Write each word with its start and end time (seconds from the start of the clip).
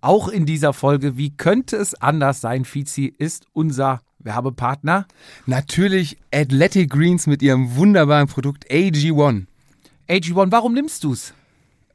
Auch 0.00 0.28
in 0.28 0.46
dieser 0.46 0.72
Folge, 0.72 1.16
wie 1.16 1.36
könnte 1.36 1.76
es 1.76 1.94
anders 1.94 2.40
sein, 2.40 2.64
Fizi 2.64 3.12
ist 3.18 3.44
unser 3.52 4.00
Werbepartner. 4.18 5.06
Natürlich 5.46 6.18
Athletic 6.32 6.90
Greens 6.90 7.26
mit 7.26 7.42
ihrem 7.42 7.76
wunderbaren 7.76 8.28
Produkt 8.28 8.70
AG1. 8.70 9.46
AG1, 10.08 10.52
warum 10.52 10.74
nimmst 10.74 11.04
du's? 11.04 11.34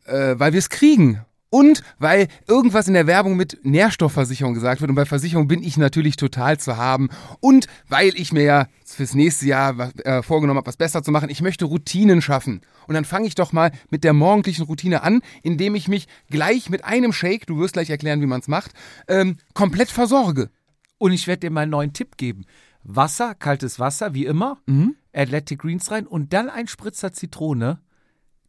Äh, 0.05 0.35
weil 0.37 0.53
wir 0.53 0.59
es 0.59 0.69
kriegen. 0.69 1.24
Und 1.49 1.83
weil 1.99 2.27
irgendwas 2.47 2.87
in 2.87 2.95
der 2.95 3.07
Werbung 3.07 3.37
mit 3.37 3.59
Nährstoffversicherung 3.63 4.53
gesagt 4.53 4.81
wird. 4.81 4.89
Und 4.89 4.95
bei 4.95 5.05
Versicherung 5.05 5.47
bin 5.47 5.63
ich 5.63 5.77
natürlich 5.77 6.17
total 6.17 6.59
zu 6.59 6.75
haben. 6.75 7.09
Und 7.39 7.67
weil 7.87 8.09
ich 8.15 8.33
mir 8.33 8.43
ja 8.43 8.67
fürs 8.85 9.13
nächste 9.13 9.45
Jahr 9.45 9.91
äh, 10.03 10.21
vorgenommen 10.21 10.57
habe, 10.57 10.67
was 10.67 10.77
besser 10.77 11.01
zu 11.03 11.11
machen. 11.11 11.29
Ich 11.29 11.41
möchte 11.41 11.65
Routinen 11.65 12.21
schaffen. 12.21 12.61
Und 12.87 12.95
dann 12.95 13.05
fange 13.05 13.27
ich 13.27 13.35
doch 13.35 13.53
mal 13.53 13.71
mit 13.89 14.03
der 14.03 14.13
morgendlichen 14.13 14.63
Routine 14.63 15.03
an, 15.03 15.21
indem 15.43 15.75
ich 15.75 15.87
mich 15.87 16.07
gleich 16.29 16.69
mit 16.69 16.83
einem 16.83 17.13
Shake, 17.13 17.45
du 17.47 17.57
wirst 17.59 17.73
gleich 17.73 17.89
erklären, 17.89 18.21
wie 18.21 18.25
man 18.27 18.41
es 18.41 18.47
macht, 18.47 18.71
ähm, 19.07 19.37
komplett 19.53 19.89
versorge. 19.89 20.49
Und 20.97 21.13
ich 21.13 21.27
werde 21.27 21.41
dir 21.41 21.51
mal 21.51 21.61
einen 21.61 21.71
neuen 21.71 21.93
Tipp 21.93 22.17
geben. 22.17 22.45
Wasser, 22.83 23.33
kaltes 23.33 23.79
Wasser, 23.79 24.13
wie 24.13 24.25
immer, 24.25 24.59
Mhm. 24.65 24.95
Athletic 25.13 25.59
Greens 25.59 25.89
rein 25.91 26.05
und 26.05 26.33
dann 26.33 26.49
ein 26.49 26.67
Spritzer 26.67 27.13
Zitrone. 27.13 27.79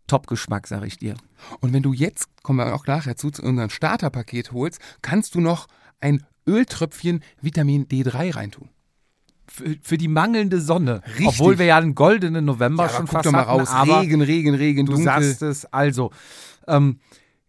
Top-Geschmack, 0.07 0.67
sag 0.67 0.85
ich 0.85 0.99
dir. 0.99 1.15
Und 1.61 1.73
wenn 1.73 1.83
du 1.83 1.93
jetzt, 1.93 2.29
kommen 2.43 2.59
wir 2.59 2.75
auch 2.75 2.87
nachher 2.87 3.17
zu, 3.17 3.31
zu 3.31 3.43
unserem 3.43 3.71
Starterpaket 3.71 4.53
holst, 4.53 4.81
kannst 5.03 5.35
du 5.35 5.41
noch 5.41 5.67
ein 6.01 6.25
Öltröpfchen 6.47 7.23
Vitamin 7.41 7.87
D3 7.87 8.35
reintun. 8.37 8.69
Für, 9.49 9.77
für 9.81 9.97
die 9.99 10.09
mangelnde 10.09 10.61
Sonne. 10.61 11.03
Richtig. 11.07 11.27
Obwohl 11.29 11.59
wir 11.59 11.67
ja 11.67 11.77
einen 11.77 11.95
goldenen 11.95 12.45
November 12.45 12.85
Ja, 12.85 12.89
schon 12.91 13.07
guck 13.07 13.13
fast 13.15 13.27
doch 13.27 13.33
mal 13.33 13.47
hatten, 13.47 13.61
raus. 13.61 13.69
aber 13.71 14.01
Regen, 14.01 14.21
Regen, 14.23 14.55
Regen, 14.55 14.87
du 14.87 14.93
dunkel. 14.93 15.05
sagst 15.05 15.43
es. 15.43 15.65
Also, 15.73 16.11
ähm, 16.67 16.99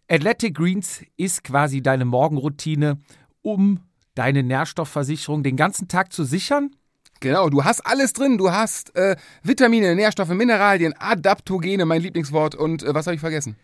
Athletic 0.10 0.56
Greens 0.56 1.02
ist 1.18 1.44
quasi 1.44 1.82
deine 1.82 2.06
Morgenroutine, 2.06 3.00
um 3.42 3.80
deine 4.16 4.42
Nährstoffversicherung 4.44 5.44
den 5.44 5.58
ganzen 5.58 5.88
Tag 5.88 6.14
zu 6.14 6.24
sichern. 6.24 6.72
Genau, 7.20 7.50
du 7.50 7.64
hast 7.64 7.86
alles 7.86 8.14
drin. 8.14 8.38
Du 8.38 8.52
hast 8.52 8.96
äh, 8.96 9.16
Vitamine, 9.44 9.96
Nährstoffe, 9.96 10.30
Mineralien, 10.30 10.94
Adaptogene, 10.98 11.86
mein 11.86 12.02
Lieblingswort. 12.02 12.56
Und 12.56 12.84
äh, 12.84 12.94
was 12.94 13.08
habe 13.08 13.16
ich 13.16 13.22
vergessen? 13.22 13.56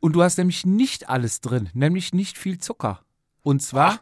Und 0.00 0.12
du 0.12 0.22
hast 0.22 0.38
nämlich 0.38 0.64
nicht 0.66 1.08
alles 1.08 1.40
drin, 1.40 1.68
nämlich 1.74 2.12
nicht 2.12 2.38
viel 2.38 2.58
Zucker. 2.58 3.00
Und 3.42 3.62
zwar 3.62 4.00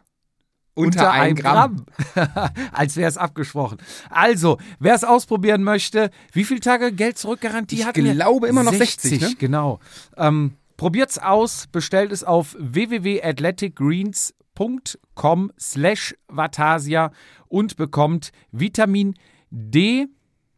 Unter, 0.73 1.11
ein 1.11 1.35
Gramm. 1.35 1.85
Als 2.71 2.97
wäre 2.97 3.07
es 3.09 3.17
abgesprochen. 3.17 3.77
Also, 4.09 4.57
wer 4.79 4.95
es 4.95 5.03
ausprobieren 5.03 5.63
möchte, 5.63 6.11
wie 6.33 6.43
viele 6.43 6.59
Tage 6.59 6.91
Geld 6.91 7.17
zurückgarantie 7.17 7.79
Ich 7.79 7.85
hatten 7.85 8.03
wir? 8.03 8.13
glaube 8.13 8.47
immer 8.47 8.63
noch 8.63 8.73
60, 8.73 9.21
ne? 9.21 9.35
genau. 9.39 9.79
Ähm, 10.17 10.53
probiert's 10.77 11.17
aus, 11.17 11.67
bestellt 11.71 12.11
es 12.11 12.23
auf 12.23 12.55
www.athleticgreens.com 12.59 14.44
slash 15.59 16.15
Vatasia 16.27 17.11
und 17.47 17.75
bekommt 17.77 18.31
Vitamin 18.51 19.15
D 19.49 20.07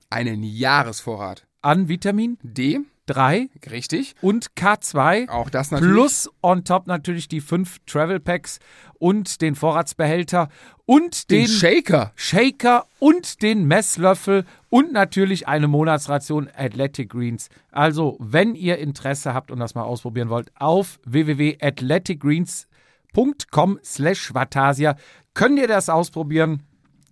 Einen 0.09 0.43
Jahresvorrat. 0.43 1.45
an 1.61 1.87
Vitamin 1.89 2.37
D, 2.41 2.79
3 3.07 3.49
richtig. 3.71 4.15
und 4.21 4.51
K2 4.55 5.29
Auch 5.29 5.49
das 5.49 5.71
natürlich. 5.71 5.93
Plus 5.93 6.29
on 6.41 6.63
top 6.63 6.87
natürlich 6.87 7.27
die 7.27 7.41
fünf 7.41 7.79
Travel 7.85 8.19
Packs 8.19 8.59
und 8.99 9.41
den 9.41 9.55
Vorratsbehälter 9.55 10.49
und 10.85 11.29
den, 11.31 11.45
den 11.45 11.47
Shaker. 11.47 12.11
Shaker 12.15 12.85
und 12.99 13.41
den 13.41 13.65
Messlöffel 13.65 14.45
und 14.69 14.91
natürlich 14.93 15.47
eine 15.47 15.67
Monatsration 15.67 16.49
Athletic 16.55 17.09
Greens. 17.09 17.49
Also, 17.71 18.17
wenn 18.19 18.55
ihr 18.55 18.77
Interesse 18.77 19.33
habt 19.33 19.51
und 19.51 19.59
das 19.59 19.75
mal 19.75 19.83
ausprobieren 19.83 20.29
wollt, 20.29 20.51
auf 20.55 20.99
www.athleticgreens.com 21.05 22.76
slash 23.83 24.33
Vatasia 24.33 24.95
könnt 25.33 25.59
ihr 25.59 25.67
das 25.67 25.89
ausprobieren 25.89 26.63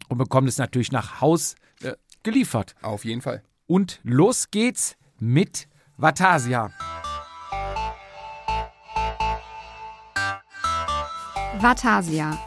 und 0.09 0.17
bekommt 0.17 0.49
es 0.49 0.57
natürlich 0.57 0.91
nach 0.91 1.21
Haus 1.21 1.55
äh, 1.81 1.93
geliefert. 2.23 2.75
Auf 2.81 3.05
jeden 3.05 3.21
Fall. 3.21 3.43
Und 3.67 3.99
los 4.03 4.51
geht's 4.51 4.95
mit 5.19 5.67
Vatasia. 5.97 6.71
Vatasia, 11.59 12.37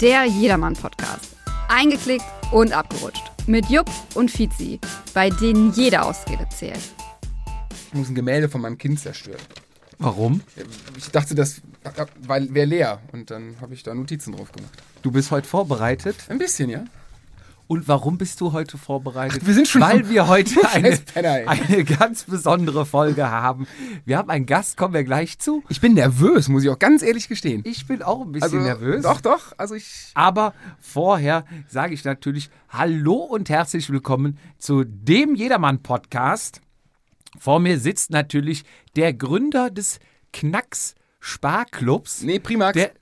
der 0.00 0.24
Jedermann-Podcast. 0.24 1.36
Eingeklickt 1.68 2.24
und 2.52 2.72
abgerutscht. 2.72 3.32
Mit 3.46 3.68
Jupp 3.68 3.90
und 4.14 4.30
Fizi, 4.30 4.80
bei 5.12 5.28
denen 5.28 5.72
jede 5.72 6.02
Ausrede 6.02 6.48
zählt. 6.48 6.94
Ich 7.88 7.94
muss 7.94 8.08
ein 8.08 8.14
Gemälde 8.14 8.48
von 8.48 8.60
meinem 8.60 8.78
Kind 8.78 9.00
zerstören. 9.00 9.40
Warum? 9.98 10.40
Ich 10.96 11.10
dachte, 11.10 11.34
das 11.34 11.60
weil 12.26 12.52
wäre 12.54 12.66
leer. 12.66 13.00
Und 13.12 13.30
dann 13.30 13.56
habe 13.60 13.74
ich 13.74 13.82
da 13.82 13.94
Notizen 13.94 14.32
drauf 14.34 14.52
gemacht. 14.52 14.72
Du 15.02 15.10
bist 15.10 15.30
heute 15.30 15.46
vorbereitet. 15.46 16.16
Ein 16.28 16.38
bisschen, 16.38 16.70
ja? 16.70 16.84
Und 17.66 17.88
warum 17.88 18.18
bist 18.18 18.42
du 18.42 18.52
heute 18.52 18.76
vorbereitet? 18.76 19.40
Ach, 19.42 19.46
wir 19.46 19.54
sind 19.54 19.66
schon 19.66 19.80
Weil 19.80 20.10
wir 20.10 20.28
heute 20.28 20.54
eine, 20.72 20.98
eine 21.46 21.84
ganz 21.84 22.24
besondere 22.24 22.84
Folge 22.84 23.30
haben. 23.30 23.66
Wir 24.04 24.18
haben 24.18 24.28
einen 24.28 24.44
Gast, 24.44 24.76
kommen 24.76 24.92
wir 24.92 25.04
gleich 25.04 25.38
zu. 25.38 25.64
Ich 25.70 25.80
bin 25.80 25.94
nervös, 25.94 26.48
muss 26.48 26.62
ich 26.62 26.68
auch 26.68 26.78
ganz 26.78 27.02
ehrlich 27.02 27.26
gestehen. 27.26 27.62
Ich 27.64 27.86
bin 27.86 28.02
auch 28.02 28.20
ein 28.20 28.32
bisschen 28.32 28.62
nervös. 28.62 29.02
Doch, 29.02 29.22
doch. 29.22 29.54
Also 29.56 29.74
ich. 29.74 30.10
Aber 30.14 30.52
vorher 30.78 31.46
sage 31.66 31.94
ich 31.94 32.04
natürlich 32.04 32.50
Hallo 32.68 33.14
und 33.14 33.48
herzlich 33.48 33.88
willkommen 33.88 34.38
zu 34.58 34.84
dem 34.84 35.34
Jedermann-Podcast. 35.34 36.60
Vor 37.38 37.60
mir 37.60 37.80
sitzt 37.80 38.10
natürlich 38.10 38.64
der 38.94 39.14
Gründer 39.14 39.70
des 39.70 40.00
Knacks 40.32 40.94
Sparclubs. 41.24 42.22
Nee, 42.22 42.38
Primax. 42.38 42.74
Der 42.74 42.92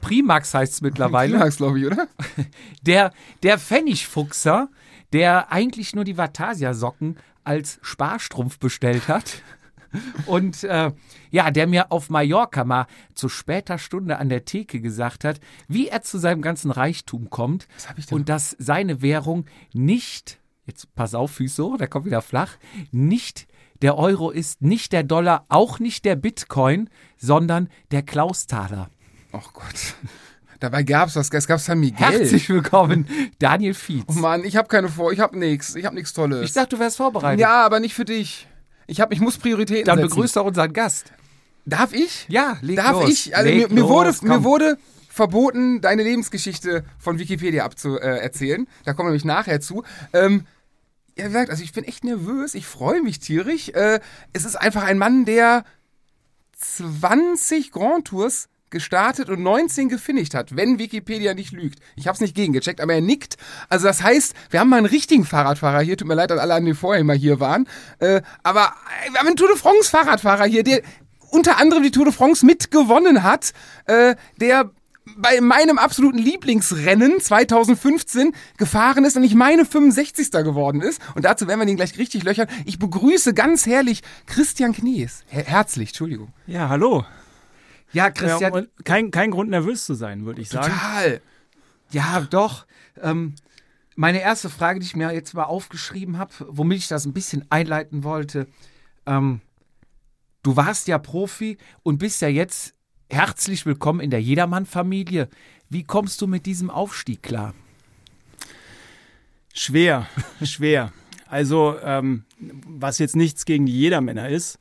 Primax 0.00 0.54
heißt 0.54 0.72
es 0.72 0.80
mittlerweile. 0.80 1.34
Primax, 1.34 1.58
glaube 1.58 1.78
ich, 1.78 1.86
oder? 1.86 2.08
Der, 2.82 3.12
der 3.42 3.58
Pfennigfuchser, 3.58 4.70
der 5.12 5.52
eigentlich 5.52 5.94
nur 5.94 6.04
die 6.04 6.16
Vatasia-Socken 6.16 7.18
als 7.44 7.78
Sparstrumpf 7.82 8.58
bestellt 8.58 9.08
hat. 9.08 9.42
Und 10.26 10.64
äh, 10.64 10.92
ja, 11.30 11.50
der 11.50 11.66
mir 11.66 11.92
auf 11.92 12.08
Mallorca 12.08 12.64
mal 12.64 12.86
zu 13.12 13.28
später 13.28 13.76
Stunde 13.76 14.16
an 14.16 14.30
der 14.30 14.46
Theke 14.46 14.80
gesagt 14.80 15.24
hat, 15.24 15.38
wie 15.68 15.88
er 15.88 16.00
zu 16.00 16.16
seinem 16.16 16.40
ganzen 16.40 16.70
Reichtum 16.70 17.28
kommt 17.28 17.68
ich 17.98 18.06
denn? 18.06 18.16
und 18.16 18.30
dass 18.30 18.56
seine 18.58 19.02
Währung 19.02 19.44
nicht, 19.74 20.38
jetzt 20.64 20.94
pass 20.94 21.14
auf, 21.14 21.32
Füße 21.32 21.62
hoch, 21.62 21.76
der 21.76 21.88
kommt 21.88 22.06
wieder 22.06 22.22
flach, 22.22 22.56
nicht 22.90 23.48
der 23.82 23.96
Euro 23.96 24.30
ist, 24.30 24.62
nicht 24.62 24.92
der 24.92 25.02
Dollar, 25.02 25.44
auch 25.48 25.78
nicht 25.78 26.04
der 26.04 26.16
Bitcoin, 26.16 26.90
sondern 27.16 27.68
der 27.90 28.02
Klaustaler. 28.02 28.90
Oh 29.32 29.40
Gott. 29.52 29.94
Dabei 30.58 30.82
gab's 30.82 31.16
was. 31.16 31.30
Es 31.32 31.46
gab 31.46 31.58
San 31.60 31.80
Miguel. 31.80 32.06
Herzlich 32.06 32.48
willkommen, 32.50 33.06
Daniel 33.38 33.72
Fietz. 33.72 34.04
Oh 34.08 34.12
Mann, 34.12 34.44
ich 34.44 34.56
habe 34.56 34.68
keine 34.68 34.88
Vor. 34.88 35.10
Ich 35.12 35.20
habe 35.20 35.38
nichts. 35.38 35.74
Ich 35.74 35.86
habe 35.86 35.94
nichts 35.94 36.12
Tolles. 36.12 36.44
Ich 36.44 36.52
dachte, 36.52 36.76
du 36.76 36.78
wärst 36.80 36.98
vorbereitet. 36.98 37.40
ja, 37.40 37.64
aber 37.64 37.80
nicht 37.80 37.94
für 37.94 38.04
dich. 38.04 38.46
Ich 38.86 39.00
habe, 39.00 39.14
ich 39.14 39.20
muss 39.20 39.38
Prioritäten 39.38 39.86
Dann 39.86 39.98
setzen. 39.98 40.08
begrüßt 40.10 40.36
doch 40.36 40.44
unseren 40.44 40.72
Gast. 40.72 41.12
Darf 41.64 41.92
ich? 41.94 42.26
Ja, 42.28 42.58
leg 42.60 42.76
Darf 42.76 42.92
los. 43.02 43.10
ich? 43.10 43.36
Also 43.36 43.48
Leg 43.48 43.70
mir, 43.70 43.82
mir, 43.82 43.88
wurde, 43.88 44.08
los, 44.10 44.22
mir 44.22 44.34
komm. 44.34 44.44
wurde 44.44 44.78
verboten, 45.08 45.80
deine 45.80 46.02
Lebensgeschichte 46.02 46.84
von 46.98 47.18
Wikipedia 47.18 47.64
abzuerzählen. 47.64 48.64
Äh, 48.64 48.66
da 48.84 48.92
kommen 48.92 49.06
wir 49.08 49.10
nämlich 49.10 49.24
nachher 49.24 49.60
zu. 49.60 49.84
Ähm, 50.12 50.46
ja, 51.20 51.26
wie 51.26 51.32
gesagt, 51.32 51.50
also 51.50 51.62
ich 51.62 51.72
bin 51.72 51.84
echt 51.84 52.04
nervös. 52.04 52.54
Ich 52.54 52.66
freue 52.66 53.02
mich 53.02 53.20
tierisch. 53.20 53.68
Äh, 53.70 54.00
es 54.32 54.44
ist 54.44 54.56
einfach 54.56 54.84
ein 54.84 54.98
Mann, 54.98 55.24
der 55.24 55.64
20 56.58 57.72
Grand 57.72 58.06
Tours 58.06 58.48
gestartet 58.70 59.28
und 59.28 59.42
19 59.42 59.88
gefinisht 59.88 60.34
hat, 60.34 60.56
wenn 60.56 60.78
Wikipedia 60.78 61.34
nicht 61.34 61.52
lügt. 61.52 61.80
Ich 61.96 62.06
habe 62.06 62.14
es 62.14 62.20
nicht 62.20 62.36
gegengecheckt, 62.36 62.80
aber 62.80 62.94
er 62.94 63.00
nickt. 63.00 63.36
Also 63.68 63.86
das 63.86 64.02
heißt, 64.02 64.34
wir 64.48 64.60
haben 64.60 64.68
mal 64.68 64.76
einen 64.76 64.86
richtigen 64.86 65.24
Fahrradfahrer 65.24 65.80
hier. 65.80 65.96
Tut 65.96 66.08
mir 66.08 66.14
leid 66.14 66.30
an 66.32 66.38
alle, 66.38 66.62
die 66.62 66.74
vorher 66.74 67.02
mal 67.04 67.16
hier 67.16 67.40
waren. 67.40 67.68
Äh, 67.98 68.22
aber 68.42 68.72
wir 69.10 69.18
haben 69.18 69.26
einen 69.26 69.36
Tour 69.36 69.48
de 69.48 69.56
France 69.56 69.90
Fahrradfahrer 69.90 70.44
hier, 70.44 70.62
der 70.62 70.82
unter 71.30 71.58
anderem 71.58 71.82
die 71.82 71.90
Tour 71.90 72.04
de 72.04 72.14
France 72.14 72.46
mitgewonnen 72.46 73.22
hat, 73.22 73.52
äh, 73.86 74.14
der 74.40 74.70
bei 75.20 75.40
meinem 75.40 75.78
absoluten 75.78 76.18
Lieblingsrennen 76.18 77.20
2015 77.20 78.32
gefahren 78.56 79.04
ist 79.04 79.16
und 79.16 79.24
ich 79.24 79.34
meine 79.34 79.64
65. 79.64 80.30
geworden 80.30 80.80
ist. 80.80 81.00
Und 81.14 81.24
dazu 81.24 81.46
werden 81.46 81.60
wir 81.60 81.66
den 81.66 81.76
gleich 81.76 81.98
richtig 81.98 82.22
löchern. 82.24 82.48
Ich 82.64 82.78
begrüße 82.78 83.34
ganz 83.34 83.66
herrlich 83.66 84.02
Christian 84.26 84.72
Knies. 84.72 85.24
Her 85.28 85.44
herzlich, 85.44 85.90
Entschuldigung. 85.90 86.32
Ja, 86.46 86.68
hallo. 86.68 87.04
Ja, 87.92 88.04
Ja, 88.06 88.10
Christian. 88.10 88.52
und 88.52 88.68
kein, 88.84 89.10
kein 89.10 89.30
Grund 89.30 89.50
nervös 89.50 89.84
zu 89.84 89.94
sein, 89.94 90.24
würde 90.24 90.40
ich 90.40 90.48
sagen. 90.48 90.72
Total. 90.72 91.20
Ja, 91.90 92.20
doch. 92.30 92.66
Ähm, 93.02 93.34
meine 93.96 94.20
erste 94.22 94.48
Frage, 94.48 94.78
die 94.80 94.86
ich 94.86 94.96
mir 94.96 95.12
jetzt 95.12 95.34
mal 95.34 95.44
aufgeschrieben 95.44 96.18
habe, 96.18 96.32
womit 96.48 96.78
ich 96.78 96.88
das 96.88 97.04
ein 97.04 97.12
bisschen 97.12 97.44
einleiten 97.50 98.04
wollte. 98.04 98.46
Ähm, 99.06 99.40
du 100.42 100.56
warst 100.56 100.88
ja 100.88 100.98
Profi 100.98 101.58
und 101.82 101.98
bist 101.98 102.22
ja 102.22 102.28
jetzt 102.28 102.74
herzlich 103.10 103.66
willkommen 103.66 104.00
in 104.00 104.10
der 104.10 104.22
Jedermann-Familie. 104.22 105.28
Wie 105.68 105.82
kommst 105.82 106.20
du 106.22 106.26
mit 106.26 106.46
diesem 106.46 106.70
Aufstieg 106.70 107.22
klar? 107.22 107.54
Schwer, 109.52 110.06
schwer. 110.42 110.92
Also, 111.28 111.76
ähm, 111.82 112.24
was 112.38 112.98
jetzt 112.98 113.16
nichts 113.16 113.44
gegen 113.44 113.66
die 113.66 113.78
Jedermänner 113.78 114.28
ist, 114.28 114.58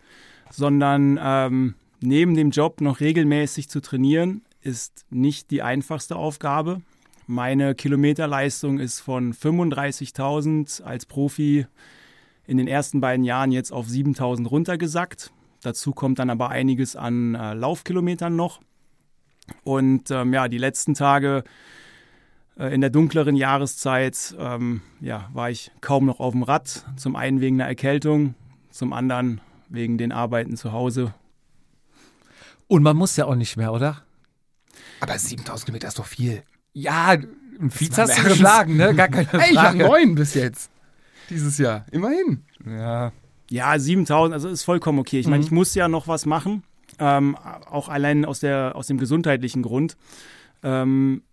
sondern 0.52 1.20
ähm, 1.22 1.76
neben 2.02 2.36
dem 2.36 2.50
Job 2.50 2.82
noch 2.82 3.00
regelmäßig 3.00 3.70
zu 3.70 3.82
trainieren, 3.82 4.42
ist 4.62 5.06
nicht 5.10 5.52
die 5.52 5.62
einfachste 5.62 6.16
Aufgabe. 6.16 6.82
Meine 7.28 7.76
Kilometerleistung 7.76 8.80
ist 8.80 9.00
von 9.00 9.34
35.000 9.34 10.82
als 10.82 11.06
Profi 11.06 11.68
in 12.48 12.58
den 12.58 12.68
ersten 12.68 13.00
beiden 13.00 13.24
Jahren 13.24 13.52
jetzt 13.52 13.72
auf 13.72 13.88
7.000 13.88 14.48
runtergesackt. 14.48 15.32
Dazu 15.62 15.92
kommt 15.92 16.20
dann 16.20 16.30
aber 16.30 16.50
einiges 16.50 16.96
an 16.96 17.36
äh, 17.36 17.54
Laufkilometern 17.54 18.36
noch. 18.36 18.62
Und 19.64 20.12
ähm, 20.12 20.34
ja, 20.34 20.48
die 20.48 20.58
letzten 20.58 20.94
Tage 20.94 21.44
äh, 22.58 22.74
in 22.74 22.82
der 22.82 22.90
dunkleren 22.90 23.36
Jahreszeit 23.36 24.36
ähm, 24.40 24.82
ja, 25.02 25.30
war 25.34 25.50
ich 25.50 25.72
kaum 25.82 26.06
noch 26.06 26.20
auf 26.20 26.34
dem 26.34 26.44
Rad. 26.44 26.86
Zum 26.98 27.16
einen 27.16 27.42
wegen 27.42 27.60
einer 27.60 27.68
Erkältung, 27.68 28.36
zum 28.70 28.94
anderen 28.94 29.42
wegen 29.70 29.98
den 29.98 30.12
Arbeiten 30.12 30.56
zu 30.56 30.72
Hause. 30.72 31.14
Und 32.68 32.84
man 32.84 32.96
muss 32.96 33.16
ja 33.18 33.26
auch 33.26 33.36
nicht 33.36 33.58
mehr, 33.58 33.74
oder? 33.74 34.04
Aber 35.02 35.18
7000 35.18 35.66
Kilometer 35.66 35.88
ist 35.88 36.00
doch 36.00 36.06
viel. 36.06 36.44
Ja, 36.74 37.10
ein 37.10 37.72
Vize 37.72 38.02
hast 38.02 38.18
du 38.18 38.24
geschlagen, 38.24 38.78
ne? 38.78 38.94
Gar 38.94 39.08
keine 39.08 39.28
Hey, 39.32 39.52
ich 39.52 39.58
habe 39.58 39.78
Frage. 39.78 39.90
neun 39.90 40.16
bis 40.16 40.34
jetzt. 40.36 40.70
Dieses 41.30 41.58
Jahr. 41.58 41.86
Immerhin. 41.92 42.44
Ja. 42.66 43.12
Ja, 43.50 43.78
7000, 43.78 44.34
also 44.34 44.48
ist 44.50 44.64
vollkommen 44.64 45.00
okay. 45.00 45.20
Ich 45.20 45.28
meine, 45.28 45.44
ich 45.44 45.52
muss 45.52 45.74
ja 45.76 45.88
noch 45.88 46.08
was 46.08 46.26
machen, 46.26 46.64
ähm, 47.00 47.36
auch 47.36 47.90
allein 47.90 48.26
aus, 48.26 48.40
der, 48.40 48.74
aus 48.76 48.88
dem 48.88 48.98
gesundheitlichen 48.98 49.64
Grund, 49.64 49.98
ähm, 50.64 51.24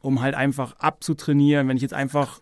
um 0.00 0.20
halt 0.20 0.34
einfach 0.34 0.76
abzutrainieren. 0.78 1.68
Wenn 1.68 1.76
ich 1.76 1.82
jetzt 1.82 1.94
einfach, 1.94 2.40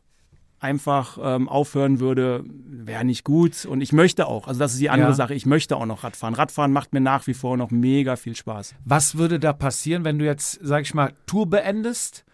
einfach 0.61 1.19
ähm, 1.21 1.49
aufhören 1.49 2.01
würde, 2.01 2.43
wäre 2.47 3.05
nicht 3.05 3.25
gut. 3.25 3.67
Und 3.67 3.81
ich 3.81 3.93
möchte 3.93 4.27
auch, 4.29 4.49
also 4.49 4.59
das 4.61 4.73
ist 4.73 4.81
die 4.81 4.91
andere 4.91 5.11
Ja. 5.11 5.15
Sache, 5.15 5.35
ich 5.35 5.45
möchte 5.45 5.77
auch 5.77 5.87
noch 5.87 6.05
Radfahren. 6.05 6.35
Radfahren 6.35 6.73
macht 6.73 6.93
mir 6.93 7.01
nach 7.01 7.27
wie 7.27 7.35
vor 7.35 7.57
noch 7.57 7.71
mega 7.71 8.17
viel 8.17 8.35
Spaß. 8.37 8.77
Was 8.85 9.19
würde 9.19 9.39
da 9.39 9.53
passieren, 9.53 10.05
wenn 10.05 10.19
du 10.19 10.25
jetzt, 10.25 10.59
sag 10.63 10.83
ich 10.83 10.95
mal, 10.95 11.13
Tour 11.27 11.47
beendest, 11.51 12.25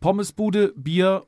Pommesbude, 0.00 0.72
Bier 0.76 1.24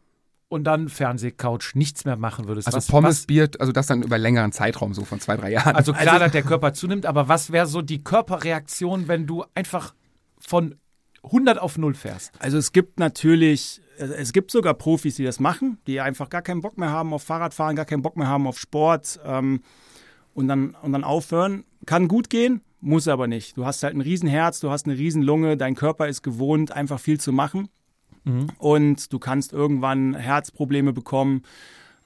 und 0.49 0.65
dann 0.65 0.89
Fernsehcouch, 0.89 1.75
nichts 1.75 2.05
mehr 2.05 2.17
machen 2.17 2.47
würdest? 2.47 2.69
Also 2.69 2.79
was, 2.79 2.87
Pommes, 2.87 3.21
Was, 3.21 3.27
Bier, 3.27 3.51
also 3.59 3.73
das 3.73 3.87
dann 3.87 4.03
über 4.03 4.19
längeren 4.19 4.53
Zeitraum, 4.53 4.95
so 4.95 5.05
von 5.05 5.21
zwei, 5.21 5.37
drei 5.37 5.51
Jahren. 5.51 5.75
also 5.77 5.93
klar, 5.93 6.19
dass 6.19 6.33
der 6.33 6.43
Körper 6.43 6.73
zunimmt, 6.73 7.07
aber 7.07 7.29
was 7.29 7.51
wäre 7.53 7.67
so 7.67 7.83
die 7.83 8.03
Körperreaktion, 8.03 9.09
wenn 9.09 9.27
du 9.27 9.45
einfach 9.55 9.95
von 10.39 10.77
100 11.25 11.59
auf 11.59 11.79
0 11.79 11.95
fährst? 11.95 12.33
Also 12.39 12.59
es 12.59 12.73
gibt 12.73 13.01
natürlich, 13.01 13.81
also 13.99 14.15
es 14.15 14.33
gibt 14.33 14.51
sogar 14.51 14.75
Profis, 14.75 15.17
die 15.17 15.25
das 15.25 15.41
machen, 15.41 15.79
die 15.87 16.01
einfach 16.01 16.31
gar 16.31 16.43
keinen 16.43 16.61
Bock 16.61 16.79
mehr 16.79 16.91
haben 16.91 17.13
auf 17.13 17.25
Fahrradfahren, 17.25 17.75
gar 17.75 17.85
keinen 17.85 18.03
Bock 18.03 18.17
mehr 18.17 18.29
haben 18.29 18.47
auf 18.47 18.59
Sport 18.59 19.19
ähm, 19.25 19.63
und, 20.35 20.49
dann, 20.49 20.77
und 20.83 20.93
dann 20.93 21.03
aufhören. 21.03 21.65
Kann 21.87 22.07
gut 22.07 22.31
gehen, 22.31 22.61
muss 22.81 23.09
aber 23.09 23.27
nicht. 23.27 23.57
Du 23.57 23.67
hast 23.67 23.83
halt 23.83 23.95
ein 23.95 24.01
Riesenherz, 24.01 24.61
du 24.61 24.71
hast 24.71 24.87
eine 24.87 24.97
Riesenlunge, 24.97 25.57
dein 25.57 25.75
Körper 25.75 26.07
ist 26.07 26.23
gewohnt, 26.23 26.71
einfach 26.71 27.01
viel 27.01 27.19
zu 27.19 27.33
machen. 27.33 27.69
Und 28.58 29.12
du 29.12 29.19
kannst 29.19 29.52
irgendwann 29.52 30.14
Herzprobleme 30.14 30.93
bekommen, 30.93 31.43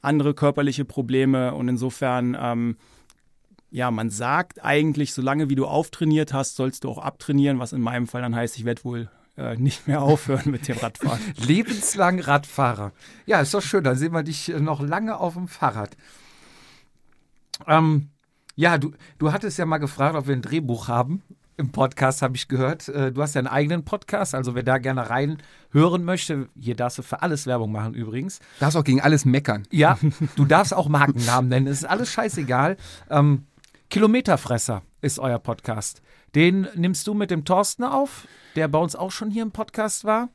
andere 0.03 0.35
körperliche 0.35 0.85
Probleme 0.85 1.55
und 1.55 1.69
insofern 1.69 2.37
ähm, 2.41 2.77
ja, 3.71 3.91
man 3.91 4.11
sagt 4.11 4.65
eigentlich, 4.65 5.15
solange 5.15 5.49
wie 5.49 5.55
du 5.55 5.67
auftrainiert 5.67 6.33
hast, 6.33 6.57
sollst 6.57 6.85
du 6.85 6.91
auch 6.91 6.99
abtrainieren, 6.99 7.59
was 7.59 7.73
in 7.73 7.81
meinem 7.81 8.07
Fall 8.07 8.23
dann 8.23 8.35
heißt, 8.35 8.57
ich 8.59 8.65
werde 8.65 8.85
wohl 8.85 9.09
äh, 9.37 9.57
nicht 9.57 9.87
mehr 9.87 10.03
aufhören 10.03 10.51
mit 10.51 10.69
dem 10.69 10.79
Radfahren. 10.79 11.21
Lebenslang 11.37 12.21
Radfahrer. 12.21 12.93
Ja, 13.27 13.41
ist 13.41 13.55
doch 13.55 13.63
schön, 13.63 13.85
dann 13.85 13.97
sehen 13.97 14.13
wir 14.13 14.23
dich 14.23 14.53
äh, 14.53 14.61
noch 14.61 14.81
lange 14.81 15.19
auf 15.19 15.35
dem 15.35 15.49
Fahrrad. 15.49 15.97
Ähm, 17.67 18.11
ja, 18.57 18.79
du, 18.79 18.93
du 19.19 19.33
hattest 19.33 19.59
ja 19.59 19.67
mal 19.67 19.79
gefragt, 19.79 20.17
ob 20.17 20.27
wir 20.27 20.35
ein 20.35 20.43
Drehbuch 20.43 20.89
haben. 20.89 21.23
Im 21.61 21.73
Podcast 21.73 22.23
habe 22.23 22.37
ich 22.37 22.49
gehört. 22.49 22.89
Äh, 22.89 23.13
Du 23.13 23.21
hast 23.21 23.35
ja 23.35 23.41
einen 23.41 23.47
eigenen 23.47 23.85
Podcast, 23.85 24.35
also 24.35 24.55
wer 24.55 24.63
da 24.63 24.79
gerne 24.79 25.11
reinhören 25.11 26.05
möchte, 26.05 26.49
hier 26.59 26.75
darfst 26.75 26.97
du 26.97 27.03
für 27.03 27.21
alles 27.21 27.47
Werbung 27.47 27.71
machen 27.71 27.93
übrigens. 27.93 28.41
darfst 28.61 28.79
auch 28.79 28.85
gegen 28.85 29.03
alles 29.03 29.27
meckern. 29.27 29.67
Ja, 29.71 29.99
du 30.37 30.47
darfst 30.47 30.73
auch 30.73 30.89
Markennamen 30.89 31.51
nennen, 31.51 31.67
es 31.67 31.79
ist 31.83 31.85
alles 31.85 32.11
scheißegal. 32.11 32.79
Ähm, 33.11 33.45
Kilometerfresser 33.91 34.81
ist 35.03 35.19
euer 35.19 35.39
Podcast. 35.39 36.01
Den 36.35 36.67
nimmst 36.77 37.07
du 37.07 37.13
mit 37.13 37.31
dem 37.31 37.45
Thorsten 37.45 37.85
auf, 37.85 38.27
der 38.57 38.69
bei 38.69 38.79
uns 38.79 38.97
auch 38.97 39.11
schon 39.11 39.31
hier 39.31 39.43
im 39.43 39.51
Podcast 39.51 40.05
war. 40.05 40.31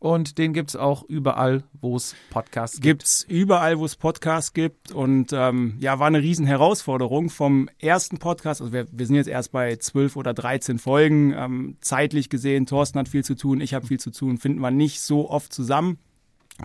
Und 0.00 0.38
den 0.38 0.52
gibt 0.52 0.70
es 0.70 0.76
auch 0.76 1.02
überall, 1.02 1.64
wo 1.80 1.96
es 1.96 2.14
Podcasts 2.30 2.76
gibt. 2.76 2.84
Gibt's 2.84 3.26
überall, 3.28 3.80
wo 3.80 3.84
es 3.84 3.96
Podcasts 3.96 4.52
gibt 4.52 4.92
und 4.92 5.32
ähm, 5.32 5.76
ja, 5.80 5.98
war 5.98 6.06
eine 6.06 6.22
riesen 6.22 6.46
Herausforderung 6.46 7.30
vom 7.30 7.68
ersten 7.80 8.18
Podcast. 8.18 8.60
Also 8.60 8.72
wir, 8.72 8.86
wir 8.92 9.06
sind 9.06 9.16
jetzt 9.16 9.26
erst 9.26 9.50
bei 9.50 9.74
zwölf 9.76 10.14
oder 10.14 10.34
13 10.34 10.78
Folgen. 10.78 11.34
Ähm, 11.36 11.76
zeitlich 11.80 12.30
gesehen, 12.30 12.66
Thorsten 12.66 13.00
hat 13.00 13.08
viel 13.08 13.24
zu 13.24 13.34
tun, 13.34 13.60
ich 13.60 13.74
habe 13.74 13.88
viel 13.88 13.98
zu 13.98 14.12
tun, 14.12 14.38
finden 14.38 14.60
wir 14.60 14.70
nicht 14.70 15.00
so 15.00 15.28
oft 15.28 15.52
zusammen. 15.52 15.98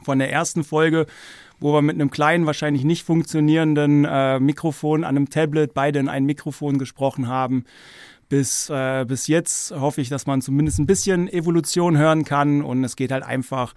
Von 0.04 0.20
der 0.20 0.32
ersten 0.32 0.64
Folge, 0.64 1.06
wo 1.60 1.74
wir 1.74 1.82
mit 1.82 1.96
einem 1.96 2.12
kleinen, 2.12 2.46
wahrscheinlich 2.46 2.84
nicht 2.84 3.04
funktionierenden 3.04 4.06
äh, 4.06 4.40
Mikrofon 4.40 5.04
an 5.04 5.16
einem 5.16 5.30
Tablet 5.30 5.74
beide 5.74 6.00
in 6.00 6.10
ein 6.10 6.26
Mikrofon 6.26 6.78
gesprochen 6.78 7.28
haben, 7.28 7.66
bis, 8.34 8.68
äh, 8.72 9.06
bis 9.08 9.28
jetzt 9.28 9.70
hoffe 9.80 10.02
ich, 10.02 10.10
dass 10.10 10.26
man 10.26 10.42
zumindest 10.42 10.80
ein 10.80 10.88
bisschen 10.88 11.28
Evolution 11.28 12.00
hören 12.00 12.24
kann. 12.24 12.64
Und 12.64 12.84
es 12.84 12.96
geht 12.96 13.12
halt 13.12 13.24
einfach 13.24 13.76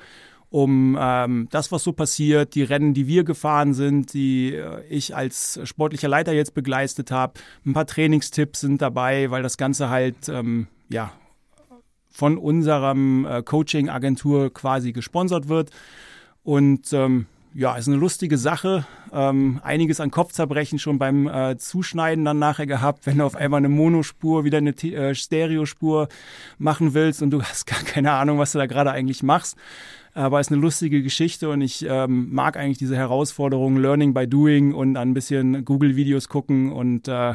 um 0.48 0.96
ähm, 0.98 1.46
das, 1.50 1.72
was 1.72 1.84
so 1.84 1.92
passiert, 1.92 2.54
die 2.54 2.62
Rennen, 2.62 2.94
die 2.94 3.06
wir 3.06 3.24
gefahren 3.24 3.74
sind, 3.74 4.14
die 4.14 4.54
äh, 4.54 4.82
ich 4.88 5.14
als 5.14 5.60
sportlicher 5.64 6.08
Leiter 6.08 6.32
jetzt 6.32 6.54
begleitet 6.54 7.10
habe. 7.10 7.34
Ein 7.66 7.74
paar 7.74 7.86
Trainingstipps 7.86 8.60
sind 8.60 8.80
dabei, 8.80 9.30
weil 9.30 9.42
das 9.42 9.58
Ganze 9.58 9.90
halt 9.90 10.30
ähm, 10.30 10.68
ja 10.88 11.12
von 12.08 12.38
unserem 12.38 13.26
äh, 13.26 13.42
Coaching-Agentur 13.42 14.54
quasi 14.54 14.92
gesponsert 14.92 15.48
wird. 15.48 15.68
Und 16.42 16.94
ähm, 16.94 17.26
ja, 17.56 17.74
ist 17.76 17.88
eine 17.88 17.96
lustige 17.96 18.36
Sache. 18.36 18.86
Ähm, 19.12 19.60
einiges 19.64 19.98
an 20.00 20.10
Kopfzerbrechen 20.10 20.78
schon 20.78 20.98
beim 20.98 21.26
äh, 21.26 21.56
Zuschneiden 21.56 22.24
dann 22.24 22.38
nachher 22.38 22.66
gehabt, 22.66 23.06
wenn 23.06 23.18
du 23.18 23.24
auf 23.24 23.34
einmal 23.34 23.58
eine 23.58 23.70
Monospur, 23.70 24.44
wieder 24.44 24.58
eine 24.58 24.70
äh, 24.70 25.14
Stereospur 25.14 26.08
machen 26.58 26.92
willst 26.92 27.22
und 27.22 27.30
du 27.30 27.42
hast 27.42 27.66
gar 27.66 27.80
keine 27.80 28.12
Ahnung, 28.12 28.38
was 28.38 28.52
du 28.52 28.58
da 28.58 28.66
gerade 28.66 28.90
eigentlich 28.92 29.22
machst. 29.22 29.56
Aber 30.12 30.38
ist 30.40 30.52
eine 30.52 30.60
lustige 30.60 31.02
Geschichte 31.02 31.48
und 31.48 31.62
ich 31.62 31.84
ähm, 31.88 32.32
mag 32.32 32.58
eigentlich 32.58 32.78
diese 32.78 32.96
Herausforderung, 32.96 33.78
Learning 33.78 34.12
by 34.12 34.26
Doing 34.26 34.74
und 34.74 34.96
ein 34.96 35.14
bisschen 35.14 35.64
Google-Videos 35.64 36.28
gucken 36.28 36.72
und 36.72 37.08
äh, 37.08 37.34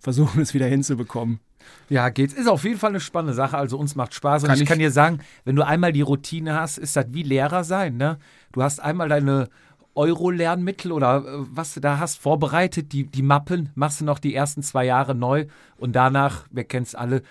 versuchen 0.00 0.42
es 0.42 0.52
wieder 0.52 0.66
hinzubekommen. 0.66 1.40
Ja, 1.88 2.08
geht's. 2.08 2.34
Ist 2.34 2.48
auf 2.48 2.64
jeden 2.64 2.78
Fall 2.78 2.90
eine 2.90 3.00
spannende 3.00 3.34
Sache. 3.34 3.56
Also 3.56 3.78
uns 3.78 3.94
macht 3.96 4.14
Spaß. 4.14 4.42
Und 4.42 4.48
Kann 4.48 4.56
ich, 4.56 4.62
ich- 4.62 4.68
kann 4.68 4.78
dir 4.78 4.90
sagen, 4.90 5.18
wenn 5.44 5.56
du 5.56 5.66
einmal 5.66 5.92
die 5.92 6.00
Routine 6.02 6.54
hast, 6.58 6.78
ist 6.78 6.96
das 6.96 7.06
wie 7.10 7.22
Lehrer 7.22 7.64
sein. 7.64 7.96
Ne? 7.96 8.18
Du 8.52 8.62
hast 8.62 8.80
einmal 8.80 9.08
deine 9.08 9.48
Euro-Lernmittel 9.94 10.90
oder 10.92 11.18
äh, 11.18 11.22
was 11.52 11.74
du 11.74 11.80
da 11.80 11.98
hast 11.98 12.18
vorbereitet, 12.18 12.92
die, 12.92 13.04
die 13.04 13.22
Mappen, 13.22 13.70
machst 13.74 14.00
du 14.00 14.04
noch 14.04 14.18
die 14.18 14.34
ersten 14.34 14.62
zwei 14.62 14.84
Jahre 14.84 15.14
neu 15.14 15.46
und 15.76 15.92
danach, 15.94 16.44
wir 16.50 16.64
kennen 16.64 16.84
es 16.84 16.94
alle, 16.94 17.22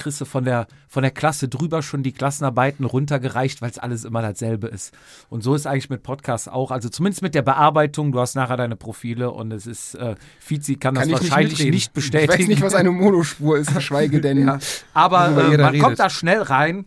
kriegst 0.00 0.20
du 0.20 0.24
von 0.24 0.44
der, 0.44 0.66
von 0.88 1.02
der 1.02 1.12
Klasse 1.12 1.48
drüber 1.48 1.82
schon 1.82 2.02
die 2.02 2.12
Klassenarbeiten 2.12 2.84
runtergereicht, 2.84 3.62
weil 3.62 3.70
es 3.70 3.78
alles 3.78 4.04
immer 4.04 4.22
dasselbe 4.22 4.66
ist. 4.66 4.92
Und 5.28 5.42
so 5.42 5.54
ist 5.54 5.66
eigentlich 5.66 5.90
mit 5.90 6.02
Podcasts 6.02 6.48
auch, 6.48 6.70
also 6.70 6.88
zumindest 6.88 7.22
mit 7.22 7.34
der 7.34 7.42
Bearbeitung, 7.42 8.12
du 8.12 8.20
hast 8.20 8.34
nachher 8.34 8.56
deine 8.56 8.76
Profile 8.76 9.30
und 9.30 9.52
es 9.52 9.66
ist, 9.66 9.94
äh, 9.94 10.16
Fizi 10.40 10.76
kann, 10.76 10.94
Kann 10.94 11.08
das 11.08 11.18
ich 11.18 11.22
nicht 11.22 11.30
wahrscheinlich 11.30 11.52
mitreden. 11.52 11.74
nicht, 11.74 11.92
bestätigen. 11.92 12.32
Ich 12.32 12.40
weiß 12.40 12.48
nicht, 12.48 12.62
was 12.62 12.74
eine 12.74 12.90
Monospur 12.90 13.58
ist, 13.58 13.72
geschweige 13.74 14.20
denn. 14.20 14.46
Ja. 14.46 14.58
Aber 14.94 15.28
äh, 15.28 15.56
man 15.56 15.78
kommt 15.78 15.84
redet. 15.84 15.98
da 16.00 16.10
schnell 16.10 16.42
rein. 16.42 16.86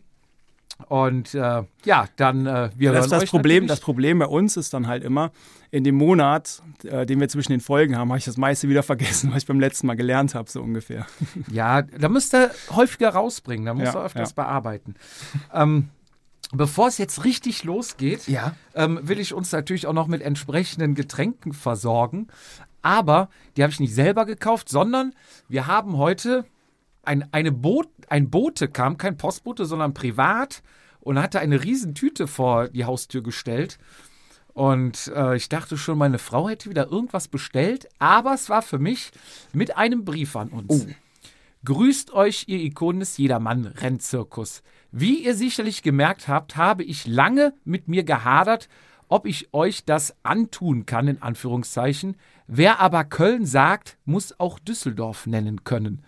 Und 0.87 1.33
äh, 1.35 1.63
ja, 1.85 2.07
dann 2.15 2.45
äh, 2.45 2.69
wir 2.75 2.91
Das, 2.91 3.01
hören 3.01 3.09
das, 3.11 3.23
euch 3.23 3.29
Problem, 3.29 3.63
das 3.67 3.79
natürlich. 3.79 3.85
Problem 3.85 4.19
bei 4.19 4.25
uns 4.27 4.57
ist 4.57 4.73
dann 4.73 4.87
halt 4.87 5.03
immer, 5.03 5.31
in 5.71 5.83
dem 5.83 5.95
Monat, 5.95 6.61
äh, 6.83 7.05
den 7.05 7.19
wir 7.19 7.29
zwischen 7.29 7.51
den 7.51 7.61
Folgen 7.61 7.97
haben, 7.97 8.09
habe 8.09 8.19
ich 8.19 8.25
das 8.25 8.37
meiste 8.37 8.69
wieder 8.69 8.83
vergessen, 8.83 9.29
was 9.33 9.39
ich 9.43 9.47
beim 9.47 9.59
letzten 9.59 9.87
Mal 9.87 9.95
gelernt 9.95 10.35
habe, 10.35 10.49
so 10.49 10.61
ungefähr. 10.61 11.05
Ja, 11.51 11.81
da 11.81 12.09
müsst 12.09 12.33
ihr 12.35 12.51
häufiger 12.71 13.09
rausbringen, 13.09 13.65
da 13.65 13.73
musst 13.73 13.87
Ja, 13.87 13.91
du 13.93 13.99
öfters 13.99 14.29
ja. 14.35 14.43
bearbeiten. 14.43 14.95
ähm, 15.53 15.89
bevor 16.51 16.87
es 16.87 16.97
jetzt 16.99 17.25
richtig 17.25 17.63
losgeht, 17.63 18.27
Ja. 18.27 18.55
ähm, 18.75 18.99
will 19.01 19.19
ich 19.19 19.33
uns 19.33 19.51
natürlich 19.51 19.87
auch 19.87 19.93
noch 19.93 20.07
mit 20.07 20.21
entsprechenden 20.21 20.93
Getränken 20.95 21.53
versorgen. 21.53 22.27
Aber 22.83 23.29
die 23.57 23.63
habe 23.63 23.71
ich 23.71 23.79
nicht 23.79 23.95
selber 23.95 24.25
gekauft, 24.25 24.69
sondern 24.69 25.13
wir 25.47 25.67
haben 25.67 25.97
heute 25.97 26.45
ein, 27.03 27.31
eine 27.31 27.51
Boot, 27.51 27.89
ein 28.09 28.29
Bote 28.29 28.67
kam, 28.67 28.97
kein 28.97 29.17
Postbote, 29.17 29.65
sondern 29.65 29.93
privat 29.93 30.63
und 31.01 31.21
hatte 31.21 31.39
eine 31.39 31.63
Riesentüte 31.63 32.27
vor 32.27 32.69
die 32.69 32.85
Haustür 32.85 33.21
gestellt. 33.21 33.77
Und 34.53 35.11
äh, 35.15 35.35
ich 35.35 35.49
dachte 35.49 35.77
schon, 35.77 35.97
meine 35.97 36.19
Frau 36.19 36.47
hätte 36.47 36.69
wieder 36.69 36.89
irgendwas 36.91 37.27
bestellt, 37.27 37.87
aber 37.99 38.33
es 38.33 38.49
war 38.49 38.61
für 38.61 38.79
mich 38.79 39.11
mit 39.51 39.77
einem 39.77 40.05
Brief 40.05 40.35
an 40.35 40.49
uns. 40.49 40.85
Grüßt 41.65 42.13
euch, 42.13 42.45
ihr 42.47 42.59
Ikonen 42.59 42.99
des 42.99 43.17
Jedermann-Rennzirkus. 43.17 44.63
Wie 44.91 45.23
ihr 45.23 45.33
sicherlich 45.33 45.81
gemerkt 45.81 46.27
habt, 46.27 46.55
habe 46.55 46.83
ich 46.83 47.07
lange 47.07 47.53
mit 47.63 47.87
mir 47.87 48.03
gehadert, 48.03 48.69
ob 49.07 49.25
ich 49.25 49.53
euch 49.53 49.85
das 49.85 50.15
antun 50.23 50.85
kann, 50.85 51.07
in 51.07 51.21
Anführungszeichen. 51.21 52.15
Wer 52.47 52.79
aber 52.79 53.05
Köln 53.05 53.45
sagt, 53.45 53.97
muss 54.05 54.39
auch 54.39 54.59
Düsseldorf 54.59 55.25
nennen 55.25 55.63
können. 55.63 56.03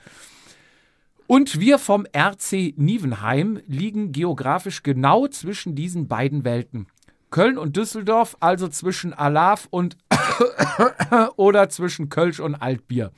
Und 1.28 1.60
wir 1.60 1.80
vom 1.80 2.06
RC 2.16 2.76
Nievenheim 2.78 3.60
liegen 3.66 4.12
geografisch 4.12 4.84
genau 4.84 5.28
zwischen 5.28 5.74
diesen 5.74 6.08
beiden 6.08 6.44
Welten. 6.44 6.88
Köln 7.32 7.58
und 7.58 7.76
Düsseldorf, 7.76 8.38
also 8.40 8.68
zwischen 8.68 9.12
Alav 9.12 9.68
und 9.72 9.98
oder 11.36 11.70
zwischen 11.70 12.10
Kölsch 12.10 12.40
und 12.40 12.54
Altbier. 12.56 13.12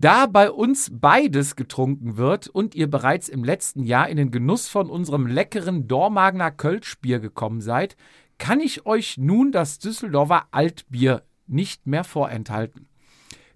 Da 0.00 0.26
bei 0.26 0.50
uns 0.50 0.90
beides 0.92 1.56
getrunken 1.56 2.16
wird 2.16 2.48
und 2.48 2.74
ihr 2.74 2.88
bereits 2.88 3.28
im 3.28 3.44
letzten 3.44 3.84
Jahr 3.84 4.08
in 4.08 4.16
den 4.16 4.30
Genuss 4.30 4.68
von 4.68 4.88
unserem 4.88 5.26
leckeren 5.26 5.88
Dormagener 5.88 6.52
Kölschbier 6.52 7.18
gekommen 7.18 7.60
seid, 7.60 7.96
kann 8.38 8.60
ich 8.60 8.86
euch 8.86 9.18
nun 9.18 9.52
das 9.52 9.78
Düsseldorfer 9.78 10.46
Altbier 10.52 11.22
nicht 11.46 11.86
mehr 11.86 12.04
vorenthalten. 12.04 12.87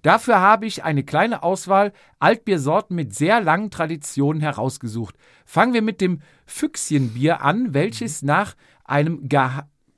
Dafür 0.03 0.41
habe 0.41 0.67
ich 0.67 0.83
eine 0.83 1.05
kleine 1.05 1.43
Auswahl 1.43 1.93
Altbiersorten 2.19 2.95
mit 2.95 3.15
sehr 3.15 3.41
langen 3.41 3.71
Traditionen 3.71 4.43
herausgesucht. 4.43 5.17
Fangen 5.47 5.75
wir 5.75 5.83
mit 5.83 6.01
dem 6.01 6.21
Füchschenbier 6.45 7.43
an, 7.43 7.73
welches 7.73 8.23
nach 8.23 8.55
einem 8.85 9.29
Ge 9.29 9.49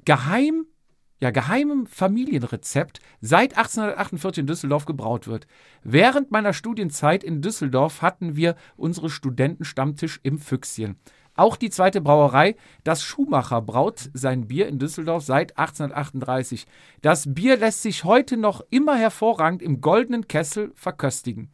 geheim, 0.04 0.66
ja, 1.20 1.30
geheimem 1.30 1.86
Familienrezept 1.86 3.00
seit 3.22 3.56
1848 3.56 4.42
in 4.42 4.46
Düsseldorf 4.46 4.84
gebraut 4.84 5.26
wird. 5.26 5.46
Während 5.82 6.30
meiner 6.30 6.52
Studienzeit 6.52 7.24
in 7.24 7.40
Düsseldorf 7.40 8.02
hatten 8.02 8.36
wir 8.36 8.56
unsere 8.76 9.08
Studentenstammtisch 9.08 10.20
im 10.22 10.38
Füchschen. 10.38 10.96
Auch 11.36 11.56
die 11.56 11.70
zweite 11.70 12.00
Brauerei, 12.00 12.54
das 12.84 13.02
Schumacher, 13.02 13.60
braut 13.60 14.10
sein 14.14 14.46
Bier 14.46 14.68
in 14.68 14.78
Düsseldorf 14.78 15.24
seit 15.24 15.58
1838. 15.58 16.66
Das 17.02 17.34
Bier 17.34 17.56
lässt 17.56 17.82
sich 17.82 18.04
heute 18.04 18.36
noch 18.36 18.62
immer 18.70 18.96
hervorragend 18.96 19.60
im 19.60 19.80
goldenen 19.80 20.28
Kessel 20.28 20.70
verköstigen. 20.76 21.50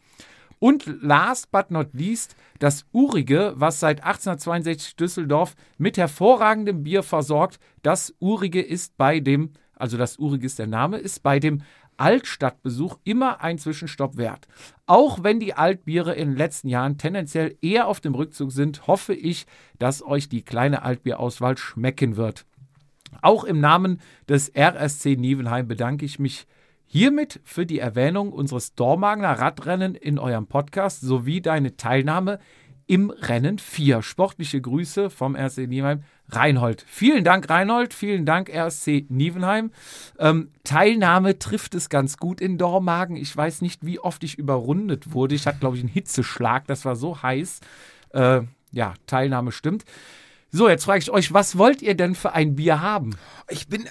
Und 0.59 0.85
last 1.01 1.51
but 1.51 1.71
not 1.71 1.89
least 1.95 2.37
das 2.59 2.85
Urige, 2.93 3.55
was 3.57 3.81
seit 3.81 4.05
1862 4.05 4.97
Düsseldorf 4.97 5.55
mit 5.79 5.97
hervorragendem 5.97 6.83
Bier 6.83 7.03
versorgt. 7.03 7.59
Das 7.83 8.15
Urige 8.21 8.61
ist 8.61 8.99
bei 8.99 9.21
dem, 9.21 9.55
also 9.75 9.97
das 9.97 10.19
Urige 10.19 10.45
ist 10.45 10.59
der 10.59 10.67
Name, 10.67 10.99
ist 10.99 11.23
bei 11.23 11.41
dem 11.41 11.63
Altstadtbesuch 12.01 12.99
immer 13.05 13.43
ein 13.43 13.59
Zwischenstopp 13.59 14.17
wert. 14.17 14.49
Auch 14.87 15.23
wenn 15.23 15.39
die 15.39 15.55
Altbiere 15.55 16.15
in 16.15 16.31
den 16.31 16.37
letzten 16.37 16.69
Jahren 16.69 16.99
tendenziell 16.99 17.57
eher 17.61 17.87
auf 17.87 18.01
dem 18.01 18.15
Rückzug 18.15 18.53
sind, 18.53 18.87
hoffe 18.87 19.15
ich, 19.15 19.47
dass 19.79 20.03
euch 20.03 20.29
die 20.29 20.43
kleine 20.43 20.83
Altbierauswahl 20.83 21.59
schmecken 21.59 22.17
wird. 22.17 22.47
Auch 23.23 23.45
im 23.45 23.61
Namen 23.61 24.01
des 24.29 24.53
RSC 24.57 25.17
Nievenheim 25.17 25.69
bedanke 25.69 26.05
ich 26.05 26.19
mich 26.19 26.47
hiermit 26.87 27.41
für 27.45 27.67
die 27.67 27.79
Erwähnung 27.79 28.33
unseres 28.33 28.75
Dormagener 28.75 29.39
Radrennen 29.39 29.95
in 29.95 30.19
eurem 30.19 30.47
Podcast 30.47 31.03
sowie 31.03 31.41
deine 31.41 31.77
Teilnahme 31.77 32.41
im 32.91 33.11
Rennen 33.11 33.61
4. 33.61 34.03
Sportliche 34.03 34.61
Grüße 34.61 35.11
vom 35.11 35.37
RSC 35.37 35.69
Nievenheim, 35.69 36.03
Reinhold. 36.29 36.85
Vielen 36.89 37.23
Dank, 37.23 37.49
Reinhold. 37.49 37.95
Vielen 37.95 38.27
Dank, 38.27 38.51
RSC 38.53 39.07
Nievenheim. 39.09 39.71
Ähm, 40.19 40.51
Teilnahme 40.65 41.39
trifft 41.39 41.77
es 41.77 41.89
ganz 41.89 42.17
gut 42.17 42.41
in 42.41 42.59
Dormagen. 42.59 43.15
Ich 43.15 43.35
weiß 43.37 43.63
nicht, 43.63 43.87
wie 43.87 44.01
oft 44.01 44.25
ich 44.25 44.39
überrundet 44.39 45.13
wurde. 45.13 45.37
Ich 45.37 45.47
hatte, 45.47 45.61
glaube 45.61 45.77
ich, 45.77 45.83
einen 45.85 45.93
Hitzeschlag. 45.93 46.67
Das 46.67 46.85
war 46.85 46.97
so 46.97 47.23
heiß. 47.23 47.61
Äh, 48.13 48.41
ja, 48.73 48.95
Teilnahme 49.07 49.53
stimmt. 49.53 49.85
So, 50.51 50.69
jetzt 50.69 50.83
frage 50.83 50.99
ich 50.99 51.13
euch, 51.13 51.33
was 51.33 51.57
wollt 51.57 51.83
ihr 51.83 51.95
denn 51.95 52.17
für 52.17 52.33
ein 52.33 52.57
Bier 52.57 52.81
haben? 52.81 53.15
Ich 53.49 53.69
bin, 53.69 53.89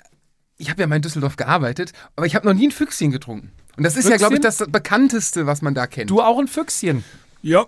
ich 0.57 0.69
habe 0.69 0.81
ja 0.81 0.87
mal 0.87 0.97
in 0.97 1.03
Düsseldorf 1.03 1.37
gearbeitet, 1.37 1.93
aber 2.17 2.25
ich 2.25 2.35
habe 2.35 2.45
noch 2.45 2.53
nie 2.53 2.67
ein 2.67 2.71
Füchschen 2.71 3.11
getrunken. 3.11 3.53
Und 3.77 3.85
das 3.85 3.95
ist 3.95 4.09
ja, 4.09 4.17
Füchschen? 4.17 4.19
glaube 4.19 4.35
ich, 4.35 4.41
das 4.41 4.57
bekannteste, 4.69 5.45
was 5.45 5.61
man 5.61 5.73
da 5.73 5.87
kennt. 5.87 6.09
Du 6.09 6.21
auch 6.21 6.37
ein 6.37 6.49
Füchschen. 6.49 7.05
Ja. 7.41 7.65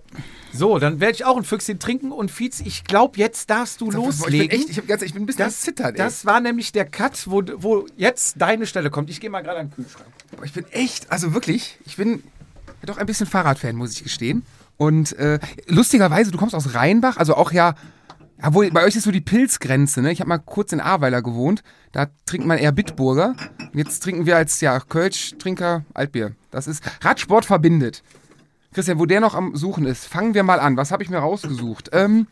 So, 0.54 0.80
dann 0.80 1.00
werde 1.00 1.14
ich 1.14 1.26
auch 1.26 1.38
ein 1.38 1.44
Füchschen 1.44 1.80
trinken 1.80 2.12
und 2.12 2.30
Fietz, 2.30 2.60
ich 2.60 2.84
glaube, 2.84 3.18
jetzt 3.18 3.50
darfst 3.50 3.80
du 3.80 3.86
Ich 3.86 3.92
bin 3.92 4.04
loslegen. 4.04 4.50
echt, 4.50 4.70
ich, 4.70 4.78
hab 4.78 4.88
ganz, 4.88 5.02
ich 5.02 5.14
bin 5.14 5.24
ein 5.24 5.26
bisschen 5.26 5.46
das, 5.46 5.60
am 5.60 5.64
Zittern, 5.64 5.92
ey. 5.92 5.98
das 5.98 6.26
war 6.26 6.42
nämlich 6.42 6.74
der 6.74 6.86
Cut, 6.86 7.26
wo, 7.28 7.42
wo 7.56 7.86
jetzt 7.96 8.36
deine 8.38 8.66
Stelle 8.66 8.90
kommt. 8.90 9.10
Ich 9.10 9.22
gehe 9.22 9.30
mal 9.30 9.42
gerade 9.42 9.60
an 9.60 9.70
den 9.70 9.76
Kühlschrank. 9.76 10.08
Aber 10.36 10.46
ich 10.46 10.52
bin 10.52 10.66
echt, 10.72 11.10
also 11.12 11.34
wirklich, 11.34 11.78
ich 11.86 11.96
bin 11.96 12.22
doch 12.86 12.98
ein 12.98 13.06
bisschen 13.06 13.28
Fahrradfan, 13.28 13.76
muss 13.76 13.94
ich 13.94 14.04
gestehen. 14.04 14.44
Und 14.78 15.14
äh, 15.20 15.40
lustigerweise, 15.68 16.32
du 16.32 16.38
kommst 16.38 16.56
aus 16.56 16.74
Rheinbach, 16.74 17.18
also 17.18 17.36
auch 17.36 17.52
ja, 17.52 17.76
ja 18.42 18.54
wohl, 18.54 18.72
bei 18.72 18.84
euch 18.84 18.96
ist 18.96 19.04
so 19.04 19.12
die 19.12 19.22
Pilzgrenze, 19.22 20.02
ne? 20.02 20.12
Ich 20.12 20.20
habe 20.20 20.30
mal 20.30 20.40
kurz 20.40 20.74
in 20.74 20.82
Ahrweiler 20.82 21.22
gewohnt, 21.22 21.64
da 21.92 22.08
trinkt 22.26 22.48
man 22.48 22.58
eher 22.58 22.72
Bitburger. 22.72 23.36
Und 23.60 23.78
jetzt 23.78 24.02
trinken 24.02 24.26
wir 24.26 24.36
als 24.36 24.60
ja, 24.60 24.80
Kölsch-Trinker 24.80 25.86
Altbier. 25.94 26.36
Das 26.50 26.68
ist 26.68 26.84
Radsport 27.02 27.46
verbindet. 27.46 28.04
Christian, 28.74 29.00
wo 29.00 29.06
der 29.06 29.20
noch 29.20 29.36
am 29.36 29.56
Suchen 29.56 29.86
ist, 29.86 30.06
fangen 30.06 30.34
wir 30.34 30.44
mal 30.44 30.60
an. 30.60 30.78
Was 30.78 30.92
habe 30.92 31.04
ich 31.04 31.10
mir 31.10 31.18
rausgesucht? 31.18 31.90
Ähm, 31.94 32.28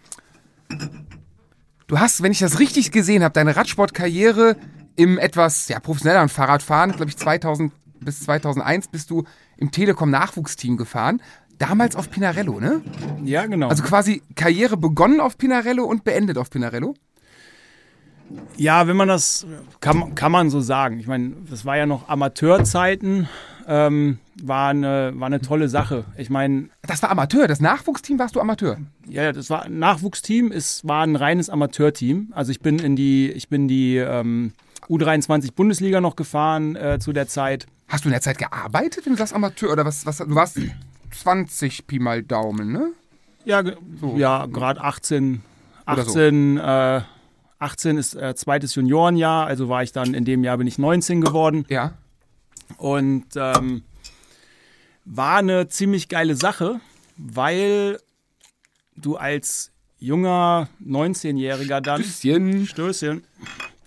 du 1.88 2.00
hast, 2.00 2.24
wenn 2.24 2.31
ich 2.31 2.39
das 2.39 2.60
richtig 2.60 2.91
gesehen 2.91 3.24
habe, 3.24 3.34
deine 3.34 3.55
Radsportkarriere 3.55 4.55
im 4.96 5.17
etwas 5.17 5.67
ja, 5.67 5.79
professionelleren 5.79 6.29
Fahrradfahren, 6.29 6.91
glaube 6.91 7.10
ich 7.10 7.17
2000 7.17 7.74
bis 8.00 8.22
2001 8.22 8.88
bist 8.88 9.10
du 9.10 9.25
im 9.58 9.72
Telekom 9.72 10.10
Nachwuchsteam 10.10 10.77
gefahren. 10.77 11.22
Damals 11.58 11.98
auf 11.98 12.10
Pinarello, 12.10 12.60
ne? 12.60 12.81
Ja, 13.25 13.46
genau. 13.46 13.67
Also 13.67 13.84
quasi 13.84 14.22
Karriere 14.36 14.77
begonnen 14.77 15.19
auf 15.19 15.38
Pinarello 15.38 15.84
und 15.84 16.05
beendet 16.05 16.38
auf 16.38 16.50
Pinarello. 16.50 16.96
Ja, 18.55 18.88
wenn 18.88 18.96
man 18.96 19.08
das, 19.08 19.46
kann, 19.81 20.15
kann 20.15 20.31
man 20.31 20.50
so 20.50 20.62
sagen. 20.62 21.00
Ich 21.00 21.08
meine, 21.08 21.34
das 21.50 21.65
war 21.65 21.75
ja 21.75 21.86
noch 21.86 22.08
Amateurzeiten, 22.08 23.27
ähm, 23.72 24.18
war, 24.42 24.70
eine, 24.70 25.12
war 25.16 25.28
eine 25.28 25.42
tolle 25.42 25.70
Sache. 25.70 26.04
Ich 26.18 26.30
meine, 26.32 26.70
Das 26.82 27.04
war 27.04 27.12
Amateur, 27.12 27.48
das 27.48 27.60
Nachwuchsteam 27.62 28.18
warst 28.18 28.36
du 28.36 28.42
Amateur. 28.42 28.78
ja, 29.08 29.32
das 29.32 29.50
war 29.52 29.70
Nachwuchsteam, 29.70 30.52
es 30.52 30.86
war 30.88 31.04
ein 31.04 31.16
reines 31.16 31.50
Amateurteam. 31.52 32.30
Also 32.34 32.52
ich 32.52 32.62
bin 32.62 32.80
in 32.80 32.96
die, 32.96 33.32
ich 33.32 33.48
bin 33.48 33.68
die 33.68 33.98
ähm, 33.98 34.54
U23 34.90 35.54
Bundesliga 35.54 36.02
noch 36.02 36.16
gefahren 36.16 36.76
äh, 36.76 36.98
zu 37.00 37.14
der 37.14 37.28
Zeit. 37.28 37.68
Hast 37.88 38.06
du 38.06 38.10
in 38.10 38.14
der 38.14 38.22
Zeit 38.22 38.40
gearbeitet, 38.40 39.06
wenn 39.06 39.14
du 39.14 39.18
sagst 39.20 39.34
Amateur? 39.36 39.72
Oder 39.72 39.86
was, 39.86 40.04
was 40.06 40.18
du 40.18 40.34
warst 40.34 40.58
20 41.12 41.88
Pi 41.88 42.00
mal 42.00 42.24
Daumen, 42.24 42.72
ne? 42.72 42.92
Ja, 43.46 43.62
ge- 43.62 43.78
ja 44.18 44.46
gerade 44.48 44.82
18, 44.82 45.42
Oder 45.86 46.04
so. 46.04 46.10
18, 46.12 46.58
äh, 46.58 47.02
18 47.60 47.98
ist 47.98 48.16
äh, 48.16 48.36
zweites 48.36 48.76
Juniorenjahr, 48.76 49.46
also 49.48 49.70
war 49.70 49.84
ich 49.84 49.92
dann 49.92 50.14
in 50.14 50.26
dem 50.26 50.44
Jahr 50.44 50.58
bin 50.58 50.68
ich 50.68 50.78
19 50.78 51.22
geworden. 51.22 51.66
Ja. 51.70 51.94
Und 52.78 53.26
ähm, 53.36 53.84
war 55.06 55.38
eine 55.38 55.68
ziemlich 55.68 56.08
geile 56.08 56.36
Sache, 56.36 56.80
weil 57.18 58.00
du 58.96 59.18
als 59.18 59.72
junger 60.00 60.70
19-Jähriger 60.86 61.82
dann. 61.82 62.02
Bisschen. 62.02 62.68
Stößchen. 62.68 63.24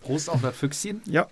Prost 0.01 0.29
auf 0.29 0.43
das 0.43 0.57
Füchschen. 0.57 1.01
Ja. 1.07 1.29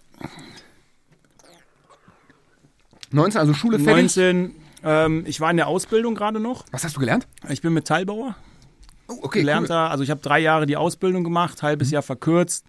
19, 3.10 3.40
also 3.40 3.54
Schule 3.54 3.78
fertig. 3.78 4.16
19. 4.16 4.54
Ähm, 4.82 5.24
ich 5.26 5.40
war 5.40 5.50
in 5.50 5.56
der 5.56 5.66
Ausbildung 5.66 6.14
gerade 6.14 6.40
noch. 6.40 6.64
Was 6.70 6.84
hast 6.84 6.96
du 6.96 7.00
gelernt? 7.00 7.26
Ich 7.48 7.60
bin 7.60 7.72
Metallbauer. 7.72 8.36
Oh, 9.08 9.18
okay, 9.22 9.40
gelernter, 9.40 9.90
also 9.90 10.04
ich 10.04 10.10
habe 10.10 10.20
drei 10.20 10.38
Jahre 10.38 10.66
die 10.66 10.76
Ausbildung 10.76 11.24
gemacht, 11.24 11.64
halbes 11.64 11.90
Jahr 11.90 12.02
verkürzt, 12.02 12.64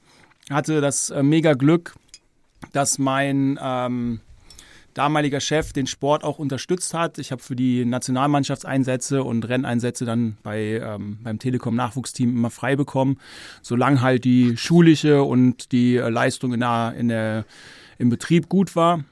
hatte 0.49 0.81
das 0.81 1.11
äh, 1.11 1.21
mega 1.21 1.53
Glück, 1.53 1.93
dass 2.73 2.97
mein 2.97 3.59
ähm, 3.61 4.21
damaliger 4.93 5.39
Chef 5.39 5.73
den 5.73 5.87
Sport 5.87 6.23
auch 6.23 6.39
unterstützt 6.39 6.93
hat. 6.93 7.17
Ich 7.17 7.31
habe 7.31 7.41
für 7.41 7.55
die 7.55 7.85
Nationalmannschaftseinsätze 7.85 9.23
und 9.23 9.47
Renneinsätze 9.47 10.05
dann 10.05 10.37
bei, 10.43 10.81
ähm, 10.83 11.19
beim 11.23 11.39
Telekom 11.39 11.75
Nachwuchsteam 11.75 12.29
immer 12.29 12.49
frei 12.49 12.75
bekommen, 12.75 13.17
solange 13.61 14.01
halt 14.01 14.25
die 14.25 14.57
schulische 14.57 15.23
und 15.23 15.71
die 15.71 15.97
äh, 15.97 16.09
Leistung 16.09 16.53
in 16.53 16.59
der, 16.59 16.93
in 16.97 17.07
der, 17.07 17.45
im 17.97 18.09
Betrieb 18.09 18.49
gut 18.49 18.75
war, 18.75 19.03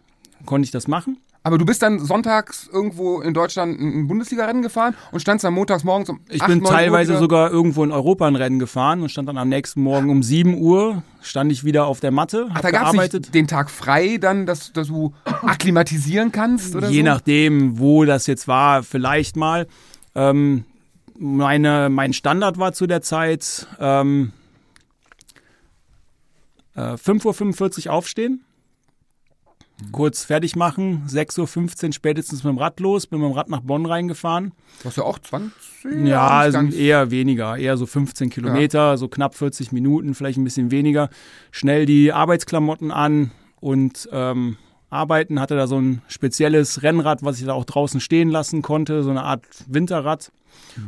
konnte 0.46 0.66
ich 0.66 0.72
das 0.72 0.88
machen. 0.88 1.18
Aber 1.42 1.58
du 1.58 1.66
bist 1.66 1.82
dann 1.82 2.00
sonntags 2.00 2.70
irgendwo 2.72 3.22
in 3.22 3.34
Deutschland 3.34 3.80
ein 3.80 4.08
Bundesliga-Rennen 4.08 4.62
gefahren 4.62 4.94
und 5.12 5.22
standst 5.22 5.46
dann 5.46 5.54
montags 5.54 5.86
morgens 5.86 6.10
um 6.10 6.20
Ich 6.30 6.42
8, 6.42 6.48
bin 6.50 6.58
9 6.60 6.66
Uhr 6.66 6.70
teilweise 6.70 7.18
sogar 7.18 7.50
irgendwo 7.50 7.84
in 7.84 7.92
Europa 7.92 8.28
ein 8.28 8.36
Rennen 8.36 8.60
gefahren 8.60 9.02
und 9.02 9.10
stand 9.10 9.30
dann 9.30 9.38
am 9.38 9.48
nächsten 9.48 9.82
Morgen 9.82 10.10
um 10.10 10.22
7 10.22 10.56
Uhr, 10.60 11.02
stand 11.22 11.52
ich 11.52 11.64
wieder 11.64 11.86
auf 11.86 12.02
der 12.02 12.12
Matte, 12.12 12.48
Ach, 12.54 12.62
da 12.62 12.72
gab 12.72 12.88
es 12.88 12.92
gearbeitet. 12.92 13.22
nicht 13.22 13.36
den 13.36 13.48
Tag 13.48 13.70
frei, 13.72 14.18
dann, 14.18 14.46
dass, 14.46 14.74
dass 14.74 14.88
du 14.88 15.14
akklimatisieren 15.24 16.32
kannst 16.34 16.76
oder 16.76 16.90
Je 16.90 17.00
so? 17.00 17.06
nachdem, 17.06 17.80
wo 17.80 18.04
das 18.04 18.28
jetzt 18.28 18.48
war, 18.48 18.84
vielleicht 18.84 19.38
mal. 19.38 19.68
Ähm, 20.16 20.66
meine, 21.18 21.90
mein 21.90 22.14
Standard 22.14 22.58
war 22.60 22.74
zu 22.74 22.86
der 22.86 23.02
Zeit 23.02 23.68
ähm, 23.80 24.34
äh, 26.76 26.94
5.45 26.94 27.88
Uhr 27.88 27.94
aufstehen, 27.94 28.44
kurz 29.92 30.24
fertig 30.26 30.56
machen, 30.56 31.04
6.15 31.08 31.88
Uhr 31.88 31.94
spätestens 31.94 32.44
mit 32.44 32.52
dem 32.52 32.58
Rad 32.58 32.80
los, 32.80 33.08
bin 33.08 33.20
mit 33.20 33.30
dem 33.30 33.34
Rad 33.34 33.50
nach 33.50 33.62
Bonn 33.62 33.86
reingefahren. 33.86 34.52
Du 34.80 34.86
hast 34.86 34.98
ja 34.98 35.04
auch 35.04 35.20
20. 35.20 35.54
Ja, 36.06 36.28
also 36.28 36.60
eher 36.60 37.12
weniger, 37.12 37.58
eher 37.58 37.78
so 37.78 37.86
15 37.86 38.30
Kilometer, 38.30 38.98
so 38.98 39.08
knapp 39.08 39.36
40 39.36 39.72
Minuten, 39.72 40.14
vielleicht 40.14 40.38
ein 40.38 40.44
bisschen 40.44 40.72
weniger. 40.72 41.10
Schnell 41.52 41.86
die 41.86 42.12
Arbeitsklamotten 42.12 42.92
an 42.92 43.32
und 43.60 44.10
ähm, 44.12 44.58
arbeiten. 44.90 45.40
Hatte 45.40 45.56
da 45.56 45.68
so 45.68 45.80
ein 45.80 46.02
spezielles 46.08 46.84
Rennrad, 46.84 47.24
was 47.24 47.40
ich 47.40 47.46
da 47.46 47.54
auch 47.54 47.66
draußen 47.66 48.00
stehen 48.00 48.30
lassen 48.30 48.62
konnte, 48.62 49.04
so 49.04 49.10
eine 49.10 49.24
Art 49.24 49.46
Winterrad. 49.68 50.32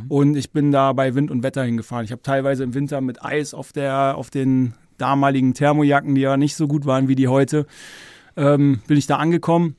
Und 0.10 0.36
ich 0.36 0.52
bin 0.52 0.72
da 0.72 0.94
bei 0.94 1.16
Wind 1.16 1.32
und 1.32 1.44
Wetter 1.44 1.64
hingefahren. 1.64 2.06
Ich 2.06 2.12
habe 2.12 2.22
teilweise 2.22 2.64
im 2.64 2.74
Winter 2.74 3.02
mit 3.02 3.24
Eis 3.24 3.54
auf, 3.54 3.72
der, 3.74 4.16
auf 4.18 4.30
den 4.30 4.74
damaligen 4.98 5.54
Thermojacken, 5.54 6.16
die 6.16 6.22
ja 6.22 6.38
nicht 6.38 6.56
so 6.56 6.68
gut 6.68 6.86
waren 6.86 7.08
wie 7.08 7.16
die 7.16 7.28
heute, 7.28 7.66
ähm, 8.38 8.82
bin 8.88 8.98
ich 8.98 9.08
da 9.08 9.18
angekommen 9.18 9.76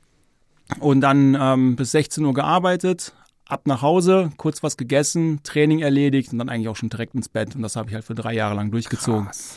und 0.80 1.00
dann 1.00 1.36
ähm, 1.38 1.76
bis 1.76 1.92
16 1.92 2.24
Uhr 2.24 2.34
gearbeitet, 2.34 3.12
ab 3.46 3.66
nach 3.66 3.82
Hause, 3.82 4.30
kurz 4.36 4.62
was 4.62 4.76
gegessen, 4.76 5.40
Training 5.42 5.80
erledigt 5.80 6.32
und 6.32 6.38
dann 6.38 6.48
eigentlich 6.48 6.68
auch 6.68 6.76
schon 6.76 6.88
direkt 6.88 7.14
ins 7.14 7.28
Bett. 7.28 7.54
Und 7.54 7.62
das 7.62 7.76
habe 7.76 7.88
ich 7.88 7.94
halt 7.94 8.04
für 8.04 8.14
drei 8.14 8.34
Jahre 8.34 8.54
lang 8.54 8.70
durchgezogen. 8.70 9.26
Krass. 9.26 9.56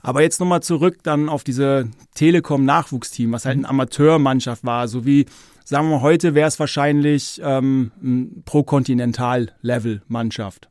Aber 0.00 0.22
jetzt 0.22 0.38
nochmal 0.40 0.62
zurück 0.62 0.98
dann 1.02 1.28
auf 1.28 1.44
diese 1.44 1.90
Telekom-Nachwuchsteam, 2.14 3.32
was 3.32 3.44
halt 3.44 3.58
eine 3.58 3.68
Amateurmannschaft 3.68 4.64
war, 4.64 4.88
so 4.88 5.04
wie, 5.04 5.26
sagen 5.64 5.88
wir 5.88 5.96
mal, 5.96 6.02
heute 6.02 6.34
wäre 6.34 6.48
es 6.48 6.58
wahrscheinlich 6.60 7.40
ähm, 7.42 7.90
ein 8.02 8.42
Pro-Kontinental-Level-Mannschaft. 8.44 10.68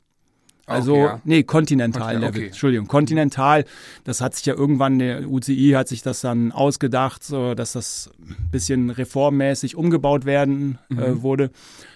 Also, 0.67 0.93
Okay, 0.95 1.03
ja. 1.03 1.21
nee, 1.23 1.43
Kontinental-Level, 1.43 2.13
Kontinent, 2.19 2.35
okay. 2.35 2.47
Entschuldigung, 2.47 2.87
Kontinental, 2.87 3.63
das 4.03 4.19
hat 4.21 4.35
sich 4.35 4.45
ja 4.45 4.53
irgendwann, 4.53 4.99
der 4.99 5.27
UCI 5.29 5.71
hat 5.75 5.87
sich 5.87 6.01
das 6.03 6.21
dann 6.21 6.51
ausgedacht, 6.51 7.23
so, 7.23 7.55
dass 7.55 7.71
das 7.71 8.11
ein 8.19 8.49
bisschen 8.51 8.89
reformmäßig 8.89 9.75
umgebaut 9.77 10.25
werden 10.25 10.77
Mhm. 10.89 10.99
äh, 10.99 11.21
wurde. 11.23 11.51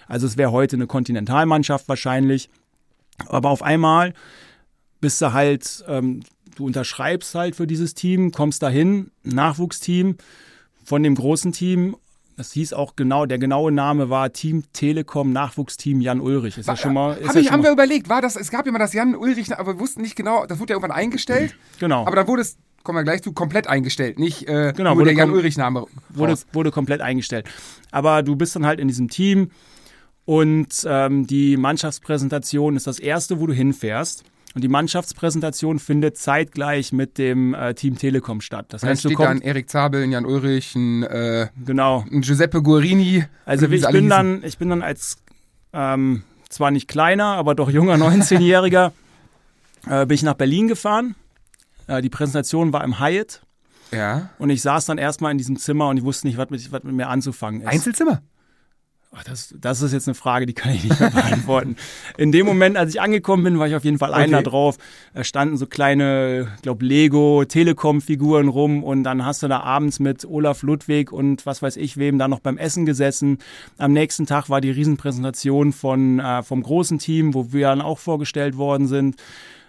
Also 0.08 0.26
es 0.26 0.36
wäre 0.38 0.52
heute 0.52 0.76
eine 0.76 0.86
Kontinentalmannschaft 0.86 1.86
wahrscheinlich. 1.88 2.48
Aber 3.26 3.50
auf 3.50 3.62
einmal 3.62 4.14
bist 5.00 5.20
du 5.20 5.32
halt, 5.34 5.84
ähm, 5.86 6.20
du 6.56 6.64
unterschreibst 6.64 7.34
halt 7.34 7.56
für 7.56 7.66
dieses 7.66 7.92
Team, 7.94 8.32
kommst 8.32 8.62
dahin, 8.62 9.10
Nachwuchsteam 9.22 10.16
von 10.82 11.02
dem 11.02 11.14
großen 11.14 11.52
Team. 11.52 11.96
Das 12.36 12.52
hieß 12.52 12.72
auch 12.72 12.96
genau, 12.96 13.26
der 13.26 13.38
genaue 13.38 13.70
Name 13.72 14.08
war 14.10 14.32
Team 14.32 14.64
Telekom 14.72 15.32
Nachwuchsteam 15.32 16.00
Jan 16.00 16.20
Ulrich. 16.20 16.56
Ist 16.58 16.66
ja 16.66 16.76
schon 16.76 16.94
mal. 16.94 17.16
Ist 17.16 17.28
Hab 17.28 17.36
ich, 17.36 17.44
schon 17.44 17.52
haben 17.52 17.60
mal 17.60 17.66
wir 17.66 17.72
überlegt, 17.72 18.08
war 18.08 18.22
das, 18.22 18.36
es 18.36 18.50
gab 18.50 18.64
ja 18.66 18.72
mal 18.72 18.78
das 18.78 18.92
Jan 18.94 19.14
Ulrich, 19.14 19.56
aber 19.56 19.74
wir 19.74 19.80
wussten 19.80 20.00
nicht 20.00 20.16
genau, 20.16 20.46
das 20.46 20.58
wurde 20.58 20.72
ja 20.72 20.76
irgendwann 20.76 20.96
eingestellt. 20.96 21.54
genau. 21.78 22.06
Aber 22.06 22.16
dann 22.16 22.26
wurde 22.26 22.42
es, 22.42 22.56
kommen 22.82 22.98
wir 22.98 23.04
gleich 23.04 23.22
zu, 23.22 23.32
komplett 23.32 23.66
eingestellt, 23.66 24.18
nicht 24.18 24.48
äh, 24.48 24.72
Genau, 24.74 24.90
nur 24.90 25.00
wurde 25.00 25.10
der 25.10 25.18
Jan 25.18 25.30
Ulrich-Name. 25.30 25.86
wurde, 26.08 26.38
wurde 26.52 26.70
komplett 26.70 27.00
eingestellt. 27.00 27.46
Aber 27.90 28.22
du 28.22 28.34
bist 28.34 28.56
dann 28.56 28.64
halt 28.66 28.80
in 28.80 28.88
diesem 28.88 29.08
Team 29.08 29.50
und 30.24 30.86
ähm, 30.86 31.26
die 31.26 31.56
Mannschaftspräsentation 31.56 32.76
ist 32.76 32.86
das 32.86 32.98
erste, 32.98 33.40
wo 33.40 33.46
du 33.46 33.52
hinfährst. 33.52 34.24
Und 34.54 34.62
die 34.62 34.68
Mannschaftspräsentation 34.68 35.78
findet 35.78 36.18
zeitgleich 36.18 36.92
mit 36.92 37.16
dem 37.18 37.54
äh, 37.54 37.74
Team 37.74 37.96
Telekom 37.96 38.40
statt. 38.40 38.66
Das 38.68 38.82
dann 38.82 38.90
heißt, 38.90 39.04
du 39.04 39.08
steht 39.08 39.20
ein 39.20 39.26
kommst 39.26 39.44
Erik 39.44 39.70
Zabel, 39.70 40.02
ein 40.02 40.12
Jan 40.12 40.26
Ulrich, 40.26 40.74
ein, 40.74 41.02
äh, 41.04 41.48
genau. 41.64 42.04
ein 42.10 42.20
Giuseppe 42.20 42.62
Guarini. 42.62 43.24
Also 43.46 43.66
ich 43.68 43.86
bin 43.88 44.08
dann, 44.08 44.44
ich 44.44 44.58
bin 44.58 44.68
dann 44.68 44.82
als 44.82 45.16
ähm, 45.72 46.22
zwar 46.50 46.70
nicht 46.70 46.86
kleiner, 46.88 47.24
aber 47.36 47.54
doch 47.54 47.70
junger 47.70 47.94
19-Jähriger 47.96 48.92
äh, 49.88 50.06
bin 50.06 50.14
ich 50.14 50.22
nach 50.22 50.34
Berlin 50.34 50.68
gefahren. 50.68 51.14
Äh, 51.86 52.02
die 52.02 52.10
Präsentation 52.10 52.72
war 52.72 52.84
im 52.84 53.00
Hyatt 53.00 53.42
Ja. 53.90 54.30
und 54.38 54.50
ich 54.50 54.62
saß 54.62 54.84
dann 54.86 54.98
erstmal 54.98 55.32
in 55.32 55.38
diesem 55.38 55.56
Zimmer 55.56 55.88
und 55.88 55.96
ich 55.96 56.04
wusste 56.04 56.26
nicht, 56.26 56.36
was 56.36 56.50
mit, 56.50 56.72
was 56.72 56.82
mit 56.82 56.94
mir 56.94 57.08
anzufangen 57.08 57.62
ist. 57.62 57.68
Einzelzimmer? 57.68 58.22
Ach, 59.14 59.22
Das, 59.24 59.54
das 59.60 59.82
ist 59.82 59.92
jetzt 59.92 60.08
eine 60.08 60.14
Frage, 60.14 60.46
die 60.46 60.54
kann 60.54 60.72
ich 60.72 60.84
nicht 60.84 60.98
mehr 60.98 61.10
beantworten. 61.14 61.76
In 62.16 62.32
dem 62.32 62.46
Moment, 62.46 62.78
als 62.78 62.94
ich 62.94 63.00
angekommen 63.00 63.44
bin, 63.44 63.58
war 63.58 63.68
ich 63.68 63.74
auf 63.74 63.84
jeden 63.84 63.98
Fall 63.98 64.14
einer 64.14 64.38
Okay. 64.38 64.48
drauf. 64.48 64.78
Da 65.12 65.22
standen 65.22 65.58
so 65.58 65.66
kleine, 65.66 66.48
glaube, 66.62 66.84
Lego, 66.86 67.44
Telekom-Figuren 67.44 68.48
rum 68.48 68.82
und 68.82 69.04
dann 69.04 69.24
hast 69.26 69.42
du 69.42 69.48
da 69.48 69.60
abends 69.60 70.00
mit 70.00 70.24
Olaf 70.24 70.62
Ludwig 70.62 71.12
und 71.12 71.44
was 71.44 71.60
weiß 71.60 71.76
ich 71.76 71.98
wem 71.98 72.18
da 72.18 72.26
noch 72.26 72.40
beim 72.40 72.56
Essen 72.56 72.86
gesessen. 72.86 73.38
Am 73.76 73.92
nächsten 73.92 74.24
Tag 74.24 74.48
war 74.48 74.62
die 74.62 74.70
Riesenpräsentation 74.70 75.72
von, 75.74 76.18
äh, 76.18 76.42
vom 76.42 76.62
großen 76.62 76.98
Team, 76.98 77.34
wo 77.34 77.52
wir 77.52 77.66
dann 77.68 77.82
auch 77.82 77.98
vorgestellt 77.98 78.56
worden 78.56 78.86
sind. 78.86 79.16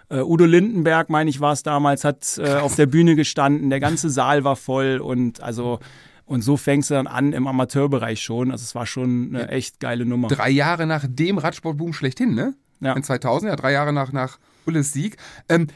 Äh, 0.08 0.20
Udo 0.20 0.46
Lindenberg, 0.46 1.10
meine 1.10 1.28
ich, 1.28 1.40
war 1.40 1.52
es 1.52 1.62
damals, 1.62 2.04
hat 2.04 2.38
äh, 2.38 2.54
auf 2.54 2.76
der 2.76 2.86
Bühne 2.86 3.14
gestanden. 3.14 3.68
Der 3.68 3.80
ganze 3.80 4.08
Saal 4.08 4.42
war 4.44 4.56
voll 4.56 5.00
und 5.02 5.42
also 5.42 5.80
und 6.26 6.42
so 6.42 6.56
fängst 6.56 6.90
du 6.90 6.94
dann 6.94 7.06
an 7.06 7.32
im 7.32 7.46
Amateurbereich 7.46 8.22
schon. 8.22 8.50
Also 8.50 8.62
es 8.62 8.74
war 8.74 8.86
schon 8.86 9.34
eine 9.34 9.48
echt 9.48 9.80
geile 9.80 10.06
Nummer. 10.06 10.28
Drei 10.28 10.50
Jahre 10.50 10.86
nach 10.86 11.04
dem 11.08 11.38
Radsportboom 11.38 11.92
schlechthin, 11.92 12.34
ne? 12.34 12.54
Ja. 12.80 12.94
In 12.94 13.02
2000, 13.02 13.50
ja, 13.50 13.56
drei 13.56 13.72
Jahre 13.72 13.92
nach, 13.92 14.12
nach 14.12 14.38
Ulles 14.66 14.92
Sieg. 14.92 15.16
Ähm, 15.48 15.68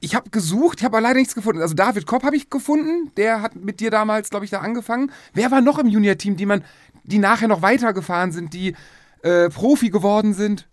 ich 0.00 0.14
habe 0.14 0.30
gesucht, 0.30 0.80
ich 0.80 0.84
habe 0.84 0.96
aber 0.96 1.06
leider 1.06 1.18
nichts 1.18 1.34
gefunden. 1.34 1.60
Also 1.60 1.74
David 1.74 2.06
Kopp 2.06 2.22
habe 2.22 2.36
ich 2.36 2.48
gefunden, 2.48 3.12
der 3.16 3.42
hat 3.42 3.54
mit 3.54 3.80
dir 3.80 3.90
damals, 3.90 4.30
glaube 4.30 4.46
ich, 4.46 4.50
da 4.50 4.60
angefangen. 4.60 5.12
Wer 5.34 5.50
war 5.50 5.60
noch 5.60 5.78
im 5.78 5.88
Junior-Team, 5.88 6.36
die 6.36 6.46
man, 6.46 6.64
die 7.04 7.18
nachher 7.18 7.48
noch 7.48 7.60
weitergefahren 7.60 8.32
sind, 8.32 8.54
die 8.54 8.74
äh, 9.22 9.50
Profi 9.50 9.90
geworden 9.90 10.32
sind? 10.32 10.66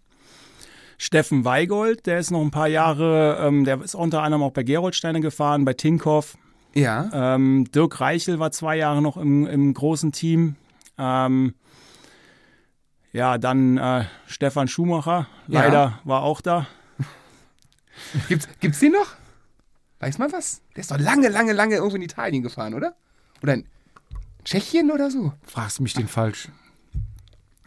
Steffen 0.97 1.45
Weigold, 1.45 2.05
der 2.05 2.19
ist 2.19 2.31
noch 2.31 2.41
ein 2.41 2.51
paar 2.51 2.67
Jahre, 2.67 3.37
ähm, 3.41 3.65
der 3.65 3.81
ist 3.81 3.95
unter 3.95 4.23
anderem 4.23 4.43
auch 4.43 4.51
bei 4.51 4.63
Geroldsteine 4.63 5.19
gefahren, 5.19 5.65
bei 5.65 5.73
Tinkoff. 5.73 6.37
Ja. 6.77 7.09
Ähm, 7.35 7.65
Dirk 7.71 7.99
Reichel 7.99 8.39
war 8.39 8.51
zwei 8.51 8.75
Jahre 8.77 9.01
noch 9.01 9.17
im, 9.17 9.45
im 9.47 9.73
großen 9.73 10.11
Team. 10.11 10.55
Ähm, 10.97 11.53
ja, 13.13 13.37
dann 13.37 13.77
äh, 13.77 14.05
Stefan 14.27 14.67
Schumacher, 14.67 15.27
Ja. 15.47 15.61
leider 15.63 15.99
war 16.03 16.21
auch 16.23 16.41
da. 16.41 16.67
Gibt's, 18.29 18.47
gibt's 18.59 18.79
den 18.79 18.91
noch? 18.91 19.15
Weiß 19.99 20.19
man 20.19 20.31
was? 20.31 20.61
Der 20.75 20.81
ist 20.81 20.91
doch 20.91 20.99
lange, 20.99 21.29
lange, 21.29 21.53
lange 21.53 21.75
irgendwo 21.75 21.95
in 21.95 22.03
Italien 22.03 22.43
gefahren, 22.43 22.75
oder? 22.75 22.95
Oder 23.41 23.55
in 23.55 23.65
Tschechien 24.45 24.91
oder 24.91 25.09
so? 25.09 25.33
Fragst 25.43 25.81
mich 25.81 25.93
den 25.93 26.07
falsch. 26.07 26.49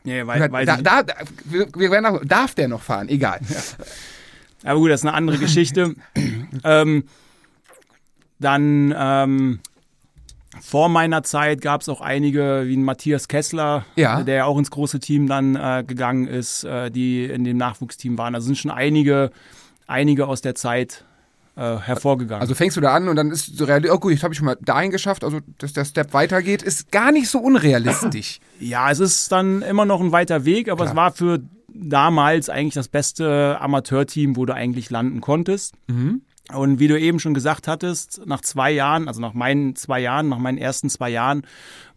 Nee, 0.05 0.23
Oder, 0.23 0.27
weil, 0.29 0.53
weil 0.53 0.67
da, 0.67 0.77
da, 0.77 1.03
da, 1.03 1.15
wir, 1.45 1.69
wir 1.75 1.91
werden 1.91 2.07
auch, 2.07 2.21
darf 2.25 2.55
der 2.55 2.69
noch 2.69 2.81
fahren? 2.81 3.09
Egal. 3.09 3.41
Aber 4.65 4.79
gut, 4.81 4.91
das 4.91 5.01
ist 5.01 5.07
eine 5.07 5.15
andere 5.15 5.39
Geschichte. 5.39 5.95
ähm, 6.65 7.05
dann 8.41 8.95
ähm, 8.97 9.61
vor 10.61 10.89
meiner 10.89 11.23
Zeit 11.23 11.61
gab 11.61 11.81
es 11.83 11.89
auch 11.89 12.01
einige, 12.01 12.65
wie 12.67 12.77
ein 12.77 12.83
Matthias 12.83 13.29
Kessler, 13.29 13.85
Ja. 13.97 14.23
der 14.23 14.35
ja 14.37 14.45
auch 14.47 14.59
ins 14.59 14.71
große 14.71 14.99
Team 14.99 15.27
dann 15.29 15.55
äh, 15.57 15.85
gegangen 15.87 16.27
ist, 16.27 16.65
äh, 16.65 16.91
die 16.91 17.25
in 17.25 17.45
dem 17.45 17.57
Nachwuchsteam 17.57 18.19
waren. 18.19 18.35
Also 18.35 18.47
sind 18.47 18.59
schon 18.59 18.71
einige, 18.71 19.31
einige 19.87 20.27
aus 20.27 20.41
der 20.41 20.55
Zeit 20.57 21.05
äh, 21.57 21.77
hervorgegangen. 21.79 22.41
Also 22.43 22.55
fängst 22.55 22.77
du 22.77 22.81
da 22.81 22.95
an 22.95 23.09
und 23.09 23.17
dann 23.17 23.31
ist 23.31 23.57
so 23.57 23.65
realistisch, 23.65 23.93
oh 23.95 24.01
gut, 24.01 24.13
jetzt 24.13 24.23
habe 24.25 24.35
ich 24.35 24.39
schon 24.39 24.47
mal 24.47 24.57
dahin 24.61 24.91
geschafft, 24.91 25.23
also 25.25 25.39
dass 25.59 25.73
der 25.73 25.85
Step 25.85 26.13
weitergeht, 26.15 26.63
ist 26.63 26.91
gar 26.91 27.13
nicht 27.13 27.29
so 27.29 27.39
unrealistisch. 27.39 28.41
ja, 28.61 28.91
es 28.91 28.99
ist 28.99 29.31
dann 29.33 29.63
immer 29.63 29.85
noch 29.85 30.01
ein 30.01 30.13
weiter 30.13 30.45
Weg, 30.45 30.69
aber 30.69 30.85
Klar. 30.85 30.91
es 30.91 30.97
war 30.97 31.13
für 31.13 31.41
damals 31.73 32.49
eigentlich 32.49 32.75
das 32.75 32.89
beste 32.89 33.57
Amateurteam, 33.61 34.37
wo 34.37 34.45
du 34.47 34.55
eigentlich 34.55 34.91
landen 34.91 35.21
konntest. 35.21 35.75
Mhm. 35.87 36.23
Und 36.55 36.79
wie 36.79 36.89
du 36.89 36.99
eben 36.99 37.19
schon 37.21 37.35
gesagt 37.35 37.69
hattest, 37.69 38.21
nach 38.27 38.41
zwei 38.41 38.71
Jahren, 38.71 39.09
also 39.09 39.21
nach 39.21 39.35
meinen 39.35 39.77
zwei 39.77 40.01
Jahren, 40.01 40.29
nach 40.29 40.39
meinen 40.39 40.59
ersten 40.59 40.91
zwei 40.91 41.11
Jahren, 41.11 41.47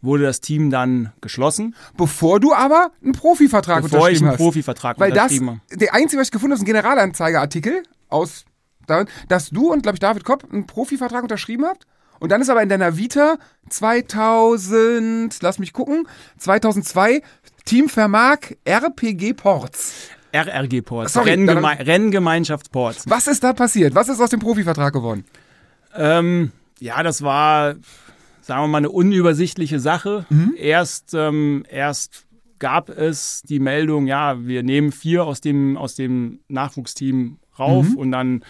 wurde 0.01 0.23
das 0.23 0.41
Team 0.41 0.69
dann 0.69 1.11
geschlossen, 1.21 1.75
Bevor 1.97 2.39
du 2.39 2.53
aber 2.53 2.91
einen 3.03 3.13
Profivertrag 3.13 3.83
bevor 3.83 3.99
ich 3.99 4.03
unterschrieben 4.03 4.25
einen 4.25 4.31
hast. 4.33 4.37
Profivertrag 4.37 4.99
Weil 4.99 5.11
das, 5.11 5.23
unterschrieben 5.31 5.49
habe. 5.49 5.77
der 5.77 5.93
einzige, 5.93 6.19
was 6.19 6.27
ich 6.27 6.31
gefunden 6.31 6.51
habe, 6.53 6.57
ist 6.57 6.63
ein 6.63 6.65
Generalanzeigeartikel 6.73 7.83
aus, 8.09 8.45
da- 8.85 9.05
dass 9.29 9.49
du 9.49 9.71
und, 9.71 9.83
glaube 9.83 9.95
ich, 9.95 9.99
David 9.99 10.23
Kopp 10.23 10.45
einen 10.51 10.67
Profivertrag 10.67 11.23
unterschrieben 11.23 11.65
habt. 11.65 11.85
Und 12.19 12.31
dann 12.31 12.41
ist 12.41 12.49
aber 12.49 12.61
in 12.63 12.69
deiner 12.69 12.95
Vita 12.97 13.37
2000, 13.69 15.41
lass 15.41 15.59
mich 15.59 15.73
gucken, 15.73 16.07
2002 16.37 17.21
Team 17.65 17.89
Vermark 17.89 18.55
RPG 18.65 19.33
Ports. 19.33 20.09
RRG 20.33 20.81
Ports, 20.81 21.13
Sorry, 21.13 21.29
Renngeme 21.31 21.79
Renngemeinschaft 21.79 22.71
Ports. 22.71 23.07
Was 23.09 23.27
ist 23.27 23.43
da 23.43 23.53
passiert? 23.53 23.93
Was 23.95 24.09
ist 24.09 24.19
aus 24.19 24.29
dem 24.31 24.39
Profivertrag 24.39 24.91
geworden? 24.93 25.25
Ähm, 25.95 26.51
ja, 26.79 27.03
das 27.03 27.21
war, 27.21 27.75
sagen 28.41 28.63
wir 28.63 28.67
mal, 28.67 28.77
eine 28.79 28.89
unübersichtliche 28.89 29.79
Sache. 29.79 30.25
Erst, 30.57 31.13
ähm, 31.13 31.65
erst 31.69 32.25
gab 32.59 32.89
es 32.89 33.43
die 33.43 33.59
Meldung, 33.59 34.07
ja, 34.07 34.43
wir 34.45 34.63
nehmen 34.63 34.91
vier 34.91 35.23
aus 35.25 35.39
dem, 35.41 35.77
aus 35.77 35.95
dem 35.95 36.39
Nachwuchsteam 36.47 37.37
rauf 37.59 37.93
und 37.95 38.11
dann 38.11 38.43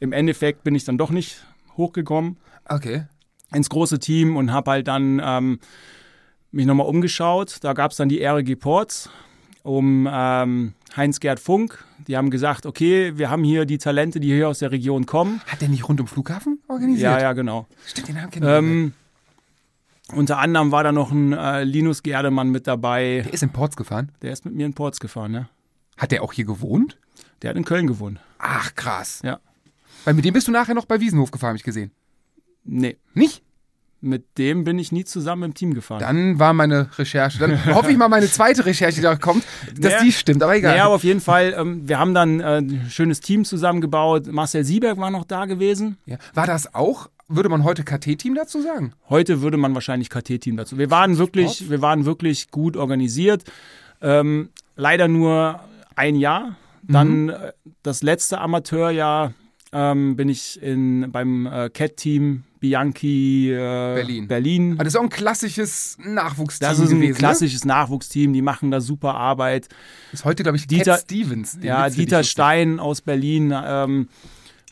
im 0.00 0.12
Endeffekt 0.12 0.64
bin 0.64 0.74
ich 0.74 0.84
dann 0.84 0.98
doch 0.98 1.10
nicht 1.10 1.44
hochgekommen 1.76 2.38
Okay. 2.68 3.04
ins 3.54 3.68
große 3.70 4.00
Team 4.00 4.36
und 4.36 4.52
habe 4.52 4.70
halt 4.72 4.88
dann 4.88 5.22
ähm, 5.24 5.60
mich 6.50 6.66
nochmal 6.66 6.86
umgeschaut. 6.88 7.58
Da 7.62 7.74
gab 7.74 7.92
es 7.92 7.98
dann 7.98 8.08
die 8.08 8.20
RG 8.24 8.56
Ports 8.56 9.08
um 9.68 10.08
ähm, 10.10 10.72
Heinz-Gerd 10.96 11.38
Funk. 11.38 11.84
Die 12.06 12.16
haben 12.16 12.30
gesagt, 12.30 12.64
okay, 12.64 13.12
wir 13.18 13.28
haben 13.28 13.44
hier 13.44 13.66
die 13.66 13.76
Talente, 13.76 14.18
die 14.18 14.28
hier 14.28 14.48
aus 14.48 14.60
der 14.60 14.72
Region 14.72 15.04
kommen. 15.04 15.42
Hat 15.46 15.60
der 15.60 15.68
nicht 15.68 15.86
rund 15.86 16.00
um 16.00 16.06
Flughafen 16.06 16.60
organisiert? 16.68 17.02
Ja, 17.12 17.20
ja, 17.20 17.32
genau. 17.34 17.66
Stimmt, 17.86 18.08
den 18.08 18.16
ich. 18.16 18.40
Ähm, 18.42 18.94
unter 20.14 20.38
anderem 20.38 20.72
war 20.72 20.84
da 20.84 20.92
noch 20.92 21.12
ein 21.12 21.34
äh, 21.34 21.64
Linus 21.64 22.02
Gerdemann 22.02 22.48
mit 22.48 22.66
dabei. 22.66 23.20
der 23.26 23.34
ist 23.34 23.42
in 23.42 23.50
Ports 23.50 23.76
gefahren. 23.76 24.10
Der 24.22 24.32
ist 24.32 24.46
mit 24.46 24.54
mir 24.54 24.64
in 24.64 24.72
Ports 24.72 25.00
gefahren, 25.00 25.32
ne? 25.32 25.48
Hat 25.98 26.12
der 26.12 26.22
auch 26.22 26.32
hier 26.32 26.46
gewohnt? 26.46 26.96
Der 27.42 27.50
hat 27.50 27.56
in 27.58 27.64
Köln 27.66 27.86
gewohnt. 27.86 28.20
Ach, 28.38 28.74
krass. 28.74 29.20
Ja. 29.22 29.38
Weil 30.04 30.14
mit 30.14 30.24
dem 30.24 30.32
bist 30.32 30.48
du 30.48 30.52
nachher 30.52 30.74
noch 30.74 30.86
bei 30.86 31.00
Wiesenhof 31.00 31.30
gefahren, 31.30 31.50
habe 31.50 31.58
ich 31.58 31.64
gesehen. 31.64 31.90
Nee, 32.64 32.96
Nicht? 33.12 33.42
Mit 34.00 34.38
dem 34.38 34.64
bin 34.64 34.78
ich 34.78 34.92
nie 34.92 35.04
zusammen 35.04 35.42
im 35.44 35.54
Team 35.54 35.74
gefahren. 35.74 36.00
Dann 36.00 36.38
war 36.38 36.52
meine 36.52 36.88
Recherche. 36.98 37.38
Dann 37.38 37.64
hoffe 37.74 37.90
ich 37.90 37.96
mal, 37.96 38.08
meine 38.08 38.26
zweite 38.26 38.64
Recherche, 38.64 38.96
die 38.96 39.02
da 39.02 39.16
kommt, 39.16 39.44
dass 39.76 39.92
Naja. 39.92 40.04
die 40.04 40.12
stimmt. 40.12 40.42
Aber 40.42 40.56
egal. 40.56 40.76
Ja, 40.76 40.84
aber 40.86 40.94
auf 40.94 41.04
jeden 41.04 41.20
Fall, 41.20 41.54
ähm, 41.58 41.88
wir 41.88 41.98
haben 41.98 42.14
dann 42.14 42.40
äh, 42.40 42.58
ein 42.58 42.86
schönes 42.90 43.20
Team 43.20 43.44
zusammengebaut. 43.44 44.26
Marcel 44.28 44.64
Sieberg 44.64 44.98
war 44.98 45.10
noch 45.10 45.24
da 45.24 45.46
gewesen. 45.46 45.98
Ja. 46.06 46.18
War 46.34 46.46
das 46.46 46.74
auch, 46.74 47.08
würde 47.26 47.48
man 47.48 47.64
heute 47.64 47.82
KT-Team 47.84 48.34
dazu 48.34 48.62
sagen? 48.62 48.92
Heute 49.08 49.42
würde 49.42 49.56
man 49.56 49.74
wahrscheinlich 49.74 50.10
KT-Team 50.10 50.56
dazu. 50.56 50.78
Wir 50.78 50.90
waren 50.90 51.18
wirklich, 51.18 51.68
wir 51.68 51.82
waren 51.82 52.04
wirklich 52.04 52.50
gut 52.50 52.76
organisiert. 52.76 53.44
Ähm, 54.00 54.50
leider 54.76 55.08
nur 55.08 55.60
ein 55.96 56.14
Jahr. 56.14 56.56
Dann 56.82 57.28
äh, 57.30 57.52
das 57.82 58.02
letzte 58.02 58.38
Amateurjahr 58.40 59.34
ähm, 59.72 60.16
bin 60.16 60.28
ich 60.28 60.60
in, 60.62 61.10
beim 61.12 61.46
äh, 61.46 61.68
Cat-Team 61.70 62.44
Bianchi 62.60 63.52
äh, 63.52 63.56
Berlin. 63.94 64.26
Berlin. 64.28 64.72
Aber 64.72 64.84
das 64.84 64.94
ist 64.94 64.98
auch 64.98 65.04
ein 65.04 65.08
klassisches 65.10 65.96
Nachwuchsteam 66.02 66.68
Das 66.68 66.78
ist 66.78 66.90
ein 66.90 67.00
gewesen. 67.00 67.18
klassisches 67.18 67.64
Nachwuchsteam, 67.64 68.32
die 68.32 68.42
machen 68.42 68.70
da 68.70 68.80
super 68.80 69.14
Arbeit. 69.14 69.68
Ne? 69.70 69.76
Ist 70.12 70.24
heute, 70.24 70.42
glaube 70.42 70.56
ich, 70.56 70.66
Dieter- 70.66 70.92
Cat 70.96 71.02
Stevens. 71.02 71.58
Ja, 71.62 71.86
Witz 71.86 71.94
Dieter. 71.96 72.24
Stein 72.24 72.80
aus 72.80 73.00
Berlin 73.02 73.54
ähm, 73.54 74.08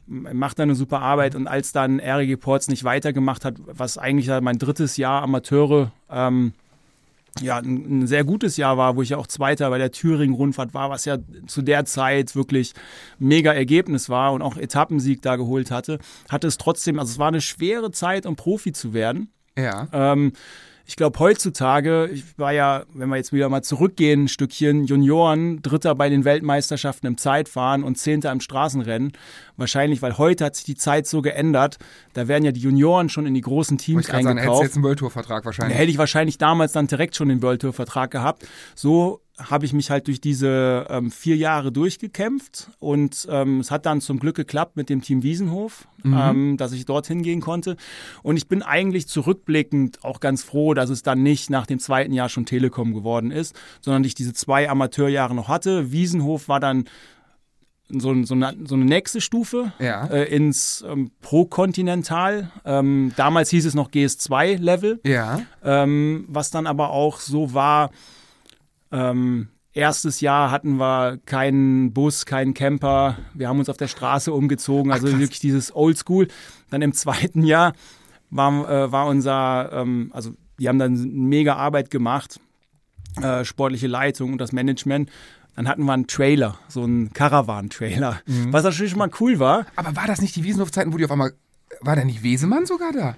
macht 0.09 0.59
da 0.59 0.63
eine 0.65 0.75
super 0.75 1.01
Arbeit 1.01 1.35
und 1.35 1.47
als 1.47 1.73
dann 1.73 2.01
RG 2.01 2.37
Ports 2.37 2.69
nicht 2.69 2.85
weitergemacht 2.85 3.45
hat, 3.45 3.57
was 3.67 3.99
eigentlich 3.99 4.29
mein 4.41 4.59
drittes 4.59 4.97
Jahr 4.97 5.23
Amateure 5.23 5.93
ähm, 6.11 6.53
ja, 7.41 7.59
ein, 7.59 8.03
ein 8.03 8.07
sehr 8.07 8.25
gutes 8.25 8.57
Jahr 8.57 8.77
war, 8.77 8.97
wo 8.97 9.03
ich 9.03 9.11
ja 9.11 9.17
auch 9.19 9.27
Zweiter 9.27 9.71
bei 9.71 9.79
der 9.79 9.93
Thüringen-Rundfahrt 9.93 10.75
war, 10.75 10.91
was 10.91 11.05
ja 11.05 11.19
zu 11.47 11.63
der 11.63 11.85
Zeit 11.85 12.35
wirklich 12.35 12.73
mega 13.19 13.53
Ergebnis 13.53 14.09
war 14.09 14.33
und 14.33 14.43
auch 14.43 14.57
Etappensieg 14.57 15.23
da 15.23 15.37
geholt 15.37 15.71
hatte, 15.71 15.99
hatte 16.29 16.47
es 16.47 16.59
trotzdem, 16.59 16.99
also 16.99 17.11
es 17.11 17.19
war 17.19 17.29
eine 17.29 17.41
schwere 17.41 17.91
Zeit, 17.91 18.27
um 18.27 18.37
Profi 18.37 18.73
zu 18.73 18.95
werden. 18.95 19.33
Ja. 19.57 19.89
Ähm, 19.93 20.33
ich 20.89 20.95
glaube, 20.95 21.19
heutzutage, 21.19 22.09
ich 22.13 22.39
war 22.39 22.53
ja, 22.53 22.85
wenn 22.95 23.09
wir 23.09 23.17
jetzt 23.17 23.33
wieder 23.33 23.49
mal 23.49 23.63
zurückgehen, 23.63 24.25
ein 24.25 24.29
Stückchen 24.29 24.85
Junioren, 24.85 25.61
Dritter 25.61 25.97
bei 25.97 26.09
den 26.09 26.25
Weltmeisterschaften 26.25 27.09
im 27.09 27.19
Zeitfahren 27.19 27.83
und 27.83 27.99
Zehnter 27.99 28.31
im 28.31 28.41
Straßenrennen. 28.41 29.13
Wahrscheinlich, 29.57 30.01
weil 30.01 30.17
heute 30.17 30.45
hat 30.45 30.55
sich 30.55 30.65
die 30.65 30.77
Zeit 30.77 31.09
so 31.09 31.23
geändert. 31.23 31.79
Da 32.13 32.29
werden 32.29 32.45
ja 32.45 32.53
die 32.53 32.61
Junioren 32.61 33.09
schon 33.09 33.27
in 33.27 33.35
die 33.35 33.41
großen 33.41 33.79
Teams 33.79 34.03
ich 34.03 34.07
gerade 34.07 34.23
sagen, 34.23 34.39
hättest 34.39 34.47
du 34.47 34.53
eingekauft. 34.53 34.63
jetzt 34.63 34.75
einen 34.77 34.85
World 34.85 34.99
Tour 35.01 35.11
Vertrag 35.11 35.43
Da 35.43 35.47
wahrscheinlich. 35.47 35.77
hätte 35.77 35.91
ich 35.91 35.99
wahrscheinlich 35.99 36.39
damals 36.39 36.73
dann 36.73 36.87
direkt 36.87 37.17
schon 37.17 37.31
den 37.31 37.43
World 37.43 37.63
Tour 37.63 37.73
Vertrag 37.73 38.13
gehabt. 38.13 38.47
So 38.77 39.21
habe 39.39 39.67
ich 39.67 39.73
mich 39.75 39.91
halt 39.91 40.07
durch 40.07 40.21
diese 40.21 40.87
ähm, 40.89 41.11
vier 41.11 41.37
Jahre 41.37 41.71
durchgekämpft 41.71 42.71
und 42.79 43.27
ähm, 43.31 43.61
es 43.61 43.71
hat 43.71 43.85
dann 43.85 44.01
zum 44.01 44.19
Glück 44.19 44.37
geklappt 44.37 44.77
mit 44.77 44.89
dem 44.89 45.03
Team 45.03 45.23
Wiesenhof, 45.23 45.87
ähm, 46.05 46.57
dass 46.57 46.73
ich 46.73 46.87
dorthin 46.87 47.23
gehen 47.23 47.41
konnte. 47.41 47.77
Und 48.23 48.37
ich 48.37 48.49
bin 48.49 48.63
eigentlich 48.63 49.09
zurückblickend 49.09 50.03
auch 50.05 50.21
ganz 50.21 50.43
froh, 50.43 50.73
dass 50.73 50.89
es 50.89 51.03
dann 51.03 51.23
nicht 51.23 51.51
nach 51.51 51.67
dem 51.67 51.79
zweiten 51.79 52.13
Jahr 52.15 52.29
schon 52.31 52.47
Telekom 52.47 52.95
geworden 52.95 53.31
ist, 53.31 53.55
sondern 53.83 54.05
ich 54.05 54.15
diese 54.15 54.33
zwei 54.33 54.71
Amateurjahre 54.71 55.35
noch 55.35 55.49
hatte. 55.49 55.93
Wiesenhof 55.93 56.49
war 56.49 56.61
dann 56.61 56.85
so, 57.89 58.25
so, 58.25 58.35
eine, 58.35 58.57
so 58.65 58.75
eine 58.75 58.85
nächste 58.85 59.21
Stufe 59.21 59.73
Ja. 59.79 60.07
äh, 60.07 60.25
ins 60.35 60.85
ähm, 60.89 61.11
Pro-Kontinental. 61.21 62.51
Ähm, 62.65 63.13
damals 63.17 63.51
hieß 63.51 63.67
es 63.67 63.75
noch 63.75 63.91
GS2-Level. 63.91 65.01
Ja. 65.05 65.43
Ähm, 65.63 66.25
was 66.29 66.51
dann 66.51 66.67
aber 66.67 66.91
auch 66.91 67.21
so 67.21 67.55
war, 67.55 67.91
ähm, 68.93 69.49
erstes 69.73 70.21
Jahr 70.21 70.51
hatten 70.51 70.77
wir 70.79 71.19
keinen 71.27 71.93
Bus, 71.93 72.27
keinen 72.27 72.55
Camper, 72.55 73.19
wir 73.35 73.49
haben 73.49 73.59
uns 73.59 73.69
auf 73.69 73.77
der 73.77 73.89
Straße 73.89 74.33
umgezogen, 74.33 74.91
also 74.91 75.07
wirklich 75.19 75.41
dieses 75.41 75.75
Oldschool. 75.75 76.29
Dann 76.71 76.83
im 76.83 76.93
zweiten 76.95 77.43
Jahr 77.43 77.75
war, 78.31 78.69
äh, 78.69 78.93
war 78.93 79.07
unser, 79.07 79.71
ähm, 79.73 80.11
also 80.13 80.33
die 80.59 80.69
haben 80.69 80.79
dann 80.79 80.95
mega 80.95 81.57
Arbeit 81.57 81.91
gemacht, 81.91 82.41
äh, 83.21 83.45
sportliche 83.45 83.87
Leitung 83.87 84.33
und 84.33 84.39
das 84.39 84.53
Management. 84.53 85.11
Dann 85.55 85.69
hatten 85.69 85.85
wir 85.85 85.93
einen 85.93 86.07
Trailer, 86.07 86.59
so 86.69 86.83
einen 86.83 87.15
Caravan-Trailer, 87.15 88.21
was 88.51 88.65
natürlich 88.65 88.91
schon 88.91 88.99
mal 88.99 89.11
cool 89.21 89.39
war. 89.39 89.65
Aber 89.77 89.97
war 89.97 90.07
das 90.07 90.21
nicht 90.21 90.37
die 90.37 90.45
Wiesenhof-Zeiten, 90.45 90.93
wo 90.93 90.99
die 90.99 91.05
auf 91.05 91.11
einmal. 91.11 91.33
War 91.81 91.97
da 91.97 92.05
nicht 92.05 92.23
Wesemann 92.23 92.67
sogar 92.67 92.93
da? 92.93 93.17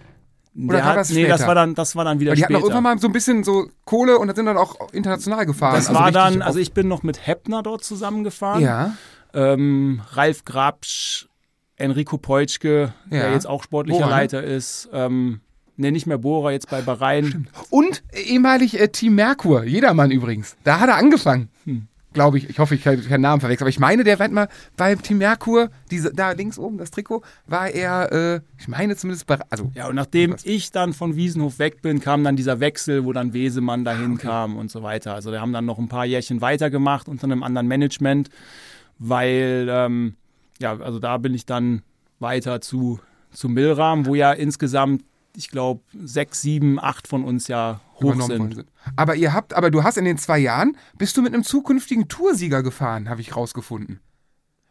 Oder 0.66 0.76
Der 0.78 0.84
war 0.84 0.90
hat, 0.92 0.96
das 0.98 1.10
nee, 1.10 1.26
das 1.26 1.46
war 1.46 1.54
dann, 1.54 1.74
das 1.74 1.94
war 1.94 2.04
dann 2.04 2.18
wieder 2.20 2.30
Weil 2.32 2.36
die 2.36 2.42
hatten 2.44 2.54
später. 2.54 2.60
doch 2.68 2.74
irgendwann 2.74 2.96
mal 2.96 2.98
so 3.00 3.06
ein 3.08 3.12
bisschen 3.12 3.44
so 3.44 3.68
Kohle 3.84 4.18
und 4.18 4.26
dann 4.26 4.34
sind 4.36 4.46
dann 4.46 4.56
auch 4.56 4.74
international 4.92 5.46
gefahren. 5.46 5.76
das 5.76 5.88
Also 5.88 6.00
war 6.00 6.10
dann, 6.10 6.42
also 6.42 6.58
ich 6.58 6.72
bin 6.72 6.88
noch 6.88 7.02
mit 7.02 7.26
Heppner 7.26 7.62
dort 7.62 7.84
zusammengefahren. 7.84 8.62
Ja. 8.62 8.94
ähm, 9.34 10.02
Ralf 10.12 10.44
Grabsch, 10.44 11.26
Enrico 11.76 12.18
Peutschke, 12.18 12.92
der 13.06 13.26
Ja. 13.28 13.32
jetzt 13.32 13.46
auch 13.46 13.62
sportlicher 13.62 13.98
Bohrer, 14.00 14.10
ne? 14.10 14.16
Leiter 14.16 14.42
ist. 14.42 14.88
Ähm, 14.92 15.40
ne, 15.76 15.92
nicht 15.92 16.06
mehr 16.08 16.18
Bohrer, 16.18 16.50
jetzt 16.50 16.68
bei 16.70 16.80
Bahrain. 16.82 17.48
Und 17.70 18.02
ehemalig 18.12 18.80
äh, 18.80 18.88
Team 18.88 19.14
Merkur, 19.14 19.62
jedermann 19.64 20.10
übrigens. 20.10 20.56
Da 20.64 20.80
hat 20.80 20.88
er 20.88 20.96
angefangen. 20.96 21.50
Hm. 21.66 21.86
Glaube 22.18 22.38
ich. 22.38 22.50
Ich 22.50 22.58
hoffe, 22.58 22.74
ich 22.74 22.82
kann 22.82 23.00
keinen 23.00 23.20
Namen 23.20 23.40
verwechseln. 23.40 23.64
Aber 23.64 23.70
ich 23.70 23.78
meine, 23.78 24.02
der 24.02 24.18
war 24.18 24.28
mal 24.28 24.48
bei 24.76 24.96
Team 24.96 25.18
Merkur, 25.18 25.70
diese, 25.90 26.12
da 26.12 26.32
links 26.32 26.58
oben, 26.58 26.76
das 26.76 26.90
Trikot, 26.90 27.22
war 27.46 27.70
er, 27.70 28.10
äh, 28.12 28.40
ich 28.58 28.66
meine 28.66 28.96
zumindest 28.96 29.26
bei. 29.26 29.38
Also, 29.50 29.70
Ja, 29.74 29.86
und 29.86 29.94
nachdem 29.94 30.34
ich 30.42 30.72
dann 30.72 30.92
von 30.94 31.14
Wiesenhof 31.14 31.60
weg 31.60 31.80
bin, 31.80 32.00
kam 32.00 32.24
dann 32.24 32.34
dieser 32.34 32.58
Wechsel, 32.58 33.04
wo 33.04 33.12
dann 33.12 33.34
Wesemann 33.34 33.84
dahin 33.84 34.18
kam 34.18 34.56
und 34.56 34.68
so 34.68 34.82
weiter. 34.82 35.14
Also 35.14 35.30
wir 35.30 35.40
haben 35.40 35.52
dann 35.52 35.64
noch 35.64 35.78
ein 35.78 35.88
paar 35.88 36.06
Jährchen 36.06 36.40
weitergemacht 36.40 37.08
unter 37.08 37.24
einem 37.24 37.44
anderen 37.44 37.68
Management, 37.68 38.30
weil, 38.98 39.68
ähm, 39.70 40.16
ja, 40.58 40.76
also 40.76 40.98
da 40.98 41.18
bin 41.18 41.34
ich 41.34 41.46
dann 41.46 41.82
weiter 42.18 42.60
zu, 42.60 42.98
zu 43.30 43.48
Milram, 43.48 44.06
wo 44.06 44.16
ja 44.16 44.32
insgesamt, 44.32 45.04
ich 45.38 45.48
glaube, 45.50 45.80
sechs, 46.04 46.42
sieben, 46.42 46.78
acht 46.78 47.06
von 47.08 47.24
uns 47.24 47.48
ja 47.48 47.80
hoch 48.02 48.14
sind. 48.26 48.54
sind. 48.54 48.66
Aber 48.96 49.14
ihr 49.14 49.32
habt, 49.32 49.54
aber 49.54 49.70
du 49.70 49.82
hast 49.84 49.96
in 49.96 50.04
den 50.04 50.18
zwei 50.18 50.38
Jahren, 50.38 50.76
bist 50.98 51.16
du 51.16 51.22
mit 51.22 51.32
einem 51.32 51.44
zukünftigen 51.44 52.08
Toursieger 52.08 52.62
gefahren, 52.62 53.08
habe 53.08 53.20
ich 53.20 53.34
rausgefunden. 53.36 54.00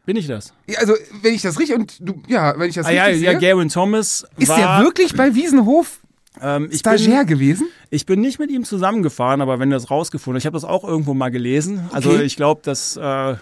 Bin 0.05 0.15
ich 0.15 0.27
das? 0.27 0.53
Ja, 0.67 0.79
Also, 0.79 0.93
wenn 1.21 1.33
ich 1.33 1.41
das 1.41 1.59
richtig 1.59 1.75
und 1.77 1.97
du, 1.99 2.21
ja, 2.27 2.57
wenn 2.59 2.69
ich 2.69 2.75
das 2.75 2.85
Ah, 2.85 2.91
ja, 2.91 3.05
richtig 3.05 3.23
ja, 3.23 3.31
sehe, 3.39 3.49
Garen 3.55 3.69
Thomas 3.69 4.25
ist 4.37 4.47
war, 4.49 4.57
der 4.77 4.85
wirklich 4.85 5.15
bei 5.15 5.35
Wiesenhof 5.35 5.99
ähm, 6.41 6.67
ich 6.71 6.79
Stagiair 6.79 7.25
bin, 7.25 7.27
gewesen? 7.27 7.67
ich 7.89 8.05
bin 8.05 8.21
nicht 8.21 8.39
mit 8.39 8.49
ihm 8.51 8.63
zusammengefahren, 8.63 9.41
aber 9.41 9.59
wenn 9.59 9.69
du 9.69 9.75
das 9.75 9.89
rausgefunden 9.91 10.37
hast, 10.37 10.43
ich 10.43 10.45
habe 10.45 10.53
das 10.55 10.63
auch 10.63 10.83
irgendwo 10.83 11.13
mal 11.13 11.29
gelesen. 11.29 11.89
Also 11.91 12.11
Okay. 12.11 12.23
ich 12.23 12.35
glaube, 12.37 12.61
das, 12.63 12.95
äh, 12.95 13.35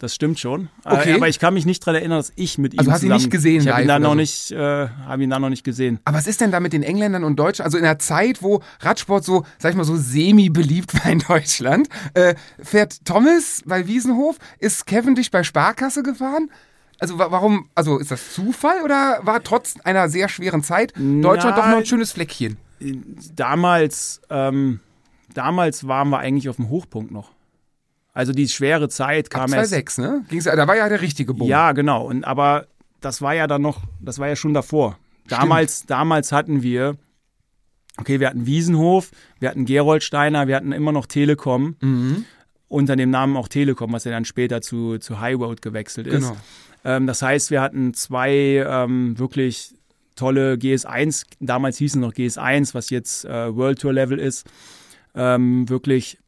das 0.00 0.14
stimmt 0.14 0.40
schon. 0.40 0.70
Okay. 0.82 1.12
Äh, 1.12 1.14
aber 1.16 1.28
ich 1.28 1.38
kann 1.38 1.52
mich 1.52 1.66
nicht 1.66 1.86
daran 1.86 1.96
erinnern, 1.96 2.18
dass 2.18 2.32
ich 2.34 2.56
mit 2.56 2.72
ihm 2.72 2.78
Also 2.80 2.90
hast 2.90 3.02
ihn 3.02 3.08
zusammen... 3.08 3.20
nicht 3.20 3.30
gesehen 3.30 3.60
Ich 3.60 3.68
habe 3.68 3.82
ihn 3.82 3.84
oder 3.84 3.98
noch 3.98 4.10
so? 4.10 4.14
nicht, 4.14 4.50
äh, 4.50 4.88
habe 4.88 5.22
ihn 5.22 5.28
dann 5.28 5.42
noch 5.42 5.50
nicht 5.50 5.62
gesehen. 5.62 6.00
Aber 6.04 6.16
was 6.16 6.26
ist 6.26 6.40
denn 6.40 6.50
da 6.50 6.58
mit 6.58 6.72
den 6.72 6.82
Engländern 6.82 7.22
und 7.22 7.36
Deutschen? 7.36 7.64
Also 7.64 7.76
in 7.76 7.84
einer 7.84 7.98
Zeit, 7.98 8.42
wo 8.42 8.62
Radsport 8.80 9.24
so, 9.24 9.44
sag 9.58 9.72
ich 9.72 9.76
mal, 9.76 9.84
so 9.84 9.96
semi-beliebt 9.96 10.94
war 11.04 11.12
in 11.12 11.18
Deutschland, 11.18 11.88
äh, 12.14 12.34
fährt 12.62 13.04
Thomas 13.04 13.62
bei 13.66 13.86
Wiesenhof, 13.86 14.38
ist 14.58 14.86
Cavendish 14.86 15.30
bei 15.30 15.42
Sparkasse 15.42 16.02
gefahren? 16.02 16.50
Also 16.98 17.18
wa 17.18 17.30
warum, 17.30 17.68
also 17.74 17.98
ist 17.98 18.10
das 18.10 18.32
Zufall 18.32 18.82
oder 18.82 19.20
war 19.22 19.42
trotz 19.42 19.74
einer 19.84 20.08
sehr 20.08 20.30
schweren 20.30 20.62
Zeit 20.62 20.94
Deutschland 20.96 21.58
doch 21.58 21.66
noch 21.66 21.78
ein 21.78 21.86
schönes 21.86 22.12
Fleckchen? 22.12 22.56
Damals, 23.36 24.22
ähm, 24.30 24.80
damals 25.34 25.86
waren 25.86 26.08
wir 26.08 26.18
eigentlich 26.18 26.48
auf 26.48 26.56
dem 26.56 26.70
Hochpunkt 26.70 27.10
noch. 27.10 27.32
Also 28.20 28.34
die 28.34 28.48
schwere 28.48 28.90
Zeit 28.90 29.34
Ab 29.34 29.48
kam 29.48 29.54
erst 29.54 29.70
2006, 29.70 29.98
ne? 29.98 30.24
Ging's, 30.28 30.44
da 30.44 30.68
war 30.68 30.76
ja 30.76 30.90
der 30.90 31.00
richtige 31.00 31.32
Boom. 31.32 31.48
Ja, 31.48 31.72
genau. 31.72 32.04
Und 32.04 32.24
aber 32.24 32.66
das 33.00 33.22
war 33.22 33.34
ja 33.34 33.46
dann 33.46 33.62
noch, 33.62 33.80
das 33.98 34.18
war 34.18 34.28
ja 34.28 34.36
schon 34.36 34.52
davor. 34.52 34.98
Damals, 35.26 35.86
damals 35.86 36.30
hatten 36.30 36.62
wir, 36.62 36.98
okay, 37.96 38.20
wir 38.20 38.28
hatten 38.28 38.44
Wiesenhof, 38.44 39.10
wir 39.38 39.48
hatten 39.48 39.64
Geroldsteiner, 39.64 40.48
wir 40.48 40.56
hatten 40.56 40.72
immer 40.72 40.92
noch 40.92 41.06
Telekom. 41.06 41.76
Mhm. 41.80 42.26
Unter 42.68 42.94
dem 42.94 43.08
Namen 43.08 43.38
auch 43.38 43.48
Telekom, 43.48 43.90
was 43.94 44.04
ja 44.04 44.10
dann 44.10 44.26
später 44.26 44.60
zu, 44.60 44.98
zu 44.98 45.18
High 45.18 45.38
Road 45.38 45.62
gewechselt 45.62 46.06
ist. 46.06 46.28
Genau. 46.28 46.36
Ähm, 46.84 47.06
das 47.06 47.22
heißt, 47.22 47.50
wir 47.50 47.62
hatten 47.62 47.94
zwei 47.94 48.30
ähm, 48.68 49.18
wirklich 49.18 49.74
tolle 50.14 50.56
GS1, 50.56 51.24
damals 51.40 51.78
hießen 51.78 52.02
noch 52.02 52.12
GS1, 52.12 52.74
was 52.74 52.90
jetzt 52.90 53.24
äh, 53.24 53.56
World 53.56 53.80
Tour 53.80 53.94
Level 53.94 54.18
ist. 54.18 54.46
Ähm, 55.14 55.70
wirklich 55.70 56.18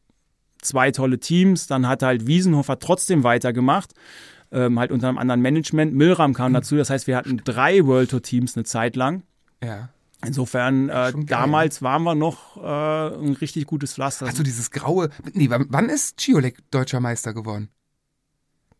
zwei 0.65 0.91
tolle 0.91 1.19
Teams. 1.19 1.67
Dann 1.67 1.87
hat 1.87 2.03
halt 2.03 2.27
Wiesenhofer 2.27 2.79
trotzdem 2.79 3.23
weitergemacht, 3.23 3.93
ähm, 4.51 4.79
halt 4.79 4.91
unter 4.91 5.09
einem 5.09 5.17
anderen 5.17 5.41
Management. 5.41 5.93
Milram 5.93 6.33
kam 6.33 6.53
dazu, 6.53 6.75
das 6.75 6.89
heißt, 6.89 7.07
wir 7.07 7.17
hatten 7.17 7.41
drei 7.43 7.85
World 7.85 8.11
Tour 8.11 8.21
Teams 8.21 8.55
eine 8.55 8.63
Zeit 8.63 8.95
lang. 8.95 9.23
Ja. 9.63 9.89
Insofern, 10.25 10.89
äh, 10.89 11.11
damals 11.25 11.81
waren 11.81 12.03
wir 12.03 12.15
noch 12.15 12.57
äh, 12.57 13.15
ein 13.15 13.33
richtig 13.33 13.67
gutes 13.67 13.93
Pflaster. 13.93 14.27
Hast 14.27 14.39
du 14.39 14.43
dieses 14.43 14.71
graue, 14.71 15.09
nee, 15.33 15.49
wann 15.49 15.89
ist 15.89 16.19
Ciolek 16.19 16.59
deutscher 16.71 17.01
Meister 17.01 17.33
geworden? 17.33 17.69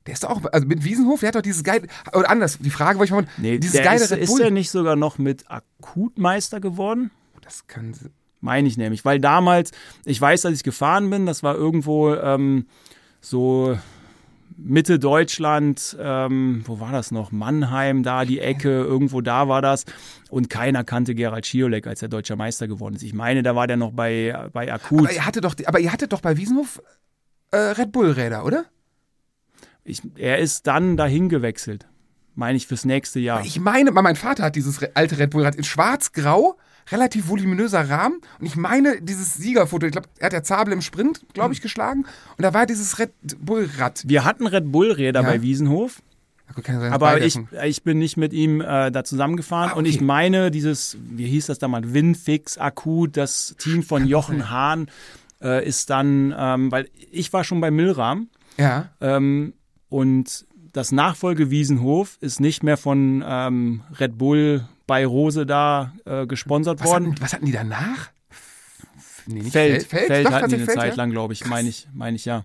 Der 0.05 0.13
ist 0.13 0.23
doch 0.23 0.29
auch, 0.29 0.41
also 0.51 0.67
mit 0.67 0.83
Wiesenhof, 0.83 1.21
der 1.21 1.29
hat 1.29 1.35
doch 1.35 1.41
dieses 1.41 1.63
geile, 1.63 1.87
oder 2.13 2.29
anders, 2.29 2.59
die 2.59 2.69
Frage 2.69 2.99
wollte 2.99 3.13
ich 3.13 3.25
mal, 3.25 3.31
nee, 3.37 3.57
dieses 3.57 3.73
der 3.73 3.85
geile 3.85 4.03
ist, 4.03 4.11
Red 4.11 4.21
ist 4.21 4.37
der 4.37 4.51
nicht 4.51 4.69
sogar 4.69 4.95
noch 4.95 5.17
mit 5.17 5.49
Akutmeister 5.49 6.59
geworden? 6.59 7.11
das 7.41 7.67
kann, 7.67 7.93
Meine 8.43 8.67
ich 8.67 8.75
nämlich, 8.75 9.05
weil 9.05 9.19
damals, 9.19 9.71
ich 10.03 10.19
weiß, 10.19 10.41
dass 10.41 10.51
ich 10.53 10.63
gefahren 10.63 11.09
bin, 11.09 11.25
das 11.25 11.43
war 11.43 11.55
irgendwo 11.55 12.13
ähm, 12.13 12.65
so 13.21 13.77
Mitte 14.57 14.99
Deutschland, 14.99 15.95
ähm, 15.97 16.61
wo 16.65 16.81
war 16.81 16.91
das 16.91 17.11
noch? 17.11 17.31
Mannheim, 17.31 18.03
da 18.03 18.25
die 18.25 18.39
Ecke, 18.39 18.69
irgendwo 18.69 19.21
da 19.21 19.47
war 19.47 19.61
das. 19.61 19.85
Und 20.29 20.49
keiner 20.49 20.83
kannte 20.83 21.15
Gerald 21.15 21.45
Schiolek, 21.45 21.87
als 21.87 22.01
er 22.01 22.09
deutscher 22.09 22.35
Meister 22.35 22.67
geworden 22.67 22.95
ist. 22.95 23.03
Ich 23.03 23.13
meine, 23.13 23.43
da 23.43 23.55
war 23.55 23.65
der 23.65 23.77
noch 23.77 23.93
bei, 23.93 24.49
bei 24.51 24.71
Akut. 24.71 24.99
Aber 24.99 25.13
ihr 25.13 25.25
hattet 25.25 25.45
doch, 25.45 25.55
aber 25.65 25.79
ihr 25.79 25.93
hattet 25.93 26.11
doch 26.11 26.19
bei 26.19 26.35
Wiesenhof 26.35 26.81
äh, 27.51 27.57
Red 27.57 27.93
Bull 27.93 28.11
Räder, 28.11 28.43
oder? 28.43 28.65
Ich, 29.85 30.01
er 30.17 30.39
ist 30.39 30.67
dann 30.67 30.97
dahin 30.97 31.29
gewechselt. 31.29 31.87
Meine 32.35 32.57
ich 32.57 32.67
fürs 32.67 32.83
nächste 32.83 33.21
Jahr. 33.21 33.45
Ich 33.45 33.57
meine, 33.57 33.91
mein 33.91 34.17
Vater 34.17 34.43
hat 34.43 34.57
dieses 34.57 34.83
alte 34.95 35.17
Red 35.17 35.29
Bull 35.29 35.45
Rad 35.45 35.55
in 35.55 35.63
schwarz-grau, 35.63 36.57
relativ 36.91 37.27
voluminöser 37.29 37.89
Rahmen. 37.89 38.19
Und 38.39 38.45
ich 38.45 38.55
meine, 38.55 39.01
dieses 39.01 39.35
Siegerfoto, 39.35 39.85
ich 39.85 39.91
glaube, 39.91 40.07
er 40.19 40.25
hat 40.27 40.33
der 40.33 40.43
Zabel 40.43 40.73
im 40.73 40.81
Sprint, 40.81 41.21
glaube 41.33 41.53
ich, 41.53 41.61
geschlagen. 41.61 42.05
Und 42.37 42.41
da 42.43 42.53
war 42.53 42.65
dieses 42.65 42.99
Red 42.99 43.11
Bull 43.39 43.69
Rad. 43.77 44.03
Wir 44.05 44.25
hatten 44.25 44.47
Red 44.47 44.71
Bull 44.71 44.91
Räder 44.91 45.21
Ja. 45.21 45.27
bei 45.29 45.41
Wiesenhof. 45.41 46.01
Ja, 46.67 46.91
Aber 46.91 47.19
ich, 47.21 47.39
ich 47.65 47.83
bin 47.83 47.97
nicht 47.97 48.15
mit 48.17 48.31
ihm 48.31 48.61
äh, 48.61 48.91
da 48.91 49.03
zusammengefahren 49.03 49.71
Ah, 49.71 49.75
und 49.75 49.85
ich 49.85 49.95
okay. 49.95 50.03
meine, 50.03 50.51
dieses, 50.51 50.97
wie 51.09 51.25
hieß 51.25 51.47
das 51.47 51.57
damals, 51.57 51.93
Winfix, 51.93 52.57
Akut, 52.59 53.17
das 53.17 53.55
Team 53.57 53.81
von 53.81 54.05
Jochen 54.05 54.51
Hahn 54.51 54.87
äh, 55.41 55.65
ist 55.67 55.89
dann, 55.89 56.35
ähm, 56.37 56.71
weil 56.71 56.89
ich 57.11 57.33
war 57.33 57.43
schon 57.43 57.59
bei 57.59 57.71
Milram 57.71 58.27
Ja. 58.57 58.89
ähm, 59.01 59.53
und 59.89 60.45
das 60.73 60.91
Nachfolge 60.91 61.49
Wiesenhof 61.49 62.17
ist 62.19 62.39
nicht 62.39 62.61
mehr 62.61 62.77
von 62.77 63.23
ähm, 63.25 63.81
Red 63.99 64.17
Bull 64.17 64.67
bei 64.87 65.05
Rose 65.05 65.45
da 65.45 65.93
äh, 66.05 66.25
gesponsert 66.27 66.79
Was 66.81 66.87
worden. 66.87 67.11
hatten, 67.11 67.21
was 67.21 67.33
hatten 67.33 67.45
die 67.45 67.51
danach? 67.51 68.09
Nee, 69.25 69.41
Feld, 69.43 69.83
Feld, 69.83 70.07
Feld, 70.07 70.27
Doch, 70.27 70.31
hatten 70.33 70.49
die 70.49 70.55
eine 70.55 70.65
Feld, 70.65 70.77
Zeit 70.77 70.89
ja? 70.91 70.95
lang, 70.97 71.09
glaube 71.11 71.31
ich, 71.33 71.45
meine 71.45 71.69
ich, 71.69 71.87
meine 71.93 72.15
ich 72.17 72.25
ja. 72.25 72.43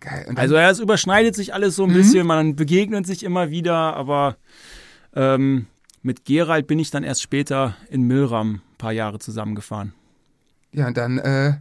Geil. 0.00 0.26
Also 0.34 0.56
ja, 0.56 0.68
es 0.70 0.80
überschneidet 0.80 1.34
sich 1.36 1.54
alles 1.54 1.76
so 1.76 1.84
ein 1.84 1.90
Mhm. 1.90 1.94
bisschen, 1.94 2.26
man 2.26 2.56
begegnet 2.56 3.06
sich 3.06 3.22
immer 3.22 3.50
wieder, 3.50 3.94
aber 3.94 4.36
ähm, 5.14 5.66
mit 6.02 6.24
Gerald 6.24 6.66
bin 6.66 6.78
ich 6.80 6.90
dann 6.90 7.04
erst 7.04 7.22
später 7.22 7.76
in 7.88 8.02
Milram 8.02 8.54
ein 8.56 8.62
paar 8.78 8.92
Jahre 8.92 9.18
zusammengefahren. 9.20 9.94
ja, 10.72 10.88
und 10.88 10.96
dann, 10.96 11.18
äh, 11.18 11.54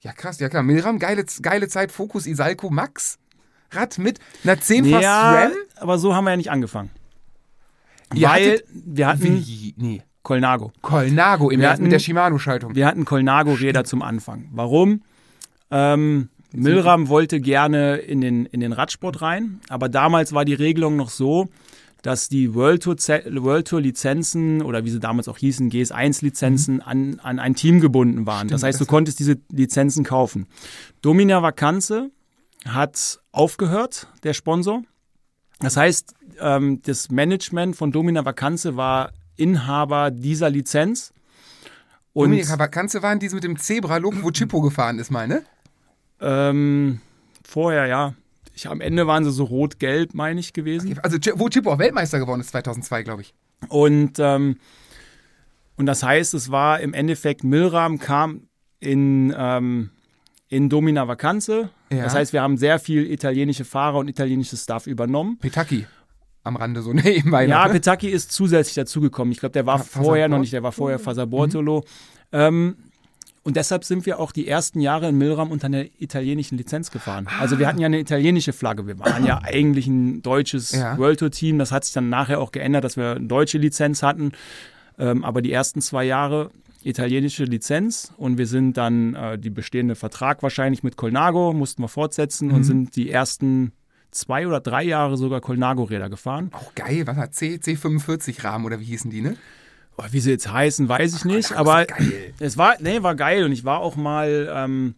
ja 0.00 0.12
krass, 0.12 0.38
ja 0.38 0.48
klar, 0.48 0.62
Milram, 0.62 0.98
geile, 1.00 1.24
geile 1.42 1.66
Zeit, 1.68 1.90
Fokus, 1.90 2.26
Isalco, 2.26 2.70
Max, 2.70 3.18
Rad 3.72 3.98
mit 3.98 4.20
einer 4.44 4.58
10 4.60 4.84
fast 4.86 5.02
ja, 5.02 5.42
Ram. 5.42 5.52
aber 5.76 5.98
so 5.98 6.14
haben 6.14 6.24
wir 6.24 6.30
ja 6.30 6.36
nicht 6.36 6.50
angefangen. 6.52 6.90
Ihr 8.14 8.28
Weil 8.28 8.52
hattet- 8.52 8.64
wir 8.72 9.06
hatten 9.06 9.22
Wie? 9.46 9.74
Nee. 9.76 10.02
Colnago. 10.22 10.72
Colnago 10.82 11.50
im 11.50 11.60
Wir 11.60 11.70
hatten- 11.70 11.82
mit 11.84 11.92
der 11.92 11.98
Shimano-Schaltung. 11.98 12.74
Wir 12.74 12.86
hatten 12.86 13.04
Colnago-Räder 13.04 13.84
zum 13.84 14.02
Anfang. 14.02 14.48
Warum? 14.52 15.02
Ähm, 15.70 16.28
Milram 16.52 17.08
wollte 17.08 17.40
gerne 17.40 17.96
in 17.96 18.20
den, 18.20 18.46
in 18.46 18.60
den 18.60 18.72
Radsport 18.72 19.20
rein, 19.22 19.60
aber 19.68 19.88
damals 19.88 20.32
war 20.32 20.44
die 20.44 20.54
Regelung 20.54 20.96
noch 20.96 21.10
so, 21.10 21.48
dass 22.02 22.28
die 22.28 22.54
World 22.54 22.82
Tour, 22.84 22.96
World 22.96 23.68
Tour 23.68 23.80
Lizenzen 23.80 24.62
oder 24.62 24.84
wie 24.84 24.90
sie 24.90 25.00
damals 25.00 25.28
auch 25.28 25.36
hießen, 25.36 25.68
GS1 25.70 26.22
Lizenzen 26.22 26.80
an, 26.80 27.20
an 27.22 27.38
ein 27.38 27.54
Team 27.54 27.80
gebunden 27.80 28.24
waren. 28.26 28.48
das 28.48 28.60
Stimmt, 28.60 28.68
heißt, 28.68 28.80
du 28.80 28.84
das- 28.84 28.88
konntest 28.88 29.18
diese 29.18 29.36
Lizenzen 29.52 30.04
kaufen. 30.04 30.46
Domina 31.02 31.42
Vacanze 31.42 32.10
hat 32.66 33.20
aufgehört, 33.32 34.08
der 34.22 34.32
Sponsor. 34.32 34.82
Das 35.60 35.76
heißt, 35.76 36.14
ähm, 36.40 36.80
das 36.82 37.10
Management 37.10 37.76
von 37.76 37.92
Domina 37.92 38.24
Vacanze 38.24 38.76
war 38.76 39.12
Inhaber 39.36 40.10
dieser 40.10 40.50
Lizenz. 40.50 41.12
Und 42.12 42.24
Dominika 42.30 42.58
Vakanze 42.58 43.02
waren 43.02 43.18
diese 43.20 43.36
mit 43.36 43.44
dem 43.44 43.56
Zebra-Logo, 43.58 44.22
wo 44.22 44.30
Chippo 44.30 44.60
gefahren 44.60 44.98
ist, 44.98 45.10
meine? 45.10 45.42
ähm, 46.20 47.00
vorher, 47.44 47.86
ja. 47.86 48.14
Ich, 48.54 48.68
am 48.68 48.80
Ende 48.80 49.06
waren 49.06 49.22
sie 49.24 49.30
so 49.30 49.44
rot-gelb, 49.44 50.14
meine 50.14 50.40
ich, 50.40 50.52
gewesen. 50.52 50.98
Also 51.02 51.18
Chi- 51.18 51.32
wo 51.36 51.48
Chippo 51.48 51.72
auch 51.72 51.78
Weltmeister 51.78 52.18
geworden 52.18 52.40
ist 52.40 52.50
2002, 52.50 53.04
glaube 53.04 53.22
ich. 53.22 53.34
Und, 53.68 54.18
ähm, 54.18 54.56
und 55.76 55.86
das 55.86 56.02
heißt, 56.02 56.34
es 56.34 56.50
war 56.50 56.80
im 56.80 56.92
Endeffekt, 56.92 57.44
Milram 57.44 58.00
kam 58.00 58.48
in, 58.80 59.32
ähm, 59.36 59.90
in 60.48 60.68
Domina 60.68 61.06
Vacanze. 61.06 61.70
Ja. 61.92 62.02
Das 62.02 62.14
heißt, 62.14 62.32
wir 62.32 62.42
haben 62.42 62.56
sehr 62.56 62.80
viel 62.80 63.08
italienische 63.08 63.64
Fahrer 63.64 63.98
und 63.98 64.08
italienisches 64.08 64.64
Staff 64.64 64.88
übernommen. 64.88 65.38
Petaki 65.38 65.86
am 66.48 66.56
Rande 66.56 66.82
so 66.82 66.92
nebenbei. 66.94 67.46
Ja, 67.46 67.60
noch, 67.60 67.66
ne? 67.68 67.72
Petaki 67.74 68.08
ist 68.08 68.32
zusätzlich 68.32 68.74
dazugekommen. 68.74 69.30
Ich 69.32 69.38
glaube, 69.40 69.52
der 69.52 69.66
war 69.66 69.76
Ah, 69.76 69.84
vorher 69.84 70.24
Faser 70.24 70.28
noch 70.28 70.38
nicht, 70.40 70.52
der 70.52 70.62
war 70.62 70.72
vorher 70.72 70.98
Fasabortolo. 70.98 71.84
Ähm, 72.32 72.76
und 73.44 73.56
deshalb 73.56 73.84
sind 73.84 74.04
wir 74.04 74.18
auch 74.18 74.32
die 74.32 74.46
ersten 74.46 74.80
Jahre 74.80 75.08
in 75.08 75.16
Milram 75.16 75.50
unter 75.50 75.66
einer 75.66 75.84
italienischen 76.00 76.58
Lizenz 76.58 76.90
gefahren. 76.90 77.28
Also 77.40 77.58
wir 77.58 77.66
hatten 77.66 77.78
ja 77.78 77.86
eine 77.86 77.98
italienische 78.00 78.52
Flagge. 78.52 78.86
Wir 78.86 78.98
waren 78.98 79.24
ja 79.24 79.40
eigentlich 79.42 79.86
ein 79.86 80.20
deutsches 80.22 80.72
Ja. 80.72 80.98
World 80.98 81.20
Tour 81.20 81.30
Team. 81.30 81.58
Das 81.58 81.72
hat 81.72 81.84
sich 81.84 81.94
dann 81.94 82.10
nachher 82.10 82.40
auch 82.40 82.52
geändert, 82.52 82.84
dass 82.84 82.96
wir 82.98 83.12
eine 83.12 83.26
deutsche 83.26 83.56
Lizenz 83.56 84.02
hatten. 84.02 84.32
Ähm, 84.98 85.24
aber 85.24 85.40
die 85.40 85.52
ersten 85.52 85.80
zwei 85.80 86.04
Jahre 86.04 86.50
italienische 86.82 87.44
Lizenz 87.44 88.12
und 88.18 88.38
wir 88.38 88.46
sind 88.46 88.76
dann 88.76 89.14
äh, 89.14 89.38
die 89.38 89.50
bestehende 89.50 89.94
Vertrag 89.94 90.42
wahrscheinlich 90.42 90.82
mit 90.82 90.96
Colnago, 90.96 91.52
mussten 91.52 91.82
wir 91.82 91.88
fortsetzen 91.88 92.50
und 92.50 92.64
sind 92.64 92.96
die 92.96 93.10
ersten 93.10 93.72
zwei 94.10 94.46
oder 94.46 94.60
drei 94.60 94.84
Jahre 94.84 95.16
sogar 95.16 95.40
Colnago-Räder 95.40 96.08
gefahren. 96.08 96.50
Auch 96.52 96.74
geil, 96.74 97.06
was 97.06 97.16
hat 97.16 97.34
C, 97.34 97.56
C45 97.56 98.44
Rahmen 98.44 98.64
oder 98.64 98.80
wie 98.80 98.84
hießen 98.84 99.10
die, 99.10 99.20
ne? 99.20 99.36
Oh, 99.96 100.04
wie 100.10 100.20
sie 100.20 100.30
jetzt 100.30 100.50
heißen, 100.50 100.88
weiß 100.88 101.16
ich 101.16 101.24
nicht. 101.24 101.50
das 101.50 101.56
aber 101.56 101.86
es 102.38 102.56
war, 102.56 102.76
nee, 102.80 103.02
war 103.02 103.14
geil. 103.14 103.44
Und 103.44 103.52
ich 103.52 103.64
war 103.64 103.80
auch 103.80 103.96
mal 103.96 104.48
ähm, 104.54 104.94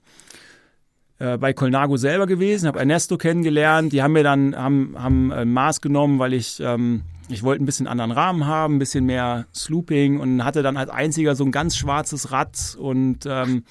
äh, 1.19 1.39
bei 1.39 1.53
Colnago 1.53 1.97
selber 1.97 2.27
gewesen, 2.27 2.67
habe 2.67 2.79
Ernesto 2.79 3.17
kennengelernt. 3.17 3.93
Die 3.93 4.03
haben 4.03 4.13
mir 4.13 4.25
dann 4.25 4.55
haben, 4.55 4.95
haben 4.99 5.33
ein 5.33 5.53
Maß 5.53 5.81
genommen, 5.81 6.19
weil 6.19 6.35
ich 6.35 6.61
ähm, 6.61 7.03
ich 7.31 7.43
wollte 7.43 7.63
ein 7.63 7.67
bisschen 7.67 7.87
anderen 7.87 8.11
Rahmen 8.11 8.47
haben, 8.47 8.77
ein 8.77 8.79
bisschen 8.79 9.07
mehr 9.07 9.47
Slooping 9.55 10.19
und 10.19 10.45
hatte 10.45 10.63
dann 10.63 10.77
als 10.77 10.91
einziger 10.91 11.35
so 11.35 11.45
ein 11.45 11.53
ganz 11.53 11.77
schwarzes 11.77 12.33
Rad 12.33 12.77
und 12.79 13.25
ähm, 13.27 13.65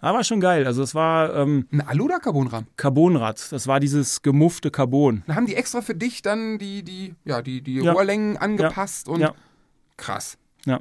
aber 0.00 0.18
war 0.18 0.24
schon 0.24 0.40
geil. 0.40 0.66
Also 0.66 0.82
es 0.82 0.94
war 0.94 1.34
ähm, 1.36 1.66
Ein 1.72 1.82
Alu- 1.82 2.04
oder 2.06 2.18
Carbonrahmen? 2.20 2.66
Carbonrad. 2.76 3.52
Das 3.52 3.66
war 3.66 3.80
dieses 3.80 4.22
gemuffte 4.22 4.70
Carbon. 4.70 5.22
Dann 5.26 5.36
haben 5.36 5.46
die 5.46 5.56
extra 5.56 5.80
für 5.82 5.94
dich 5.94 6.22
dann 6.22 6.58
die, 6.58 6.82
die, 6.82 7.14
ja, 7.24 7.42
die, 7.42 7.60
die 7.60 7.74
Ja. 7.80 7.92
Rohrlängen 7.92 8.36
angepasst 8.36 9.08
und 9.08 9.20
Ja. 9.20 9.34
krass. 9.96 10.38
Ja. 10.66 10.80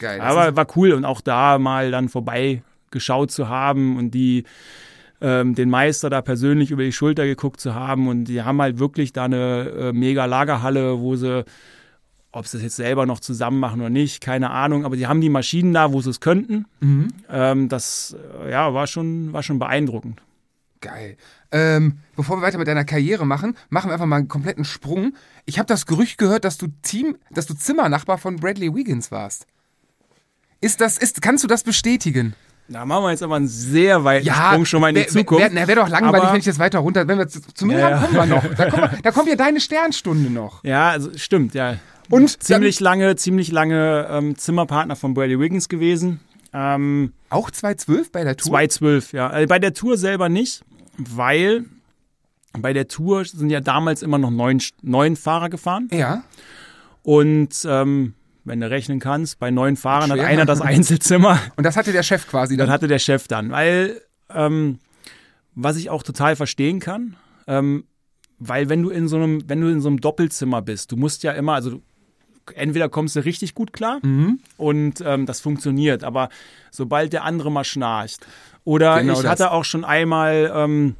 Geil. 0.00 0.18
das 0.18 0.26
Aber 0.26 0.48
ist- 0.48 0.56
war 0.56 0.66
cool 0.76 0.92
und 0.92 1.04
auch 1.04 1.20
da 1.20 1.58
mal 1.58 1.90
dann 1.90 2.08
vorbei 2.08 2.62
geschaut 2.90 3.30
zu 3.30 3.48
haben 3.48 3.96
und 3.96 4.12
die 4.12 4.44
ähm, 5.20 5.54
den 5.56 5.68
Meister 5.68 6.10
da 6.10 6.22
persönlich 6.22 6.70
über 6.70 6.84
die 6.84 6.92
Schulter 6.92 7.26
geguckt 7.26 7.60
zu 7.60 7.74
haben 7.74 8.06
und 8.06 8.24
die 8.26 8.42
haben 8.42 8.62
halt 8.62 8.78
wirklich 8.78 9.12
da 9.12 9.24
eine 9.24 9.68
äh, 9.70 9.92
mega 9.92 10.26
Lagerhalle, 10.26 11.00
wo 11.00 11.16
sie, 11.16 11.44
ob 12.32 12.46
sie 12.46 12.58
das 12.58 12.62
jetzt 12.62 12.76
selber 12.76 13.06
noch 13.06 13.20
zusammen 13.20 13.58
machen 13.58 13.80
oder 13.80 13.90
nicht, 13.90 14.20
keine 14.20 14.50
Ahnung, 14.50 14.84
aber 14.84 14.96
die 14.96 15.06
haben 15.06 15.20
die 15.20 15.30
Maschinen 15.30 15.72
da, 15.72 15.92
wo 15.92 16.00
sie 16.00 16.10
es 16.10 16.20
könnten. 16.20 16.66
Mhm. 16.80 17.08
Ähm, 17.30 17.68
das 17.68 18.14
äh, 18.44 18.50
ja, 18.50 18.74
war 18.74 18.86
schon, 18.86 19.32
war 19.32 19.42
schon 19.42 19.58
beeindruckend. 19.58 20.20
Geil. 20.80 21.16
Ähm, 21.50 21.98
bevor 22.14 22.36
wir 22.36 22.42
weiter 22.42 22.58
mit 22.58 22.68
deiner 22.68 22.84
Karriere 22.84 23.26
machen, 23.26 23.56
machen 23.70 23.88
wir 23.88 23.94
einfach 23.94 24.06
mal 24.06 24.16
einen 24.16 24.28
kompletten 24.28 24.64
Sprung. 24.64 25.14
Ich 25.46 25.58
habe 25.58 25.66
das 25.66 25.86
Gerücht 25.86 26.18
gehört, 26.18 26.44
dass 26.44 26.58
du 26.58 26.68
Team, 26.82 27.16
dass 27.30 27.46
du 27.46 27.54
Zimmernachbar 27.54 28.18
von 28.18 28.36
Bradley 28.36 28.72
Wiggins 28.74 29.10
warst. 29.10 29.46
Ist 30.60 30.80
das, 30.80 30.98
ist, 30.98 31.22
kannst 31.22 31.42
du 31.44 31.48
das 31.48 31.62
bestätigen? 31.64 32.34
Da 32.68 32.84
machen 32.84 33.04
wir 33.04 33.10
jetzt 33.12 33.22
aber 33.22 33.36
einen 33.36 33.48
sehr 33.48 34.04
weiten 34.04 34.26
Sprung 34.30 34.66
schon 34.66 34.80
mal 34.82 34.90
in 34.90 34.96
die 34.96 35.00
wär- 35.00 35.08
Zukunft. 35.08 35.42
Wäre 35.42 35.54
wär, 35.54 35.68
wär 35.68 35.76
doch 35.76 35.88
langweilig, 35.88 36.22
Aber- 36.24 36.32
wenn 36.34 36.40
ich 36.40 36.46
jetzt 36.46 36.58
weiter 36.58 36.80
runter. 36.80 37.08
Wenn 37.08 37.16
wir 37.18 37.26
zu, 37.28 37.40
zu 37.40 37.64
mir 37.64 37.78
Ja, 37.78 37.90
ja. 37.90 37.98
kommen 38.02 38.14
wir 38.14 38.26
noch. 38.26 38.44
Da, 38.54 38.72
wir, 38.72 38.98
da 39.02 39.10
kommt 39.10 39.28
ja 39.28 39.36
deine 39.36 39.60
Sternstunde 39.60 40.28
noch. 40.30 40.62
Ja, 40.64 40.90
also 40.90 41.10
stimmt, 41.16 41.54
ja. 41.54 41.76
Und 42.10 42.42
ziemlich 42.42 42.80
lange, 42.80 43.16
ziemlich 43.16 43.50
lange 43.52 44.06
ähm, 44.10 44.36
Zimmerpartner 44.36 44.96
von 44.96 45.14
Brady 45.14 45.38
Wiggins 45.38 45.68
gewesen. 45.68 46.20
Ähm, 46.52 47.12
Auch 47.30 47.50
212 47.50 48.10
bei 48.12 48.24
der 48.24 48.36
Tour? 48.36 48.52
212, 48.52 49.12
ja. 49.12 49.28
Also 49.28 49.46
bei 49.48 49.58
der 49.58 49.74
Tour 49.74 49.96
selber 49.98 50.28
nicht, 50.28 50.64
weil 50.96 51.64
bei 52.58 52.72
der 52.72 52.88
Tour 52.88 53.24
sind 53.24 53.50
ja 53.50 53.60
damals 53.60 54.02
immer 54.02 54.18
noch 54.18 54.30
neun, 54.30 54.60
neun 54.82 55.16
Fahrer 55.16 55.50
gefahren. 55.50 55.88
Ja. 55.92 56.24
Und 57.02 57.50
ähm, 57.66 58.14
wenn 58.44 58.60
du 58.60 58.70
rechnen 58.70 58.98
kannst, 59.00 59.38
bei 59.38 59.50
neun 59.50 59.76
Fahrern 59.76 60.10
hat 60.10 60.20
einer 60.20 60.46
das 60.46 60.60
Einzelzimmer. 60.62 61.38
Und 61.56 61.64
das 61.64 61.76
hatte 61.76 61.92
der 61.92 62.02
Chef 62.02 62.26
quasi 62.26 62.56
Das 62.56 62.66
dann. 62.66 62.72
hatte 62.72 62.88
der 62.88 62.98
Chef 62.98 63.28
dann. 63.28 63.50
Weil, 63.50 64.00
ähm, 64.34 64.78
was 65.54 65.76
ich 65.76 65.90
auch 65.90 66.02
total 66.02 66.34
verstehen 66.36 66.80
kann, 66.80 67.16
ähm, 67.46 67.84
weil 68.38 68.68
wenn 68.68 68.82
du 68.82 68.88
in 68.90 69.08
so 69.08 69.16
einem, 69.16 69.42
wenn 69.48 69.60
du 69.60 69.68
in 69.68 69.80
so 69.80 69.88
einem 69.88 70.00
Doppelzimmer 70.00 70.62
bist, 70.62 70.92
du 70.92 70.96
musst 70.96 71.22
ja 71.24 71.32
immer, 71.32 71.54
also 71.54 71.70
du- 71.70 71.82
entweder 72.56 72.88
kommst 72.88 73.16
du 73.16 73.24
richtig 73.24 73.54
gut 73.54 73.72
klar 73.72 73.98
Mhm. 74.02 74.40
und 74.56 75.02
ähm, 75.04 75.26
das 75.26 75.40
funktioniert, 75.40 76.04
aber 76.04 76.28
sobald 76.70 77.12
der 77.12 77.24
andere 77.24 77.50
mal 77.50 77.64
schnarcht. 77.64 78.26
Oder 78.64 79.00
Genau 79.00 79.14
ich 79.14 79.20
das. 79.20 79.30
hatte 79.30 79.50
auch 79.52 79.64
schon 79.64 79.84
einmal 79.84 80.52
ähm, 80.54 80.94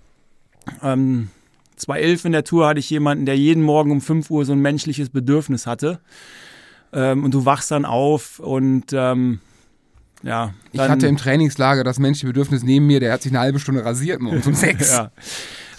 ähm, 0.83 1.29
2011 1.77 2.25
in 2.25 2.33
der 2.33 2.45
Tour 2.45 2.67
hatte 2.67 2.81
ich 2.81 2.91
jemanden, 2.91 3.25
der 3.27 3.37
jeden 3.37 3.63
Morgen 3.63 3.91
um 3.93 4.01
5 4.01 4.31
Uhr 4.31 4.45
so 4.45 4.53
ein 4.53 4.61
menschliches 4.61 5.11
Bedürfnis 5.11 5.67
hatte. 5.67 6.01
Ähm, 6.93 7.23
und 7.25 7.35
du 7.35 7.45
wachst 7.45 7.71
dann 7.71 7.85
auf 7.85 8.39
und 8.41 8.87
ähm, 8.93 9.41
ja. 10.23 10.53
Ich 10.73 10.81
hatte 10.81 11.07
im 11.07 11.17
Trainingslager 11.17 11.85
das 11.85 11.99
menschliche 11.99 12.27
Bedürfnis 12.29 12.63
neben 12.65 12.87
mir, 12.87 12.99
der 12.99 13.13
hat 13.13 13.23
sich 13.23 13.31
eine 13.31 13.41
halbe 13.41 13.61
Stunde 13.61 13.85
rasiert 13.85 14.21
morgens 14.21 14.47
um 14.47 14.55
sechs. 14.55 14.91
ja. 14.91 15.11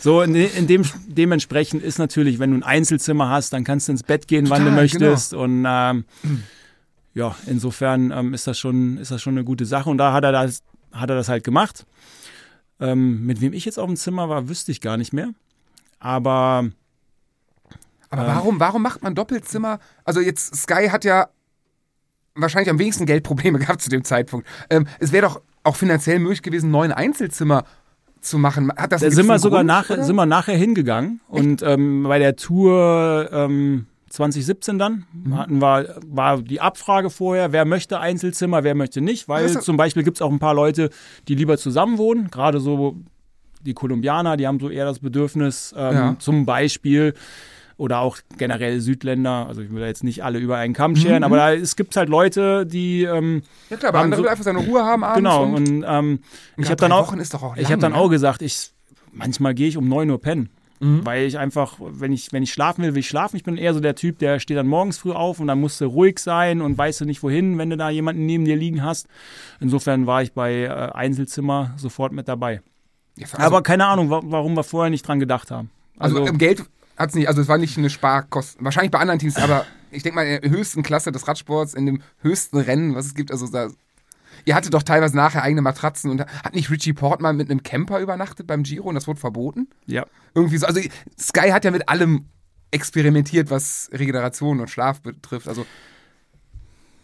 So, 0.02 0.22
in, 0.22 0.34
in 0.34 0.68
dem, 0.68 0.84
dementsprechend 1.08 1.84
ist 1.84 2.00
natürlich, 2.00 2.40
wenn 2.40 2.52
du 2.52 2.58
ein 2.58 2.64
Einzelzimmer 2.64 3.30
hast, 3.30 3.52
dann 3.52 3.64
kannst 3.64 3.88
du 3.88 3.92
ins 3.92 4.04
Bett 4.04 4.28
gehen, 4.28 4.50
wann 4.50 4.64
du 4.64 4.70
Total, 4.70 4.82
möchtest. 4.84 5.34
Und 5.34 5.66
ähm, 5.68 6.06
ja, 7.14 7.36
insofern 7.48 8.12
ähm, 8.12 8.34
ist, 8.34 8.48
das 8.48 8.58
schon, 8.58 8.98
ist 8.98 9.12
das 9.12 9.22
schon 9.22 9.34
eine 9.34 9.44
gute 9.44 9.66
Sache. 9.66 9.90
Und 9.90 9.98
da 9.98 10.14
hat 10.14 10.24
er 10.24 10.32
das, 10.32 10.64
hat 10.94 11.10
er 11.10 11.16
das 11.18 11.28
halt 11.28 11.44
gemacht. 11.44 11.86
Ähm, 12.80 13.26
mit 13.26 13.42
wem 13.42 13.52
ich 13.52 13.66
jetzt 13.66 13.78
auf 13.78 13.88
dem 13.88 13.98
Zimmer 13.98 14.30
war, 14.30 14.48
wüsste 14.48 14.72
ich 14.72 14.80
gar 14.80 14.96
nicht 14.96 15.12
mehr. 15.12 15.30
Aber 16.00 16.70
Aber 18.10 18.26
warum, 18.26 18.60
warum 18.60 18.82
macht 18.82 19.04
man 19.04 19.16
Doppelzimmer? 19.16 19.80
Also 20.06 20.22
jetzt, 20.22 20.56
Sky 20.56 20.88
hat 20.90 21.04
ja 21.04 21.28
wahrscheinlich 22.36 22.70
am 22.70 22.80
wenigsten 22.80 23.06
Geldprobleme 23.06 23.60
gehabt 23.60 23.82
zu 23.82 23.90
dem 23.90 24.06
Zeitpunkt. 24.06 24.48
Ähm, 24.70 24.88
es 25.00 25.12
wäre 25.12 25.28
doch 25.28 25.42
auch 25.64 25.76
finanziell 25.76 26.20
möglich 26.20 26.42
gewesen, 26.42 26.72
neun 26.72 26.94
Einzelzimmer 26.94 27.66
zu 28.22 28.38
machen. 28.38 28.72
Hat 28.76 28.92
das 28.92 29.02
Da 29.02 29.12
sind 29.12 29.28
wir 29.28 29.40
sogar 29.40 29.60
Grund, 29.60 29.68
nachher, 29.68 29.94
oder? 29.96 30.04
sind 30.04 30.16
wir 30.16 30.26
nachher 30.26 30.56
hingegangen 30.58 31.22
und 31.28 31.62
ähm, 31.64 32.04
bei 32.04 32.20
der 32.20 32.36
Tour 32.36 33.30
ähm, 33.32 33.86
2017 34.10 34.80
dann 34.80 35.06
Mhm. 35.14 35.38
hatten 35.38 35.60
wir, 35.62 36.00
war 36.08 36.42
die 36.42 36.62
Abfrage 36.62 37.10
vorher, 37.10 37.52
wer 37.52 37.66
möchte 37.66 38.00
Einzelzimmer, 38.00 38.64
wer 38.64 38.76
möchte 38.76 39.02
nicht, 39.02 39.28
weil 39.30 39.50
zum 39.62 39.78
Beispiel 39.78 40.04
gibt 40.04 40.18
es 40.18 40.22
auch 40.22 40.32
ein 40.32 40.40
paar 40.40 40.54
Leute, 40.56 40.90
die 41.28 41.36
lieber 41.36 41.58
zusammen 41.58 41.98
wohnen, 41.98 42.30
gerade 42.32 42.60
so 42.60 42.98
die 43.62 43.74
Kolumbianer, 43.74 44.38
die 44.38 44.48
haben 44.48 44.60
so 44.60 44.70
eher 44.70 44.86
das 44.86 45.00
Bedürfnis, 45.00 45.74
ähm, 45.78 45.94
Ja. 45.94 46.16
zum 46.20 46.46
Beispiel 46.46 47.14
oder 47.80 48.00
auch 48.00 48.18
generell 48.38 48.80
Südländer, 48.82 49.48
also 49.48 49.62
ich 49.62 49.72
will 49.72 49.80
da 49.80 49.88
jetzt 49.88 50.04
nicht 50.04 50.24
alle 50.24 50.38
über 50.38 50.58
einen 50.58 50.72
Mhm, 50.74 50.76
Kamm 50.76 50.96
scheren, 50.96 51.24
aber 51.24 51.38
da, 51.38 51.54
es 51.54 51.76
gibt 51.76 51.96
halt 51.96 52.10
Leute, 52.10 52.65
die 52.65 53.04
ähm, 53.04 53.42
Ja 53.70 53.78
klar, 53.78 53.89
aber 53.89 54.00
andere 54.00 54.18
so- 54.20 54.24
will 54.26 54.30
einfach 54.30 54.44
seine 54.44 54.60
Ruhe 54.60 54.84
haben 54.84 55.04
abends. 55.04 55.18
genau 55.18 55.44
und, 55.46 55.56
und 55.56 55.86
ähm, 55.88 56.20
ich 56.58 56.65
habe 56.68 56.76
dann 56.76 56.92
auch 56.92 57.12
auch 57.12 57.15
ich 57.56 57.63
lang, 57.63 57.72
habe 57.72 57.82
dann 57.82 57.92
ne? 57.94 57.98
auch 57.98 58.10
gesagt, 58.10 58.42
ich 58.42 58.72
manchmal 59.12 59.54
gehe 59.54 59.68
ich 59.68 59.78
um 59.78 59.88
9 59.88 60.10
Uhr 60.10 60.22
pennen. 60.22 60.50
Mhm. 60.82 61.06
Weil 61.06 61.26
ich 61.26 61.38
einfach, 61.38 61.76
wenn 61.80 62.13
ich, 62.13 62.32
wenn 62.32 62.42
ich 62.42 62.54
schlafen 62.54 62.84
will, 62.86 62.94
will 62.94 63.00
ich 63.02 63.10
schlafen. 63.10 63.36
Ich 63.36 63.44
bin 63.44 63.58
eher 63.58 63.74
so 63.74 63.82
der 63.82 63.96
Typ, 63.96 64.18
der 64.20 64.39
steht 64.39 64.56
dann 64.56 64.65
morgens 64.68 64.98
früh 64.98 65.12
auf 65.12 65.42
und 65.42 65.48
dann 65.48 65.60
musst 65.60 65.82
du 65.82 65.86
ruhig 65.86 66.20
sein 66.20 66.62
und 66.62 66.78
weißt 66.78 67.02
du 67.02 67.06
nicht 67.06 67.22
wohin, 67.22 67.58
wenn 67.58 67.70
du 67.70 67.76
da 67.76 67.89
jemanden 67.89 68.26
neben 68.26 68.46
dir 68.46 68.56
liegen 68.56 68.82
hast. 68.82 69.08
Insofern 69.60 70.06
war 70.08 70.22
ich 70.22 70.32
bei 70.32 70.54
äh, 70.63 70.70
Einzelzimmer 70.70 71.74
sofort 71.76 72.13
mit 72.13 72.30
dabei. 72.30 72.62
Ja, 73.18 73.26
also, 73.34 73.38
Aber 73.39 73.62
keine 73.62 73.88
Ahnung, 73.88 74.10
wa 74.10 74.22
warum 74.24 74.54
wir 74.56 74.63
vorher 74.63 74.89
nicht 74.89 75.06
dran 75.06 75.20
gedacht 75.20 75.52
haben. 75.52 75.70
also, 75.98 76.26
im 76.26 76.38
Geld 76.38 76.63
hat 77.00 77.10
es 77.10 77.16
nicht, 77.16 77.28
also 77.28 77.42
es 77.42 77.48
war 77.48 77.58
nicht 77.58 77.78
eine 77.78 77.90
Sparkosten. 77.90 78.64
Wahrscheinlich 78.66 78.92
bei 78.92 79.00
anderen 79.00 79.20
Teams, 79.20 79.38
aber 79.38 79.66
ich 79.90 80.04
denke 80.04 80.16
mal 80.18 80.28
in 80.28 80.42
der 80.42 80.52
höchsten 80.52 80.84
Klasse 80.84 81.12
des 81.12 81.28
Radsports, 81.28 81.74
in 81.74 81.86
dem 81.86 82.02
höchsten 82.22 82.58
Rennen, 82.58 82.94
was 82.94 83.08
es 83.08 83.16
gibt, 83.16 83.32
also 83.32 83.48
da. 83.48 83.70
Ihr 84.46 84.56
hattet 84.56 84.74
doch 84.74 84.84
teilweise 84.84 85.16
nachher 85.18 85.44
eigene 85.44 85.62
Matratzen 85.62 86.12
und 86.12 86.22
hat 86.22 86.56
nicht 86.56 86.70
Richie 86.70 86.94
Portman 86.94 87.36
mit 87.36 87.50
einem 87.50 87.64
Camper 87.64 88.00
übernachtet 88.00 88.48
beim 88.48 88.64
Giro 88.64 88.88
und 88.88 88.96
das 88.96 89.08
wurde 89.08 89.20
verboten? 89.20 89.68
ja. 89.86 90.06
Irgendwie 90.36 90.58
so. 90.58 90.68
Also 90.68 90.80
Sky 91.20 91.50
hat 91.50 91.66
ja 91.66 91.72
mit 91.72 91.90
allem 91.90 92.26
experimentiert, 92.72 93.50
was 93.50 93.90
Regeneration 93.92 94.60
und 94.60 94.70
Schlaf 94.70 95.02
betrifft. 95.02 95.48
Also 95.48 95.66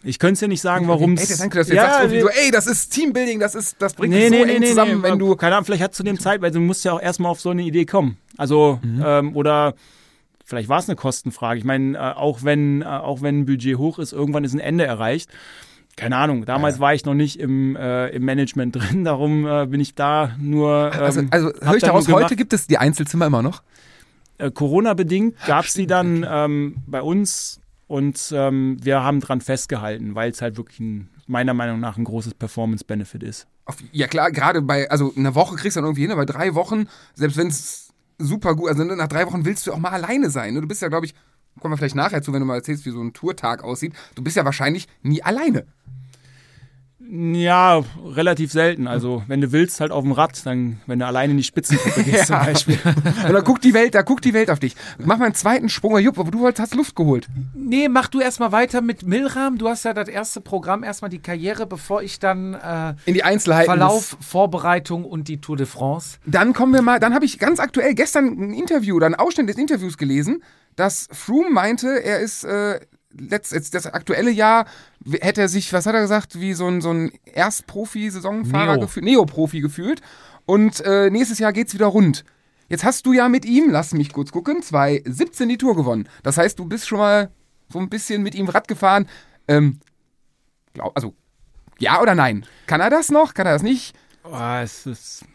Ich 0.05 0.19
könnte 0.19 0.33
es 0.33 0.39
dir 0.39 0.47
nicht 0.47 0.61
sagen, 0.61 0.87
warum 0.87 1.17
Ey, 1.17 1.25
danke, 1.37 1.57
dass 1.57 1.67
du 1.67 1.73
jetzt 1.73 1.83
sagst, 1.83 1.99
irgendwie 2.01 2.21
so, 2.21 2.29
ey, 2.29 2.51
das 2.51 2.67
ist 2.67 2.89
Teambuilding, 2.89 3.39
das 3.39 3.55
ist, 3.55 3.77
das 3.79 3.95
bringt 3.95 4.13
dich 4.13 4.29
so 4.29 4.35
eng 4.35 4.63
zusammen, 4.63 5.03
wenn 5.03 5.17
du. 5.19 5.35
Keine 5.35 5.55
Ahnung, 5.55 5.65
vielleicht 5.65 5.83
hat 5.83 5.95
zu 5.95 6.03
dem 6.03 6.19
Zeit, 6.19 6.41
weil 6.41 6.51
du 6.51 6.59
musst 6.59 6.85
ja 6.85 6.93
auch 6.93 7.01
erstmal 7.01 7.31
auf 7.31 7.41
so 7.41 7.49
eine 7.49 7.63
Idee 7.63 7.85
kommen. 7.85 8.17
Also, 8.37 8.79
Mhm. 8.83 9.03
ähm, 9.05 9.35
oder 9.35 9.73
vielleicht 10.45 10.69
war 10.69 10.77
es 10.79 10.87
eine 10.87 10.95
Kostenfrage. 10.95 11.57
Ich 11.57 11.65
meine, 11.65 11.97
äh, 11.97 11.99
auch 11.99 12.43
wenn, 12.43 12.83
äh, 12.83 12.85
auch 12.85 13.21
wenn 13.23 13.39
ein 13.39 13.45
Budget 13.45 13.77
hoch 13.77 13.97
ist, 13.97 14.13
irgendwann 14.13 14.43
ist 14.43 14.53
ein 14.53 14.59
Ende 14.59 14.85
erreicht. 14.85 15.31
Keine 15.97 16.17
Ahnung, 16.17 16.45
damals 16.45 16.79
war 16.79 16.93
ich 16.93 17.05
noch 17.05 17.13
nicht 17.13 17.39
im, 17.39 17.75
äh, 17.75 18.09
im 18.09 18.23
Management 18.25 18.75
drin, 18.93 19.05
darum 19.05 19.47
äh, 19.47 19.65
bin 19.65 19.79
ich 19.79 19.95
da 19.95 20.35
nur. 20.39 20.91
Ähm, 20.93 21.01
Also, 21.01 21.21
also 21.31 21.47
höre 21.61 21.75
ich 21.77 21.81
daraus, 21.83 22.07
heute 22.09 22.35
gibt 22.35 22.53
es 22.53 22.67
die 22.67 22.77
Einzelzimmer 22.77 23.25
immer 23.25 23.41
noch? 23.41 23.63
Äh, 24.37 24.51
Corona-bedingt 24.51 25.35
gab 25.47 25.65
es 25.65 25.73
die 25.73 25.87
dann 25.87 26.25
ähm, 26.29 26.75
bei 26.85 27.01
uns 27.01 27.61
und 27.87 28.33
ähm, 28.35 28.77
wir 28.81 29.03
haben 29.03 29.19
dran 29.19 29.41
festgehalten, 29.41 30.15
weil 30.15 30.31
es 30.31 30.41
halt 30.41 30.57
wirklich 30.57 30.79
ein, 30.79 31.09
meiner 31.27 31.53
Meinung 31.53 31.79
nach 31.79 31.97
ein 31.97 32.03
großes 32.03 32.33
Performance-Benefit 32.33 33.23
ist. 33.23 33.47
Auf, 33.65 33.77
ja 33.91 34.07
klar, 34.07 34.31
gerade 34.31 34.61
bei, 34.61 34.89
also 34.89 35.13
eine 35.15 35.35
Woche 35.35 35.55
kriegst 35.55 35.75
du 35.75 35.81
dann 35.81 35.85
irgendwie 35.85 36.01
hin, 36.01 36.11
aber 36.11 36.25
drei 36.25 36.55
Wochen, 36.55 36.87
selbst 37.13 37.37
wenn 37.37 37.47
es 37.47 37.89
super 38.17 38.55
gut, 38.55 38.69
also 38.69 38.83
nach 38.83 39.07
drei 39.07 39.25
Wochen 39.27 39.45
willst 39.45 39.67
du 39.67 39.73
auch 39.73 39.77
mal 39.77 39.91
alleine 39.91 40.29
sein. 40.29 40.53
Ne? 40.53 40.61
Du 40.61 40.67
bist 40.67 40.81
ja, 40.81 40.87
glaube 40.87 41.05
ich, 41.05 41.13
kommen 41.59 41.73
wir 41.73 41.77
vielleicht 41.77 41.95
nachher 41.95 42.21
zu, 42.21 42.33
wenn 42.33 42.39
du 42.39 42.45
mal 42.45 42.55
erzählst, 42.55 42.85
wie 42.85 42.91
so 42.91 43.01
ein 43.01 43.13
Tourtag 43.13 43.63
aussieht, 43.63 43.93
du 44.15 44.23
bist 44.23 44.35
ja 44.35 44.45
wahrscheinlich 44.45 44.87
nie 45.01 45.23
alleine. 45.23 45.65
Ja, 47.09 47.83
relativ 48.03 48.51
selten. 48.51 48.87
Also, 48.87 49.23
wenn 49.27 49.41
du 49.41 49.51
willst, 49.51 49.79
halt 49.79 49.91
auf 49.91 50.03
dem 50.03 50.11
Rad, 50.11 50.45
dann, 50.45 50.79
wenn 50.87 50.99
du 50.99 51.05
alleine 51.05 51.31
in 51.31 51.37
die 51.37 51.43
Spitzengruppe 51.43 52.03
gehst 52.03 52.27
zum 52.27 52.37
Beispiel. 52.37 52.79
Und 53.27 53.33
da 53.33 53.41
guckt 53.41 53.63
die 53.63 53.73
Welt, 53.73 53.95
da 53.95 54.01
guckt 54.01 54.25
die 54.25 54.33
Welt 54.33 54.49
auf 54.49 54.59
dich. 54.59 54.75
Mach 54.97 55.17
mal 55.17 55.25
einen 55.25 55.35
zweiten 55.35 55.69
Sprung, 55.69 55.97
Jupp, 55.99 56.17
aber 56.17 56.31
du 56.31 56.47
hast 56.47 56.75
Luft 56.75 56.95
geholt. 56.95 57.27
Nee, 57.53 57.89
mach 57.89 58.07
du 58.07 58.21
erstmal 58.21 58.51
weiter 58.51 58.81
mit 58.81 59.03
Milram. 59.03 59.57
Du 59.57 59.69
hast 59.69 59.85
ja 59.85 59.93
das 59.93 60.09
erste 60.09 60.41
Programm, 60.41 60.83
erstmal 60.83 61.09
die 61.09 61.19
Karriere, 61.19 61.65
bevor 61.65 62.01
ich 62.01 62.19
dann 62.19 62.53
äh, 62.55 62.95
In 63.05 63.13
die 63.13 63.23
Einzelheiten. 63.23 63.65
Verlauf, 63.65 64.17
Vorbereitung 64.19 65.05
und 65.05 65.27
die 65.27 65.41
Tour 65.41 65.57
de 65.57 65.65
France. 65.65 66.17
Dann 66.25 66.53
kommen 66.53 66.73
wir 66.73 66.81
mal, 66.81 66.99
dann 66.99 67.13
habe 67.13 67.25
ich 67.25 67.39
ganz 67.39 67.59
aktuell 67.59 67.93
gestern 67.93 68.25
ein 68.25 68.53
Interview 68.53 68.95
oder 68.95 69.05
einen 69.05 69.15
Ausschnitt 69.15 69.49
des 69.49 69.57
Interviews 69.57 69.97
gelesen, 69.97 70.43
dass 70.75 71.07
Froome 71.11 71.51
meinte, 71.51 72.03
er 72.03 72.19
ist 72.19 72.43
äh, 72.43 72.79
letzt, 73.17 73.73
das 73.73 73.87
aktuelle 73.87 74.31
Jahr, 74.31 74.65
hätte 75.21 75.41
er 75.41 75.49
sich, 75.49 75.71
was 75.73 75.85
hat 75.85 75.95
er 75.95 76.01
gesagt, 76.01 76.39
wie 76.39 76.53
so 76.53 76.67
ein, 76.67 76.81
so 76.81 76.91
ein 76.91 77.11
Erstprofi-Saisonfahrer 77.25 78.77
gefühlt, 78.77 79.05
Neo-Profi 79.05 79.61
gefühlt. 79.61 80.01
Und 80.45 80.81
äh, 80.81 81.09
nächstes 81.09 81.39
Jahr 81.39 81.53
geht's 81.53 81.73
wieder 81.73 81.87
rund. 81.87 82.23
Jetzt 82.67 82.83
hast 82.83 83.05
du 83.05 83.13
ja 83.13 83.29
mit 83.29 83.45
ihm, 83.45 83.69
lass 83.69 83.93
mich 83.93 84.11
kurz 84.11 84.31
gucken, 84.31 84.61
2017 84.61 85.49
die 85.49 85.57
Tour 85.57 85.75
gewonnen. 85.75 86.09
Das 86.23 86.37
heißt, 86.37 86.57
du 86.57 86.65
bist 86.65 86.87
schon 86.87 86.99
mal 86.99 87.31
so 87.71 87.79
ein 87.79 87.89
bisschen 87.89 88.23
mit 88.23 88.35
ihm 88.35 88.47
Rad 88.47 88.67
gefahren. 88.67 89.07
Ähm, 89.47 89.79
glaub, 90.73 90.95
also, 90.95 91.13
ja 91.79 92.01
oder 92.01 92.15
nein? 92.15 92.45
Kann 92.65 92.81
er 92.81 92.89
das 92.89 93.09
noch? 93.09 93.33
Kann 93.33 93.45
er 93.45 93.53
das 93.53 93.63
nicht? 93.63 93.95
Oh, 94.23 94.59
es 94.61 94.85
ist 94.87 95.25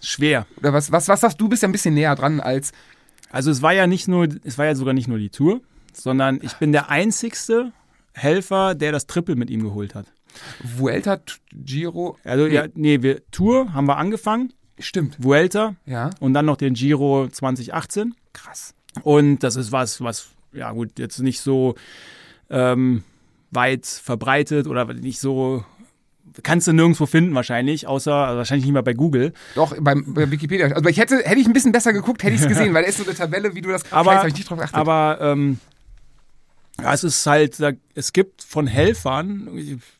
schwer. 0.00 0.46
Oder 0.56 0.72
was, 0.72 0.90
was, 0.90 1.08
was 1.08 1.20
sagst 1.20 1.40
du? 1.40 1.44
Du 1.44 1.50
bist 1.50 1.62
ja 1.62 1.68
ein 1.68 1.72
bisschen 1.72 1.94
näher 1.94 2.16
dran 2.16 2.40
als 2.40 2.72
Also, 3.30 3.50
es 3.50 3.62
war 3.62 3.72
ja 3.72 3.86
nicht 3.86 4.08
nur, 4.08 4.28
es 4.42 4.58
war 4.58 4.66
ja 4.66 4.74
sogar 4.74 4.94
nicht 4.94 5.06
nur 5.06 5.18
die 5.18 5.30
Tour, 5.30 5.60
sondern 5.96 6.38
ich 6.42 6.54
bin 6.54 6.72
der 6.72 6.88
einzigste 6.90 7.72
Helfer, 8.14 8.74
der 8.74 8.92
das 8.92 9.06
Triple 9.06 9.36
mit 9.36 9.50
ihm 9.50 9.62
geholt 9.62 9.94
hat. 9.94 10.06
Vuelta, 10.62 11.18
Giro. 11.52 12.16
Also, 12.24 12.46
ja, 12.46 12.66
nee, 12.74 13.02
wir, 13.02 13.22
Tour 13.30 13.72
haben 13.74 13.86
wir 13.86 13.96
angefangen, 13.98 14.52
Stimmt. 14.78 15.16
Vuelta 15.22 15.76
Ja. 15.84 16.10
und 16.20 16.34
dann 16.34 16.46
noch 16.46 16.56
den 16.56 16.74
Giro 16.74 17.28
2018. 17.30 18.14
Krass. 18.32 18.74
Und 19.02 19.40
das 19.40 19.56
ist 19.56 19.72
was, 19.72 20.00
was, 20.02 20.28
ja 20.52 20.72
gut, 20.72 20.98
jetzt 20.98 21.18
nicht 21.20 21.40
so 21.40 21.74
ähm, 22.50 23.04
weit 23.50 23.86
verbreitet 23.86 24.66
oder 24.66 24.86
nicht 24.94 25.20
so, 25.20 25.64
kannst 26.42 26.66
du 26.66 26.72
nirgendwo 26.72 27.04
finden 27.06 27.34
wahrscheinlich, 27.34 27.86
außer 27.86 28.14
also 28.14 28.38
wahrscheinlich 28.38 28.64
nicht 28.64 28.74
mal 28.74 28.82
bei 28.82 28.94
Google. 28.94 29.32
Doch, 29.54 29.74
beim, 29.80 30.14
bei 30.14 30.30
Wikipedia. 30.30 30.66
Also 30.68 30.88
ich 30.88 30.98
hätte, 30.98 31.18
hätte 31.18 31.40
ich 31.40 31.46
ein 31.46 31.52
bisschen 31.52 31.72
besser 31.72 31.92
geguckt, 31.92 32.22
hätte 32.22 32.34
ich 32.34 32.40
es 32.40 32.48
gesehen, 32.54 32.72
weil 32.74 32.82
da 32.82 32.88
ist 32.88 32.98
so 32.98 33.04
eine 33.04 33.14
Tabelle, 33.14 33.54
wie 33.54 33.60
du 33.60 33.68
das 33.70 33.90
Aber, 33.92 34.14
habe 34.16 34.28
ich 34.28 34.34
nicht 34.34 34.48
drauf 34.48 34.58
geachtet. 34.58 34.76
aber 34.76 35.18
ähm, 35.20 35.58
es 36.78 37.04
ist 37.04 37.26
halt, 37.26 37.58
es 37.94 38.12
gibt 38.12 38.42
von 38.42 38.66
Helfern, 38.66 39.48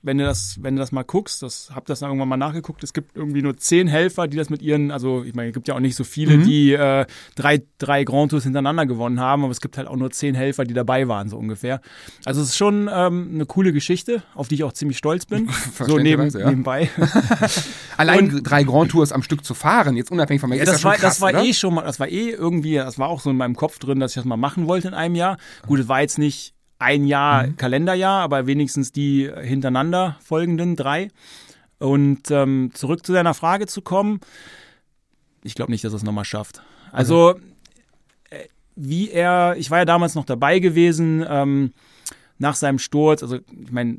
wenn 0.02 0.18
du 0.18 0.24
das, 0.24 0.57
wenn 0.61 0.76
du 0.76 0.81
das 0.81 0.92
mal 0.92 1.02
guckst, 1.02 1.42
das 1.42 1.70
hab 1.74 1.87
das 1.87 2.00
irgendwann 2.02 2.28
mal 2.28 2.37
nachgeguckt, 2.37 2.83
es 2.85 2.92
gibt 2.92 3.16
irgendwie 3.16 3.42
nur 3.42 3.57
zehn 3.57 3.87
Helfer, 3.88 4.28
die 4.28 4.37
das 4.37 4.48
mit 4.50 4.62
ihren, 4.62 4.90
also 4.90 5.24
ich 5.24 5.35
meine, 5.35 5.48
es 5.50 5.55
gibt 5.55 5.68
ja 5.68 5.74
auch 5.74 5.81
nicht 5.81 5.96
so 5.96 6.05
viele, 6.05 6.38
Mhm. 6.38 6.44
die 6.44 6.72
äh, 6.72 7.07
drei, 7.35 7.62
drei 7.78 8.05
Grand 8.05 8.31
Tours 8.31 8.44
hintereinander 8.44 8.87
gewonnen 8.87 9.20
haben, 9.20 9.42
aber 9.44 9.50
es 9.52 9.61
gibt 9.61 9.76
halt 9.76 9.88
auch 9.88 9.96
nur 9.96 10.11
zehn 10.11 10.35
Helfer, 10.35 10.64
die 10.64 10.74
dabei 10.74 11.09
waren, 11.09 11.28
so 11.28 11.37
ungefähr. 11.37 11.81
Also 12.24 12.40
es 12.42 12.48
ist 12.48 12.57
schon 12.57 12.88
ähm, 12.92 13.31
eine 13.35 13.46
coole 13.46 13.72
Geschichte, 13.72 14.22
auf 14.35 14.48
die 14.48 14.55
ich 14.57 14.64
auch 14.64 14.72
ziemlich 14.72 14.96
stolz 14.98 15.26
bin. 15.26 15.48
so 15.78 15.98
neben, 15.98 16.28
ja. 16.31 16.48
nebenbei. 16.48 16.88
Allein 17.96 18.42
drei 18.42 18.64
Grand 18.64 18.90
Tours 18.90 19.12
am 19.12 19.22
Stück 19.22 19.44
zu 19.44 19.55
fahren, 19.55 19.96
jetzt 19.96 20.11
unabhängig 20.11 20.40
von 20.40 20.50
mir, 20.50 20.57
Ja, 20.57 20.64
das, 20.64 20.81
schon 20.81 20.90
war, 20.90 20.96
krass, 20.96 21.14
das 21.14 21.20
war 21.20 21.31
oder? 21.31 21.42
eh 21.44 21.52
schon 21.52 21.74
mal, 21.74 21.83
das 21.85 22.00
war 22.00 22.09
eh 22.09 22.31
irgendwie, 22.31 22.74
das 22.76 22.98
war 22.98 23.09
auch 23.09 23.20
so 23.20 23.31
in 23.31 23.37
meinem 23.37 23.57
Kopf 23.57 23.78
drin, 23.78 24.00
dass 24.00 24.12
ich 24.12 24.16
das 24.16 24.24
mal 24.24 24.37
machen 24.37 24.66
wollte 24.66 24.88
in 24.88 24.94
einem 24.94 25.14
Jahr. 25.14 25.37
Gut, 25.66 25.81
es 25.81 25.88
war 25.88 26.00
jetzt 26.00 26.18
nicht 26.18 26.55
ein 26.83 27.07
Jahr 27.07 27.47
Mhm. 27.47 27.57
Kalenderjahr, 27.57 28.21
aber 28.23 28.47
wenigstens 28.47 28.92
die 28.92 29.31
hintereinander 29.42 30.16
folgenden 30.23 30.77
drei. 30.77 31.09
Und 31.79 32.31
ähm, 32.31 32.71
zurück 32.75 33.05
zu 33.05 33.12
deiner 33.12 33.35
Frage 33.35 33.66
zu 33.66 33.83
kommen, 33.83 34.21
ich 35.43 35.55
glaube 35.55 35.72
nicht, 35.72 35.83
dass 35.85 35.93
er 35.93 35.97
es 35.97 36.03
nochmal 36.05 36.24
schafft. 36.24 36.62
Also, 36.93 37.35
äh, 38.30 38.47
wie 38.76 39.11
er, 39.11 39.57
ich 39.57 39.70
war 39.70 39.78
ja 39.78 39.85
damals 39.85 40.14
noch 40.14 40.24
dabei 40.24 40.61
gewesen, 40.61 41.24
ähm, 41.28 41.72
nach 42.39 42.55
seinem 42.55 42.78
Sturz, 42.78 43.22
also 43.22 43.37
ich 43.37 43.72
meine, 43.72 43.99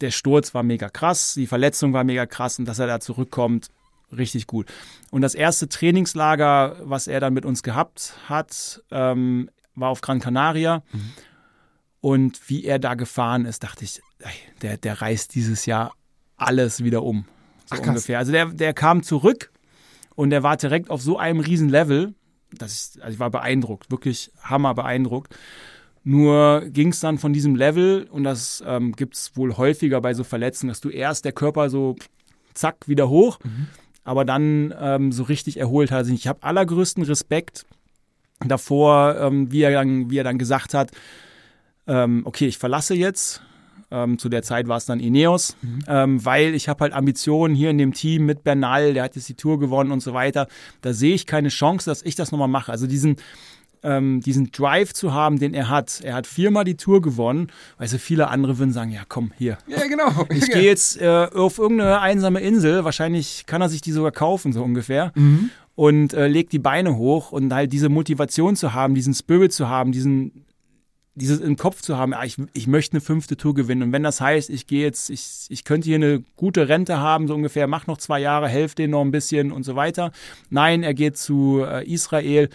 der 0.00 0.10
Sturz 0.10 0.54
war 0.54 0.62
mega 0.62 0.88
krass, 0.88 1.34
die 1.34 1.46
Verletzung 1.46 1.92
war 1.92 2.04
mega 2.04 2.26
krass 2.26 2.58
und 2.58 2.64
dass 2.66 2.78
er 2.78 2.86
da 2.86 3.00
zurückkommt, 3.00 3.68
richtig 4.16 4.46
gut. 4.46 4.66
Und 5.10 5.22
das 5.22 5.34
erste 5.34 5.68
Trainingslager, 5.68 6.76
was 6.82 7.06
er 7.06 7.20
dann 7.20 7.34
mit 7.34 7.44
uns 7.44 7.62
gehabt 7.62 8.14
hat, 8.28 8.82
ähm, 8.90 9.50
war 9.74 9.90
auf 9.90 10.00
Gran 10.00 10.20
Canaria. 10.20 10.82
Und 12.00 12.48
wie 12.48 12.64
er 12.64 12.78
da 12.78 12.94
gefahren 12.94 13.44
ist, 13.44 13.62
dachte 13.62 13.84
ich, 13.84 14.00
der, 14.62 14.78
der 14.78 15.00
reißt 15.02 15.34
dieses 15.34 15.66
Jahr 15.66 15.92
alles 16.36 16.82
wieder 16.82 17.02
um. 17.02 17.26
So 17.66 17.76
Ach, 17.76 17.86
ungefähr. 17.86 18.18
Also 18.18 18.32
der, 18.32 18.46
der 18.46 18.72
kam 18.72 19.02
zurück 19.02 19.50
und 20.14 20.32
er 20.32 20.42
war 20.42 20.56
direkt 20.56 20.90
auf 20.90 21.02
so 21.02 21.18
einem 21.18 21.40
riesen 21.40 21.68
Level, 21.68 22.14
dass 22.52 22.94
ich, 22.96 23.02
also 23.02 23.14
ich 23.14 23.20
war 23.20 23.30
beeindruckt, 23.30 23.90
wirklich 23.90 24.32
hammer 24.42 24.74
beeindruckt. 24.74 25.34
Nur 26.02 26.62
ging 26.70 26.88
es 26.88 27.00
dann 27.00 27.18
von 27.18 27.34
diesem 27.34 27.54
Level, 27.54 28.08
und 28.10 28.24
das 28.24 28.64
ähm, 28.66 28.92
gibt 28.92 29.14
es 29.14 29.36
wohl 29.36 29.58
häufiger 29.58 30.00
bei 30.00 30.14
so 30.14 30.24
Verletzungen, 30.24 30.70
dass 30.70 30.80
du 30.80 30.88
erst 30.88 31.26
der 31.26 31.32
Körper 31.32 31.68
so 31.68 31.96
zack 32.54 32.88
wieder 32.88 33.10
hoch, 33.10 33.38
aber 34.02 34.24
dann 34.24 34.74
ähm, 34.80 35.12
so 35.12 35.24
richtig 35.24 35.58
erholt 35.58 35.90
hat. 35.90 36.08
Ich 36.08 36.26
habe 36.26 36.42
allergrößten 36.42 37.04
Respekt 37.04 37.66
davor, 38.44 39.16
ähm, 39.20 39.52
wie, 39.52 39.60
er 39.60 39.72
dann, 39.72 40.10
wie 40.10 40.16
er 40.16 40.24
dann 40.24 40.38
gesagt 40.38 40.72
hat, 40.72 40.90
ähm, 41.90 42.22
okay, 42.24 42.46
ich 42.46 42.56
verlasse 42.56 42.94
jetzt. 42.94 43.42
Ähm, 43.92 44.18
zu 44.18 44.28
der 44.28 44.44
Zeit 44.44 44.68
war 44.68 44.76
es 44.76 44.86
dann 44.86 45.00
Ineos, 45.00 45.56
ähm, 45.88 46.24
weil 46.24 46.54
ich 46.54 46.68
habe 46.68 46.84
halt 46.84 46.92
Ambitionen 46.92 47.56
hier 47.56 47.70
in 47.70 47.78
dem 47.78 47.92
Team 47.92 48.24
mit 48.24 48.44
Bernal, 48.44 48.94
der 48.94 49.02
hat 49.02 49.16
jetzt 49.16 49.28
die 49.28 49.34
Tour 49.34 49.58
gewonnen 49.58 49.90
und 49.90 50.00
so 50.00 50.14
weiter. 50.14 50.46
Da 50.80 50.92
sehe 50.92 51.12
ich 51.12 51.26
keine 51.26 51.48
Chance, 51.48 51.90
dass 51.90 52.02
ich 52.02 52.14
das 52.14 52.30
nochmal 52.30 52.46
mache. 52.46 52.70
Also 52.70 52.86
diesen, 52.86 53.16
ähm, 53.82 54.20
diesen 54.20 54.52
Drive 54.52 54.92
zu 54.92 55.12
haben, 55.12 55.40
den 55.40 55.54
er 55.54 55.68
hat. 55.68 56.02
Er 56.04 56.14
hat 56.14 56.28
viermal 56.28 56.62
die 56.62 56.76
Tour 56.76 57.02
gewonnen. 57.02 57.48
Also 57.78 57.98
viele 57.98 58.28
andere 58.28 58.58
würden 58.58 58.72
sagen, 58.72 58.92
ja 58.92 59.02
komm, 59.08 59.32
hier. 59.36 59.58
Ja, 59.66 59.84
genau. 59.88 60.12
Ich 60.30 60.46
gehe 60.46 60.62
jetzt 60.62 61.00
äh, 61.00 61.26
auf 61.34 61.58
irgendeine 61.58 62.00
einsame 62.00 62.38
Insel. 62.38 62.84
Wahrscheinlich 62.84 63.44
kann 63.46 63.60
er 63.60 63.68
sich 63.68 63.80
die 63.80 63.90
sogar 63.90 64.12
kaufen, 64.12 64.52
so 64.52 64.62
ungefähr. 64.62 65.12
Und 65.74 66.12
äh, 66.12 66.28
legt 66.28 66.52
die 66.52 66.60
Beine 66.60 66.96
hoch 66.96 67.32
und 67.32 67.52
halt 67.52 67.72
diese 67.72 67.88
Motivation 67.88 68.54
zu 68.54 68.72
haben, 68.72 68.94
diesen 68.94 69.14
Spirit 69.14 69.52
zu 69.52 69.68
haben, 69.68 69.90
diesen 69.90 70.44
dieses 71.14 71.40
im 71.40 71.56
Kopf 71.56 71.82
zu 71.82 71.96
haben, 71.96 72.14
ah, 72.14 72.24
ich, 72.24 72.36
ich 72.52 72.66
möchte 72.66 72.94
eine 72.94 73.00
fünfte 73.00 73.36
Tour 73.36 73.54
gewinnen. 73.54 73.82
Und 73.82 73.92
wenn 73.92 74.02
das 74.02 74.20
heißt, 74.20 74.48
ich 74.48 74.66
gehe 74.66 74.82
jetzt, 74.82 75.10
ich, 75.10 75.46
ich 75.48 75.64
könnte 75.64 75.86
hier 75.86 75.96
eine 75.96 76.22
gute 76.36 76.68
Rente 76.68 76.98
haben, 76.98 77.26
so 77.28 77.34
ungefähr, 77.34 77.66
mach 77.66 77.86
noch 77.86 77.98
zwei 77.98 78.20
Jahre, 78.20 78.48
helft 78.48 78.78
denen 78.78 78.92
noch 78.92 79.02
ein 79.02 79.10
bisschen 79.10 79.52
und 79.52 79.64
so 79.64 79.76
weiter. 79.76 80.12
Nein, 80.50 80.82
er 80.82 80.94
geht 80.94 81.16
zu 81.16 81.64
äh, 81.66 81.84
Israel. 81.84 82.48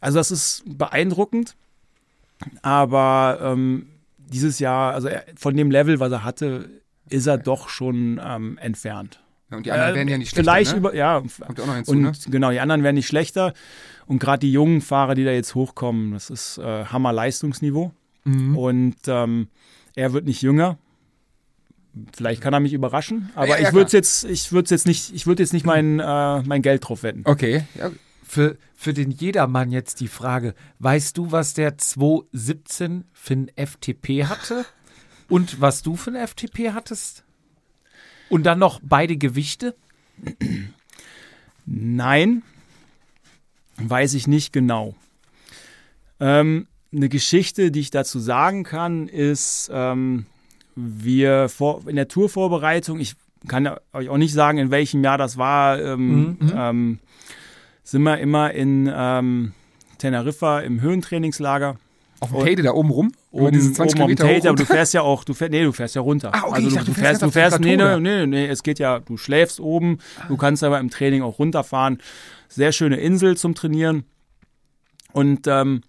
Also 0.00 0.18
das 0.18 0.30
ist 0.30 0.62
beeindruckend. 0.66 1.56
Aber 2.62 3.38
ähm, 3.42 3.86
dieses 4.18 4.58
Jahr, 4.58 4.92
also 4.92 5.08
er, 5.08 5.24
von 5.36 5.56
dem 5.56 5.70
Level, 5.70 5.98
was 6.00 6.12
er 6.12 6.24
hatte, 6.24 6.68
ist 7.08 7.26
er 7.26 7.38
doch 7.38 7.68
schon 7.68 8.20
ähm, 8.22 8.58
entfernt. 8.58 9.20
Ja, 9.50 9.56
und 9.56 9.66
die 9.66 9.72
anderen 9.72 9.92
Äh, 9.92 9.96
werden 9.96 10.08
ja 10.08 10.18
nicht 10.18 10.30
schlechter, 10.30 10.42
Vielleicht 10.42 10.72
ne? 10.72 10.78
über, 10.78 10.94
ja. 10.94 11.20
Kommt 11.20 11.58
ja 11.58 11.64
auch 11.64 11.68
noch 11.68 11.74
hinzu, 11.76 11.92
und 11.92 12.02
ne? 12.02 12.12
genau, 12.28 12.50
die 12.50 12.60
anderen 12.60 12.82
werden 12.82 12.96
nicht 12.96 13.06
schlechter. 13.06 13.54
Und 14.06 14.18
gerade 14.18 14.40
die 14.40 14.52
jungen 14.52 14.80
Fahrer, 14.80 15.14
die 15.14 15.24
da 15.24 15.30
jetzt 15.30 15.54
hochkommen, 15.54 16.12
das 16.12 16.30
ist 16.30 16.58
äh, 16.58 16.84
Hammer-Leistungsniveau. 16.84 17.92
Mhm. 18.24 18.56
Und 18.56 18.96
ähm, 19.06 19.48
er 19.94 20.12
wird 20.12 20.24
nicht 20.24 20.42
jünger. 20.42 20.78
Vielleicht 22.12 22.40
kann 22.42 22.52
er 22.52 22.60
mich 22.60 22.72
überraschen, 22.72 23.30
aber 23.36 23.46
Ja, 23.46 23.58
ja, 23.58 23.68
ich 23.68 23.74
würde 23.74 23.92
jetzt, 23.92 24.24
ich 24.24 24.50
würde 24.50 24.70
jetzt 24.70 24.86
nicht, 24.86 25.14
ich 25.14 25.26
würde 25.28 25.42
jetzt 25.42 25.52
nicht 25.52 25.64
mein, 25.64 26.00
äh, 26.00 26.42
mein 26.42 26.60
Geld 26.60 26.88
drauf 26.88 27.04
wetten. 27.04 27.22
Okay. 27.24 27.64
Ja, 27.76 27.92
Für, 28.26 28.56
für 28.74 28.92
den 28.92 29.12
Jedermann 29.12 29.70
jetzt 29.70 30.00
die 30.00 30.08
Frage, 30.08 30.54
weißt 30.80 31.16
du, 31.16 31.30
was 31.30 31.54
der 31.54 31.78
217 31.78 33.04
für 33.12 33.34
ein 33.34 33.50
FTP 33.54 34.24
hatte? 34.24 34.64
Und 35.28 35.60
was 35.60 35.82
du 35.82 35.96
für 35.96 36.10
ein 36.10 36.26
FTP 36.26 36.72
hattest? 36.72 37.24
Und 38.28 38.44
dann 38.44 38.58
noch 38.58 38.80
beide 38.82 39.16
Gewichte? 39.16 39.74
Nein, 41.66 42.42
weiß 43.78 44.14
ich 44.14 44.26
nicht 44.26 44.52
genau. 44.52 44.94
Ähm, 46.20 46.66
eine 46.92 47.08
Geschichte, 47.08 47.70
die 47.70 47.80
ich 47.80 47.90
dazu 47.90 48.18
sagen 48.18 48.62
kann, 48.62 49.08
ist, 49.08 49.70
ähm, 49.72 50.26
wir 50.76 51.48
vor, 51.48 51.82
in 51.86 51.96
der 51.96 52.08
Tourvorbereitung, 52.08 53.00
ich 53.00 53.14
kann 53.48 53.68
euch 53.92 54.08
auch 54.08 54.16
nicht 54.16 54.32
sagen, 54.32 54.58
in 54.58 54.70
welchem 54.70 55.04
Jahr 55.04 55.18
das 55.18 55.36
war, 55.36 55.80
ähm, 55.80 56.38
ähm, 56.56 56.98
sind 57.82 58.02
wir 58.02 58.18
immer 58.18 58.52
in 58.52 58.90
ähm, 58.94 59.52
Teneriffa 59.98 60.60
im 60.60 60.80
Höhentrainingslager. 60.80 61.76
auf 62.20 62.30
dem 62.30 62.40
Tate 62.40 62.62
da 62.62 62.72
oben 62.72 62.90
rum. 62.90 63.12
Oben, 63.30 63.52
diese 63.52 63.72
20 63.72 64.00
oben 64.00 64.14
Kilometer 64.14 64.34
Tate, 64.34 64.48
aber 64.48 64.56
du 64.56 64.64
fährst 64.64 64.94
ja 64.94 65.02
auch, 65.02 65.24
du 65.24 65.34
fährst, 65.34 65.52
nee, 65.52 65.62
du 65.62 65.72
fährst 65.72 65.94
ja 65.94 66.00
runter. 66.00 66.30
Ah, 66.32 66.44
okay, 66.44 66.54
also 66.54 66.68
du, 66.68 66.74
dachte, 66.76 66.86
du 66.86 66.94
fährst 66.94 67.20
fährst, 67.20 67.22
du 67.22 67.26
dem 67.26 67.32
fährst, 67.32 67.60
nee, 67.60 67.76
nee, 67.76 68.00
nee, 68.00 68.26
nee, 68.26 68.46
es 68.46 68.62
geht 68.62 68.78
ja, 68.78 69.00
du 69.00 69.16
schläfst 69.16 69.60
oben, 69.60 69.98
du 70.28 70.36
kannst 70.36 70.64
aber 70.64 70.80
im 70.80 70.90
Training 70.90 71.22
auch 71.22 71.38
runterfahren. 71.38 71.98
Sehr 72.54 72.70
schöne 72.70 72.96
Insel 72.96 73.36
zum 73.36 73.56
Trainieren. 73.56 74.04
Und 75.12 75.48
ähm, 75.48 75.80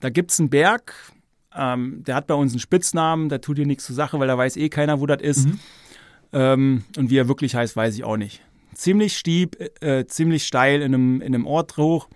da 0.00 0.08
gibt's 0.08 0.40
einen 0.40 0.48
Berg, 0.48 0.94
ähm, 1.54 2.02
der 2.06 2.14
hat 2.14 2.26
bei 2.26 2.34
uns 2.34 2.52
einen 2.52 2.60
Spitznamen, 2.60 3.28
der 3.28 3.42
tut 3.42 3.58
dir 3.58 3.66
nichts 3.66 3.84
zur 3.84 3.94
Sache, 3.94 4.18
weil 4.18 4.26
da 4.26 4.38
weiß 4.38 4.56
eh 4.56 4.70
keiner, 4.70 5.00
wo 5.00 5.06
das 5.06 5.20
ist. 5.20 5.46
Ähm, 6.32 6.84
und 6.96 7.10
wie 7.10 7.18
er 7.18 7.28
wirklich 7.28 7.54
heißt, 7.54 7.76
weiß 7.76 7.94
ich 7.94 8.04
auch 8.04 8.16
nicht. 8.16 8.40
Ziemlich 8.74 9.16
stieb, 9.16 9.58
äh, 9.82 10.06
ziemlich 10.06 10.46
steil 10.46 10.80
in 10.80 10.94
einem, 10.94 11.20
in 11.20 11.34
einem 11.34 11.46
Ort 11.46 11.76
hoch. 11.76 12.08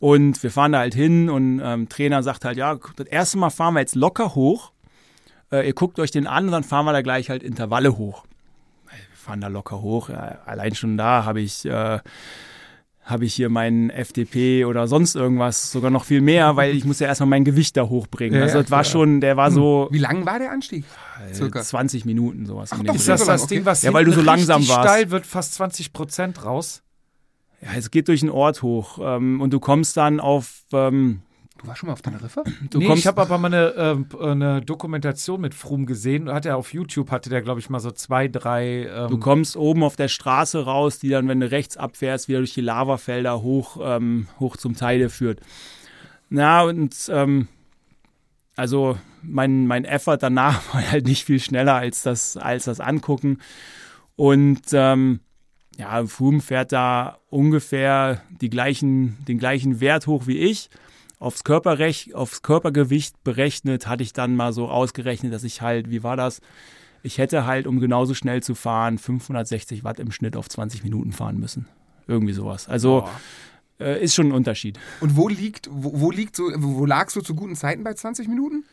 Und 0.00 0.42
wir 0.42 0.50
fahren 0.50 0.72
da 0.72 0.78
halt 0.80 0.94
hin 0.94 1.30
und 1.30 1.60
ähm, 1.62 1.88
Trainer 1.88 2.22
sagt 2.22 2.44
halt, 2.44 2.56
ja, 2.56 2.76
das 2.96 3.06
erste 3.06 3.38
Mal 3.38 3.50
fahren 3.50 3.74
wir 3.74 3.80
jetzt 3.80 3.94
locker 3.94 4.34
hoch. 4.34 4.72
Äh, 5.52 5.66
ihr 5.66 5.74
guckt 5.74 5.98
euch 6.00 6.10
den 6.10 6.26
an 6.26 6.46
und 6.46 6.52
dann 6.52 6.64
fahren 6.64 6.86
wir 6.86 6.92
da 6.92 7.02
gleich 7.02 7.30
halt 7.30 7.42
Intervalle 7.42 7.96
hoch. 7.96 8.24
Wir 8.90 9.16
fahren 9.16 9.40
da 9.40 9.48
locker 9.48 9.80
hoch. 9.80 10.08
Ja, 10.08 10.38
allein 10.44 10.74
schon 10.74 10.96
da 10.96 11.24
habe 11.24 11.40
ich, 11.40 11.64
äh, 11.64 11.98
habe 13.08 13.24
ich 13.24 13.32
hier 13.32 13.48
meinen 13.48 13.88
FDP 13.88 14.66
oder 14.66 14.86
sonst 14.86 15.16
irgendwas, 15.16 15.72
sogar 15.72 15.90
noch 15.90 16.04
viel 16.04 16.20
mehr, 16.20 16.56
weil 16.56 16.76
ich 16.76 16.84
muss 16.84 17.00
ja 17.00 17.06
erstmal 17.06 17.28
mein 17.30 17.44
Gewicht 17.44 17.74
da 17.78 17.88
hochbringen. 17.88 18.38
Ja, 18.38 18.44
also 18.44 18.60
das 18.60 18.70
war 18.70 18.84
schon, 18.84 19.22
der 19.22 19.36
war 19.38 19.50
so 19.50 19.88
Wie 19.90 19.98
lang 19.98 20.26
war 20.26 20.38
der 20.38 20.50
Anstieg? 20.52 20.84
Circa. 21.32 21.62
20 21.62 22.04
Minuten 22.04 22.44
sowas. 22.44 22.70
Ach 22.72 22.82
doch, 22.82 22.94
Ist 22.94 23.08
das 23.08 23.24
das 23.24 23.44
okay. 23.44 23.54
Ding, 23.56 23.64
was 23.64 23.82
Ja, 23.82 23.94
weil 23.94 24.04
du 24.04 24.12
so 24.12 24.20
langsam 24.20 24.66
warst. 24.68 24.88
steil 24.90 25.10
wird 25.10 25.24
fast 25.26 25.54
20 25.54 25.92
Prozent 25.94 26.44
raus? 26.44 26.82
ja, 27.62 27.70
es 27.76 27.90
geht 27.90 28.06
durch 28.08 28.20
den 28.20 28.30
Ort 28.30 28.62
hoch 28.62 28.98
ähm, 29.02 29.40
und 29.40 29.52
du 29.52 29.58
kommst 29.58 29.96
dann 29.96 30.20
auf, 30.20 30.60
ähm, 30.72 31.22
Du 31.58 31.66
warst 31.66 31.80
schon 31.80 31.88
mal 31.88 31.92
auf 31.92 32.02
Teneriffa? 32.02 32.44
du 32.70 32.78
nee, 32.78 32.86
kommst, 32.86 33.00
ich 33.00 33.06
habe 33.06 33.20
aber 33.22 33.38
mal 33.38 33.52
eine, 33.52 33.74
ähm, 33.76 34.06
eine 34.20 34.60
Dokumentation 34.62 35.40
mit 35.40 35.54
Froome 35.54 35.86
gesehen. 35.86 36.30
Hat 36.32 36.46
er 36.46 36.56
auf 36.56 36.72
YouTube, 36.72 37.10
hatte 37.10 37.30
der, 37.30 37.42
glaube 37.42 37.60
ich, 37.60 37.68
mal 37.68 37.80
so 37.80 37.90
zwei, 37.90 38.28
drei. 38.28 38.86
Ähm, 38.86 39.10
Du 39.10 39.18
kommst 39.18 39.56
oben 39.56 39.82
auf 39.82 39.96
der 39.96 40.08
Straße 40.08 40.64
raus, 40.64 40.98
die 40.98 41.08
dann, 41.08 41.28
wenn 41.28 41.40
du 41.40 41.50
rechts 41.50 41.76
abfährst, 41.76 42.28
wieder 42.28 42.38
durch 42.38 42.54
die 42.54 42.60
Lavafelder 42.60 43.42
hoch, 43.42 43.78
ähm, 43.82 44.28
hoch 44.38 44.56
zum 44.56 44.76
Teile 44.76 45.10
führt. 45.10 45.40
Na, 46.30 46.62
und 46.62 46.94
ähm, 47.12 47.48
also 48.56 48.98
mein, 49.22 49.66
mein 49.66 49.84
Effort 49.84 50.18
danach 50.18 50.62
war 50.74 50.90
halt 50.90 51.06
nicht 51.06 51.24
viel 51.24 51.40
schneller 51.40 51.74
als 51.74 52.02
das, 52.02 52.36
als 52.36 52.64
das 52.64 52.80
Angucken. 52.80 53.38
Und 54.16 54.62
ähm, 54.72 55.20
ja, 55.76 56.04
Froome 56.06 56.40
fährt 56.40 56.72
da 56.72 57.18
ungefähr 57.30 58.22
die 58.40 58.50
gleichen, 58.50 59.16
den 59.26 59.38
gleichen 59.38 59.80
Wert 59.80 60.06
hoch 60.06 60.26
wie 60.26 60.38
ich. 60.38 60.70
Aufs, 61.18 61.42
Körperrech 61.42 62.14
aufs 62.14 62.42
Körpergewicht 62.42 63.24
berechnet 63.24 63.86
hatte 63.88 64.02
ich 64.02 64.12
dann 64.12 64.36
mal 64.36 64.52
so 64.52 64.68
ausgerechnet, 64.68 65.32
dass 65.32 65.42
ich 65.44 65.62
halt, 65.62 65.90
wie 65.90 66.02
war 66.02 66.16
das? 66.16 66.40
Ich 67.02 67.18
hätte 67.18 67.44
halt, 67.46 67.66
um 67.66 67.80
genauso 67.80 68.14
schnell 68.14 68.42
zu 68.42 68.54
fahren, 68.54 68.98
560 68.98 69.84
Watt 69.84 69.98
im 69.98 70.12
Schnitt 70.12 70.36
auf 70.36 70.48
20 70.48 70.84
Minuten 70.84 71.12
fahren 71.12 71.38
müssen. 71.38 71.66
Irgendwie 72.06 72.32
sowas. 72.32 72.68
Also 72.68 73.08
äh, 73.80 74.02
ist 74.02 74.14
schon 74.14 74.28
ein 74.28 74.32
Unterschied. 74.32 74.78
Und 75.00 75.16
wo 75.16 75.28
liegt, 75.28 75.68
wo, 75.70 76.00
wo 76.00 76.10
liegt 76.10 76.36
so, 76.36 76.50
wo, 76.56 76.86
lagst 76.86 77.16
du 77.16 77.20
zu 77.20 77.34
guten 77.34 77.56
Zeiten 77.56 77.84
bei 77.84 77.94
20 77.94 78.28
Minuten? 78.28 78.64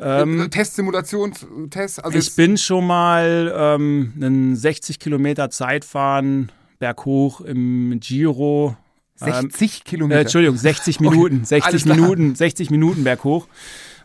Ähm, 0.00 0.42
Äh, 0.42 0.48
Test, 0.48 0.76
Simulation, 0.76 1.32
Test, 1.70 2.04
also 2.04 2.16
ich 2.16 2.34
bin 2.36 2.56
schon 2.56 2.86
mal 2.86 3.52
ähm, 3.56 4.12
einen 4.16 4.56
60 4.56 4.98
Kilometer 5.00 5.50
Zeitfahren 5.50 6.52
berghoch 6.78 7.40
im 7.40 7.98
Giro. 8.00 8.76
Ähm, 9.22 9.50
60 9.50 9.80
äh, 9.80 9.84
Kilometer. 9.84 10.20
Entschuldigung, 10.20 10.56
60 10.56 11.00
Minuten. 11.00 11.36
alles 11.36 11.48
60 11.48 11.84
klar. 11.84 11.96
Minuten, 11.96 12.34
60 12.34 12.70
Minuten 12.70 13.04
berghoch 13.04 13.46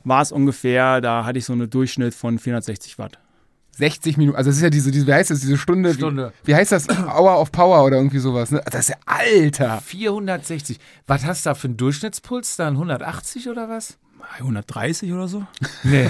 war 0.04 0.22
es 0.22 0.32
ungefähr. 0.32 1.02
Da 1.02 1.26
hatte 1.26 1.40
ich 1.40 1.46
so 1.46 1.54
einen 1.54 1.70
Durchschnitt 1.70 2.14
von 2.14 2.40
460 2.40 2.98
Watt. 2.98 3.20
60 3.78 4.16
Minuten, 4.16 4.38
also 4.38 4.50
das 4.50 4.58
ist 4.58 4.64
ja 4.64 4.70
diese, 4.70 4.90
diese 4.90 5.06
wie 5.06 5.14
heißt 5.14 5.32
das, 5.32 5.42
diese 5.42 5.58
Stunde? 5.58 5.94
Stunde. 5.94 6.32
Wie, 6.44 6.52
wie 6.52 6.56
heißt 6.56 6.72
das? 6.72 6.88
Hour 6.90 7.40
of 7.42 7.52
Power 7.52 7.84
oder 7.84 7.98
irgendwie 7.98 8.20
sowas, 8.20 8.52
ne? 8.52 8.62
Das 8.72 8.82
ist 8.82 8.90
ja 8.90 8.96
alter. 9.06 9.82
460. 9.82 10.80
Was 11.08 11.26
hast 11.26 11.46
du 11.46 11.50
da 11.50 11.56
für 11.56 11.68
einen 11.68 11.78
Durchschnittspuls? 11.78 12.56
Dann 12.56 12.76
180 12.76 13.50
oder 13.50 13.68
was? 13.68 13.98
130 14.40 15.12
oder 15.14 15.28
so? 15.28 15.46
Nee. 15.84 16.10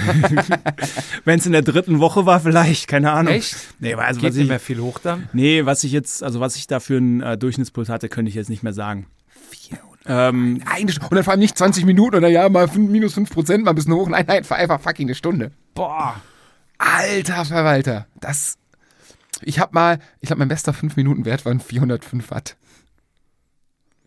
Wenn 1.24 1.38
es 1.38 1.46
in 1.46 1.52
der 1.52 1.62
dritten 1.62 2.00
Woche 2.00 2.26
war, 2.26 2.40
vielleicht, 2.40 2.88
keine 2.88 3.12
Ahnung. 3.12 3.32
Echt? 3.34 3.56
Nee, 3.78 3.94
also 3.94 4.20
Geht 4.20 4.30
was 4.30 4.34
nicht 4.36 4.42
ich, 4.44 4.48
mehr 4.48 4.60
viel 4.60 4.80
hoch 4.80 4.98
dann? 4.98 5.28
nee, 5.32 5.64
was 5.66 5.84
ich 5.84 5.92
jetzt, 5.92 6.22
also 6.22 6.40
was 6.40 6.56
ich 6.56 6.66
da 6.66 6.80
für 6.80 6.96
einen 6.96 7.20
äh, 7.20 7.36
Durchschnittspuls 7.38 7.88
hatte, 7.88 8.08
könnte 8.08 8.28
ich 8.28 8.34
jetzt 8.34 8.48
nicht 8.50 8.62
mehr 8.62 8.72
sagen. 8.72 9.06
Ähm, 10.08 10.62
Eine 10.66 10.92
St- 10.92 11.02
Und 11.02 11.14
dann 11.16 11.24
vor 11.24 11.32
allem 11.32 11.40
nicht 11.40 11.58
20 11.58 11.84
Minuten 11.84 12.14
oder 12.16 12.28
ja, 12.28 12.48
mal 12.48 12.68
fünf, 12.68 12.88
minus 12.90 13.14
5 13.14 13.28
Prozent, 13.28 13.64
mal 13.64 13.70
ein 13.72 13.74
bisschen 13.74 13.92
hoch. 13.92 14.08
Nein, 14.08 14.24
nein, 14.28 14.44
einfach 14.48 14.80
fucking 14.80 15.08
eine 15.08 15.16
Stunde. 15.16 15.50
Boah. 15.74 16.14
Alter 16.78 17.44
Verwalter. 17.44 18.06
Das. 18.20 18.56
Ich 19.42 19.58
hab 19.58 19.74
mal, 19.74 19.98
ich 20.20 20.28
glaube, 20.28 20.38
mein 20.38 20.48
bester 20.48 20.70
5-Minuten-Wert 20.72 21.44
waren 21.44 21.58
405 21.58 22.30
Watt. 22.30 22.56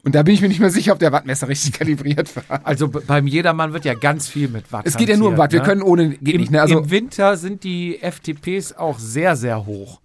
Und 0.04 0.16
da 0.16 0.24
bin 0.24 0.34
ich 0.34 0.42
mir 0.42 0.48
nicht 0.48 0.60
mehr 0.62 0.70
sicher, 0.70 0.94
ob 0.94 1.00
der 1.00 1.12
Wattmesser 1.12 1.48
richtig 1.50 1.74
kalibriert 1.80 2.34
war. 2.36 2.62
Also 2.66 2.88
beim 2.88 3.28
Jedermann 3.28 3.74
wird 3.74 3.86
ja 3.86 3.94
ganz 3.94 4.28
viel 4.28 4.48
mit 4.48 4.72
Watt. 4.72 4.86
Es 4.88 4.96
geht 4.98 5.10
ja 5.10 5.18
nur 5.18 5.30
um 5.30 5.34
Watt. 5.38 5.54
hantiert, 5.54 5.64
Wir 5.68 5.68
ne? 5.76 5.82
können 5.82 5.82
ohne, 5.82 6.10
geht 6.18 6.36
Im, 6.36 6.42
nicht, 6.42 6.52
ne? 6.52 6.62
Also, 6.62 6.80
Im 6.80 6.90
Winter 6.92 7.36
sind 7.38 7.64
die 7.64 8.00
FTPs 8.02 8.74
auch 8.74 8.98
sehr, 8.98 9.36
sehr 9.36 9.66
hoch. 9.66 10.00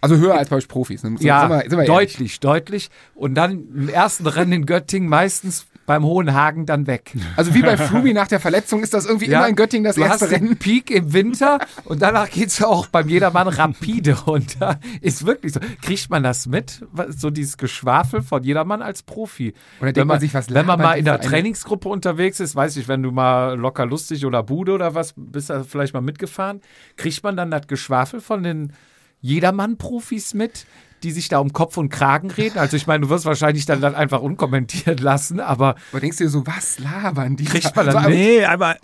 Also 0.00 0.16
höher 0.16 0.34
als 0.36 0.50
bei 0.50 0.58
Profis. 0.60 1.02
Ne? 1.02 1.10
Sind- 1.10 1.22
ja, 1.22 1.40
sind 1.40 1.50
wir- 1.50 1.60
sind 1.62 1.70
wir 1.72 1.78
ehrlich. 1.78 1.88
deutlich, 2.12 2.40
deutlich. 2.40 2.90
Und 3.14 3.34
dann 3.34 3.52
im 3.74 3.88
ersten 3.88 4.26
Rennen 4.26 4.52
in 4.52 4.66
Göttingen 4.66 5.08
meistens 5.08 5.66
beim 5.86 6.04
Hohenhagen 6.04 6.66
dann 6.66 6.86
weg. 6.86 7.14
Also 7.36 7.54
wie 7.54 7.62
bei 7.62 7.76
Froome 7.76 8.14
nach 8.14 8.28
der 8.28 8.40
Verletzung 8.40 8.82
ist 8.82 8.94
das 8.94 9.06
irgendwie 9.06 9.26
immer 9.26 9.48
in 9.48 9.56
Göttingen 9.56 9.84
das 9.84 9.96
du 9.96 10.02
erste 10.02 10.24
hast 10.24 10.32
den 10.32 10.44
Rennen. 10.44 10.56
Peak 10.56 10.90
im 10.90 11.12
Winter 11.12 11.58
und 11.84 12.00
danach 12.02 12.30
geht's 12.30 12.58
ja 12.58 12.66
auch 12.66 12.86
beim 12.86 13.08
Jedermann 13.08 13.48
rapide 13.48 14.18
runter. 14.26 14.80
Ist 15.00 15.26
wirklich 15.26 15.52
so. 15.52 15.60
Kriegt 15.82 16.10
man 16.10 16.22
das 16.22 16.46
mit? 16.46 16.86
So 17.08 17.30
dieses 17.30 17.56
Geschwafel 17.56 18.22
von 18.22 18.42
Jedermann 18.42 18.82
als 18.82 19.02
Profi. 19.02 19.54
Oder 19.80 19.92
denkt 19.92 19.98
wenn 19.98 20.06
man 20.08 20.20
sich, 20.20 20.34
was 20.34 20.52
Wenn 20.52 20.66
man 20.66 20.80
mal 20.80 20.98
in 20.98 21.04
der 21.04 21.20
Trainingsgruppe 21.20 21.88
unterwegs 21.88 22.40
ist, 22.40 22.56
weiß 22.56 22.76
ich, 22.76 22.88
wenn 22.88 23.02
du 23.02 23.10
mal 23.10 23.58
locker 23.58 23.86
lustig 23.86 24.24
oder 24.24 24.42
Bude 24.42 24.72
oder 24.72 24.94
was, 24.94 25.14
bist 25.16 25.50
du 25.50 25.64
vielleicht 25.64 25.94
mal 25.94 26.00
mitgefahren, 26.00 26.60
kriegt 26.96 27.22
man 27.22 27.36
dann 27.36 27.50
das 27.50 27.66
Geschwafel 27.66 28.20
von 28.20 28.42
den 28.42 28.72
Jedermann-Profis 29.20 30.34
mit, 30.34 30.66
die 31.04 31.12
sich 31.12 31.28
da 31.28 31.38
um 31.38 31.52
Kopf 31.52 31.76
und 31.76 31.90
Kragen 31.90 32.30
reden. 32.30 32.58
Also 32.58 32.76
ich 32.76 32.86
meine, 32.86 33.02
du 33.04 33.10
wirst 33.10 33.24
wahrscheinlich 33.26 33.66
dann, 33.66 33.80
dann 33.80 33.94
einfach 33.94 34.20
unkommentiert 34.22 35.00
lassen, 35.00 35.38
aber 35.38 35.76
Aber 35.92 36.00
denkst 36.00 36.16
du 36.18 36.24
dir 36.24 36.30
so, 36.30 36.46
was 36.46 36.78
labern 36.80 37.36
die? 37.36 37.44
Kriegt 37.44 37.76
man 37.76 37.86
dann 37.86 37.96
aber- 37.96 38.08
Nee, 38.08 38.44
aber 38.44 38.76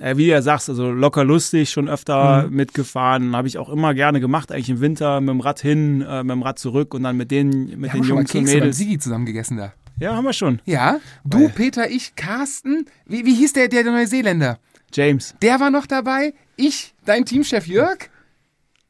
äh, 0.00 0.16
wie 0.16 0.24
du 0.24 0.30
ja 0.32 0.42
sagst, 0.42 0.68
also 0.68 0.90
locker 0.90 1.24
lustig, 1.24 1.70
schon 1.70 1.88
öfter 1.88 2.48
mitgefahren, 2.50 3.36
habe 3.36 3.46
ich 3.48 3.58
auch 3.58 3.68
immer 3.68 3.94
gerne 3.94 4.18
gemacht, 4.20 4.50
eigentlich 4.50 4.70
im 4.70 4.80
Winter 4.80 5.20
mit 5.20 5.28
dem 5.30 5.40
Rad 5.40 5.60
hin, 5.60 6.00
äh, 6.02 6.22
mit 6.24 6.32
dem 6.32 6.42
Rad 6.42 6.58
zurück 6.58 6.94
und 6.94 7.02
dann 7.04 7.16
mit 7.16 7.30
den, 7.30 7.50
mit 7.50 7.68
Wir 7.70 7.76
den 7.76 7.90
haben 7.90 8.04
schon 8.04 8.14
mal 8.16 8.20
Jungs 8.22 8.34
und 8.34 8.44
Mädels. 8.44 8.76
Sigi 8.78 8.98
zusammen 8.98 9.26
gegessen 9.26 9.56
da. 9.58 9.72
Ja, 10.00 10.14
haben 10.16 10.24
wir 10.24 10.32
schon. 10.32 10.60
Ja, 10.64 11.00
du, 11.24 11.48
Peter, 11.48 11.90
ich, 11.90 12.14
Carsten. 12.16 12.86
Wie, 13.06 13.24
wie 13.26 13.34
hieß 13.34 13.52
der, 13.54 13.68
der, 13.68 13.82
der 13.82 13.92
Neuseeländer? 13.92 14.58
James. 14.94 15.34
Der 15.42 15.60
war 15.60 15.70
noch 15.70 15.86
dabei. 15.86 16.32
Ich, 16.56 16.94
dein 17.04 17.24
Teamchef 17.26 17.66
Jörg. 17.66 18.08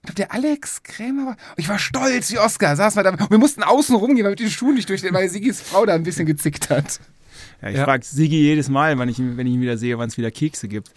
Ich 0.09 0.15
glaube, 0.15 0.29
der 0.29 0.33
Alex 0.33 0.83
Krämer 0.83 1.27
war. 1.27 1.37
Ich 1.57 1.69
war 1.69 1.79
stolz 1.79 2.33
wie 2.33 2.39
Oscar. 2.39 2.77
Saß 2.77 2.95
mal 2.95 3.03
da. 3.03 3.11
Und 3.11 3.31
wir 3.31 3.39
mussten 3.39 3.63
außen 3.63 3.95
rumgehen, 3.95 4.19
weil 4.25 4.31
wir 4.31 4.31
mit 4.31 4.41
den 4.41 4.51
Schuhen 4.51 4.75
nicht 4.75 4.89
durch 4.89 5.03
den, 5.03 5.13
weil 5.13 5.29
Sigis 5.29 5.61
Frau 5.61 5.85
da 5.85 5.95
ein 5.95 6.03
bisschen 6.03 6.25
gezickt 6.25 6.71
hat. 6.71 6.99
Ja, 7.61 7.69
ich 7.71 7.77
Ja. 7.77 7.85
frage 7.85 8.05
Sigi 8.05 8.37
jedes 8.41 8.69
Mal, 8.71 8.99
wenn 8.99 9.09
ich, 9.11 9.19
ihn- 9.19 9.37
wenn 9.37 9.47
ich 9.47 9.53
ihn 9.55 9.61
wieder 9.61 9.77
sehe, 9.77 9.99
wann 9.99 10.09
es 10.09 10.17
wieder 10.17 10.31
Kekse 10.31 10.67
gibt. 10.69 10.91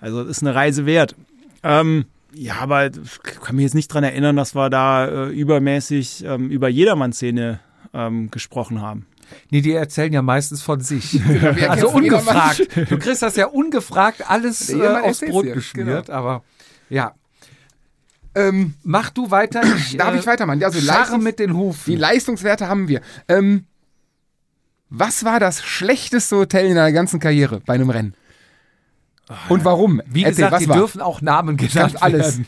Also 0.00 0.24
das 0.24 0.38
ist 0.38 0.42
eine 0.42 0.54
Reise 0.54 0.86
wert. 0.86 1.14
Ähm, 1.62 2.06
ja, 2.32 2.56
aber 2.60 2.86
ich 2.86 3.22
kann 3.44 3.54
mich 3.56 3.62
jetzt 3.64 3.74
nicht 3.74 3.88
dran 3.88 4.02
erinnern, 4.04 4.34
dass 4.36 4.54
wir 4.56 4.70
da 4.70 5.06
äh, 5.06 5.28
übermäßig 5.28 6.24
ähm, 6.24 6.50
über 6.50 6.68
Jedermann-Szene 6.68 7.60
ähm, 7.94 8.30
gesprochen 8.30 8.80
haben. 8.82 9.06
Nee, 9.50 9.60
die 9.60 9.72
erzählen 9.72 10.12
ja 10.12 10.22
meistens 10.22 10.62
von 10.62 10.80
sich. 10.80 11.20
wir 11.28 11.70
also 11.70 11.90
ungefragt. 11.90 12.68
Du 12.90 12.98
kriegst 12.98 13.22
das 13.22 13.36
ja 13.36 13.46
ungefragt 13.46 14.28
alles 14.28 14.68
äh, 14.70 14.78
erzählt's 14.80 15.32
Brot 15.32 15.52
geschmiert, 15.52 16.10
aber 16.10 16.42
ja. 16.90 17.12
Ähm, 18.38 18.74
Mach 18.84 19.10
du 19.10 19.30
weiter. 19.30 19.62
Ich, 19.76 19.96
darf 19.96 20.14
äh, 20.14 20.18
ich 20.18 20.26
weitermachen? 20.26 20.60
Ja, 20.60 20.68
Also 20.68 20.78
Leistungs- 20.80 21.22
mit 21.24 21.38
den 21.38 21.50
Die 21.50 21.56
Hufen. 21.56 21.96
Leistungswerte 21.96 22.68
haben 22.68 22.88
wir. 22.88 23.00
Ähm, 23.28 23.64
was 24.90 25.24
war 25.24 25.38
das 25.40 25.62
schlechteste 25.62 26.36
Hotel 26.36 26.66
in 26.66 26.74
deiner 26.76 26.92
ganzen 26.92 27.20
Karriere 27.20 27.60
bei 27.66 27.74
einem 27.74 27.90
Rennen? 27.90 28.14
Und 29.50 29.64
warum? 29.64 30.00
Wie 30.06 30.22
Erzähl, 30.22 30.36
gesagt, 30.46 30.52
was 30.52 30.62
die 30.62 30.68
war? 30.70 30.76
dürfen 30.78 31.00
auch 31.02 31.20
Namen 31.20 31.56
genannt 31.58 31.96
alles. 32.02 32.38
werden. 32.38 32.46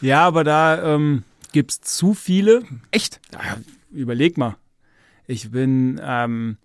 Ja, 0.00 0.22
aber 0.26 0.42
da 0.44 0.94
ähm, 0.94 1.22
gibt 1.52 1.72
es 1.72 1.80
zu 1.82 2.14
viele. 2.14 2.62
Echt? 2.90 3.20
Ja, 3.32 3.58
überleg 3.90 4.38
mal. 4.38 4.56
Ich 5.26 5.50
bin, 5.50 6.00
ähm, 6.02 6.56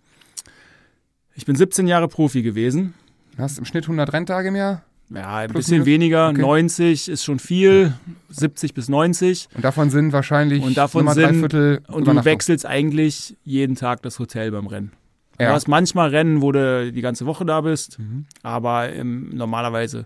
ich 1.34 1.44
bin 1.44 1.56
17 1.56 1.86
Jahre 1.86 2.08
Profi 2.08 2.42
gewesen. 2.42 2.94
Du 3.36 3.42
hast 3.42 3.58
im 3.58 3.64
Schnitt 3.66 3.84
100 3.84 4.12
Renntage 4.12 4.48
im 4.48 4.56
Jahr 4.56 4.82
Ja, 5.12 5.36
ein 5.38 5.48
Plus, 5.50 5.64
bisschen 5.66 5.78
minus. 5.78 5.86
weniger. 5.86 6.28
Okay. 6.30 6.40
90 6.40 7.08
ist 7.08 7.24
schon 7.24 7.38
viel. 7.40 7.94
70 8.28 8.74
bis 8.74 8.88
90. 8.88 9.48
und 9.56 9.64
davon 9.64 9.90
sind 9.90 10.12
wahrscheinlich 10.12 10.62
Und 10.62 10.76
davon 10.76 11.06
drei 11.06 11.14
sind- 11.14 11.40
Viertel 11.40 11.82
Und 11.88 12.06
du 12.06 12.24
wechselst 12.24 12.64
eigentlich 12.64 13.36
jeden 13.42 13.74
Tag 13.74 14.02
das 14.02 14.18
Hotel 14.20 14.50
beim 14.52 14.66
Rennen. 14.68 14.92
Ja. 15.40 15.48
Du 15.48 15.54
hast 15.54 15.68
manchmal 15.68 16.10
Rennen, 16.10 16.42
wo 16.42 16.52
du 16.52 16.92
die 16.92 17.00
ganze 17.00 17.24
Woche 17.26 17.44
da 17.46 17.62
bist, 17.62 17.98
Mhm. 17.98 18.26
aber 18.42 18.92
ähm, 18.92 19.30
normalerweise 19.32 20.04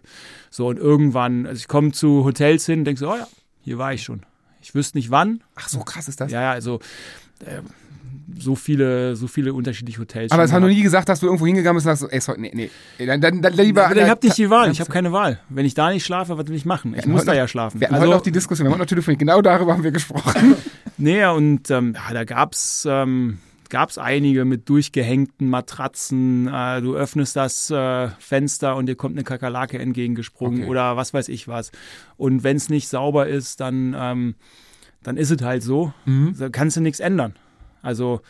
so. 0.49 0.69
Und 0.69 0.79
irgendwann, 0.79 1.45
also 1.47 1.59
ich 1.59 1.69
komme 1.69 1.91
zu 1.93 2.25
Hotels 2.25 2.65
hin, 2.67 2.85
denkst 2.85 3.01
so, 3.01 3.11
oh 3.13 3.17
ja, 3.17 3.27
hier 3.61 3.77
war 3.77 3.93
ich 3.93 4.03
schon. 4.05 4.23
Ich 4.63 4.75
wüsste 4.75 4.97
nicht 4.97 5.11
wann. 5.11 5.43
Ach, 5.57 5.69
so 5.69 5.81
krass 5.81 6.09
ist 6.09 6.21
das. 6.21 6.31
Ja, 6.33 6.41
ja, 6.41 6.53
also 6.53 6.79
äh, 7.41 7.61
so 8.39 8.55
viele, 8.55 9.17
so 9.17 9.27
viele 9.27 9.53
unterschiedliche 9.55 9.99
Hotels. 10.01 10.33
Aber 10.33 10.45
es 10.45 10.53
hat 10.53 10.61
noch 10.61 10.69
nie 10.69 10.83
gesagt, 10.83 11.09
dass 11.09 11.21
du 11.21 11.27
irgendwo 11.27 11.47
hingegangen 11.47 11.77
bist 11.77 11.87
und 11.87 11.97
sagst, 11.97 12.13
ey, 12.13 12.21
sorry, 12.21 12.41
nee, 12.41 12.51
nee. 12.99 13.07
Dann, 13.07 13.21
dann, 13.21 13.43
dann 13.43 13.53
lieber. 13.55 13.87
Aber 13.87 13.97
ich 13.97 14.09
habe 14.09 14.27
nicht 14.27 14.39
die 14.39 14.51
Wahl, 14.51 14.71
ich 14.71 14.79
Ja, 14.79 14.85
habe 14.85 14.93
keine 14.93 15.13
Wahl. 15.13 15.41
Wenn 15.49 15.67
ich 15.67 15.75
da 15.75 15.91
nicht 15.91 16.05
schlafe, 16.05 16.37
was 16.39 16.47
will 16.49 16.55
ich 16.57 16.65
machen? 16.65 16.93
Ich 16.93 16.99
hatten 17.03 17.11
muss 17.13 17.25
da 17.25 17.33
noch- 17.33 17.39
ja 17.39 17.49
schlafen. 17.49 17.81
Wir 17.81 17.87
hatten 17.89 17.95
Also, 17.95 18.07
heute 18.09 18.17
noch 18.17 18.23
die 18.23 18.33
Diskussion, 18.33 18.67
wir 18.69 18.73
haben 18.73 18.79
noch 18.81 18.87
telefoniert, 18.87 19.19
genau 19.21 19.41
darüber 19.43 19.73
haben 19.73 19.85
wir 19.85 19.93
gesprochen. 19.93 20.57
Nee, 20.97 21.25
und 21.27 21.71
ähm, 21.73 21.95
ja, 21.97 22.15
da 22.15 22.23
gab's 22.23 22.87
ähm, 22.89 23.39
gab's 23.69 23.99
einige 23.99 24.45
mit 24.45 24.69
durchgehängten 24.69 25.49
Matratzen. 25.51 26.47
Äh, 26.47 26.83
du 26.83 26.95
öffnest 26.95 27.35
das 27.35 27.69
äh, 27.69 28.09
Fenster 28.21 28.77
und 28.77 28.87
dir 28.87 28.95
kommt 28.95 29.17
eine 29.17 29.25
Kakerlake 29.25 29.77
entgegengesprungen 29.81 30.61
Okay. 30.63 30.71
oder 30.71 30.97
was 30.97 31.13
weiß 31.13 31.29
ich 31.31 31.49
was. 31.49 31.73
Und 32.17 32.45
wenn 32.45 32.57
es 32.57 32.69
nicht 32.69 32.87
sauber 32.89 33.27
ist, 33.27 33.59
dann, 33.61 33.97
ähm, 33.99 34.35
dann 35.03 35.17
ist 35.17 35.33
es 35.33 35.43
halt 35.43 35.65
so. 35.65 35.93
Mhm. 36.05 36.37
Da 36.39 36.49
kannst 36.49 36.77
du 36.77 36.81
nichts 36.81 37.01
ändern. 37.01 37.35
Also, 37.85 38.21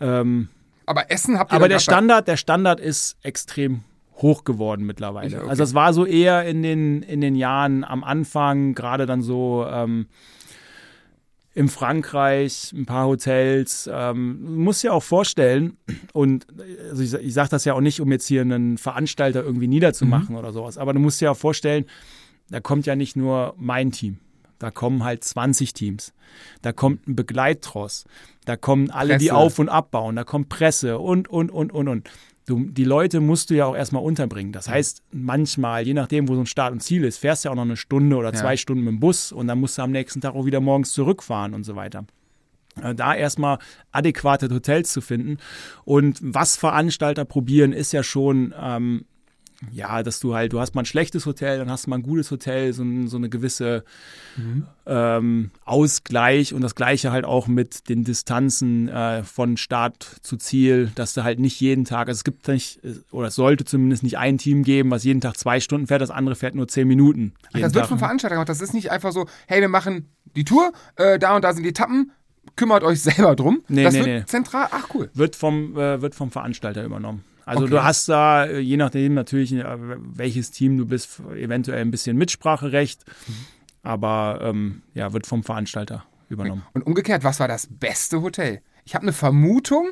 ähm, 0.00 0.48
Aber 0.86 1.10
Essen 1.10 1.38
habt 1.38 1.52
ihr 1.52 1.56
aber 1.56 1.68
der 1.68 1.78
Standard, 1.78 2.28
der 2.28 2.36
Standard 2.36 2.80
ist 2.80 3.16
extrem 3.22 3.82
hoch 4.16 4.44
geworden 4.44 4.84
mittlerweile. 4.84 5.38
Okay. 5.38 5.48
Also 5.48 5.62
es 5.62 5.74
war 5.74 5.92
so 5.92 6.04
eher 6.04 6.44
in 6.44 6.62
den, 6.62 7.02
in 7.02 7.20
den 7.20 7.34
Jahren 7.34 7.84
am 7.84 8.02
Anfang, 8.04 8.74
gerade 8.74 9.06
dann 9.06 9.22
so 9.22 9.66
ähm, 9.70 10.06
in 11.54 11.68
Frankreich, 11.68 12.72
ein 12.72 12.86
paar 12.86 13.06
Hotels. 13.06 13.88
Ähm, 13.92 14.40
du 14.44 14.60
musst 14.60 14.82
dir 14.82 14.92
auch 14.92 15.02
vorstellen, 15.02 15.76
und 16.12 16.46
also 16.90 17.02
ich, 17.02 17.14
ich 17.14 17.34
sage 17.34 17.48
das 17.50 17.64
ja 17.64 17.74
auch 17.74 17.80
nicht, 17.80 18.00
um 18.00 18.10
jetzt 18.12 18.26
hier 18.26 18.42
einen 18.42 18.78
Veranstalter 18.78 19.42
irgendwie 19.42 19.68
niederzumachen 19.68 20.36
oder 20.36 20.52
sowas, 20.52 20.78
aber 20.78 20.92
du 20.92 21.00
musst 21.00 21.20
dir 21.20 21.32
auch 21.32 21.36
vorstellen, 21.36 21.84
da 22.50 22.60
kommt 22.60 22.86
ja 22.86 22.96
nicht 22.96 23.16
nur 23.16 23.54
mein 23.56 23.90
Team. 23.90 24.18
Da 24.58 24.70
kommen 24.70 25.04
halt 25.04 25.24
20 25.24 25.72
Teams. 25.72 26.12
Da 26.62 26.72
kommt 26.72 27.06
ein 27.06 27.16
Begleittross. 27.16 28.04
Da 28.44 28.56
kommen 28.56 28.90
alle, 28.90 29.18
die 29.18 29.26
Presse. 29.28 29.36
auf 29.36 29.58
und 29.58 29.68
abbauen. 29.68 30.16
Da 30.16 30.24
kommt 30.24 30.48
Presse 30.48 30.98
und, 30.98 31.28
und, 31.28 31.50
und, 31.50 31.72
und, 31.72 31.88
und. 31.88 32.10
Du, 32.46 32.64
die 32.64 32.84
Leute 32.84 33.20
musst 33.20 33.50
du 33.50 33.54
ja 33.54 33.66
auch 33.66 33.76
erstmal 33.76 34.02
unterbringen. 34.02 34.52
Das 34.52 34.68
heißt, 34.68 35.02
manchmal, 35.12 35.86
je 35.86 35.92
nachdem, 35.92 36.28
wo 36.28 36.34
so 36.34 36.40
ein 36.40 36.46
Start 36.46 36.72
und 36.72 36.80
Ziel 36.80 37.04
ist, 37.04 37.18
fährst 37.18 37.44
du 37.44 37.48
ja 37.48 37.52
auch 37.52 37.56
noch 37.56 37.62
eine 37.62 37.76
Stunde 37.76 38.16
oder 38.16 38.32
zwei 38.32 38.56
Stunden 38.56 38.84
mit 38.84 38.92
dem 38.94 39.00
Bus 39.00 39.32
und 39.32 39.48
dann 39.48 39.60
musst 39.60 39.76
du 39.76 39.82
am 39.82 39.90
nächsten 39.90 40.22
Tag 40.22 40.34
auch 40.34 40.46
wieder 40.46 40.60
morgens 40.60 40.92
zurückfahren 40.92 41.52
und 41.52 41.64
so 41.64 41.76
weiter. 41.76 42.06
Äh, 42.82 42.94
Da 42.94 43.14
erstmal 43.14 43.58
adäquate 43.92 44.48
Hotels 44.48 44.92
zu 44.92 45.02
finden. 45.02 45.36
Und 45.84 46.20
was 46.22 46.56
Veranstalter 46.56 47.26
probieren, 47.26 47.72
ist 47.74 47.92
ja 47.92 48.02
schon, 48.02 48.54
ähm, 48.58 49.04
ja, 49.72 50.02
dass 50.02 50.20
du 50.20 50.34
halt, 50.34 50.52
du 50.52 50.60
hast 50.60 50.74
mal 50.74 50.82
ein 50.82 50.86
schlechtes 50.86 51.26
Hotel, 51.26 51.58
dann 51.58 51.70
hast 51.70 51.86
du 51.86 51.90
mal 51.90 51.96
ein 51.96 52.02
gutes 52.02 52.30
Hotel, 52.30 52.72
so, 52.72 52.84
so 53.06 53.16
eine 53.16 53.28
gewisse 53.28 53.84
ähm, 54.86 55.50
Ausgleich 55.64 56.54
und 56.54 56.60
das 56.60 56.74
gleiche 56.74 57.10
halt 57.10 57.24
auch 57.24 57.48
mit 57.48 57.88
den 57.88 58.04
Distanzen 58.04 58.88
äh, 58.88 59.24
von 59.24 59.56
Start 59.56 60.04
zu 60.22 60.36
Ziel, 60.36 60.92
dass 60.94 61.14
du 61.14 61.24
halt 61.24 61.40
nicht 61.40 61.60
jeden 61.60 61.84
Tag, 61.84 62.08
also 62.08 62.18
es 62.18 62.24
gibt 62.24 62.46
nicht, 62.46 62.80
oder 63.10 63.28
es 63.28 63.34
sollte 63.34 63.64
zumindest 63.64 64.04
nicht 64.04 64.16
ein 64.16 64.38
Team 64.38 64.62
geben, 64.62 64.90
was 64.90 65.04
jeden 65.04 65.20
Tag 65.20 65.36
zwei 65.36 65.58
Stunden 65.58 65.88
fährt, 65.88 66.02
das 66.02 66.10
andere 66.10 66.36
fährt 66.36 66.54
nur 66.54 66.68
zehn 66.68 66.86
Minuten. 66.86 67.34
Ach, 67.48 67.60
das 67.60 67.74
wird 67.74 67.82
Tag. 67.82 67.88
vom 67.88 67.98
Veranstalter 67.98 68.36
gemacht. 68.36 68.48
Das 68.48 68.60
ist 68.60 68.74
nicht 68.74 68.90
einfach 68.92 69.12
so, 69.12 69.26
hey, 69.48 69.60
wir 69.60 69.68
machen 69.68 70.08
die 70.36 70.44
Tour, 70.44 70.72
äh, 70.96 71.18
da 71.18 71.34
und 71.34 71.42
da 71.42 71.52
sind 71.52 71.64
die 71.64 71.70
Etappen, 71.70 72.12
kümmert 72.54 72.84
euch 72.84 73.00
selber 73.02 73.34
drum. 73.34 73.62
Nee, 73.68 73.82
das 73.82 73.94
nee, 73.94 73.98
wird 73.98 74.08
nee. 74.08 74.24
zentral, 74.26 74.68
ach 74.70 74.88
cool. 74.94 75.10
wird 75.14 75.34
vom, 75.34 75.76
äh, 75.76 76.00
wird 76.00 76.14
vom 76.14 76.30
Veranstalter 76.30 76.84
übernommen. 76.84 77.24
Also 77.48 77.62
Okay. 77.64 77.70
du 77.70 77.82
hast 77.82 78.08
da, 78.10 78.44
äh, 78.44 78.58
je 78.58 78.76
nachdem 78.76 79.14
natürlich, 79.14 79.52
äh, 79.52 79.64
welches 79.98 80.50
Team 80.50 80.76
du 80.76 80.84
bist, 80.84 81.20
eventuell 81.34 81.80
ein 81.80 81.90
bisschen 81.90 82.18
Mitspracherecht, 82.18 83.06
aber 83.82 84.40
ähm, 84.42 84.82
ja, 84.92 85.14
wird 85.14 85.26
vom 85.26 85.42
Veranstalter 85.42 86.04
übernommen. 86.28 86.62
Und 86.74 86.82
umgekehrt, 86.86 87.24
was 87.24 87.40
war 87.40 87.48
das 87.48 87.66
beste 87.70 88.20
Hotel? 88.20 88.60
Ich 88.84 88.94
habe 88.94 89.02
eine 89.04 89.14
Vermutung, 89.14 89.88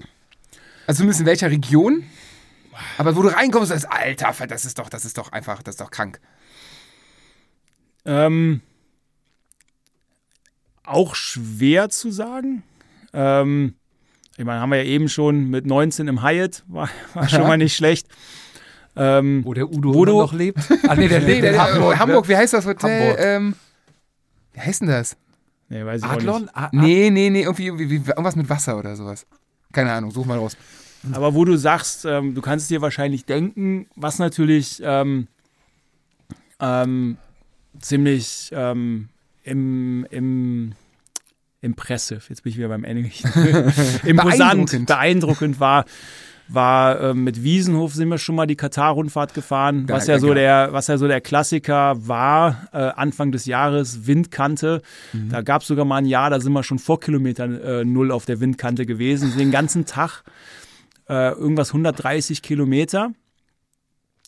also 0.86 0.98
zumindest 0.98 1.20
in 1.20 1.26
welcher 1.26 1.50
Region, 1.50 2.04
aber 2.98 3.16
wo 3.16 3.22
du 3.22 3.28
reinkommst, 3.28 3.70
das 3.70 3.86
Alter, 3.86 4.34
das 4.46 4.66
ist 4.66 4.78
doch, 4.78 4.90
das 4.90 5.07
ist 5.07 5.16
doch 5.16 5.32
einfach, 5.32 5.62
das 5.62 5.76
ist 5.76 5.80
doch 5.80 5.90
krank. 5.90 6.20
Ähm, 8.04 8.61
auch 10.84 11.14
schwer 11.14 11.88
zu 11.88 12.11
sagen. 12.11 12.64
Ähm, 13.14 13.76
ich 14.39 14.45
meine, 14.45 14.61
haben 14.61 14.70
wir 14.70 14.78
ja 14.78 14.84
eben 14.84 15.09
schon 15.09 15.49
mit 15.51 15.66
19 15.66 16.09
im 16.09 16.22
Hyatt, 16.22 16.62
war, 16.68 16.89
war 17.14 17.28
schon 17.28 17.43
mal 17.43 17.57
nicht 17.59 17.74
schlecht. 17.76 18.07
Ähm, 18.99 19.45
Wo 19.45 19.53
der 19.53 19.68
Udo 19.70 20.05
du- 20.05 20.18
noch 20.18 20.32
lebt. 20.32 20.59
Ah, 20.89 20.95
nee, 20.95 21.09
der 21.09 21.20
lebt 21.20 21.45
in 21.45 21.59
Hamburg, 21.59 21.72
Hamburg. 21.74 21.99
Hamburg, 21.99 22.28
wie 22.28 22.37
heißt 22.37 22.55
das 22.55 22.64
Hotel? 22.66 23.01
Hamburg. 23.11 23.18
Ähm, 23.24 23.55
wie 24.55 24.61
heißt 24.61 24.80
denn 24.80 24.89
das? 24.89 25.16
nee, 25.68 25.84
weiß 25.84 26.01
ich 26.01 26.07
auch 26.07 26.12
Adlon? 26.12 26.43
nicht. 26.43 26.57
Ah, 26.57 26.64
ah, 26.66 26.70
Nee, 26.72 27.11
nee, 27.11 27.28
nee, 27.28 27.43
irgendwie, 27.43 27.66
irgendwie 27.66 27.91
wie, 27.91 27.97
irgendwas 27.97 28.37
mit 28.37 28.49
Wasser 28.49 28.78
oder 28.78 28.97
sowas. 28.97 29.26
Keine 29.72 29.93
Ahnung, 29.93 30.11
such 30.12 30.24
mal 30.24 30.39
raus. 30.39 30.57
Aber 31.12 31.34
wo 31.34 31.45
du 31.45 31.57
sagst, 31.57 32.05
ähm, 32.07 32.34
du 32.34 32.41
kannst 32.41 32.64
es 32.64 32.68
dir 32.68 32.80
wahrscheinlich 32.80 33.26
denken, 33.26 33.87
was 33.97 34.18
natürlich 34.18 34.80
ähm, 34.82 35.28
ähm, 36.61 37.18
ziemlich 37.80 38.51
ähm, 38.53 39.09
im, 39.45 40.07
im 40.11 40.72
impressive, 41.67 42.23
jetzt 42.29 42.43
bin 42.43 42.53
ich 42.53 42.59
wieder 42.59 42.69
beim 42.69 42.85
Englischen, 42.85 43.31
imposant, 44.05 44.39
Beeindruckend. 44.39 44.87
beeindruckend 44.87 45.61
war, 45.61 45.85
war 46.49 47.01
äh, 47.01 47.14
mit 47.14 47.43
Wiesenhof 47.43 47.95
sind 47.95 48.09
wir 48.09 48.19
schon 48.19 48.37
mal 48.37 48.47
die 48.47 48.57
Katar-Rundfahrt 48.57 49.35
gefahren, 49.35 49.89
was 49.89 50.07
ja 50.07 50.19
so 50.19 50.33
der, 50.33 50.73
was 50.73 50.87
ja 50.87 50.97
so 50.97 51.09
der 51.09 51.21
Klassiker 51.21 52.07
war, 52.07 52.69
äh, 52.73 52.79
Anfang 52.79 53.33
des 53.33 53.47
Jahres, 53.47 54.07
Windkante. 54.07 54.83
Mhm. 55.12 55.31
Da 55.31 55.43
gab 55.43 55.62
es 55.62 55.69
sogar 55.69 55.85
mal 55.85 55.97
ein 55.97 56.07
Jahr, 56.07 56.31
da 56.31 56.41
sind 56.41 56.53
wir 56.53 56.62
schon 56.62 56.79
vor 56.79 57.01
Kilometer 57.01 57.81
äh, 57.81 57.85
null 57.85 58.12
auf 58.12 58.25
der 58.27 58.41
Windkante 58.41 58.87
gewesen, 58.87 59.37
den 59.37 59.51
ganzen 59.51 59.87
Tag 59.87 60.23
äh, 61.09 61.33
irgendwas 61.33 61.71
130 61.71 62.43
Kilometer 62.43 63.11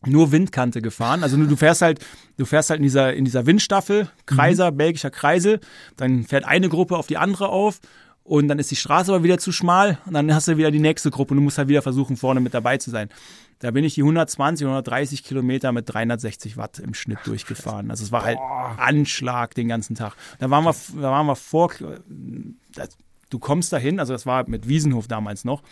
nur 0.07 0.31
Windkante 0.33 0.81
gefahren. 0.81 1.23
Also 1.23 1.37
du 1.37 1.57
fährst 1.57 1.83
halt, 1.83 2.05
du 2.37 2.45
fährst 2.45 2.71
halt 2.71 2.79
in 2.79 2.85
dieser, 2.85 3.15
in 3.15 3.25
dieser 3.25 3.47
Windstaffel, 3.47 4.09
Kreiser, 4.27 4.71
belgischer 4.73 5.11
Kreisel, 5.11 5.61
dann 5.97 6.25
fährt 6.25 6.45
eine 6.45 6.69
Gruppe 6.69 6.97
auf 6.97 7.07
die 7.09 7.17
andere 7.19 7.49
auf 7.49 7.81
und 8.23 8.47
dann 8.49 8.59
ist 8.59 8.71
die 8.71 8.77
Straße 8.77 9.13
aber 9.13 9.25
wieder 9.25 9.39
zu 9.39 9.51
schmal 9.53 9.99
und 10.07 10.15
dann 10.15 10.33
hast 10.33 10.47
du 10.49 10.57
wieder 10.57 10.71
die 10.71 10.79
nächste 10.79 11.11
Gruppe 11.11 11.33
und 11.33 11.39
du 11.39 11.43
musst 11.43 11.59
halt 11.59 11.69
wieder 11.69 11.83
versuchen, 11.83 12.17
vorne 12.17 12.41
mit 12.41 12.55
dabei 12.55 12.77
zu 12.79 12.91
sein. 12.91 13.09
Da 13.61 13.73
bin 13.73 13.83
ich 13.83 13.95
die 13.95 14.03
120, 14.03 14.65
130 14.67 15.25
Kilometer 15.25 15.73
mit 15.73 15.93
360 15.93 16.57
Watt 16.57 16.79
im 16.79 16.95
Schnitt 16.95 17.19
durchgefahren. 17.25 17.91
Also 17.91 18.05
es 18.05 18.13
war 18.13 18.23
halt 18.25 18.39
Anschlag 18.77 19.55
den 19.55 19.67
ganzen 19.67 19.97
Tag. 19.97 20.15
Da 20.39 20.49
waren 20.51 20.63
wir, 20.65 20.75
da 20.95 21.11
waren 21.11 21.27
wir 21.27 21.35
vor, 21.35 21.73
das, 22.77 22.91
du 23.31 23.39
kommst 23.41 23.73
dahin, 23.73 23.99
also 23.99 24.13
das 24.13 24.27
war 24.27 24.49
mit 24.49 24.69
Wiesenhof 24.69 25.09
damals 25.09 25.45
noch. 25.45 25.63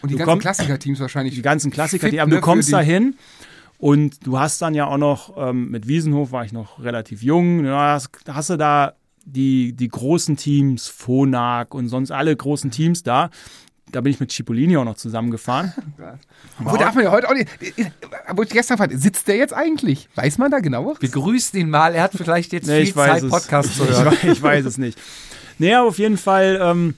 Und 0.00 0.10
die 0.10 0.16
Du 0.16 0.24
ganzen 0.24 0.40
Klassiker-Teams 0.40 1.00
wahrscheinlich. 1.00 1.34
Die 1.34 1.42
ganzen 1.42 1.70
Klassiker, 1.70 2.06
fit, 2.06 2.14
die, 2.14 2.20
aber 2.20 2.30
ne, 2.30 2.36
du 2.36 2.40
kommst 2.40 2.70
für 2.70 2.76
da 2.76 2.82
die- 2.82 2.90
hin 2.92 3.14
und 3.84 4.26
du 4.26 4.38
hast 4.38 4.62
dann 4.62 4.72
ja 4.72 4.86
auch 4.86 4.96
noch, 4.96 5.34
ähm, 5.36 5.70
mit 5.70 5.86
Wiesenhof 5.86 6.32
war 6.32 6.42
ich 6.42 6.52
noch 6.52 6.82
relativ 6.82 7.22
jung, 7.22 7.66
ja, 7.66 7.92
hast, 7.92 8.08
hast 8.26 8.48
du 8.48 8.56
da 8.56 8.94
die, 9.26 9.74
die 9.74 9.88
großen 9.88 10.38
Teams, 10.38 10.88
Phonak 10.88 11.74
und 11.74 11.88
sonst 11.88 12.10
alle 12.10 12.34
großen 12.34 12.70
Teams 12.70 13.02
da. 13.02 13.28
Da 13.92 14.00
bin 14.00 14.10
ich 14.10 14.20
mit 14.20 14.32
Cipollini 14.32 14.78
auch 14.78 14.86
noch 14.86 14.96
zusammengefahren. 14.96 15.74
Wo 16.60 16.78
darf 16.78 16.94
man 16.94 17.04
ja 17.04 17.10
heute 17.10 17.28
auch 17.28 17.34
nicht. 17.34 17.46
Wo 18.34 18.42
ich 18.42 18.48
gestern 18.48 18.78
fand, 18.78 18.98
sitzt 18.98 19.28
der 19.28 19.36
jetzt 19.36 19.52
eigentlich? 19.52 20.08
Weiß 20.14 20.38
man 20.38 20.50
da 20.50 20.60
genauer? 20.60 20.96
Wir 21.00 21.10
grüßen 21.10 21.60
ihn 21.60 21.68
mal. 21.68 21.94
Er 21.94 22.04
hat 22.04 22.12
vielleicht 22.12 22.54
jetzt 22.54 22.66
Nee, 22.66 22.76
viel 22.76 22.84
ich 22.84 22.96
weiß 22.96 23.20
Zeit, 23.20 23.22
es. 23.24 23.30
Podcast 23.30 23.76
zu 23.76 23.84
Ich, 23.88 23.90
hören. 23.90 24.14
weiß- 24.14 24.32
ich 24.32 24.42
weiß 24.42 24.64
es 24.64 24.78
nicht. 24.78 24.98
Aber 25.60 25.88
auf 25.88 25.98
jeden 25.98 26.16
Fall, 26.16 26.58
ähm, 26.62 26.94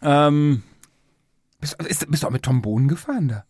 ähm, 0.00 0.62
Bist, 1.60 1.74
ist, 1.82 2.10
bist 2.10 2.22
du 2.22 2.26
auch 2.26 2.32
mit 2.32 2.42
Tom 2.42 2.62
Bohnen 2.62 2.88
gefahren 2.88 3.28
da? 3.28 3.44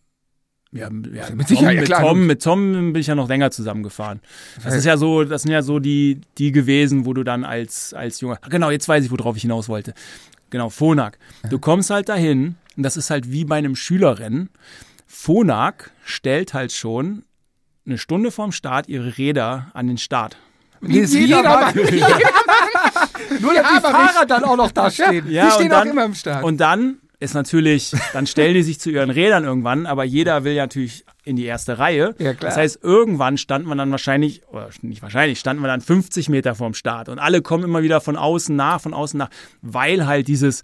Ja, 0.74 0.84
ja, 0.84 0.90
mit 0.90 1.36
mit, 1.36 1.48
Sicherheit, 1.48 1.66
Tom, 1.68 1.74
ja, 1.74 1.80
mit, 1.80 1.86
klar, 1.86 2.00
Tom, 2.00 2.08
logisch. 2.08 2.26
mit 2.28 2.42
Tom 2.42 2.92
bin 2.92 3.00
ich 3.00 3.06
ja 3.06 3.14
noch 3.14 3.28
länger 3.28 3.50
zusammengefahren. 3.50 4.20
Das 4.64 4.74
ist 4.74 4.86
ja 4.86 4.96
so, 4.96 5.22
das 5.24 5.42
sind 5.42 5.52
ja 5.52 5.60
so 5.60 5.78
die, 5.78 6.22
die 6.38 6.50
gewesen, 6.50 7.04
wo 7.04 7.12
du 7.12 7.24
dann 7.24 7.44
als, 7.44 7.92
als 7.92 8.20
Junger, 8.22 8.38
Ach, 8.40 8.48
genau, 8.48 8.70
jetzt 8.70 8.88
weiß 8.88 9.04
ich, 9.04 9.10
worauf 9.10 9.36
ich 9.36 9.42
hinaus 9.42 9.68
wollte. 9.68 9.92
Genau, 10.48 10.70
Phonak. 10.70 11.18
Du 11.50 11.58
kommst 11.58 11.90
halt 11.90 12.08
dahin, 12.08 12.56
und 12.76 12.82
das 12.84 12.96
ist 12.96 13.10
halt 13.10 13.30
wie 13.30 13.44
bei 13.44 13.56
einem 13.56 13.76
Schülerrennen. 13.76 14.48
Phonak 15.06 15.90
stellt 16.04 16.54
halt 16.54 16.72
schon 16.72 17.24
eine 17.84 17.98
Stunde 17.98 18.30
vorm 18.30 18.52
Start 18.52 18.88
ihre 18.88 19.18
Räder 19.18 19.70
an 19.74 19.88
den 19.88 19.98
Start. 19.98 20.38
Nee, 20.80 21.00
ist 21.00 21.14
Jedermann. 21.14 21.74
jedermann. 21.76 22.20
Nur, 23.40 23.54
dass 23.54 23.66
die 23.74 23.80
Fahrer 23.80 24.26
dann 24.26 24.44
auch 24.44 24.56
noch 24.56 24.72
da 24.72 24.90
stehen. 24.90 25.26
Die 25.26 25.38
stehen 25.50 25.66
und 25.66 25.72
auch 25.72 25.78
dann, 25.78 25.88
immer 25.90 26.04
im 26.04 26.14
Start. 26.14 26.44
Und 26.44 26.58
dann 26.58 26.98
ist 27.22 27.34
natürlich, 27.34 27.92
dann 28.12 28.26
stellen 28.26 28.54
die 28.54 28.62
sich 28.62 28.80
zu 28.80 28.90
ihren 28.90 29.10
Rädern 29.10 29.44
irgendwann, 29.44 29.86
aber 29.86 30.04
jeder 30.04 30.44
will 30.44 30.54
ja 30.54 30.64
natürlich 30.64 31.04
in 31.24 31.36
die 31.36 31.44
erste 31.44 31.78
Reihe. 31.78 32.14
Ja. 32.18 32.32
Das 32.34 32.56
heißt, 32.56 32.80
irgendwann 32.82 33.38
stand 33.38 33.64
man 33.64 33.78
dann 33.78 33.90
wahrscheinlich, 33.92 34.42
oder 34.48 34.68
nicht 34.82 35.02
wahrscheinlich, 35.02 35.38
standen 35.38 35.62
wir 35.62 35.68
dann 35.68 35.80
50 35.80 36.28
Meter 36.28 36.54
vorm 36.54 36.74
Start 36.74 37.08
und 37.08 37.20
alle 37.20 37.40
kommen 37.40 37.64
immer 37.64 37.82
wieder 37.82 38.00
von 38.00 38.16
außen 38.16 38.54
nach, 38.54 38.80
von 38.80 38.92
außen 38.92 39.16
nach, 39.18 39.30
weil 39.60 40.06
halt 40.06 40.26
dieses, 40.26 40.62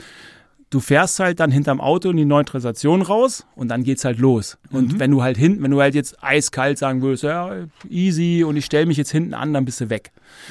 du 0.70 0.80
fährst 0.80 1.18
halt 1.18 1.40
dann 1.40 1.50
hinterm 1.50 1.80
Auto 1.80 2.10
in 2.10 2.16
die 2.18 2.24
Neutralisation 2.26 3.00
raus 3.02 3.46
und 3.54 3.68
dann 3.68 3.84
geht's 3.84 4.04
halt 4.04 4.18
los. 4.18 4.58
Und 4.70 4.94
Mhm. 4.94 5.00
wenn 5.00 5.10
du 5.10 5.22
halt 5.22 5.36
hinten, 5.38 5.62
wenn 5.62 5.70
du 5.70 5.80
halt 5.80 5.94
jetzt 5.94 6.22
eiskalt 6.22 6.76
sagen 6.78 7.00
würdest, 7.00 7.22
ja, 7.22 7.50
easy 7.88 8.44
und 8.46 8.56
ich 8.56 8.66
stelle 8.66 8.84
mich 8.86 8.96
jetzt 8.98 9.10
hinten 9.10 9.32
an, 9.34 9.54
dann 9.54 9.64
bist 9.64 9.80
du 9.80 9.88
weg. 9.88 10.10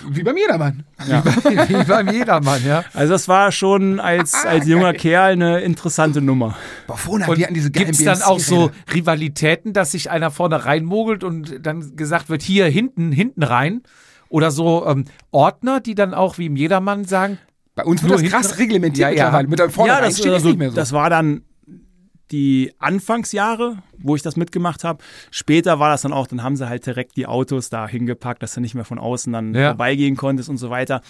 Wie 0.10 0.24
beim 0.24 0.36
Jedermann. 0.38 0.84
Wie 1.00 1.84
beim 1.86 2.10
Jedermann, 2.12 2.66
ja. 2.66 2.84
Also 2.94 3.14
das 3.14 3.28
war 3.28 3.52
schon 3.52 4.00
als, 4.00 4.34
als 4.34 4.66
junger 4.68 4.94
Kerl 4.94 5.34
eine 5.34 5.60
interessante 5.62 6.20
Nummer. 6.22 6.58
Boah, 6.88 6.98
Phonak, 6.98 7.28
Und 7.30 7.38
die 7.38 7.44
hatten 7.44 7.54
diese 7.54 7.70
geilen 7.70 7.88
gibt 7.88 8.00
es 8.00 8.04
dann 8.06 8.22
auch 8.24 8.40
so. 8.40 8.72
Rivalitäten, 8.94 9.74
dass 9.74 9.92
sich 9.92 10.10
einer 10.10 10.32
vorne 10.32 10.66
reinmogelt 10.66 11.24
und 11.24 11.60
dann 11.66 11.96
gesagt 11.96 12.30
wird, 12.30 12.42
hier 12.42 12.66
hinten, 12.66 13.12
hinten 13.12 13.44
rein? 13.44 13.84
Oder 14.30 14.52
so 14.52 14.86
ähm, 14.86 15.06
Ordner, 15.32 15.80
die 15.80 15.96
dann 15.96 16.14
auch 16.14 16.38
wie 16.38 16.48
im 16.48 16.56
Jedermann 16.58 17.06
sagen, 17.06 17.38
Bei 17.78 17.86
uns 17.86 18.02
wird 18.02 18.12
Nur 18.12 18.22
das 18.22 18.30
krass 18.32 18.58
reglementiert 18.58 19.16
Ja, 19.16 19.32
ja. 19.40 19.44
Mit 19.44 19.60
der 19.60 19.70
vorne 19.70 19.94
ja, 19.94 20.02
das, 20.02 20.18
steht 20.18 20.34
also, 20.34 20.48
nicht 20.48 20.58
mehr 20.58 20.72
so. 20.72 20.76
das 20.76 20.94
war 20.94 21.12
dann 21.12 21.44
die 22.32 22.74
Anfangsjahre, 22.80 23.78
wo 24.00 24.16
ich 24.16 24.24
das 24.24 24.36
mitgemacht 24.36 24.84
habe. 24.84 25.04
Später 25.30 25.80
war 25.80 25.92
das 25.92 26.02
dann 26.02 26.12
auch, 26.12 26.26
dann 26.26 26.42
haben 26.42 26.56
sie 26.56 26.68
halt 26.68 26.88
direkt 26.88 27.16
die 27.18 27.28
Autos 27.28 27.70
da 27.70 27.88
hingepackt, 27.88 28.42
dass 28.42 28.56
du 28.56 28.62
nicht 28.62 28.74
mehr 28.74 28.84
von 28.84 28.98
außen 28.98 29.32
dann 29.32 29.54
Ja. 29.54 29.70
vorbeigehen 29.70 30.18
konntest 30.18 30.50
und 30.50 30.58
so 30.58 30.72
weiter. 30.72 31.02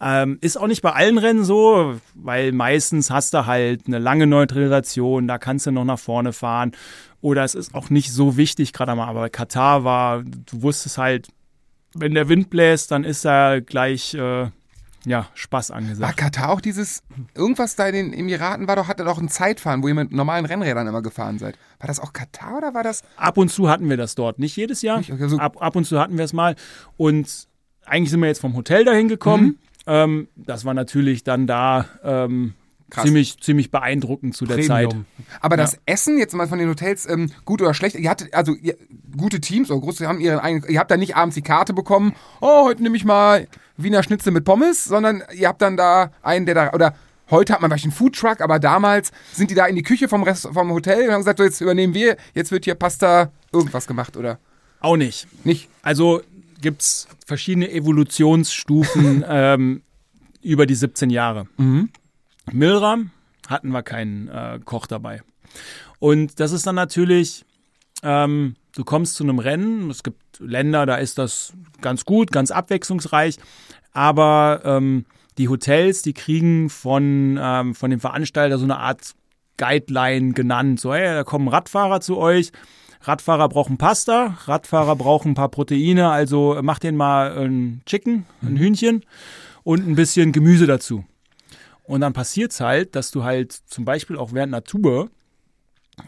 Ähm, 0.00 0.38
ist 0.40 0.58
auch 0.58 0.66
nicht 0.66 0.80
bei 0.80 0.92
allen 0.92 1.18
Rennen 1.18 1.44
so, 1.44 2.00
weil 2.14 2.52
meistens 2.52 3.10
hast 3.10 3.34
du 3.34 3.44
halt 3.44 3.82
eine 3.86 3.98
lange 3.98 4.26
Neutralisation, 4.26 5.28
da 5.28 5.36
kannst 5.36 5.66
du 5.66 5.72
noch 5.72 5.84
nach 5.84 5.98
vorne 5.98 6.32
fahren. 6.32 6.72
Oder 7.20 7.44
es 7.44 7.54
ist 7.54 7.74
auch 7.74 7.90
nicht 7.90 8.10
so 8.12 8.38
wichtig, 8.38 8.72
gerade 8.72 8.94
mal, 8.94 9.08
aber 9.08 9.28
Katar 9.28 9.84
war, 9.84 10.22
du 10.22 10.62
wusstest 10.62 10.96
halt, 10.96 11.28
wenn 11.94 12.14
der 12.14 12.28
Wind 12.30 12.48
bläst, 12.48 12.92
dann 12.92 13.04
ist 13.04 13.26
da 13.26 13.60
gleich 13.60 14.14
äh, 14.14 14.46
ja, 15.04 15.28
Spaß 15.34 15.70
War 15.70 15.76
angesagt. 15.76 16.16
Katar 16.16 16.50
auch 16.50 16.60
dieses, 16.60 17.02
irgendwas 17.34 17.76
da 17.76 17.86
in 17.88 17.94
den 17.94 18.12
Emiraten 18.12 18.66
war 18.68 18.76
doch, 18.76 18.88
hatte 18.88 19.04
doch 19.04 19.18
ein 19.18 19.28
Zeitfahren, 19.28 19.82
wo 19.82 19.88
ihr 19.88 19.94
mit 19.94 20.12
normalen 20.12 20.44
Rennrädern 20.44 20.86
immer 20.86 21.02
gefahren 21.02 21.38
seid. 21.38 21.56
War 21.78 21.86
das 21.86 22.00
auch 22.00 22.12
Katar 22.12 22.58
oder 22.58 22.74
war 22.74 22.82
das? 22.82 23.02
Ab 23.16 23.38
und 23.38 23.50
zu 23.50 23.68
hatten 23.70 23.88
wir 23.88 23.96
das 23.96 24.14
dort, 24.14 24.38
nicht 24.38 24.56
jedes 24.56 24.82
Jahr. 24.82 24.98
Nicht? 24.98 25.12
Okay, 25.12 25.28
so- 25.28 25.38
ab, 25.38 25.56
ab 25.60 25.76
und 25.76 25.84
zu 25.84 25.98
hatten 26.00 26.18
wir 26.18 26.24
es 26.24 26.32
mal. 26.32 26.56
Und 26.96 27.46
eigentlich 27.86 28.10
sind 28.10 28.20
wir 28.20 28.26
jetzt 28.28 28.40
vom 28.40 28.54
Hotel 28.54 28.84
dahin 28.84 29.08
gekommen. 29.08 29.44
Mhm. 29.44 29.58
Ähm, 29.86 30.28
das 30.36 30.64
war 30.64 30.74
natürlich 30.74 31.24
dann 31.24 31.46
da 31.46 31.86
ähm, 32.02 32.54
Krass. 32.90 33.04
ziemlich, 33.04 33.40
ziemlich 33.40 33.70
beeindruckend 33.70 34.34
zu 34.34 34.44
der 34.44 34.60
Zeit. 34.62 34.88
Premium. 34.88 35.06
Aber 35.40 35.56
das 35.56 35.78
Essen 35.86 36.18
jetzt 36.18 36.34
mal 36.34 36.48
von 36.48 36.58
den 36.58 36.68
Hotels, 36.68 37.08
ähm, 37.08 37.30
gut 37.44 37.62
oder 37.62 37.72
schlecht, 37.74 37.96
ihr 37.96 38.10
hattet, 38.10 38.34
also 38.34 38.54
ihr, 38.54 38.76
gute 39.16 39.40
Teams 39.40 39.70
oder 39.70 39.80
große 39.80 40.06
haben 40.06 40.20
ihren 40.20 40.38
eigenen, 40.38 40.70
ihr 40.70 40.78
habt 40.78 40.90
da 40.90 40.96
nicht 40.96 41.16
abends 41.16 41.34
die 41.34 41.42
Karte 41.42 41.72
bekommen, 41.72 42.14
oh, 42.40 42.64
heute 42.64 42.82
nehme 42.82 42.96
ich 42.96 43.04
mal 43.04 43.46
Wiener 43.78 44.02
Schnitzel 44.02 44.32
mit 44.32 44.44
Pommes, 44.44 44.84
sondern 44.84 45.22
ihr 45.34 45.48
habt 45.48 45.62
dann 45.62 45.76
da 45.76 46.10
einen, 46.22 46.46
der 46.46 46.54
da, 46.54 46.72
oder 46.72 46.94
heute 47.30 47.52
hat 47.52 47.60
man 47.60 47.70
vielleicht 47.70 47.84
einen 47.84 47.92
Foodtruck, 47.92 48.40
aber 48.40 48.58
damals 48.58 49.12
sind 49.32 49.50
die 49.50 49.54
da 49.54 49.66
in 49.66 49.76
die 49.76 49.82
Küche 49.82 50.08
vom, 50.08 50.22
Rest, 50.24 50.48
vom 50.52 50.70
Hotel 50.72 51.06
und 51.06 51.12
haben 51.12 51.20
gesagt, 51.20 51.38
so 51.38 51.44
jetzt 51.44 51.60
übernehmen 51.60 51.94
wir, 51.94 52.16
jetzt 52.34 52.50
wird 52.50 52.64
hier 52.64 52.74
Pasta 52.74 53.30
irgendwas 53.52 53.86
gemacht, 53.86 54.16
oder 54.16 54.38
Auch 54.80 54.96
nicht. 54.96 55.26
nicht? 55.44 55.68
Also 55.82 56.22
gibt 56.60 56.82
es 56.82 57.08
verschiedene 57.24 57.70
Evolutionsstufen 57.70 59.24
ähm, 59.28 59.82
über 60.42 60.66
die 60.66 60.74
17 60.74 61.10
Jahre. 61.10 61.46
Milram 62.52 63.10
hatten 63.46 63.70
wir 63.70 63.82
keinen 63.82 64.28
äh, 64.28 64.58
Koch 64.64 64.86
dabei. 64.86 65.22
Und 65.98 66.40
das 66.40 66.52
ist 66.52 66.66
dann 66.66 66.74
natürlich, 66.74 67.44
ähm, 68.02 68.56
du 68.74 68.84
kommst 68.84 69.16
zu 69.16 69.24
einem 69.24 69.38
Rennen, 69.38 69.90
es 69.90 70.02
gibt 70.02 70.40
Länder, 70.40 70.86
da 70.86 70.96
ist 70.96 71.18
das 71.18 71.52
ganz 71.80 72.04
gut, 72.04 72.32
ganz 72.32 72.50
abwechslungsreich, 72.50 73.38
aber 73.92 74.62
ähm, 74.64 75.04
die 75.38 75.48
Hotels, 75.48 76.02
die 76.02 76.12
kriegen 76.12 76.68
von, 76.68 77.38
ähm, 77.40 77.74
von 77.74 77.90
dem 77.90 78.00
Veranstalter 78.00 78.58
so 78.58 78.64
eine 78.64 78.78
Art 78.78 79.14
Guideline 79.56 80.32
genannt. 80.32 80.80
So, 80.80 80.94
hey, 80.94 81.14
da 81.14 81.24
kommen 81.24 81.48
Radfahrer 81.48 82.00
zu 82.00 82.16
euch. 82.16 82.52
Radfahrer 83.02 83.48
brauchen 83.48 83.78
Pasta, 83.78 84.38
Radfahrer 84.46 84.96
brauchen 84.96 85.32
ein 85.32 85.34
paar 85.34 85.50
Proteine, 85.50 86.10
also 86.10 86.58
mach 86.62 86.80
den 86.80 86.96
mal 86.96 87.36
ein 87.38 87.82
Chicken, 87.86 88.26
ein 88.42 88.56
Hühnchen 88.56 89.04
und 89.62 89.86
ein 89.86 89.94
bisschen 89.94 90.32
Gemüse 90.32 90.66
dazu. 90.66 91.04
Und 91.84 92.00
dann 92.00 92.12
passiert's 92.12 92.60
halt, 92.60 92.96
dass 92.96 93.12
du 93.12 93.22
halt 93.22 93.52
zum 93.52 93.84
Beispiel 93.84 94.16
auch 94.16 94.32
während 94.32 94.52
einer 94.52 94.64
Tour 94.64 95.10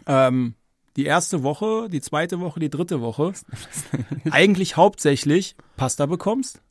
ähm, 0.05 0.55
die 0.95 1.05
erste 1.05 1.43
Woche, 1.43 1.87
die 1.89 2.01
zweite 2.01 2.39
Woche, 2.39 2.59
die 2.59 2.69
dritte 2.69 3.01
Woche 3.01 3.33
eigentlich 4.31 4.77
hauptsächlich 4.77 5.55
Pasta 5.77 6.05
bekommst, 6.05 6.61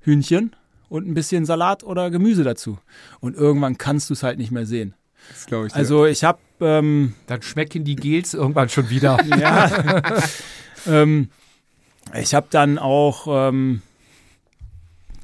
Hühnchen 0.00 0.54
und 0.88 1.06
ein 1.06 1.14
bisschen 1.14 1.44
Salat 1.44 1.84
oder 1.84 2.10
Gemüse 2.10 2.44
dazu. 2.44 2.78
Und 3.20 3.36
irgendwann 3.36 3.78
kannst 3.78 4.10
du 4.10 4.14
es 4.14 4.22
halt 4.22 4.38
nicht 4.38 4.50
mehr 4.50 4.66
sehen. 4.66 4.94
Das 5.30 5.46
glaube 5.46 5.66
ich. 5.66 5.74
Also 5.74 6.06
ich 6.06 6.24
habe 6.24 6.38
ähm, 6.60 7.14
Dann 7.26 7.42
schmecken 7.42 7.84
die 7.84 7.96
Gels 7.96 8.34
irgendwann 8.34 8.68
schon 8.68 8.90
wieder. 8.90 9.18
ja, 9.38 9.70
ähm, 10.86 11.30
ich 12.14 12.34
habe 12.34 12.46
dann 12.50 12.78
auch 12.78 13.26
ähm, 13.48 13.82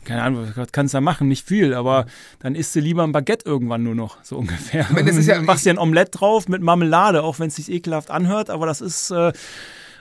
keine 0.05 0.23
Ahnung, 0.23 0.53
was 0.55 0.73
kannst 0.73 0.95
du 0.95 0.97
da 0.97 1.01
machen? 1.01 1.29
Nicht 1.29 1.47
viel, 1.47 1.75
aber 1.75 2.07
dann 2.41 2.55
isst 2.55 2.75
du 2.75 2.81
lieber 2.81 3.03
ein 3.05 3.13
Baguette 3.13 3.45
irgendwann 3.47 3.83
nur 3.83 3.95
noch, 3.95 4.19
so 4.23 4.37
ungefähr. 4.39 4.87
meine, 4.91 5.09
das 5.09 5.17
ist 5.19 5.27
ja- 5.27 5.41
machst 5.43 5.65
dir 5.67 5.71
ein 5.71 5.79
Omelett 5.79 6.09
drauf 6.13 6.49
mit 6.49 6.63
Marmelade, 6.63 7.23
auch 7.23 7.39
wenn 7.39 7.49
es 7.49 7.57
sich 7.57 7.71
ekelhaft 7.71 8.11
anhört, 8.11 8.51
aber 8.51 8.67
das 8.67 8.81
ist 8.81 9.11
äh, 9.11 9.33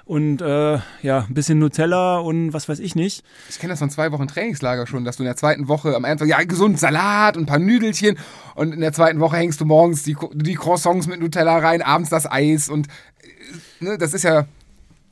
und 0.05 0.41
äh, 0.41 0.79
ja, 1.01 1.19
ein 1.29 1.33
bisschen 1.33 1.59
Nutella 1.59 2.17
und 2.17 2.51
was 2.51 2.67
weiß 2.67 2.79
ich 2.79 2.93
nicht. 2.93 3.23
Ich 3.49 3.57
kenne 3.57 3.71
das 3.71 3.79
von 3.79 3.89
zwei 3.89 4.11
Wochen 4.11 4.27
Trainingslager 4.27 4.85
schon, 4.85 5.05
dass 5.05 5.15
du 5.15 5.23
in 5.23 5.27
der 5.27 5.37
zweiten 5.37 5.69
Woche 5.69 5.95
am 5.95 6.03
Anfang, 6.03 6.27
ja, 6.27 6.43
gesund 6.43 6.77
Salat 6.77 7.37
und 7.37 7.43
ein 7.43 7.45
paar 7.45 7.59
Nüdelchen 7.59 8.17
und 8.55 8.73
in 8.73 8.81
der 8.81 8.91
zweiten 8.91 9.21
Woche 9.21 9.37
hängst 9.37 9.61
du 9.61 9.65
morgens 9.65 10.03
die, 10.03 10.17
die 10.33 10.55
Croissants 10.55 11.07
mit 11.07 11.21
Nutella 11.21 11.57
rein, 11.59 11.81
abends 11.81 12.09
das 12.09 12.29
Eis 12.29 12.67
und 12.67 12.87
äh, 12.89 13.83
ne, 13.85 13.97
das 13.97 14.13
ist 14.13 14.23
ja, 14.23 14.45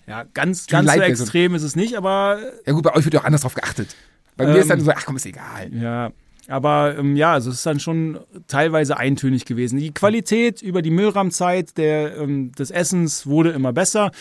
Ja, 0.08 0.26
ganz, 0.34 0.68
ganz 0.68 0.92
so 0.92 1.00
extrem 1.00 1.56
ist 1.56 1.64
es 1.64 1.78
nicht, 1.78 1.96
aber 1.96 2.40
ja 2.66 2.74
gut, 2.74 2.84
bei 2.84 2.94
euch 2.94 3.06
wird 3.06 3.14
ja 3.14 3.22
auch 3.22 3.26
anders 3.26 3.42
drauf 3.44 3.54
geachtet. 3.54 3.96
Bei 4.38 4.46
mir 4.46 4.56
Ähm, 4.56 4.62
ist 4.62 4.70
dann 4.70 4.82
so, 4.82 4.92
ach 4.92 5.06
komm, 5.06 5.16
ist 5.16 5.26
egal. 5.26 5.72
Ja, 5.74 6.12
aber 6.48 6.98
ähm, 6.98 7.16
ja, 7.16 7.34
also 7.34 7.50
es 7.50 7.58
ist 7.58 7.66
dann 7.66 7.80
schon 7.80 8.20
teilweise 8.48 8.98
eintönig 8.98 9.46
gewesen. 9.46 9.80
Die 9.80 9.94
Qualität 9.94 10.62
über 10.62 10.82
die 10.82 10.92
Müllraumzeit 10.92 11.78
der, 11.78 12.18
ähm, 12.18 12.52
des 12.54 12.72
Essens 12.72 13.28
wurde 13.28 13.52
immer 13.52 13.74
besser. 13.74 14.12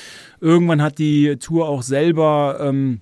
Irgendwann 0.40 0.82
hat 0.82 0.98
die 0.98 1.36
Tour 1.36 1.68
auch 1.68 1.82
selber 1.82 2.58
ähm, 2.60 3.00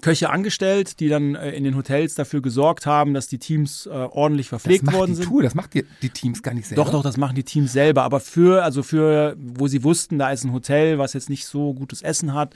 Köche 0.00 0.30
angestellt, 0.30 1.00
die 1.00 1.08
dann 1.08 1.34
äh, 1.34 1.50
in 1.52 1.64
den 1.64 1.76
Hotels 1.76 2.14
dafür 2.14 2.42
gesorgt 2.42 2.86
haben, 2.86 3.14
dass 3.14 3.28
die 3.28 3.38
Teams 3.38 3.86
äh, 3.86 3.90
ordentlich 3.90 4.46
Das 4.48 4.60
verpflegt 4.62 4.84
macht 4.84 4.96
worden 4.96 5.10
die 5.12 5.16
sind. 5.16 5.26
Tour, 5.28 5.42
das 5.42 5.54
macht 5.54 5.74
die, 5.74 5.84
die 6.02 6.10
Teams 6.10 6.42
gar 6.42 6.54
nicht 6.54 6.66
selber. 6.66 6.84
Doch, 6.84 6.90
doch, 6.92 7.02
das 7.02 7.16
machen 7.16 7.34
die 7.36 7.44
Teams 7.44 7.72
selber. 7.72 8.02
Aber 8.02 8.20
für, 8.20 8.62
also 8.64 8.82
für, 8.82 9.36
wo 9.38 9.66
sie 9.68 9.84
wussten, 9.84 10.18
da 10.18 10.30
ist 10.30 10.44
ein 10.44 10.52
Hotel, 10.52 10.98
was 10.98 11.12
jetzt 11.12 11.30
nicht 11.30 11.46
so 11.46 11.74
gutes 11.74 12.02
Essen 12.02 12.34
hat, 12.34 12.54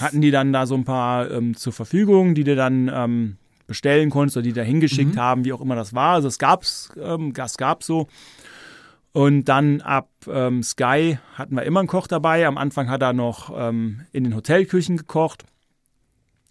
hatten 0.00 0.20
die 0.20 0.30
dann 0.30 0.52
da 0.52 0.66
so 0.66 0.74
ein 0.74 0.84
paar 0.84 1.30
ähm, 1.30 1.56
zur 1.56 1.72
Verfügung, 1.72 2.34
die 2.34 2.44
du 2.44 2.54
dann 2.56 2.90
ähm, 2.92 3.36
bestellen 3.66 4.10
konntest 4.10 4.36
oder 4.36 4.44
die 4.44 4.52
da 4.52 4.62
hingeschickt 4.62 5.14
Mhm. 5.16 5.20
haben, 5.20 5.44
wie 5.44 5.52
auch 5.52 5.60
immer 5.60 5.74
das 5.76 5.94
war. 5.94 6.14
Also 6.14 6.28
es 6.28 6.38
gab's, 6.38 6.90
ähm, 7.02 7.32
das 7.32 7.56
gab's 7.56 7.86
so. 7.86 8.06
Und 9.12 9.46
dann 9.46 9.80
ab 9.80 10.10
ähm, 10.30 10.62
Sky 10.62 11.18
hatten 11.34 11.54
wir 11.56 11.62
immer 11.62 11.80
einen 11.80 11.88
Koch 11.88 12.06
dabei. 12.06 12.46
Am 12.46 12.58
Anfang 12.58 12.90
hat 12.90 13.00
er 13.02 13.14
noch 13.14 13.50
ähm, 13.56 14.02
in 14.12 14.24
den 14.24 14.34
Hotelküchen 14.36 14.98
gekocht. 14.98 15.44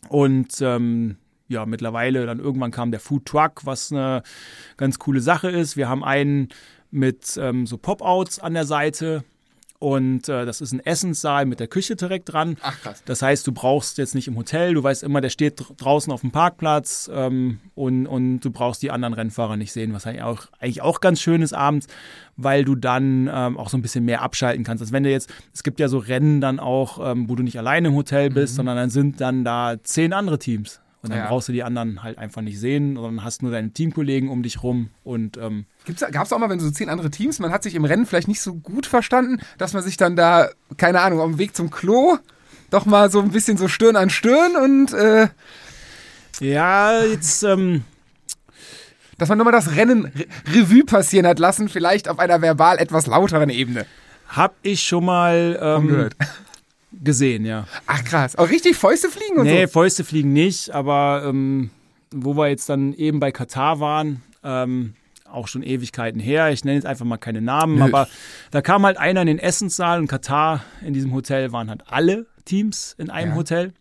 Und 0.09 0.61
ähm, 0.61 1.17
ja, 1.47 1.65
mittlerweile 1.65 2.25
dann 2.25 2.39
irgendwann 2.39 2.71
kam 2.71 2.91
der 2.91 2.99
Food 2.99 3.25
Truck, 3.25 3.65
was 3.65 3.91
eine 3.91 4.23
ganz 4.77 4.99
coole 4.99 5.21
Sache 5.21 5.49
ist. 5.49 5.77
Wir 5.77 5.89
haben 5.89 6.03
einen 6.03 6.49
mit 6.91 7.37
ähm, 7.41 7.67
so 7.67 7.77
Pop-Outs 7.77 8.39
an 8.39 8.53
der 8.53 8.65
Seite. 8.65 9.23
Und 9.77 10.29
äh, 10.29 10.45
das 10.45 10.61
ist 10.61 10.71
ein 10.71 10.79
Essenssaal 10.79 11.45
mit 11.45 11.59
der 11.59 11.67
Küche 11.67 11.95
direkt 11.97 12.31
dran. 12.31 12.55
Ach 12.61 12.79
krass. 12.81 13.03
Das 13.05 13.21
heißt, 13.21 13.45
du 13.45 13.51
brauchst 13.51 13.97
jetzt 13.97 14.15
nicht 14.15 14.27
im 14.27 14.37
Hotel, 14.37 14.73
du 14.73 14.81
weißt 14.81 15.03
immer, 15.03 15.19
der 15.19 15.29
steht 15.29 15.59
dr- 15.59 15.75
draußen 15.75 16.11
auf 16.13 16.21
dem 16.21 16.31
Parkplatz 16.31 17.09
ähm, 17.13 17.59
und, 17.75 18.07
und 18.07 18.39
du 18.39 18.51
brauchst 18.51 18.81
die 18.81 18.89
anderen 18.89 19.13
Rennfahrer 19.13 19.57
nicht 19.57 19.73
sehen, 19.73 19.93
was 19.93 20.07
eigentlich 20.07 20.23
auch, 20.23 20.47
eigentlich 20.59 20.81
auch 20.81 21.01
ganz 21.01 21.19
schön 21.19 21.41
ist 21.41 21.53
abends, 21.53 21.87
weil 22.37 22.63
du 22.63 22.75
dann 22.75 23.29
ähm, 23.31 23.57
auch 23.57 23.69
so 23.69 23.77
ein 23.77 23.81
bisschen 23.81 24.05
mehr 24.05 24.21
abschalten 24.21 24.63
kannst. 24.63 24.81
Also 24.81 24.93
wenn 24.93 25.03
du 25.03 25.11
jetzt, 25.11 25.29
es 25.53 25.61
gibt 25.61 25.79
ja 25.79 25.89
so 25.89 25.97
Rennen 25.97 26.39
dann 26.39 26.59
auch, 26.59 27.11
ähm, 27.11 27.29
wo 27.29 27.35
du 27.35 27.43
nicht 27.43 27.59
alleine 27.59 27.89
im 27.89 27.95
Hotel 27.95 28.29
bist, 28.29 28.55
sondern 28.55 28.77
dann 28.77 28.89
sind 28.89 29.19
dann 29.19 29.43
da 29.43 29.75
zehn 29.83 30.13
andere 30.13 30.39
Teams. 30.39 30.79
Und 31.05 31.11
dann 31.11 31.19
Ja. 31.19 31.27
brauchst 31.27 31.47
du 31.47 31.51
die 31.53 31.61
anderen 31.61 32.01
halt 32.01 32.17
einfach 32.17 32.41
nicht 32.41 32.59
sehen, 32.59 32.95
sondern 32.95 33.23
hast 33.23 33.43
nur 33.43 33.51
deine 33.51 33.69
Teamkollegen 33.71 34.27
um 34.29 34.41
dich 34.41 34.63
rum 34.63 34.89
und 35.03 35.37
ähm, 35.37 35.65
Gab 36.11 36.25
es 36.25 36.33
auch 36.33 36.39
mal, 36.39 36.49
wenn 36.49 36.59
so 36.59 36.71
zehn 36.71 36.89
andere 36.89 37.11
Teams, 37.11 37.37
man 37.37 37.51
hat 37.51 37.61
sich 37.61 37.75
im 37.75 37.85
Rennen 37.85 38.07
vielleicht 38.07 38.27
nicht 38.27 38.41
so 38.41 38.55
gut 38.55 38.87
verstanden, 38.87 39.39
dass 39.59 39.73
man 39.73 39.83
sich 39.83 39.97
dann 39.97 40.15
da, 40.15 40.49
keine 40.77 41.01
Ahnung, 41.01 41.19
auf 41.19 41.29
dem 41.29 41.37
Weg 41.37 41.55
zum 41.55 41.69
Klo 41.69 42.17
doch 42.71 42.87
mal 42.87 43.11
so 43.11 43.21
ein 43.21 43.29
bisschen 43.29 43.55
so 43.57 43.67
Stirn 43.67 43.95
an 43.95 44.09
Stirn 44.09 44.55
und 44.55 44.93
äh, 44.93 45.27
ja, 46.39 47.03
jetzt 47.03 47.43
ähm, 47.43 47.83
dass 49.19 49.29
man 49.29 49.37
nochmal 49.37 49.53
das 49.53 49.75
Rennen 49.75 50.05
Re 50.05 50.25
Revue 50.51 50.83
passieren 50.85 51.27
hat 51.27 51.37
lassen, 51.37 51.69
vielleicht 51.69 52.09
auf 52.09 52.17
einer 52.17 52.41
verbal 52.41 52.79
etwas 52.79 53.05
lauteren 53.05 53.49
Ebene. 53.49 53.85
hab 54.27 54.55
ich 54.63 54.81
schon 54.83 55.05
mal 55.05 55.57
ähm, 55.61 55.87
Gehört. 55.87 56.15
Gesehen, 57.03 57.45
ja. 57.45 57.67
Ach 57.87 58.03
krass. 58.03 58.35
Auch 58.37 58.49
richtig 58.49 58.75
Fäuste 58.75 59.09
fliegen 59.09 59.37
und 59.37 59.45
Nee, 59.45 59.65
so. 59.65 59.71
Fäuste 59.71 60.03
fliegen 60.03 60.33
nicht, 60.33 60.71
aber 60.71 61.23
ähm, 61.25 61.69
wo 62.11 62.35
wir 62.35 62.47
jetzt 62.49 62.69
dann 62.69 62.93
eben 62.93 63.19
bei 63.19 63.31
Katar 63.31 63.79
waren, 63.79 64.21
ähm, 64.43 64.93
auch 65.29 65.47
schon 65.47 65.63
Ewigkeiten 65.63 66.19
her, 66.19 66.51
ich 66.51 66.63
nenne 66.63 66.75
jetzt 66.75 66.85
einfach 66.85 67.05
mal 67.05 67.17
keine 67.17 67.41
Namen, 67.41 67.75
Nö. 67.79 67.83
aber 67.83 68.07
da 68.51 68.61
kam 68.61 68.85
halt 68.85 68.97
einer 68.97 69.21
in 69.21 69.27
den 69.27 69.39
Essenssaal 69.39 69.99
und 69.99 70.07
Katar 70.07 70.63
in 70.85 70.93
diesem 70.93 71.13
Hotel 71.13 71.51
waren 71.51 71.69
halt 71.69 71.83
alle 71.87 72.25
Teams 72.45 72.95
in 72.97 73.09
einem 73.09 73.31
Ja. 73.31 73.37
Hotel. 73.37 73.73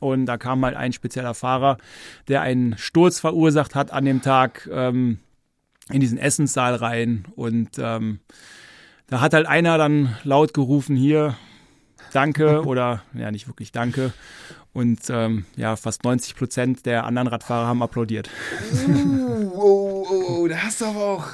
Und 0.00 0.26
da 0.26 0.36
kam 0.36 0.62
halt 0.64 0.76
ein 0.76 0.92
spezieller 0.92 1.32
Fahrer, 1.34 1.78
der 2.28 2.42
einen 2.42 2.76
Sturz 2.76 3.20
verursacht 3.20 3.74
hat 3.74 3.90
an 3.90 4.04
dem 4.04 4.20
Tag 4.20 4.68
ähm, 4.70 5.18
in 5.90 6.00
diesen 6.00 6.18
Essenssaal 6.18 6.74
rein. 6.74 7.24
Und 7.36 7.70
ähm, 7.78 8.20
da 9.06 9.20
hat 9.20 9.32
halt 9.32 9.46
einer 9.46 9.78
dann 9.78 10.14
laut 10.24 10.52
gerufen, 10.52 10.94
hier, 10.96 11.36
danke 12.14 12.64
oder 12.64 13.02
ja, 13.14 13.30
nicht 13.30 13.46
wirklich 13.48 13.72
danke. 13.72 14.12
Und 14.72 15.00
ähm, 15.08 15.44
ja, 15.56 15.76
fast 15.76 16.04
90 16.04 16.34
Prozent 16.34 16.86
der 16.86 17.04
anderen 17.04 17.28
Radfahrer 17.28 17.66
haben 17.66 17.82
applaudiert. 17.82 18.28
Uh, 18.88 19.50
oh, 19.54 20.06
oh, 20.10 20.24
oh, 20.28 20.48
da 20.48 20.56
hast 20.56 20.80
du 20.80 20.86
aber 20.86 21.00
auch. 21.04 21.26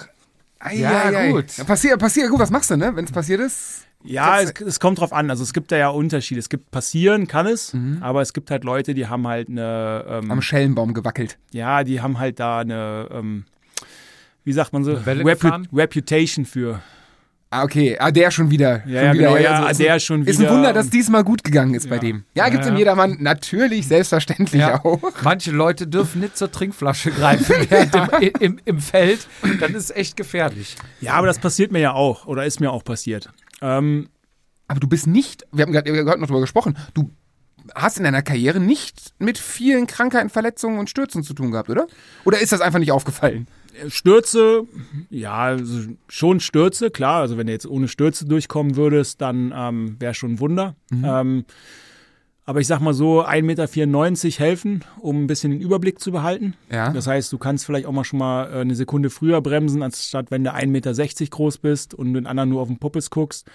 Ei, 0.59 0.76
Ja, 0.76 1.05
ei, 1.05 1.16
ei. 1.16 1.31
gut. 1.33 1.57
Ja, 1.57 1.64
passiert, 1.64 1.99
passiert, 1.99 2.28
gut, 2.28 2.39
was 2.39 2.51
machst 2.51 2.70
du, 2.70 2.76
ne? 2.76 2.95
Wenn 2.95 3.07
es 3.07 3.12
passiert 3.12 3.41
ist. 3.41 3.87
Ja, 4.03 4.41
es, 4.41 4.53
es 4.61 4.81
kommt 4.81 5.01
drauf 5.01 5.12
an. 5.12 5.31
Also 5.31 5.43
es 5.43 5.53
gibt 5.53 5.72
da 5.72 5.76
ja 5.76 5.89
Unterschiede. 5.89 6.39
Es 6.39 6.49
gibt 6.49 6.70
passieren, 6.70 7.26
kann 7.26 7.47
es, 7.47 7.74
aber 8.01 8.22
es 8.22 8.33
gibt 8.33 8.51
halt 8.51 8.64
Leute, 8.64 8.95
die 8.95 9.07
haben 9.07 9.26
halt 9.26 9.49
eine, 9.49 10.05
Am 10.07 10.31
ähm, 10.31 10.43
Schellenbaum 10.43 10.95
gewackelt. 10.95 11.39
ja, 11.53 11.85
die 11.85 12.01
haben 12.01 12.18
halt 12.18 12.41
da 12.41 12.61
eine, 12.61 13.09
ähm, 13.11 13.45
wie 14.45 14.53
sagt 14.53 14.72
man 14.72 14.85
so, 14.85 14.93
Repu 14.95 15.24
gefahren? 15.24 15.68
Reputation 15.72 16.45
für. 16.47 16.81
Ah, 17.53 17.64
okay. 17.64 17.96
Ah, 17.98 18.12
der 18.12 18.30
schon 18.30 18.48
wieder. 18.53 18.84
Ja, 18.86 18.86
schon 18.86 18.94
ja, 18.94 19.12
wieder. 19.12 19.22
genau, 19.28 19.36
ja, 19.36 19.62
so 19.64 19.68
ist 19.70 19.80
der 19.80 19.94
ein, 19.94 20.01
schon 20.01 20.24
Ist 20.24 20.36
ein 20.38 20.42
wieder. 20.42 20.53
Wunder, 20.53 20.72
dass 20.72 20.88
diesmal 20.88 21.24
gut 21.24 21.42
gegangen 21.42 21.74
ist 21.74 21.90
bei 21.90 21.98
dem. 21.98 22.22
Ja, 22.34 22.48
gibt's 22.48 22.68
im 22.68 22.74
ja. 22.74 22.78
Jedermann 22.78 23.16
natürlich, 23.18 23.88
selbstverständlich 23.88 24.61
Ja. 24.61 24.84
auch. 24.84 25.01
Manche 25.24 25.51
Leute 25.51 25.88
dürfen 25.88 26.20
nicht 26.20 26.36
zur 26.36 26.53
Trinkflasche 26.53 27.11
greifen 27.11 27.57
im, 28.20 28.30
im, 28.38 28.61
im 28.64 28.78
Feld. 28.78 29.26
Dann 29.59 29.74
ist 29.74 29.94
echt 29.96 30.16
gefährlich. 30.16 30.76
Ja, 31.01 31.14
aber 31.14 31.26
das 31.26 31.40
passiert 31.40 31.72
mir 31.72 31.80
ja 31.80 31.92
auch 31.92 32.26
oder 32.26 32.44
ist 32.44 32.61
mir 32.61 32.70
auch 32.70 32.84
passiert. 32.84 33.28
Ähm, 33.61 34.09
Aber 34.68 34.78
du 34.78 34.86
bist 34.86 35.09
nicht, 35.09 35.44
wir 35.51 35.64
haben 35.64 35.72
gerade 35.72 35.90
gerade 35.92 36.20
noch 36.20 36.28
drüber 36.28 36.40
gesprochen, 36.40 36.78
du 36.94 37.11
hast 37.74 37.98
in 37.98 38.05
deiner 38.05 38.22
Karriere 38.22 38.61
nicht 38.61 39.12
mit 39.18 39.38
vielen 39.38 39.86
Krankheiten, 39.88 40.30
Verletzungen 40.30 40.78
und 40.78 40.88
Stürzen 40.88 41.22
zu 41.24 41.34
tun 41.34 41.51
gehabt, 41.51 41.68
oder? 41.68 41.88
Oder 42.24 42.40
ist 42.40 42.53
das 42.53 42.61
einfach 42.61 42.78
nicht 42.78 42.92
aufgefallen? 42.92 43.48
Stürze, 43.89 44.64
ja, 45.11 45.37
also 45.37 45.91
schon 46.09 46.41
Stürze, 46.41 46.91
klar. 46.91 47.21
Also 47.21 47.37
wenn 47.37 47.47
du 47.47 47.53
jetzt 47.53 47.66
ohne 47.66 47.89
Stürze 47.89 48.27
durchkommen 48.27 48.77
würdest, 48.77 49.21
dann 49.21 49.53
ähm, 49.55 49.97
wäre 49.99 50.14
schon 50.14 50.33
ein 50.33 50.41
Wunder. 50.41 50.75
Ähm, 50.93 51.45
aber 52.51 52.61
ich 52.61 52.66
sag 52.66 52.81
mal 52.81 52.95
so, 52.95 53.25
1,94 53.25 53.43
Meter 53.43 54.39
helfen, 54.45 54.85
um 54.99 55.23
ein 55.23 55.27
bisschen 55.29 55.53
den 55.53 55.61
Überblick 55.61 56.01
zu 56.01 56.11
behalten. 56.11 56.55
Ja. 56.68 56.93
Das 56.93 57.07
heißt, 57.07 57.33
du 57.33 57.39
kannst 57.39 57.64
vielleicht 57.64 57.87
auch 57.87 57.93
mal 57.93 58.03
schon 58.03 58.18
mal 58.18 58.51
äh, 58.51 58.61
eine 58.61 58.75
Sekunde 58.75 59.11
früher 59.11 59.41
bremsen, 59.41 59.83
anstatt 59.85 60.33
wenn 60.33 60.43
du 60.43 60.53
1,60 60.53 60.66
Meter 60.66 60.93
groß 61.31 61.59
bist 61.59 61.95
und 61.95 62.12
den 62.12 62.27
anderen 62.27 62.49
nur 62.49 62.62
auf 62.62 62.68
den 62.68 62.79
Puppes 62.79 63.11
guckst. 63.11 63.49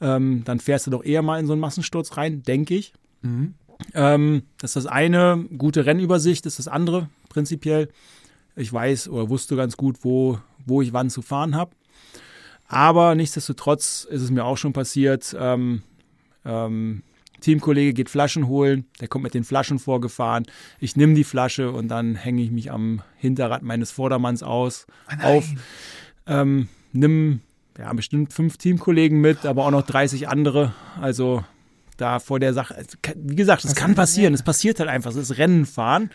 Ähm, 0.00 0.42
dann 0.44 0.60
fährst 0.60 0.86
du 0.86 0.90
doch 0.90 1.04
eher 1.04 1.22
mal 1.22 1.40
in 1.40 1.46
so 1.46 1.52
einen 1.52 1.60
Massensturz 1.60 2.16
rein, 2.18 2.42
denke 2.42 2.74
ich. 2.74 2.92
Ähm, 3.94 4.42
das 4.58 4.70
ist 4.70 4.84
das 4.84 4.86
eine. 4.86 5.46
Gute 5.56 5.86
Rennübersicht 5.86 6.44
ist 6.46 6.58
das 6.58 6.68
andere, 6.68 7.08
prinzipiell. 7.30 7.88
Ich 8.58 8.72
weiß 8.72 9.08
oder 9.08 9.28
wusste 9.28 9.56
ganz 9.56 9.76
gut, 9.76 9.98
wo, 10.02 10.38
wo 10.66 10.82
ich 10.82 10.92
wann 10.92 11.10
zu 11.10 11.22
fahren 11.22 11.54
habe. 11.54 11.72
Aber 12.66 13.14
nichtsdestotrotz 13.14 14.06
ist 14.10 14.22
es 14.22 14.30
mir 14.30 14.44
auch 14.44 14.58
schon 14.58 14.72
passiert, 14.72 15.34
ähm, 15.38 15.82
ähm, 16.44 17.02
Teamkollege 17.40 17.94
geht 17.94 18.10
Flaschen 18.10 18.48
holen, 18.48 18.84
der 19.00 19.08
kommt 19.08 19.22
mit 19.22 19.34
den 19.34 19.44
Flaschen 19.44 19.78
vorgefahren. 19.78 20.44
Ich 20.80 20.96
nehme 20.96 21.14
die 21.14 21.24
Flasche 21.24 21.70
und 21.70 21.88
dann 21.88 22.16
hänge 22.16 22.42
ich 22.42 22.50
mich 22.50 22.70
am 22.70 23.02
Hinterrad 23.16 23.62
meines 23.62 23.90
Vordermanns 23.90 24.42
aus, 24.42 24.86
auf. 25.22 25.46
Ähm, 26.26 26.68
nimm 26.92 27.40
ja, 27.78 27.92
bestimmt 27.92 28.32
fünf 28.32 28.56
Teamkollegen 28.56 29.20
mit, 29.20 29.46
aber 29.46 29.64
auch 29.64 29.70
noch 29.70 29.82
30 29.82 30.28
andere. 30.28 30.74
Also 31.00 31.44
da 31.96 32.18
vor 32.18 32.40
der 32.40 32.52
Sache, 32.52 32.74
also, 32.74 32.96
wie 33.14 33.36
gesagt, 33.36 33.64
es 33.64 33.74
kann 33.74 33.94
passieren. 33.94 34.34
Es 34.34 34.42
passiert 34.42 34.80
halt 34.80 34.90
einfach. 34.90 35.10
Es 35.10 35.16
ist 35.16 35.38
Rennen 35.38 35.64
fahren. 35.64 36.10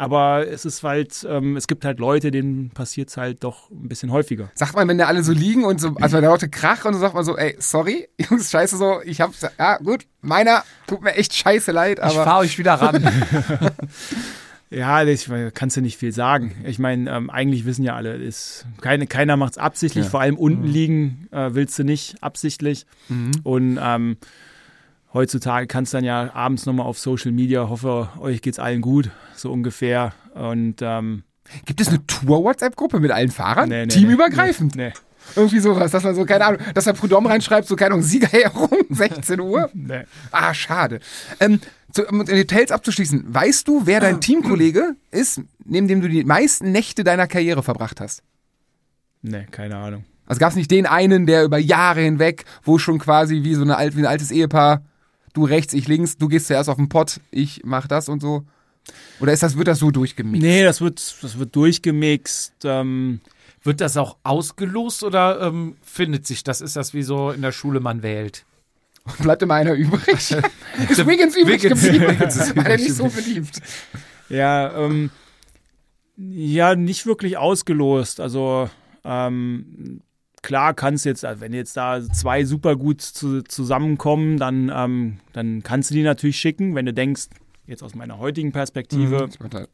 Aber 0.00 0.46
es 0.46 0.64
ist 0.64 0.84
halt, 0.84 1.26
ähm, 1.28 1.56
es 1.56 1.66
gibt 1.66 1.84
halt 1.84 1.98
Leute, 1.98 2.30
denen 2.30 2.70
passiert 2.70 3.08
es 3.08 3.16
halt 3.16 3.42
doch 3.42 3.68
ein 3.70 3.88
bisschen 3.88 4.12
häufiger. 4.12 4.48
Sagt 4.54 4.76
man, 4.76 4.86
wenn 4.86 4.96
da 4.96 5.06
alle 5.06 5.24
so 5.24 5.32
liegen 5.32 5.64
und 5.64 5.80
so, 5.80 5.96
also 6.00 6.20
der 6.20 6.30
laute 6.30 6.48
Krach 6.48 6.84
und 6.84 6.94
so 6.94 7.00
sagt 7.00 7.14
man 7.14 7.24
so, 7.24 7.36
ey, 7.36 7.56
sorry, 7.58 8.08
Jungs, 8.30 8.50
scheiße 8.52 8.76
so, 8.76 9.00
ich 9.04 9.20
hab's, 9.20 9.40
ja 9.58 9.76
gut, 9.78 10.06
meiner, 10.20 10.62
tut 10.86 11.02
mir 11.02 11.14
echt 11.16 11.34
scheiße 11.34 11.72
leid, 11.72 11.98
Ich 11.98 12.04
aber 12.04 12.22
fahre 12.24 12.38
euch 12.42 12.58
wieder 12.58 12.74
ran. 12.74 13.02
Ja, 14.70 15.02
ich 15.02 15.30
kannst 15.54 15.78
du 15.78 15.80
nicht 15.80 15.96
viel 15.96 16.12
sagen. 16.12 16.54
Ich 16.66 16.78
meine, 16.78 17.10
ähm, 17.10 17.30
eigentlich 17.30 17.64
wissen 17.64 17.84
ja 17.84 17.94
alle, 17.96 18.16
ist, 18.16 18.66
keine, 18.82 19.06
keiner 19.06 19.38
macht 19.38 19.52
es 19.52 19.58
absichtlich, 19.58 20.04
Ja. 20.04 20.10
vor 20.10 20.20
allem 20.20 20.36
unten 20.36 20.64
liegen 20.64 21.26
äh, 21.30 21.54
willst 21.54 21.78
du 21.78 21.84
nicht 21.84 22.22
absichtlich. 22.22 22.84
Und 23.44 23.78
ähm, 23.82 24.18
heutzutage 25.14 25.66
kannst 25.66 25.92
du 25.92 25.98
dann 25.98 26.04
ja 26.04 26.34
abends 26.34 26.66
nochmal 26.66 26.86
auf 26.86 26.98
Social 26.98 27.32
Media, 27.32 27.68
hoffe, 27.68 28.08
euch 28.20 28.42
geht's 28.42 28.58
allen 28.58 28.80
gut, 28.80 29.10
so 29.34 29.50
ungefähr. 29.50 30.12
Und 30.34 30.76
ähm, 30.80 31.24
gibt 31.64 31.80
es 31.80 31.88
eine 31.88 32.06
Tour-WhatsApp-Gruppe 32.06 33.00
mit 33.00 33.10
allen 33.10 33.30
Fahrern? 33.30 33.68
nee, 33.68 33.86
nee, 33.86 33.92
Teamübergreifend? 33.92 34.76
Nee, 34.76 34.88
nee. 34.88 34.92
Irgendwie 35.36 35.58
sowas, 35.58 35.90
dass 35.90 36.04
man 36.04 36.14
so, 36.14 36.24
keine 36.24 36.46
Ahnung, 36.46 36.60
dass 36.74 36.86
er 36.86 36.94
Prudhomme 36.94 37.28
reinschreibt, 37.28 37.68
so, 37.68 37.76
keine 37.76 37.92
Ahnung, 37.92 38.02
Siegerehrung, 38.02 38.70
16 38.90 39.40
Uhr. 39.40 39.70
Nee. 39.74 40.04
Ah, 40.30 40.54
schade. 40.54 41.00
Ähm, 41.40 41.60
zu, 41.92 42.06
um 42.06 42.24
die 42.24 42.32
Details 42.32 42.70
abzuschließen, 42.70 43.24
weißt 43.26 43.66
du, 43.68 43.82
wer 43.86 44.00
dein 44.00 44.20
Teamkollege 44.20 44.96
ist, 45.10 45.42
neben 45.64 45.88
dem 45.88 46.00
du 46.00 46.08
die 46.08 46.24
meisten 46.24 46.72
Nächte 46.72 47.04
deiner 47.04 47.26
Karriere 47.26 47.62
verbracht 47.62 48.00
hast? 48.00 48.22
Nee, 49.22 49.46
keine 49.50 49.76
Ahnung. 49.76 50.04
Also 50.26 50.40
gab 50.40 50.50
es 50.50 50.56
nicht 50.56 50.70
den 50.70 50.86
einen, 50.86 51.26
der 51.26 51.44
über 51.44 51.58
Jahre 51.58 52.00
hinweg, 52.00 52.44
wo 52.62 52.78
schon 52.78 52.98
quasi 52.98 53.42
wie 53.44 53.54
so 53.54 53.62
eine 53.62 53.76
alt, 53.76 53.96
wie 53.96 54.00
ein 54.00 54.06
altes 54.06 54.30
Ehepaar, 54.30 54.82
du 55.38 55.44
rechts, 55.44 55.72
ich 55.74 55.86
links, 55.88 56.16
du 56.16 56.26
gehst 56.28 56.48
zuerst 56.48 56.68
auf 56.68 56.76
den 56.76 56.88
Pott, 56.88 57.20
ich 57.30 57.62
mach 57.64 57.86
das 57.86 58.08
und 58.08 58.20
so. 58.20 58.44
Oder 59.20 59.32
ist 59.32 59.42
das, 59.42 59.56
wird 59.56 59.68
das 59.68 59.78
so 59.78 59.90
durchgemixt? 59.90 60.42
Nee, 60.42 60.64
das 60.64 60.80
wird, 60.80 60.98
das 61.22 61.38
wird 61.38 61.54
durchgemixt. 61.54 62.54
Ähm, 62.64 63.20
Wird 63.62 63.80
das 63.80 63.96
auch 63.96 64.16
ausgelost 64.22 65.02
oder 65.02 65.40
ähm, 65.42 65.76
findet 65.82 66.26
sich 66.26 66.42
das? 66.44 66.60
Ist 66.60 66.76
das 66.76 66.94
wie 66.94 67.02
so 67.02 67.30
in 67.32 67.42
der 67.42 67.52
Schule, 67.52 67.80
man 67.80 68.02
wählt? 68.02 68.44
Bleibt 69.18 69.42
immer 69.42 69.54
einer 69.54 69.74
übrig? 69.74 70.06
ist 70.88 71.06
Wiggins 71.06 71.36
übrig 71.36 71.62
Wiggins- 71.64 71.82
geblieben? 71.82 72.06
Wiggins 72.12 72.36
ist 72.36 72.56
War 72.56 72.64
der 72.64 72.74
übrig 72.74 72.88
nicht 72.88 72.96
so 72.96 73.08
beliebt? 73.08 73.60
Ja, 74.28 74.72
ähm, 74.78 75.10
ja, 76.16 76.74
nicht 76.76 77.04
wirklich 77.06 77.36
ausgelost. 77.36 78.20
Also 78.20 78.70
ähm, 79.04 80.00
klar 80.42 80.74
kannst 80.74 81.04
du 81.04 81.08
jetzt, 81.10 81.24
also 81.24 81.40
wenn 81.40 81.52
jetzt 81.52 81.76
da 81.76 82.02
zwei 82.02 82.44
super 82.44 82.76
gut 82.76 83.00
zu, 83.02 83.42
zusammenkommen, 83.42 84.38
dann, 84.38 84.70
ähm, 84.74 85.16
dann 85.32 85.62
kannst 85.62 85.90
du 85.90 85.94
die 85.94 86.02
natürlich 86.02 86.38
schicken, 86.38 86.74
wenn 86.74 86.86
du 86.86 86.92
denkst, 86.92 87.26
jetzt 87.66 87.82
aus 87.82 87.94
meiner 87.94 88.18
heutigen 88.18 88.50
Perspektive, 88.52 89.28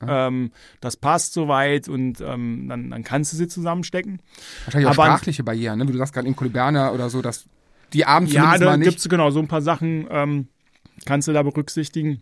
ähm, 0.07 0.51
das 0.81 0.97
passt 0.97 1.33
soweit 1.33 1.89
und 1.89 2.21
ähm, 2.21 2.67
dann, 2.69 2.91
dann 2.91 3.05
kannst 3.05 3.33
du 3.33 3.37
sie 3.37 3.47
zusammenstecken. 3.47 4.21
Wahrscheinlich 4.65 4.89
auch 4.89 4.95
aber- 4.99 5.05
sprachliche 5.07 5.45
Barrieren, 5.45 5.79
ne? 5.79 5.87
Wie 5.87 5.93
du 5.93 5.99
sagst 5.99 6.12
gerade 6.12 6.27
in 6.27 6.35
Kolumbia 6.35 6.91
oder 6.93 7.09
so, 7.09 7.23
dass 7.23 7.45
die 7.93 8.05
Abend 8.05 8.33
Ja, 8.33 8.59
da 8.59 8.65
mal 8.65 8.77
nicht. 8.79 8.89
gibt 8.89 8.99
es 8.99 9.09
genau 9.09 9.31
so 9.31 9.39
ein 9.39 9.47
paar 9.47 9.62
Sachen, 9.62 10.09
ähm, 10.11 10.49
kannst 11.05 11.29
du 11.29 11.33
da 11.33 11.43
berücksichtigen. 11.45 12.21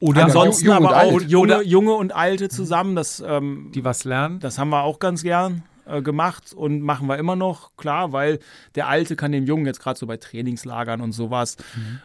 Oder 0.00 0.24
Ansonsten 0.26 0.70
aber 0.70 0.96
auch 0.96 1.20
junge, 1.22 1.62
junge 1.62 1.92
und 1.94 2.14
alte 2.14 2.48
zusammen, 2.48 2.94
das 2.94 3.22
ähm, 3.26 3.72
die 3.74 3.84
was 3.84 4.04
lernen? 4.04 4.38
Das 4.40 4.58
haben 4.58 4.68
wir 4.68 4.82
auch 4.82 4.98
ganz 5.00 5.22
gern 5.22 5.62
äh, 5.88 6.02
gemacht 6.02 6.52
und 6.52 6.80
machen 6.80 7.08
wir 7.08 7.18
immer 7.18 7.36
noch, 7.36 7.76
klar, 7.76 8.12
weil 8.12 8.38
der 8.74 8.88
Alte 8.88 9.16
kann 9.16 9.32
dem 9.32 9.44
Jungen 9.44 9.66
jetzt 9.66 9.80
gerade 9.80 9.98
so 9.98 10.06
bei 10.06 10.16
Trainingslagern 10.16 11.00
und 11.00 11.12
sowas, 11.12 11.56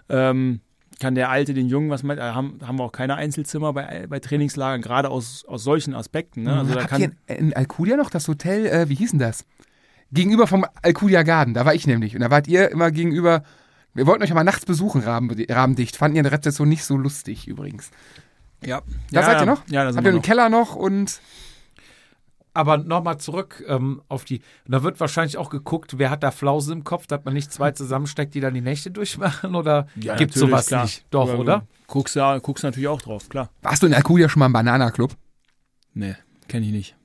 ähm, 0.09 0.61
kann 0.99 1.15
der 1.15 1.29
Alte 1.29 1.53
den 1.53 1.67
Jungen 1.67 1.89
was 1.89 2.03
mit, 2.03 2.17
äh, 2.17 2.21
haben, 2.21 2.59
haben 2.65 2.77
wir 2.77 2.83
auch 2.83 2.91
keine 2.91 3.15
Einzelzimmer 3.15 3.73
bei, 3.73 4.05
bei 4.07 4.19
Trainingslagern, 4.19 4.81
gerade 4.81 5.09
aus, 5.09 5.45
aus 5.45 5.63
solchen 5.63 5.93
Aspekten. 5.93 6.43
Ne? 6.43 6.57
Also 6.57 6.73
da 6.73 6.81
Habt 6.81 6.89
kann, 6.89 7.01
ihr 7.01 7.11
in, 7.27 7.47
in 7.47 7.53
Alcudia 7.53 7.97
noch 7.97 8.09
das 8.09 8.27
Hotel, 8.27 8.65
äh, 8.67 8.89
wie 8.89 8.95
hieß 8.95 9.11
denn 9.11 9.19
das? 9.19 9.45
Gegenüber 10.11 10.45
vom 10.47 10.65
Alcudia 10.81 11.23
Garden, 11.23 11.53
da 11.53 11.65
war 11.65 11.73
ich 11.73 11.87
nämlich. 11.87 12.15
Und 12.15 12.21
da 12.21 12.29
wart 12.29 12.47
ihr 12.47 12.69
immer 12.69 12.91
gegenüber. 12.91 13.43
Wir 13.95 14.07
wollten 14.07 14.23
euch 14.23 14.31
aber 14.31 14.43
nachts 14.43 14.65
besuchen, 14.65 15.01
rahmendicht. 15.01 15.95
Fanden 15.95 16.15
ihr 16.15 16.19
in 16.19 16.23
der 16.23 16.33
Rezeption 16.33 16.69
nicht 16.69 16.83
so 16.83 16.97
lustig 16.97 17.47
übrigens. 17.47 17.91
ja. 18.63 18.81
Da 19.11 19.21
ja, 19.21 19.25
seid 19.25 19.41
ihr 19.41 19.45
noch? 19.45 19.67
Ja, 19.69 19.83
da 19.83 19.91
sind 19.91 19.97
Habt 19.97 20.05
ihr 20.05 20.09
einen 20.09 20.17
noch. 20.17 20.23
Keller 20.23 20.49
noch 20.49 20.75
und. 20.75 21.19
Aber 22.53 22.77
nochmal 22.77 23.17
zurück 23.17 23.63
ähm, 23.67 24.01
auf 24.09 24.25
die. 24.25 24.41
Da 24.67 24.83
wird 24.83 24.99
wahrscheinlich 24.99 25.37
auch 25.37 25.49
geguckt, 25.49 25.97
wer 25.97 26.09
hat 26.11 26.21
da 26.21 26.29
Flausen 26.31 26.73
im 26.73 26.83
Kopf, 26.83 27.07
dass 27.07 27.23
man 27.25 27.33
nicht 27.33 27.51
zwei 27.51 27.71
zusammensteckt, 27.81 28.35
die 28.35 28.39
dann 28.41 28.53
die 28.53 28.61
Nächte 28.61 28.91
durchmachen? 28.91 29.55
Oder 29.55 29.87
Ja, 29.95 30.15
gibt's 30.15 30.35
natürlich, 30.35 30.51
sowas 30.51 30.67
klar. 30.67 30.83
nicht? 30.83 31.05
Doch, 31.09 31.27
Ja, 31.29 31.35
oder? 31.35 31.67
Guckst 31.87 32.15
ja, 32.15 32.37
guckst 32.39 32.63
natürlich 32.63 32.87
auch 32.87 33.01
drauf, 33.01 33.27
klar. 33.29 33.49
Warst 33.61 33.81
du 33.83 33.87
in 33.87 33.93
Alcudia 33.93 34.29
schon 34.29 34.39
mal 34.39 34.45
im 34.47 34.53
Bananaclub? 34.53 35.15
Nee, 35.93 36.15
kenne 36.47 36.65
ich 36.67 36.71
nicht. 36.71 36.95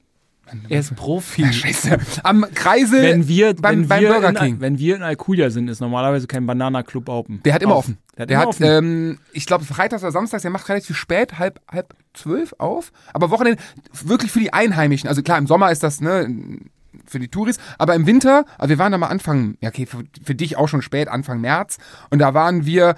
Er 0.68 0.80
ist 0.80 0.94
Profi. 0.96 1.50
Scheiße. 1.52 1.98
Am 2.22 2.44
Kreisel. 2.54 3.02
Wenn 3.02 3.28
wir, 3.28 3.54
beim, 3.54 3.80
wenn, 3.82 3.88
beim 3.88 4.00
wir 4.02 4.08
Burger 4.12 4.28
in, 4.30 4.34
King. 4.36 4.60
wenn 4.60 4.78
wir 4.78 4.96
in 4.96 5.02
Alcudia 5.02 5.50
sind, 5.50 5.68
ist 5.68 5.80
normalerweise 5.80 6.26
kein 6.26 6.46
Banana 6.46 6.82
Club 6.82 7.08
open. 7.08 7.42
Der 7.44 7.54
hat 7.54 7.62
immer 7.62 7.74
Auf. 7.74 7.84
offen. 7.84 7.98
Der 8.16 8.22
hat 8.22 8.30
Der 8.30 8.36
immer 8.36 8.42
hat, 8.42 8.48
offen. 8.48 8.64
ähm, 8.64 9.18
ich 9.32 9.46
glaube, 9.46 9.64
freitags 9.64 10.02
oder 10.02 10.12
samstags, 10.12 10.42
der 10.42 10.50
macht 10.50 10.68
relativ 10.68 10.96
spät, 10.96 11.38
halb, 11.38 11.60
halb 11.70 11.94
zwölf 12.14 12.54
auf. 12.58 12.92
Aber 13.12 13.30
Wochenende 13.30 13.60
wirklich 13.92 14.30
für 14.32 14.40
die 14.40 14.52
Einheimischen. 14.52 15.08
Also 15.08 15.22
klar, 15.22 15.38
im 15.38 15.46
Sommer 15.46 15.70
ist 15.70 15.82
das, 15.82 16.00
ne, 16.00 16.58
für 17.06 17.18
die 17.18 17.28
Touris. 17.28 17.58
Aber 17.78 17.94
im 17.94 18.06
Winter, 18.06 18.44
also 18.58 18.70
wir 18.70 18.78
waren 18.78 18.92
da 18.92 18.98
mal 18.98 19.06
Anfang, 19.08 19.56
ja, 19.60 19.68
okay, 19.68 19.86
für, 19.86 20.02
für 20.22 20.34
dich 20.34 20.56
auch 20.56 20.68
schon 20.68 20.82
spät, 20.82 21.08
Anfang 21.08 21.40
März. 21.40 21.78
Und 22.10 22.18
da 22.18 22.34
waren 22.34 22.66
wir, 22.66 22.96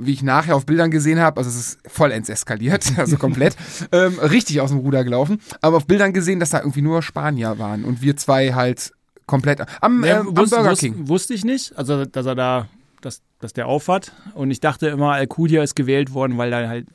wie 0.00 0.12
ich 0.12 0.22
nachher 0.22 0.56
auf 0.56 0.66
Bildern 0.66 0.90
gesehen 0.90 1.20
habe, 1.20 1.38
also 1.38 1.50
es 1.50 1.56
ist 1.56 1.78
vollends 1.86 2.28
eskaliert, 2.28 2.92
also 2.96 3.16
komplett, 3.16 3.56
ähm, 3.92 4.18
richtig 4.18 4.60
aus 4.60 4.70
dem 4.70 4.78
Ruder 4.78 5.04
gelaufen. 5.04 5.40
Aber 5.60 5.76
auf 5.78 5.86
Bildern 5.86 6.12
gesehen, 6.12 6.40
dass 6.40 6.50
da 6.50 6.58
irgendwie 6.58 6.82
nur 6.82 7.02
Spanier 7.02 7.58
waren 7.58 7.84
und 7.84 8.02
wir 8.02 8.16
zwei 8.16 8.54
halt 8.54 8.92
komplett 9.26 9.60
am, 9.80 10.04
Ja, 10.04 10.20
ähm, 10.20 10.28
am 10.28 10.36
wusste, 10.36 10.56
Burger 10.56 10.70
wusste, 10.72 10.86
King. 10.90 11.08
wusste 11.08 11.34
ich 11.34 11.44
nicht, 11.44 11.76
also 11.78 12.04
dass 12.04 12.26
er 12.26 12.34
da, 12.34 12.68
dass, 13.00 13.22
dass 13.40 13.52
der 13.52 13.66
aufhat. 13.66 14.12
Und 14.34 14.50
ich 14.50 14.60
dachte 14.60 14.88
immer, 14.88 15.12
Alcudia 15.12 15.62
ist 15.62 15.76
gewählt 15.76 16.12
worden, 16.12 16.36
weil 16.36 16.50
da 16.50 16.66
halt 16.68 16.86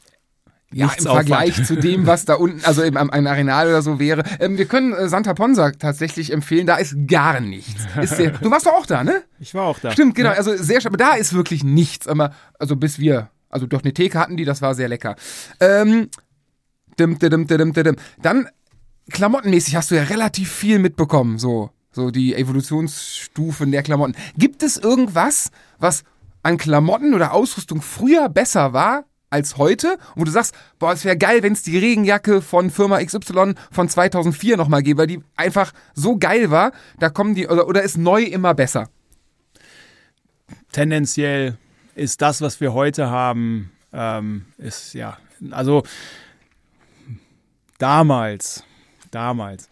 Ja, 0.76 0.92
im 0.98 1.06
Vergleich 1.06 1.64
zu 1.64 1.78
dem, 1.78 2.06
was 2.06 2.26
da 2.26 2.34
unten, 2.34 2.60
also 2.66 2.84
im, 2.84 2.98
am 2.98 3.10
Arenal 3.10 3.70
oder 3.70 3.82
so 3.82 3.98
wäre. 3.98 4.24
Ähm, 4.42 4.58
wir 4.58 4.66
können 4.66 4.92
äh, 4.92 5.08
Santa 5.08 5.34
Ponsa 5.34 5.72
tatsächlich 5.72 6.34
empfehlen, 6.34 6.68
da 6.68 6.76
ist 6.76 7.08
gar 7.08 7.40
nichts. 7.40 7.86
Ist 8.02 8.18
sehr, 8.18 8.32
du 8.42 8.52
warst 8.52 8.66
doch 8.66 8.74
auch 8.74 8.86
da, 8.86 9.02
ne? 9.02 9.24
Ich 9.40 9.54
war 9.54 9.68
auch 9.68 9.80
da. 9.80 9.92
Stimmt, 9.92 10.16
genau. 10.16 10.32
Also 10.32 10.54
sehr 10.58 10.82
schön. 10.82 10.90
Aber 10.90 10.98
da 10.98 11.14
ist 11.14 11.32
wirklich 11.32 11.64
nichts. 11.64 12.10
Aber, 12.10 12.34
also 12.60 12.76
bis 12.76 13.00
wir, 13.00 13.30
also 13.50 13.68
doch 13.68 13.84
eine 13.84 13.94
Theke 13.94 14.20
hatten 14.20 14.36
die, 14.36 14.44
das 14.44 14.62
war 14.62 14.76
sehr 14.76 14.90
lecker. 14.90 15.16
Ähm, 15.62 16.10
dim, 17.00 17.20
dim, 17.20 17.48
dim, 17.48 17.48
dim, 17.48 17.72
dim. 17.72 17.96
Dann 18.22 18.50
klamottenmäßig 19.12 19.78
hast 19.78 19.92
du 19.92 19.96
ja 19.96 20.04
relativ 20.04 20.52
viel 20.52 20.80
mitbekommen, 20.80 21.40
so. 21.40 21.70
So 21.94 22.12
die 22.12 22.36
Evolutionsstufen 22.36 23.72
der 23.72 23.82
Klamotten. 23.82 24.16
Gibt 24.38 24.62
es 24.62 24.76
irgendwas, 24.76 25.52
was 25.80 26.04
an 26.44 26.58
Klamotten 26.58 27.14
oder 27.14 27.32
Ausrüstung 27.32 27.82
früher 27.82 28.28
besser 28.28 28.74
war 28.74 29.06
als 29.36 29.58
heute? 29.58 29.98
Wo 30.16 30.24
du 30.24 30.32
sagst, 30.32 30.56
boah, 30.80 30.94
es 30.94 31.04
wäre 31.04 31.18
geil, 31.18 31.44
wenn 31.44 31.54
es 31.54 31.62
die 31.62 31.78
Regenjacke 31.78 32.42
von 32.42 32.72
Firma 32.72 33.04
XY 33.04 33.54
von 33.70 33.90
2004 33.90 34.56
nochmal 34.56 34.82
gäbe, 34.82 35.00
weil 35.00 35.08
die 35.08 35.22
einfach 35.36 35.74
so 35.94 36.18
geil 36.18 36.52
war. 36.52 36.72
Da 37.00 37.10
kommen 37.10 37.36
die, 37.36 37.48
oder, 37.48 37.68
oder 37.68 37.84
ist 37.84 37.98
neu 37.98 38.24
immer 38.24 38.54
besser? 38.54 38.90
Tendenziell 40.72 41.58
ist 41.96 42.22
das, 42.22 42.42
was 42.42 42.62
wir 42.62 42.74
heute 42.74 43.10
haben, 43.10 43.72
ähm, 43.94 44.46
ist 44.58 44.94
ja, 44.94 45.18
also 45.52 45.84
damals, 47.78 48.64
damals, 49.12 49.70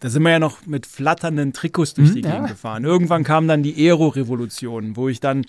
da 0.00 0.08
sind 0.08 0.22
wir 0.22 0.30
ja 0.30 0.38
noch 0.38 0.66
mit 0.66 0.86
flatternden 0.86 1.52
Trikots 1.52 1.94
durch 1.94 2.12
die 2.12 2.22
Hm, 2.22 2.28
ja. 2.28 2.32
Gegend 2.32 2.48
gefahren. 2.48 2.84
Irgendwann 2.84 3.24
kam 3.24 3.48
dann 3.48 3.62
die 3.62 3.74
Aero-Revolution, 3.76 4.96
wo 4.96 5.08
ich 5.08 5.20
dann 5.20 5.44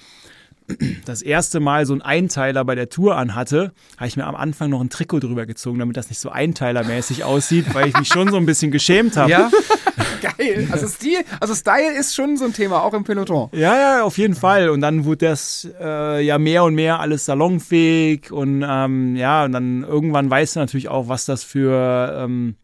das 1.05 1.21
erste 1.21 1.59
Mal 1.59 1.85
so 1.85 1.93
einen 1.93 2.01
Einteiler 2.01 2.65
bei 2.65 2.75
der 2.75 2.89
Tour 2.89 3.15
anhatte, 3.15 3.71
habe 3.97 4.07
ich 4.07 4.17
mir 4.17 4.25
am 4.25 4.35
Anfang 4.35 4.69
noch 4.69 4.81
ein 4.81 4.89
Trikot 4.89 5.19
drüber 5.19 5.45
gezogen, 5.45 5.79
damit 5.79 5.97
das 5.97 6.09
nicht 6.09 6.19
so 6.19 6.29
einteilermäßig 6.29 7.23
aussieht, 7.23 7.73
weil 7.73 7.87
ich 7.89 7.97
mich 7.97 8.07
schon 8.07 8.29
so 8.29 8.37
ein 8.37 8.45
bisschen 8.45 8.71
geschämt 8.71 9.17
habe. 9.17 9.31
Ja? 9.31 9.51
Geil. 10.37 10.67
Also 10.71 10.87
Stil, 10.87 11.19
also 11.39 11.55
Style 11.55 11.97
ist 11.97 12.15
schon 12.15 12.37
so 12.37 12.45
ein 12.45 12.53
Thema, 12.53 12.83
auch 12.83 12.93
im 12.93 13.03
Peloton. 13.03 13.49
Ja, 13.53 13.75
ja, 13.75 14.03
auf 14.03 14.17
jeden 14.17 14.35
Fall. 14.35 14.69
Und 14.69 14.81
dann 14.81 15.05
wurde 15.05 15.27
das 15.27 15.67
äh, 15.79 16.23
ja 16.23 16.37
mehr 16.37 16.63
und 16.63 16.75
mehr 16.75 16.99
alles 16.99 17.25
salonfähig 17.25 18.31
und 18.31 18.63
ähm, 18.67 19.15
ja, 19.15 19.45
und 19.45 19.51
dann 19.51 19.83
irgendwann 19.83 20.29
weißt 20.29 20.55
du 20.55 20.59
natürlich 20.59 20.89
auch, 20.89 21.07
was 21.07 21.25
das 21.25 21.43
für 21.43 22.15
ähm, 22.17 22.55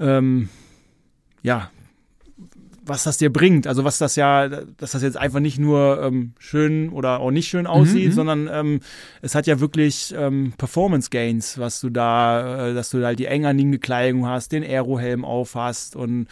ähm, 0.00 0.48
ja, 1.42 1.70
was 2.88 3.04
das 3.04 3.18
dir 3.18 3.32
bringt. 3.32 3.66
Also 3.66 3.84
was 3.84 3.98
das 3.98 4.16
ja, 4.16 4.48
dass 4.48 4.92
das 4.92 5.02
jetzt 5.02 5.16
einfach 5.16 5.40
nicht 5.40 5.58
nur 5.58 6.02
ähm, 6.02 6.32
schön 6.38 6.88
oder 6.90 7.20
auch 7.20 7.30
nicht 7.30 7.48
schön 7.48 7.66
aussieht, 7.66 8.14
sondern 8.14 8.48
ähm, 8.52 8.80
es 9.22 9.34
hat 9.34 9.46
ja 9.46 9.60
wirklich 9.60 10.14
ähm, 10.16 10.52
Performance 10.58 11.10
Gains, 11.10 11.58
was 11.58 11.80
du 11.80 11.90
da, 11.90 12.68
äh, 12.68 12.74
dass 12.74 12.90
du 12.90 13.04
halt 13.04 13.18
die 13.18 13.26
eng 13.26 13.46
anliegende 13.46 13.78
Kleidung 13.78 14.26
hast, 14.26 14.52
den 14.52 14.62
Aerohelm 14.62 15.24
auf 15.24 15.54
hast 15.54 15.96
und 15.96 16.26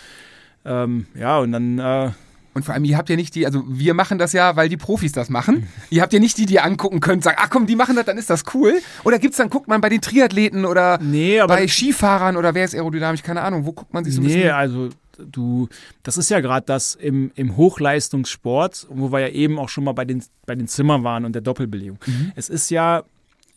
ähm, 0.65 1.07
ja, 1.15 1.39
und 1.39 1.53
dann 1.53 1.79
äh, 1.79 2.11
Und 2.55 2.65
vor 2.65 2.75
allem, 2.75 2.85
ihr 2.85 2.97
habt 2.97 3.11
ja 3.11 3.17
nicht 3.17 3.35
die, 3.35 3.45
also 3.45 3.63
wir 3.69 3.93
machen 3.93 4.17
das 4.17 4.33
ja, 4.33 4.57
weil 4.57 4.71
die 4.71 4.79
Profis 4.79 5.13
das 5.13 5.29
machen. 5.29 5.69
ihr 5.91 6.01
habt 6.01 6.15
ja 6.15 6.19
nicht 6.19 6.39
die, 6.39 6.47
die 6.47 6.55
ihr 6.55 6.65
angucken 6.65 7.01
könnt, 7.01 7.23
sagen, 7.23 7.37
ach 7.39 7.51
komm, 7.51 7.67
die 7.67 7.77
machen 7.77 7.97
das, 7.97 8.07
dann 8.07 8.17
ist 8.17 8.31
das 8.31 8.45
cool. 8.55 8.81
Oder 9.05 9.19
gibt's 9.19 9.37
dann, 9.37 9.51
guckt 9.51 9.69
man 9.69 9.83
bei 9.83 9.91
den 9.91 10.01
Triathleten 10.01 10.65
oder 10.65 10.99
Nee, 11.03 11.41
bei 11.47 11.69
Skifahrern 11.69 12.37
oder 12.37 12.55
wer 12.55 12.65
ist 12.65 12.75
aerodynamisch, 12.75 13.23
keine 13.23 13.43
Ahnung, 13.43 13.67
wo 13.67 13.73
guckt 13.73 13.93
man 13.93 14.05
sich 14.05 14.15
so 14.15 14.23
ein 14.23 14.27
nee, 14.27 14.35
bisschen... 14.37 14.51
also 14.53 14.89
du, 15.19 15.69
das 16.03 16.17
ist 16.17 16.31
ja 16.31 16.41
gerade 16.41 16.67
das 16.67 16.95
im, 16.95 17.33
im 17.35 17.57
Hochleistungssport, 17.57 18.87
wo 18.91 19.13
wir 19.13 19.21
ja 19.21 19.29
eben 19.29 19.59
auch 19.59 19.69
schon 19.69 19.85
mal 19.85 19.93
bei 19.93 20.05
den, 20.05 20.23
bei 20.47 20.55
den 20.55 20.69
Zimmern 20.69 21.05
waren 21.05 21.25
und 21.25 21.35
der 21.35 21.43
Doppelbelegung. 21.43 21.99
Es 22.35 22.49
ist 22.49 22.71
ja 22.71 23.05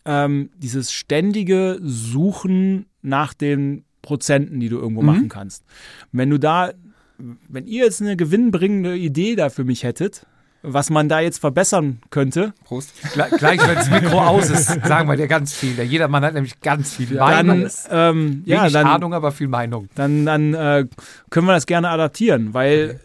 ähm, 0.04 0.50
dieses 0.56 0.92
ständige 0.92 1.78
Suchen 1.82 2.86
nach 3.02 3.34
den 3.34 3.84
Prozenten, 4.02 4.60
die 4.60 4.68
du 4.68 4.78
irgendwo 4.78 5.02
machen 5.02 5.28
kannst. 5.28 5.64
Wenn 6.12 6.30
du 6.30 6.38
da, 6.38 6.72
wenn 7.18 7.66
ihr 7.66 7.84
jetzt 7.84 8.00
eine 8.00 8.16
gewinnbringende 8.16 8.96
Idee 8.96 9.36
da 9.36 9.50
für 9.50 9.64
mich 9.64 9.84
hättet, 9.84 10.26
was 10.62 10.90
man 10.90 11.08
da 11.08 11.20
jetzt 11.20 11.38
verbessern 11.38 12.00
könnte, 12.10 12.52
Prost. 12.64 12.90
Gle- 13.14 13.36
Gleich, 13.38 13.60
wenn 13.66 13.74
das 13.76 13.90
Mikro 13.90 14.20
aus 14.20 14.50
ist, 14.50 14.66
sagen 14.86 15.08
wir 15.08 15.16
dir 15.16 15.26
ganz 15.28 15.54
viel. 15.54 15.74
Der 15.76 15.86
Jedermann 15.86 16.24
hat 16.24 16.34
nämlich 16.34 16.60
ganz 16.60 16.94
viel 16.94 17.06
dann, 17.16 17.46
Meinung. 17.46 17.70
ähm, 17.90 18.42
ja, 18.46 18.60
Wenig 18.62 18.72
dann, 18.74 18.86
Ahnung, 18.86 19.14
aber 19.14 19.32
viel 19.32 19.48
Meinung. 19.48 19.88
dann, 19.94 20.26
dann 20.26 20.54
äh, 20.54 20.86
können 21.30 21.46
wir 21.46 21.54
das 21.54 21.66
gerne 21.66 21.88
adaptieren, 21.90 22.52
weil 22.54 23.00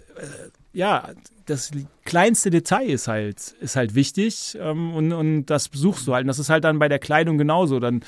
ja, 0.73 1.09
das 1.45 1.71
kleinste 2.03 2.49
Detail 2.49 2.89
ist 2.89 3.07
halt, 3.07 3.39
ist 3.61 3.75
halt 3.75 3.95
wichtig 3.95 4.57
ähm, 4.59 4.93
und, 4.93 5.13
und 5.13 5.45
das 5.45 5.69
suchst 5.71 6.07
du 6.07 6.13
halt. 6.13 6.23
Und 6.23 6.27
das 6.27 6.39
ist 6.39 6.49
halt 6.49 6.63
dann 6.63 6.79
bei 6.79 6.89
der 6.89 6.99
Kleidung 6.99 7.37
genauso. 7.37 7.79
Dann 7.79 8.01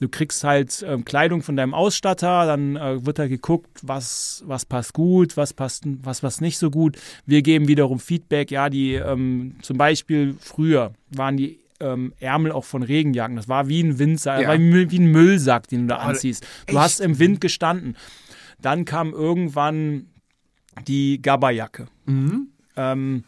du 0.00 0.08
kriegst 0.08 0.42
halt 0.44 0.84
ähm, 0.86 1.04
Kleidung 1.04 1.42
von 1.42 1.56
deinem 1.56 1.74
Ausstatter, 1.74 2.46
dann 2.46 2.76
äh, 2.76 3.04
wird 3.06 3.18
da 3.18 3.28
geguckt, 3.28 3.68
was, 3.82 4.42
was 4.46 4.64
passt 4.64 4.94
gut, 4.94 5.36
was 5.36 5.52
passt, 5.52 5.84
was, 6.02 6.22
was 6.22 6.40
nicht 6.40 6.58
so 6.58 6.70
gut. 6.70 6.96
Wir 7.26 7.42
geben 7.42 7.68
wiederum 7.68 8.00
Feedback, 8.00 8.50
ja, 8.50 8.68
die 8.70 8.94
ähm, 8.94 9.56
zum 9.62 9.76
Beispiel 9.78 10.34
früher 10.40 10.92
waren 11.10 11.36
die 11.36 11.58
ähm, 11.80 12.12
Ärmel 12.20 12.52
auch 12.52 12.64
von 12.64 12.82
Regenjacken. 12.82 13.36
Das 13.36 13.48
war 13.48 13.68
wie 13.68 13.82
ein 13.82 13.98
Windsack, 13.98 14.42
Ja. 14.42 14.58
wie 14.58 14.98
ein 14.98 15.10
Müllsack, 15.12 15.68
den 15.68 15.82
du 15.82 15.94
da 15.94 15.96
anziehst. 16.00 16.44
Du 16.66 16.72
echt? 16.72 16.78
hast 16.78 17.00
im 17.00 17.18
Wind 17.18 17.40
gestanden. 17.40 17.96
Dann 18.60 18.84
kam 18.84 19.12
irgendwann 19.12 20.06
die 20.86 21.20
Gabberjacke. 21.22 21.86
Ähm, 22.76 23.24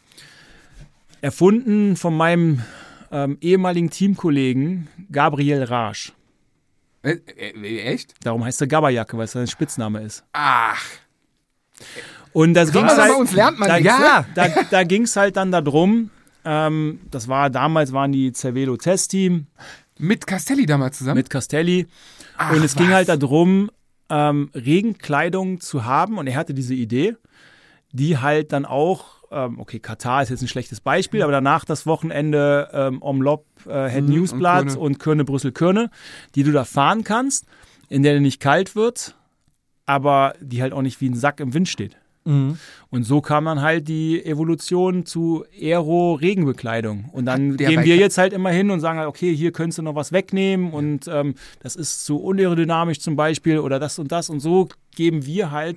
erfunden 1.20 1.96
von 1.96 2.16
meinem 2.16 2.62
ähm, 3.10 3.38
ehemaligen 3.40 3.90
Teamkollegen 3.90 4.88
Gabriel 5.10 5.62
Rasch. 5.64 6.12
Äh, 7.02 7.18
äh, 7.36 7.80
echt? 7.82 8.14
Darum 8.22 8.44
heißt 8.44 8.60
er 8.60 8.66
Gabberjacke, 8.66 9.16
weil 9.16 9.24
es 9.24 9.32
sein 9.32 9.46
Spitzname 9.46 10.02
ist. 10.02 10.24
Ach, 10.32 10.82
Und 12.32 12.54
das 12.54 12.72
ging 12.72 12.84
halt, 12.86 12.96
bei 12.96 13.12
uns 13.12 13.32
lernt 13.32 13.58
man 13.58 13.68
da, 13.68 13.76
ja, 13.76 14.24
da, 14.34 14.48
da 14.70 14.84
ging 14.84 15.02
es 15.02 15.16
halt 15.16 15.36
dann 15.36 15.50
darum, 15.52 16.10
ähm, 16.44 17.00
das 17.10 17.28
war 17.28 17.50
damals 17.50 17.92
waren 17.92 18.12
die 18.12 18.32
Cervelo 18.32 18.76
Testteam 18.76 19.46
mit 19.98 20.26
Castelli 20.26 20.66
damals 20.66 20.98
zusammen? 20.98 21.18
mit 21.18 21.30
Castelli 21.30 21.86
Ach, 22.36 22.52
und 22.52 22.64
es 22.64 22.74
ging 22.74 22.88
was? 22.88 22.94
halt 22.94 23.08
darum, 23.08 23.70
ähm, 24.08 24.50
Regenkleidung 24.54 25.60
zu 25.60 25.84
haben 25.84 26.18
und 26.18 26.26
er 26.26 26.36
hatte 26.36 26.54
diese 26.54 26.74
Idee, 26.74 27.16
die 27.92 28.18
halt 28.18 28.52
dann 28.52 28.64
auch, 28.64 29.21
ähm, 29.32 29.58
okay, 29.58 29.78
Katar 29.78 30.22
ist 30.22 30.28
jetzt 30.28 30.42
ein 30.42 30.48
schlechtes 30.48 30.80
Beispiel, 30.80 31.22
aber 31.22 31.32
danach 31.32 31.64
das 31.64 31.86
Wochenende 31.86 32.68
ähm, 32.72 33.02
Omlop, 33.02 33.46
äh, 33.66 33.88
Head 33.88 34.04
Mhm, 34.04 34.10
Newsblatt 34.14 34.62
und 34.62 34.66
Körne. 34.68 34.80
und 34.80 34.98
Körne 34.98 35.24
Brüssel 35.24 35.52
Körne, 35.52 35.90
die 36.34 36.42
du 36.42 36.52
da 36.52 36.64
fahren 36.64 37.04
kannst, 37.04 37.46
in 37.88 38.02
der 38.02 38.14
dir 38.14 38.20
nicht 38.20 38.40
kalt 38.40 38.76
wird, 38.76 39.16
aber 39.86 40.34
die 40.40 40.62
halt 40.62 40.72
auch 40.72 40.82
nicht 40.82 41.00
wie 41.00 41.08
ein 41.08 41.14
Sack 41.16 41.40
im 41.40 41.54
Wind 41.54 41.68
steht. 41.68 41.96
Und 42.24 43.02
so 43.02 43.20
kam 43.20 43.46
dann 43.46 43.62
halt 43.62 43.88
die 43.88 44.24
Evolution 44.24 45.04
zu 45.04 45.44
Aero-Regenbekleidung. 45.60 47.06
Und 47.10 47.24
dann 47.26 47.56
der 47.56 47.68
gehen 47.70 47.84
wir 47.84 47.96
jetzt 47.96 48.16
halt 48.18 48.32
immer 48.32 48.50
hin 48.50 48.70
und 48.70 48.78
sagen 48.78 48.98
halt, 49.00 49.08
okay, 49.08 49.34
hier 49.34 49.50
könntest 49.52 49.78
du 49.78 49.82
noch 49.82 49.96
was 49.96 50.12
wegnehmen 50.12 50.72
und 50.72 51.08
ähm, 51.08 51.34
das 51.60 51.74
ist 51.74 52.04
zu 52.04 52.18
unaerodynamisch 52.18 53.00
zum 53.00 53.16
Beispiel 53.16 53.58
oder 53.58 53.80
das 53.80 53.98
und 53.98 54.12
das. 54.12 54.30
Und 54.30 54.38
so 54.38 54.68
geben 54.94 55.26
wir 55.26 55.50
halt 55.50 55.76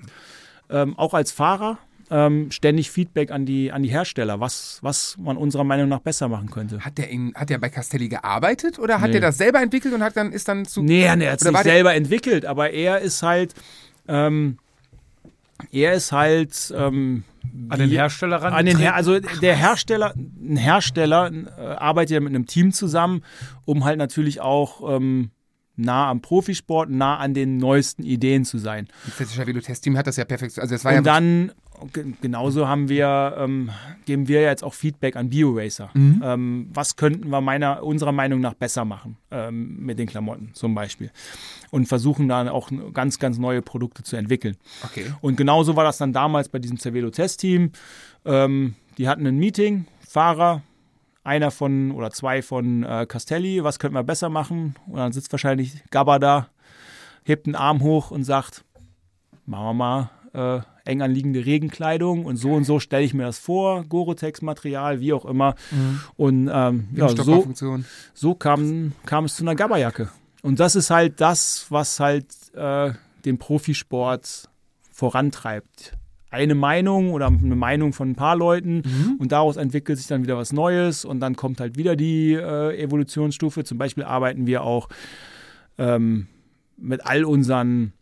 ähm, 0.70 0.96
auch 1.00 1.16
als 1.16 1.32
Fahrer 1.32 1.80
ähm, 2.12 2.52
ständig 2.52 2.92
Feedback 2.92 3.32
an 3.32 3.46
die, 3.46 3.72
an 3.72 3.82
die 3.84 3.90
Hersteller, 3.90 4.40
was, 4.40 4.80
was 4.82 5.18
man 5.18 5.38
unserer 5.38 5.64
Meinung 5.64 5.90
nach 5.90 6.00
besser 6.02 6.28
machen 6.28 6.50
könnte. 6.52 6.82
Hat 6.82 6.98
der, 6.98 7.10
in, 7.10 7.34
hat 7.36 7.50
der 7.50 7.58
bei 7.58 7.70
Castelli 7.70 8.10
gearbeitet 8.10 8.78
oder 8.80 9.02
hat 9.02 9.08
Nee. 9.08 9.14
der 9.14 9.22
das 9.22 9.38
selber 9.38 9.62
entwickelt 9.62 9.94
und 9.94 10.04
hat 10.04 10.16
dann, 10.16 10.32
ist 10.32 10.48
dann 10.48 10.66
zu. 10.66 10.84
Nee, 10.84 11.04
er 11.04 11.12
hat 11.32 11.42
es 11.42 11.50
nicht 11.52 11.64
selber 11.64 11.96
entwickelt, 11.96 12.46
aber 12.46 12.72
er 12.72 13.00
ist 13.00 13.24
halt, 13.24 13.54
ähm, 14.08 14.58
er 15.72 15.94
ist 15.94 16.12
halt 16.12 16.74
ähm, 16.78 17.24
An 17.70 17.80
den 17.80 17.90
Hersteller 17.90 18.38
ran. 18.38 18.54
An 18.54 18.66
den 18.66 18.78
Her 18.78 18.94
also 18.96 19.20
der 19.20 19.56
Hersteller, 19.56 20.14
ein 20.16 20.58
Hersteller 20.58 21.32
äh, 21.58 21.62
arbeitet 21.62 22.12
ja 22.16 22.20
mit 22.20 22.30
einem 22.36 22.46
Team 22.46 22.72
zusammen, 22.72 23.24
um 23.66 23.84
halt 23.86 23.98
natürlich 23.98 24.42
auch 24.42 24.96
ähm, 24.98 25.32
nah 25.78 26.10
am 26.10 26.22
Profisport, 26.22 26.90
nah 26.90 27.18
an 27.18 27.34
den 27.34 27.58
neuesten 27.58 28.04
Ideen 28.04 28.46
zu 28.46 28.58
sein. 28.58 28.88
Das 29.18 29.34
Cervelo 29.34 29.60
Testteam 29.62 29.98
hat 29.98 30.08
das 30.08 30.18
ja 30.18 30.26
perfekt. 30.26 30.60
Also 30.60 30.76
das 30.76 30.86
war 30.86 30.92
ja 30.94 31.00
Und 31.00 31.08
dann 31.08 31.48
ge- 31.48 31.56
genauso 32.22 32.68
haben 32.68 32.90
wir 32.90 33.36
ähm, 33.38 33.72
geben 34.06 34.28
wir 34.28 34.42
jetzt 34.42 34.64
auch 34.64 34.74
Feedback 34.74 35.16
an 35.16 35.30
BioRacer. 35.30 35.90
Mhm. 35.94 36.22
Ähm, 36.24 36.70
was 36.74 36.96
könnten 36.96 37.30
wir 37.30 37.42
meiner 37.42 37.84
unserer 37.84 38.12
Meinung 38.12 38.40
nach 38.40 38.54
besser 38.54 38.86
machen 38.86 39.18
ähm, 39.32 39.78
mit 39.80 40.00
den 40.00 40.08
Klamotten 40.08 40.52
zum 40.54 40.76
Beispiel 40.76 41.12
und 41.72 41.88
versuchen 41.88 42.28
dann 42.28 42.48
auch 42.48 42.70
ganz 42.94 43.20
ganz 43.20 43.38
neue 43.38 43.62
Produkte 43.62 44.04
zu 44.04 44.16
entwickeln. 44.16 44.58
okay. 44.84 45.06
Und 45.22 45.38
genauso 45.38 45.76
war 45.76 45.84
das 45.84 45.98
dann 45.98 46.14
damals 46.14 46.50
bei 46.50 46.60
diesem 46.60 46.78
Cervelo 46.78 47.10
Testteam. 47.10 47.72
Ähm, 48.26 48.76
die 48.98 49.08
hatten 49.08 49.26
ein 49.28 49.38
Meeting, 49.38 49.86
Fahrer, 50.08 50.62
einer 51.26 51.52
von 51.52 51.92
oder 51.92 52.12
zwei 52.12 52.42
von 52.42 52.84
äh, 52.84 53.06
Castelli, 53.08 53.64
was 53.64 53.80
könnten 53.80 53.96
wir 53.96 54.04
besser 54.04 54.30
machen? 54.30 54.76
Und 54.88 54.98
dann 54.98 55.12
sitzt 55.12 55.32
wahrscheinlich 55.34 55.84
Gabba 55.90 56.20
da, 56.20 56.50
hebt 57.24 57.48
einen 57.48 57.56
Arm 57.56 57.82
hoch 57.82 58.12
und 58.12 58.24
sagt, 58.24 58.64
machen 59.46 59.66
wir 59.66 59.74
mal 59.74 60.10
äh, 60.34 60.75
eng 60.86 61.02
anliegende 61.02 61.46
Regenkleidung 61.46 62.26
und 62.26 62.38
so 62.38 62.52
und 62.54 62.64
so 62.64 62.80
stelle 62.80 63.04
ich 63.04 63.14
mir 63.14 63.24
das 63.24 63.40
vor, 63.40 63.84
Gore-Tex-Material, 63.86 65.00
wie 65.00 65.14
auch 65.14 65.26
immer. 65.26 65.56
Und 66.16 66.50
ähm, 66.52 66.88
ja, 66.94 67.10
so, 67.10 67.46
so 68.14 68.36
kam, 68.36 68.94
kam 69.06 69.26
es 69.26 69.36
zu 69.36 69.44
einer 69.44 69.56
Gabberjacke. 69.56 70.10
Und 70.42 70.60
das 70.60 70.76
ist 70.76 70.92
halt 70.92 71.20
das, 71.22 71.66
was 71.70 72.00
halt 72.00 72.28
äh, 72.54 72.94
den 73.26 73.40
Profisport 73.40 74.48
vorantreibt. 74.92 75.94
Eine 76.30 76.54
Meinung 76.54 77.14
oder 77.14 77.28
eine 77.28 77.56
Meinung 77.56 77.94
von 77.94 78.12
ein 78.12 78.16
paar 78.16 78.36
Leuten 78.36 78.84
und 79.20 79.32
daraus 79.32 79.58
entwickelt 79.58 79.98
sich 79.98 80.08
dann 80.08 80.24
wieder 80.24 80.38
was 80.38 80.54
Neues 80.54 81.06
und 81.06 81.20
dann 81.20 81.36
kommt 81.36 81.60
halt 81.60 81.78
wieder 81.78 81.96
die 81.96 82.34
äh, 82.34 82.78
Evolutionsstufe. 82.78 83.64
Zum 83.64 83.78
Beispiel 83.78 84.04
arbeiten 84.04 84.46
wir 84.46 84.64
auch 84.64 84.90
ähm, 85.78 86.28
mit 86.78 87.06
all 87.06 87.24
unseren 87.24 87.94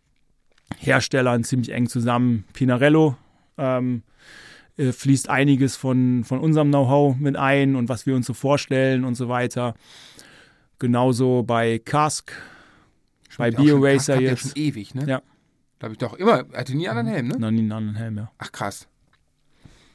Herstellern 0.77 1.43
ziemlich 1.43 1.71
eng 1.71 1.87
zusammen. 1.87 2.45
Pinarello 2.53 3.15
ähm, 3.57 4.03
äh, 4.77 4.91
fließt 4.91 5.29
einiges 5.29 5.75
von, 5.75 6.23
von 6.23 6.39
unserem 6.39 6.69
Know-how 6.69 7.15
mit 7.17 7.35
ein 7.35 7.75
und 7.75 7.89
was 7.89 8.05
wir 8.05 8.15
uns 8.15 8.25
so 8.27 8.33
vorstellen 8.33 9.03
und 9.05 9.15
so 9.15 9.29
weiter. 9.29 9.75
Genauso 10.79 11.43
bei 11.43 11.73
bei 11.77 11.79
Kask 11.79 12.31
BioRacer 13.37 14.13
habt 14.13 14.21
ihr 14.23 14.29
jetzt. 14.29 14.41
schon 14.41 14.51
ewig, 14.55 14.93
ne? 14.95 15.05
Ja. 15.07 15.21
Glaube 15.79 15.93
ich 15.93 15.97
doch. 15.99 16.13
Immer. 16.13 16.45
Hatte 16.53 16.75
nie 16.75 16.87
einen 16.87 16.97
anderen 16.99 17.15
Helm, 17.15 17.27
ne? 17.29 17.39
Noch 17.39 17.51
nie 17.51 17.59
einen 17.59 17.71
anderen 17.71 17.95
Helm, 17.95 18.17
ja. 18.17 18.31
Ach 18.37 18.51
krass. 18.51 18.87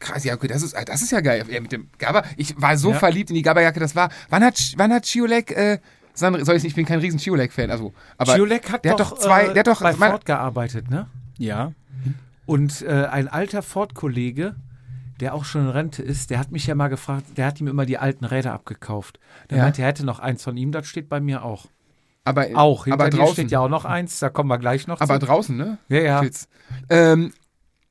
Krass, 0.00 0.24
ja, 0.24 0.34
okay, 0.34 0.46
das 0.46 0.62
ist, 0.62 0.76
das 0.86 1.02
ist 1.02 1.10
ja 1.10 1.20
geil. 1.20 1.44
Ja, 1.50 1.60
mit 1.60 1.72
dem 1.72 1.88
Gabba, 1.98 2.24
ich 2.36 2.60
war 2.60 2.76
so 2.76 2.90
Ja. 2.92 2.98
verliebt 2.98 3.30
in 3.30 3.36
die 3.36 3.42
Gabba-Jacke, 3.42 3.80
das 3.80 3.96
war, 3.96 4.10
wann 4.28 4.44
hat, 4.44 4.74
wann 4.76 4.92
hat 4.92 5.06
Chiolek, 5.06 5.50
äh, 5.50 5.78
sein, 6.18 6.44
soll 6.44 6.56
ich, 6.56 6.64
ich 6.64 6.74
bin 6.74 6.84
kein 6.86 6.98
riesen 7.00 7.18
Chiolek-Fan, 7.18 7.70
also, 7.70 7.92
aber, 8.16 8.34
Giolek 8.34 8.70
hat 8.72 8.84
der 8.84 8.92
hat 8.92 9.00
doch, 9.00 9.10
doch 9.10 9.18
zwei- 9.18 9.46
äh, 9.46 9.52
der 9.54 9.60
hat 9.60 9.66
doch- 9.68 9.80
bei 9.82 9.94
mein- 9.96 10.10
Ford 10.10 10.24
gearbeitet, 10.26 10.90
ne? 10.90 11.06
Ja. 11.38 11.72
Und 12.46 12.82
äh, 12.82 13.06
ein 13.10 13.28
alter 13.28 13.62
Ford-Kollege, 13.62 14.54
der 15.20 15.34
auch 15.34 15.44
schon 15.44 15.62
in 15.62 15.68
Rente 15.68 16.02
ist, 16.02 16.30
der 16.30 16.38
hat 16.38 16.50
mich 16.52 16.66
ja 16.66 16.74
mal 16.74 16.88
gefragt, 16.88 17.24
der 17.36 17.46
hat 17.46 17.60
ihm 17.60 17.66
immer 17.68 17.84
die 17.86 17.98
alten 17.98 18.24
Räder 18.24 18.52
abgekauft. 18.52 19.18
Der 19.50 19.58
Ja. 19.58 19.64
meinte, 19.64 19.82
er 19.82 19.88
hätte 19.88 20.04
noch 20.06 20.18
eins 20.20 20.42
von 20.44 20.56
ihm, 20.56 20.72
das 20.72 20.86
steht 20.86 21.08
bei 21.08 21.20
mir 21.20 21.44
auch. 21.44 21.66
aber, 22.24 22.46
Auch, 22.54 22.84
hinter 22.84 23.00
aber 23.00 23.10
dir 23.10 23.18
draußen, 23.18 23.32
steht 23.34 23.50
ja 23.50 23.60
auch 23.60 23.68
noch 23.68 23.84
eins, 23.84 24.18
da 24.18 24.28
kommen 24.28 24.48
wir 24.50 24.58
gleich 24.58 24.86
noch 24.86 25.00
aber 25.00 25.18
zu. 25.18 25.26
draußen, 25.26 25.56
ne? 25.56 25.78
Ja, 25.88 25.98
ja. 26.00 26.22
Ähm, 26.90 27.32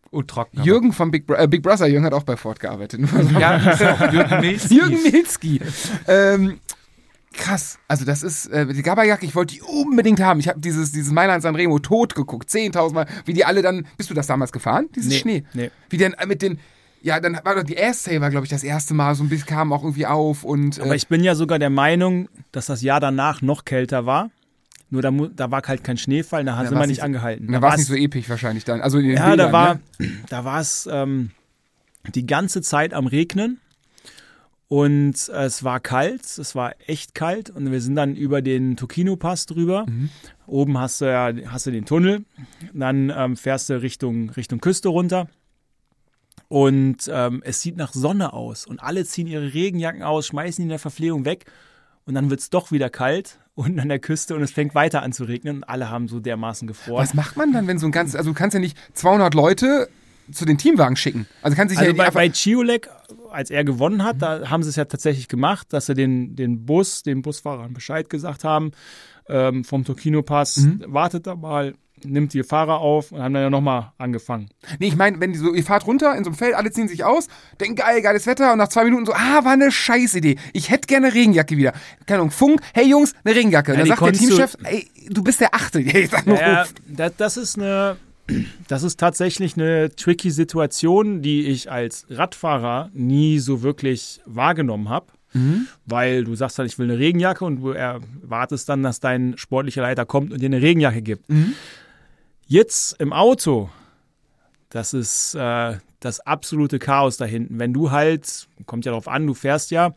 Und 0.10 0.30
trocken. 0.30 0.64
Jürgen 0.64 0.94
von 0.94 1.12
Big, 1.12 1.26
Bro 1.28 1.36
äh, 1.36 1.48
Big 1.48 1.62
Brother, 1.64 1.88
Jürgen 1.88 2.06
hat 2.06 2.14
auch 2.14 2.24
bei 2.24 2.38
Ford 2.38 2.60
gearbeitet. 2.60 3.02
Aber. 3.14 3.40
Ja, 3.40 4.10
Jürgen 4.12 4.40
Milski. 4.42 4.76
Jürgen 4.76 5.04
Milski. 5.04 5.62
ähm, 6.08 6.60
krass. 7.38 7.80
Also 7.88 8.04
das 8.06 8.24
ist, 8.24 8.48
äh, 8.48 8.66
die 8.74 8.82
Gabba-Jacke, 8.84 9.26
ich 9.26 9.36
wollte 9.36 9.56
die 9.56 9.62
unbedingt 9.62 10.20
haben. 10.20 10.40
Ich 10.40 10.48
habe 10.48 10.60
dieses, 10.60 10.92
dieses 10.92 11.12
Mailand 11.12 11.42
Sanremo 11.44 11.80
tot 11.80 12.16
geguckt, 12.16 12.50
10.000 12.50 12.94
Mal, 12.94 13.08
wie 13.26 13.34
die 13.34 13.46
alle 13.46 13.62
dann, 13.62 13.88
bist 13.98 14.10
du 14.10 14.14
das 14.14 14.28
damals 14.28 14.52
gefahren, 14.52 14.88
dieses 14.96 15.10
Nee, 15.12 15.20
Schnee? 15.20 15.44
nee. 15.54 15.72
Wie 15.90 15.98
denn 15.98 16.14
äh, 16.14 16.26
mit 16.26 16.42
den, 16.42 16.60
ja, 17.02 17.20
dann 17.20 17.40
war 17.44 17.56
doch 17.56 17.64
die 17.64 17.76
Air 17.76 17.94
Saver, 17.94 18.30
glaube 18.30 18.46
ich, 18.46 18.50
das 18.50 18.64
erste 18.64 18.94
Mal, 18.94 19.16
so 19.16 19.24
ein 19.24 19.30
bisschen 19.30 19.46
kam 19.48 19.72
auch 19.72 19.84
irgendwie 19.84 20.06
auf 20.08 20.44
und, 20.44 20.80
Aber 20.80 20.92
äh, 20.94 20.96
ich 20.98 21.08
bin 21.08 21.24
ja 21.24 21.36
sogar 21.36 21.60
der 21.60 21.70
Meinung, 21.70 22.28
dass 22.52 22.66
das 22.66 22.82
Jahr 22.82 23.00
danach 23.00 23.42
noch 23.42 23.64
kälter 23.66 24.06
war. 24.06 24.30
Nur 24.90 25.02
da, 25.02 25.12
da 25.12 25.52
war 25.52 25.62
halt 25.68 25.84
kein 25.84 25.98
Schneefall, 25.98 26.46
da 26.46 26.58
sind 26.62 26.72
wir 26.72 26.80
war's 26.80 26.88
nicht 26.88 27.04
angehalten. 27.04 27.52
da 27.52 27.62
war 27.62 27.74
es 27.74 27.80
nicht 27.80 27.88
so 27.88 27.94
episch 27.96 28.30
wahrscheinlich 28.30 28.64
dann. 28.64 28.80
Also 28.82 29.00
in 29.00 29.08
den 29.08 29.18
Ja, 29.18 29.28
Bildern, 29.28 29.48
da 29.48 29.54
war, 29.54 29.74
ne? 30.00 30.12
da 30.30 30.46
war 30.46 30.62
es 30.62 30.88
ähm, 30.92 31.32
die 32.16 32.26
ganze 32.26 32.62
Zeit 32.62 32.94
am 32.94 33.06
Regnen 33.06 33.60
und 34.70 35.30
es 35.30 35.64
war 35.64 35.80
kalt, 35.80 36.24
es 36.24 36.54
war 36.54 36.76
echt 36.88 37.16
kalt 37.16 37.50
und 37.50 37.72
wir 37.72 37.82
sind 37.82 37.96
dann 37.96 38.16
über 38.16 38.42
den 38.42 38.76
Tokino-Pass 38.76 39.46
drüber. 39.46 39.86
Mhm. 39.88 40.10
Oben 40.46 40.78
hast 40.78 41.02
du 41.02 41.06
ja 41.06 41.32
hast 41.48 41.66
du 41.68 41.72
den 41.72 41.86
Tunnel, 41.86 42.26
dann 42.74 43.14
ähm, 43.16 43.38
fährst 43.38 43.70
du 43.70 43.82
Richtung, 43.82 44.30
Richtung 44.32 44.60
Küste 44.60 44.90
runter 44.90 45.28
und 46.50 47.10
ähm, 47.12 47.42
es 47.46 47.62
sieht 47.62 47.78
nach 47.78 47.94
Sonne 47.94 48.34
aus 48.34 48.66
und 48.66 48.82
alle 48.82 49.06
ziehen 49.06 49.28
ihre 49.28 49.54
Regenjacken 49.54 50.04
aus, 50.04 50.28
schmeißen 50.28 50.62
die 50.62 50.64
in 50.64 50.70
der 50.70 50.80
Verpflegung 50.80 51.24
weg 51.24 51.46
und 52.06 52.14
dann 52.14 52.30
wird 52.30 52.42
es 52.42 52.50
doch 52.50 52.72
wieder 52.72 52.90
kalt 52.90 53.40
unten 53.56 53.80
an 53.80 53.90
der 53.90 54.00
Küste 54.00 54.36
und 54.36 54.44
es 54.44 54.52
fängt 54.52 54.76
weiter 54.76 55.02
an 55.02 55.14
zu 55.14 55.24
regnen 55.24 55.58
und 55.58 55.64
alle 55.64 55.90
haben 55.90 56.08
so 56.08 56.20
dermaßen 56.20 56.68
gefroren. 56.68 57.02
Was 57.02 57.14
macht 57.14 57.38
man 57.38 57.54
dann, 57.54 57.68
wenn 57.68 57.80
so 57.80 57.88
ein 57.88 57.92
ganzes, 57.92 58.16
also 58.16 58.32
du 58.32 58.34
kannst 58.36 58.54
ja 58.54 58.60
nicht 58.60 58.78
200 58.94 59.34
Leute 59.34 59.90
zu 60.32 60.46
den 60.46 60.58
Teamwagen 60.58 60.96
schicken. 60.96 61.28
Also 61.42 61.56
kann 61.56 61.70
sich 61.70 61.78
ja 61.78 61.82
Also 61.82 61.92
nicht 61.94 61.98
bei, 61.98 62.06
einfach, 62.06 62.20
bei 62.20 62.30
Chiolek, 62.30 62.90
als 63.32 63.50
er 63.50 63.64
gewonnen 63.64 64.04
hat, 64.04 64.22
da 64.22 64.50
haben 64.50 64.64
sie 64.64 64.70
es 64.70 64.76
ja 64.76 64.86
tatsächlich 64.86 65.28
gemacht, 65.28 65.68
dass 65.72 65.86
sie 65.88 65.94
den, 65.94 66.36
den 66.36 66.66
Bus, 66.66 67.04
den 67.04 67.22
Busfahrern 67.22 67.74
Bescheid 67.74 68.10
gesagt 68.10 68.44
haben, 68.44 68.72
ähm, 69.30 69.64
vom 69.64 69.84
Tokino-Pass, 69.86 70.58
Mhm. 70.58 70.84
wartet 70.88 71.28
da 71.28 71.36
mal, 71.36 71.74
nimmt 72.04 72.34
die 72.34 72.44
Fahrer 72.44 72.80
auf 72.80 73.12
und 73.12 73.22
haben 73.22 73.34
dann 73.34 73.42
ja 73.44 73.50
nochmal 73.50 73.92
angefangen. 73.98 74.50
Nee, 74.80 74.88
ich 74.88 74.96
meine, 74.96 75.20
wenn 75.20 75.34
die 75.34 75.40
so, 75.40 75.54
ihr 75.56 75.64
fahrt 75.64 75.88
runter 75.88 76.16
in 76.16 76.24
so 76.24 76.30
einem 76.30 76.38
Feld, 76.38 76.54
alle 76.54 76.72
ziehen 76.72 76.88
sich 76.88 77.04
aus, 77.04 77.28
denken, 77.60 77.76
geil, 77.76 78.02
geiles 78.04 78.28
Wetter 78.28 78.52
und 78.52 78.60
nach 78.60 78.68
zwei 78.68 78.84
Minuten 78.84 79.06
so, 79.08 79.14
ah, 79.14 79.44
war 79.44 79.54
eine 79.54 79.72
Scheißidee. 79.72 80.38
Ich 80.54 80.70
hätte 80.70 80.86
gerne 80.88 81.14
Regenjacke 81.14 81.58
wieder. 81.58 81.74
Keine 82.06 82.20
Ahnung, 82.20 82.32
Funk, 82.32 82.62
hey 82.76 82.88
Jungs, 82.88 83.14
eine 83.24 83.36
Regenjacke. 83.36 83.72
Und 83.72 83.80
Ja, 83.80 83.86
dann 83.86 83.98
sagt 83.98 84.06
der 84.06 84.14
Teamchef, 84.14 84.58
ey, 84.64 84.88
du 85.10 85.24
bist 85.24 85.42
der 85.42 85.56
Achte, 85.56 85.80
anruft. 85.80 86.40
Ja, 86.42 86.66
das, 86.88 87.14
das 87.18 87.38
ist 87.38 87.58
eine, 87.58 87.98
das 88.68 88.84
ist 88.84 89.00
tatsächlich 89.00 89.56
eine 89.56 89.96
tricky 89.96 90.32
Situation, 90.32 91.22
die 91.22 91.48
ich 91.48 91.72
als 91.72 92.06
Radfahrer 92.10 92.90
nie 92.94 93.40
so 93.40 93.62
wirklich 93.62 94.22
wahrgenommen 94.26 94.90
habe. 94.90 95.08
Weil 95.86 96.24
du 96.24 96.36
sagst 96.36 96.58
halt, 96.58 96.70
ich 96.72 96.80
will 96.80 96.90
eine 96.90 97.00
Regenjacke 97.00 97.46
und 97.46 97.62
du 97.62 97.70
erwartest 97.70 98.70
dann, 98.70 98.82
dass 98.82 99.00
dein 99.00 99.38
sportlicher 99.38 99.82
Leiter 99.82 100.06
kommt 100.06 100.32
und 100.34 100.42
dir 100.42 100.48
eine 100.48 100.62
Regenjacke 100.62 101.02
gibt. 101.02 101.26
Jetzt 102.48 103.00
im 103.00 103.14
Auto, 103.14 103.70
das 104.70 104.94
ist 104.94 105.36
äh, 105.36 105.76
das 106.00 106.20
absolute 106.22 106.80
Chaos 106.80 107.18
da 107.18 107.26
hinten. 107.26 107.60
Wenn 107.60 107.74
du 107.74 107.92
halt, 107.92 108.48
kommt 108.66 108.86
ja 108.86 108.92
darauf 108.92 109.08
an, 109.08 109.28
du 109.28 109.34
fährst 109.34 109.72
ja, 109.72 109.94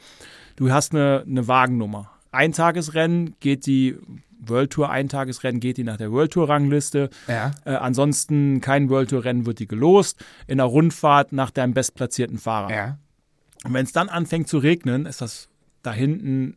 du 0.56 0.70
hast 0.70 0.94
eine, 0.94 1.24
eine 1.26 1.46
Wagennummer. 1.48 2.10
Eintagesrennen 2.32 3.34
geht 3.40 3.66
die 3.66 3.96
World 4.40 4.70
Tour, 4.70 4.90
Eintagesrennen 4.90 5.60
geht 5.60 5.76
die 5.76 5.84
nach 5.84 5.96
der 5.96 6.12
World 6.12 6.32
Tour 6.32 6.48
Rangliste. 6.48 7.10
Ja. 7.28 7.52
Äh, 7.64 7.72
ansonsten 7.72 8.60
kein 8.60 8.88
World 8.88 9.10
Tour 9.10 9.24
Rennen 9.24 9.46
wird 9.46 9.58
die 9.58 9.68
gelost. 9.68 10.22
In 10.46 10.58
der 10.58 10.66
Rundfahrt 10.66 11.32
nach 11.32 11.50
deinem 11.50 11.74
bestplatzierten 11.74 12.38
Fahrer. 12.38 12.70
Ja. 12.70 12.98
Und 13.64 13.74
wenn 13.74 13.84
es 13.84 13.92
dann 13.92 14.08
anfängt 14.08 14.48
zu 14.48 14.58
regnen, 14.58 15.06
ist 15.06 15.20
das 15.20 15.48
da 15.82 15.92
hinten 15.92 16.56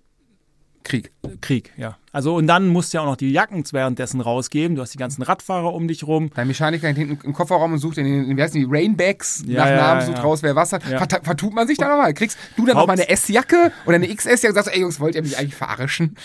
Krieg. 0.83 1.11
Krieg, 1.41 1.71
ja. 1.77 1.97
Also 2.11 2.35
und 2.35 2.47
dann 2.47 2.67
musst 2.67 2.93
du 2.93 2.97
ja 2.97 3.01
auch 3.01 3.07
noch 3.07 3.15
die 3.15 3.31
Jacken 3.31 3.63
währenddessen 3.71 4.21
rausgeben. 4.21 4.75
Du 4.75 4.81
hast 4.81 4.93
die 4.93 4.97
ganzen 4.97 5.23
Radfahrer 5.23 5.73
um 5.73 5.87
dich 5.87 6.05
rum. 6.05 6.29
Dein 6.35 6.47
Mechaniker 6.47 6.87
hängt 6.87 6.97
hinten 6.97 7.25
im 7.25 7.33
Kofferraum 7.33 7.73
und 7.73 7.79
sucht 7.79 7.97
in 7.97 8.05
den, 8.05 8.37
wie 8.37 8.41
heißen 8.41 8.59
die, 8.59 8.67
Rainbacks 8.69 9.43
Ja, 9.47 9.65
nach 9.65 9.71
Namen, 9.71 9.99
ja, 10.01 10.05
sucht 10.05 10.17
ja. 10.17 10.23
raus, 10.23 10.43
wer 10.43 10.55
was 10.55 10.73
hat. 10.73 10.87
Ja. 10.87 10.97
Vert, 10.97 11.23
vertut 11.23 11.53
man 11.53 11.67
sich 11.67 11.77
da 11.77 11.87
nochmal? 11.87 12.13
Kriegst 12.13 12.37
du 12.57 12.65
dann 12.65 12.75
nochmal 12.75 12.97
eine 12.97 13.09
S-Jacke 13.09 13.71
oder 13.85 13.95
eine 13.95 14.13
XS-Jacke 14.13 14.49
und 14.49 14.55
sagst, 14.55 14.73
ey 14.73 14.81
Jungs, 14.81 14.99
wollt 14.99 15.15
ihr 15.15 15.23
mich 15.23 15.37
eigentlich 15.37 15.55
verarschen? 15.55 16.15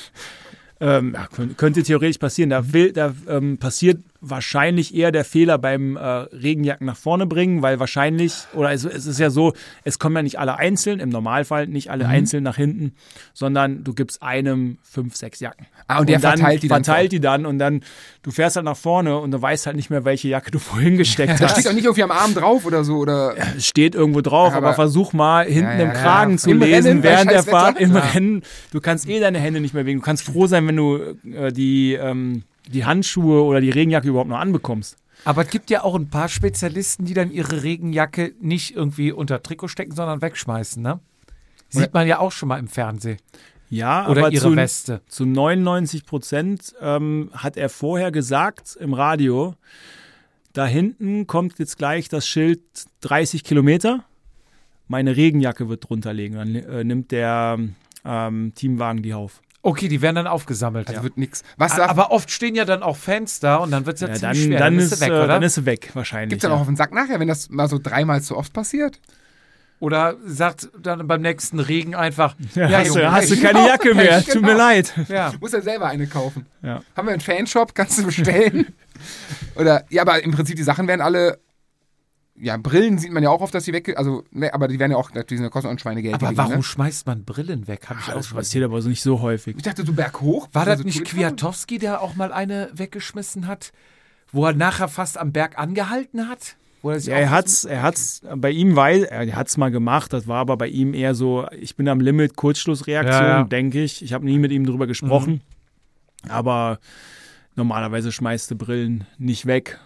Ähm, 0.81 1.15
ja, 1.15 1.29
könnte, 1.57 1.83
theoretisch 1.83 2.19
passieren. 2.19 2.51
Da, 2.51 2.73
will, 2.73 2.93
da 2.93 3.15
ähm, 3.29 3.59
passiert 3.59 3.99
wahrscheinlich 4.21 4.95
eher 4.95 5.13
der 5.13 5.25
Fehler 5.25 5.59
beim 5.59 5.97
äh, 5.97 6.01
Regenjacken 6.01 6.87
nach 6.87 6.97
vorne 6.97 7.27
bringen, 7.27 7.63
weil 7.63 7.79
wahrscheinlich, 7.79 8.35
oder 8.55 8.73
es, 8.73 8.85
es 8.85 9.07
ist 9.07 9.19
ja 9.21 9.31
so, 9.31 9.53
es 9.85 9.99
kommen 9.99 10.17
ja 10.17 10.23
nicht 10.23 10.39
alle 10.39 10.57
einzeln, 10.57 10.99
im 11.01 11.09
Normalfall 11.09 11.67
nicht 11.69 11.91
alle 11.91 12.09
einzeln 12.09 12.43
nach 12.43 12.57
hinten, 12.57 12.95
sondern 13.33 13.85
du 13.85 13.95
gibst 13.95 14.23
einem 14.23 14.79
fünf, 14.83 15.15
sechs 15.17 15.41
Jacken. 15.41 15.67
Ah, 15.87 16.01
und 16.01 16.09
der 16.09 16.19
dann 16.19 16.39
verteilt 16.39 16.63
die 16.63 16.69
dann 16.69 16.85
Verteilt 16.85 17.13
die 17.13 17.21
dann 17.21 17.47
und 17.47 17.59
dann, 17.59 17.83
du 18.23 18.31
fährst 18.31 18.57
halt 18.57 18.65
nach 18.65 18.77
vorne 18.77 19.19
und 19.19 19.31
du 19.31 19.41
weißt 19.41 19.67
halt 19.67 19.77
nicht 19.77 19.89
mehr, 19.91 20.05
welche 20.05 20.29
Jacke 20.29 20.51
du 20.51 20.59
vorhin 20.59 20.97
gesteckt 20.97 21.41
Da 21.41 21.45
hast. 21.45 21.53
steht 21.53 21.69
auch 21.69 21.73
nicht 21.75 21.85
irgendwie 21.85 22.03
am 22.03 22.11
Arm 22.11 22.35
drauf 22.35 22.67
oder 22.67 22.85
so. 22.85 22.97
Oder 22.99 23.35
Es 23.57 23.67
steht 23.67 23.95
irgendwo 23.95 24.21
drauf, 24.21 24.51
Ja, 24.53 24.59
aber, 24.59 24.69
aber- 24.69 24.75
versuch 24.75 25.13
mal 25.13 25.47
hinten 25.47 25.63
Ja, 25.71 25.77
ja, 25.77 25.83
im 25.83 25.89
ja. 25.89 25.95
Kragen 25.95 26.39
zu 26.39 26.51
Im 26.51 26.59
lesen 26.61 26.87
Rennen 26.89 27.03
während 27.03 27.31
der. 27.31 27.43
Fahrt 27.45 27.81
im 27.81 27.95
Ja. 27.95 28.01
Rennen. 28.01 28.43
Du 28.73 28.81
kannst 28.81 29.09
eh 29.09 29.21
deine 29.21 29.39
Hände 29.39 29.61
nicht 29.61 29.73
mehr 29.75 29.85
bewegen. 29.85 30.01
Du 30.01 30.05
kannst 30.05 30.25
froh 30.25 30.47
sein, 30.47 30.67
wenn 30.67 30.77
du 30.77 30.99
äh, 31.33 31.53
die, 31.53 31.95
ähm, 31.95 32.43
die 32.69 32.85
Handschuhe 32.85 33.43
oder 33.43 33.61
die 33.61 33.71
Regenjacke 33.71 34.09
überhaupt 34.09 34.31
noch 34.31 34.39
anbekommst. 34.39 34.97
Aber 35.25 35.43
es 35.43 35.51
gibt 35.51 35.71
ja 35.71 35.83
auch 35.83 35.95
ein 35.95 36.09
paar 36.09 36.29
Spezialisten, 36.29 37.05
die 37.05 37.15
dann 37.15 37.31
ihre 37.31 37.63
Regenjacke 37.63 38.35
nicht 38.41 38.77
irgendwie 38.77 39.13
unter 39.13 39.43
Trikot 39.43 39.69
stecken, 39.69 39.95
sondern 39.95 40.23
wegschmeißen, 40.23 40.83
ne? 40.83 41.01
Sieht 41.71 41.93
man 41.93 42.07
ja 42.07 42.19
auch 42.19 42.33
schon 42.33 42.49
mal 42.49 42.59
im 42.59 42.69
Fernsehen. 42.69 43.19
Ja, 43.69 44.09
Oder 44.09 44.23
aber 44.23 44.33
ihre 44.33 44.51
zu, 44.51 44.57
Weste. 44.57 45.03
zu 45.07 45.27
99 45.27 46.07
Prozent 46.07 46.75
ähm, 46.81 47.31
hat 47.35 47.59
er 47.59 47.69
vorher 47.69 48.11
gesagt 48.11 48.77
im 48.81 48.95
Radio, 48.95 49.55
da 50.55 50.67
hinten 50.67 51.27
kommt 51.27 51.59
jetzt 51.59 51.77
gleich 51.77 52.09
das 52.09 52.27
Schild 52.27 52.63
30 53.03 53.45
Kilometer. 53.45 54.05
Meine 54.87 55.17
Regenjacke 55.17 55.69
wird 55.69 55.89
drunter 55.89 56.15
liegen. 56.15 56.37
Dann 56.37 56.55
äh, 56.55 56.85
nimmt 56.85 57.11
der 57.11 57.59
ähm, 58.05 58.53
Teamwagen 58.55 59.03
die 59.03 59.13
auf. 59.13 59.43
Okay, 59.69 59.89
die 59.89 60.01
werden 60.01 60.17
dann 60.17 60.27
aufgesammelt. 60.27 60.89
also 60.89 61.01
ja. 61.01 61.05
wird 61.05 61.19
nix. 61.19 61.43
Was 61.57 61.77
darf, 61.77 61.91
Aber 61.91 62.11
oft 62.11 62.31
stehen 62.31 62.55
ja 62.55 62.65
dann 62.65 62.83
auch 62.83 62.97
Fans 62.97 63.41
da 63.41 63.57
und 63.57 63.71
dann 63.71 63.87
wird 63.87 63.97
es 63.97 64.01
ja, 64.01 64.09
Ja, 64.09 64.15
ziemlich 64.15 64.39
dann, 64.39 64.47
schwer. 64.47 64.59
dann, 64.59 64.79
ist 64.79 64.93
ist, 64.93 64.99
sie 64.99 65.05
weg, 65.05 65.11
äh, 65.11 65.13
oder? 65.13 65.27
dann 65.27 65.43
ist 65.43 65.55
sie 65.55 65.67
weg 65.67 65.91
wahrscheinlich. 65.95 66.31
gibt's 66.31 66.43
dann 66.43 66.51
ja. 66.53 66.57
auch 66.57 66.61
auf 66.61 66.67
den 66.67 66.77
Sack 66.77 66.93
nachher, 66.93 67.21
wenn 67.21 67.29
das 67.29 67.51
mal 67.51 67.69
so 67.69 67.79
dreimal 67.79 68.23
zu 68.23 68.37
oft 68.37 68.53
passiert? 68.53 69.01
oder 69.81 70.17
sagt 70.27 70.71
dann 70.83 71.07
beim 71.07 71.21
nächsten 71.21 71.61
Regen 71.61 71.95
einfach, 71.95 72.35
Ja, 72.55 72.69
ja, 72.69 72.79
hast, 72.79 72.89
Junge, 72.89 73.01
du, 73.03 73.13
hast 73.13 73.31
du 73.31 73.37
keine 73.37 73.53
genau, 73.61 73.67
Jacke 73.69 73.95
mehr, 73.95 74.15
hey, 74.17 74.23
tut 74.25 74.33
genau. 74.35 74.49
mir 74.49 74.55
leid. 74.55 74.93
ja. 75.09 75.33
Muss 75.41 75.53
er 75.53 75.63
selber 75.63 75.87
eine 75.87 76.07
kaufen. 76.07 76.47
Ja. 76.63 76.83
Haben 76.97 77.07
wir 77.07 77.13
einen 77.13 77.21
Fanshop, 77.21 77.75
kannst 77.75 77.99
du 77.99 78.05
bestellen? 78.05 78.67
Oder, 79.55 79.85
ja, 79.89 80.03
aber 80.03 80.23
im 80.25 80.33
Prinzip, 80.33 80.57
die 80.57 80.65
Sachen 80.65 80.89
werden 80.89 81.01
alle, 81.01 81.39
ja, 82.41 82.57
Brillen 82.57 82.99
sieht 82.99 83.13
man 83.13 83.23
ja 83.23 83.31
auch 83.31 83.41
oft, 83.41 83.55
dass 83.55 83.65
die 83.65 83.73
weg, 83.73 83.97
also, 83.97 84.25
ne, 84.31 84.53
aber 84.55 84.69
die 84.69 84.79
werden 84.79 84.93
ja 84.93 84.97
auch, 84.97 85.11
die 85.11 85.37
sind- 85.37 85.51
kosten 85.51 85.69
auch 85.69 85.73
ein 85.73 85.79
Schweinegeld. 85.79 86.15
Aber 86.15 86.37
warum 86.37 86.57
Ne? 86.57 86.63
schmeißt 86.63 87.07
man 87.07 87.25
Brillen 87.25 87.67
weg? 87.69 87.89
Hab 87.89 87.99
ich 87.99 88.09
auch 88.11 88.15
Das 88.17 88.27
schon 88.29 88.39
passiert 88.39 88.65
aber 88.65 88.81
so 88.83 88.89
nicht 88.89 89.03
so 89.03 89.21
häufig. 89.21 89.57
Ich 89.57 89.63
dachte, 89.63 89.85
so 89.85 89.93
berghoch. 89.93 90.49
War 90.53 90.65
das 90.65 90.79
Also 90.79 90.85
nicht? 90.85 91.05
Kwiatowski, 91.05 91.79
der 91.79 92.01
auch 92.03 92.15
mal 92.15 92.33
eine 92.33 92.71
weggeschmissen 92.75 93.47
hat, 93.47 93.73
wo 94.33 94.45
er 94.47 94.53
nachher 94.55 94.89
fast 94.89 95.19
am 95.19 95.33
Berg 95.33 95.59
angehalten 95.59 96.29
hat? 96.29 96.57
Er 96.85 96.97
Ja, 96.99 97.15
auch 97.17 97.19
er 97.19 97.31
hat's, 97.31 97.65
er 97.65 97.83
hat's 97.83 98.23
bei 98.37 98.51
ihm 98.51 98.77
weil 98.77 99.03
er 99.05 99.35
hat's 99.35 99.57
mal 99.57 99.71
gemacht. 99.71 100.13
Das 100.13 100.29
war 100.29 100.39
aber 100.39 100.57
bei 100.57 100.69
ihm 100.69 100.95
eher 100.95 101.15
so, 101.17 101.47
ich 101.59 101.75
bin 101.75 101.89
am 101.89 102.01
Limit, 102.01 102.37
Kurzschlussreaktion, 102.37 103.13
Ja, 103.23 103.39
ja. 103.39 103.45
denke 103.45 103.83
ich. 103.83 104.03
Ich 104.03 104.13
habe 104.13 104.25
nie 104.25 104.39
mit 104.39 104.53
ihm 104.53 104.65
drüber 104.65 104.87
gesprochen, 104.87 105.41
aber 106.29 106.79
normalerweise 107.57 108.13
schmeißt 108.13 108.51
du 108.53 108.55
Brillen 108.57 109.07
nicht 109.19 109.47
weg. 109.47 109.81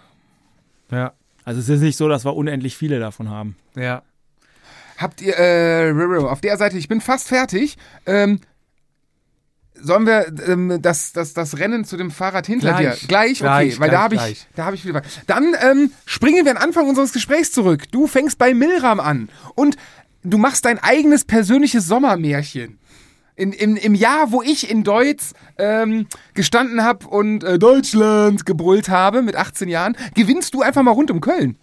Ja, 0.91 1.15
Also 1.45 1.61
es 1.61 1.69
ist 1.69 1.81
nicht 1.81 1.97
so, 1.97 2.09
dass 2.09 2.25
wir 2.25 2.37
unendlich 2.37 2.77
viele 2.77 3.01
davon 3.01 3.31
haben. 3.31 3.57
ja. 3.77 4.03
Habt 4.99 5.21
ihr, 5.21 5.35
äh, 5.35 5.89
Riro, 5.89 6.29
auf 6.29 6.41
der 6.41 6.57
Seite, 6.57 6.79
ich 6.79 6.87
bin 6.87 7.01
fast 7.01 7.27
fertig. 7.27 7.77
Ähm, 8.07 8.39
sollen 9.75 10.07
wir 10.07 10.33
ähm, 10.47 10.79
das, 10.81 11.13
das, 11.13 11.35
das 11.35 11.59
Rennen 11.59 11.85
zu 11.85 11.97
dem 11.97 12.11
Fahrrad 12.13 12.47
hinter 12.47 12.75
Gleich. 12.75 13.01
dir? 13.01 13.09
Gleich, 13.09 13.31
okay, 13.31 13.41
Gleich, 13.41 13.81
weil 13.81 13.91
da 13.91 14.07
gleich, 14.07 14.21
habe 14.21 14.31
ich, 14.31 14.47
da 14.55 14.65
habe 14.65 14.77
ich 14.77 14.87
wieder. 14.87 15.03
Dann 15.27 15.57
ähm, 15.61 15.93
springen 16.07 16.45
wir 16.45 16.53
an 16.53 16.59
Anfang 16.59 16.89
unseres 16.89 17.13
Gesprächs 17.13 17.51
zurück. 17.51 17.91
Du 17.91 18.07
fängst 18.07 18.39
bei 18.39 18.55
Milram 18.55 19.01
an 19.01 19.29
und 19.55 19.77
du 20.23 20.39
machst 20.39 20.65
dein 20.65 20.79
eigenes 20.79 21.25
persönliches 21.25 21.87
Sommermärchen. 21.87 22.79
In, 23.43 23.53
in, 23.53 23.77
Im 23.77 23.97
Jahr, 23.97 24.31
wo 24.31 24.41
ich 24.41 24.71
in 24.71 24.85
Deutsch 24.85 25.33
ähm, 25.59 26.07
gestanden 26.35 26.85
habe 26.85 27.09
und 27.09 27.43
äh, 27.43 27.59
Deutschland 27.59 28.47
gebrüllt 28.47 28.89
habe 28.89 29.21
mit 29.21 29.35
18 29.35 29.69
Jahren, 29.69 29.97
gewinnst 30.15 30.55
du 30.55 30.63
einfach 30.63 30.83
mal 30.85 30.93
rund 30.93 31.11
um 31.11 31.21
Köln. 31.21 31.57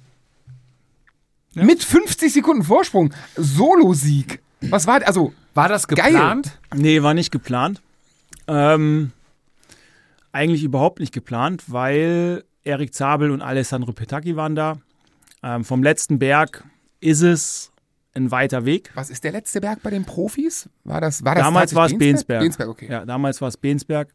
Mit 1.54 1.82
50 1.82 2.34
Sekunden 2.34 2.64
Vorsprung. 2.64 3.14
Solo-Sieg. 3.38 4.42
Was 4.62 4.88
war, 4.88 5.06
also, 5.08 5.34
War 5.54 5.70
das 5.70 5.88
Geil. 5.88 6.12
geplant? 6.12 6.60
Nee, 6.76 7.02
war 7.02 7.14
nicht 7.14 7.32
geplant. 7.32 7.82
Ähm, 8.48 9.14
eigentlich 10.34 10.64
überhaupt 10.66 11.00
nicht 11.00 11.14
geplant, 11.14 11.64
weil 11.68 12.44
Erik 12.66 12.94
Zabel 12.94 13.32
und 13.32 13.42
Alessandro 13.42 13.94
Petacchi 13.94 14.36
waren 14.36 14.56
da. 14.56 14.78
Ähm, 15.44 15.64
vom 15.64 15.82
letzten 15.82 16.20
Berg 16.20 16.66
ist 17.00 17.22
es 17.22 17.72
ein 18.20 18.32
weiter 18.32 18.66
Weg. 18.66 18.92
was 18.96 19.10
ist 19.10 19.24
der 19.24 19.32
letzte 19.32 19.62
Berg 19.62 19.82
bei 19.82 19.90
den 19.90 20.06
Profis? 20.06 20.70
War 20.84 21.02
das, 21.02 21.24
war 21.24 21.36
das 21.36 21.44
Damals 21.44 21.76
war 21.76 21.86
es 21.86 21.98
Bensberg. 21.98 22.42
Bensberg, 22.42 22.70
okay. 22.70 22.88
Ja, 22.90 23.06
damals 23.06 23.42
war 23.42 23.48
es 23.48 23.58
Bensberg. 23.58 24.10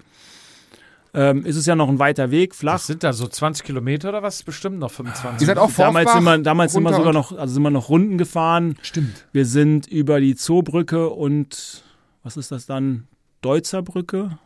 Ähm, 1.16 1.46
ist 1.46 1.54
es 1.56 1.66
ja 1.66 1.76
noch 1.76 1.88
ein 1.88 2.00
weiter 2.00 2.32
Weg, 2.32 2.56
flach. 2.56 2.72
Das 2.74 2.88
sind 2.88 3.04
da 3.04 3.12
so 3.12 3.28
20 3.28 3.64
Kilometer 3.64 4.08
oder 4.08 4.24
was? 4.24 4.42
Bestimmt 4.42 4.80
noch 4.80 4.90
25. 4.90 5.40
Ihr 5.40 5.46
seid 5.46 5.58
auch 5.58 5.70
damals 5.70 6.12
sind 6.12 6.24
wir, 6.24 6.38
damals 6.38 6.72
sind 6.72 6.82
wir 6.82 6.92
sogar 6.92 7.12
noch, 7.12 7.30
also 7.30 7.54
sind 7.54 7.62
wir 7.62 7.70
noch 7.70 7.88
Runden 7.88 8.18
gefahren. 8.18 8.76
Stimmt. 8.82 9.24
Wir 9.32 9.46
sind 9.46 9.86
über 9.86 10.20
die 10.20 10.34
Zoobrücke 10.34 11.10
und 11.10 11.84
was 12.24 12.36
ist 12.36 12.50
das 12.50 12.66
dann? 12.66 13.06
Deutzerbrücke? 13.42 14.38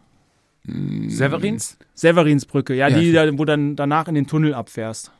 Severins? 0.64 1.78
Severinsbrücke, 1.94 2.74
ja, 2.74 2.88
Ja, 2.88 2.98
die, 3.30 3.38
wo 3.38 3.44
dann 3.44 3.76
danach 3.76 4.08
in 4.08 4.14
den 4.14 4.26
Tunnel 4.26 4.52
abfährst. 4.52 5.12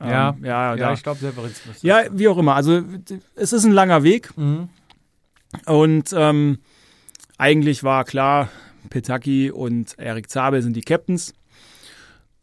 Ja, 0.00 0.30
Ähm, 0.30 0.44
ja, 0.44 0.74
Ja, 0.76 0.92
ich 0.92 1.02
glaube 1.02 1.18
Severins. 1.18 1.60
müsste 1.66 1.86
ja, 1.86 2.02
wie 2.12 2.28
auch 2.28 2.38
immer. 2.38 2.54
Also 2.54 2.82
es 3.34 3.52
ist 3.52 3.64
ein 3.64 3.72
langer 3.72 4.02
Weg. 4.02 4.36
Mhm. 4.36 4.68
und 5.66 6.12
ähm, 6.16 6.58
eigentlich 7.38 7.82
war 7.84 8.04
klar, 8.04 8.48
Petaki 8.90 9.50
und 9.50 9.94
Erik 9.98 10.28
Zabel 10.30 10.60
sind 10.62 10.74
die 10.74 10.80
Captains. 10.82 11.34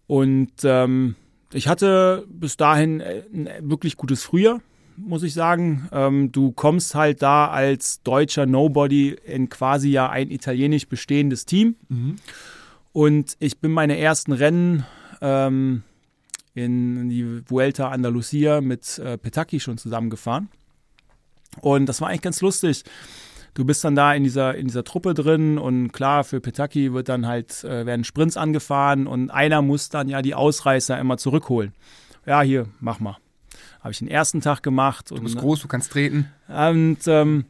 Und 0.08 0.52
ähm, 0.64 1.16
ich 1.54 1.68
hatte 1.68 2.26
bis 2.30 2.58
dahin 2.58 3.00
äh, 3.02 3.24
ein 3.34 3.50
wirklich 3.62 3.98
gutes 3.98 4.24
Frühjahr, 4.24 4.62
muss 4.98 5.24
ich 5.24 5.34
sagen. 5.34 5.88
Ähm, 5.92 6.32
du 6.32 6.52
kommst 6.52 6.94
halt 6.96 7.22
da 7.22 7.48
als 7.48 8.02
deutscher 8.04 8.46
Nobody 8.46 9.16
in 9.26 9.50
quasi 9.50 9.90
ja 9.90 10.10
ein 10.10 10.30
italienisch 10.32 10.88
bestehendes 10.88 11.46
Team. 11.46 11.76
Und 12.94 13.36
ich 13.40 13.60
bin 13.60 13.72
meine 13.72 13.98
ersten 13.98 14.32
Rennen 14.32 14.86
ähm, 15.22 15.84
in 16.56 17.10
die 17.10 17.48
Vuelta 17.48 17.90
Andalusia 17.90 18.62
mit 18.62 18.98
äh, 18.98 19.18
Petaki 19.18 19.60
schon 19.60 19.78
zusammengefahren. 19.78 20.50
Und 21.62 21.86
das 21.86 22.02
war 22.02 22.10
eigentlich 22.10 22.22
ganz 22.22 22.42
lustig. 22.42 22.84
du 23.54 23.66
bist 23.66 23.84
dann 23.84 23.96
da 23.96 24.14
in 24.14 24.24
dieser, 24.24 24.56
in 24.56 24.68
dieser 24.68 24.84
Truppe 24.84 25.14
drin 25.14 25.58
und 25.58 25.92
klar, 25.92 26.24
für 26.24 26.42
Petaki 26.42 26.94
wird 26.94 27.10
dann 27.10 27.26
halt, 27.26 27.64
äh, 27.64 27.86
werden 27.86 28.04
Sprints 28.04 28.38
angefahren 28.38 29.08
und 29.08 29.30
einer 29.32 29.62
muss 29.62 29.90
dann 29.90 30.10
ja 30.10 30.22
die 30.22 30.36
Ausreißer 30.36 30.98
immer 31.00 31.18
zurückholen. 31.18 31.74
Ja, 32.26 32.42
hier, 32.42 32.68
mach 32.80 33.00
mal. 33.00 33.18
Habe 33.82 33.92
ich 33.92 34.00
den 34.00 34.08
ersten 34.08 34.42
Tag 34.42 34.64
gemacht. 34.64 35.12
Du 35.12 35.22
bist 35.22 35.38
groß, 35.38 35.62
du 35.62 35.68
kannst 35.68 35.92
treten. 35.92 36.28
Und 36.48 37.00
ähm, 37.06 37.46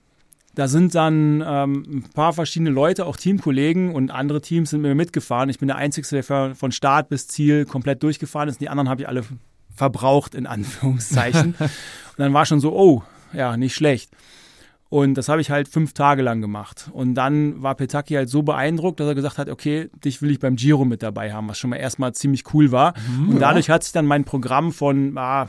da 0.56 0.68
sind 0.68 0.95
dann 0.95 1.44
ähm, 1.45 1.84
ein 1.88 2.03
paar 2.14 2.34
verschiedene 2.34 2.69
Leute, 2.69 3.06
auch 3.06 3.18
Teamkollegen 3.18 3.94
und 3.94 4.10
andere 4.10 4.41
Teams 4.41 4.69
sind 4.72 4.82
mit 4.82 4.90
mir 4.90 4.95
mitgefahren. 4.95 5.49
Ich 5.49 5.60
bin 5.60 5.68
der 5.68 5.77
Einzige, 5.77 6.07
der 6.07 6.56
von 6.56 6.72
Start 6.72 7.10
bis 7.10 7.27
Ziel 7.27 7.65
komplett 7.65 8.02
durchgefahren 8.03 8.49
ist. 8.49 8.61
Die 8.61 8.69
anderen 8.69 8.90
habe 8.90 9.02
ich 9.02 9.07
alle 9.07 9.23
verbraucht, 9.76 10.34
in 10.34 10.48
Anführungszeichen. 10.48 11.56
und 11.60 11.69
dann 12.18 12.34
war 12.34 12.45
schon 12.45 12.60
so, 12.60 12.73
oh, 12.73 13.03
ja, 13.34 13.57
nicht 13.57 13.76
schlecht. 13.76 14.11
Und 14.90 15.15
das 15.15 15.27
habe 15.27 15.41
ich 15.41 15.49
halt 15.49 15.68
fünf 15.68 15.94
Tage 15.94 16.22
lang 16.22 16.41
gemacht. 16.41 16.90
Und 16.94 17.15
dann 17.15 17.61
war 17.61 17.76
Petaki 17.76 18.14
halt 18.14 18.30
so 18.30 18.44
beeindruckt, 18.44 18.99
dass 18.99 19.07
er 19.07 19.15
gesagt 19.15 19.38
hat, 19.38 19.49
okay, 19.49 19.90
dich 20.03 20.22
will 20.22 20.32
ich 20.32 20.40
beim 20.40 20.56
Giro 20.56 20.86
mit 20.86 21.03
dabei 21.03 21.34
haben, 21.34 21.49
was 21.49 21.57
schon 21.57 21.72
mal 21.72 21.77
erstmal 21.77 22.14
ziemlich 22.14 22.53
cool 22.53 22.72
war. 22.72 22.94
Mhm, 23.10 23.30
und 23.30 23.40
dadurch 23.40 23.69
hat 23.69 23.84
sich 23.84 23.91
dann 23.91 24.06
mein 24.06 24.23
Programm 24.23 24.72
von 24.72 25.18
ah, 25.18 25.48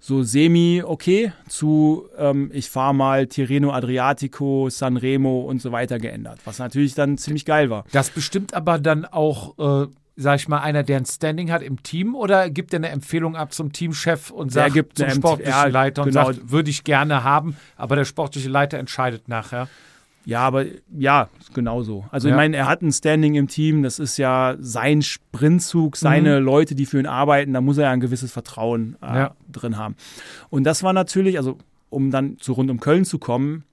so 0.00 0.22
semi 0.22 0.82
okay 0.84 1.32
zu 1.46 2.08
ähm, 2.16 2.50
ich 2.54 2.70
fahre 2.70 2.94
mal 2.94 3.26
Tirreno 3.26 3.70
Adriatico, 3.70 4.68
Sanremo 4.70 5.42
und 5.42 5.60
so 5.60 5.72
weiter 5.72 5.98
geändert, 5.98 6.40
was 6.44 6.58
natürlich 6.58 6.94
dann 6.94 7.18
ziemlich 7.18 7.44
geil 7.44 7.68
war. 7.68 7.84
Das 7.92 8.10
bestimmt 8.10 8.54
aber 8.54 8.78
dann 8.78 9.04
auch, 9.04 9.84
äh, 9.84 9.88
sag 10.16 10.36
ich 10.40 10.48
mal, 10.48 10.60
einer, 10.60 10.82
der 10.82 10.96
ein 10.96 11.04
Standing 11.04 11.52
hat 11.52 11.62
im 11.62 11.82
Team 11.82 12.14
oder 12.14 12.48
gibt 12.48 12.72
er 12.72 12.78
eine 12.78 12.88
Empfehlung 12.88 13.36
ab 13.36 13.52
zum 13.52 13.72
Teamchef 13.72 14.30
und 14.30 14.50
sagt 14.50 14.72
gibt 14.72 14.96
zum 14.96 15.10
sportlichen 15.10 15.70
Leiter 15.70 16.02
und 16.02 16.08
genau. 16.08 16.32
sagt, 16.32 16.50
würde 16.50 16.70
ich 16.70 16.82
gerne 16.82 17.22
haben, 17.22 17.56
aber 17.76 17.94
der 17.94 18.06
sportliche 18.06 18.48
Leiter 18.48 18.78
entscheidet 18.78 19.28
nachher. 19.28 19.68
Ja, 20.26 20.40
aber 20.40 20.66
ja, 20.96 21.28
genau 21.54 21.82
so. 21.82 22.04
Also 22.10 22.28
Ja. 22.28 22.34
ich 22.34 22.36
meine, 22.36 22.56
er 22.56 22.68
hat 22.68 22.82
ein 22.82 22.92
Standing 22.92 23.34
im 23.34 23.48
Team, 23.48 23.82
das 23.82 23.98
ist 23.98 24.16
ja 24.18 24.56
sein 24.60 25.00
Sprintzug, 25.02 25.96
seine 25.96 26.38
Leute, 26.40 26.74
die 26.74 26.86
für 26.86 26.98
ihn 27.00 27.06
arbeiten, 27.06 27.54
da 27.54 27.60
muss 27.60 27.78
er 27.78 27.84
ja 27.84 27.90
ein 27.90 28.00
gewisses 28.00 28.30
Vertrauen 28.30 28.96
äh, 29.02 29.06
Ja. 29.06 29.34
drin 29.50 29.76
haben. 29.78 29.96
Und 30.50 30.64
das 30.64 30.82
war 30.82 30.92
natürlich, 30.92 31.38
also 31.38 31.56
um 31.88 32.10
dann 32.10 32.38
zu 32.38 32.52
rund 32.52 32.70
um 32.70 32.80
Köln 32.80 33.04
zu 33.04 33.18
kommen, 33.18 33.64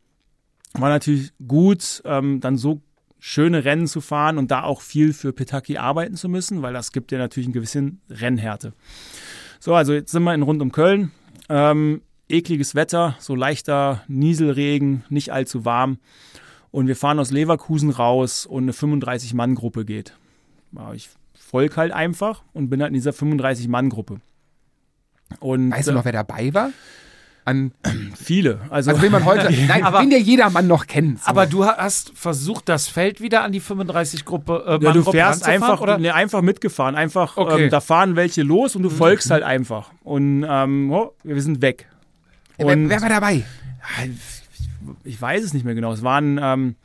war 0.74 0.90
natürlich 0.90 1.32
gut, 1.48 2.02
ähm, 2.06 2.40
dann 2.40 2.58
so 2.58 2.82
schöne 3.20 3.66
Rennen 3.66 3.88
zu 3.88 4.00
fahren 4.00 4.38
und 4.38 4.52
da 4.52 4.64
auch 4.64 4.82
viel 4.82 5.12
für 5.12 5.34
Petaki 5.34 5.78
arbeiten 5.78 6.16
zu 6.16 6.30
müssen, 6.30 6.62
weil 6.62 6.74
das 6.74 6.92
gibt 6.92 7.12
ja 7.12 7.18
natürlich 7.18 7.50
ein 7.50 7.54
gewissen 7.54 8.00
Rennhärte. 8.10 8.74
So, 9.60 9.74
also 9.74 9.94
jetzt 9.94 10.12
sind 10.12 10.24
wir 10.24 10.34
in 10.34 10.44
rund 10.44 10.62
um 10.62 10.72
Köln. 10.72 11.12
Ähm, 11.50 12.02
ekliges 12.30 12.76
Wetter, 12.76 13.16
so 13.20 13.36
leichter 13.36 14.04
Nieselregen, 14.08 15.04
nicht 15.10 15.32
allzu 15.32 15.66
warm. 15.66 15.98
Und 16.72 16.88
wir 16.88 16.96
fahren 16.96 17.20
aus 17.20 17.32
Leverkusen 17.32 17.90
raus 17.90 18.46
und 18.46 18.64
eine 18.64 18.74
35-Mann-Gruppe 18.74 19.86
geht. 19.86 20.14
Ja, 20.74 20.94
ich 20.94 21.10
folge 21.34 21.76
halt 21.78 21.92
einfach 21.94 22.44
und 22.54 22.70
bin 22.70 22.82
halt 22.82 22.90
in 22.90 22.96
dieser 22.96 23.12
35-Mann-Gruppe. 23.12 24.20
Und 25.40 25.72
Weißt 25.72 25.88
du 25.88 25.94
noch, 25.94 26.06
wer 26.06 26.12
dabei 26.12 26.54
war? 26.54 26.72
An, 27.46 27.72
äh, 27.84 27.90
viele. 28.16 28.60
Also, 28.70 28.92
also 28.92 29.02
wen 29.02 29.12
man 29.12 29.24
heute, 29.26 29.50
nein, 29.68 29.84
Aber- 29.84 30.02
wen 30.02 30.10
der 30.10 30.20
jedermann 30.20 30.68
noch 30.68 30.88
kennt. 30.88 31.22
So. 31.24 31.28
Aber 31.30 31.46
du 31.46 31.64
ha- 31.66 31.78
hast 31.78 32.12
versucht, 32.18 32.68
das 32.68 32.88
Feld 32.90 33.22
wieder 33.22 33.44
an 33.44 33.54
die 33.54 33.62
35-Gruppe 33.62 34.64
äh, 34.82 34.84
ja, 34.84 34.92
du 34.92 35.04
fährst 35.04 35.46
einfach, 35.46 35.80
oder? 35.80 35.98
nee, 35.98 36.10
einfach 36.10 36.42
mitgefahren. 36.42 36.96
Einfach, 36.96 37.38
Okay. 37.38 37.64
ähm, 37.66 37.70
da 37.70 37.80
fahren 37.80 38.16
welche 38.18 38.44
los 38.44 38.76
und 38.76 38.84
du 38.84 38.90
folgst 38.90 39.32
halt 39.32 39.44
einfach. 39.44 39.92
Und 40.04 40.46
ähm, 40.48 40.92
oh, 40.92 41.14
wir 41.24 41.42
sind 41.42 41.62
weg. 41.62 41.88
Wer, 42.58 42.68
Und 42.68 42.90
wer 42.90 43.02
war 43.02 43.10
dabei? 43.10 43.44
ich 45.04 45.22
weiß 45.22 45.44
es 45.44 45.54
nicht 45.54 45.66
mehr 45.66 45.76
genau. 45.76 45.92
Es 45.92 46.04
waren, 46.04 46.40
ähm, 46.42 46.76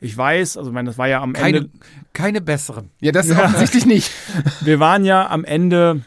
ich 0.00 0.16
weiß, 0.16 0.56
also 0.56 0.70
ich 0.70 0.74
meine, 0.74 0.86
das 0.86 0.98
war 0.98 1.08
ja 1.08 1.20
am 1.20 1.32
Keine, 1.32 1.58
Ende, 1.58 1.70
keine 2.12 2.40
besseren. 2.40 2.90
Ja, 3.00 3.12
das 3.12 3.30
offensichtlich 3.30 3.86
nicht. 3.86 4.10
wir 4.60 4.80
waren 4.80 5.04
ja 5.04 5.28
am 5.28 5.44
Ende, 5.44 6.02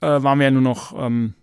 äh, 0.00 0.06
waren 0.06 0.38
wir 0.38 0.44
ja 0.44 0.50
nur 0.50 0.62
noch 0.62 0.94
ähm, 0.98 1.34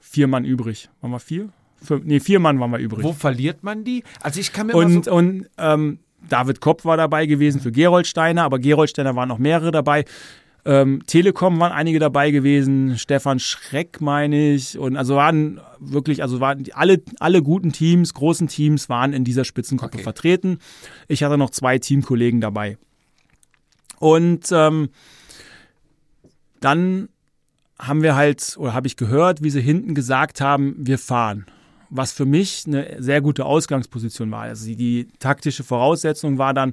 vier 0.00 0.26
Mann 0.26 0.44
übrig. 0.44 0.88
Waren 1.00 1.10
wir 1.10 1.20
vier? 1.20 1.48
Fünf, 1.82 2.04
nee, 2.04 2.20
vier 2.20 2.40
Mann 2.40 2.58
waren 2.60 2.70
wir 2.70 2.78
übrig. 2.78 3.02
Wo 3.04 3.12
verliert 3.12 3.62
man 3.62 3.84
die? 3.84 4.04
Also 4.20 4.40
ich 4.40 4.52
kann 4.52 4.68
mir 4.68 4.74
Und, 4.74 5.04
so, 5.04 5.12
und 5.12 5.48
ähm, 5.58 5.98
David 6.28 6.60
Kopp 6.60 6.84
war 6.84 6.96
dabei 6.96 7.26
gewesen 7.26 7.60
für 7.60 7.72
Geroldsteiner, 7.72 8.44
aber 8.44 8.58
Geroldsteiner 8.58 9.14
waren 9.16 9.28
noch 9.28 9.38
mehrere 9.38 9.70
dabei. 9.70 10.04
Ähm, 10.66 11.02
Telekom 11.06 11.60
waren 11.60 11.72
einige 11.72 11.98
dabei 11.98 12.30
gewesen, 12.30 12.96
Stefan 12.96 13.38
Schreck 13.38 14.00
meine 14.00 14.54
ich. 14.54 14.78
Und 14.78 14.96
also 14.96 15.16
waren 15.16 15.60
wirklich, 15.78 16.22
also 16.22 16.40
waren 16.40 16.64
alle, 16.72 17.02
alle 17.20 17.42
guten 17.42 17.72
Teams, 17.72 18.14
großen 18.14 18.48
Teams 18.48 18.88
waren 18.88 19.12
in 19.12 19.24
dieser 19.24 19.44
Spitzengruppe 19.44 19.96
Okay. 19.96 20.02
vertreten. 20.02 20.58
Ich 21.08 21.22
hatte 21.22 21.36
noch 21.36 21.50
zwei 21.50 21.78
Teamkollegen 21.78 22.40
dabei. 22.40 22.78
Und 23.98 24.48
ähm, 24.52 24.88
dann 26.60 27.08
haben 27.78 28.02
wir 28.02 28.14
halt, 28.16 28.56
oder 28.58 28.72
habe 28.72 28.86
ich 28.86 28.96
gehört, 28.96 29.42
wie 29.42 29.50
sie 29.50 29.60
hinten 29.60 29.94
gesagt 29.94 30.40
haben, 30.40 30.74
wir 30.78 30.98
fahren. 30.98 31.46
Was 31.90 32.12
für 32.12 32.24
mich 32.24 32.64
eine 32.66 32.96
sehr 33.02 33.20
gute 33.20 33.44
Ausgangsposition 33.44 34.30
war. 34.30 34.42
Also 34.42 34.66
die, 34.66 34.76
die 34.76 35.08
taktische 35.18 35.62
Voraussetzung 35.62 36.38
war 36.38 36.54
dann, 36.54 36.72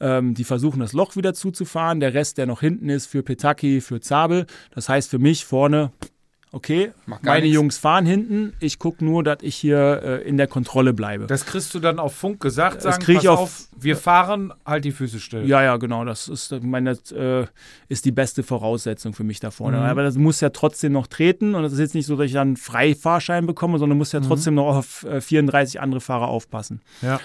ähm, 0.00 0.34
die 0.34 0.44
versuchen 0.44 0.80
das 0.80 0.92
Loch 0.92 1.16
wieder 1.16 1.34
zuzufahren. 1.34 2.00
Der 2.00 2.14
Rest, 2.14 2.38
der 2.38 2.46
noch 2.46 2.60
hinten 2.60 2.88
ist, 2.88 3.06
für 3.06 3.22
Petaki, 3.22 3.80
für 3.80 4.00
Zabel. 4.00 4.46
Das 4.74 4.88
heißt 4.88 5.10
für 5.10 5.18
mich 5.18 5.44
vorne, 5.44 5.92
okay, 6.52 6.90
meine 7.06 7.42
nichts. 7.42 7.54
Jungs 7.54 7.78
fahren 7.78 8.06
hinten. 8.06 8.54
Ich 8.58 8.78
gucke 8.80 9.04
nur, 9.04 9.22
dass 9.22 9.38
ich 9.42 9.54
hier 9.54 10.00
äh, 10.02 10.28
in 10.28 10.36
der 10.36 10.48
Kontrolle 10.48 10.92
bleibe. 10.92 11.26
das 11.28 11.46
kriegst 11.46 11.72
du 11.74 11.78
dann 11.78 11.98
auf 12.00 12.12
Funk 12.14 12.40
gesagt, 12.40 12.76
Das 12.78 12.82
sagen, 12.94 13.04
krieg 13.04 13.18
ich 13.18 13.28
auf- 13.28 13.38
auf, 13.38 13.68
wir 13.78 13.96
fahren, 13.96 14.52
halt 14.66 14.84
die 14.84 14.90
Füße 14.90 15.20
still. 15.20 15.46
Ja, 15.46 15.62
ja, 15.62 15.76
genau. 15.76 16.04
Das 16.04 16.26
ist, 16.28 16.50
ich 16.50 16.62
meine, 16.62 16.94
das 16.96 17.12
äh, 17.12 17.46
ist 17.88 18.04
die 18.04 18.10
beste 18.12 18.42
Voraussetzung 18.42 19.12
für 19.12 19.22
mich 19.24 19.38
da 19.38 19.50
vorne. 19.52 19.76
Mhm. 19.78 19.82
Aber 19.84 20.02
das 20.02 20.16
muss 20.16 20.40
ja 20.40 20.50
trotzdem 20.50 20.92
noch 20.92 21.06
treten. 21.06 21.54
Und 21.54 21.62
das 21.62 21.72
ist 21.72 21.78
jetzt 21.78 21.94
nicht 21.94 22.06
so, 22.06 22.16
dass 22.16 22.26
ich 22.26 22.32
dann 22.32 22.48
einen 22.48 22.56
Freifahrschein 22.56 23.46
bekomme, 23.46 23.78
sondern 23.78 23.96
muss 23.98 24.10
ja 24.12 24.18
trotzdem 24.20 24.54
noch 24.54 24.76
auf 24.76 25.04
äh, 25.04 25.20
34 25.20 25.80
andere 25.80 26.00
Fahrer 26.00 26.26
aufpassen. 26.28 26.80
Ja. 27.00 27.20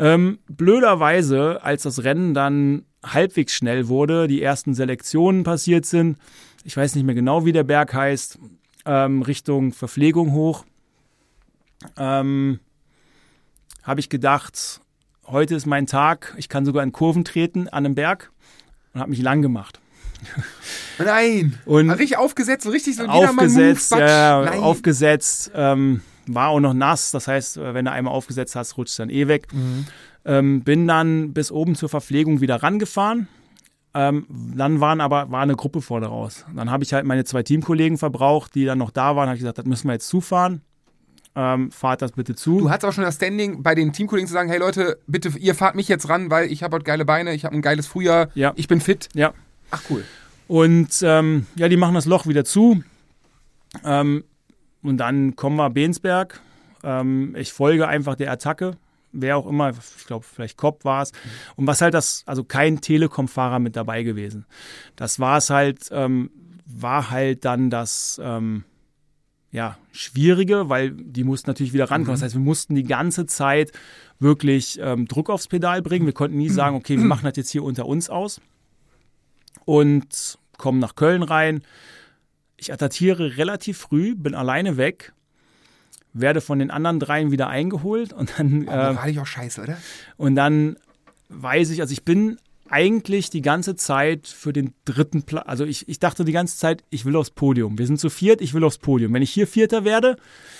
Ähm, 0.00 0.38
blöderweise, 0.48 1.62
als 1.62 1.82
das 1.82 2.02
Rennen 2.04 2.32
dann 2.32 2.86
halbwegs 3.04 3.52
schnell 3.54 3.88
wurde, 3.88 4.28
die 4.28 4.42
ersten 4.42 4.74
Selektionen 4.74 5.44
passiert 5.44 5.84
sind, 5.84 6.16
ich 6.64 6.76
weiß 6.76 6.94
nicht 6.94 7.04
mehr 7.04 7.14
genau, 7.14 7.44
wie 7.44 7.52
der 7.52 7.64
Berg 7.64 7.92
heißt, 7.92 8.38
ähm, 8.86 9.20
Richtung 9.22 9.72
Verpflegung 9.72 10.32
hoch, 10.32 10.64
ähm, 11.98 12.60
habe 13.82 14.00
ich 14.00 14.08
gedacht, 14.08 14.80
heute 15.26 15.54
ist 15.54 15.66
mein 15.66 15.86
Tag, 15.86 16.34
ich 16.38 16.48
kann 16.48 16.64
sogar 16.64 16.82
in 16.82 16.92
Kurven 16.92 17.24
treten 17.24 17.68
an 17.68 17.84
einem 17.84 17.94
Berg 17.94 18.32
und 18.94 19.00
habe 19.00 19.10
mich 19.10 19.20
lang 19.20 19.42
gemacht. 19.42 19.80
Nein. 20.98 21.58
Und 21.66 21.90
richtig 21.90 22.16
aufgesetzt, 22.16 22.64
so 22.64 22.70
richtig 22.70 22.96
so 22.96 23.02
ein 23.04 23.10
aufgesetzt, 23.10 23.92
ja, 23.92 24.42
aufgesetzt, 24.60 25.50
ähm, 25.54 26.02
war 26.34 26.48
auch 26.48 26.60
noch 26.60 26.74
nass, 26.74 27.10
das 27.10 27.28
heißt, 27.28 27.56
äh, 27.58 27.74
wenn 27.74 27.84
du 27.84 27.92
einmal 27.92 28.12
aufgesetzt 28.14 28.56
hast, 28.56 28.76
rutscht 28.76 28.90
es 28.92 28.96
dann 28.96 29.10
eh 29.10 29.28
weg. 29.28 29.48
Mhm. 29.52 29.86
Ähm, 30.24 30.62
bin 30.62 30.86
dann 30.86 31.32
bis 31.32 31.50
oben 31.50 31.74
zur 31.74 31.88
Verpflegung 31.88 32.40
wieder 32.40 32.56
rangefahren. 32.62 33.28
Ähm, 33.94 34.26
dann 34.28 34.80
waren 34.80 35.00
aber 35.00 35.30
war 35.30 35.42
eine 35.42 35.56
Gruppe 35.56 35.80
vorne 35.82 36.06
raus. 36.06 36.44
Dann 36.54 36.70
habe 36.70 36.84
ich 36.84 36.92
halt 36.92 37.04
meine 37.06 37.24
zwei 37.24 37.42
Teamkollegen 37.42 37.98
verbraucht, 37.98 38.54
die 38.54 38.64
dann 38.64 38.78
noch 38.78 38.90
da 38.90 39.16
waren. 39.16 39.28
Habe 39.28 39.34
ich 39.36 39.40
gesagt, 39.40 39.58
das 39.58 39.64
müssen 39.66 39.88
wir 39.88 39.94
jetzt 39.94 40.08
zufahren. 40.08 40.60
Ähm, 41.34 41.70
fahrt 41.70 42.02
das 42.02 42.12
bitte 42.12 42.34
zu. 42.34 42.58
Du 42.58 42.70
hattest 42.70 42.84
auch 42.88 42.92
schon 42.92 43.04
das 43.04 43.14
Standing, 43.16 43.62
bei 43.62 43.74
den 43.74 43.92
Teamkollegen 43.92 44.26
zu 44.26 44.32
sagen, 44.34 44.48
hey 44.50 44.58
Leute, 44.58 44.98
bitte, 45.06 45.30
ihr 45.38 45.54
fahrt 45.54 45.74
mich 45.76 45.88
jetzt 45.88 46.08
ran, 46.08 46.30
weil 46.30 46.50
ich 46.52 46.62
habe 46.62 46.74
heute 46.76 46.84
geile 46.84 47.04
Beine, 47.04 47.32
ich 47.34 47.44
habe 47.44 47.54
ein 47.54 47.62
geiles 47.62 47.86
Frühjahr, 47.86 48.28
Ja. 48.34 48.52
ich 48.56 48.68
bin 48.68 48.80
fit. 48.80 49.08
ja. 49.14 49.32
Ach 49.70 49.80
cool. 49.90 50.04
Und 50.48 50.88
ähm, 51.02 51.46
ja, 51.54 51.68
die 51.68 51.76
machen 51.76 51.94
das 51.94 52.06
Loch 52.06 52.26
wieder 52.26 52.44
zu. 52.44 52.82
Ähm, 53.84 54.24
und 54.82 54.98
dann 54.98 55.36
kommen 55.36 55.56
wir 55.56 55.70
Bensberg. 55.70 56.40
Ähm, 56.82 57.34
ich 57.36 57.52
folge 57.52 57.88
einfach 57.88 58.14
der 58.14 58.30
Attacke. 58.30 58.76
Wer 59.12 59.36
auch 59.36 59.46
immer, 59.46 59.70
ich 59.70 60.06
glaube, 60.06 60.24
vielleicht 60.24 60.56
Kopp 60.56 60.84
war 60.84 61.02
es. 61.02 61.12
Und 61.56 61.66
was 61.66 61.80
halt 61.80 61.94
das, 61.94 62.22
also 62.26 62.44
kein 62.44 62.80
Telekom-Fahrer 62.80 63.58
mit 63.58 63.74
dabei 63.74 64.02
gewesen. 64.04 64.46
Das 64.94 65.18
war 65.18 65.38
es 65.38 65.50
halt, 65.50 65.88
ähm, 65.90 66.30
war 66.64 67.10
halt 67.10 67.44
dann 67.44 67.70
das, 67.70 68.20
ähm, 68.22 68.64
ja, 69.52 69.76
Schwierige, 69.90 70.68
weil 70.68 70.92
die 70.92 71.24
mussten 71.24 71.50
natürlich 71.50 71.72
wieder 71.72 71.90
rankommen. 71.90 72.14
Das 72.14 72.22
heißt, 72.22 72.36
wir 72.36 72.40
mussten 72.40 72.76
die 72.76 72.84
ganze 72.84 73.26
Zeit 73.26 73.72
wirklich 74.20 74.78
ähm, 74.80 75.06
Druck 75.08 75.28
aufs 75.28 75.48
Pedal 75.48 75.82
bringen. 75.82 76.06
Wir 76.06 76.12
konnten 76.12 76.36
nie 76.36 76.48
sagen, 76.48 76.76
okay, 76.76 76.96
wir 76.96 77.04
machen 77.04 77.24
das 77.24 77.36
jetzt 77.36 77.50
hier 77.50 77.64
unter 77.64 77.86
uns 77.86 78.08
aus 78.08 78.40
und 79.64 80.38
komme 80.56 80.78
nach 80.78 80.94
Köln 80.94 81.22
rein. 81.22 81.62
Ich 82.60 82.72
attackiere 82.72 83.38
relativ 83.38 83.78
früh, 83.78 84.14
bin 84.14 84.34
alleine 84.34 84.76
weg, 84.76 85.12
werde 86.12 86.40
von 86.42 86.58
den 86.58 86.70
anderen 86.70 87.00
dreien 87.00 87.30
wieder 87.30 87.48
eingeholt 87.48 88.12
und 88.12 88.34
dann, 88.38 88.68
Aber 88.68 88.90
äh, 88.90 88.96
war 88.96 89.08
ich 89.08 89.18
auch 89.18 89.26
scheiße, 89.26 89.62
oder? 89.62 89.78
und 90.18 90.34
dann 90.34 90.76
weiß 91.30 91.70
ich, 91.70 91.80
also 91.80 91.92
ich 91.92 92.04
bin 92.04 92.36
eigentlich 92.68 93.30
die 93.30 93.42
ganze 93.42 93.74
Zeit 93.76 94.28
für 94.28 94.52
den 94.52 94.74
dritten 94.84 95.22
Platz, 95.22 95.44
also 95.48 95.64
ich, 95.64 95.88
ich 95.88 95.98
dachte 95.98 96.24
die 96.24 96.32
ganze 96.32 96.56
Zeit, 96.56 96.84
ich 96.90 97.04
will 97.04 97.16
aufs 97.16 97.30
Podium. 97.30 97.78
Wir 97.78 97.86
sind 97.86 97.98
zu 97.98 98.10
viert, 98.10 98.40
ich 98.40 98.54
will 98.54 98.62
aufs 98.62 98.78
Podium. 98.78 99.12
Wenn 99.12 99.22
ich 99.22 99.30
hier 99.30 99.46
Vierter 99.46 99.84
werde, 99.84 100.16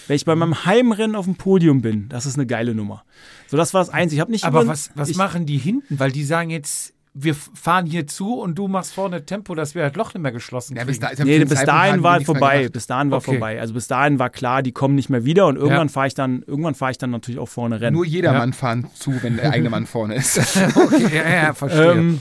wenn 0.08 0.16
ich 0.16 0.24
bei 0.24 0.34
meinem 0.34 0.64
Heimrennen 0.64 1.14
auf 1.14 1.26
dem 1.26 1.36
Podium 1.36 1.82
bin, 1.82 2.08
das 2.08 2.26
ist 2.26 2.34
eine 2.34 2.46
geile 2.46 2.74
Nummer. 2.74 3.04
So, 3.46 3.56
das 3.56 3.74
war 3.74 3.80
das 3.80 3.90
Einzige. 3.90 4.16
Ich 4.16 4.20
habe 4.20 4.32
nicht 4.32 4.44
Aber 4.44 4.66
was, 4.66 4.90
was 4.94 5.10
ich, 5.10 5.16
machen 5.16 5.46
die 5.46 5.58
hinten? 5.58 6.00
Weil 6.00 6.10
die 6.10 6.24
sagen 6.24 6.50
jetzt, 6.50 6.94
wir 7.12 7.34
fahren 7.34 7.86
hier 7.86 8.06
zu 8.06 8.34
und 8.34 8.54
du 8.54 8.68
machst 8.68 8.94
vorne 8.94 9.26
Tempo, 9.26 9.56
dass 9.56 9.74
wir 9.74 9.82
das 9.88 9.96
Loch 9.96 10.14
nicht 10.14 10.22
mehr 10.22 10.30
geschlossen 10.30 10.76
Ja, 10.76 10.84
kriegen. 10.84 11.00
bis 11.00 11.00
da, 11.00 11.24
Nee, 11.24 11.40
bis 11.40 11.48
Zeitpunkt 11.48 11.68
dahin 11.68 12.02
war 12.04 12.20
vorbei. 12.20 12.68
Bis 12.68 12.86
dahin 12.86 13.10
war 13.10 13.18
Okay. 13.18 13.32
vorbei. 13.32 13.60
Also 13.60 13.74
bis 13.74 13.88
dahin 13.88 14.18
war 14.20 14.30
klar, 14.30 14.62
die 14.62 14.70
kommen 14.72 14.94
nicht 14.94 15.10
mehr 15.10 15.24
wieder 15.24 15.46
und 15.48 15.56
irgendwann 15.56 15.88
Ja. 15.88 15.92
fahre 15.92 16.06
ich 16.06 16.14
dann, 16.14 16.42
irgendwann 16.46 16.76
fahre 16.76 16.92
ich 16.92 16.98
dann 16.98 17.10
natürlich 17.10 17.40
auch 17.40 17.48
vorne 17.48 17.80
Rennen. 17.80 17.96
Nur 17.96 18.04
jedermann 18.06 18.50
Ja. 18.50 18.56
fahren 18.56 18.86
zu, 18.94 19.20
wenn 19.22 19.36
der 19.36 19.50
eigene 19.50 19.70
Mann 19.70 19.86
vorne 19.86 20.14
ist. 20.14 20.38
okay, 20.76 21.08
ja, 21.16 21.28
ja, 21.46 21.52
verstehe. 21.52 21.92
Ähm, 21.92 22.20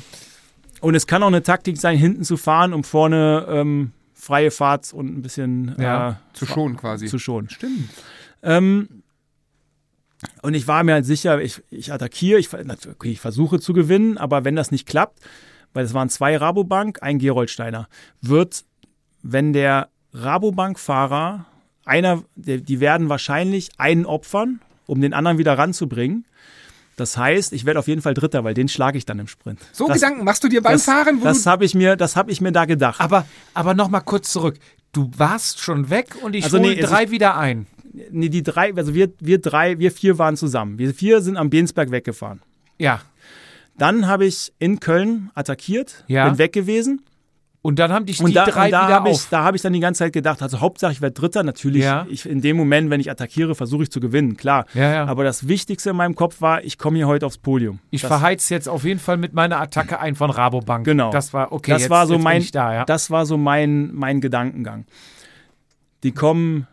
und 0.81 0.95
es 0.95 1.05
kann 1.05 1.21
auch 1.21 1.27
eine 1.27 1.43
Taktik 1.43 1.77
sein, 1.77 1.95
hinten 1.97 2.23
zu 2.23 2.35
fahren, 2.35 2.73
um 2.73 2.83
vorne 2.83 3.45
ähm, 3.47 3.91
freie 4.15 4.49
Fahrt 4.49 4.91
und 4.91 5.15
ein 5.17 5.21
bisschen 5.21 5.75
Ja, 5.79 6.09
äh, 6.09 6.13
zu 6.33 6.45
schonen 6.47 6.77
quasi. 6.77 7.05
zu 7.05 7.19
schonen. 7.19 7.49
Stimmt. 7.49 7.89
Ähm, 8.41 8.98
und 10.41 10.53
ich 10.53 10.67
war 10.67 10.83
mir 10.83 10.93
halt 10.93 11.05
sicher, 11.05 11.41
ich, 11.41 11.61
ich 11.69 11.91
attackiere, 11.91 12.39
ich, 12.39 12.49
okay, 12.53 13.11
ich 13.11 13.19
versuche 13.19 13.59
zu 13.59 13.73
gewinnen, 13.73 14.17
aber 14.17 14.45
wenn 14.45 14.55
das 14.55 14.71
nicht 14.71 14.87
klappt, 14.87 15.19
weil 15.73 15.85
es 15.85 15.93
waren 15.93 16.09
zwei 16.09 16.37
Rabobank, 16.37 16.99
ein 17.01 17.19
Geroldsteiner, 17.19 17.87
wird, 18.21 18.63
wenn 19.21 19.53
der 19.53 19.89
Rabobank-Fahrer, 20.13 21.45
einer, 21.85 22.23
die 22.35 22.79
werden 22.79 23.09
wahrscheinlich 23.09 23.69
einen 23.77 24.05
opfern, 24.05 24.61
um 24.85 25.01
den 25.01 25.13
anderen 25.13 25.37
wieder 25.37 25.57
ranzubringen. 25.57 26.25
Das 26.95 27.17
heißt, 27.17 27.53
ich 27.53 27.65
werde 27.65 27.79
auf 27.79 27.87
jeden 27.87 28.01
Fall 28.01 28.13
Dritter, 28.13 28.43
weil 28.43 28.53
den 28.53 28.67
schlage 28.67 28.97
ich 28.97 29.05
dann 29.05 29.19
im 29.19 29.27
Sprint. 29.27 29.59
So 29.71 29.87
das, 29.87 29.95
Gedanken 29.95 30.25
machst 30.25 30.43
du 30.43 30.49
dir 30.49 30.61
beim 30.61 30.73
das, 30.73 30.83
Fahren, 30.83 31.21
wo 31.21 31.23
das 31.23 31.45
habe 31.45 31.63
ich 31.63 31.73
mir, 31.73 31.95
das 31.95 32.17
habe 32.17 32.31
ich 32.31 32.41
mir 32.41 32.51
da 32.51 32.65
gedacht. 32.65 32.99
aber 32.99 33.25
aber 33.53 33.73
noch 33.73 33.87
mal 33.87 34.01
kurz 34.01 34.31
zurück. 34.31 34.57
Du 34.91 35.09
warst 35.15 35.59
schon 35.59 35.89
weg 35.89 36.17
und 36.21 36.35
ich 36.35 36.43
Also 36.43 36.59
hole 36.59 36.75
nee, 36.75 36.81
drei 36.81 37.09
wieder 37.09 37.37
ein. 37.37 37.67
Nee, 38.11 38.29
die 38.29 38.43
drei, 38.43 38.73
also 38.75 38.93
wir, 38.93 39.09
wir 39.19 39.39
drei, 39.39 39.79
wir 39.79 39.91
vier 39.91 40.17
waren 40.17 40.35
zusammen. 40.37 40.77
Wir 40.79 40.93
vier 40.93 41.21
sind 41.21 41.37
am 41.37 41.49
Bensberg 41.49 41.91
weggefahren. 41.91 42.41
Ja. 42.77 43.01
Dann 43.77 44.07
habe 44.07 44.25
ich 44.25 44.51
in 44.59 44.79
Köln 44.79 45.31
attackiert, 45.35 46.03
Ja. 46.07 46.27
bin 46.27 46.37
weg 46.37 46.53
gewesen. 46.53 47.01
Und 47.61 47.77
dann 47.77 47.91
haben 47.91 48.05
dich 48.05 48.17
die 48.19 48.23
Und 48.23 48.33
da, 48.35 48.45
drei 48.45 48.65
und 48.67 48.71
da 48.71 48.85
wieder 48.87 48.95
habe 48.95 49.09
ich, 49.09 49.15
auf. 49.15 49.27
da 49.31 49.43
hab 49.43 49.53
ich 49.53 49.61
dann 49.61 49.73
die 49.73 49.81
ganze 49.81 49.99
Zeit 49.99 50.13
gedacht, 50.13 50.41
also 50.41 50.61
Hauptsache 50.61 50.93
ich 50.93 51.01
werde 51.01 51.13
Dritter. 51.13 51.43
Natürlich, 51.43 51.83
Ja. 51.83 52.05
ich, 52.09 52.25
in 52.25 52.39
dem 52.39 52.55
Moment, 52.55 52.89
wenn 52.89 53.01
ich 53.01 53.11
attackiere, 53.11 53.53
versuche 53.53 53.83
ich 53.83 53.91
zu 53.91 53.99
gewinnen, 53.99 54.37
klar. 54.37 54.65
Ja, 54.73 54.93
ja. 54.93 55.05
Aber 55.05 55.25
das 55.25 55.49
Wichtigste 55.49 55.89
in 55.89 55.97
meinem 55.97 56.15
Kopf 56.15 56.39
war, 56.39 56.63
ich 56.63 56.77
komme 56.77 56.95
hier 56.97 57.07
heute 57.07 57.25
aufs 57.25 57.37
Podium. 57.37 57.79
Ich 57.89 58.01
das, 58.01 58.07
verheiz 58.07 58.47
jetzt 58.47 58.69
auf 58.69 58.85
jeden 58.85 59.01
Fall 59.01 59.17
mit 59.17 59.33
meiner 59.33 59.59
Attacke 59.59 59.99
ein 59.99 60.15
von 60.15 60.29
Rabobank. 60.29 60.85
Genau. 60.85 61.11
Das 61.11 61.33
war 61.33 61.51
okay. 61.51 61.71
das 61.71 61.81
jetzt, 61.81 61.89
war 61.89 62.07
so 62.07 62.17
mein, 62.17 62.41
ich 62.41 62.51
da, 62.51 62.85
das 62.85 63.11
war 63.11 63.25
so 63.25 63.37
mein, 63.37 63.93
mein 63.93 64.21
Gedankengang. 64.21 64.85
Die 66.03 66.13
kommen 66.13 66.65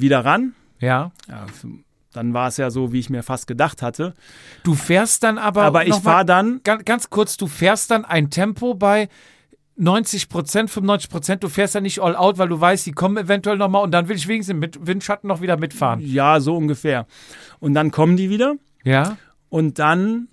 wieder 0.00 0.24
ran. 0.24 0.54
ja. 0.78 1.12
Ja, 1.28 1.46
dann 2.12 2.32
war 2.32 2.46
es 2.46 2.58
ja 2.58 2.70
so, 2.70 2.92
wie 2.92 3.00
ich 3.00 3.10
mir 3.10 3.24
fast 3.24 3.48
gedacht 3.48 3.82
hatte. 3.82 4.14
Du 4.62 4.74
fährst 4.74 5.24
dann 5.24 5.36
aber. 5.36 5.62
Aber 5.64 5.84
ich 5.86 5.96
fahre 5.96 6.24
dann, 6.24 6.60
Ganz, 6.62 6.84
ganz 6.84 7.10
kurz, 7.10 7.36
du 7.36 7.48
fährst 7.48 7.90
dann 7.90 8.04
ein 8.04 8.30
Tempo 8.30 8.74
bei 8.74 9.08
90 9.76 10.28
Prozent, 10.28 10.70
95 10.70 11.10
Prozent. 11.10 11.42
Du 11.42 11.48
fährst 11.48 11.74
dann 11.74 11.82
nicht 11.82 12.00
all 12.00 12.14
out, 12.14 12.38
weil 12.38 12.48
du 12.48 12.60
weißt, 12.60 12.86
die 12.86 12.92
kommen 12.92 13.16
eventuell 13.16 13.56
nochmal 13.56 13.82
und 13.82 13.90
dann 13.90 14.08
will 14.08 14.14
ich 14.14 14.28
wenigstens 14.28 14.56
mit 14.56 14.86
Windschatten 14.86 15.26
noch 15.26 15.40
wieder 15.40 15.56
mitfahren. 15.56 15.98
ja, 16.00 16.38
so 16.38 16.56
ungefähr. 16.56 17.06
Und 17.58 17.74
dann 17.74 17.90
kommen 17.90 18.16
die 18.16 18.30
wieder. 18.30 18.54
Ja. 18.84 19.16
Und 19.48 19.80
dann 19.80 20.28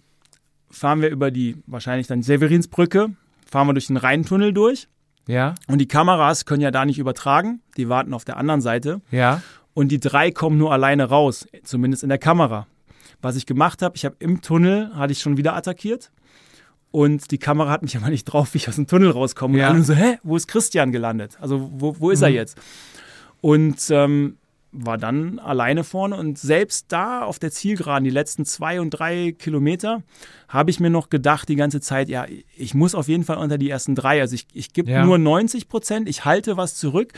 fahren 0.69 1.01
wir 1.01 1.09
über 1.09 1.31
die, 1.31 1.57
wahrscheinlich 1.65 2.05
dann 2.05 2.21
Severinsbrücke, 2.21 3.09
fahren 3.49 3.67
wir 3.67 3.73
durch 3.73 3.87
den 3.87 3.97
Rheintunnel 3.97 4.53
durch. 4.53 4.87
Ja. 5.27 5.55
Und 5.67 5.77
die 5.79 5.87
Kameras 5.87 6.45
können 6.45 6.61
ja 6.61 6.71
da 6.71 6.85
nicht 6.85 6.99
übertragen. 6.99 7.61
Die 7.77 7.89
warten 7.89 8.13
auf 8.13 8.25
der 8.25 8.37
anderen 8.37 8.61
Seite. 8.61 9.01
Ja. 9.11 9.41
Und 9.73 9.89
die 9.89 9.99
drei 9.99 10.31
kommen 10.31 10.57
nur 10.57 10.73
alleine 10.73 11.05
raus, 11.05 11.47
zumindest 11.63 12.03
in 12.03 12.09
der 12.09 12.17
Kamera. 12.17 12.67
Was 13.21 13.35
ich 13.35 13.45
gemacht 13.45 13.81
habe, 13.81 13.95
ich 13.95 14.03
habe 14.05 14.15
im 14.19 14.41
Tunnel, 14.41 14.91
hatte 14.95 15.13
ich 15.13 15.19
schon 15.19 15.37
wieder 15.37 15.55
attackiert. 15.55 16.11
Und 16.89 17.31
die 17.31 17.37
Kamera 17.37 17.69
hat 17.69 17.83
mich 17.83 17.95
aber 17.97 18.09
nicht 18.09 18.25
drauf, 18.25 18.53
wie 18.53 18.57
ich 18.57 18.67
aus 18.67 18.75
dem 18.75 18.87
Tunnel 18.87 19.11
rauskomme. 19.11 19.57
Ja. 19.57 19.69
Und 19.69 19.75
alle 19.75 19.83
so, 19.83 19.93
hä, 19.93 20.17
wo 20.23 20.35
ist 20.35 20.47
Christian 20.47 20.91
gelandet? 20.91 21.37
Also 21.39 21.71
wo, 21.73 21.95
wo 21.99 22.09
ist 22.11 22.21
er 22.21 22.29
Mhm. 22.29 22.35
jetzt? 22.35 22.57
Und 23.39 23.77
ähm, 23.89 24.37
war 24.73 24.97
dann 24.97 25.37
alleine 25.39 25.83
vorne 25.83 26.15
und 26.15 26.37
selbst 26.39 26.85
da 26.89 27.23
auf 27.23 27.39
der 27.39 27.51
Zielgeraden, 27.51 28.05
die 28.05 28.09
letzten 28.09 28.45
zwei 28.45 28.79
und 28.79 28.91
drei 28.91 29.33
Kilometer, 29.37 30.01
habe 30.47 30.71
ich 30.71 30.79
mir 30.79 30.89
noch 30.89 31.09
gedacht 31.09 31.49
die 31.49 31.57
ganze 31.57 31.81
Zeit, 31.81 32.07
ja, 32.07 32.25
ich 32.55 32.73
muss 32.73 32.95
auf 32.95 33.09
jeden 33.09 33.25
Fall 33.25 33.37
unter 33.37 33.57
die 33.57 33.69
ersten 33.69 33.95
drei. 33.95 34.21
Also 34.21 34.35
ich, 34.35 34.47
ich 34.53 34.71
gebe 34.71 34.89
Ja. 34.89 35.05
nur 35.05 35.17
90 35.17 35.67
Prozent, 35.67 36.07
ich 36.07 36.23
halte 36.23 36.55
was 36.55 36.75
zurück, 36.75 37.11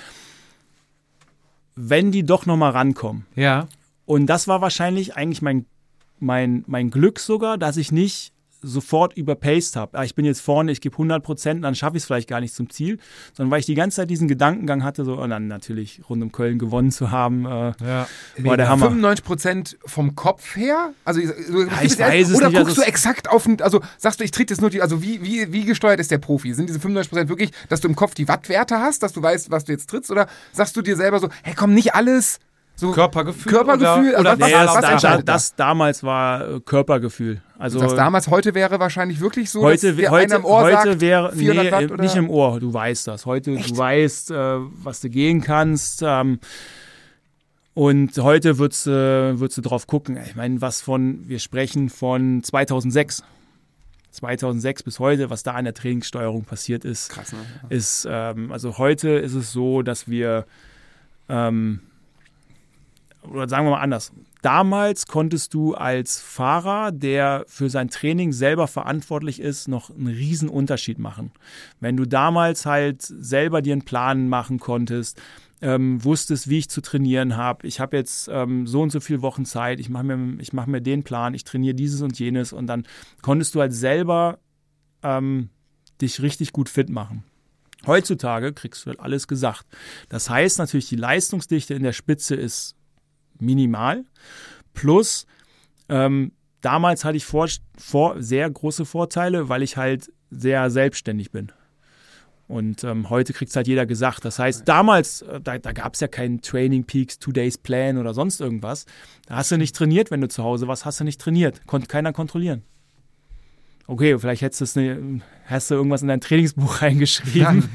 wenn 1.75 2.11
die 2.11 2.23
doch 2.23 2.45
nochmal 2.45 2.71
rankommen. 2.71 3.25
Ja. 3.35 3.67
Und 4.05 4.25
das 4.27 4.47
war 4.47 4.61
wahrscheinlich 4.61 5.15
eigentlich 5.15 5.41
mein, 5.41 5.65
mein, 6.19 6.63
mein 6.67 6.89
Glück 6.89 7.19
sogar, 7.19 7.57
dass 7.57 7.77
ich 7.77 7.91
nicht 7.91 8.32
sofort 8.64 9.15
überpaced 9.18 9.76
habe. 9.76 9.98
Ah, 9.98 10.03
ich 10.03 10.15
bin 10.15 10.26
jetzt 10.26 10.41
vorne, 10.41 10.72
ich 10.72 10.81
gebe 10.81 10.94
100 10.95 11.22
Prozent, 11.23 11.64
dann 11.64 11.76
schaffe 11.76 11.98
ich 11.98 12.03
es 12.03 12.07
vielleicht 12.07 12.30
gar 12.30 12.40
nicht 12.41 12.53
zum 12.56 12.69
Ziel, 12.69 12.98
sondern 13.35 13.52
weil 13.52 13.60
ich 13.60 13.65
die 13.65 13.76
ganze 13.76 13.98
Zeit 13.98 14.10
diesen 14.10 14.27
Gedankengang 14.27 14.84
hatte, 14.84 15.06
so, 15.06 15.14
und 15.22 15.30
dann 15.30 15.48
natürlich 15.48 16.02
rund 16.10 16.23
um 16.23 16.31
Köln 16.31 16.57
gewonnen 16.60 16.91
zu 16.91 17.11
haben, 17.11 17.45
äh, 17.45 17.73
Ja. 17.85 18.07
war 18.40 18.57
der 18.57 18.69
Hammer. 18.69 18.85
95 18.88 19.23
Prozent 19.26 19.77
vom 19.85 20.15
Kopf 20.15 20.56
her? 20.56 20.94
Also, 21.06 21.22
du- 21.22 21.27
du 21.27 21.68
ich 21.84 21.99
weiß 21.99 22.30
es 22.30 22.38
oder 22.38 22.48
nicht, 22.48 22.57
guckst 22.57 22.69
also 22.72 22.81
du 22.81 22.88
exakt 22.88 23.30
auf, 23.30 23.48
also 23.61 23.81
sagst 23.98 24.19
du, 24.19 24.23
ich 24.23 24.31
tritt 24.31 24.49
jetzt 24.49 24.61
nur 24.61 24.69
die, 24.69 24.81
also 24.81 25.02
wie, 25.03 25.22
wie, 25.23 25.52
wie 25.52 25.65
gesteuert 25.65 25.99
ist 25.99 26.10
der 26.11 26.18
Profi? 26.18 26.53
Sind 26.53 26.69
diese 26.69 26.80
95 26.80 27.10
Prozent 27.10 27.30
wirklich, 27.30 27.52
dass 27.69 27.81
du 27.81 27.88
im 27.88 27.95
Kopf 27.95 28.14
die 28.15 28.27
Wattwerte 28.27 28.80
hast, 28.80 29.03
dass 29.03 29.14
du 29.14 29.22
weißt, 29.22 29.52
was 29.52 29.65
du 29.65 29.72
jetzt 29.73 29.90
trittst? 29.90 30.10
Oder 30.11 30.27
sagst 30.53 30.76
du 30.77 30.81
dir 30.81 30.95
selber 30.95 31.19
so, 31.19 31.30
hey 31.44 31.53
komm, 31.56 31.73
nicht 31.73 31.95
alles, 31.95 32.40
so 32.75 32.91
Körpergefühl. 32.91 33.51
Körpergefühl, 33.51 34.15
Oder, 34.15 34.17
also 34.17 34.19
oder 34.19 34.39
was- 34.39 34.47
Nee, 34.47 34.53
das, 34.53 34.75
was 34.75 35.01
da, 35.01 35.21
das 35.21 35.55
damals 35.55 36.03
war 36.03 36.55
äh, 36.55 36.59
Körpergefühl. 36.59 37.41
Also 37.57 37.79
sagst 37.79 37.97
damals, 37.97 38.27
heute 38.27 38.53
wäre 38.55 38.79
wahrscheinlich 38.79 39.19
wirklich 39.19 39.49
so, 39.49 39.61
heute, 39.61 39.93
dass 39.93 40.09
heute, 40.11 40.35
am 40.35 40.45
Ohr 40.45 40.63
heute 40.63 40.89
sagt, 40.89 41.01
wäre 41.01 41.31
400 41.31 41.65
nee, 41.65 41.71
Watt 41.71 41.91
oder? 41.91 42.03
nicht 42.03 42.15
im 42.15 42.29
Ohr. 42.29 42.59
Du 42.59 42.73
weißt 42.73 43.07
das. 43.07 43.25
Heute 43.25 43.55
du 43.55 43.77
weißt, 43.77 44.31
äh, 44.31 44.35
was 44.83 45.01
du 45.01 45.09
gehen 45.09 45.41
kannst. 45.41 46.01
Ähm, 46.05 46.39
und 47.75 48.17
heute 48.17 48.59
würdest, 48.59 48.85
äh, 48.87 49.39
würdest 49.39 49.57
du 49.57 49.61
drauf 49.61 49.87
gucken. 49.87 50.17
Ich 50.25 50.35
meine, 50.35 50.61
was 50.61 50.81
von, 50.81 51.27
wir 51.27 51.39
sprechen 51.39 51.89
von 51.89 52.43
2006. 52.43 53.23
2006 54.11 54.83
bis 54.83 54.99
heute, 54.99 55.29
was 55.31 55.41
da 55.41 55.53
an 55.53 55.63
der 55.65 55.73
Trainingssteuerung 55.73 56.43
passiert 56.43 56.85
ist, 56.85 57.09
Krass, 57.09 57.31
ne? 57.31 57.39
ist, 57.69 58.07
ähm, 58.07 58.51
also 58.51 58.77
heute 58.77 59.09
ist 59.09 59.33
es 59.33 59.51
so, 59.51 59.81
dass 59.81 60.07
wir, 60.07 60.45
ähm, 61.29 61.79
oder 63.29 63.47
sagen 63.47 63.65
wir 63.65 63.71
mal 63.71 63.81
anders, 63.81 64.11
damals 64.41 65.07
konntest 65.07 65.53
du 65.53 65.73
als 65.73 66.19
Fahrer, 66.19 66.91
der 66.91 67.45
für 67.47 67.69
sein 67.69 67.89
Training 67.89 68.31
selber 68.31 68.67
verantwortlich 68.67 69.39
ist, 69.39 69.67
noch 69.67 69.89
einen 69.89 70.07
riesen 70.07 70.49
Unterschied 70.49 70.99
machen. 70.99 71.31
Wenn 71.79 71.97
du 71.97 72.05
damals 72.05 72.65
halt 72.65 73.01
selber 73.01 73.61
dir 73.61 73.73
einen 73.73 73.85
Plan 73.85 74.29
machen 74.29 74.59
konntest, 74.59 75.21
ähm, 75.61 76.03
wusstest, 76.03 76.49
wie 76.49 76.57
ich 76.59 76.69
zu 76.69 76.81
trainieren 76.81 77.37
habe. 77.37 77.65
Ich 77.65 77.79
habe 77.79 77.95
jetzt 77.95 78.29
ähm, 78.29 78.67
so 78.67 78.81
und 78.81 78.91
so 78.91 78.99
viele 78.99 79.21
Wochen 79.21 79.45
Zeit, 79.45 79.79
ich 79.79 79.89
mache 79.89 80.03
mir, 80.03 80.37
mach 80.51 80.65
mir 80.65 80.81
den 80.81 81.03
Plan, 81.03 81.33
ich 81.33 81.45
trainiere 81.45 81.73
dieses 81.73 82.01
und 82.01 82.19
jenes 82.19 82.51
und 82.51 82.67
dann 82.67 82.85
konntest 83.21 83.55
du 83.55 83.61
halt 83.61 83.73
selber 83.73 84.39
ähm, 85.03 85.49
dich 86.01 86.21
richtig 86.21 86.51
gut 86.51 86.67
fit 86.67 86.89
machen. 86.89 87.23
Heutzutage 87.85 88.51
kriegst 88.51 88.85
du 88.85 88.89
halt 88.89 88.99
alles 88.99 89.27
gesagt. 89.27 89.65
Das 90.09 90.29
heißt 90.29 90.57
natürlich, 90.57 90.89
die 90.89 90.97
Leistungsdichte 90.97 91.73
in 91.73 91.83
der 91.83 91.93
Spitze 91.93 92.35
ist 92.35 92.75
minimal. 93.39 94.05
Plus, 94.73 95.26
ähm, 95.89 96.31
damals 96.61 97.05
hatte 97.05 97.18
ich 97.18 97.26
vor, 97.26 97.47
vor, 97.77 98.22
sehr 98.22 98.49
große 98.49 98.85
Vorteile, 98.85 99.49
weil 99.49 99.64
ich 99.64 99.77
halt 99.77 100.11
sehr 100.30 100.69
selbstständig 100.69 101.31
bin. 101.31 101.51
Und 102.47 102.84
ähm, 102.84 103.10
heute 103.10 103.34
kriegt 103.34 103.49
es 103.49 103.55
halt 103.55 103.68
jeder 103.68 103.85
gesagt. 103.85 104.26
Das 104.26 104.38
heißt, 104.38 104.68
damals, 104.68 105.22
äh, 105.22 105.39
da, 105.41 105.57
da 105.57 105.72
gab 105.72 105.93
es 105.93 106.01
ja 106.01 106.07
keinen 106.07 106.41
Training 106.41 106.84
Peaks, 106.84 107.18
Two 107.18 107.31
Days 107.31 107.57
Plan 107.57 107.97
oder 107.97 108.14
sonst 108.14 108.41
irgendwas. 108.41 108.85
Da 109.27 109.38
hast 109.38 109.51
du 109.51 109.57
nicht 109.57 109.76
trainiert, 109.76 110.11
wenn 110.11 110.22
du 110.22 110.27
zu 110.27 110.43
Hause 110.43 110.68
warst, 110.68 110.85
hast 110.85 110.99
du 110.99 111.03
nicht 111.03 111.22
trainiert. 111.22 111.65
Konnte 111.65 111.88
keiner 111.88 112.14
kontrollieren. 112.14 112.64
Okay, 113.85 114.18
vielleicht 114.18 114.41
hättest 114.41 114.61
du 114.61 114.64
es 114.65 114.76
ne, 114.77 115.22
hast 115.45 115.69
du 115.69 115.76
irgendwas 115.76 116.01
in 116.01 116.07
dein 116.07 116.22
Trainingsbuch 116.22 116.81
reingeschrieben. 116.81 117.69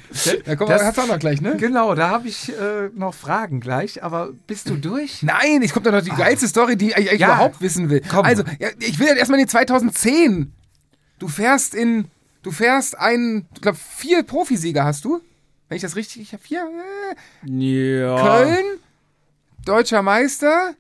Ja, 0.46 0.56
komm, 0.56 0.68
Das- 0.68 0.78
das 0.80 0.82
hast 0.88 0.96
du 0.98 1.02
auch 1.02 1.06
noch 1.08 1.18
gleich, 1.18 1.40
ne? 1.42 1.56
Genau, 1.58 1.94
da 1.94 2.08
habe 2.08 2.28
ich 2.28 2.48
äh, 2.50 2.88
noch 2.94 3.12
Fragen 3.14 3.60
gleich, 3.60 4.02
aber 4.02 4.30
bist 4.46 4.70
du 4.70 4.76
durch? 4.76 5.22
Nein, 5.22 5.60
jetzt 5.62 5.74
kommt 5.74 5.86
doch 5.86 5.92
noch 5.92 6.00
die 6.02 6.08
geilste 6.10 6.48
Story, 6.48 6.76
die 6.76 6.88
ich 6.88 6.96
eigentlich 6.96 7.20
Ja. 7.20 7.26
überhaupt 7.34 7.60
wissen 7.60 7.90
will. 7.90 8.00
Komm. 8.08 8.24
Also, 8.24 8.42
ja, 8.58 8.68
ich 8.80 8.98
will 8.98 9.08
jetzt 9.08 9.18
erstmal 9.18 9.38
in 9.38 9.44
die 9.46 9.50
2010. 9.50 10.52
Du 11.18 11.28
fährst 11.28 11.74
in, 11.74 12.06
du 12.42 12.50
fährst 12.52 12.98
einen, 12.98 13.46
ich 13.54 13.60
glaube, 13.60 13.76
vier 13.78 14.22
Profisieger 14.22 14.84
hast 14.84 15.04
du. 15.04 15.20
Wenn 15.68 15.76
ich 15.76 15.82
das 15.82 15.94
richtig, 15.96 16.22
ich 16.22 16.32
habe 16.32 16.42
vier. 16.42 16.66
Äh, 17.46 17.50
ja. 18.00 18.16
Köln, 18.18 18.64
Deutscher 19.66 20.00
Meister, 20.00 20.72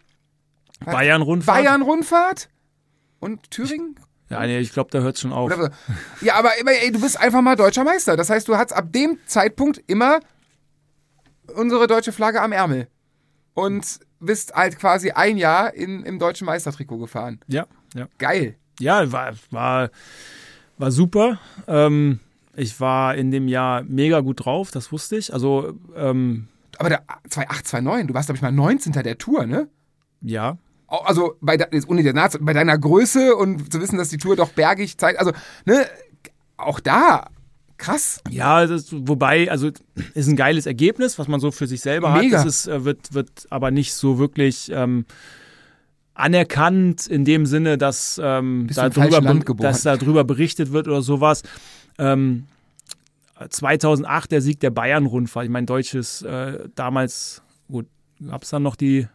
Bayern-Rundfahrt. 0.86 1.58
Bayern-Rundfahrt 1.58 2.48
und 3.20 3.50
Thüringen. 3.50 3.96
Ja, 4.30 4.44
nee, 4.46 4.58
ich 4.58 4.72
glaube, 4.72 4.90
da 4.90 5.00
hört 5.00 5.18
schon 5.18 5.32
auf. 5.32 5.50
Ja, 6.20 6.34
aber 6.34 6.58
immer, 6.60 6.72
ey, 6.72 6.92
du 6.92 7.00
bist 7.00 7.18
einfach 7.18 7.40
mal 7.40 7.56
deutscher 7.56 7.84
Meister. 7.84 8.16
Das 8.16 8.28
heißt, 8.28 8.46
du 8.46 8.56
hast 8.56 8.72
ab 8.72 8.92
dem 8.92 9.18
Zeitpunkt 9.26 9.82
immer 9.86 10.20
unsere 11.54 11.86
deutsche 11.86 12.12
Flagge 12.12 12.40
am 12.42 12.52
Ärmel. 12.52 12.88
Und 13.54 14.00
bist 14.20 14.54
halt 14.54 14.78
quasi 14.78 15.10
ein 15.12 15.36
Jahr 15.36 15.74
in, 15.74 16.04
im 16.04 16.18
deutschen 16.18 16.44
Meistertrikot 16.44 16.98
gefahren. 16.98 17.40
Ja, 17.46 17.66
ja. 17.94 18.06
Geil. 18.18 18.56
Ja, 18.80 19.10
war, 19.10 19.32
war, 19.50 19.90
war 20.76 20.90
super. 20.90 21.38
Ähm, 21.66 22.20
ich 22.54 22.80
war 22.80 23.14
in 23.14 23.30
dem 23.30 23.48
Jahr 23.48 23.82
mega 23.82 24.20
gut 24.20 24.44
drauf, 24.44 24.70
das 24.70 24.92
wusste 24.92 25.16
ich. 25.16 25.32
Also, 25.32 25.74
ähm, 25.96 26.48
Aber 26.78 26.88
der 26.88 27.02
2829, 27.28 28.08
du 28.08 28.14
warst, 28.14 28.26
glaube 28.28 28.36
ich, 28.36 28.42
mal 28.42 28.52
19. 28.52 28.92
der 28.92 29.18
Tour, 29.18 29.46
ne? 29.46 29.68
ja, 30.20 30.58
Also 30.88 31.34
bei, 31.40 31.56
jetzt 31.56 31.88
ohne 31.88 32.02
der 32.02 32.14
Nase, 32.14 32.38
bei 32.40 32.52
deiner 32.54 32.78
Größe 32.78 33.36
und 33.36 33.70
zu 33.72 33.80
wissen, 33.80 33.98
dass 33.98 34.08
die 34.08 34.16
Tour 34.16 34.36
doch 34.36 34.50
bergig 34.50 34.96
zeigt, 34.98 35.18
also, 35.18 35.32
ne, 35.66 35.86
auch 36.56 36.80
da, 36.80 37.28
krass. 37.76 38.20
Ja, 38.30 38.66
das, 38.66 38.86
wobei, 38.90 39.50
also 39.50 39.70
ist 40.14 40.28
ein 40.28 40.36
geiles 40.36 40.66
Ergebnis, 40.66 41.18
was 41.18 41.28
man 41.28 41.40
so 41.40 41.50
für 41.50 41.66
sich 41.66 41.80
selber 41.82 42.10
Mega. 42.14 42.38
hat. 42.38 42.46
Es 42.46 42.60
ist, 42.60 42.68
äh, 42.68 42.84
wird, 42.84 43.12
wird 43.14 43.46
aber 43.50 43.70
nicht 43.70 43.92
so 43.94 44.18
wirklich 44.18 44.70
ähm, 44.72 45.04
anerkannt 46.14 47.06
in 47.06 47.24
dem 47.24 47.46
Sinne, 47.46 47.78
dass, 47.78 48.20
ähm, 48.22 48.66
be- 49.38 49.44
geboren? 49.44 49.62
dass 49.70 49.82
darüber 49.82 50.24
berichtet 50.24 50.72
wird 50.72 50.88
oder 50.88 51.02
sowas. 51.02 51.42
Ähm, 51.98 52.46
2008 53.48 54.32
der 54.32 54.40
Sieg 54.40 54.58
der 54.60 54.70
Bayern-Rundfahrt. 54.70 55.44
Ich 55.44 55.50
meine, 55.50 55.66
deutsches, 55.66 56.22
äh, 56.22 56.68
damals, 56.74 57.42
gut, 57.70 57.86
gab 58.26 58.42
es 58.42 58.50
dann 58.50 58.64
noch 58.64 58.74
die, 58.74 59.06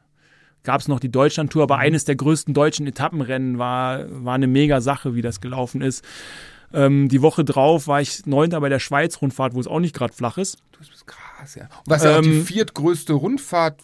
gab 0.64 0.82
es 0.82 0.88
noch 0.88 1.00
die 1.00 1.12
Deutschland-Tour, 1.12 1.64
aber 1.64 1.78
eines 1.78 2.06
der 2.06 2.16
größten 2.16 2.54
deutschen 2.54 2.88
Etappenrennen 2.88 3.58
war, 3.60 4.06
war 4.10 4.36
eine 4.36 4.48
mega 4.48 4.82
Sache, 4.82 5.16
wie 5.16 5.22
das 5.22 5.42
gelaufen 5.42 5.82
ist. 5.82 6.04
Ähm, 6.74 7.08
die 7.10 7.22
Woche 7.22 7.46
drauf 7.46 7.88
war 7.88 8.02
ich 8.02 8.26
Neunter 8.26 8.60
bei 8.62 8.70
der 8.70 8.80
Schweiz-Rundfahrt, 8.80 9.54
wo 9.54 9.60
es 9.60 9.68
auch 9.68 9.80
nicht 9.80 9.96
gerade 9.96 10.14
flach 10.14 10.38
ist. 10.38 10.58
Das 10.80 10.90
ist 10.90 11.06
krass, 11.06 11.56
ja. 11.56 11.64
Und 11.64 11.72
was 11.86 12.04
ja 12.04 12.18
auch 12.18 12.22
die 12.22 12.30
Ähm, 12.30 12.46
viertgrößte 12.46 13.14
Rundfahrt 13.14 13.82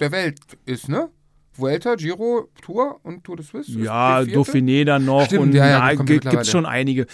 der 0.00 0.12
Welt 0.12 0.40
ist, 0.64 0.88
ne? 0.88 1.10
Vuelta, 1.54 1.94
Giro, 1.96 2.48
Tour 2.62 2.98
und 3.02 3.24
Tour 3.24 3.36
de 3.36 3.44
Suisse. 3.44 3.78
Ja? 3.78 4.20
Dauphiné 4.20 4.84
dann 4.84 5.04
noch 5.04 5.26
Stimmt, 5.26 5.42
und 5.42 5.54
ja, 5.54 5.68
ja, 5.68 5.78
na, 5.80 5.90
die 5.90 5.96
kommt 5.96 6.08
gi- 6.08 6.12
mittlerweile. 6.14 6.38
gibt's 6.38 6.50
schon 6.50 6.66
einige. 6.66 7.06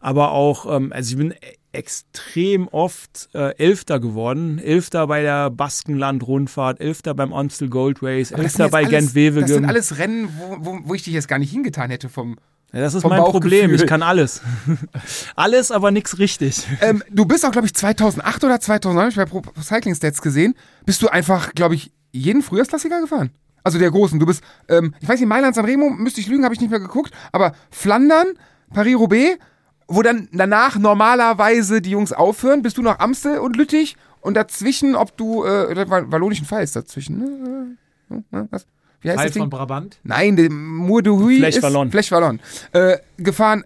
Aber 0.00 0.32
auch, 0.32 0.74
ähm, 0.76 0.92
also 0.92 1.12
ich 1.12 1.16
bin 1.16 1.34
extrem 1.72 2.68
oft 2.68 3.28
äh, 3.34 3.56
Elfter 3.58 4.00
geworden. 4.00 4.58
Elfter 4.58 5.06
bei 5.06 5.22
der 5.22 5.50
Baskenland-Rundfahrt, 5.50 6.80
Elfter 6.80 7.14
beim 7.14 7.32
Amstel 7.32 7.68
Gold 7.68 8.02
Race, 8.02 8.30
Elfter 8.30 8.68
bei 8.68 8.84
alles- 8.86 8.90
Das 8.90 9.12
sind 9.12 9.14
Gent-Wevelgem. 9.14 9.64
alles 9.68 9.98
Rennen, 9.98 10.28
wo, 10.38 10.56
wo, 10.60 10.78
wo 10.84 10.94
ich 10.94 11.02
dich 11.02 11.14
jetzt 11.14 11.28
gar 11.28 11.38
nicht 11.38 11.50
hingetan 11.52 11.90
hätte 11.90 12.08
vom. 12.08 12.36
Ja, 12.72 12.80
das 12.80 12.94
ist 12.94 13.04
mein 13.06 13.20
Problem, 13.22 13.72
ich 13.72 13.86
kann 13.86 14.02
alles. 14.02 14.42
alles, 15.36 15.70
aber 15.70 15.92
nichts 15.92 16.18
richtig. 16.18 16.64
Ähm, 16.80 17.04
du 17.08 17.24
bist 17.24 17.46
auch, 17.46 17.52
glaube 17.52 17.66
ich, 17.68 17.74
2008 17.74 18.42
oder 18.42 18.58
2009, 18.60 19.04
hab 19.04 19.10
ich 19.10 19.16
bei 19.16 19.24
Pro 19.26 19.42
Cycling 19.62 19.94
Stats 19.94 20.20
gesehen, 20.20 20.54
bist 20.84 21.00
du 21.02 21.08
einfach, 21.08 21.52
glaube 21.54 21.76
ich, 21.76 21.92
jeden 22.10 22.42
Frühjahrsklassiker 22.42 23.00
gefahren. 23.00 23.30
Also 23.64 23.78
der 23.78 23.90
großen. 23.90 24.20
Du 24.20 24.26
bist, 24.26 24.44
ähm, 24.68 24.94
ich 25.00 25.08
weiß 25.08 25.18
nicht, 25.18 25.28
Mailand, 25.28 25.54
Sanremo, 25.54 25.90
müsste 25.90 26.20
ich 26.20 26.28
lügen, 26.28 26.44
habe 26.44 26.54
ich 26.54 26.60
nicht 26.60 26.70
mehr 26.70 26.80
geguckt, 26.80 27.12
aber 27.32 27.54
Flandern, 27.70 28.26
Paris-Roubaix, 28.72 29.38
wo 29.88 30.02
dann 30.02 30.28
danach 30.32 30.78
normalerweise 30.78 31.80
die 31.80 31.90
Jungs 31.90 32.12
aufhören, 32.12 32.62
bist 32.62 32.76
du 32.78 32.82
noch 32.82 32.98
Amstel 32.98 33.38
und 33.38 33.56
Lüttich 33.56 33.96
und 34.20 34.34
dazwischen, 34.34 34.94
ob 34.94 35.16
du, 35.16 35.44
äh, 35.44 35.88
Wallonischen 35.88 36.46
Pfalz 36.46 36.72
dazwischen, 36.72 37.18
ne? 37.18 37.76
Äh, 38.10 38.36
äh, 38.36 38.44
Was? 38.50 38.66
Wie 39.00 39.10
heißt 39.10 39.18
Teil 39.18 39.26
das 39.26 39.34
Ding? 39.34 39.42
von 39.42 39.50
Brabant. 39.50 39.98
Nein, 40.02 40.48
Mour 40.50 41.02
de 41.02 41.12
Huy 41.12 41.38
Flèche 41.38 41.48
ist 41.56 41.62
Wallonne. 41.62 41.90
Flèche 41.90 42.10
Wallonne. 42.12 42.38
Äh, 42.72 42.98
gefahren. 43.18 43.64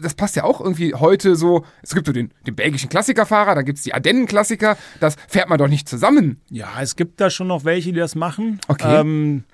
Das 0.00 0.14
passt 0.14 0.36
ja 0.36 0.44
auch 0.44 0.60
irgendwie 0.60 0.94
heute 0.94 1.36
so. 1.36 1.64
Es 1.82 1.94
gibt 1.94 2.06
so 2.06 2.12
den, 2.12 2.32
den 2.46 2.54
belgischen 2.54 2.88
Klassikerfahrer, 2.88 3.54
dann 3.54 3.64
gibt 3.64 3.78
es 3.78 3.84
die 3.84 3.94
Ardennen-Klassiker. 3.94 4.76
Das 5.00 5.16
fährt 5.28 5.48
man 5.48 5.58
doch 5.58 5.68
nicht 5.68 5.88
zusammen. 5.88 6.40
Ja, 6.50 6.80
es 6.80 6.96
gibt 6.96 7.20
da 7.20 7.30
schon 7.30 7.48
noch 7.48 7.64
welche, 7.64 7.92
die 7.92 7.98
das 7.98 8.14
machen. 8.14 8.60
Okay. 8.68 9.00
Ähm, 9.00 9.44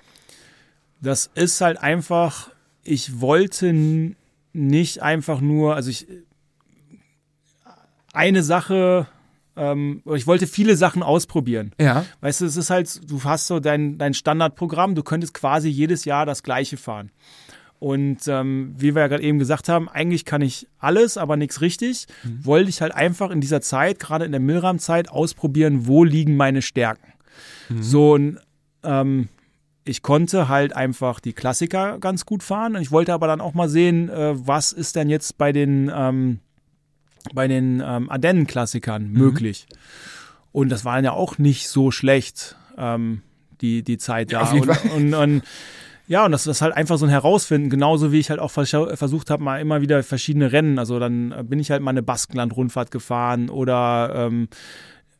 das 1.01 1.29
ist 1.35 1.59
halt 1.61 1.77
einfach, 1.79 2.49
ich 2.83 3.19
wollte 3.19 3.73
nicht 4.53 5.01
einfach 5.01 5.41
nur, 5.41 5.75
also 5.75 5.89
ich, 5.89 6.07
eine 8.13 8.43
Sache, 8.43 9.07
ähm, 9.55 10.01
ich 10.13 10.27
wollte 10.27 10.47
viele 10.47 10.77
Sachen 10.77 11.03
ausprobieren. 11.03 11.73
Ja. 11.79 12.05
Weißt 12.21 12.41
du, 12.41 12.45
es 12.45 12.55
ist 12.55 12.69
halt, 12.69 13.09
du 13.09 13.23
hast 13.23 13.47
so 13.47 13.59
dein, 13.59 13.97
dein 13.97 14.13
Standardprogramm, 14.13 14.95
du 14.95 15.03
könntest 15.03 15.33
quasi 15.33 15.67
jedes 15.67 16.05
Jahr 16.05 16.25
das 16.25 16.43
gleiche 16.43 16.77
fahren. 16.77 17.11
Und 17.83 18.29
ähm, 18.29 18.73
wie 18.77 18.95
wir 18.95 19.01
ja 19.01 19.07
gerade 19.09 19.23
eben 19.23 19.39
gesagt 19.39 19.67
haben, 19.67 19.89
eigentlich 19.89 20.23
kann 20.23 20.41
ich 20.41 20.69
alles, 20.79 21.17
aber 21.17 21.35
nichts 21.35 21.59
richtig. 21.59 22.07
Wollte 22.41 22.69
ich 22.69 22.81
halt 22.81 22.93
einfach 22.93 23.29
in 23.29 23.41
dieser 23.41 23.59
Zeit, 23.59 23.99
gerade 23.99 24.23
in 24.23 24.31
der 24.31 24.39
Milram-Zeit, 24.39 25.09
ausprobieren, 25.09 25.85
wo 25.85 26.05
liegen 26.05 26.37
meine 26.37 26.61
Stärken. 26.61 27.11
So 27.81 28.15
ein, 28.15 28.39
ähm, 28.83 29.27
ich 29.83 30.01
konnte 30.01 30.47
halt 30.47 30.73
einfach 30.73 31.19
die 31.19 31.33
Klassiker 31.33 31.99
ganz 31.99 32.25
gut 32.25 32.41
fahren. 32.41 32.77
Und 32.77 32.81
ich 32.81 32.91
wollte 32.91 33.11
aber 33.11 33.27
dann 33.27 33.41
auch 33.41 33.53
mal 33.53 33.67
sehen, 33.67 34.07
äh, 34.07 34.31
was 34.47 34.71
ist 34.71 34.95
denn 34.95 35.09
jetzt 35.09 35.37
bei 35.37 35.51
den, 35.51 35.91
ähm, 35.93 36.39
bei 37.33 37.49
den 37.49 37.83
ähm, 37.85 38.09
Ardennen-Klassikern 38.09 39.11
möglich. 39.11 39.67
Und 40.53 40.69
das 40.69 40.85
war 40.85 41.03
ja 41.03 41.11
auch 41.11 41.37
nicht 41.37 41.67
so 41.67 41.91
schlecht, 41.91 42.55
ähm, 42.77 43.23
die, 43.59 43.83
die 43.83 43.97
Zeit 43.97 44.31
da. 44.31 44.39
auf 44.43 44.53
jeden 44.53 44.69
und, 44.69 45.13
und, 45.13 45.13
und 45.13 45.43
ja, 46.13 46.25
und 46.25 46.31
das 46.31 46.45
ist 46.47 46.61
halt 46.61 46.73
einfach 46.75 46.97
so 46.97 47.05
ein 47.05 47.09
Herausfinden, 47.09 47.69
genauso 47.69 48.11
wie 48.11 48.19
ich 48.19 48.29
halt 48.29 48.39
auch 48.39 48.51
versucht 48.51 49.29
habe, 49.29 49.43
mal 49.43 49.59
immer 49.59 49.81
wieder 49.81 50.03
verschiedene 50.03 50.51
Rennen. 50.51 50.77
Also 50.79 50.99
dann 50.99 51.31
äh, 51.31 51.43
bin 51.43 51.59
ich 51.59 51.71
halt 51.71 51.81
mal 51.81 51.89
eine 51.91 52.03
Baskenland-Rundfahrt 52.03 52.91
gefahren 52.91 53.49
oder 53.49 54.13
ähm, 54.15 54.47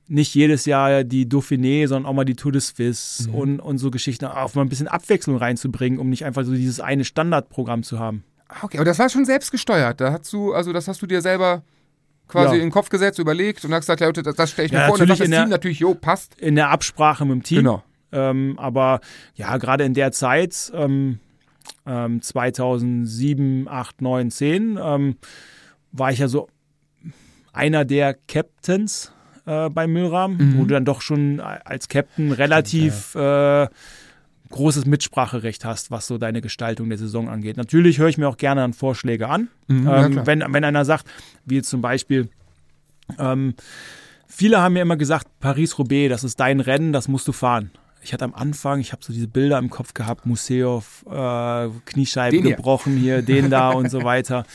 nicht 0.08 0.36
jedes 0.36 0.66
Jahr 0.66 1.04
die 1.04 1.26
Dauphiné, 1.28 1.88
sondern 1.88 2.06
auch 2.10 2.14
mal 2.14 2.26
die 2.26 2.36
Tour 2.36 2.52
de 2.52 2.62
Suisse 2.62 3.30
Mhm. 3.30 3.36
und, 3.36 3.60
und 3.60 3.78
so 3.80 3.90
Geschichten, 3.90 4.26
auch 4.26 4.54
mal 4.54 4.62
ein 4.62 4.70
bisschen 4.70 4.88
Abwechslung 4.88 5.38
reinzubringen, 5.38 5.98
um 6.00 6.10
nicht 6.10 6.26
einfach 6.26 6.44
so 6.44 6.52
dieses 6.54 6.80
eine 6.80 7.06
Standardprogramm 7.06 7.84
zu 7.84 8.00
haben. 8.00 8.24
Ah, 8.50 8.56
Okay, 8.64 8.78
aber 8.78 8.86
das 8.86 9.00
war 9.00 9.10
schon 9.10 9.26
selbst 9.26 9.52
gesteuert. 9.52 10.00
Da 10.02 10.12
hast 10.12 10.32
du, 10.32 10.54
also 10.54 10.74
das 10.74 10.88
hast 10.88 11.02
du 11.02 11.08
dir 11.08 11.22
selber 11.22 11.64
quasi 12.28 12.50
Ja. 12.50 12.62
in 12.62 12.68
den 12.68 12.72
Kopf 12.72 12.90
gesetzt, 12.90 13.18
überlegt 13.20 13.66
und 13.66 13.74
hast 13.74 13.82
gesagt, 13.82 14.02
ja, 14.02 14.08
Leute, 14.08 14.22
das, 14.24 14.36
das 14.36 14.52
stelle 14.52 14.66
ich 14.68 14.72
mir 14.72 14.80
Ja, 14.80 14.86
vor. 14.88 14.94
Und 14.94 15.00
dann 15.02 15.08
das 15.10 15.20
in 15.22 15.32
der- 15.32 15.42
Team 15.42 15.50
natürlich, 15.50 15.80
jo, 15.80 15.94
passt. 15.96 16.36
In 16.40 16.56
der 16.56 16.70
Absprache 16.70 17.26
mit 17.26 17.32
dem 17.34 17.44
Team. 17.44 17.58
Genau. 17.60 17.84
Ähm, 18.14 18.56
aber 18.58 19.02
ja, 19.36 19.58
gerade 19.58 19.84
in 19.84 19.94
der 19.94 20.12
Zeit, 20.12 20.72
ähm, 20.76 21.20
ähm, 21.86 22.22
2007, 22.22 23.68
8, 23.68 24.02
9, 24.02 24.32
10, 24.32 24.80
ähm, 24.82 25.16
war 25.92 26.12
ich 26.12 26.20
ja 26.20 26.28
so 26.28 26.48
einer 27.52 27.86
der 27.86 28.16
Captains 28.28 29.12
äh, 29.46 29.70
bei 29.70 29.88
Milram, 29.88 30.38
Mhm. 30.38 30.58
wo 30.58 30.62
du 30.66 30.74
dann 30.74 30.86
doch 30.86 31.02
schon 31.02 31.40
als 31.40 31.88
Captain 31.90 32.32
relativ 32.32 33.14
äh, 33.16 33.68
großes 34.50 34.86
Mitspracherecht 34.86 35.66
hast, 35.66 35.90
was 35.92 36.08
so 36.08 36.18
deine 36.18 36.40
Gestaltung 36.42 36.90
der 36.90 36.98
Saison 36.98 37.28
angeht. 37.28 37.58
Natürlich 37.58 37.98
höre 38.00 38.08
ich 38.10 38.18
mir 38.18 38.28
auch 38.30 38.38
gerne 38.38 38.62
dann 38.62 38.74
Vorschläge 38.74 39.28
an. 39.28 39.50
Mhm, 39.68 39.88
ähm, 39.90 40.22
wenn, 40.26 40.44
wenn 40.48 40.64
einer 40.64 40.86
sagt, 40.86 41.06
wie 41.46 41.62
zum 41.62 41.82
Beispiel, 41.82 42.30
ähm, 43.18 43.56
viele 44.28 44.62
haben 44.62 44.74
mir 44.74 44.82
immer 44.84 44.98
gesagt, 44.98 45.28
Paris-Roubaix, 45.40 46.10
das 46.10 46.24
ist 46.24 46.40
dein 46.40 46.60
Rennen, 46.60 46.94
das 46.94 47.08
musst 47.08 47.28
du 47.28 47.32
fahren. 47.32 47.72
Ich 48.04 48.14
hatte 48.14 48.26
am 48.26 48.34
Anfang, 48.34 48.80
ich 48.80 48.92
habe 48.92 49.04
so 49.04 49.14
diese 49.14 49.28
Bilder 49.28 49.58
im 49.60 49.70
Kopf 49.70 49.94
gehabt, 49.94 50.26
Museov, 50.26 51.06
äh, 51.10 51.70
Kniescheibe 51.86 52.36
Den 52.36 52.46
hier. 52.46 52.56
gebrochen 52.56 52.98
hier, 52.98 53.22
den 53.22 53.50
da 53.50 53.70
und 53.72 53.90
so 53.90 54.04
weiter. 54.04 54.46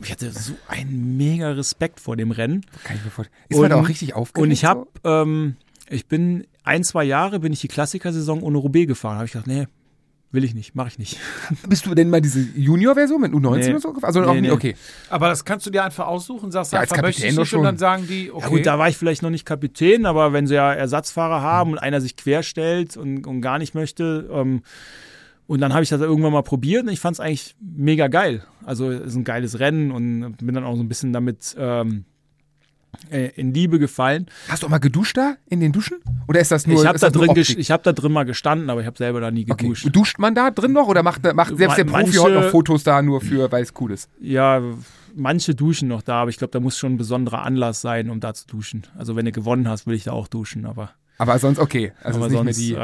Ich 0.00 0.12
hatte 0.12 0.30
so 0.30 0.52
einen 0.68 1.16
mega 1.16 1.50
Respekt 1.52 2.00
vor 2.00 2.16
dem 2.16 2.30
Rennen. 2.30 2.64
Kann 2.84 2.96
ich 2.96 3.04
mir 3.04 3.10
vorstellen. 3.10 3.38
Ist 3.48 3.58
man 3.60 3.70
da 3.70 3.76
Und- 3.76 3.84
auch 3.84 3.88
richtig 3.88 4.14
aufgeregt? 4.14 4.44
Und 4.44 4.50
ich 4.52 4.64
habe, 4.64 4.86
ähm, 5.04 5.56
ich 5.88 6.06
bin 6.06 6.46
ein, 6.64 6.84
zwei 6.84 7.04
Jahre 7.04 7.40
bin 7.40 7.52
ich 7.52 7.60
die 7.60 7.68
Klassikersaison 7.68 8.42
ohne 8.42 8.58
Roubaix 8.58 8.86
gefahren. 8.88 9.16
Habe 9.16 9.26
ich 9.26 9.32
gedacht, 9.32 9.46
nee, 9.46 9.66
will 10.32 10.44
ich 10.44 10.54
nicht, 10.54 10.74
mache 10.74 10.88
ich 10.88 10.98
nicht. 10.98 11.18
Bist 11.68 11.86
du 11.86 11.94
denn 11.94 12.10
mal 12.10 12.20
diese 12.20 12.40
Junior-Version 12.56 13.20
mit 13.20 13.32
U19 13.32 13.56
Nee. 13.58 13.70
oder 13.70 13.80
so 13.80 13.92
gefahren? 13.92 14.08
Also 14.08 14.22
auch 14.24 14.34
Nee, 14.34 14.40
nie, 14.42 14.48
nee. 14.48 14.52
okay. 14.52 14.76
Aber 15.08 15.28
das 15.28 15.44
kannst 15.44 15.66
du 15.66 15.70
dir 15.70 15.84
einfach 15.84 16.06
aussuchen, 16.06 16.50
sagst 16.50 16.72
Ja, 16.72 16.80
einfach, 16.80 17.00
möchte 17.00 17.22
ich 17.22 17.30
nicht 17.32 17.38
und 17.38 17.46
schon. 17.46 17.62
dann 17.62 17.78
sagen 17.78 18.06
die, 18.08 18.30
okay. 18.32 18.42
Ja 18.44 18.48
gut, 18.50 18.66
da 18.66 18.78
war 18.78 18.88
ich 18.88 18.96
vielleicht 18.96 19.22
noch 19.22 19.30
nicht 19.30 19.44
Kapitän, 19.46 20.04
aber 20.06 20.32
wenn 20.32 20.46
sie 20.46 20.54
ja 20.54 20.72
Ersatzfahrer 20.72 21.40
haben 21.42 21.72
und 21.72 21.78
einer 21.78 22.00
sich 22.00 22.16
querstellt 22.16 22.96
und, 22.96 23.26
und 23.26 23.40
gar 23.40 23.58
nicht 23.58 23.74
möchte, 23.74 24.28
ähm, 24.32 24.62
und 25.48 25.60
dann 25.60 25.72
habe 25.72 25.84
ich 25.84 25.88
das 25.88 26.00
irgendwann 26.00 26.32
mal 26.32 26.42
probiert 26.42 26.82
und 26.82 26.88
ich 26.92 26.98
fand 26.98 27.14
es 27.14 27.20
eigentlich 27.20 27.54
mega 27.60 28.08
geil. 28.08 28.42
Also 28.64 28.90
es 28.90 29.06
ist 29.06 29.14
ein 29.14 29.22
geiles 29.22 29.60
Rennen 29.60 29.92
und 29.92 30.36
bin 30.38 30.54
dann 30.56 30.64
auch 30.64 30.74
so 30.74 30.82
ein 30.82 30.88
bisschen 30.88 31.12
damit 31.12 31.54
ähm, 31.56 32.04
äh, 33.10 33.30
in 33.36 33.52
Liebe 33.54 33.78
gefallen. 33.78 34.26
Hast 34.48 34.62
du 34.62 34.66
auch 34.66 34.70
mal 34.70 34.78
geduscht 34.78 35.16
da 35.16 35.36
in 35.48 35.60
den 35.60 35.72
Duschen? 35.72 35.98
Oder 36.28 36.40
ist 36.40 36.50
das 36.50 36.66
nur, 36.66 36.80
ich 36.82 36.86
habe 36.86 36.98
da, 36.98 37.10
drin 37.10 37.30
ich 37.36 37.70
hab 37.70 37.82
da 37.82 37.92
drin 37.92 38.12
mal 38.12 38.24
gestanden, 38.24 38.70
aber 38.70 38.80
ich 38.80 38.86
habe 38.86 38.96
selber 38.98 39.20
da 39.20 39.30
nie 39.30 39.46
Okay. 39.48 39.64
geduscht. 39.64 39.88
Duscht 39.94 40.18
man 40.18 40.34
da 40.34 40.50
drin 40.50 40.72
noch 40.72 40.88
oder 40.88 41.02
macht, 41.02 41.22
macht 41.34 41.56
selbst 41.56 41.78
der 41.78 41.84
Profi 41.84 42.16
heute 42.16 42.34
noch 42.36 42.50
Fotos 42.50 42.82
da 42.82 43.02
nur 43.02 43.20
für, 43.20 43.50
weil 43.52 43.62
es 43.62 43.72
cool 43.80 43.92
ist? 43.92 44.08
Ja, 44.20 44.60
manche 45.14 45.54
duschen 45.54 45.88
noch 45.88 46.02
da, 46.02 46.22
aber 46.22 46.30
ich 46.30 46.36
glaube, 46.36 46.50
da 46.52 46.60
muss 46.60 46.78
schon 46.78 46.94
ein 46.94 46.96
besonderer 46.98 47.42
Anlass 47.42 47.80
sein, 47.80 48.10
um 48.10 48.20
da 48.20 48.34
zu 48.34 48.46
duschen. 48.46 48.86
Also 48.96 49.16
wenn 49.16 49.24
du 49.24 49.32
gewonnen 49.32 49.68
hast, 49.68 49.86
will 49.86 49.94
ich 49.94 50.04
da 50.04 50.12
auch 50.12 50.28
duschen, 50.28 50.66
aber, 50.66 50.90
Aber 51.18 51.38
sonst 51.38 51.58
okay. 51.58 51.92
Also 52.02 52.20
aber 52.20 52.30
sonst 52.30 52.58
die. 52.58 52.76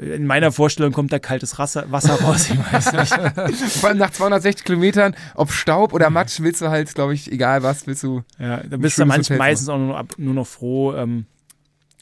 In 0.00 0.26
meiner 0.26 0.50
Vorstellung 0.50 0.92
kommt 0.92 1.12
da 1.12 1.18
kaltes 1.18 1.58
Wasser, 1.58 1.84
raus, 1.84 2.48
ich 2.50 2.58
weiß 2.58 2.92
nicht. 2.92 3.54
Vor 3.80 3.90
allem 3.90 3.98
nach 3.98 4.10
260 4.10 4.64
Kilometern, 4.64 5.14
ob 5.34 5.52
Staub 5.52 5.92
oder 5.92 6.08
Matsch, 6.08 6.40
willst 6.40 6.62
du 6.62 6.70
halt, 6.70 6.94
glaube 6.94 7.12
ich, 7.12 7.30
egal 7.30 7.62
was, 7.62 7.86
willst 7.86 8.02
du. 8.02 8.22
Ja, 8.38 8.62
da 8.62 8.78
bist 8.78 8.98
du 8.98 9.04
manch, 9.04 9.28
meistens 9.28 9.68
auch 9.68 9.78
nur 9.78 10.06
nur 10.16 10.34
noch 10.34 10.46
froh, 10.46 10.94
ähm, 10.94 11.26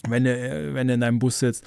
wenn, 0.08 0.24
du, 0.24 0.30
äh, 0.30 0.74
wenn 0.74 0.86
du 0.86 0.94
in 0.94 1.00
deinem 1.00 1.18
Bus 1.18 1.40
sitzt 1.40 1.64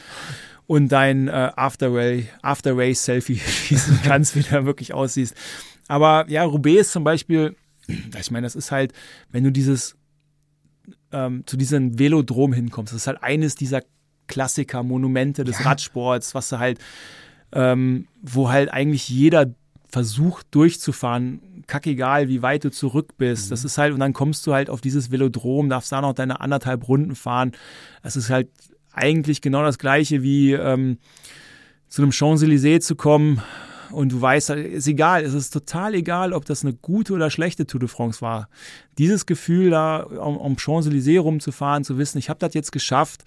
und 0.68 0.90
dein 0.90 1.28
äh, 1.28 1.52
After-Race- 1.56 2.28
After-Race-Selfie 2.42 3.36
schießen 3.46 4.00
kannst, 4.04 4.38
wie 4.38 4.44
du 4.44 4.66
wirklich 4.66 4.94
aussiehst. 4.94 5.36
Aber 5.90 6.26
ja, 6.30 6.44
Roubaix 6.44 6.80
ist 6.88 6.92
zum 6.94 7.04
Beispiel, 7.04 7.58
ich 7.88 8.32
meine, 8.32 8.46
das 8.46 8.56
ist 8.56 8.72
halt, 8.72 8.94
wenn 9.32 9.44
du 9.44 9.52
dieses 9.52 9.98
ähm, 11.12 11.44
zu 11.46 11.58
diesem 11.58 12.00
Velodrom 12.00 12.54
hinkommst, 12.54 12.94
das 12.94 13.02
ist 13.02 13.08
halt 13.08 13.22
eines 13.22 13.56
dieser 13.56 13.82
Klassiker, 14.32 14.82
Monumente 14.84 15.44
des 15.44 15.60
Ja. 15.60 15.66
Radsports, 15.66 16.34
was 16.34 16.50
du 16.50 16.58
halt, 16.60 16.80
ähm, 17.52 18.08
wo 18.22 18.50
halt 18.50 18.72
eigentlich 18.72 19.10
jeder 19.10 19.54
versucht 19.90 20.48
durchzufahren, 20.52 21.64
kackegal, 21.68 22.28
wie 22.30 22.42
weit 22.42 22.64
du 22.64 22.72
zurück 22.72 23.18
bist. 23.18 23.52
Das 23.52 23.64
ist 23.64 23.78
halt, 23.78 23.94
und 23.94 24.00
dann 24.00 24.14
kommst 24.14 24.48
du 24.48 24.54
halt 24.54 24.70
auf 24.70 24.82
dieses 24.82 25.12
Velodrom, 25.12 25.70
darfst 25.70 25.92
da 25.92 26.02
noch 26.02 26.14
deine 26.14 26.40
anderthalb 26.42 26.88
Runden 26.88 27.16
fahren. 27.16 27.52
Das 28.02 28.16
ist 28.16 28.30
halt 28.30 28.50
eigentlich 28.94 29.42
genau 29.42 29.64
das 29.64 29.78
Gleiche 29.78 30.24
wie 30.24 30.54
ähm, 30.54 30.98
zu 31.88 32.02
einem 32.02 32.12
Champs-Élysées 32.12 32.82
zu 32.82 32.96
kommen 32.96 33.42
und 33.92 34.12
du 34.14 34.22
weißt, 34.22 34.52
ist 34.52 34.88
egal, 34.88 35.24
es 35.24 35.34
ist 35.34 35.52
total 35.52 35.94
egal, 35.96 36.34
ob 36.34 36.46
das 36.46 36.64
eine 36.64 36.74
gute 36.74 37.14
oder 37.14 37.30
schlechte 37.30 37.66
Tour 37.68 37.82
de 37.82 37.90
France 37.90 38.22
war. 38.22 38.48
Dieses 38.98 39.26
Gefühl 39.26 39.70
da, 39.72 40.04
um, 40.04 40.38
um 40.38 40.56
Champs-Élysées 40.58 41.20
rumzufahren, 41.20 41.84
zu 41.84 41.98
wissen, 41.98 42.18
ich 42.18 42.30
habe 42.30 42.40
das 42.40 42.54
jetzt 42.54 42.72
geschafft, 42.72 43.24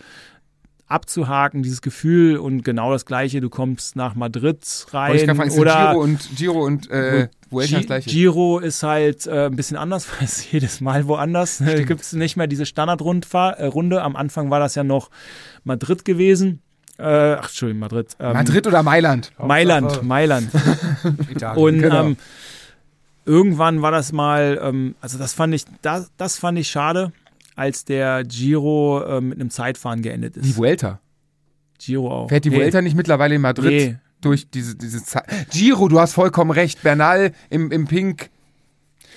abzuhaken, 0.86 1.62
dieses 1.62 1.80
Gefühl 1.82 2.36
und 2.36 2.62
genau 2.62 2.92
das 2.92 3.06
Gleiche, 3.06 3.40
du 3.40 3.48
kommst 3.48 3.96
nach 3.96 4.14
Madrid 4.14 4.58
rein 4.90 5.14
ich 5.16 5.24
fragen, 5.24 5.40
ist 5.42 5.58
oder 5.58 5.90
Giro 5.92 6.02
und 6.02 6.36
Giro 6.36 6.64
und 6.64 6.90
äh, 6.90 7.28
Vuelta 7.50 7.76
das 7.78 7.86
gleiche. 7.86 8.10
Giro 8.10 8.58
ist 8.58 8.82
halt 8.82 9.26
äh, 9.26 9.46
ein 9.46 9.56
bisschen 9.56 9.76
anders, 9.76 10.06
weil 10.18 10.24
es 10.26 10.50
jedes 10.52 10.80
Mal 10.80 11.06
woanders. 11.06 11.58
Da 11.58 11.82
gibt 11.82 12.02
es 12.02 12.12
nicht 12.12 12.36
mehr 12.36 12.46
diese 12.46 12.66
Standardrunde. 12.66 13.26
Äh, 13.32 13.64
Runde. 13.66 14.02
Am 14.02 14.14
Anfang 14.16 14.50
war 14.50 14.60
das 14.60 14.74
ja 14.74 14.84
noch 14.84 15.10
Madrid 15.64 16.04
gewesen. 16.04 16.60
Äh, 16.98 17.02
ach, 17.34 17.48
Entschuldigung, 17.48 17.80
Madrid. 17.80 18.14
Ähm, 18.20 18.34
Madrid 18.34 18.66
oder 18.66 18.82
Mailand? 18.82 19.32
Mailand, 19.38 19.86
Hauptsache- 19.90 20.02
Mailand. 20.04 20.48
Italien. 21.30 21.62
Und 21.64 21.78
Genau. 21.80 22.04
ähm, 22.04 22.16
irgendwann 23.24 23.82
war 23.82 23.90
das 23.90 24.12
mal, 24.12 24.60
ähm, 24.62 24.94
also 25.00 25.18
das 25.18 25.32
fand 25.32 25.54
ich, 25.54 25.64
das, 25.82 26.10
das 26.16 26.38
fand 26.38 26.58
ich 26.58 26.68
schade, 26.68 27.12
als 27.56 27.84
der 27.84 28.24
Giro 28.24 29.02
äh, 29.02 29.20
mit 29.20 29.40
einem 29.40 29.50
Zeitfahren 29.50 30.02
geendet 30.02 30.36
ist. 30.36 30.44
Die 30.44 30.56
Vuelta. 30.56 31.00
Giro 31.78 32.10
auch. 32.10 32.28
Fährt 32.28 32.44
die 32.44 32.50
Nee. 32.50 32.56
Vuelta 32.56 32.82
nicht 32.82 32.96
mittlerweile 32.96 33.34
in 33.34 33.40
Madrid 33.40 33.70
Nee. 33.70 33.96
durch 34.20 34.48
diese, 34.50 34.76
diese 34.76 35.04
Zeit? 35.04 35.24
Giro, 35.50 35.88
du 35.88 36.00
hast 36.00 36.14
vollkommen 36.14 36.50
recht. 36.50 36.82
Bernal 36.82 37.32
im, 37.50 37.70
im 37.70 37.86
Pink, 37.86 38.30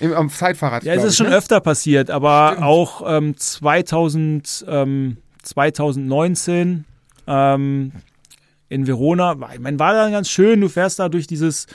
im, 0.00 0.12
am 0.12 0.28
Zeitfahrrad. 0.30 0.84
Ja, 0.84 0.94
es 0.94 1.04
ist 1.04 1.12
ich, 1.12 1.16
schon 1.18 1.28
ne? 1.30 1.36
öfter 1.36 1.60
passiert, 1.60 2.10
aber 2.10 2.50
Stimmt. 2.52 2.66
auch 2.66 3.02
ähm, 3.06 3.36
2000, 3.36 4.66
ähm, 4.68 5.16
2019 5.42 6.84
ähm, 7.26 7.92
in 8.68 8.86
Verona, 8.86 9.36
ich 9.54 9.60
meine, 9.60 9.78
war 9.78 9.94
dann 9.94 10.12
ganz 10.12 10.28
schön, 10.28 10.60
du 10.60 10.68
fährst 10.68 10.98
da 10.98 11.08
durch 11.08 11.26
dieses 11.26 11.66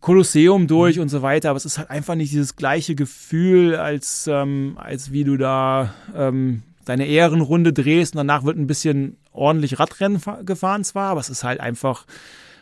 Kolosseum 0.00 0.66
durch 0.66 0.96
Mhm. 0.96 1.02
und 1.02 1.08
so 1.08 1.22
weiter, 1.22 1.50
aber 1.50 1.56
es 1.56 1.64
ist 1.64 1.78
halt 1.78 1.90
einfach 1.90 2.14
nicht 2.14 2.32
dieses 2.32 2.56
gleiche 2.56 2.94
Gefühl, 2.94 3.76
als, 3.76 4.26
ähm, 4.30 4.74
als 4.76 5.12
wie 5.12 5.24
du 5.24 5.36
da 5.36 5.92
ähm, 6.14 6.62
deine 6.84 7.06
Ehrenrunde 7.06 7.72
drehst 7.72 8.14
und 8.14 8.18
danach 8.18 8.44
wird 8.44 8.56
ein 8.56 8.66
bisschen 8.66 9.16
ordentlich 9.32 9.78
Radrennen 9.78 10.20
fa- 10.20 10.40
gefahren 10.44 10.84
zwar, 10.84 11.10
aber 11.10 11.20
es 11.20 11.28
ist 11.30 11.44
halt 11.44 11.60
einfach 11.60 12.06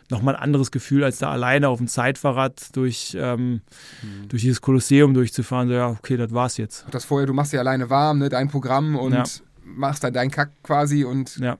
nochmal 0.09 0.35
ein 0.35 0.41
anderes 0.41 0.71
Gefühl, 0.71 1.03
als 1.03 1.17
da 1.17 1.31
alleine 1.31 1.67
auf 1.69 1.79
dem 1.79 1.87
Zeitfahrrad 1.87 2.75
durch, 2.75 3.15
ähm, 3.19 3.61
Mhm. 4.01 4.29
durch 4.29 4.41
dieses 4.41 4.61
Kolosseum 4.61 5.13
durchzufahren. 5.13 5.67
So, 5.67 5.73
ja, 5.73 5.89
okay, 5.89 6.15
das 6.17 6.31
war's 6.33 6.57
jetzt. 6.57 6.85
Das 6.91 7.03
vorher, 7.05 7.27
du 7.27 7.33
machst 7.33 7.51
dir 7.53 7.59
alleine 7.59 7.89
warm, 7.89 8.19
ne, 8.19 8.29
dein 8.29 8.47
Programm 8.47 8.95
und 8.95 9.13
Ja. 9.13 9.23
machst 9.65 10.03
dann 10.03 10.13
deinen 10.13 10.31
Kack 10.31 10.51
quasi 10.63 11.03
und 11.03 11.37
Ja. 11.37 11.57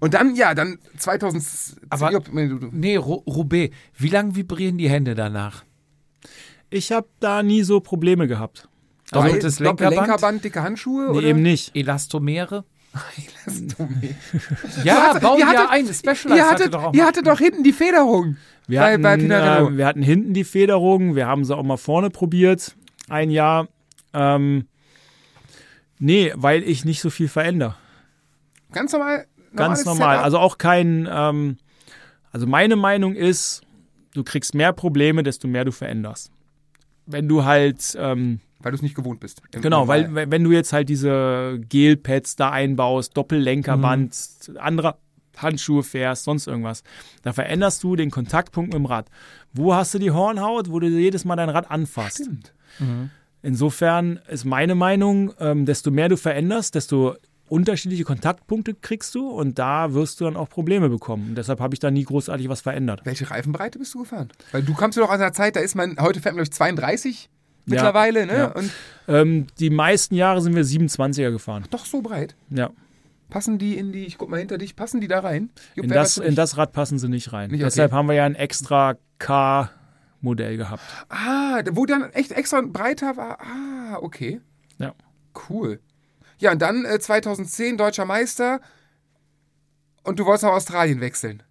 Und 0.00 0.14
dann, 0.14 0.34
ja, 0.34 0.54
dann 0.54 0.78
2000. 0.96 1.80
Aber- 1.90 2.12
Job, 2.12 2.28
nee, 2.32 2.96
Roubaix. 2.96 3.74
Wie 3.96 4.08
lange 4.08 4.34
vibrieren 4.36 4.78
die 4.78 4.88
Hände 4.90 5.14
danach? 5.14 5.64
Ich 6.70 6.92
habe 6.92 7.08
da 7.20 7.42
nie 7.42 7.62
so 7.62 7.80
Probleme 7.80 8.26
gehabt. 8.26 8.68
Doppeltes 9.10 9.56
Doppel- 9.56 9.64
Lenkerband? 9.86 9.96
Lenkerband, 9.96 10.44
dicke 10.44 10.62
Handschuhe? 10.62 11.10
Nee, 11.12 11.18
oder? 11.18 11.26
eben 11.28 11.40
nicht. 11.42 11.74
Elastomere? 11.74 12.64
Elastomere. 13.46 14.14
Ja, 14.84 15.12
hast- 15.14 15.20
bauen 15.22 15.38
ihr 15.38 15.44
ja 15.46 15.52
hattet- 15.52 15.70
ein. 15.70 15.94
Specialized 15.94 16.36
Ihr 16.36 16.44
hatte 16.50 16.54
hattet, 16.64 16.74
doch 16.74 16.84
auch 16.84 16.94
ihr 16.94 17.06
hattet 17.06 17.26
doch 17.26 17.38
hinten 17.38 17.62
die 17.62 17.72
Federung. 17.72 18.36
Wir, 18.66 18.80
Bei- 18.80 18.92
hatten, 18.92 19.02
bei 19.02 19.14
äh, 19.14 19.76
wir 19.78 19.86
hatten 19.86 20.02
hinten 20.02 20.34
die 20.34 20.44
Federung, 20.44 21.16
wir 21.16 21.26
haben 21.26 21.44
sie 21.46 21.56
auch 21.56 21.62
mal 21.62 21.78
vorne 21.78 22.10
probiert, 22.10 22.76
ein 23.08 23.30
Jahr. 23.30 23.68
Ähm, 24.12 24.66
nee, 25.98 26.32
weil 26.36 26.62
ich 26.64 26.84
nicht 26.84 27.00
so 27.00 27.08
viel 27.08 27.28
verändere. 27.28 27.76
Ganz 28.72 28.92
normal. 28.92 29.26
Ganz 29.54 29.84
normal. 29.84 30.16
Setup. 30.16 30.24
Also 30.24 30.38
auch 30.38 30.58
kein, 30.58 31.08
ähm, 31.10 31.56
also 32.32 32.46
meine 32.46 32.76
Meinung 32.76 33.14
ist, 33.14 33.62
du 34.14 34.24
kriegst 34.24 34.54
mehr 34.54 34.72
Probleme, 34.72 35.22
desto 35.22 35.48
mehr 35.48 35.64
du 35.64 35.72
veränderst. 35.72 36.30
Wenn 37.06 37.28
du 37.28 37.44
halt, 37.44 37.96
ähm, 37.98 38.40
Weil 38.60 38.72
du 38.72 38.76
es 38.76 38.82
nicht 38.82 38.94
gewohnt 38.94 39.20
bist. 39.20 39.40
Genau, 39.52 39.88
weil 39.88 40.30
wenn 40.30 40.44
du 40.44 40.52
jetzt 40.52 40.72
halt 40.72 40.88
diese 40.88 41.58
Gelpads 41.68 42.36
da 42.36 42.50
einbaust, 42.50 43.16
Doppellenkerband, 43.16 44.14
andere 44.58 44.96
Handschuhe 45.36 45.82
fährst, 45.82 46.24
sonst 46.24 46.46
irgendwas, 46.46 46.82
da 47.22 47.32
veränderst 47.32 47.82
du 47.84 47.96
den 47.96 48.10
Kontaktpunkt 48.10 48.72
mit 48.72 48.78
dem 48.78 48.86
Rad. 48.86 49.08
Wo 49.52 49.74
hast 49.74 49.94
du 49.94 49.98
die 49.98 50.10
Hornhaut, 50.10 50.70
wo 50.70 50.80
du 50.80 50.88
jedes 50.88 51.24
Mal 51.24 51.36
dein 51.36 51.48
Rad 51.48 51.70
anfasst? 51.70 52.24
Stimmt. 52.24 52.52
Insofern 53.42 54.20
ist 54.28 54.44
meine 54.44 54.74
Meinung, 54.74 55.32
ähm, 55.38 55.64
desto 55.64 55.90
mehr 55.90 56.08
du 56.08 56.16
veränderst, 56.16 56.74
desto 56.74 57.16
unterschiedliche 57.50 58.04
Kontaktpunkte 58.04 58.74
kriegst 58.74 59.14
du 59.14 59.28
und 59.30 59.58
da 59.58 59.92
wirst 59.94 60.20
du 60.20 60.24
dann 60.24 60.36
auch 60.36 60.48
Probleme 60.48 60.88
bekommen. 60.88 61.30
Und 61.30 61.34
deshalb 61.36 61.60
habe 61.60 61.74
ich 61.74 61.80
da 61.80 61.90
nie 61.90 62.04
großartig 62.04 62.48
was 62.48 62.60
verändert. 62.60 63.00
Welche 63.04 63.30
Reifenbreite 63.30 63.78
bist 63.78 63.94
du 63.94 64.00
gefahren? 64.00 64.28
Weil 64.52 64.62
du 64.62 64.74
kamst 64.74 64.96
ja 64.96 65.02
doch 65.04 65.10
aus 65.10 65.20
einer 65.20 65.32
Zeit, 65.32 65.56
da 65.56 65.60
ist 65.60 65.74
man, 65.74 65.96
heute 66.00 66.20
fährt 66.20 66.34
man 66.34 66.44
durch 66.44 66.52
32 66.52 67.28
mittlerweile, 67.66 68.26
ne? 68.26 68.36
ja. 68.36 68.46
Und 68.52 68.70
Ähm, 69.08 69.46
die 69.58 69.70
meisten 69.70 70.14
Jahre 70.14 70.40
sind 70.42 70.54
wir 70.54 70.64
27er 70.64 71.30
gefahren. 71.30 71.64
doch 71.70 71.84
so 71.86 72.00
breit. 72.02 72.34
Ja. 72.50 72.70
Passen 73.30 73.58
die 73.58 73.76
in 73.76 73.92
die, 73.92 74.06
ich 74.06 74.16
guck 74.16 74.30
mal 74.30 74.38
hinter 74.38 74.56
dich, 74.56 74.74
passen 74.74 75.00
die 75.02 75.08
da 75.08 75.20
rein? 75.20 75.50
Jupp, 75.74 75.84
In 75.84 75.90
das, 75.90 76.16
in 76.16 76.34
das 76.34 76.56
Rad 76.56 76.72
passen 76.72 76.98
sie 76.98 77.08
nicht 77.10 77.32
rein. 77.34 77.50
Nicht, 77.50 77.60
okay. 77.60 77.64
Deshalb 77.66 77.92
haben 77.92 78.06
wir 78.08 78.14
ja 78.14 78.24
ein 78.24 78.34
extra 78.34 78.94
K-Modell 79.18 80.56
gehabt. 80.56 80.82
Ah, 81.10 81.60
wo 81.72 81.84
dann 81.86 82.10
echt 82.12 82.32
extra 82.32 82.60
breiter 82.62 83.16
war. 83.16 83.38
Ah, 83.40 83.98
okay. 84.00 84.40
Ja. 84.78 84.94
Cool. 85.50 85.80
Ja, 86.38 86.52
und 86.52 86.62
dann 86.62 86.84
äh, 86.84 86.98
2010 86.98 87.76
deutscher 87.76 88.04
Meister 88.04 88.60
und 90.04 90.18
du 90.18 90.24
wolltest 90.24 90.44
nach 90.44 90.52
Australien 90.52 91.00
wechseln. 91.00 91.42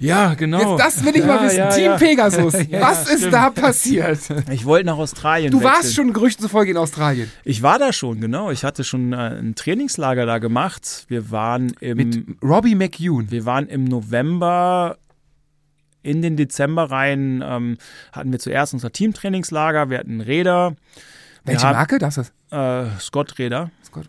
Ja, 0.00 0.34
genau. 0.34 0.76
Jetzt, 0.76 0.84
das 0.84 1.04
will 1.04 1.16
ich 1.16 1.24
mal 1.24 1.36
Ja, 1.38 1.42
wissen. 1.42 1.56
ja, 1.58 1.68
Team 1.70 1.84
ja. 1.86 1.96
Pegasus. 1.96 2.54
Ja, 2.68 2.80
Was 2.82 3.10
ist 3.12 3.32
da 3.32 3.50
passiert? 3.50 4.20
Ich 4.50 4.64
wollte 4.64 4.86
nach 4.86 4.96
Australien 4.96 5.50
Du 5.50 5.58
wechseln. 5.58 5.72
warst 5.74 5.94
schon 5.94 6.12
Gerüchten 6.12 6.42
zufolge 6.42 6.70
in 6.70 6.76
Australien. 6.76 7.30
Ich 7.44 7.62
war 7.62 7.80
da 7.80 7.92
schon, 7.92 8.20
genau. 8.20 8.52
Ich 8.52 8.62
hatte 8.64 8.84
schon 8.84 9.12
äh, 9.12 9.16
ein 9.16 9.56
Trainingslager 9.56 10.24
da 10.24 10.38
gemacht. 10.38 11.04
Wir 11.08 11.32
waren 11.32 11.72
im, 11.80 11.96
Mit 11.96 12.24
Robbie 12.44 12.76
McEwen. 12.76 13.32
wir 13.32 13.44
waren 13.44 13.66
im 13.66 13.84
November 13.84 14.98
in 16.04 16.22
den 16.22 16.36
Dezember 16.36 16.92
rein. 16.92 17.42
Ähm, 17.44 17.76
hatten 18.12 18.30
wir 18.30 18.38
zuerst 18.38 18.74
unser 18.74 18.92
Teamtrainingslager. 18.92 19.90
Wir 19.90 19.98
hatten 19.98 20.20
Räder. 20.20 20.76
Welche 21.48 21.66
haben- 21.66 21.76
Marke? 21.76 21.98
Das 21.98 22.16
ist 22.18 22.32
Äh, 22.50 22.86
Scott-Räder. 23.00 23.70
Scott. 23.84 24.06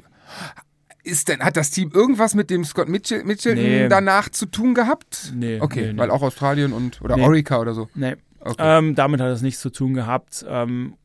Ist 1.03 1.27
denn, 1.29 1.39
hat 1.39 1.57
das 1.57 1.71
Team 1.71 1.91
irgendwas 1.93 2.35
mit 2.35 2.49
dem 2.49 2.63
Scott 2.65 2.87
Mitchell, 2.89 3.23
Mitchell 3.23 3.55
Nee. 3.55 3.87
danach 3.89 4.29
zu 4.29 4.45
tun 4.45 4.73
gehabt? 4.73 5.31
Nee, 5.35 5.59
Okay, 5.59 5.87
nee, 5.87 5.93
nee. 5.93 5.97
weil 5.99 6.11
auch 6.11 6.21
Australien 6.21 6.73
und 6.73 7.01
oder 7.01 7.15
Nee. 7.15 7.23
Orica 7.23 7.57
oder 7.59 7.73
so. 7.73 7.89
Nee. 7.95 8.15
Okay. 8.41 8.55
Ähm, 8.59 8.95
damit 8.95 9.19
hat 9.21 9.29
es 9.29 9.41
nichts 9.41 9.61
zu 9.61 9.69
tun 9.69 9.93
gehabt. 9.93 10.45
Ähm, 10.47 10.95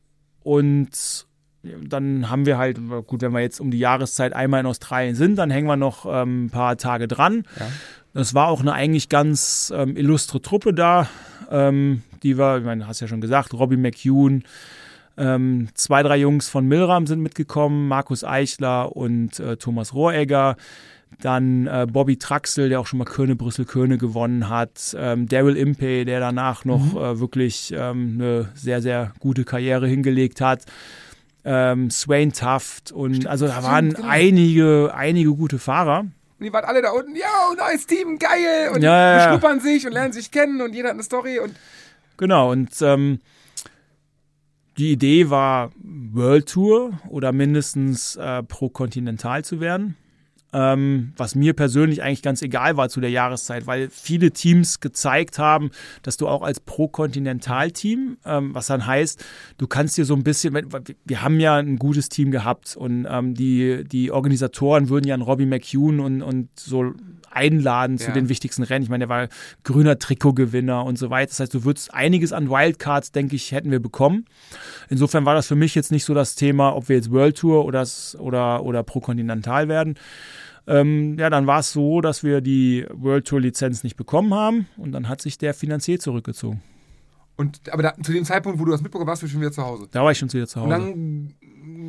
und 0.43 1.25
dann 1.63 2.29
haben 2.29 2.45
wir 2.45 2.57
halt, 2.57 2.79
gut, 3.07 3.21
wenn 3.21 3.31
wir 3.33 3.39
jetzt 3.39 3.59
um 3.59 3.71
die 3.71 3.79
Jahreszeit 3.79 4.33
einmal 4.33 4.59
in 4.59 4.65
Australien 4.67 5.15
sind, 5.15 5.35
dann 5.37 5.49
hängen 5.49 5.67
wir 5.67 5.77
noch 5.77 6.05
ähm, 6.07 6.45
ein 6.45 6.49
paar 6.51 6.77
Tage 6.77 7.07
dran. 7.07 7.43
Ja. 7.59 7.67
Das 8.13 8.33
war 8.33 8.47
auch 8.47 8.61
eine 8.61 8.73
eigentlich 8.73 9.09
ganz 9.09 9.73
ähm, 9.75 9.97
illustre 9.97 10.41
Truppe 10.41 10.73
da. 10.73 11.09
Ähm, 11.49 12.03
die 12.23 12.37
war, 12.37 12.59
ich 12.59 12.63
meine, 12.63 12.87
hast 12.87 12.99
ja 13.01 13.07
schon 13.07 13.21
gesagt, 13.21 13.53
Robbie 13.53 13.77
McEwen, 13.77 14.43
ähm, 15.17 15.69
zwei, 15.73 16.03
drei 16.03 16.17
Jungs 16.17 16.49
von 16.49 16.67
Milram 16.67 17.07
sind 17.07 17.21
mitgekommen, 17.21 17.87
Markus 17.87 18.23
Eichler 18.23 18.95
und 18.95 19.39
äh, 19.39 19.57
Thomas 19.57 19.93
Rohregger. 19.93 20.57
Dann 21.21 21.67
äh, 21.67 21.87
Bobby 21.89 22.17
Traxel, 22.17 22.67
der 22.67 22.79
auch 22.81 22.87
schon 22.87 22.99
mal 22.99 23.05
Köne, 23.05 23.35
Brüssel, 23.35 23.65
Köne 23.65 23.97
gewonnen 23.97 24.49
hat. 24.49 24.95
Ähm, 24.99 25.27
Daryl 25.27 25.55
Impey, 25.55 26.03
der 26.03 26.19
danach 26.19 26.65
noch 26.65 26.95
äh, 26.95 27.19
wirklich 27.19 27.73
ähm, 27.75 28.15
eine 28.15 28.49
sehr, 28.53 28.81
sehr 28.81 29.13
gute 29.19 29.45
Karriere 29.45 29.87
hingelegt 29.87 30.41
hat. 30.41 30.65
Ähm, 31.45 31.89
Swain 31.91 32.33
Taft 32.33 32.91
und 32.91 33.27
also 33.27 33.47
da 33.47 33.63
waren 33.63 33.93
genau. 33.93 34.07
einige, 34.09 34.91
einige 34.95 35.33
gute 35.35 35.59
Fahrer. 35.59 35.99
Und 35.99 36.43
die 36.43 36.51
waren 36.51 36.65
alle 36.65 36.81
da 36.81 36.89
unten, 36.89 37.15
yo, 37.15 37.55
neues 37.55 37.85
Team, 37.85 38.19
geil. 38.19 38.71
Und 38.73 38.81
Ja, 38.81 38.97
ja, 38.97 39.11
ja. 39.11 39.25
beschnuppern 39.25 39.59
sich 39.61 39.85
und 39.85 39.93
lernen 39.93 40.11
sich 40.11 40.31
kennen 40.31 40.59
und 40.61 40.73
jeder 40.73 40.89
hat 40.89 40.95
eine 40.95 41.03
Story. 41.03 41.39
Und 41.39 41.55
Genau, 42.17 42.51
und 42.51 42.69
ähm, 42.81 43.19
die 44.77 44.91
Idee 44.91 45.29
war, 45.29 45.71
World 45.83 46.49
Tour 46.49 46.99
oder 47.09 47.31
mindestens 47.31 48.15
äh, 48.15 48.43
pro 48.43 48.69
Kontinental 48.69 49.43
zu 49.43 49.59
werden. 49.59 49.95
Ähm, 50.55 51.11
was 51.17 51.35
mir 51.35 51.53
persönlich 51.53 52.01
eigentlich 52.01 52.21
ganz 52.21 52.41
egal 52.41 52.77
war 52.77 52.87
zu 52.87 53.01
der 53.01 53.09
Jahreszeit, 53.09 53.67
weil 53.67 53.89
viele 53.89 54.31
Teams 54.31 54.79
gezeigt 54.79 55.37
haben, 55.37 55.69
dass 56.01 56.15
du 56.15 56.29
auch 56.29 56.43
als 56.43 56.61
Pro-Kontinental-Team, 56.61 58.17
ähm, 58.23 58.55
was 58.55 58.67
dann 58.67 58.85
heißt, 58.85 59.21
du 59.57 59.67
kannst 59.67 59.97
dir 59.97 60.05
so 60.05 60.15
ein 60.15 60.23
bisschen, 60.23 60.57
wir 61.03 61.21
haben 61.21 61.41
ja 61.41 61.57
ein 61.57 61.77
gutes 61.77 62.07
Team 62.07 62.31
gehabt 62.31 62.77
und 62.77 63.05
ähm, 63.09 63.33
die, 63.33 63.83
die 63.83 64.11
Organisatoren 64.11 64.87
würden 64.87 65.05
ja 65.05 65.15
einen 65.15 65.23
Robbie 65.23 65.45
McEwen 65.45 65.99
und, 65.99 66.21
und 66.21 66.47
so 66.57 66.93
einladen 67.35 67.97
zu 67.97 68.07
Ja. 68.07 68.13
den 68.13 68.29
wichtigsten 68.29 68.63
Rennen. 68.63 68.83
Ich 68.83 68.89
meine, 68.89 69.03
der 69.03 69.09
war 69.09 69.27
grüner 69.63 69.99
Trikotgewinner 69.99 70.83
und 70.85 70.97
so 70.97 71.09
weiter. 71.09 71.29
Das 71.29 71.39
heißt, 71.39 71.53
du 71.53 71.63
würdest 71.63 71.93
einiges 71.93 72.33
an 72.33 72.49
Wildcards, 72.49 73.11
denke 73.11 73.35
ich, 73.35 73.51
hätten 73.51 73.71
wir 73.71 73.79
bekommen. 73.79 74.25
Insofern 74.89 75.25
war 75.25 75.35
das 75.35 75.47
für 75.47 75.55
mich 75.55 75.75
jetzt 75.75 75.91
nicht 75.91 76.05
so 76.05 76.13
das 76.13 76.35
Thema, 76.35 76.75
ob 76.75 76.89
wir 76.89 76.95
jetzt 76.95 77.11
World 77.11 77.37
Tour 77.37 77.65
oder, 77.65 77.85
oder, 78.19 78.63
oder 78.63 78.83
Pro 78.83 78.99
Continental 78.99 79.67
werden. 79.67 79.95
Ähm, 80.67 81.17
ja, 81.19 81.29
dann 81.29 81.45
war 81.45 81.59
es 81.59 81.71
so, 81.71 82.01
dass 82.01 82.23
wir 82.23 82.41
die 82.41 82.85
World 82.91 83.27
Tour 83.27 83.39
Lizenz 83.41 83.83
nicht 83.83 83.95
bekommen 83.97 84.33
haben 84.33 84.67
und 84.77 84.93
dann 84.93 85.07
hat 85.07 85.21
sich 85.21 85.37
der 85.37 85.53
Finanzier 85.53 85.99
zurückgezogen. 85.99 86.61
Und, 87.37 87.71
aber 87.71 87.83
da, 87.83 87.93
zu 88.01 88.13
dem 88.13 88.23
Zeitpunkt, 88.23 88.59
wo 88.59 88.65
du 88.65 88.71
das 88.71 88.81
mitbekommen 88.81 89.09
hast, 89.09 89.21
warst 89.21 89.23
du 89.23 89.27
schon 89.27 89.41
wieder 89.41 89.51
zu 89.51 89.61
Hause. 89.63 89.87
Da 89.91 90.03
war 90.03 90.11
ich 90.11 90.17
schon 90.17 90.31
wieder 90.31 90.47
zu 90.47 90.59
Und 90.61 90.71
Hause. 90.73 90.81
dann, 90.85 91.33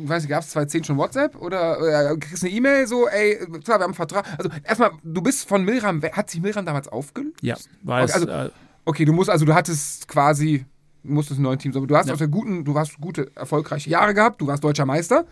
weiß 0.07 0.23
ich, 0.23 0.29
gab 0.29 0.41
es 0.43 0.49
2010 0.49 0.83
schon 0.83 0.97
WhatsApp 0.97 1.35
oder 1.41 2.11
äh, 2.11 2.17
kriegst 2.17 2.43
eine 2.43 2.51
E-Mail 2.53 2.85
so, 2.87 3.07
ey, 3.07 3.37
klar, 3.63 3.79
wir 3.79 3.83
haben 3.83 3.83
einen 3.85 3.93
Vertrag. 3.93 4.25
Also 4.37 4.49
erstmal, 4.63 4.91
du 5.03 5.21
bist 5.21 5.47
von 5.47 5.63
Milram, 5.63 6.01
hat 6.03 6.29
sich 6.29 6.41
Milram 6.41 6.65
damals 6.65 6.87
aufgelöst? 6.89 7.37
ja, 7.41 7.55
war 7.83 8.01
Okay, 8.03 8.05
es, 8.09 8.13
also- 8.15 8.27
äh, 8.27 8.49
Okay, 8.89 9.03
du 9.03 9.11
musst, 9.11 9.29
also 9.29 9.43
du 9.43 9.53
hattest 9.53 10.07
quasi, 10.07 10.65
du 11.03 11.11
musstest 11.13 11.39
ein 11.41 11.43
neues 11.43 11.59
Team, 11.59 11.75
aber 11.75 11.85
du 11.87 11.95
hast 11.97 12.07
Ja. 12.07 12.13
aus 12.13 12.19
der 12.19 12.29
guten, 12.29 12.63
du 12.63 12.77
hast 12.79 12.97
gute, 13.01 13.29
erfolgreiche 13.35 13.89
Jahre 13.89 14.13
gehabt, 14.13 14.39
du 14.39 14.47
warst 14.47 14.63
deutscher 14.63 14.85
Meister 14.85 15.25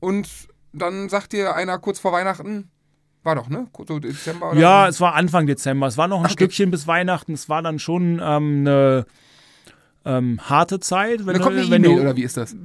und 0.00 0.28
dann 0.72 1.08
sagt 1.08 1.32
dir 1.32 1.54
einer 1.54 1.78
kurz 1.78 1.98
vor 2.00 2.12
Weihnachten, 2.12 2.70
war 3.22 3.36
doch, 3.36 3.48
ne? 3.48 3.68
So 3.86 4.00
Dezember 4.00 4.50
oder 4.50 4.60
Ja, 4.60 4.84
so. 4.86 4.88
es 4.90 5.00
war 5.00 5.14
Anfang 5.14 5.46
Dezember. 5.46 5.86
Es 5.86 5.96
war 5.96 6.08
noch 6.08 6.18
ein 6.18 6.24
Okay. 6.24 6.32
Stückchen 6.32 6.72
bis 6.72 6.88
Weihnachten. 6.88 7.34
Es 7.34 7.48
war 7.48 7.62
dann 7.62 7.78
schon 7.78 8.20
ähm, 8.20 8.66
eine 8.66 9.06
ähm, 10.04 10.40
harte 10.40 10.80
Zeit. 10.80 11.26
Wenn 11.26 11.34
Da 11.34 11.40
kommt 11.40 11.56
eine 11.56 11.70
wenn 11.70 11.84
E-Mail 11.84 11.96
du, 11.96 12.02
oder 12.02 12.16
wie 12.16 12.22
ist 12.22 12.36
das? 12.36 12.56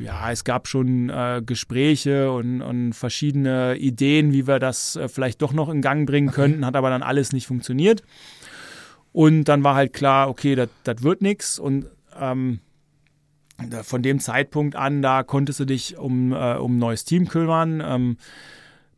Ja, 0.00 0.30
es 0.30 0.44
gab 0.44 0.68
schon 0.68 1.08
äh, 1.08 1.42
Gespräche 1.44 2.30
und, 2.30 2.60
und 2.60 2.92
verschiedene 2.92 3.76
Ideen, 3.76 4.32
wie 4.32 4.46
wir 4.46 4.58
das 4.58 4.96
äh, 4.96 5.08
vielleicht 5.08 5.42
doch 5.42 5.52
noch 5.52 5.68
in 5.68 5.80
Gang 5.80 6.06
bringen 6.06 6.30
könnten, 6.30 6.66
hat 6.66 6.76
aber 6.76 6.90
dann 6.90 7.02
alles 7.02 7.32
nicht 7.32 7.46
funktioniert. 7.46 8.02
Und 9.12 9.44
dann 9.44 9.64
war 9.64 9.74
halt 9.74 9.92
klar, 9.94 10.28
okay, 10.28 10.54
das 10.54 11.02
wird 11.02 11.22
nichts. 11.22 11.58
Und 11.58 11.86
ähm, 12.20 12.60
von 13.82 14.02
dem 14.02 14.20
Zeitpunkt 14.20 14.76
an, 14.76 15.00
da 15.00 15.22
konntest 15.22 15.60
du 15.60 15.64
dich 15.64 15.96
um, 15.96 16.32
äh, 16.32 16.56
um 16.56 16.76
ein 16.76 16.78
neues 16.78 17.04
Team 17.04 17.28
kümmern. 17.28 17.82
Ähm, 17.84 18.16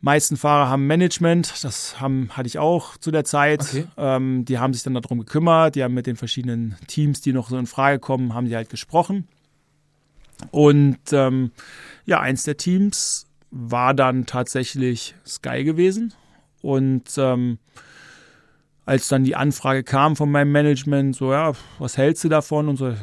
meisten 0.00 0.36
Fahrer 0.36 0.68
haben 0.68 0.86
Management, 0.86 1.64
das 1.64 2.00
haben, 2.00 2.30
hatte 2.30 2.46
ich 2.46 2.58
auch 2.58 2.96
zu 2.96 3.10
der 3.10 3.24
Zeit. 3.24 3.62
Okay. 3.62 3.86
Ähm, 3.96 4.44
die 4.44 4.58
haben 4.58 4.72
sich 4.72 4.82
dann 4.82 4.94
darum 4.94 5.18
gekümmert, 5.18 5.74
die 5.74 5.82
haben 5.82 5.94
mit 5.94 6.06
den 6.06 6.16
verschiedenen 6.16 6.76
Teams, 6.86 7.20
die 7.20 7.32
noch 7.32 7.50
so 7.50 7.58
in 7.58 7.66
Frage 7.66 7.98
kommen, 7.98 8.34
haben 8.34 8.46
die 8.46 8.56
halt 8.56 8.70
gesprochen. 8.70 9.26
Und 10.50 10.98
ähm, 11.12 11.50
ja, 12.06 12.20
eins 12.20 12.44
der 12.44 12.56
Teams 12.56 13.26
war 13.50 13.94
dann 13.94 14.26
tatsächlich 14.26 15.14
Sky 15.26 15.64
gewesen. 15.64 16.14
Und 16.62 17.10
ähm, 17.16 17.58
als 18.84 19.08
dann 19.08 19.24
die 19.24 19.36
Anfrage 19.36 19.82
kam 19.82 20.16
von 20.16 20.30
meinem 20.30 20.52
Management, 20.52 21.16
so 21.16 21.32
ja, 21.32 21.52
was 21.78 21.96
hältst 21.96 22.24
du 22.24 22.28
davon? 22.28 22.68
Und 22.68 22.76
so, 22.76 22.94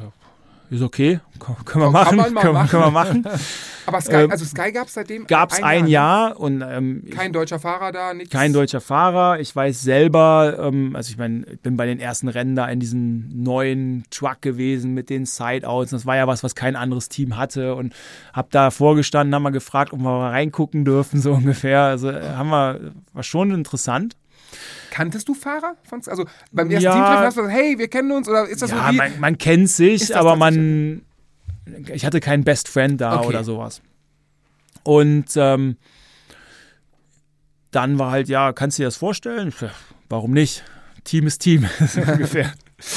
ist 0.69 0.81
okay, 0.81 1.19
können 1.39 1.57
wir 1.65 1.91
Kann 1.91 1.91
machen, 1.91 2.17
man 2.17 2.33
mal 2.33 2.41
können, 2.41 2.53
machen. 2.53 2.69
können 2.69 2.83
wir 2.83 2.91
machen. 2.91 3.25
Aber 3.87 4.01
Sky, 4.01 4.15
Ähm, 4.15 4.31
also 4.31 4.45
Sky 4.45 4.71
gab 4.71 4.87
es 4.87 4.93
seitdem 4.95 5.27
Gab 5.27 5.51
es 5.51 5.61
ein 5.61 5.83
ne? 5.83 5.89
Jahr 5.91 6.39
und 6.39 6.63
ähm, 6.67 7.03
Kein 7.11 7.31
deutscher 7.33 7.59
Fahrer 7.59 7.91
da, 7.91 8.13
nichts. 8.15 8.31
kein 8.31 8.51
deutscher 8.51 8.81
Fahrer. 8.81 9.39
Ich 9.39 9.55
weiß 9.55 9.81
selber, 9.83 10.57
ähm, 10.59 10.95
also 10.95 11.11
ich 11.11 11.17
meine, 11.17 11.45
ich 11.45 11.59
bin 11.61 11.77
bei 11.77 11.85
den 11.85 11.99
ersten 11.99 12.27
Rennen 12.27 12.55
da 12.55 12.65
in 12.67 12.79
diesem 12.79 13.29
neuen 13.43 14.05
Truck 14.09 14.41
gewesen 14.41 14.93
mit 14.95 15.09
den 15.11 15.25
Sideouts. 15.27 15.91
Das 15.91 16.05
war 16.07 16.15
ja 16.15 16.25
was, 16.25 16.43
was 16.43 16.55
kein 16.55 16.75
anderes 16.75 17.09
Team 17.09 17.37
hatte 17.37 17.75
und 17.75 17.93
hab 18.33 18.49
da 18.49 18.71
vorgestanden, 18.71 19.35
haben 19.35 19.43
wir 19.43 19.51
gefragt, 19.51 19.93
ob 19.93 19.99
wir 19.99 20.03
mal 20.03 20.29
reingucken 20.31 20.83
dürfen, 20.83 21.21
so 21.21 21.33
ungefähr. 21.35 21.81
Also 21.83 22.09
äh, 22.09 22.29
haben 22.29 22.49
wir, 22.49 22.79
war 23.13 23.23
schon 23.23 23.51
interessant. 23.51 24.15
Kanntest 24.95 25.27
du 25.27 25.33
Fahrer? 25.33 25.75
Also 26.07 26.25
beim 26.53 26.71
ersten 26.71 26.85
Ja. 26.85 26.93
Teamtreffen 26.93 27.25
hast 27.25 27.35
du 27.37 27.41
gesagt, 27.41 27.59
hey, 27.59 27.77
wir 27.77 27.89
kennen 27.89 28.13
uns 28.13 28.29
oder 28.29 28.47
ist 28.47 28.61
das 28.61 28.71
ja, 28.71 28.87
so 28.87 28.93
wie... 28.93 28.95
man, 28.95 29.19
man 29.19 29.37
kennt 29.37 29.69
sich, 29.69 30.15
aber 30.15 30.37
man, 30.37 31.01
ich 31.91 32.05
hatte 32.05 32.21
keinen 32.21 32.45
Best 32.45 32.69
Friend 32.69 33.01
da 33.01 33.19
Okay. 33.19 33.27
oder 33.27 33.43
sowas. 33.43 33.81
Und 34.83 35.25
ähm, 35.35 35.75
dann 37.71 37.99
war 37.99 38.11
halt, 38.11 38.29
ja, 38.29 38.53
kannst 38.53 38.77
du 38.77 38.83
dir 38.83 38.87
das 38.87 38.95
vorstellen? 38.95 39.53
Warum 40.07 40.31
nicht? 40.31 40.63
Team 41.03 41.27
ist 41.27 41.39
Team, 41.39 41.67
ungefähr. 41.97 42.53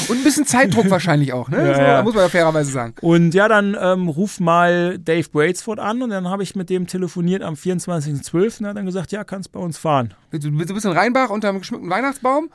Und 0.08 0.18
ein 0.18 0.24
bisschen 0.24 0.44
Zeitdruck 0.44 0.90
wahrscheinlich 0.90 1.32
auch, 1.32 1.48
ne? 1.48 1.68
Ja, 1.68 1.74
so, 1.74 1.80
ja. 1.80 2.02
Muss 2.02 2.14
man 2.14 2.24
ja 2.24 2.28
fairerweise 2.28 2.70
sagen. 2.70 2.94
Und 3.00 3.32
ja, 3.32 3.48
dann 3.48 3.76
ähm, 3.80 4.08
ruf 4.08 4.40
mal 4.40 4.98
Dave 4.98 5.28
Brailsford 5.30 5.78
an 5.78 6.02
und 6.02 6.10
dann 6.10 6.28
habe 6.28 6.42
ich 6.42 6.56
mit 6.56 6.68
dem 6.68 6.86
telefoniert 6.86 7.42
am 7.42 7.54
24.12. 7.54 8.58
und 8.58 8.64
er 8.64 8.70
hat 8.70 8.76
dann 8.76 8.86
gesagt, 8.86 9.12
ja, 9.12 9.22
kannst 9.22 9.52
bei 9.52 9.60
uns 9.60 9.78
fahren. 9.78 10.14
Du 10.32 10.50
bist 10.50 10.84
in 10.84 10.92
Rheinbach 10.92 11.30
unter 11.30 11.48
einem 11.48 11.60
geschmückten 11.60 11.90
Weihnachtsbaum, 11.90 12.50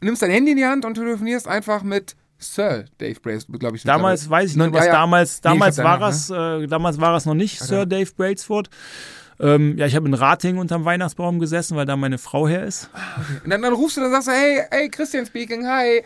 nimmst 0.00 0.22
dein 0.22 0.30
Handy 0.30 0.52
in 0.52 0.56
die 0.56 0.66
Hand 0.66 0.84
und 0.84 0.94
telefonierst 0.94 1.46
einfach 1.46 1.82
mit 1.82 2.16
Sir 2.38 2.86
Dave 2.98 3.20
Brace, 3.20 3.46
glaube 3.46 3.76
ich. 3.76 3.82
Damals 3.84 4.28
weiß 4.28 4.50
ich 4.50 4.56
nicht, 4.56 4.72
was 4.72 4.86
ja, 4.86 4.92
ja. 4.92 4.92
damals, 4.92 5.36
Nee, 5.36 5.50
damals 5.50 5.78
hab 5.78 5.84
war 5.84 5.98
danach, 5.98 6.12
es, 6.12 6.30
äh, 6.30 6.66
damals 6.66 7.00
war 7.00 7.16
es 7.16 7.26
noch 7.26 7.34
nicht 7.34 7.60
Sir 7.60 7.78
ja. 7.78 7.84
Dave 7.84 8.10
Brailsford. 8.16 8.70
Ähm, 9.40 9.76
ja, 9.76 9.86
ich 9.86 9.96
habe 9.96 10.06
in 10.06 10.14
Rating 10.14 10.58
unterm 10.58 10.84
Weihnachtsbaum 10.84 11.40
gesessen, 11.40 11.76
weil 11.76 11.86
da 11.86 11.96
meine 11.96 12.18
Frau 12.18 12.46
her 12.46 12.64
ist. 12.64 12.90
Und 13.42 13.50
dann, 13.50 13.62
dann 13.62 13.72
rufst 13.72 13.96
du, 13.96 14.00
dann 14.00 14.12
sagst 14.12 14.28
du, 14.28 14.32
hey, 14.32 14.62
hey, 14.70 14.88
Christian 14.88 15.26
speaking, 15.26 15.66
hi. 15.66 16.02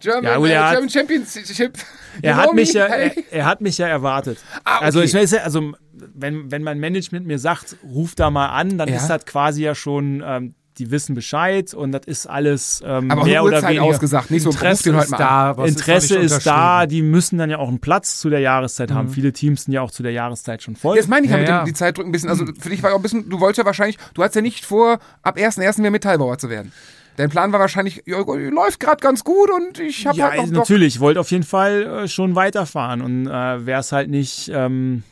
German, 0.00 0.24
Ja, 0.24 0.36
gut, 0.36 0.48
äh, 0.48 0.52
er 0.52 0.64
hat- 0.66 0.72
German 0.72 0.90
Championship. 0.90 1.78
Er 2.22 2.32
You 2.34 2.36
hat 2.38 2.54
mich 2.54 2.72
me? 2.72 2.80
ja, 2.80 2.86
Hey. 2.88 3.24
er, 3.30 3.38
er 3.40 3.44
hat 3.44 3.60
mich 3.60 3.76
ja 3.76 3.88
erwartet. 3.88 4.38
Ah, 4.64 4.76
okay. 4.76 4.84
Also 4.86 5.00
ich 5.02 5.12
weiß 5.12 5.32
ja, 5.32 5.42
also 5.42 5.72
wenn, 5.92 6.50
wenn 6.50 6.62
mein 6.62 6.78
Management 6.78 7.26
mir 7.26 7.38
sagt, 7.38 7.76
ruf 7.84 8.14
da 8.14 8.30
mal 8.30 8.46
an, 8.48 8.78
dann 8.78 8.88
Ja. 8.88 8.96
ist 8.96 9.08
das 9.08 9.26
quasi 9.26 9.62
ja 9.64 9.74
schon, 9.74 10.22
ähm, 10.26 10.54
die 10.78 10.90
wissen 10.90 11.14
Bescheid 11.14 11.72
und 11.74 11.92
das 11.92 12.02
ist 12.06 12.26
alles 12.26 12.82
ähm, 12.86 13.10
Aber 13.10 13.22
auch 13.22 13.26
mehr 13.26 13.42
oder 13.44 13.56
Uhrzeit 13.56 13.70
weniger. 13.70 13.84
ausgesagt, 13.84 14.30
nicht 14.30 14.42
so, 14.42 14.50
Interesse 14.50 14.90
ist 14.90 15.10
mal 15.10 15.16
da, 15.18 15.64
Interesse 15.64 16.14
nicht 16.18 16.24
ist 16.32 16.46
da, 16.46 16.86
die 16.86 17.00
müssen 17.02 17.38
dann 17.38 17.48
ja 17.50 17.58
auch 17.58 17.68
einen 17.68 17.80
Platz 17.80 18.18
zu 18.18 18.28
der 18.30 18.40
Jahreszeit 18.40 18.90
Mhm. 18.90 18.94
haben. 18.94 19.08
Viele 19.10 19.32
Teams 19.32 19.64
sind 19.64 19.72
ja 19.74 19.80
auch 19.82 19.90
zu 19.90 20.02
der 20.02 20.12
Jahreszeit 20.12 20.62
schon 20.62 20.76
voll. 20.76 20.96
Jetzt 20.96 21.08
meine 21.08 21.24
ich 21.26 21.30
ja, 21.32 21.36
Ja, 21.36 21.40
mit 21.42 21.48
ja. 21.50 21.62
dem 21.62 21.66
die 21.66 21.72
Zeitdruck 21.74 22.04
ein 22.06 22.12
bisschen, 22.12 22.28
also 22.30 22.44
für 22.58 22.68
dich 22.70 22.82
war 22.82 22.92
auch 22.92 22.96
ein 22.96 23.02
bisschen, 23.02 23.28
du 23.28 23.40
wolltest 23.40 23.58
ja 23.58 23.64
wahrscheinlich, 23.66 23.96
du 24.14 24.22
hattest 24.22 24.36
ja 24.36 24.42
nicht 24.42 24.64
vor, 24.66 24.98
ab 25.22 25.36
1.1. 25.38 25.80
mehr 25.82 25.90
Metallbauer 25.90 26.36
zu 26.38 26.48
werden. 26.50 26.72
Dein 27.16 27.30
Plan 27.30 27.52
war 27.52 27.60
wahrscheinlich, 27.60 28.02
ja, 28.06 28.18
läuft 28.18 28.80
gerade 28.80 29.00
ganz 29.00 29.24
gut 29.24 29.50
und 29.50 29.78
ich 29.78 30.06
habe 30.06 30.18
ja, 30.18 30.30
halt 30.30 30.36
noch 30.36 30.46
Bock. 30.46 30.54
natürlich. 30.54 30.96
Ich 30.96 31.00
wollte 31.00 31.20
auf 31.20 31.30
jeden 31.30 31.44
Fall 31.44 31.82
äh, 31.82 32.08
schon 32.08 32.34
weiterfahren 32.34 33.00
und 33.00 33.26
äh, 33.26 33.66
wäre 33.66 33.80
es 33.80 33.92
halt 33.92 34.10
nicht 34.10 34.50
ähm, 34.52 35.02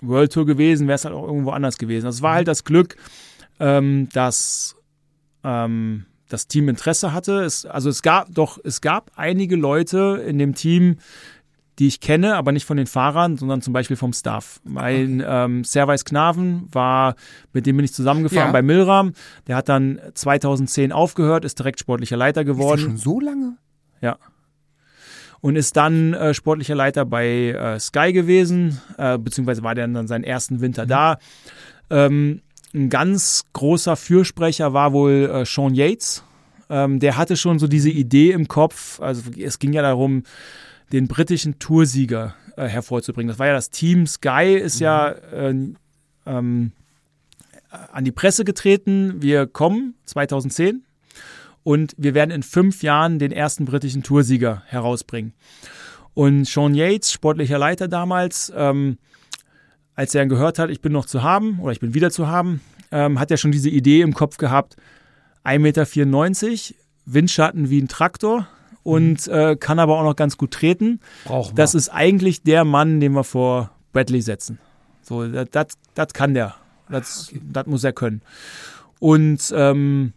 World 0.00 0.32
Tour 0.32 0.46
gewesen, 0.46 0.88
wäre 0.88 0.96
es 0.96 1.04
halt 1.04 1.14
auch 1.14 1.26
irgendwo 1.26 1.50
anders 1.50 1.78
gewesen. 1.78 2.06
Das 2.06 2.22
war 2.22 2.34
halt 2.34 2.48
das 2.48 2.64
Glück, 2.64 2.96
ähm, 3.60 4.08
dass 4.12 4.76
ähm, 5.44 6.06
das 6.28 6.48
Team 6.48 6.68
Interesse 6.68 7.12
hatte. 7.12 7.42
Es, 7.42 7.66
also 7.66 7.90
es 7.90 8.02
gab 8.02 8.34
doch, 8.34 8.58
es 8.64 8.80
gab 8.80 9.10
einige 9.16 9.56
Leute 9.56 10.22
in 10.26 10.38
dem 10.38 10.54
Team, 10.54 10.96
die 11.78 11.86
ich 11.86 12.00
kenne, 12.00 12.36
aber 12.36 12.52
nicht 12.52 12.66
von 12.66 12.76
den 12.76 12.86
Fahrern, 12.86 13.36
sondern 13.36 13.62
zum 13.62 13.72
Beispiel 13.72 13.96
vom 13.96 14.12
Staff. 14.12 14.60
Mein 14.64 15.22
ähm, 15.26 15.64
Servais 15.64 16.04
Knaven 16.04 16.68
war, 16.70 17.14
mit 17.52 17.64
dem 17.66 17.76
bin 17.76 17.84
ich 17.84 17.94
zusammengefahren 17.94 18.48
Ja. 18.48 18.52
bei 18.52 18.62
Milram. 18.62 19.12
Der 19.46 19.56
hat 19.56 19.68
dann 19.68 19.98
2010 20.14 20.92
aufgehört, 20.92 21.44
ist 21.44 21.58
direkt 21.58 21.80
sportlicher 21.80 22.16
Leiter 22.16 22.42
Ist 22.42 22.46
geworden. 22.46 22.80
schon 22.80 22.96
so 22.98 23.20
lange? 23.20 23.56
Ja. 24.02 24.18
Und 25.40 25.56
ist 25.56 25.76
dann 25.76 26.14
äh, 26.14 26.34
sportlicher 26.34 26.74
Leiter 26.74 27.04
bei 27.04 27.48
äh, 27.50 27.80
Sky 27.80 28.12
gewesen, 28.12 28.80
äh, 28.98 29.18
beziehungsweise 29.18 29.62
war 29.64 29.74
der 29.74 29.88
dann 29.88 30.06
seinen 30.06 30.24
ersten 30.24 30.60
Winter 30.60 30.86
da. 30.86 31.18
Ähm, 31.90 32.42
ein 32.74 32.88
ganz 32.90 33.44
großer 33.52 33.96
Fürsprecher 33.96 34.72
war 34.72 34.92
wohl 34.92 35.28
äh, 35.32 35.44
Sean 35.44 35.74
Yates. 35.74 36.22
Ähm, 36.70 37.00
der 37.00 37.16
hatte 37.16 37.36
schon 37.36 37.58
so 37.58 37.66
diese 37.66 37.90
Idee 37.90 38.30
im 38.30 38.46
Kopf. 38.46 39.00
Also 39.00 39.30
es 39.38 39.58
ging 39.58 39.72
ja 39.72 39.82
darum, 39.82 40.22
den 40.92 41.08
britischen 41.08 41.58
Toursieger 41.58 42.34
äh, 42.56 42.66
hervorzubringen. 42.66 43.28
Das 43.28 43.38
war 43.38 43.46
ja 43.46 43.54
das 43.54 43.70
Team 43.70 44.06
Sky, 44.06 44.54
ist 44.54 44.78
ja 44.78 45.08
äh, 45.08 45.54
ähm, 46.26 46.72
an 47.92 48.04
die 48.04 48.12
Presse 48.12 48.44
getreten. 48.44 49.22
Wir 49.22 49.46
kommen 49.46 49.94
2010 50.04 50.82
und 51.62 51.94
wir 51.96 52.14
werden 52.14 52.30
in 52.30 52.42
fünf 52.42 52.82
Jahren 52.82 53.18
den 53.18 53.32
ersten 53.32 53.64
britischen 53.64 54.02
Toursieger 54.02 54.62
herausbringen. 54.66 55.32
Und 56.14 56.46
Sean 56.46 56.74
Yates, 56.74 57.10
sportlicher 57.12 57.58
Leiter 57.58 57.88
damals, 57.88 58.52
ähm, 58.54 58.98
als 59.94 60.14
er 60.14 60.26
gehört 60.26 60.58
hat, 60.58 60.70
ich 60.70 60.82
bin 60.82 60.92
noch 60.92 61.06
zu 61.06 61.22
haben 61.22 61.58
oder 61.60 61.72
ich 61.72 61.80
bin 61.80 61.94
wieder 61.94 62.10
zu 62.10 62.26
haben, 62.26 62.60
ähm, 62.90 63.18
hat 63.18 63.30
ja 63.30 63.38
schon 63.38 63.52
diese 63.52 63.70
Idee 63.70 64.02
im 64.02 64.12
Kopf 64.12 64.36
gehabt, 64.36 64.76
1,94 65.44 65.58
Meter, 65.58 66.78
Windschatten 67.04 67.70
wie 67.70 67.80
ein 67.80 67.88
Traktor 67.88 68.46
und 68.82 69.28
äh, 69.28 69.56
kann 69.56 69.78
aber 69.78 69.98
auch 69.98 70.04
noch 70.04 70.16
ganz 70.16 70.36
gut 70.36 70.52
treten. 70.52 71.00
Brauchen 71.24 71.54
Das 71.54 71.74
ist 71.74 71.88
eigentlich 71.88 72.42
der 72.42 72.64
Mann, 72.64 73.00
den 73.00 73.12
wir 73.12 73.24
vor 73.24 73.70
Bradley 73.92 74.22
setzen. 74.22 74.58
So, 75.02 75.26
das, 75.26 76.12
kann 76.12 76.34
der. 76.34 76.54
Das, 76.88 77.32
das 77.42 77.66
muss 77.66 77.84
er 77.84 77.92
können. 77.92 78.22
Und 78.98 79.52
ähm, 79.56 80.12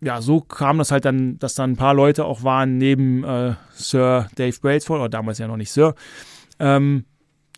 ja, 0.00 0.20
so 0.20 0.40
kam 0.40 0.78
das 0.78 0.90
halt 0.90 1.04
dann, 1.04 1.38
dass 1.38 1.54
dann 1.54 1.72
ein 1.72 1.76
paar 1.76 1.94
Leute 1.94 2.24
auch 2.24 2.42
waren, 2.42 2.78
neben 2.78 3.24
äh, 3.24 3.54
Sir 3.72 4.28
Dave 4.36 4.56
Brailsford, 4.60 5.00
oder 5.00 5.08
damals 5.08 5.38
ja 5.38 5.48
noch 5.48 5.56
nicht 5.56 5.72
Sir, 5.72 5.94
ähm, 6.58 7.04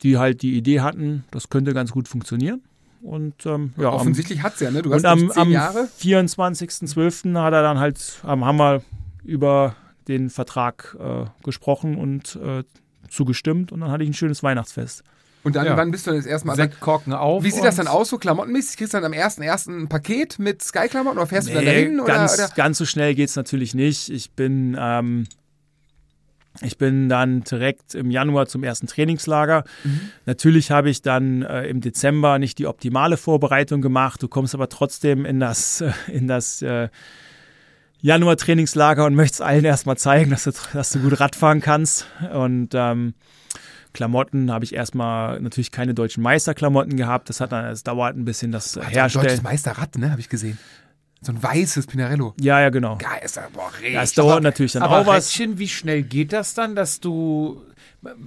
die 0.03 0.17
halt 0.17 0.43
die 0.43 0.57
Idee 0.57 0.81
hatten, 0.81 1.25
das 1.31 1.51
könnte 1.51 1.75
ganz 1.75 1.91
gut 1.91 2.09
funktionieren. 2.09 2.63
Und 3.03 3.47
ähm, 3.47 3.73
ja, 3.77 3.89
am, 3.89 3.95
Offensichtlich 3.95 4.43
hat's 4.43 4.61
ja, 4.61 4.71
ne? 4.71 4.83
Du 4.83 4.93
hast 4.93 5.05
und 5.05 5.07
am, 5.07 5.31
zehn 5.31 5.43
am 5.43 5.51
Jahre. 5.51 5.89
24.12. 6.01 7.39
hat 7.41 7.53
er 7.53 7.63
dann 7.63 7.79
halt, 7.79 7.99
haben 8.23 8.57
wir 8.59 8.83
über 9.25 9.75
den 10.09 10.31
Vertrag 10.31 10.97
äh, 11.01 11.25
gesprochen 11.45 11.97
und 11.97 12.37
äh, 12.37 12.65
zugestimmt 13.09 13.73
und 13.73 13.81
dann 13.81 13.91
hatte 13.91 14.05
ich 14.05 14.11
ein 14.11 14.15
schönes 14.15 14.43
Weihnachtsfest. 14.43 15.03
Und 15.43 15.57
dann, 15.57 15.65
Ja. 15.65 15.77
wann 15.77 15.91
bist 15.91 16.07
du 16.07 16.11
das 16.13 16.27
erste 16.27 16.47
Mal? 16.47 16.55
Sektkorken 16.57 17.15
auf. 17.15 17.43
Wie 17.43 17.51
sieht 17.51 17.65
das 17.65 17.77
dann 17.77 17.89
aus, 17.89 18.11
so 18.11 18.19
klamottenmäßig? 18.19 18.77
Kriegst 18.77 18.93
du 18.93 18.99
dann 19.01 19.07
am 19.07 19.19
1.1. 19.19 19.69
ein 19.85 19.89
Paket 19.89 20.39
mit 20.39 20.63
Sky-Klamotten 20.63 21.17
oder 21.17 21.27
fährst 21.27 21.49
du 21.49 21.55
dann 21.55 21.65
dahin? 21.65 21.97
Nee, 21.97 22.03
Oder, 22.03 22.15
ganz, 22.15 22.35
oder? 22.35 22.49
ganz 22.55 22.77
so 22.77 22.85
schnell 22.85 23.15
geht's 23.15 23.37
natürlich 23.37 23.75
nicht. 23.75 24.11
Ich 24.11 24.33
bin, 24.33 24.77
ähm, 24.79 25.27
ich 26.63 26.77
bin 26.77 27.09
dann 27.09 27.43
direkt 27.43 27.95
im 27.95 28.11
Januar 28.11 28.49
zum 28.49 28.65
ersten 28.65 28.87
Trainingslager. 28.87 29.65
Mhm. 29.83 30.01
Natürlich 30.27 30.71
habe 30.71 30.91
ich 30.91 31.01
dann 31.01 31.41
äh, 31.43 31.67
im 31.69 31.81
Dezember 31.81 32.39
nicht 32.39 32.59
die 32.59 32.67
optimale 32.67 33.17
Vorbereitung 33.17 33.81
gemacht. 33.81 34.23
Du 34.23 34.29
kommst 34.29 34.55
aber 34.55 34.69
trotzdem 34.69 35.25
in 35.25 35.41
das, 35.41 35.83
in 36.09 36.29
das 36.29 36.61
äh, 36.61 36.89
Januar-Trainingslager 38.03 39.05
und 39.05 39.15
möchtest 39.15 39.43
allen 39.43 39.65
erstmal 39.65 39.97
zeigen, 39.97 40.31
dass 40.31 40.45
du, 40.45 40.53
dass 40.73 40.91
du 40.91 41.01
gut 41.01 41.21
Radfahren 41.21 41.61
kannst. 41.61 42.07
Und 42.33 42.71
ähm, 42.75 43.15
Klamotten 43.93 44.51
habe 44.53 44.65
ich 44.65 44.75
erstmal 44.75 45.41
natürlich 45.41 45.71
keine 45.71 45.95
deutschen 45.95 46.23
Meisterklamotten 46.23 46.97
gehabt. 46.97 47.29
Das 47.29 47.41
hat 47.41 47.53
dann, 47.53 47.67
es 47.67 47.83
dauert 47.83 48.17
ein 48.17 48.25
bisschen 48.25 48.53
das 48.53 48.79
Ein 48.79 48.89
Herstellen. 48.89 49.25
deutsches 49.25 49.43
Meisterrad, 49.43 49.99
ne? 49.99 50.11
Habe 50.11 50.21
ich 50.21 50.29
gesehen. 50.29 50.59
So 51.23 51.33
ein 51.33 51.43
weißes 51.43 51.87
Pinarello. 51.87 52.35
Ja, 52.41 52.61
ja, 52.61 52.71
genau. 52.71 52.97
Geil, 52.97 53.21
ist 53.23 53.37
ja, 53.37 53.47
boah, 53.53 53.71
richtig. 53.75 53.93
Ja, 53.93 54.03
es 54.03 54.15
dauert 54.15 54.43
natürlich 54.43 54.73
dann 54.73 54.83
Aber 54.83 55.01
auch 55.01 55.07
was. 55.07 55.29
Rädchen, 55.35 55.59
wie 55.59 55.69
schnell 55.69 56.03
geht 56.03 56.33
das 56.33 56.55
dann, 56.55 56.75
dass 56.75 57.01
du. 57.01 57.63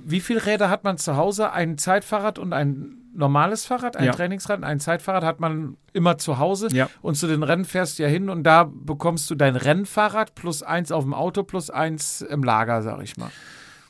Wie 0.06 0.20
viele 0.20 0.46
Räder 0.46 0.70
hat 0.70 0.84
man 0.84 1.00
zu 1.00 1.16
Hause? 1.16 1.52
Ein 1.52 1.80
Zeitfahrrad 1.80 2.38
und 2.38 2.54
ein 2.54 2.98
normales 3.16 3.66
Fahrrad, 3.66 3.96
ein 3.98 4.06
Ja. 4.06 4.12
Trainingsrad, 4.12 4.64
ein 4.64 4.80
Zeitfahrrad 4.80 5.24
hat 5.24 5.40
man 5.40 5.78
immer 5.94 6.18
zu 6.18 6.40
Hause. 6.40 6.68
Ja. 6.72 6.90
Und 7.02 7.16
zu 7.16 7.28
den 7.28 7.44
Rennen 7.44 7.66
fährst 7.66 8.00
du 8.00 8.04
ja 8.04 8.10
hin 8.10 8.30
und 8.30 8.44
da 8.44 8.64
bekommst 8.64 9.30
du 9.30 9.36
dein 9.36 9.56
Rennfahrrad 9.56 10.36
plus 10.36 10.64
eins 10.64 10.92
auf 10.92 11.04
dem 11.04 11.14
Auto 11.14 11.44
plus 11.44 11.70
eins 11.70 12.22
im 12.22 12.44
Lager, 12.44 12.82
sag 12.82 13.02
ich 13.04 13.18
mal. 13.18 13.30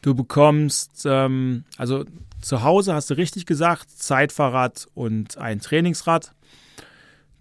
Du 0.01 0.13
bekommst, 0.13 1.03
ähm, 1.05 1.63
also 1.77 2.03
zu 2.41 2.63
Hause 2.63 2.93
hast 2.93 3.09
du 3.09 3.13
richtig 3.15 3.45
gesagt, 3.45 3.89
Zeitfahrrad 3.89 4.87
und 4.93 5.37
ein 5.37 5.61
Trainingsrad. 5.61 6.33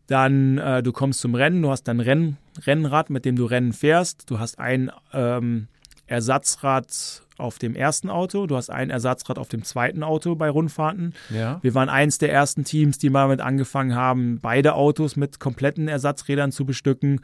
Dann, 0.07 0.59
äh, 0.59 0.83
du 0.83 0.93
kommst 0.93 1.21
zum 1.21 1.35
Rennen, 1.35 1.63
du 1.63 1.71
hast 1.71 1.85
dein 1.85 2.01
Renn, 2.01 2.37
Rennrad, 2.67 3.11
mit 3.11 3.25
dem 3.25 3.35
du 3.37 3.47
Rennen 3.47 3.73
fährst. 3.73 4.31
Du 4.31 4.39
hast 4.39 4.59
ein 4.59 4.91
ähm, 5.13 5.69
Ersatzrad 6.13 7.23
auf 7.39 7.59
dem 7.59 7.75
ersten 7.75 8.11
Auto, 8.11 8.47
du 8.47 8.57
hast 8.57 8.71
ein 8.71 8.91
Ersatzrad 8.91 9.39
auf 9.39 9.49
dem 9.49 9.65
zweiten 9.65 10.03
Auto 10.03 10.35
bei 10.35 10.51
Rundfahrten. 10.51 11.15
Ja. 11.31 11.59
Wir 11.63 11.75
waren 11.75 11.89
eins 11.89 12.19
der 12.19 12.31
ersten 12.31 12.65
Teams, 12.65 12.99
die 12.99 13.09
mal 13.09 13.29
mit 13.29 13.41
angefangen 13.41 13.95
haben, 13.95 14.39
beide 14.41 14.75
Autos 14.75 15.17
mit 15.17 15.41
kompletten 15.41 15.89
Ersatzrädern 15.89 16.53
zu 16.53 16.67
bestücken, 16.67 17.23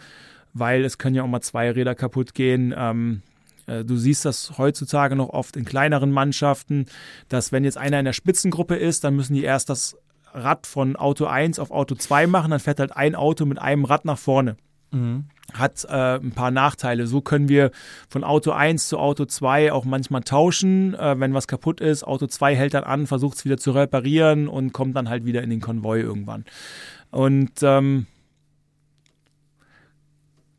weil 0.55 0.85
es 0.85 0.97
können 0.97 1.15
ja 1.15 1.23
auch 1.23 1.29
mal 1.29 1.43
zwei 1.43 1.71
Räder 1.71 1.95
kaputt 1.95 2.33
gehen. 2.35 2.75
Ähm, 2.77 3.23
äh, 3.67 3.85
du 3.85 3.97
siehst 3.97 4.25
das 4.25 4.57
heutzutage 4.57 5.15
noch 5.15 5.29
oft 5.29 5.57
in 5.57 5.67
kleineren 5.67 6.11
Mannschaften, 6.11 6.87
dass 7.29 7.53
wenn 7.53 7.65
jetzt 7.65 7.77
einer 7.77 7.99
in 7.99 8.07
der 8.07 8.15
Spitzengruppe 8.15 8.75
ist, 8.75 9.05
dann 9.05 9.15
müssen 9.15 9.35
die 9.35 9.45
erst 9.45 9.69
das 9.69 9.99
Rad 10.33 10.67
von 10.67 10.97
Auto 10.97 11.27
1 11.27 11.59
auf 11.59 11.71
Auto 11.71 11.95
2 11.95 12.27
machen, 12.27 12.51
dann 12.51 12.61
fährt 12.61 12.81
halt 12.81 12.97
ein 12.97 13.15
Auto 13.15 13.45
mit 13.45 13.59
einem 13.59 13.85
Rad 13.85 14.07
nach 14.07 14.19
vorne 14.19 14.57
hat 15.55 15.85
äh, 15.89 16.17
ein 16.19 16.33
paar 16.33 16.51
Nachteile. 16.51 17.07
So 17.07 17.21
können 17.21 17.49
wir 17.49 17.71
von 18.09 18.23
Auto 18.23 18.51
1 18.53 18.89
zu 18.89 18.99
Auto 18.99 19.25
2 19.25 19.73
auch 19.73 19.85
manchmal 19.85 20.23
tauschen. 20.23 20.95
Äh, 20.95 21.19
wenn 21.19 21.33
was 21.35 21.47
kaputt 21.49 21.81
ist, 21.81 22.05
Auto 22.05 22.27
2 22.27 22.55
hält 22.55 22.75
dann 22.75 22.85
an, 22.85 23.07
versucht 23.07 23.39
es 23.39 23.45
wieder 23.45 23.57
zu 23.57 23.71
reparieren 23.71 24.47
und 24.49 24.73
kommt 24.73 24.95
dann 24.97 25.09
halt 25.09 25.25
wieder 25.25 25.43
in 25.43 25.51
den 25.51 25.61
Konvoi 25.61 26.01
irgendwann. 26.01 26.45
Und 27.11 27.51
ähm, 27.63 28.07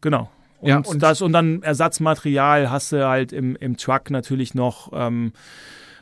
genau. 0.02 0.30
Und, 0.60 0.68
Ja, 0.70 0.78
und- 0.80 1.02
das 1.02 1.22
und 1.22 1.32
dann 1.34 1.62
Ersatzmaterial 1.62 2.70
hast 2.70 2.92
du 2.92 3.08
halt 3.08 3.32
im, 3.32 3.56
im 3.56 3.78
Truck 3.78 4.10
natürlich 4.10 4.56
noch 4.56 4.92
ähm, 4.94 5.32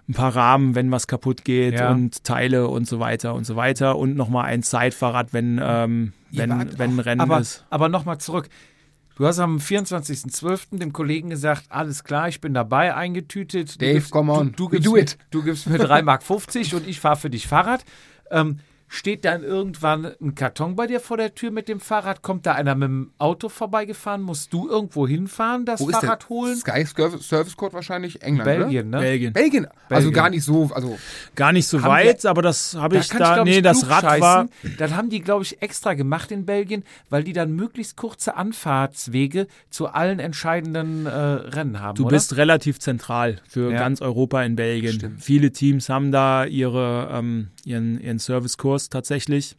ein 0.09 0.14
paar 0.14 0.35
Rahmen, 0.35 0.73
wenn 0.73 0.89
was 0.89 1.07
kaputt 1.07 1.43
geht 1.43 1.76
Ja. 1.76 1.91
und 1.91 2.23
Teile 2.23 2.68
und 2.69 2.88
so 2.88 2.99
weiter 2.99 3.34
und 3.35 3.43
so 3.45 3.55
weiter 3.55 3.97
und 3.97 4.15
nochmal 4.15 4.45
ein 4.45 4.64
Zeitfahrrad, 4.64 5.34
wenn, 5.34 5.59
ähm, 5.61 6.14
wenn, 6.31 6.77
wenn 6.80 6.91
ein 6.95 6.99
Rennen 6.99 7.22
Aber, 7.22 7.39
ist. 7.41 7.65
aber 7.69 7.89
nochmal 7.89 8.18
zurück. 8.18 8.47
Du 9.18 9.26
hast 9.26 9.39
am 9.39 9.57
24.12. 9.57 10.77
dem 10.77 10.94
Kollegen 10.94 11.31
gesagt, 11.31 11.64
alles 11.69 12.03
klar, 12.03 12.27
ich 12.30 12.39
bin 12.39 12.53
dabei, 12.53 12.94
eingetütet. 12.95 13.81
Dave, 13.81 13.94
gibst- 13.95 14.11
come 14.11 14.31
on. 14.31 14.52
Du, 14.52 14.68
du, 14.69 14.72
We 14.72 14.76
gibst 14.76 14.85
do 14.88 14.91
mir, 14.94 14.99
it. 14.99 15.18
du 15.31 15.44
gibst 15.44 15.68
mir 15.68 15.80
3,50 15.80 16.03
Mark 16.03 16.73
und 16.73 16.88
ich 16.88 16.99
fahre 16.99 17.15
für 17.18 17.30
dich 17.31 17.48
Fahrrad. 17.48 17.84
Ähm, 18.30 18.60
steht 18.89 19.26
dann 19.26 19.43
irgendwann 19.43 20.05
ein 20.22 20.35
Karton 20.35 20.76
bei 20.76 20.88
dir 20.88 20.99
vor 20.99 21.18
der 21.18 21.35
Tür 21.35 21.51
mit 21.51 21.68
dem 21.68 21.80
Fahrrad? 21.80 22.22
Kommt 22.22 22.45
da 22.45 22.53
einer 22.53 22.76
mit 22.76 22.88
dem 22.88 23.11
Auto 23.18 23.49
vorbeigefahren? 23.49 24.22
Musst 24.22 24.53
du 24.53 24.68
irgendwo 24.69 25.07
hinfahren, 25.07 25.65
das 25.65 25.80
Wo 25.81 25.89
ist 25.89 25.95
Fahrrad 25.99 26.23
der? 26.23 26.30
holen? 26.30 26.55
Sky 26.55 26.85
Service 26.85 27.27
Service 27.27 27.55
Code 27.57 27.73
wahrscheinlich 27.73 28.22
England, 28.22 28.45
Belgien, 28.45 28.89
ne? 28.89 28.99
Belgien. 28.99 29.31
oder? 29.31 29.41
Belgien. 29.41 29.65
Also 29.65 30.07
Belgien. 30.07 30.14
gar 30.14 30.30
nicht 30.30 30.43
so, 30.43 30.69
also 30.73 30.97
Gar 31.35 31.51
nicht 31.53 31.68
so 31.68 31.84
weit, 31.84 32.26
aber 32.26 32.41
das 32.41 32.76
habe 32.76 32.97
ich 32.97 33.07
da. 33.09 33.34
glaub 33.35 33.45
nee, 33.45 33.57
ich, 33.57 33.64
das 33.64 33.89
Rad 33.89 34.03
war. 34.22 34.45
klugscheißen. 34.45 34.77
Das 34.77 34.93
haben 34.93 35.09
die, 35.09 35.19
glaube 35.22 35.43
ich, 35.43 35.61
extra 35.61 35.93
gemacht 35.93 36.31
in 36.31 36.45
Belgien, 36.45 36.84
weil 37.09 37.23
die 37.23 37.34
dann 37.34 37.53
möglichst 37.55 37.95
kurze 37.97 38.35
Anfahrtswege 38.35 39.47
zu 39.69 39.88
allen 39.88 40.19
entscheidenden 40.19 41.05
äh, 41.05 41.09
Rennen 41.09 41.80
haben. 41.81 41.95
Du 41.95 42.03
oder? 42.05 42.11
bist 42.15 42.38
relativ 42.38 42.80
zentral 42.80 43.38
für 43.47 43.72
Ja. 43.72 43.80
ganz 43.80 44.01
Europa 44.01 44.43
in 44.43 44.55
Belgien. 44.55 44.93
Stimmt. 44.93 45.22
Viele 45.23 45.51
Teams 45.51 45.89
haben 45.89 46.11
da 46.11 46.45
ihre, 46.45 47.09
ähm, 47.11 47.47
ihren, 47.65 47.99
ihren 48.01 48.19
Servicekurs 48.77 48.89
tatsächlich. 48.89 49.55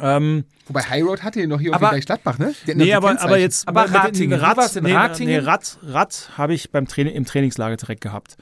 Ähm, 0.00 0.44
wobei 0.66 0.80
High 0.82 1.04
Road 1.04 1.22
hatte 1.22 1.40
ja 1.40 1.46
noch 1.46 1.60
hier 1.60 1.74
Aber- 1.74 1.92
auf 1.92 2.00
Gladbach, 2.00 2.38
ne? 2.38 2.54
Nee, 2.66 2.94
aber, 2.94 3.20
aber 3.20 3.38
jetzt 3.38 3.68
Aber 3.68 3.82
Ratingen, 3.92 4.32
in 4.32 4.40
nee, 4.82 4.92
Ratingen? 4.94 5.32
Nee, 5.34 5.38
Rad, 5.38 5.78
Rad 5.82 6.30
habe 6.38 6.54
ich 6.54 6.70
beim 6.70 6.88
Training, 6.88 7.14
im 7.14 7.26
Trainingslager 7.26 7.76
direkt 7.76 8.00
gehabt. 8.00 8.36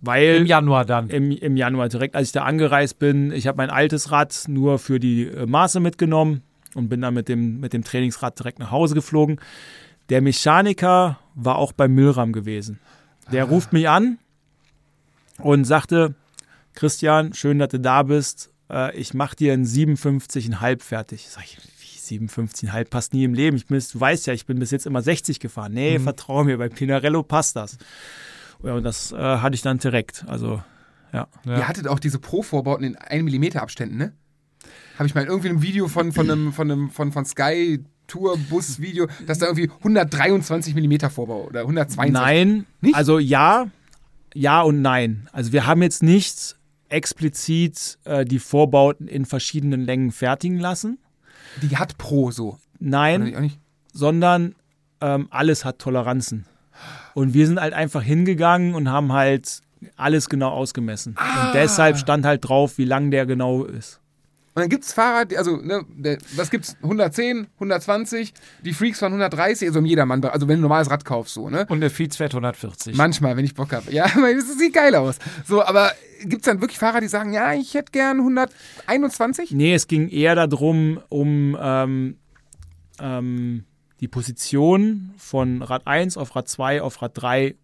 Weil 0.00 0.36
Im 0.36 0.46
Januar 0.46 0.84
dann. 0.84 1.08
im, 1.10 1.30
im 1.30 1.56
Januar 1.56 1.88
direkt, 1.88 2.16
als 2.16 2.28
ich 2.28 2.32
da 2.32 2.42
angereist 2.44 2.98
bin. 2.98 3.30
Ich 3.32 3.46
habe 3.46 3.58
mein 3.58 3.70
altes 3.70 4.10
Rad 4.10 4.44
nur 4.48 4.78
für 4.78 4.98
die 4.98 5.26
äh, 5.26 5.46
Maße 5.46 5.78
mitgenommen 5.78 6.42
und 6.74 6.88
bin 6.88 7.02
dann 7.02 7.14
mit 7.14 7.28
dem, 7.28 7.60
mit 7.60 7.72
dem 7.72 7.84
Trainingsrad 7.84 8.38
direkt 8.38 8.58
nach 8.58 8.70
Hause 8.70 8.94
geflogen. 8.94 9.38
Der 10.08 10.22
Mechaniker 10.22 11.20
war 11.36 11.56
auch 11.56 11.72
beim 11.72 11.94
Müllram 11.94 12.32
gewesen. 12.32 12.80
Der 13.30 13.44
ruft 13.44 13.72
mich 13.72 13.88
an 13.88 14.18
und 15.38 15.64
sagte, 15.64 16.14
Christian, 16.74 17.32
schön, 17.34 17.58
dass 17.60 17.68
du 17.68 17.78
da 17.78 18.02
bist. 18.02 18.49
Äh, 18.70 18.96
ich 18.96 19.14
mache 19.14 19.36
dir 19.36 19.52
einen 19.52 19.64
57,5 19.64 20.82
fertig. 20.82 21.28
Sag 21.28 21.44
ich, 21.44 21.58
wie 21.80 22.18
57,5 22.18 22.84
passt 22.88 23.12
nie 23.12 23.24
im 23.24 23.34
Leben. 23.34 23.56
Ich 23.56 23.66
bin, 23.66 23.78
du 23.78 24.00
weißt 24.00 24.26
ja, 24.26 24.32
ich 24.32 24.46
bin 24.46 24.58
bis 24.58 24.70
jetzt 24.70 24.86
immer 24.86 25.02
60 25.02 25.40
gefahren. 25.40 25.72
Nee, 25.72 25.98
vertrau 25.98 26.44
mir, 26.44 26.58
bei 26.58 26.68
Pinarello 26.68 27.22
passt 27.22 27.56
das. 27.56 27.78
Ja, 28.62 28.74
und 28.74 28.82
das 28.82 29.12
äh, 29.12 29.16
hatte 29.16 29.54
ich 29.54 29.62
dann 29.62 29.78
direkt. 29.78 30.24
Also, 30.26 30.62
ja. 31.12 31.26
Ihr 31.44 31.66
hattet 31.66 31.88
auch 31.88 31.98
diese 31.98 32.18
Pro-Vorbauten 32.18 32.84
in 32.84 32.96
1 32.96 33.32
mm 33.32 33.58
Abständen, 33.58 33.96
ne? 33.96 34.12
Habe 34.98 35.06
ich 35.06 35.14
mal 35.14 35.24
irgendwie 35.24 35.48
in 35.48 35.54
einem 35.54 35.62
Video 35.62 35.88
von, 35.88 36.12
von, 36.12 36.30
einem, 36.30 36.52
von, 36.52 36.70
einem, 36.70 36.90
von, 36.90 37.10
von 37.10 37.24
Sky 37.24 37.82
Tour 38.06 38.36
Bus 38.50 38.80
Video, 38.80 39.06
dass 39.26 39.38
da 39.38 39.46
irgendwie 39.46 39.70
123 39.78 40.74
mm 40.74 41.08
Vorbau 41.08 41.44
oder 41.44 41.60
122. 41.60 42.12
Nein, 42.12 42.66
Nicht? 42.80 42.94
also 42.94 43.18
ja, 43.18 43.68
ja 44.34 44.60
und 44.62 44.82
nein. 44.82 45.28
Also 45.32 45.52
wir 45.52 45.66
haben 45.66 45.80
jetzt 45.80 46.02
nicht 46.02 46.56
explizit 46.90 47.98
äh, 48.04 48.24
die 48.24 48.38
Vorbauten 48.38 49.08
in 49.08 49.24
verschiedenen 49.24 49.82
Längen 49.82 50.12
fertigen 50.12 50.58
lassen. 50.58 50.98
Die 51.62 51.76
hat 51.76 51.98
Pro 51.98 52.30
so. 52.30 52.58
Nein, 52.78 53.52
sondern 53.92 54.54
ähm, 55.00 55.28
alles 55.30 55.64
hat 55.64 55.78
Toleranzen. 55.78 56.46
Und 57.14 57.34
wir 57.34 57.46
sind 57.46 57.60
halt 57.60 57.74
einfach 57.74 58.02
hingegangen 58.02 58.74
und 58.74 58.88
haben 58.88 59.12
halt 59.12 59.60
alles 59.96 60.28
genau 60.28 60.50
ausgemessen. 60.50 61.16
Und 61.16 61.54
deshalb 61.54 61.98
stand 61.98 62.24
halt 62.24 62.48
drauf, 62.48 62.78
wie 62.78 62.84
lang 62.84 63.10
der 63.10 63.26
genau 63.26 63.64
ist. 63.64 63.99
Und 64.52 64.62
dann 64.62 64.68
gibt 64.68 64.84
es 64.84 64.92
Fahrer, 64.92 65.26
die, 65.26 65.38
also, 65.38 65.56
ne, 65.58 65.84
der, 65.88 66.18
was 66.34 66.50
gibt's? 66.50 66.76
110, 66.82 67.46
120, 67.54 68.34
die 68.64 68.72
Freaks 68.72 68.98
fahren 68.98 69.12
130, 69.12 69.68
also 69.68 69.78
im 69.78 69.86
Jedermann, 69.86 70.24
also 70.24 70.48
wenn 70.48 70.56
du 70.56 70.58
ein 70.58 70.62
normales 70.62 70.90
Rad 70.90 71.04
kaufst, 71.04 71.34
so, 71.34 71.48
ne? 71.48 71.66
Und 71.68 71.80
der 71.80 71.90
Feeds 71.90 72.16
fährt 72.16 72.32
140. 72.32 72.96
Manchmal, 72.96 73.36
wenn 73.36 73.44
ich 73.44 73.54
Bock 73.54 73.72
habe. 73.72 73.92
Ja, 73.92 74.06
das 74.14 74.58
sieht 74.58 74.74
geil 74.74 74.96
aus. 74.96 75.18
So, 75.46 75.62
aber 75.62 75.92
gibt 76.24 76.42
es 76.42 76.46
dann 76.46 76.60
wirklich 76.60 76.80
Fahrer, 76.80 77.00
die 77.00 77.06
sagen, 77.06 77.32
ja, 77.32 77.54
ich 77.54 77.74
hätte 77.74 77.92
gern 77.92 78.18
121? 78.18 79.52
Nee, 79.52 79.74
es 79.74 79.86
ging 79.86 80.08
eher 80.08 80.34
darum, 80.34 81.00
um 81.08 81.56
ähm, 81.60 82.16
ähm, 83.00 83.64
die 84.00 84.08
Position 84.08 85.14
von 85.16 85.62
Rad 85.62 85.86
1 85.86 86.16
auf 86.16 86.34
Rad 86.34 86.48
2 86.48 86.82
auf 86.82 87.00
Rad 87.02 87.12
3 87.14 87.54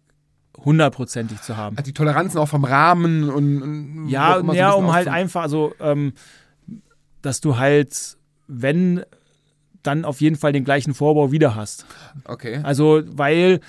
hundertprozentig 0.63 1.41
zu 1.41 1.57
haben. 1.57 1.77
Also 1.77 1.89
die 1.89 1.93
Toleranzen 1.93 2.39
auch 2.39 2.47
vom 2.47 2.63
Rahmen 2.63 3.29
und, 3.29 3.61
und 3.61 4.07
Ja, 4.07 4.41
so 4.43 4.53
ja 4.53 4.71
um 4.71 4.91
halt 4.93 5.07
einfach, 5.07 5.43
also, 5.43 5.73
ähm, 5.79 6.13
dass 7.21 7.41
du 7.41 7.57
halt, 7.57 8.17
wenn, 8.47 9.03
dann 9.83 10.05
auf 10.05 10.21
jeden 10.21 10.35
Fall 10.35 10.51
den 10.51 10.63
gleichen 10.63 10.93
Vorbau 10.93 11.31
wieder 11.31 11.55
hast. 11.55 11.85
Okay. 12.25 12.59
Also, 12.63 13.03
weil 13.05 13.59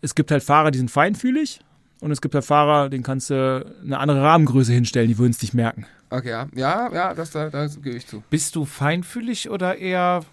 es 0.00 0.14
gibt 0.14 0.30
halt 0.30 0.42
Fahrer, 0.42 0.70
die 0.70 0.78
sind 0.78 0.90
feinfühlig 0.90 1.60
und 2.00 2.10
es 2.10 2.20
gibt 2.20 2.34
halt 2.34 2.44
Fahrer, 2.44 2.88
denen 2.88 3.02
kannst 3.02 3.30
du 3.30 3.66
eine 3.82 3.98
andere 3.98 4.22
Rahmengröße 4.22 4.72
hinstellen, 4.72 5.08
die 5.08 5.18
würden 5.18 5.32
es 5.32 5.42
nicht 5.42 5.54
merken. 5.54 5.86
Okay, 6.10 6.30
ja. 6.30 6.48
Ja, 6.54 6.92
ja, 6.92 7.14
das, 7.14 7.30
da, 7.30 7.50
da 7.50 7.66
gebe 7.66 7.96
ich 7.96 8.06
zu. 8.06 8.22
Bist 8.30 8.56
du 8.56 8.64
feinfühlig 8.64 9.50
oder 9.50 9.76
eher. 9.76 10.24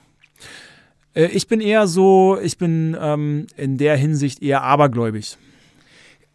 Äh, 1.14 1.26
ich 1.26 1.48
bin 1.48 1.60
eher 1.60 1.88
so, 1.88 2.40
ich 2.42 2.58
bin 2.58 2.96
ähm, 3.00 3.48
in 3.58 3.78
der 3.78 3.98
Hinsicht 3.98 4.42
eher 4.42 4.62
abergläubig. 4.64 5.38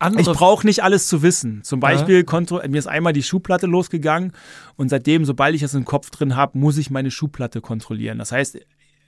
Andere 0.01 0.33
Ich 0.33 0.37
brauche 0.37 0.67
nicht 0.67 0.83
alles 0.83 1.07
zu 1.07 1.23
wissen. 1.23 1.63
Zum 1.63 1.79
Beispiel, 1.79 2.23
kontro- 2.23 2.67
mir 2.67 2.79
ist 2.79 2.87
einmal 2.89 3.13
die 3.13 3.23
Schuhplatte 3.23 3.67
losgegangen 3.67 4.33
und 4.77 4.89
seitdem, 4.89 5.25
sobald 5.25 5.55
ich 5.55 5.63
es 5.63 5.75
im 5.75 5.85
Kopf 5.85 6.11
drin 6.11 6.35
habe, 6.37 6.59
muss 6.59 6.79
ich 6.79 6.91
meine 6.91 7.11
Schuhplatte 7.11 7.61
kontrollieren. 7.61 8.19
Das 8.19 8.33
heißt, 8.33 8.59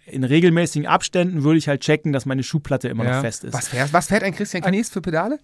in 0.06 0.24
regelmäßigen 0.24 0.86
Abständen 0.86 1.44
würde 1.44 1.58
ich 1.58 1.66
halt 1.68 1.80
checken, 1.80 2.12
dass 2.12 2.26
meine 2.26 2.42
Schuhplatte 2.42 2.88
immer 2.88 3.04
Ja. 3.04 3.14
noch 3.16 3.20
fest 3.22 3.44
ist. 3.44 3.54
Was 3.54 3.68
fährt, 3.68 3.92
was 3.92 4.06
fährt 4.08 4.22
ein 4.22 4.34
Christian 4.34 4.62
Knies 4.62 4.90
für 4.90 5.00
Pedale? 5.00 5.38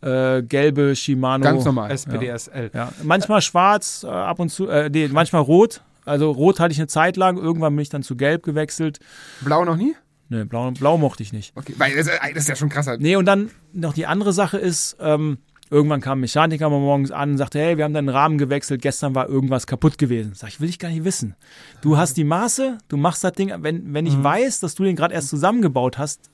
Äh, 0.00 0.42
gelbe 0.42 0.94
Shimano. 0.96 1.42
Ganz 1.42 1.64
normal. 1.64 1.90
SPDSL. 1.90 2.70
Ja. 2.74 2.92
Manchmal 3.02 3.40
schwarz, 3.42 4.04
äh, 4.04 4.08
ab 4.08 4.38
und 4.38 4.50
zu, 4.50 4.68
äh, 4.68 4.88
nee, 4.90 5.08
manchmal 5.08 5.42
rot. 5.42 5.82
Also 6.04 6.30
rot 6.30 6.60
hatte 6.60 6.72
ich 6.72 6.78
eine 6.78 6.86
Zeit 6.88 7.16
lang, 7.16 7.38
irgendwann 7.38 7.74
bin 7.74 7.82
ich 7.82 7.88
dann 7.88 8.02
zu 8.02 8.14
gelb 8.14 8.42
gewechselt. 8.42 8.98
Blau 9.40 9.64
noch 9.64 9.76
nie? 9.76 9.94
Ne, 10.34 10.46
blau, 10.46 10.72
blau 10.72 10.98
mochte 10.98 11.22
ich 11.22 11.32
nicht. 11.32 11.52
Okay, 11.54 11.74
weil 11.78 11.94
das, 11.94 12.06
das 12.06 12.34
ist 12.34 12.48
ja 12.48 12.56
schon 12.56 12.68
krasser. 12.68 12.96
Nee, 12.98 13.14
und 13.14 13.24
dann 13.24 13.50
noch 13.72 13.92
die 13.92 14.06
andere 14.06 14.32
Sache 14.32 14.58
ist, 14.58 14.96
ähm, 14.98 15.38
irgendwann 15.70 16.00
kam 16.00 16.18
ein 16.18 16.22
Mechaniker 16.22 16.68
mal 16.68 16.80
morgens 16.80 17.12
an 17.12 17.30
und 17.32 17.38
sagte, 17.38 17.60
hey, 17.60 17.76
wir 17.76 17.84
haben 17.84 17.94
deinen 17.94 18.08
Rahmen 18.08 18.36
gewechselt, 18.36 18.82
gestern 18.82 19.14
war 19.14 19.28
irgendwas 19.28 19.68
kaputt 19.68 19.96
gewesen. 19.96 20.32
Sag 20.34 20.48
ich, 20.48 20.60
will 20.60 20.68
ich 20.68 20.80
gar 20.80 20.88
nicht 20.88 21.04
wissen. 21.04 21.36
Du 21.82 21.96
hast 21.96 22.16
die 22.16 22.24
Maße, 22.24 22.78
du 22.88 22.96
machst 22.96 23.22
das 23.22 23.32
Ding, 23.34 23.52
wenn, 23.58 23.94
wenn 23.94 24.06
ich 24.06 24.20
weiß, 24.20 24.58
dass 24.58 24.74
du 24.74 24.82
den 24.82 24.96
gerade 24.96 25.14
erst 25.14 25.28
zusammengebaut 25.28 25.98
hast, 25.98 26.30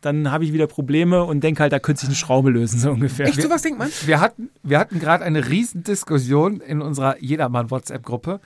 dann 0.00 0.30
habe 0.30 0.44
ich 0.44 0.52
wieder 0.52 0.68
Probleme 0.68 1.24
und 1.24 1.42
denke 1.42 1.62
halt, 1.62 1.72
da 1.72 1.80
könnte 1.80 2.02
sich 2.02 2.10
eine 2.10 2.16
Schraube 2.16 2.50
lösen, 2.50 2.78
so 2.78 2.92
ungefähr. 2.92 3.26
Echt 3.26 3.42
sowas 3.42 3.62
denkt 3.62 3.80
man? 3.80 3.90
Wir 4.06 4.20
hatten, 4.20 4.50
wir 4.62 4.78
hatten 4.78 5.00
gerade 5.00 5.24
eine 5.24 5.48
Riesendiskussion 5.48 6.60
in 6.60 6.82
unserer 6.82 7.20
Jedermann-WhatsApp-Gruppe. 7.20 8.40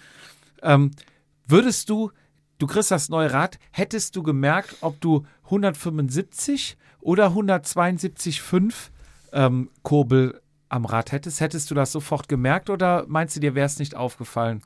Ähm, 0.62 0.93
würdest 1.47 1.90
du, 1.90 2.10
du 2.59 2.67
kriegst 2.67 2.91
das 2.91 3.09
neue 3.09 3.33
Rad, 3.33 3.59
hättest 3.71 4.17
du 4.17 4.23
gemerkt, 4.23 4.77
ob 4.81 5.01
du 5.01 5.25
175 5.45 6.77
oder 7.01 7.29
172,5 7.29 8.73
ähm, 9.33 9.71
Kurbel 9.83 10.41
am 10.69 10.85
Rad 10.85 11.13
hättest? 11.13 11.41
Hättest 11.41 11.71
du 11.71 11.75
das 11.75 11.93
sofort 11.93 12.29
gemerkt 12.29 12.71
oder 12.71 13.05
meinst 13.09 13.37
du, 13.37 13.41
dir 13.41 13.55
wäre 13.55 13.67
es 13.67 13.79
nicht 13.79 13.95
aufgefallen? 13.95 14.63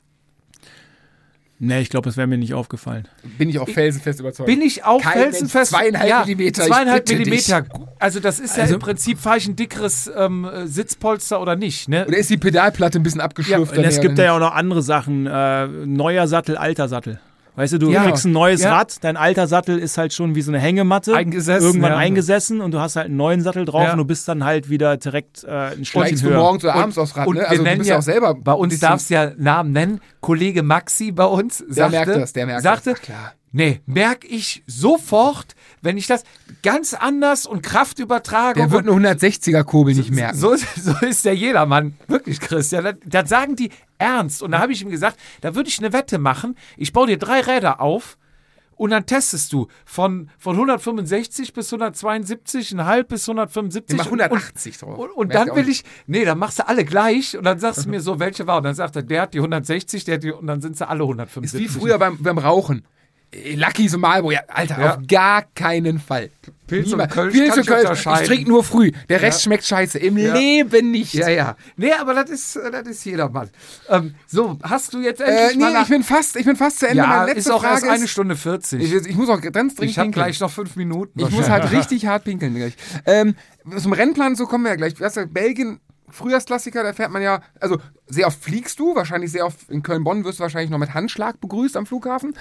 Nee, 1.65 1.81
ich 1.81 1.91
glaube, 1.91 2.07
das 2.07 2.17
wäre 2.17 2.27
mir 2.27 2.39
nicht 2.39 2.55
aufgefallen. 2.55 3.07
Bin 3.39 3.49
ich 3.49 3.61
auch 3.61 3.69
felsenfest 3.69 4.19
überzeugt. 4.19 4.49
Bin 4.49 4.61
ich 4.61 4.83
auch 4.83 5.01
Kein 5.01 5.13
felsenfest. 5.13 5.71
Zweieinhalb 5.71 6.27
Millimeter, 6.27 6.63
ich 6.65 6.69
Zweieinhalb 6.69 7.09
Millimeter. 7.09 7.65
Also 8.01 8.19
das 8.19 8.41
ist 8.41 8.57
ja 8.57 8.65
Also- 8.65 8.75
im 8.75 8.81
Prinzip, 8.81 9.19
fahre 9.21 9.39
ich 9.39 9.47
ein 9.47 9.55
dickeres 9.55 10.11
ähm, 10.17 10.45
Sitzpolster 10.65 11.41
oder 11.41 11.55
nicht, 11.55 11.89
ne? 11.89 12.05
Oder 12.09 12.17
ist 12.19 12.31
die 12.31 12.37
Pedalplatte 12.37 12.99
ein 12.99 13.05
bisschen 13.05 13.21
abgeschürft? 13.21 13.79
Und 13.79 13.85
es 13.85 14.01
gibt 14.01 14.19
ja 14.19 14.35
auch 14.35 14.41
noch 14.41 14.53
andere 14.53 14.83
Sachen. 14.83 15.27
Äh, 15.29 15.69
neuer 15.69 16.27
Sattel, 16.27 16.57
alter 16.57 16.89
Sattel. 16.89 17.21
Weißt 17.55 17.75
du, 17.75 17.79
du 17.79 17.91
Ja. 17.91 18.05
kriegst 18.05 18.25
ein 18.25 18.33
neues 18.33 18.63
Ja. 18.63 18.77
Rad, 18.77 19.05
dein 19.05 19.19
alter 19.19 19.47
Sattel 19.47 19.79
ist 19.79 19.99
halt 19.99 20.15
schon 20.15 20.35
wie 20.35 20.41
so 20.41 20.51
eine 20.51 20.59
Hängematte. 20.59 21.15
Eingesessen, 21.15 21.67
Irgendwann 21.67 21.93
ja. 21.93 21.99
eingesessen 21.99 22.61
und 22.63 22.71
du 22.73 22.81
hast 22.81 22.97
halt 22.97 23.07
einen 23.09 23.17
neuen 23.17 23.43
Sattel 23.43 23.67
drauf 23.67 23.85
Ja. 23.85 23.93
und 23.93 23.99
du 23.99 24.05
bist 24.07 24.27
dann 24.27 24.43
halt 24.45 24.71
wieder 24.71 24.97
direkt 24.97 25.45
äh, 25.45 25.49
ein 25.51 25.85
Stückchen 25.85 25.87
Steigst 26.07 26.25
du 26.25 26.29
höher. 26.31 26.39
morgens 26.39 26.65
oder 26.65 26.75
abends 26.77 26.97
aufs 26.97 27.15
Rad, 27.15 27.27
und 27.27 27.35
ne? 27.35 27.41
wir 27.43 27.49
Also 27.51 27.63
du 27.63 27.69
nennen 27.69 27.79
bist 27.79 27.91
ja- 27.91 27.99
auch 27.99 28.03
selber 28.03 28.35
Bei 28.35 28.53
uns 28.55 28.79
darfst 28.81 29.11
du 29.11 29.15
ja 29.15 29.33
Namen 29.37 29.73
nennen. 29.73 30.01
Kollege 30.21 30.63
Maxi 30.63 31.13
bei 31.13 31.25
uns 31.27 31.59
Der 31.59 31.75
sagte, 31.75 31.91
merkt 31.97 32.17
das, 32.23 32.33
der 32.33 32.47
merkt 32.47 32.63
sagte, 32.63 32.91
das. 32.93 32.99
Ach, 33.01 33.05
klar. 33.05 33.33
Nee, 33.53 33.81
merk 33.87 34.25
ich 34.25 34.63
sofort, 34.67 35.55
wenn 35.81 35.97
ich 35.97 36.07
das 36.07 36.25
ganz 36.63 36.95
anders 36.95 37.47
und 37.47 37.63
Kraftübertragung 37.63 38.63
Der 38.63 38.71
wird 38.71 38.89
eine 38.89 39.11
160er 39.15 39.63
Kurbel 39.65 39.95
nicht 39.95 40.11
merken. 40.11 40.37
so, 40.37 40.55
so 40.57 40.95
ist 41.07 41.25
ja 41.25 41.33
jedermann. 41.33 41.97
Wirklich, 42.09 42.41
Christian. 42.41 42.85
Das, 42.85 42.95
das 43.05 43.29
sagen 43.29 43.57
die 43.57 43.71
ernst. 43.99 44.43
Und 44.43 44.53
da 44.53 44.59
habe 44.61 44.73
ich 44.73 44.83
ihm 44.83 44.91
gesagt, 44.91 45.19
da 45.41 45.55
würde 45.55 45.69
ich 45.69 45.79
eine 45.79 45.93
Wette 45.93 46.19
machen. 46.19 46.57
Ich 46.77 46.93
baue 46.93 47.07
dir 47.07 47.19
drei 47.19 47.41
Räder 47.41 47.81
auf 47.81 48.19
und 48.77 48.91
dann 48.91 49.07
testest 49.07 49.53
du 49.53 49.69
von, 49.85 50.29
von 50.39 50.55
165 50.57 51.53
bis 51.53 51.73
172,5 51.73 53.03
bis 53.05 53.29
175. 53.29 53.95
Ich 53.99 54.05
mach 54.05 54.11
und- 54.11 54.21
180 54.21 54.79
drauf. 54.79 54.99
Und, 54.99 55.11
und 55.11 55.35
dann 55.35 55.55
will 55.55 55.69
ich, 55.69 55.85
nee, 56.07 56.25
dann 56.25 56.39
machst 56.39 56.59
du 56.59 56.67
alle 56.67 56.85
gleich 56.85 57.37
und 57.37 57.45
dann 57.45 57.59
sagst 57.59 57.85
du 57.85 57.89
mir 57.91 58.01
so, 58.01 58.19
welche 58.19 58.47
war. 58.47 58.59
Und 58.59 58.65
dann 58.65 58.75
sagt 58.75 58.97
er, 58.97 59.03
der 59.03 59.23
hat 59.23 59.35
die 59.35 59.39
160, 59.39 60.05
der 60.05 60.15
hat 60.17 60.23
die, 60.23 60.33
und 60.33 60.47
dann 60.47 60.61
sind 60.61 60.77
sie 60.77 60.87
alle 60.89 61.01
Ist 61.05 61.11
175. 61.11 61.61
wie 61.61 61.69
früher 61.69 61.99
beim, 61.99 62.19
beim 62.23 62.39
Rauchen. 62.39 62.85
Äh, 63.33 63.55
Lucky 63.55 63.89
so 63.89 63.99
Marlboro, 63.99 64.33
ja, 64.33 64.41
Alter, 64.49 64.79
Ja. 64.81 64.91
auf 64.95 64.99
gar 65.09 65.43
keinen 65.55 65.99
Fall. 65.99 66.31
Pilz 66.67 66.87
und 66.87 66.93
Niemals. 66.93 67.13
Kölsch 67.13 67.35
Pilz 67.35 67.55
und 67.55 67.61
ich 67.61 67.67
Kölsch. 67.67 67.81
unterscheiden. 67.83 68.23
Ich 68.23 68.29
trinke 68.29 68.49
nur 68.49 68.65
früh. 68.65 68.93
Der 69.09 69.21
Rest 69.21 69.41
Ja. 69.41 69.45
schmeckt 69.45 69.65
scheiße. 69.65 69.99
Im 69.99 70.17
Ja. 70.17 70.35
Leben 70.35 70.91
nicht. 70.91 71.13
Ja, 71.15 71.29
ja. 71.29 71.57
Nee, 71.77 71.93
aber 71.93 72.15
das 72.15 72.31
ist, 72.31 72.57
das 72.57 72.87
ist 72.87 73.05
jedermann. 73.05 73.51
Ähm, 73.91 74.15
so, 74.27 74.59
hast 74.63 74.95
du 74.95 75.01
jetzt 75.01 75.21
Äh, 75.21 75.25
endlich 75.25 75.57
nee, 75.59 75.65
mal 75.65 75.73
nach... 75.75 75.83
ich 75.83 75.89
bin 75.89 76.03
fast, 76.03 76.37
ich 76.37 76.45
bin 76.47 76.57
fast 76.57 76.79
zu 76.79 76.87
Ende. 76.89 77.03
ja, 77.03 77.07
Meine 77.09 77.25
letzte 77.27 77.39
ist 77.41 77.51
auch 77.51 77.61
Frage 77.63 77.75
erst 77.75 77.89
eine 77.89 78.05
ist, 78.05 78.11
Stunde 78.11 78.37
40. 78.37 78.83
ich, 78.83 79.07
ich 79.07 79.17
muss 79.17 79.29
auch 79.29 79.41
ganz 79.41 79.75
dringend 79.75 79.91
Ich 79.93 79.99
habe 79.99 80.11
gleich 80.11 80.41
noch 80.41 80.51
fünf 80.51 80.77
Minuten. 80.77 81.21
Ich 81.21 81.31
muss 81.31 81.51
halt 81.51 81.71
richtig 81.73 82.07
hart 82.07 82.25
pinkeln 82.25 82.55
gleich. 82.55 82.75
Ähm, 83.05 83.35
zum 83.79 83.93
Rennplan, 83.93 84.35
so 84.37 84.47
kommen 84.47 84.65
wir 84.65 84.71
ja 84.71 84.77
gleich. 84.77 84.95
Du 84.95 85.05
hast 85.05 85.17
ja 85.17 85.27
Belgien, 85.27 85.79
Frühjahrsklassiker, 86.13 86.83
da 86.83 86.93
fährt 86.93 87.11
man 87.11 87.23
ja, 87.23 87.41
also 87.61 87.79
sehr 88.07 88.27
oft 88.27 88.43
fliegst 88.43 88.79
du, 88.79 88.95
wahrscheinlich 88.95 89.33
sehr 89.33 89.47
oft 89.47 89.69
in 89.71 89.83
Köln-Bonn 89.83 90.25
wirst 90.25 90.39
du 90.39 90.43
wahrscheinlich 90.43 90.71
noch 90.71 90.79
mit 90.79 90.95
Handschlag 90.95 91.41
begrüßt 91.41 91.77
am 91.77 91.87
Flughafen. 91.87 92.35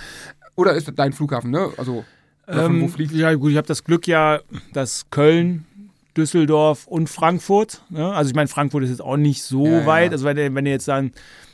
Oder 0.55 0.73
ist 0.73 0.87
das 0.87 0.95
dein 0.95 1.13
Flughafen, 1.13 1.49
ne? 1.51 1.69
Also, 1.77 2.05
von 2.45 2.81
wo 2.81 2.85
Ähm, 2.85 2.89
fliegt 2.89 3.13
ja, 3.13 3.33
gut, 3.33 3.51
ich 3.51 3.57
habe 3.57 3.67
das 3.67 3.83
Glück 3.83 4.07
ja, 4.07 4.39
dass 4.73 5.09
Köln, 5.09 5.65
Düsseldorf 6.17 6.87
und 6.87 7.09
Frankfurt, 7.09 7.81
ne? 7.89 8.13
also 8.13 8.29
ich 8.29 8.35
meine, 8.35 8.49
Frankfurt 8.49 8.83
ist 8.83 8.89
jetzt 8.89 9.01
auch 9.01 9.15
nicht 9.17 9.43
so 9.43 9.65
Ja, 9.65 9.79
ja. 9.79 9.85
weit, 9.85 10.11
also 10.11 10.25
wenn, 10.25 10.35
du- 10.35 10.53
wenn 10.55 10.65
du 10.65 10.71
jetzt 10.71 10.87
dann 10.89 11.11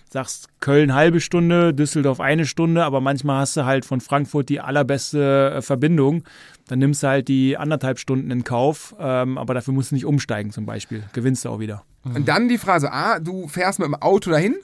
sagst, 0.10 0.48
Köln 0.61 0.95
halbe 0.95 1.19
Stunde, 1.19 1.73
Düsseldorf 1.73 2.19
eine 2.22 2.45
Stunde, 2.45 2.84
aber 2.85 3.02
manchmal 3.02 3.41
hast 3.41 3.56
du 3.57 3.65
halt 3.65 3.85
von 3.85 4.02
Frankfurt 4.02 4.49
die 4.49 4.60
allerbeste 4.61 5.52
äh, 5.57 5.61
Verbindung, 5.61 6.23
dann 6.68 6.80
nimmst 6.80 7.03
du 7.03 7.07
halt 7.07 7.27
die 7.27 7.57
anderthalb 7.57 7.99
Stunden 7.99 8.31
in 8.31 8.44
Kauf, 8.44 8.95
ähm, 8.99 9.38
aber 9.38 9.53
dafür 9.53 9.73
musst 9.73 9.91
du 9.91 9.95
nicht 9.95 10.06
umsteigen 10.06 10.52
zum 10.52 10.65
Beispiel, 10.65 11.03
gewinnst 11.14 11.45
du 11.45 11.49
auch 11.49 11.60
wieder. 11.60 11.84
Und 12.15 12.27
dann 12.27 12.47
die 12.47 12.57
Phrase 12.57 12.91
A, 12.91 13.19
du 13.19 13.47
fährst 13.47 13.79
mit 13.79 13.88
dem 13.88 13.95
Auto 13.95 14.29
dahin, 14.31 14.55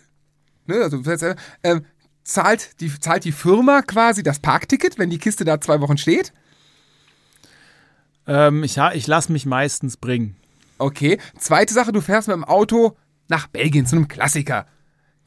ne, 0.66 0.76
also 0.76 0.98
du 0.98 1.04
fährst, 1.04 1.24
äh, 1.24 1.82
zahlt, 2.24 2.80
die, 2.80 3.00
zahlt 3.00 3.26
die 3.26 3.32
Firma 3.32 3.82
quasi 3.82 4.24
das 4.24 4.40
Parkticket, 4.40 4.98
wenn 4.98 5.10
die 5.10 5.18
Kiste 5.18 5.46
da 5.46 5.60
zwei 5.60 5.82
Wochen 5.82 5.98
steht. 5.98 6.34
Ähm, 8.28 8.64
ich 8.64 8.78
ich 8.78 9.08
lasse 9.08 9.32
mich 9.32 9.46
meistens 9.46 9.98
bringen. 9.98 10.36
Okay. 10.78 11.20
Zweite 11.38 11.74
Sache, 11.74 11.92
du 11.92 12.02
fährst 12.02 12.28
mit 12.28 12.36
dem 12.36 12.44
Auto 12.44 12.98
nach 13.28 13.48
Belgien 13.48 13.86
zu 13.86 13.96
einem 13.96 14.08
Klassiker. 14.08 14.68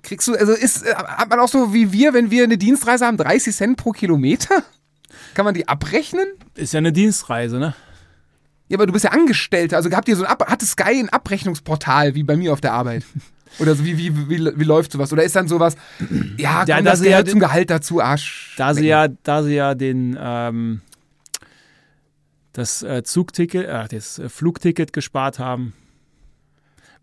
Kriegst 0.02 0.28
du, 0.28 0.34
also 0.34 0.52
ist, 0.52 0.86
äh, 0.86 0.94
hat 0.94 1.30
man 1.30 1.40
auch 1.40 1.48
so 1.48 1.72
wie 1.72 1.92
wir, 1.92 2.14
wenn 2.14 2.30
wir 2.30 2.44
eine 2.44 2.58
Dienstreise 2.58 3.06
haben, 3.06 3.16
30 3.16 3.54
Cent 3.54 3.76
pro 3.76 3.92
Kilometer? 3.92 4.62
Kann 5.34 5.44
man 5.44 5.54
die 5.54 5.68
abrechnen? 5.68 6.26
Ist 6.54 6.72
ja 6.72 6.78
eine 6.78 6.92
Dienstreise, 6.92 7.58
ne? 7.58 7.74
Ja, 8.68 8.76
aber 8.78 8.86
du 8.86 8.92
bist 8.92 9.04
ja 9.04 9.12
Angestellter, 9.12 9.76
also 9.76 9.90
habt 9.92 10.08
ihr 10.08 10.16
so 10.16 10.24
ein 10.24 10.30
Ab 10.30 10.44
hatte 10.50 10.66
Sky 10.66 10.98
ein 11.00 11.08
Abrechnungsportal 11.08 12.14
wie 12.14 12.22
bei 12.24 12.36
mir 12.36 12.52
auf 12.52 12.60
der 12.60 12.72
Arbeit? 12.72 13.04
Oder 13.60 13.74
so, 13.76 13.84
wie, 13.84 13.96
wie, 13.96 14.28
wie, 14.28 14.58
wie 14.58 14.64
läuft 14.64 14.90
sowas? 14.92 15.12
Oder 15.12 15.22
ist 15.22 15.36
dann 15.36 15.46
sowas, 15.48 15.76
ja, 16.36 16.58
komm, 16.60 16.68
Ja, 16.68 16.82
das 16.82 16.84
das 16.84 17.00
ist 17.00 17.04
ja 17.06 17.10
gehört 17.12 17.26
die- 17.28 17.30
zum 17.30 17.40
Gehalt 17.40 17.70
dazu, 17.70 18.02
Arsch. 18.02 18.54
Da 18.56 18.74
sie 18.74 18.86
ja, 18.86 19.06
da 19.08 19.42
sie 19.44 19.54
ja 19.54 19.74
den 19.74 20.18
ähm, 20.20 20.80
das 22.52 22.82
äh, 22.82 23.02
Zugticket, 23.04 23.66
äh, 23.66 23.86
das 23.88 24.18
äh, 24.18 24.28
Flugticket 24.28 24.92
gespart 24.92 25.38
haben. 25.38 25.74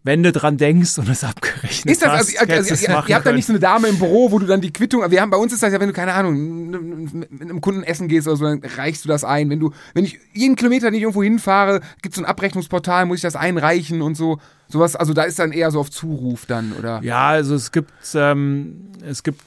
Wenn 0.06 0.22
du 0.22 0.34
dran 0.34 0.58
denkst 0.58 0.98
und 0.98 1.08
es 1.08 1.24
abgerechnet 1.24 1.86
Ist 1.94 2.02
das, 2.02 2.12
hast, 2.12 2.40
also, 2.40 2.54
also, 2.54 2.72
also 2.72 2.86
ihr, 2.86 3.04
ihr 3.08 3.16
habt 3.16 3.26
da 3.26 3.32
nicht 3.32 3.46
so 3.46 3.54
eine 3.54 3.62
Dame 3.62 3.88
im 3.88 3.98
Büro, 3.98 4.32
wo 4.32 4.40
du 4.40 4.46
dann 4.46 4.60
die 4.60 4.74
Quittung, 4.74 5.10
wir 5.10 5.22
haben, 5.22 5.30
bei 5.30 5.38
uns 5.38 5.54
ist 5.54 5.64
das 5.64 5.72
ja, 5.72 5.80
wenn 5.80 5.88
du, 5.88 5.94
keine 5.94 6.14
Ahnung, 6.14 6.70
mit 6.70 7.32
mit 7.32 7.42
einem 7.42 7.62
Kunden 7.62 7.84
essen 7.84 8.10
gehst 8.10 8.28
oder 8.28 8.36
so, 8.36 8.44
dann 8.44 8.62
reichst 8.76 9.06
du 9.06 9.10
das 9.10 9.24
ein. 9.24 9.50
Wenn 9.50 9.62
du, 9.62 9.72
wenn 9.94 10.04
ich 10.04 10.20
jeden 10.34 10.58
Kilometer 10.58 10.92
nicht 10.92 11.02
irgendwo 11.02 11.24
hinfahre, 11.24 11.80
gibt 12.02 12.14
es 12.14 12.16
so 12.18 12.22
ein 12.22 12.26
Abrechnungsportal, 12.26 13.06
muss 13.06 13.18
ich 13.18 13.22
das 13.22 13.38
einreichen 13.38 14.02
und 14.02 14.16
so. 14.16 14.40
Sowas, 14.68 14.96
also 14.96 15.14
da 15.14 15.24
ist 15.24 15.40
dann 15.40 15.52
eher 15.52 15.72
so 15.72 15.80
auf 15.80 15.90
Zuruf 15.90 16.46
dann, 16.48 16.74
oder? 16.74 17.02
Ja, 17.04 17.28
also 17.28 17.56
es 17.56 17.72
gibt, 17.72 17.94
ähm, 18.16 18.92
es 19.08 19.24
gibt 19.24 19.42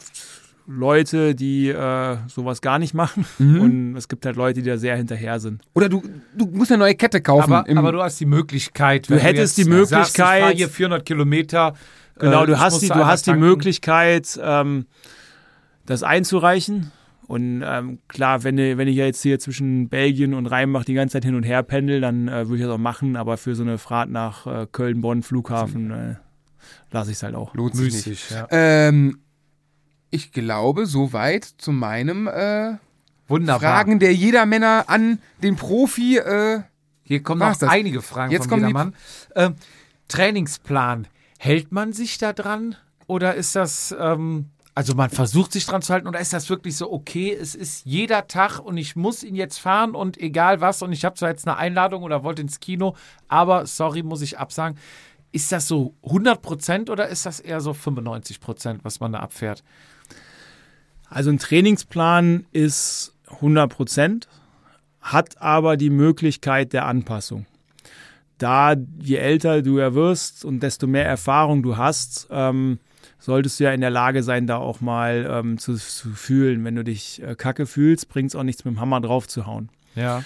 Leute, 0.69 1.35
die 1.35 1.69
äh, 1.69 2.17
sowas 2.29 2.61
gar 2.61 2.79
nicht 2.79 2.93
machen 2.95 3.25
Mhm. 3.39 3.61
und 3.61 3.97
es 3.97 4.09
gibt 4.09 4.27
halt 4.27 4.37
Leute, 4.37 4.63
die 4.63 4.69
da 4.69 4.77
sehr 4.79 4.97
hinterher 4.97 5.39
sind. 5.41 5.63
Oder 5.75 5.89
du, 5.89 6.03
du 6.37 6.47
musst 6.47 6.73
eine 6.73 6.79
neue 6.81 6.95
Kette 6.95 7.21
kaufen. 7.21 7.53
Aber, 7.53 7.71
aber 7.79 7.93
du 7.93 8.03
hast 8.03 8.19
die 8.19 8.27
Möglichkeit. 8.27 9.09
Du 9.09 9.15
wenn 9.15 9.21
hättest 9.21 9.59
jetzt 9.59 9.67
die 9.69 9.73
Sagst, 9.73 9.91
ich 9.93 9.97
Möglichkeit- 10.19 10.43
fahr 10.43 10.51
hier 10.53 10.69
400 10.69 11.05
Kilometer. 11.07 11.75
Genau, 12.19 12.45
äh, 12.45 12.47
du 12.47 12.59
hast 12.59 12.81
die, 12.83 12.89
du 12.89 13.07
hast 13.07 13.27
die. 13.27 13.35
Möglichkeit, 13.35 14.39
ähm, 14.43 14.87
das 15.85 16.03
einzureichen. 16.03 16.91
Und 17.29 17.63
ähm, 17.67 17.99
klar, 18.09 18.45
wenn 18.45 18.57
du, 18.57 18.79
wenn 18.79 18.87
ich 18.89 18.97
ja 18.97 19.05
jetzt 19.05 19.21
hier 19.23 19.39
zwischen 19.39 19.89
Belgien 19.89 20.33
und 20.33 20.47
Rheinbach 20.47 20.85
die 20.85 20.95
ganze 20.95 21.15
Zeit 21.15 21.25
hin 21.25 21.35
und 21.35 21.43
her 21.43 21.63
pendel, 21.65 22.01
dann 22.01 22.29
äh, 22.29 22.47
würde 22.49 22.57
ich 22.57 22.63
das 22.63 22.71
auch 22.71 22.79
machen. 22.79 23.17
Aber 23.17 23.37
für 23.37 23.55
so 23.55 23.63
eine 23.63 23.79
Fahrt 23.79 24.11
nach 24.11 24.47
äh, 24.47 24.67
Köln, 24.71 25.01
Bonn, 25.01 25.23
Flughafen 25.23 25.91
äh, 25.91 26.15
lasse 26.93 27.11
ich 27.11 27.17
es 27.17 27.23
halt 27.25 27.35
auch. 27.35 27.53
lohnt 27.55 27.75
sich 27.77 27.93
nicht. 27.95 28.07
Müßig, 28.07 28.31
ja. 28.31 28.47
Ähm, 28.51 29.19
ich 30.17 30.33
glaube, 30.33 30.87
soweit 30.87 31.45
zu 31.45 31.73
meinem 31.73 32.27
äh, 32.27 32.79
Wunderbar. 33.29 33.61
Fragen 33.61 33.99
der 33.99 34.15
Jedermänner 34.15 34.85
an 34.89 35.21
den 35.43 35.57
Profi. 35.57 36.17
Äh, 36.19 36.63
Hier 37.03 37.23
kommen 37.23 37.41
noch 37.41 37.57
das? 37.57 37.69
einige 37.69 38.03
Fragen 38.03 38.33
Jetzt 38.33 38.49
von 38.49 38.61
Jedermann. 38.61 38.95
Ähm, 39.35 39.57
Trainingsplan. 40.09 41.07
Hält 41.39 41.71
man 41.71 41.93
sich 41.93 42.19
da 42.19 42.33
dran? 42.33 42.77
Oder 43.07 43.35
ist 43.35 43.55
das, 43.55 43.95
ähm, 43.99 44.47
also 44.75 44.95
man 44.95 45.11
versucht 45.11 45.53
sich 45.53 45.67
dran 45.67 45.83
zu 45.83 45.93
halten, 45.93 46.09
oder 46.09 46.19
ist 46.19 46.33
das 46.33 46.49
wirklich 46.49 46.77
so, 46.77 46.91
okay, 46.91 47.33
es 47.33 47.55
ist 47.55 47.85
jeder 47.85 48.27
Tag 48.27 48.59
und 48.59 48.77
ich 48.79 48.97
muss 48.97 49.23
ihn 49.23 49.35
jetzt 49.35 49.59
fahren 49.59 49.95
und 49.95 50.19
egal 50.19 50.61
was 50.61 50.83
und 50.83 50.93
ich 50.93 51.05
habe 51.05 51.15
zwar 51.15 51.29
jetzt 51.29 51.47
eine 51.47 51.57
Einladung 51.57 52.03
oder 52.03 52.25
wollte 52.25 52.43
ins 52.43 52.59
Kino, 52.59 52.97
aber 53.29 53.67
sorry, 53.67 54.03
muss 54.03 54.23
ich 54.23 54.39
absagen. 54.39 54.79
Ist 55.33 55.53
das 55.53 55.69
so 55.69 55.95
100 56.05 56.41
Prozent 56.41 56.91
oder 56.91 57.09
ist 57.09 57.27
das 57.27 57.41
eher 57.41 57.61
so 57.61 57.75
95 57.75 58.41
Prozent, 58.41 58.85
was 58.85 59.01
man 59.01 59.13
da 59.13 59.21
abfährt? 59.21 59.63
Also 61.09 61.31
ein 61.31 61.39
Trainingsplan 61.39 62.47
ist 62.53 63.15
100 63.29 63.71
Prozent, 63.71 64.29
hat 65.01 65.41
aber 65.41 65.77
die 65.77 65.91
Möglichkeit 65.91 66.73
der 66.73 66.87
Anpassung. 66.87 67.47
Da 68.39 68.75
je 68.99 69.17
älter 69.17 69.63
du 69.63 69.79
ja 69.79 69.95
wirst 69.95 70.45
und 70.45 70.61
desto 70.61 70.87
mehr 70.87 71.07
Erfahrung 71.07 71.63
du 71.63 71.77
hast, 71.77 72.29
ähm, 72.31 72.79
solltest 73.19 73.59
du 73.59 73.65
ja 73.65 73.73
in 73.73 73.81
der 73.81 73.91
Lage 73.91 74.23
sein, 74.23 74.47
da 74.47 74.59
auch 74.59 74.81
mal 74.81 75.27
ähm, 75.31 75.59
zu, 75.59 75.75
zu 75.75 76.11
fühlen. 76.11 76.65
Wenn 76.65 76.77
du 76.77 76.85
dich 76.85 77.23
äh, 77.23 77.35
kacke 77.35 77.67
fühlst, 77.67 78.09
bringt 78.09 78.31
es 78.31 78.37
auch 78.37 78.43
nichts 78.43 78.65
mit 78.65 78.75
dem 78.75 78.81
Hammer 78.81 79.01
drauf 79.01 79.27
zu 79.27 79.47
hauen. 79.47 79.71
Ja. 79.95 80.23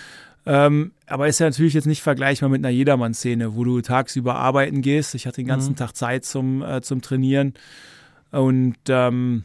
Ähm, 0.52 0.90
aber 1.06 1.28
ist 1.28 1.39
ja 1.39 1.47
natürlich 1.47 1.74
jetzt 1.74 1.86
nicht 1.86 2.02
vergleichbar 2.02 2.48
mit 2.48 2.60
einer 2.60 2.74
Jedermann-Szene, 2.74 3.55
wo 3.55 3.62
du 3.62 3.81
tagsüber 3.82 4.35
arbeiten 4.35 4.82
gehst. 4.82 5.14
Ich 5.14 5.28
hatte 5.28 5.36
den 5.36 5.47
ganzen 5.47 5.77
Tag 5.77 5.94
Zeit 5.94 6.24
zum, 6.24 6.60
äh, 6.60 6.81
zum 6.82 7.02
Trainieren. 7.02 7.55
Und 8.32 8.77
ähm, 8.89 9.44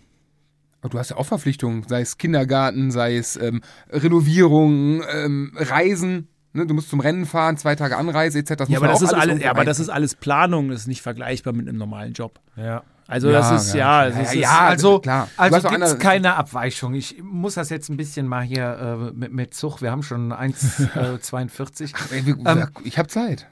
aber 0.82 0.90
du 0.90 0.98
hast 0.98 1.12
ja 1.12 1.18
auch 1.18 1.28
Verpflichtungen, 1.28 1.84
sei 1.88 2.02
es 2.02 2.18
Kindergarten, 2.18 2.90
sei 2.90 3.18
es 3.18 3.38
ähm, 3.38 3.62
Renovierung, 3.92 5.04
ähm, 5.14 5.52
Reisen. 5.56 6.28
Ne? 6.54 6.66
Du 6.66 6.74
musst 6.74 6.90
zum 6.90 7.02
Rennen 7.02 7.28
fahren, 7.28 7.58
zwei 7.58 7.76
Tage 7.76 7.98
Anreise 7.98 8.40
etc. 8.40 8.56
Das 8.56 8.70
ja, 8.70 8.80
aber 8.80 8.88
das, 8.88 9.04
ist 9.04 9.14
alles, 9.14 9.28
irgendwo 9.28 9.46
ja, 9.46 9.52
aber 9.52 9.66
das 9.66 9.80
ist 9.80 9.90
alles 9.90 10.16
Planung, 10.16 10.70
das 10.70 10.82
ist 10.82 10.88
nicht 10.88 11.04
vergleichbar 11.04 11.54
mit 11.54 11.68
einem 11.68 11.78
normalen 11.78 12.14
Job. 12.14 12.40
Ja. 12.58 12.82
Also 13.08 13.30
Ja, 13.30 13.40
das 13.52 13.68
ist, 13.68 13.74
ja. 13.76 14.04
ja, 14.06 14.10
das 14.10 14.18
ja, 14.18 14.24
ist, 14.24 14.34
ja. 14.36 14.60
also, 14.68 15.00
klar. 15.00 15.30
Also 15.38 15.58
hast 15.58 15.66
auch 15.66 15.72
gibt 15.72 15.84
es 15.84 16.00
keine 16.00 16.36
Abweichung. 16.36 16.94
Ich 16.96 17.22
muss 17.22 17.54
das 17.56 17.70
jetzt 17.70 17.90
ein 17.90 17.98
bisschen 17.98 18.28
mal 18.28 18.42
hier 18.44 19.10
äh, 19.12 19.14
mit, 19.14 19.32
mit 19.32 19.54
Zug. 19.54 19.82
Wir 19.82 19.92
haben 19.92 20.02
schon 20.04 20.34
1,42. 20.34 21.94
Ey, 22.12 22.26
wir- 22.26 22.38
Ähm, 22.46 22.68
ich 22.84 22.98
habe 22.98 23.08
Zeit. 23.08 23.48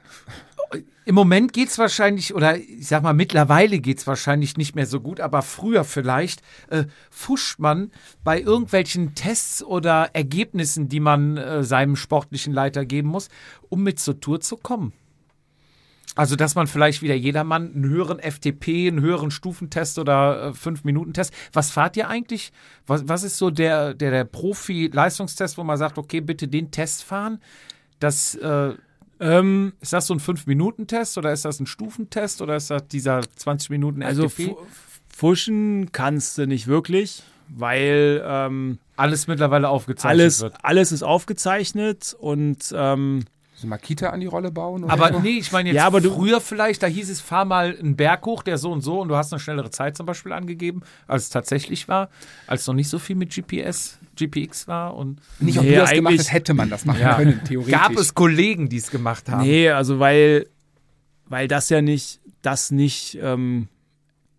Im 1.04 1.14
Moment 1.14 1.52
geht 1.52 1.68
es 1.68 1.78
wahrscheinlich, 1.78 2.34
oder 2.34 2.56
ich 2.56 2.88
sag 2.88 3.02
mal, 3.02 3.12
mittlerweile 3.12 3.78
geht 3.78 3.98
es 3.98 4.06
wahrscheinlich 4.06 4.56
nicht 4.56 4.74
mehr 4.74 4.86
so 4.86 5.00
gut, 5.00 5.20
aber 5.20 5.42
früher 5.42 5.84
vielleicht 5.84 6.40
äh, 6.70 6.84
fuscht 7.10 7.58
man 7.58 7.90
bei 8.24 8.40
irgendwelchen 8.40 9.14
Tests 9.14 9.62
oder 9.62 10.10
Ergebnissen, 10.14 10.88
die 10.88 11.00
man 11.00 11.36
äh, 11.36 11.62
seinem 11.62 11.94
sportlichen 11.94 12.54
Leiter 12.54 12.86
geben 12.86 13.08
muss, 13.10 13.28
um 13.68 13.82
mit 13.82 14.00
zur 14.00 14.18
Tour 14.18 14.40
zu 14.40 14.56
kommen. 14.56 14.94
Also, 16.16 16.36
dass 16.36 16.54
man 16.54 16.66
vielleicht 16.68 17.02
wieder 17.02 17.14
jedermann 17.14 17.72
einen 17.74 17.84
höheren 17.88 18.20
FTP, 18.20 18.88
einen 18.88 19.00
höheren 19.00 19.30
Stufentest 19.32 19.98
oder 19.98 20.46
äh, 20.46 20.50
5-Minuten-Test. 20.50 21.32
Was 21.52 21.70
fahrt 21.72 21.96
ihr 21.96 22.08
eigentlich? 22.08 22.52
Was, 22.86 23.08
was 23.08 23.24
ist 23.24 23.36
so 23.36 23.50
der, 23.50 23.94
der, 23.94 24.10
der 24.12 24.24
Profi-Leistungstest, 24.24 25.58
wo 25.58 25.64
man 25.64 25.76
sagt, 25.76 25.98
okay, 25.98 26.20
bitte 26.20 26.46
den 26.48 26.70
Test 26.70 27.02
fahren? 27.02 27.40
Das, 27.98 28.34
äh, 28.36 28.74
ähm, 29.20 29.72
ist 29.80 29.92
das 29.92 30.06
so 30.06 30.14
ein 30.14 30.20
5-Minuten-Test 30.20 31.18
oder 31.18 31.32
ist 31.32 31.44
das 31.44 31.58
ein 31.60 31.66
Stufentest 31.66 32.42
oder 32.42 32.56
ist 32.56 32.70
das 32.70 32.86
dieser 32.88 33.20
20 33.36 33.70
Minuten 33.70 34.02
also 34.02 34.28
FTP? 34.28 34.50
fu- 34.50 34.56
fuschen 35.08 35.90
kannst 35.92 36.38
du 36.38 36.46
nicht 36.46 36.66
wirklich, 36.66 37.22
weil 37.48 38.22
ähm, 38.26 38.78
Alles 38.96 39.26
mittlerweile 39.26 39.68
aufgezeichnet 39.68 40.10
alles, 40.20 40.40
wird. 40.42 40.54
alles 40.62 40.92
ist 40.92 41.02
aufgezeichnet 41.04 42.14
und 42.18 42.72
ähm, 42.76 43.24
So 43.64 43.68
Makita 43.68 44.10
an 44.10 44.20
die 44.20 44.26
Rolle 44.26 44.50
bauen? 44.50 44.84
Oder 44.84 44.92
Aber 44.92 45.12
so? 45.12 45.20
nee, 45.20 45.38
ich 45.38 45.50
meine 45.52 45.70
jetzt 45.70 45.76
Ja, 45.76 45.86
aber 45.86 46.00
du- 46.00 46.12
früher 46.12 46.40
vielleicht, 46.40 46.82
da 46.82 46.86
hieß 46.86 47.10
es, 47.10 47.20
fahr 47.20 47.44
mal 47.44 47.76
einen 47.78 47.96
Berg 47.96 48.24
hoch, 48.26 48.42
der 48.42 48.58
so 48.58 48.70
und 48.70 48.80
so 48.82 49.00
und 49.00 49.08
du 49.08 49.16
hast 49.16 49.32
eine 49.32 49.40
schnellere 49.40 49.70
Zeit 49.70 49.96
zum 49.96 50.06
Beispiel 50.06 50.32
angegeben, 50.32 50.82
als 51.06 51.24
es 51.24 51.28
tatsächlich 51.30 51.88
war, 51.88 52.10
als 52.46 52.66
noch 52.66 52.74
nicht 52.74 52.88
so 52.88 52.98
viel 52.98 53.16
mit 53.16 53.34
GPS, 53.34 53.98
GPX 54.16 54.68
war 54.68 54.94
und 54.96 55.20
Nicht, 55.40 55.58
ob 55.58 55.64
Nee, 55.64 55.74
du 55.74 55.80
das 55.80 55.92
gemacht 55.92 56.18
hast, 56.18 56.32
hätte 56.32 56.54
man 56.54 56.70
das 56.70 56.84
machen 56.84 57.00
Ja. 57.00 57.16
können, 57.16 57.42
theoretisch. 57.44 57.72
gab 57.80 57.92
es 57.96 58.14
Kollegen, 58.14 58.68
die 58.68 58.76
es 58.76 58.90
gemacht 58.90 59.28
haben. 59.28 59.42
nee, 59.42 59.68
also 59.70 59.98
weil, 59.98 60.46
weil 61.26 61.48
das 61.48 61.68
ja 61.70 61.80
nicht, 61.82 62.20
das 62.42 62.70
nicht 62.70 63.18
ähm, 63.22 63.68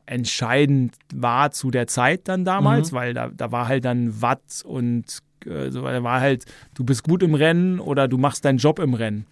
entscheidend 0.05 0.95
war 1.13 1.51
zu 1.51 1.71
der 1.71 1.87
Zeit 1.87 2.27
dann 2.27 2.45
damals, 2.45 2.93
weil 2.93 3.13
da, 3.13 3.29
da 3.29 3.51
war 3.51 3.67
halt 3.67 3.85
dann 3.85 4.21
Watt 4.21 4.61
und 4.63 5.19
so, 5.45 5.81
da 5.81 6.03
war 6.03 6.19
halt, 6.19 6.45
du 6.73 6.83
bist 6.83 7.03
gut 7.03 7.23
im 7.23 7.35
Rennen 7.35 7.79
oder 7.79 8.07
du 8.07 8.17
machst 8.17 8.45
deinen 8.45 8.57
Job 8.57 8.79
im 8.79 8.93
Rennen. 8.93 9.25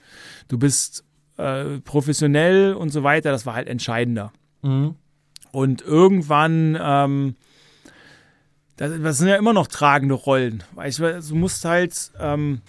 Du 0.48 0.57
bist 0.57 1.03
äh, 1.38 1.80
professionell 1.80 2.73
und 2.73 2.90
so 2.90 3.03
weiter, 3.03 3.31
das 3.31 3.45
war 3.45 3.56
halt 3.56 3.68
entscheidender. 3.68 4.31
Mhm. 4.61 4.95
Und 5.52 5.81
irgendwann, 5.81 6.77
ähm, 6.81 7.35
das, 8.77 8.91
das 9.02 9.18
sind 9.18 9.27
ja 9.27 9.35
immer 9.35 9.53
noch 9.53 9.68
tragende 9.68 10.15
Rollen. 10.15 10.64
Weißt 10.73 10.99
du, 10.99 11.22
du 11.22 11.35
musst 11.35 11.64
halt 11.65 12.11
ähm, 12.19 12.61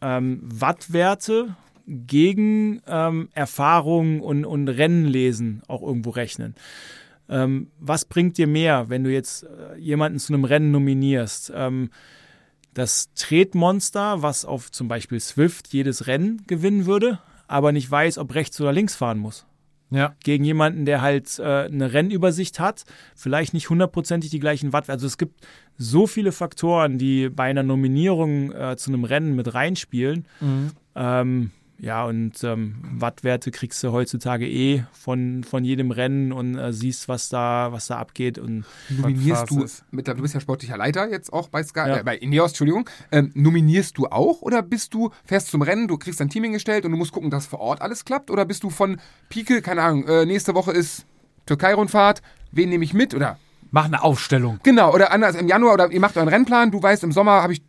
ähm, 0.00 0.40
Wattwerte 0.42 1.54
gegen 1.86 2.82
ähm, 2.86 3.28
Erfahrung 3.32 4.20
und, 4.20 4.44
und 4.44 4.68
Rennen 4.68 5.04
lesen 5.04 5.62
auch 5.68 5.82
irgendwo 5.82 6.10
rechnen. 6.10 6.54
Ähm, 7.28 7.68
was 7.78 8.04
bringt 8.04 8.38
dir 8.38 8.46
mehr, 8.46 8.88
wenn 8.88 9.04
du 9.04 9.12
jetzt 9.12 9.44
äh, 9.44 9.76
jemanden 9.78 10.18
zu 10.18 10.32
einem 10.32 10.44
Rennen 10.44 10.70
nominierst? 10.70 11.52
Ähm, 11.54 11.90
das 12.76 13.08
Tretmonster, 13.14 14.20
was 14.22 14.44
auf 14.44 14.70
zum 14.70 14.86
Beispiel 14.86 15.18
Swift 15.18 15.72
jedes 15.72 16.06
Rennen 16.06 16.42
gewinnen 16.46 16.84
würde, 16.84 17.18
aber 17.48 17.72
nicht 17.72 17.90
weiß, 17.90 18.18
ob 18.18 18.34
rechts 18.34 18.60
oder 18.60 18.70
links 18.72 18.94
fahren 18.94 19.18
muss 19.18 19.46
Ja. 19.90 20.14
gegen 20.22 20.44
jemanden, 20.44 20.84
der 20.84 21.00
halt 21.00 21.38
äh, 21.38 21.42
eine 21.64 21.94
Rennübersicht 21.94 22.60
hat, 22.60 22.84
vielleicht 23.14 23.54
nicht 23.54 23.70
hundertprozentig 23.70 24.28
die 24.30 24.40
gleichen 24.40 24.74
Watt. 24.74 24.90
Also 24.90 25.06
es 25.06 25.16
gibt 25.16 25.46
so 25.78 26.06
viele 26.06 26.32
Faktoren, 26.32 26.98
die 26.98 27.30
bei 27.30 27.44
einer 27.44 27.62
Nominierung 27.62 28.52
äh, 28.52 28.76
zu 28.76 28.90
einem 28.90 29.04
Rennen 29.04 29.34
mit 29.36 29.54
reinspielen. 29.54 30.26
Ähm, 30.94 31.50
ja, 31.78 32.04
und 32.06 32.42
ähm, 32.44 32.76
Wattwerte 32.92 33.50
kriegst 33.50 33.82
du 33.82 33.92
heutzutage 33.92 34.48
eh 34.48 34.84
von, 34.92 35.44
von 35.44 35.62
jedem 35.64 35.90
Rennen 35.90 36.32
und 36.32 36.56
äh, 36.56 36.72
siehst, 36.72 37.08
was 37.08 37.28
da, 37.28 37.68
was 37.72 37.86
da 37.88 37.98
abgeht. 37.98 38.38
Und 38.38 38.64
Nominierst 38.88 39.50
du, 39.50 39.66
mit, 39.90 40.08
du 40.08 40.14
bist 40.14 40.34
ja 40.34 40.40
sportlicher 40.40 40.76
Leiter 40.76 41.08
jetzt 41.10 41.32
auch 41.32 41.48
bei 41.48 41.62
Sky, 41.62 41.80
Ja. 41.80 41.96
äh, 41.98 42.02
bei 42.02 42.16
Ineos, 42.16 42.52
Entschuldigung. 42.52 42.88
Ähm, 43.12 43.30
nominierst 43.34 43.98
du 43.98 44.06
auch 44.06 44.40
oder 44.42 44.62
bist 44.62 44.94
du, 44.94 45.10
fährst 45.24 45.48
zum 45.48 45.62
Rennen, 45.62 45.86
du 45.88 45.98
kriegst 45.98 46.18
dein 46.20 46.30
Team 46.30 46.44
hingestellt 46.44 46.84
und 46.84 46.92
du 46.92 46.96
musst 46.96 47.12
gucken, 47.12 47.30
dass 47.30 47.46
vor 47.46 47.60
Ort 47.60 47.82
alles 47.82 48.04
klappt? 48.04 48.30
Oder 48.30 48.44
bist 48.46 48.62
du 48.62 48.70
von 48.70 48.98
Pike, 49.28 49.60
keine 49.62 49.82
Ahnung, 49.82 50.06
äh, 50.08 50.24
nächste 50.26 50.54
Woche 50.54 50.72
ist 50.72 51.04
Türkei-Rundfahrt, 51.46 52.22
wen 52.52 52.68
nehme 52.70 52.84
ich 52.84 52.94
mit? 52.94 53.14
Oder 53.14 53.38
Mach 53.70 53.84
eine 53.86 54.02
Aufstellung. 54.02 54.60
genau, 54.62 54.94
oder 54.94 55.12
anders 55.12 55.34
im 55.36 55.48
Januar 55.48 55.74
oder 55.74 55.90
ihr 55.90 56.00
macht 56.00 56.16
euren 56.16 56.28
Rennplan, 56.28 56.70
du 56.70 56.82
weißt, 56.82 57.04
im 57.04 57.12
Sommer 57.12 57.42
habe 57.42 57.52
ich, 57.52 57.62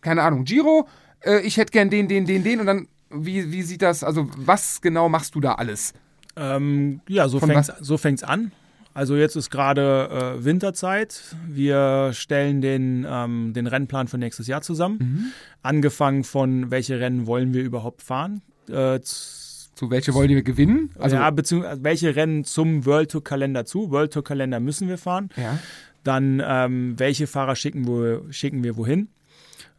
keine 0.00 0.22
Ahnung, 0.22 0.44
Giro, 0.44 0.86
äh, 1.24 1.40
ich 1.40 1.56
hätte 1.56 1.70
gern 1.70 1.90
den, 1.90 2.08
den, 2.08 2.26
den, 2.26 2.42
den 2.44 2.60
und 2.60 2.66
dann, 2.66 2.88
wie, 3.14 3.52
wie 3.52 3.62
sieht 3.62 3.82
das, 3.82 4.02
also 4.04 4.28
was 4.36 4.80
genau 4.80 5.08
machst 5.08 5.34
du 5.34 5.40
da 5.40 5.54
alles? 5.54 5.92
Ähm, 6.36 7.00
ja, 7.08 7.28
so 7.28 7.38
Von 7.40 7.50
fängt's, 7.50 7.72
so 7.80 7.96
fängt's 7.98 8.22
an. 8.22 8.52
Also 8.92 9.16
jetzt 9.16 9.34
ist 9.34 9.50
gerade 9.50 10.36
äh, 10.38 10.44
Winterzeit. 10.44 11.20
Wir 11.48 12.10
stellen 12.12 12.60
den, 12.60 13.04
ähm, 13.08 13.52
den 13.52 13.66
Rennplan 13.66 14.06
für 14.08 14.18
nächstes 14.18 14.46
Jahr 14.46 14.62
zusammen. 14.62 15.32
Angefangen 15.62 16.22
von, 16.24 16.70
welche 16.70 17.00
Rennen 17.00 17.26
wollen 17.26 17.54
wir 17.54 17.62
überhaupt 17.64 18.02
fahren? 18.02 18.42
Äh, 18.68 19.00
z- 19.00 19.70
So, 19.74 19.90
welche 19.90 20.14
wollen 20.14 20.28
wir 20.28 20.42
gewinnen? 20.44 20.90
Also, 20.98 21.16
ja, 21.16 21.28
beziehungsweise 21.30 21.82
welche 21.82 22.14
Rennen 22.14 22.44
zum 22.44 22.86
World 22.86 23.10
Tour 23.10 23.24
Kalender 23.24 23.64
zu? 23.64 23.90
World 23.90 24.12
Tour 24.12 24.22
Kalender 24.22 24.60
müssen 24.60 24.88
wir 24.88 24.98
fahren. 24.98 25.28
ja. 25.36 25.58
Dann, 26.04 26.42
ähm, 26.46 26.94
welche 26.98 27.26
Fahrer 27.26 27.56
schicken 27.56 27.86
wir, 27.88 28.22
schicken 28.30 28.62
wir 28.62 28.76
wohin? 28.76 29.08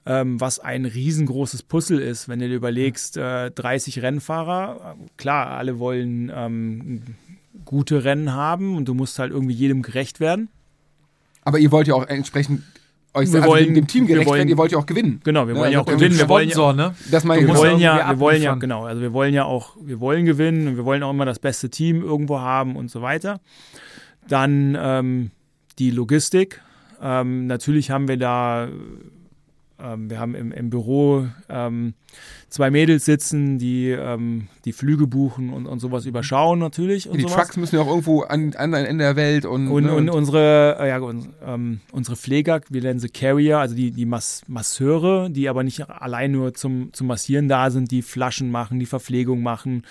Ähm, 0.07 0.39
was 0.39 0.59
ein 0.59 0.85
riesengroßes 0.85 1.63
Puzzle 1.63 1.99
ist, 1.99 2.29
wenn 2.29 2.39
du 2.39 2.47
dir 2.47 2.55
überlegst, 2.55 3.17
äh, 3.17 3.49
30 3.49 4.01
Rennfahrer, 4.03 4.95
äh, 4.99 5.05
klar, 5.17 5.47
alle 5.57 5.79
wollen 5.79 6.31
ähm, 6.33 7.01
gute 7.65 8.03
Rennen 8.03 8.31
haben 8.33 8.75
und 8.77 8.85
du 8.87 8.93
musst 8.93 9.17
halt 9.17 9.31
irgendwie 9.31 9.55
jedem 9.55 9.81
gerecht 9.81 10.19
werden. 10.19 10.49
Aber 11.43 11.57
ihr 11.57 11.71
wollt 11.71 11.87
ja 11.87 11.95
auch 11.95 12.05
entsprechend 12.07 12.61
euch 13.15 13.31
Wir 13.31 13.39
also 13.41 13.49
wollen- 13.53 13.73
dem, 13.73 13.87
Team 13.87 14.07
wir 14.07 14.15
gerecht 14.15 14.29
wollen- 14.29 14.37
werden, 14.39 14.49
ihr 14.49 14.57
wollt 14.57 14.71
ja 14.73 14.77
auch 14.77 14.85
gewinnen. 14.85 15.21
Genau, 15.23 15.47
wir 15.47 15.55
wollen 15.55 15.71
ja 15.71 15.79
auch 15.81 15.87
also 15.87 15.97
gewinnen. 15.97 16.19
Wir 16.19 16.27
wollen 16.29 16.49
ja, 16.49 16.53
Sponsor, 16.53 16.73
ne? 16.73 16.95
Das 17.09 17.23
meine 17.23 17.41
Du 17.41 17.47
ich. 17.47 17.53
wir 17.53 17.59
wollen 17.59 17.75
auch 17.75 17.79
ja, 17.79 18.09
wir 18.09 18.19
wollen 18.19 18.41
ja, 18.43 18.55
genau, 18.55 18.83
also 18.85 19.01
wir 19.01 19.13
wollen 19.13 19.33
ja 19.33 19.45
auch, 19.45 19.75
wir 19.81 19.99
wollen 19.99 20.25
gewinnen 20.25 20.67
und 20.67 20.75
wir 20.75 20.85
wollen 20.85 21.01
auch 21.01 21.11
immer 21.11 21.25
das 21.25 21.39
beste 21.39 21.69
Team 21.69 22.03
irgendwo 22.03 22.39
haben 22.41 22.75
und 22.75 22.91
so 22.91 23.01
weiter. 23.01 23.39
Dann 24.27 24.77
ähm, 24.79 25.31
die 25.79 25.91
Logistik. 25.91 26.61
Ähm, 27.01 27.47
natürlich 27.47 27.89
haben 27.89 28.07
wir 28.07 28.17
da, 28.17 28.67
ähm, 29.79 30.09
wir 30.09 30.19
haben 30.19 30.35
im, 30.35 30.51
im 30.51 30.69
Büro 30.69 31.27
ähm, 31.49 31.93
zwei 32.49 32.71
Mädels 32.71 33.05
sitzen, 33.05 33.59
die 33.59 33.89
ähm, 33.89 34.47
die 34.63 34.71
Flüge 34.71 35.07
buchen 35.07 35.51
und, 35.51 35.65
und 35.65 35.79
sowas 35.79 36.05
überschauen 36.05 36.59
natürlich. 36.59 37.09
Und 37.09 37.17
die 37.17 37.23
sowas. 37.23 37.35
Trucks 37.35 37.57
müssen 37.57 37.75
ja 37.75 37.81
auch 37.81 37.87
irgendwo 37.87 38.21
an, 38.21 38.53
an 38.55 38.73
ein 38.73 38.85
Ende 38.85 39.03
der 39.03 39.15
Welt 39.15 39.45
und, 39.45 39.67
Und, 39.67 39.85
ne, 39.85 39.93
und 39.93 40.09
unsere, 40.09 40.77
äh, 40.79 40.89
ja, 40.89 40.99
uns, 40.99 41.27
ähm, 41.45 41.81
unsere 41.91 42.15
Pfleger, 42.15 42.61
wir 42.69 42.81
nennen 42.81 42.99
sie 42.99 43.09
Carrier, 43.09 43.59
also 43.59 43.75
die, 43.75 43.91
die 43.91 44.05
Mas 44.05 44.43
Masseure, 44.47 45.29
die 45.29 45.49
aber 45.49 45.63
nicht 45.63 45.89
allein 45.89 46.31
nur 46.31 46.53
zum, 46.53 46.93
zum 46.93 47.07
Massieren 47.07 47.49
da 47.49 47.69
sind, 47.69 47.91
die 47.91 48.01
Flaschen 48.01 48.51
machen, 48.51 48.79
die 48.79 48.85
Verpflegung 48.85 49.43
machen 49.43 49.83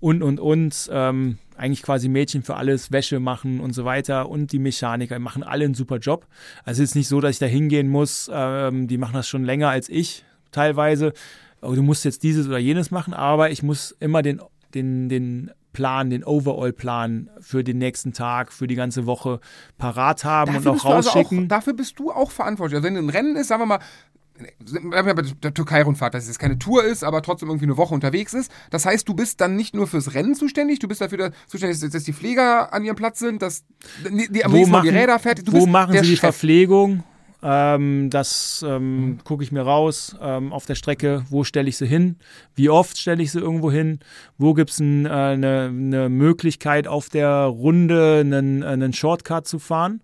und, 0.00 0.22
und, 0.22 0.40
und. 0.40 0.90
Ähm, 0.92 1.38
eigentlich 1.60 1.82
quasi 1.82 2.08
Mädchen 2.08 2.42
für 2.42 2.56
alles, 2.56 2.90
Wäsche 2.90 3.20
machen 3.20 3.60
und 3.60 3.74
so 3.74 3.84
weiter. 3.84 4.30
Und 4.30 4.52
die 4.52 4.58
Mechaniker 4.58 5.18
machen 5.18 5.42
alle 5.42 5.66
einen 5.66 5.74
super 5.74 5.98
Job. 5.98 6.26
Also 6.64 6.82
es 6.82 6.90
ist 6.90 6.94
nicht 6.94 7.08
so, 7.08 7.20
dass 7.20 7.32
ich 7.32 7.38
da 7.38 7.46
hingehen 7.46 7.88
muss. 7.88 8.30
Ähm, 8.32 8.88
die 8.88 8.96
machen 8.96 9.12
das 9.12 9.28
schon 9.28 9.44
länger 9.44 9.68
als 9.68 9.88
ich 9.90 10.24
teilweise. 10.52 11.12
Oh, 11.60 11.74
du 11.74 11.82
musst 11.82 12.06
jetzt 12.06 12.22
dieses 12.22 12.48
oder 12.48 12.58
jenes 12.58 12.90
machen, 12.90 13.12
aber 13.12 13.50
ich 13.50 13.62
muss 13.62 13.94
immer 14.00 14.22
den, 14.22 14.40
den, 14.72 15.10
den 15.10 15.50
Plan, 15.74 16.08
den 16.08 16.24
Overall-Plan 16.24 17.28
für 17.38 17.62
den 17.62 17.76
nächsten 17.76 18.14
Tag, 18.14 18.52
für 18.52 18.66
die 18.66 18.74
ganze 18.74 19.04
Woche 19.04 19.40
parat 19.76 20.24
haben 20.24 20.56
und 20.56 20.64
noch 20.64 20.72
bist 20.72 20.84
du 20.84 20.88
also 20.88 21.10
rausschicken. 21.10 21.44
auch, 21.44 21.48
dafür 21.48 21.74
bist 21.74 21.98
du 21.98 22.10
auch 22.10 22.30
verantwortlich. 22.30 22.76
Also 22.76 22.88
wenn 22.88 22.96
ein 22.96 23.10
Rennen 23.10 23.36
ist, 23.36 23.48
sagen 23.48 23.62
wir 23.62 23.66
mal, 23.66 23.80
wir 24.58 24.98
haben 24.98 25.08
ja 25.08 25.14
bei 25.14 25.22
der 25.22 25.54
Türkei-Rundfahrt, 25.54 26.14
dass 26.14 26.22
es 26.24 26.28
jetzt 26.28 26.38
keine 26.38 26.58
Tour 26.58 26.84
ist, 26.84 27.04
aber 27.04 27.22
trotzdem 27.22 27.48
irgendwie 27.48 27.66
eine 27.66 27.76
Woche 27.76 27.94
unterwegs 27.94 28.34
ist. 28.34 28.50
Das 28.70 28.86
heißt, 28.86 29.08
du 29.08 29.14
bist 29.14 29.40
dann 29.40 29.56
nicht 29.56 29.74
nur 29.74 29.86
fürs 29.86 30.14
Rennen 30.14 30.34
zuständig, 30.34 30.78
du 30.78 30.88
bist 30.88 31.00
dafür 31.00 31.18
da- 31.18 31.30
zuständig, 31.46 31.78
dass, 31.90 32.04
die 32.04 32.12
Pfleger 32.12 32.72
an 32.72 32.84
ihrem 32.84 32.96
Platz 32.96 33.18
sind, 33.18 33.42
dass 33.42 33.64
die, 34.08 34.30
die 34.30 34.44
am 34.44 34.52
wo 34.52 34.66
machen, 34.66 34.84
die 34.84 34.96
Räder 34.96 35.18
fertig 35.18 35.44
du 35.44 35.52
wo 35.52 35.66
machen 35.66 35.92
sie 35.94 36.00
die 36.00 36.06
Chef. 36.08 36.20
Verpflegung? 36.20 37.04
Ähm, 37.42 38.10
das 38.10 38.64
ähm, 38.68 39.18
gucke 39.24 39.42
ich 39.42 39.50
mir 39.50 39.62
raus 39.62 40.14
ähm, 40.20 40.52
auf 40.52 40.66
der 40.66 40.74
Strecke. 40.74 41.24
Wo 41.30 41.42
stelle 41.44 41.68
ich 41.68 41.78
sie 41.78 41.86
hin? 41.86 42.16
Wie 42.54 42.68
oft 42.68 42.98
stelle 42.98 43.22
ich 43.22 43.32
sie 43.32 43.38
irgendwo 43.40 43.70
hin? 43.70 44.00
Wo 44.36 44.52
gibt 44.52 44.70
es 44.70 44.80
äh, 44.80 44.84
eine, 44.84 45.70
eine 45.70 46.08
Möglichkeit, 46.10 46.86
auf 46.86 47.08
der 47.08 47.30
Runde 47.44 48.20
einen, 48.20 48.62
einen 48.62 48.92
Shortcut 48.92 49.46
zu 49.46 49.58
fahren? 49.58 50.02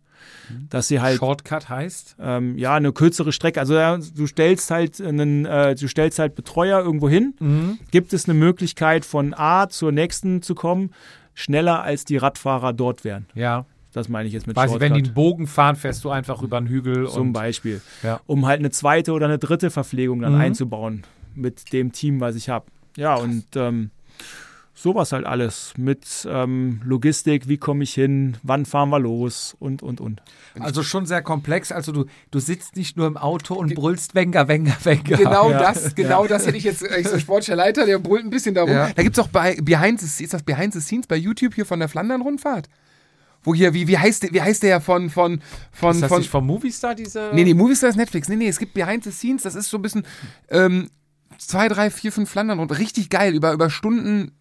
Dass 0.71 0.89
sie 0.89 1.01
halt 1.01 1.19
Shortcut 1.19 1.69
heißt? 1.69 2.17
ähm, 2.21 2.57
ja 2.59 2.75
eine 2.75 2.93
kürzere 2.93 3.33
Strecke. 3.33 3.61
Also 3.61 3.75
ja, 3.75 3.97
du 3.99 4.27
stellst 4.27 4.71
halt 4.71 5.01
einen, 5.01 5.45
äh, 5.47 5.75
du 5.75 5.89
stellst 5.89 6.19
halt 6.19 6.35
Betreuer 6.35 6.81
irgendwo 6.83 7.09
hin. 7.09 7.35
Mhm. 7.41 7.79
Gibt 7.91 8.13
es 8.13 8.29
eine 8.29 8.35
Möglichkeit 8.39 9.05
von 9.05 9.35
A 9.35 9.69
zur 9.69 9.93
nächsten 9.93 10.43
zu 10.43 10.55
kommen, 10.55 10.91
schneller 11.35 11.83
als 11.83 12.05
die 12.05 12.17
Radfahrer 12.17 12.73
dort 12.73 13.05
wären? 13.05 13.27
Ja. 13.35 13.67
Das 13.93 14.11
meine 14.11 14.27
ich 14.29 14.35
jetzt 14.35 14.47
mit 14.47 14.57
Quasi, 14.57 14.73
Shortcut. 14.73 14.81
wenn 14.91 14.95
die 14.95 15.05
einen 15.05 15.15
Bogen 15.15 15.47
fahren, 15.47 15.75
fährst 15.75 16.05
du 16.05 16.11
einfach 16.11 16.43
über 16.43 16.59
einen 16.59 16.67
Hügel 16.67 17.09
zum 17.09 17.33
Beispiel, 17.33 17.81
Ja. 18.03 18.21
um 18.27 18.45
halt 18.47 18.59
eine 18.59 18.71
zweite 18.71 19.13
oder 19.13 19.25
eine 19.25 19.39
dritte 19.39 19.71
Verpflegung 19.71 20.21
dann 20.21 20.35
Mhm. 20.35 20.41
einzubauen 20.41 21.03
mit 21.35 21.73
dem 21.73 21.93
Team, 21.93 22.21
was 22.21 22.37
ich 22.37 22.51
habe. 22.51 22.67
Ja, 22.99 23.15
und 23.15 23.45
ähm, 23.57 23.91
sowas 24.77 25.13
halt 25.13 25.25
alles 25.25 25.73
mit 25.79 26.29
ähm, 26.31 26.81
Logistik, 26.85 27.49
wie 27.49 27.57
komme 27.57 27.83
ich 27.83 27.95
hin, 27.95 28.37
wann 28.43 28.67
fahren 28.67 28.91
wir 28.91 29.01
los 29.01 29.57
und, 29.59 29.83
und, 29.83 30.01
und. 30.01 30.23
Also 30.61 30.83
schon 30.83 31.07
sehr 31.07 31.23
komplex. 31.23 31.73
Also 31.73 31.93
du, 31.93 32.05
du 32.31 32.39
sitzt 32.39 32.77
nicht 32.77 32.97
nur 32.97 33.07
im 33.07 33.17
Auto 33.17 33.55
und 33.55 33.75
brüllst 33.75 34.15
Wenger, 34.15 34.49
Wenger, 34.49 34.77
Wenger. 34.85 35.17
Genau 35.17 35.51
Ja. 35.51 35.59
das, 35.59 35.95
genau 35.95 36.27
das 36.27 36.47
hätte 36.47 36.59
ich 36.59 36.65
jetzt, 36.65 36.83
äh, 36.83 37.01
ich 37.01 37.09
so 37.09 37.19
sportlicher 37.19 37.57
Leiter, 37.57 37.87
der 37.87 37.99
brüllt 37.99 38.25
ein 38.25 38.31
bisschen 38.31 38.55
darum. 38.55 38.71
Ja. 38.71 38.91
Da 38.95 39.03
gibt 39.03 39.17
es 39.17 39.25
auch 39.25 39.29
bei 39.29 39.57
Behind 39.63 39.99
the, 39.99 40.23
ist 40.23 40.35
das 40.35 40.43
Behind 40.43 40.75
the 40.75 40.81
Scenes 40.81 41.07
bei 41.07 41.17
YouTube 41.17 41.55
hier 41.55 41.65
von 41.65 41.81
der 41.81 41.89
Flandern-Rundfahrt? 41.89 42.69
Wo 43.43 43.55
hier, 43.55 43.73
wie, 43.73 43.89
wie 43.89 43.97
heißt 43.97 44.25
der, 44.25 44.33
wie 44.35 44.43
heißt 44.43 44.63
der 44.63 44.83
von, 44.83 45.09
von, 45.09 45.41
von, 45.73 45.95
Ist 45.95 46.03
das 46.03 46.09
von, 46.09 46.19
nicht 46.19 46.31
vom 46.31 46.47
Movistar, 46.47 46.95
diese? 46.95 47.31
Nee, 47.33 47.45
nee, 47.45 47.55
Movistar 47.55 47.89
ist 47.89 47.97
Netflix. 47.97 48.29
Nee, 48.29 48.37
nee, 48.37 48.49
es 48.49 48.59
gibt 48.59 48.75
Behind 48.75 49.05
the 49.05 49.11
Scenes, 49.11 49.43
das 49.43 49.55
ist 49.55 49.71
so 49.71 49.79
ein 49.79 49.83
bisschen 49.83 50.05
ähm, 50.51 50.91
zwei, 51.39 51.69
drei, 51.69 51.91
vier, 51.91 52.13
fünf 52.13 52.29
Flandern 52.29 52.59
und 52.59 52.77
richtig 52.79 53.09
geil, 53.09 53.35
über, 53.35 53.53
über 53.53 53.71
Stunden, 53.71 54.33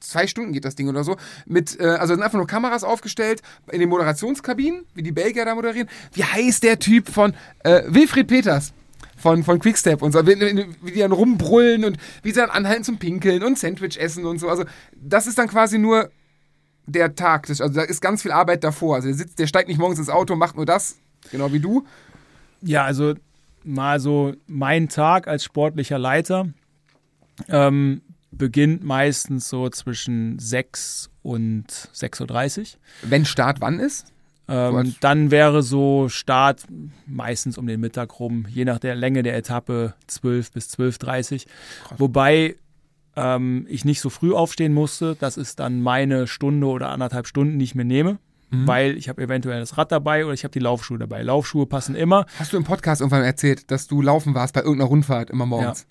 zwei 0.00 0.26
Stunden 0.26 0.52
geht 0.52 0.64
das 0.64 0.74
Ding 0.74 0.88
oder 0.88 1.04
so. 1.04 1.16
Mit, 1.46 1.78
äh, 1.80 1.84
also 1.84 2.14
sind 2.14 2.22
einfach 2.22 2.38
nur 2.38 2.46
Kameras 2.46 2.84
aufgestellt 2.84 3.42
in 3.70 3.80
den 3.80 3.88
Moderationskabinen, 3.88 4.84
wie 4.94 5.02
die 5.02 5.12
Belgier 5.12 5.44
da 5.44 5.54
moderieren. 5.54 5.88
Wie 6.12 6.24
heißt 6.24 6.62
der 6.62 6.78
Typ 6.78 7.08
von 7.08 7.34
äh, 7.64 7.82
Wilfried 7.86 8.28
Peters? 8.28 8.72
Von, 9.16 9.44
von 9.44 9.60
Quickstep 9.60 10.02
und 10.02 10.10
so, 10.10 10.26
wie, 10.26 10.34
wie 10.82 10.90
die 10.90 10.98
dann 10.98 11.12
rumbrüllen 11.12 11.84
und 11.84 11.96
wie 12.24 12.30
sie 12.30 12.40
dann 12.40 12.50
anhalten 12.50 12.82
zum 12.82 12.98
Pinkeln 12.98 13.44
und 13.44 13.56
Sandwich 13.56 13.96
essen 13.96 14.26
und 14.26 14.40
so. 14.40 14.48
Also, 14.48 14.64
das 14.96 15.28
ist 15.28 15.38
dann 15.38 15.46
quasi 15.46 15.78
nur 15.78 16.10
der 16.86 17.14
Tag. 17.14 17.48
Also, 17.48 17.68
da 17.68 17.82
ist 17.82 18.00
ganz 18.00 18.22
viel 18.22 18.32
Arbeit 18.32 18.64
davor. 18.64 18.96
Also, 18.96 19.06
der 19.06 19.16
sitzt, 19.16 19.38
der 19.38 19.46
steigt 19.46 19.68
nicht 19.68 19.78
morgens 19.78 20.00
ins 20.00 20.08
Auto, 20.08 20.34
macht 20.34 20.56
nur 20.56 20.66
das, 20.66 20.96
genau 21.30 21.52
wie 21.52 21.60
du. 21.60 21.86
Ja, 22.62 22.84
also 22.84 23.14
mal 23.64 24.00
so 24.00 24.34
mein 24.46 24.88
Tag 24.88 25.28
als 25.28 25.44
sportlicher 25.44 25.98
Leiter 25.98 26.48
ähm, 27.48 28.02
beginnt 28.32 28.82
meistens 28.82 29.48
so 29.48 29.68
zwischen 29.68 30.38
6 30.38 31.10
und 31.22 31.66
6.30 31.68 32.60
Uhr. 32.60 32.66
Wenn 33.02 33.24
Start 33.24 33.60
wann 33.60 33.78
ist? 33.78 34.06
Ähm, 34.48 34.96
dann 35.00 35.30
wäre 35.30 35.62
so 35.62 36.08
Start 36.08 36.64
meistens 37.06 37.58
um 37.58 37.66
den 37.66 37.80
Mittag 37.80 38.18
rum, 38.18 38.46
je 38.48 38.64
nach 38.64 38.78
der 38.78 38.96
Länge 38.96 39.22
der 39.22 39.36
Etappe 39.36 39.94
12 40.08 40.50
bis 40.52 40.68
12.30 40.74 41.46
Wobei 41.96 42.56
ähm, 43.14 43.66
ich 43.68 43.84
nicht 43.84 44.00
so 44.00 44.10
früh 44.10 44.34
aufstehen 44.34 44.74
musste. 44.74 45.16
Das 45.18 45.36
ist 45.36 45.60
dann 45.60 45.80
meine 45.80 46.26
Stunde 46.26 46.66
oder 46.66 46.88
anderthalb 46.88 47.26
Stunden, 47.26 47.58
die 47.58 47.64
ich 47.64 47.74
mir 47.74 47.84
nehme. 47.84 48.18
Weil 48.54 48.98
ich 48.98 49.08
habe 49.08 49.22
eventuell 49.22 49.60
das 49.60 49.78
Rad 49.78 49.90
dabei 49.90 50.26
oder 50.26 50.34
ich 50.34 50.44
habe 50.44 50.52
die 50.52 50.58
Laufschuhe 50.58 50.98
dabei. 50.98 51.22
Laufschuhe 51.22 51.64
passen 51.64 51.94
immer. 51.94 52.26
Hast 52.38 52.52
du 52.52 52.58
im 52.58 52.64
Podcast 52.64 53.00
irgendwann 53.00 53.24
erzählt, 53.24 53.70
dass 53.70 53.86
du 53.86 54.02
laufen 54.02 54.34
warst 54.34 54.52
bei 54.52 54.60
irgendeiner 54.60 54.90
Rundfahrt 54.90 55.30
immer 55.30 55.46
morgens? 55.46 55.86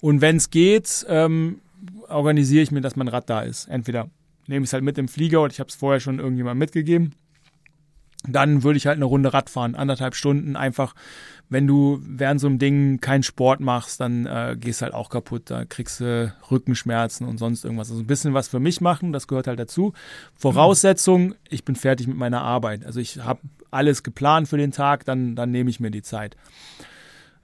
Und 0.00 0.20
wenn 0.20 0.36
es 0.36 0.50
geht, 0.50 1.04
ähm, 1.08 1.60
organisiere 2.08 2.62
ich 2.62 2.70
mir, 2.70 2.80
dass 2.80 2.96
mein 2.96 3.08
Rad 3.08 3.28
da 3.30 3.40
ist. 3.40 3.66
Entweder 3.66 4.08
nehme 4.46 4.64
ich 4.64 4.68
es 4.68 4.72
halt 4.72 4.84
mit 4.84 4.98
im 4.98 5.08
Flieger 5.08 5.42
oder 5.42 5.52
ich 5.52 5.60
habe 5.60 5.68
es 5.68 5.74
vorher 5.74 6.00
schon 6.00 6.18
irgendjemandem 6.18 6.58
mitgegeben. 6.58 7.14
Dann 8.26 8.62
würde 8.62 8.78
ich 8.78 8.86
halt 8.86 8.96
eine 8.96 9.04
Runde 9.04 9.34
Rad 9.34 9.50
fahren, 9.50 9.74
anderthalb 9.74 10.14
Stunden. 10.14 10.56
Einfach, 10.56 10.94
wenn 11.50 11.66
du 11.66 12.00
während 12.02 12.40
so 12.40 12.46
einem 12.46 12.58
Ding 12.58 12.98
keinen 13.00 13.22
Sport 13.22 13.60
machst, 13.60 14.00
dann 14.00 14.24
äh, 14.24 14.56
gehst 14.58 14.80
halt 14.80 14.94
auch 14.94 15.10
kaputt. 15.10 15.50
Da 15.50 15.66
kriegst 15.66 16.00
du 16.00 16.34
Rückenschmerzen 16.50 17.26
und 17.28 17.36
sonst 17.36 17.64
irgendwas. 17.64 17.90
Also 17.90 18.02
ein 18.02 18.06
bisschen 18.06 18.32
was 18.32 18.48
für 18.48 18.60
mich 18.60 18.80
machen, 18.80 19.12
das 19.12 19.28
gehört 19.28 19.46
halt 19.46 19.58
dazu. 19.58 19.92
Voraussetzung, 20.34 21.34
ich 21.50 21.64
bin 21.64 21.76
fertig 21.76 22.06
mit 22.06 22.16
meiner 22.16 22.40
Arbeit. 22.40 22.86
Also 22.86 22.98
ich 22.98 23.18
habe 23.18 23.40
alles 23.70 24.02
geplant 24.02 24.48
für 24.48 24.56
den 24.56 24.72
Tag, 24.72 25.04
dann, 25.04 25.36
dann 25.36 25.50
nehme 25.50 25.68
ich 25.68 25.80
mir 25.80 25.90
die 25.90 26.02
Zeit. 26.02 26.36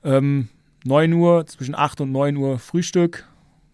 Ähm, 0.03 0.49
9 0.85 1.13
Uhr, 1.13 1.47
zwischen 1.47 1.75
8 1.75 2.01
und 2.01 2.13
9 2.13 2.37
Uhr 2.37 2.59
Frühstück. 2.59 3.29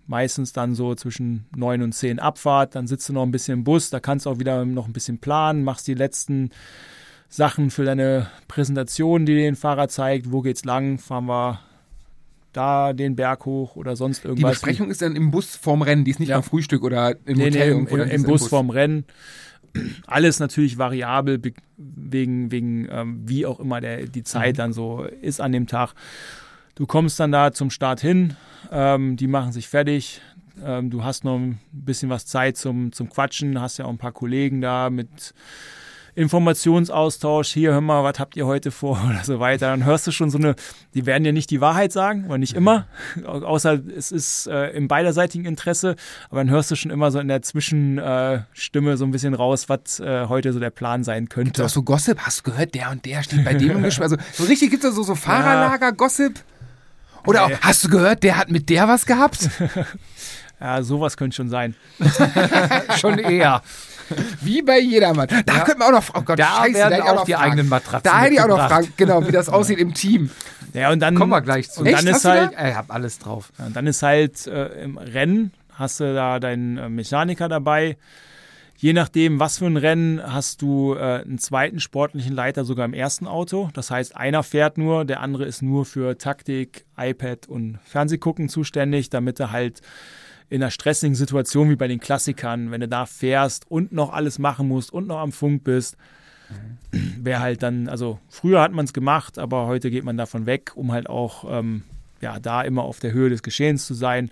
Meistens 0.08 0.52
dann 0.52 0.74
so 0.74 0.94
zwischen 0.94 1.46
9 1.56 1.82
und 1.82 1.92
10 1.92 2.18
Abfahrt. 2.20 2.74
Dann 2.74 2.86
sitzt 2.86 3.08
du 3.08 3.12
noch 3.12 3.22
ein 3.24 3.32
bisschen 3.32 3.58
im 3.58 3.64
Bus. 3.64 3.90
Da 3.90 3.98
kannst 4.00 4.26
du 4.26 4.30
auch 4.30 4.38
wieder 4.38 4.64
noch 4.64 4.86
ein 4.86 4.92
bisschen 4.92 5.18
planen. 5.18 5.64
Machst 5.64 5.88
die 5.88 5.94
letzten 5.94 6.50
Sachen 7.28 7.70
für 7.70 7.84
deine 7.84 8.28
Präsentation, 8.46 9.26
die 9.26 9.34
dir 9.34 9.42
den 9.42 9.56
Fahrer 9.56 9.88
zeigt. 9.88 10.30
Wo 10.30 10.42
geht's 10.42 10.64
lang? 10.64 10.98
Fahren 10.98 11.26
wir 11.26 11.60
da 12.52 12.92
den 12.92 13.16
Berg 13.16 13.44
hoch 13.46 13.74
oder 13.76 13.96
sonst 13.96 14.22
Die 14.24 14.28
irgendwas. 14.28 14.52
Besprechung 14.52 14.90
ist 14.90 15.02
dann 15.02 15.16
im 15.16 15.30
Bus 15.30 15.56
vorm 15.56 15.82
Rennen, 15.82 16.04
die 16.04 16.12
ist 16.12 16.20
nicht 16.20 16.28
Ja. 16.30 16.36
beim 16.36 16.44
Frühstück 16.44 16.84
oder 16.84 17.16
im 17.26 17.36
Nee, 17.36 17.46
Hotel. 17.46 17.50
nee, 17.50 17.64
im, 17.64 17.70
irgendwo, 17.70 17.96
im, 17.96 18.02
im 18.08 18.20
ist 18.22 18.26
Bus 18.26 18.48
vorm 18.48 18.70
Rennen. 18.70 19.04
Alles 20.06 20.38
natürlich 20.40 20.78
variabel, 20.78 21.36
be- 21.38 21.52
wegen, 21.76 22.50
wegen 22.50 22.88
ähm, 22.90 23.20
wie 23.26 23.44
auch 23.44 23.60
immer 23.60 23.82
der, 23.82 24.06
die 24.06 24.22
Zeit 24.22 24.54
Mhm. 24.54 24.56
dann 24.56 24.72
so 24.72 25.02
ist 25.20 25.40
an 25.40 25.52
dem 25.52 25.66
Tag. 25.66 25.92
Du 26.76 26.86
kommst 26.86 27.18
dann 27.18 27.32
da 27.32 27.52
zum 27.52 27.70
Start 27.70 28.00
hin, 28.00 28.36
ähm, 28.70 29.16
die 29.16 29.26
machen 29.26 29.50
sich 29.50 29.66
fertig. 29.66 30.20
Ähm, 30.64 30.90
du 30.90 31.02
hast 31.04 31.24
noch 31.24 31.36
ein 31.36 31.58
bisschen 31.72 32.10
was 32.10 32.26
Zeit 32.26 32.56
zum, 32.58 32.92
zum 32.92 33.08
Quatschen, 33.10 33.60
hast 33.60 33.78
ja 33.78 33.86
auch 33.86 33.90
ein 33.90 33.98
paar 33.98 34.12
Kollegen 34.12 34.60
da 34.60 34.88
mit 34.90 35.32
Informationsaustausch. 36.14 37.48
Hier, 37.52 37.72
hör 37.72 37.80
mal, 37.82 38.02
was 38.04 38.18
habt 38.18 38.36
ihr 38.36 38.46
heute 38.46 38.70
vor 38.70 38.98
oder 39.08 39.22
so 39.24 39.40
weiter. 39.40 39.68
Dann 39.70 39.84
hörst 39.84 40.06
du 40.06 40.12
schon 40.12 40.30
so 40.30 40.36
eine, 40.38 40.54
die 40.94 41.04
werden 41.06 41.24
ja 41.24 41.32
nicht 41.32 41.50
die 41.50 41.60
Wahrheit 41.62 41.92
sagen, 41.92 42.26
oder 42.26 42.36
nicht 42.38 42.54
immer, 42.54 42.86
au- 43.24 43.42
außer 43.42 43.78
es 43.96 44.12
ist 44.12 44.46
äh, 44.46 44.68
im 44.70 44.88
beiderseitigen 44.88 45.44
Interesse, 45.46 45.96
aber 46.30 46.40
dann 46.40 46.50
hörst 46.50 46.70
du 46.70 46.74
schon 46.76 46.90
immer 46.90 47.10
so 47.10 47.18
in 47.20 47.28
der 47.28 47.40
Zwischenstimme 47.42 48.92
äh, 48.92 48.96
so 48.96 49.04
ein 49.06 49.10
bisschen 49.10 49.32
raus, 49.34 49.68
was 49.70 50.00
äh, 50.00 50.26
heute 50.28 50.52
so 50.54 50.60
der 50.60 50.70
Plan 50.70 51.04
sein 51.04 51.24
Gibt's 51.24 51.34
könnte. 51.34 51.64
auch 51.64 51.68
so 51.70 51.82
Gossip? 51.82 52.18
Hast 52.20 52.40
du 52.46 52.50
gehört, 52.50 52.74
der 52.74 52.90
und 52.90 53.04
der 53.06 53.22
steht 53.22 53.44
bei 53.44 53.54
dem 53.54 53.70
im 53.78 53.82
Gespräch? 53.82 54.04
Also 54.04 54.16
so 54.32 54.44
richtig 54.44 54.70
gibt 54.70 54.84
es 54.84 54.94
so, 54.94 55.02
so 55.02 55.14
Fahrerlager-Gossip? 55.14 56.34
Oder 57.26 57.44
auch, 57.46 57.50
hast 57.60 57.84
du 57.84 57.88
gehört, 57.88 58.22
der 58.22 58.36
hat 58.36 58.50
mit 58.50 58.68
der 58.70 58.88
was 58.88 59.06
gehabt? 59.06 59.48
Ja, 60.58 60.82
sowas 60.82 61.18
könnte 61.18 61.36
schon 61.36 61.50
sein. 61.50 61.74
Schon 62.98 63.18
eher. 63.18 63.60
Wie 64.40 64.62
bei 64.62 64.78
jedermann. 64.78 65.28
Da 65.44 65.54
Ja. 65.54 65.64
könnte 65.64 65.80
man 65.80 65.88
auch 65.88 66.00
noch, 66.00 66.04
oh 66.14 66.22
Gott, 66.22 66.38
Da 66.38 66.46
scheiße, 66.62 66.72
werden 66.74 66.92
hätte 66.94 67.04
ich 67.04 67.10
auch 67.10 67.14
noch 67.16 67.24
die 67.26 67.32
Fragen. 67.34 67.44
eigenen 67.44 67.68
Matratzen 67.68 68.00
Da 68.10 68.20
hätte 68.22 68.32
ich 68.34 68.40
auch 68.40 68.48
noch. 68.48 68.66
Fragen, 68.66 68.92
genau, 68.96 69.26
wie 69.28 69.32
das 69.32 69.50
aussieht 69.50 69.78
im 69.78 69.92
Team. 69.92 70.30
Ja, 70.72 70.90
und 70.90 71.00
dann, 71.00 71.14
Kommen 71.14 71.30
wir 71.30 71.42
gleich 71.42 71.70
zu. 71.70 71.80
Und 71.80 71.88
Echt? 71.88 71.98
dann 71.98 72.06
ist 72.06 72.24
halt, 72.24 72.52
Ich 72.52 72.74
hab 72.74 72.90
alles 72.90 73.18
drauf. 73.18 73.52
Ja, 73.58 73.66
und 73.66 73.76
dann 73.76 73.86
ist 73.86 74.02
halt 74.02 74.46
äh, 74.46 74.68
im 74.82 74.96
Rennen, 74.96 75.52
hast 75.74 76.00
du 76.00 76.14
da 76.14 76.40
deinen 76.40 76.78
äh, 76.78 76.88
Mechaniker 76.88 77.50
dabei. 77.50 77.98
Je 78.78 78.92
nachdem, 78.92 79.40
was 79.40 79.58
für 79.58 79.66
ein 79.66 79.78
Rennen, 79.78 80.20
hast 80.22 80.60
du 80.60 80.94
äh, 80.94 81.22
einen 81.22 81.38
zweiten 81.38 81.80
sportlichen 81.80 82.34
Leiter 82.34 82.64
sogar 82.64 82.84
im 82.84 82.92
ersten 82.92 83.26
Auto. 83.26 83.70
Das 83.72 83.90
heißt, 83.90 84.16
einer 84.16 84.42
fährt 84.42 84.76
nur, 84.76 85.04
der 85.06 85.20
andere 85.20 85.46
ist 85.46 85.62
nur 85.62 85.86
für 85.86 86.18
Taktik, 86.18 86.84
iPad 86.98 87.48
und 87.48 87.78
Fernsehgucken 87.84 88.48
zuständig, 88.50 89.08
damit 89.08 89.40
er 89.40 89.50
halt 89.50 89.80
in 90.50 90.62
einer 90.62 90.70
stressigen 90.70 91.14
Situation 91.14 91.70
wie 91.70 91.76
bei 91.76 91.88
den 91.88 92.00
Klassikern, 92.00 92.70
wenn 92.70 92.82
du 92.82 92.88
da 92.88 93.06
fährst 93.06 93.70
und 93.70 93.92
noch 93.92 94.12
alles 94.12 94.38
machen 94.38 94.68
musst 94.68 94.92
und 94.92 95.06
noch 95.06 95.18
am 95.18 95.32
Funk 95.32 95.64
bist, 95.64 95.96
wäre 96.90 97.40
halt 97.40 97.62
dann, 97.62 97.88
also 97.88 98.20
früher 98.28 98.60
hat 98.60 98.72
man 98.72 98.84
es 98.84 98.92
gemacht, 98.92 99.38
aber 99.38 99.66
heute 99.66 99.90
geht 99.90 100.04
man 100.04 100.16
davon 100.16 100.46
weg, 100.46 100.72
um 100.76 100.92
halt 100.92 101.08
auch 101.08 101.44
ähm, 101.48 101.82
ja, 102.20 102.38
da 102.38 102.62
immer 102.62 102.82
auf 102.82 103.00
der 103.00 103.12
Höhe 103.12 103.30
des 103.30 103.42
Geschehens 103.42 103.86
zu 103.86 103.94
sein. 103.94 104.30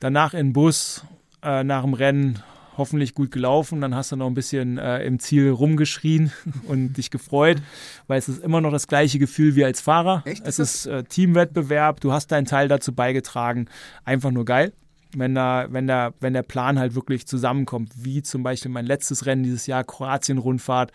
Danach 0.00 0.34
in 0.34 0.48
den 0.48 0.52
Bus, 0.52 1.04
äh, 1.42 1.64
nach 1.64 1.82
dem 1.82 1.94
Rennen 1.94 2.42
hoffentlich 2.76 3.14
gut 3.14 3.30
gelaufen, 3.30 3.80
dann 3.80 3.94
hast 3.94 4.12
du 4.12 4.16
noch 4.16 4.26
ein 4.26 4.34
bisschen 4.34 4.78
äh, 4.78 5.04
im 5.04 5.18
Ziel 5.18 5.50
rumgeschrien 5.50 6.32
und 6.68 6.94
dich 6.94 7.10
gefreut, 7.10 7.58
weil 8.06 8.18
es 8.18 8.28
ist 8.28 8.42
immer 8.42 8.60
noch 8.60 8.72
das 8.72 8.88
gleiche 8.88 9.18
Gefühl 9.18 9.56
wie 9.56 9.64
als 9.64 9.80
Fahrer. 9.80 10.22
Echt? 10.24 10.46
Es 10.46 10.58
Ist 10.58 10.86
äh, 10.86 11.04
Teamwettbewerb, 11.04 12.00
du 12.00 12.12
hast 12.12 12.32
deinen 12.32 12.46
Teil 12.46 12.68
dazu 12.68 12.94
beigetragen, 12.94 13.66
einfach 14.04 14.30
nur 14.30 14.44
geil. 14.44 14.72
Wenn, 15.14 15.34
da, 15.34 15.66
wenn, 15.70 15.86
da, 15.86 16.12
wenn 16.20 16.34
der 16.34 16.42
Plan 16.42 16.78
halt 16.78 16.94
wirklich 16.94 17.26
zusammenkommt, 17.26 17.92
wie 17.96 18.22
zum 18.22 18.42
Beispiel 18.42 18.70
mein 18.70 18.86
letztes 18.86 19.24
Rennen 19.24 19.44
dieses 19.44 19.66
Jahr, 19.66 19.84
Kroatien-Rundfahrt, 19.84 20.92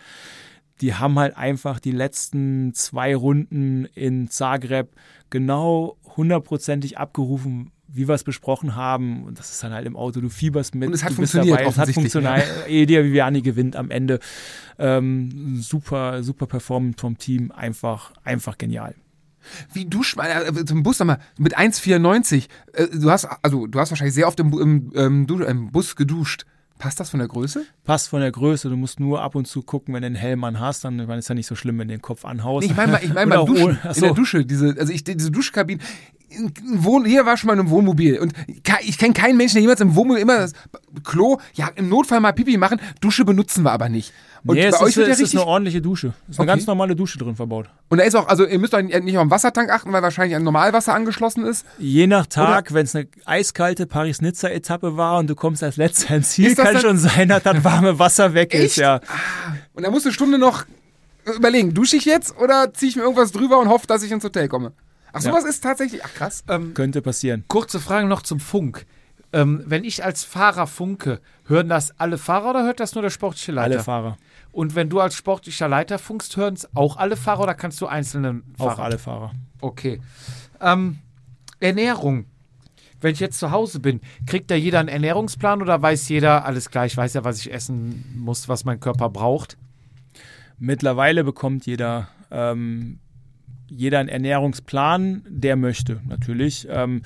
die 0.80 0.94
haben 0.94 1.18
halt 1.18 1.36
einfach 1.36 1.80
die 1.80 1.92
letzten 1.92 2.74
zwei 2.74 3.14
Runden 3.16 3.86
in 3.94 4.28
Zagreb 4.28 4.94
genau 5.30 5.96
hundertprozentig 6.16 6.98
abgerufen, 6.98 7.70
wie 7.92 8.08
wir 8.08 8.14
es 8.14 8.24
besprochen 8.24 8.74
haben. 8.74 9.24
Und 9.24 9.38
das 9.38 9.50
ist 9.50 9.62
dann 9.62 9.72
halt 9.72 9.86
im 9.86 9.96
Auto, 9.96 10.20
du 10.20 10.28
fieberst 10.28 10.74
mit. 10.74 10.88
Und 10.88 10.94
es 10.94 11.02
hat 11.04 11.10
du 11.10 11.16
funktioniert 11.16 11.58
dabei, 11.60 11.68
es 11.70 11.78
hat 11.78 11.90
funktioniert. 11.90 12.44
Elia 12.66 13.02
Viviani 13.04 13.42
gewinnt 13.42 13.76
am 13.76 13.90
Ende. 13.90 14.18
Ähm, 14.78 15.60
super, 15.60 16.22
super 16.22 16.46
Performance 16.46 16.98
vom 17.00 17.18
Team. 17.18 17.52
Einfach, 17.52 18.12
einfach 18.24 18.58
genial. 18.58 18.94
Wie 19.72 19.84
duscht 19.86 20.16
man, 20.16 20.26
äh, 20.26 20.64
zum 20.64 20.82
Bus 20.84 20.98
nochmal, 21.00 21.18
mit 21.36 21.58
1,94, 21.58 22.46
äh, 22.74 22.86
du 22.96 23.10
hast, 23.10 23.26
also 23.42 23.66
du 23.66 23.78
hast 23.80 23.90
wahrscheinlich 23.90 24.14
sehr 24.14 24.28
oft 24.28 24.38
im, 24.40 24.52
im, 24.58 24.92
ähm, 24.94 25.26
Du- 25.26 25.42
im 25.42 25.72
Bus 25.72 25.96
geduscht. 25.96 26.46
Passt 26.78 26.98
das 26.98 27.10
von 27.10 27.18
der 27.18 27.28
Größe? 27.28 27.64
Passt 27.84 28.08
von 28.08 28.20
der 28.20 28.32
Größe, 28.32 28.68
du 28.68 28.76
musst 28.76 28.98
nur 28.98 29.20
ab 29.22 29.36
und 29.36 29.46
zu 29.46 29.62
gucken, 29.62 29.94
wenn 29.94 30.02
du 30.02 30.06
einen 30.06 30.14
Helm 30.16 30.42
an 30.42 30.58
hast, 30.58 30.84
dann 30.84 30.98
ich 30.98 31.08
ist 31.08 31.28
ja 31.28 31.34
nicht 31.36 31.46
so 31.46 31.54
schlimm, 31.54 31.78
wenn 31.78 31.86
du 31.88 31.94
den 31.94 32.02
Kopf 32.02 32.24
anhaust. 32.24 32.64
Nee, 32.66 32.72
ich 32.72 32.76
meine 32.76 32.92
mal, 32.92 33.00
ich 33.04 33.12
mein 33.14 33.28
beim 33.28 33.46
Duschen, 33.46 33.78
in 33.94 34.00
der 34.00 34.14
Dusche, 34.14 34.44
diese, 34.44 34.74
also 34.78 34.92
ich, 34.92 35.04
diese 35.04 35.30
Duschkabine, 35.30 35.80
in- 35.80 35.86
in 36.21 36.21
Wohn, 36.74 37.04
hier 37.04 37.26
war 37.26 37.36
schon 37.36 37.48
mal 37.48 37.54
in 37.54 37.60
einem 37.60 37.70
Wohnmobil 37.70 38.18
und 38.18 38.32
ich 38.82 38.98
kenne 38.98 39.14
keinen 39.14 39.36
Menschen, 39.36 39.54
der 39.54 39.62
jemals 39.62 39.80
im 39.80 39.94
Wohnmobil 39.94 40.22
immer 40.22 40.38
das 40.38 40.52
Klo, 41.04 41.38
ja, 41.54 41.68
im 41.76 41.88
Notfall 41.88 42.20
mal 42.20 42.32
Pipi 42.32 42.56
machen, 42.56 42.80
Dusche 43.00 43.24
benutzen 43.24 43.62
wir 43.64 43.72
aber 43.72 43.88
nicht. 43.88 44.12
Und 44.44 44.56
nee, 44.56 44.62
bei 44.62 44.68
es 44.68 44.80
euch 44.80 44.88
ist, 44.90 44.96
wird 44.96 45.08
ja 45.08 45.14
ist 45.14 45.34
eine 45.36 45.46
ordentliche 45.46 45.80
Dusche. 45.80 46.14
Es 46.28 46.34
ist 46.34 46.40
eine 46.40 46.50
Okay. 46.50 46.58
ganz 46.58 46.66
normale 46.66 46.96
Dusche 46.96 47.16
drin 47.16 47.36
verbaut. 47.36 47.68
und 47.90 47.98
da 47.98 48.04
ist 48.04 48.16
auch, 48.16 48.26
also 48.26 48.44
ihr 48.44 48.58
müsst 48.58 48.74
euch 48.74 48.84
nicht 48.84 49.16
auf 49.16 49.24
den 49.24 49.30
Wassertank 49.30 49.70
achten, 49.70 49.92
weil 49.92 50.02
wahrscheinlich 50.02 50.34
ein 50.34 50.42
Normalwasser 50.42 50.94
angeschlossen 50.94 51.44
ist. 51.46 51.64
Je 51.78 52.06
nach 52.08 52.26
Tag, 52.26 52.74
wenn 52.74 52.84
es 52.84 52.94
eine 52.96 53.06
eiskalte 53.24 53.86
Paris-Nizza-Etappe 53.86 54.96
war 54.96 55.18
und 55.18 55.28
du 55.30 55.34
kommst 55.36 55.62
als 55.62 55.76
letzter 55.76 56.16
ins 56.16 56.30
Ziel, 56.30 56.56
kann 56.56 56.78
schon 56.80 56.98
sein, 56.98 57.28
dass 57.28 57.44
das 57.44 57.62
warme 57.62 57.98
Wasser 58.00 58.34
weg 58.34 58.52
Echt? 58.52 58.64
ist. 58.64 58.76
Ja. 58.76 59.00
Und 59.74 59.84
da 59.84 59.90
musst 59.90 60.04
du 60.06 60.08
eine 60.08 60.14
Stunde 60.14 60.38
noch 60.38 60.64
überlegen, 61.36 61.72
dusche 61.72 61.96
ich 61.96 62.04
jetzt 62.04 62.36
oder 62.36 62.74
ziehe 62.74 62.90
ich 62.90 62.96
mir 62.96 63.02
irgendwas 63.02 63.30
drüber 63.30 63.60
und 63.60 63.68
hoffe, 63.68 63.86
dass 63.86 64.02
ich 64.02 64.10
ins 64.10 64.24
Hotel 64.24 64.48
komme? 64.48 64.72
Ach, 65.12 65.22
Ja. 65.22 65.30
sowas 65.30 65.44
ist 65.44 65.62
tatsächlich, 65.62 66.04
ach 66.04 66.14
krass. 66.14 66.44
Ähm, 66.48 66.74
Könnte 66.74 67.02
passieren. 67.02 67.44
kurze 67.48 67.80
Frage 67.80 68.06
noch 68.06 68.22
zum 68.22 68.40
Funk. 68.40 68.86
Ähm, 69.34 69.62
wenn 69.66 69.84
ich 69.84 70.04
als 70.04 70.24
Fahrer 70.24 70.66
funke, 70.66 71.20
hören 71.46 71.68
das 71.68 71.98
alle 71.98 72.18
Fahrer 72.18 72.50
oder 72.50 72.64
hört 72.64 72.80
das 72.80 72.94
nur 72.94 73.00
der 73.02 73.10
sportliche 73.10 73.52
Leiter? 73.52 73.74
Alle 73.76 73.82
Fahrer. 73.82 74.16
Und 74.50 74.74
wenn 74.74 74.90
du 74.90 75.00
als 75.00 75.14
sportlicher 75.14 75.68
Leiter 75.68 75.98
funkst, 75.98 76.36
hören 76.36 76.52
es 76.54 76.68
auch 76.76 76.98
alle 76.98 77.16
Fahrer 77.16 77.44
oder 77.44 77.54
kannst 77.54 77.80
du 77.80 77.86
einzelne 77.86 78.42
Fahrer? 78.58 78.72
Auch 78.74 78.78
alle 78.78 78.98
Fahrer. 78.98 79.32
Okay. 79.62 80.00
Ähm, 80.60 80.98
Ernährung. 81.60 82.26
Wenn 83.00 83.14
ich 83.14 83.20
jetzt 83.20 83.38
zu 83.38 83.50
Hause 83.50 83.80
bin, 83.80 84.00
kriegt 84.26 84.50
da 84.50 84.54
jeder 84.54 84.80
einen 84.80 84.88
Ernährungsplan 84.90 85.62
oder 85.62 85.80
weiß 85.80 86.08
jeder, 86.10 86.44
alles 86.44 86.70
gleich, 86.70 86.96
weiß 86.96 87.14
ja, 87.14 87.24
was 87.24 87.38
ich 87.40 87.52
essen 87.52 88.04
muss, 88.14 88.48
was 88.48 88.64
mein 88.66 88.80
Körper 88.80 89.08
braucht? 89.08 89.56
Mittlerweile 90.58 91.24
bekommt 91.24 91.66
jeder, 91.66 92.08
ähm, 92.30 92.98
jeder 93.76 93.98
einen 93.98 94.08
Ernährungsplan, 94.08 95.22
der 95.28 95.56
möchte, 95.56 96.00
natürlich. 96.08 96.66
Ähm, 96.70 97.02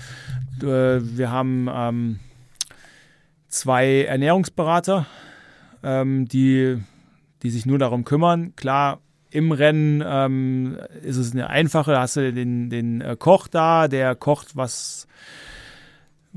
äh, 0.61 0.67
wir 1.01 1.31
haben 1.31 1.69
ähm, 1.73 2.21
zwei 3.49 4.05
Ernährungsberater, 4.05 5.07
ähm, 5.83 6.27
die, 6.27 6.79
die 7.43 7.51
sich 7.51 7.67
nur 7.67 7.79
darum 7.79 8.05
kümmern. 8.05 8.55
Klar, 8.57 9.01
im 9.31 9.53
Rennen 9.53 10.03
ähm, 10.07 10.79
ist 11.03 11.17
es 11.17 11.33
eine 11.33 11.49
einfache, 11.49 11.93
da 11.93 12.01
hast 12.01 12.17
du 12.17 12.33
den, 12.33 12.71
den 12.71 13.01
äh, 13.01 13.17
Koch 13.19 13.49
da, 13.49 13.89
der 13.89 14.15
kocht, 14.15 14.57
was, 14.57 15.07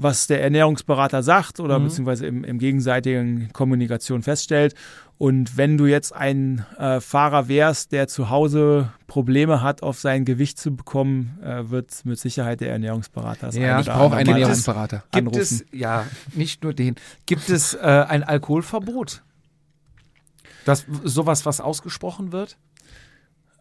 was 0.01 0.27
der 0.27 0.41
Ernährungsberater 0.41 1.23
sagt 1.23 1.59
oder 1.59 1.77
Mhm. 1.77 1.83
beziehungsweise 1.85 2.25
im, 2.25 2.43
im 2.43 2.57
gegenseitigen 2.57 3.49
Kommunikation 3.51 4.23
feststellt. 4.23 4.73
Und 5.17 5.57
wenn 5.57 5.77
du 5.77 5.85
jetzt 5.85 6.15
ein 6.15 6.65
äh, 6.77 7.01
Fahrer 7.01 7.49
wärst, 7.49 7.91
der 7.91 8.07
zu 8.07 8.29
Hause 8.29 8.93
Probleme 9.07 9.61
hat, 9.61 9.83
auf 9.83 9.99
sein 9.99 10.23
Gewicht 10.23 10.57
zu 10.57 10.73
bekommen, 10.73 11.37
äh, 11.43 11.69
wird 11.69 12.05
mit 12.05 12.17
Sicherheit 12.17 12.61
der 12.61 12.71
Ernährungsberater 12.71 13.47
das 13.47 13.55
Ja, 13.57 13.81
ich 13.81 13.87
brauche 13.87 14.15
einen 14.15 14.29
Ernährungsberater. 14.29 15.03
Gibt 15.11 15.27
anrufen. 15.27 15.41
es, 15.41 15.65
ja, 15.73 16.05
nicht 16.33 16.63
nur 16.63 16.73
den, 16.73 16.95
gibt 17.25 17.49
es 17.49 17.73
äh, 17.73 17.79
ein 17.79 18.23
Alkoholverbot? 18.23 19.21
Das, 20.63 20.85
sowas, 21.03 21.45
was 21.45 21.59
ausgesprochen 21.59 22.31
wird? 22.31 22.57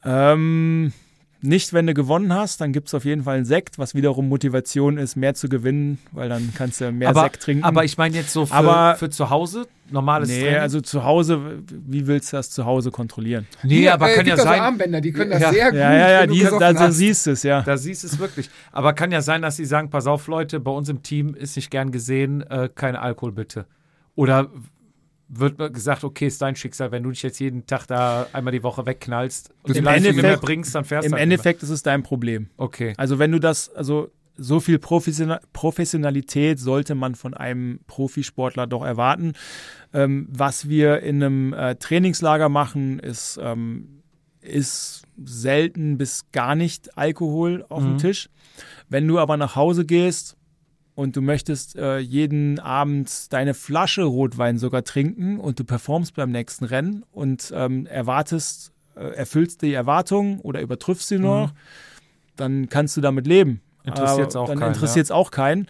Ähm, 0.04 0.92
nicht, 1.40 1.72
wenn 1.72 1.86
du 1.86 1.94
gewonnen 1.94 2.32
hast, 2.34 2.60
dann 2.60 2.72
gibt 2.72 2.88
es 2.88 2.94
auf 2.94 3.04
jeden 3.04 3.22
Fall 3.22 3.36
einen 3.36 3.44
Sekt, 3.44 3.78
was 3.78 3.94
wiederum 3.94 4.28
Motivation 4.28 4.98
ist, 4.98 5.14
mehr 5.14 5.34
zu 5.34 5.48
gewinnen, 5.48 5.98
weil 6.10 6.28
dann 6.28 6.52
kannst 6.56 6.80
du 6.80 6.90
mehr 6.90 7.10
aber, 7.10 7.22
Sekt 7.22 7.42
trinken. 7.42 7.62
aber 7.64 7.84
ich 7.84 7.96
meine 7.96 8.16
jetzt 8.16 8.32
so 8.32 8.44
für, 8.46 8.54
Aber- 8.54 8.96
für 8.96 9.08
zu 9.08 9.30
Hause, 9.30 9.66
normales 9.90 10.28
nee, 10.28 10.40
Training? 10.40 10.58
also 10.58 10.80
zu 10.80 11.04
Hause, 11.04 11.62
wie 11.70 12.06
willst 12.08 12.32
du 12.32 12.38
das 12.38 12.50
zu 12.50 12.64
Hause 12.64 12.90
kontrollieren? 12.90 13.46
nee, 13.62 13.76
Hier, 13.76 13.94
aber 13.94 14.10
äh, 14.10 14.16
kann 14.16 14.26
ja 14.26 14.34
da 14.34 14.42
so 14.42 14.48
sein, 14.48 14.60
Armbänder, 14.60 15.00
die 15.00 15.12
können 15.12 15.30
das 15.30 15.40
Ja. 15.42 15.52
sehr 15.52 15.70
gut, 15.70 15.78
Ja, 15.78 15.92
ja, 15.94 16.10
ja, 16.10 16.26
die, 16.26 16.42
da, 16.42 16.72
da 16.72 16.90
siehst 16.90 17.26
du 17.26 17.30
es, 17.30 17.44
ja. 17.44 17.62
Da 17.62 17.76
siehst 17.76 18.02
du 18.02 18.08
es 18.08 18.18
wirklich. 18.18 18.50
Aber 18.72 18.92
kann 18.92 19.12
ja 19.12 19.22
sein, 19.22 19.40
dass 19.42 19.54
sie 19.56 19.64
sagen, 19.64 19.90
pass 19.90 20.08
auf, 20.08 20.26
Leute, 20.26 20.58
bei 20.58 20.72
uns 20.72 20.88
im 20.88 21.02
Team 21.04 21.34
ist 21.34 21.54
nicht 21.54 21.70
gern 21.70 21.92
gesehen, 21.92 22.42
äh, 22.50 22.68
kein 22.74 22.96
Alkohol 22.96 23.30
bitte. 23.32 23.66
Oder 24.16 24.48
wird 25.28 25.74
gesagt, 25.74 26.04
okay, 26.04 26.26
ist 26.26 26.40
dein 26.40 26.56
Schicksal, 26.56 26.90
wenn 26.90 27.02
du 27.02 27.10
dich 27.10 27.22
jetzt 27.22 27.38
jeden 27.38 27.66
Tag 27.66 27.86
da 27.86 28.26
einmal 28.32 28.52
die 28.52 28.62
Woche 28.62 28.86
wegknallst 28.86 29.50
und 29.62 29.76
Im 29.76 29.84
mehr 29.84 29.94
Endeffekt- 29.96 30.40
bringst, 30.40 30.74
dann 30.74 30.84
fährst 30.84 31.04
Im 31.06 31.10
du 31.12 31.16
halt 31.16 31.22
Endeffekt 31.24 31.62
ist 31.62 31.68
es 31.70 31.82
dein 31.82 32.02
Problem. 32.02 32.48
Okay. 32.56 32.94
Also 32.96 33.18
wenn 33.18 33.30
du 33.32 33.38
das, 33.38 33.68
also 33.74 34.10
so 34.40 34.60
viel 34.60 34.76
Professiona- 34.78 35.40
Professionalität 35.52 36.58
sollte 36.60 36.94
man 36.94 37.14
von 37.14 37.34
einem 37.34 37.80
Profisportler 37.88 38.66
doch 38.66 38.84
erwarten. 38.84 39.32
Ähm, 39.92 40.28
was 40.30 40.68
wir 40.68 41.00
in 41.00 41.22
einem 41.22 41.52
äh, 41.52 41.74
Trainingslager 41.74 42.48
machen, 42.48 43.00
ist, 43.00 43.38
ähm, 43.42 44.00
ist 44.40 45.02
selten 45.22 45.98
bis 45.98 46.30
gar 46.30 46.54
nicht 46.54 46.96
Alkohol 46.96 47.66
auf 47.68 47.82
dem 47.82 47.94
Mhm. 47.94 47.98
Tisch. 47.98 48.30
Wenn 48.88 49.06
du 49.08 49.18
aber 49.18 49.36
nach 49.36 49.56
Hause 49.56 49.84
gehst 49.84 50.36
und 50.98 51.14
du 51.14 51.22
möchtest 51.22 51.76
äh, 51.76 51.98
jeden 51.98 52.58
Abend 52.58 53.32
deine 53.32 53.54
Flasche 53.54 54.02
Rotwein 54.02 54.58
sogar 54.58 54.82
trinken 54.82 55.38
und 55.38 55.60
du 55.60 55.64
performst 55.64 56.16
beim 56.16 56.32
nächsten 56.32 56.64
Rennen 56.64 57.04
und 57.12 57.52
ähm, 57.54 57.86
erwartest, 57.86 58.72
äh, 58.96 59.14
erfüllst 59.14 59.62
die 59.62 59.72
Erwartungen 59.72 60.40
oder 60.40 60.60
übertriffst 60.60 61.06
sie 61.06 61.20
noch, 61.20 61.52
dann 62.34 62.68
kannst 62.68 62.96
du 62.96 63.00
damit 63.00 63.28
leben. 63.28 63.60
Interessiert's 63.84 64.34
Aber 64.34 64.46
auch 64.46 64.48
keinen, 64.48 64.72
interessiert 64.74 65.04
es 65.04 65.12
auch 65.12 65.30
keinen. 65.30 65.68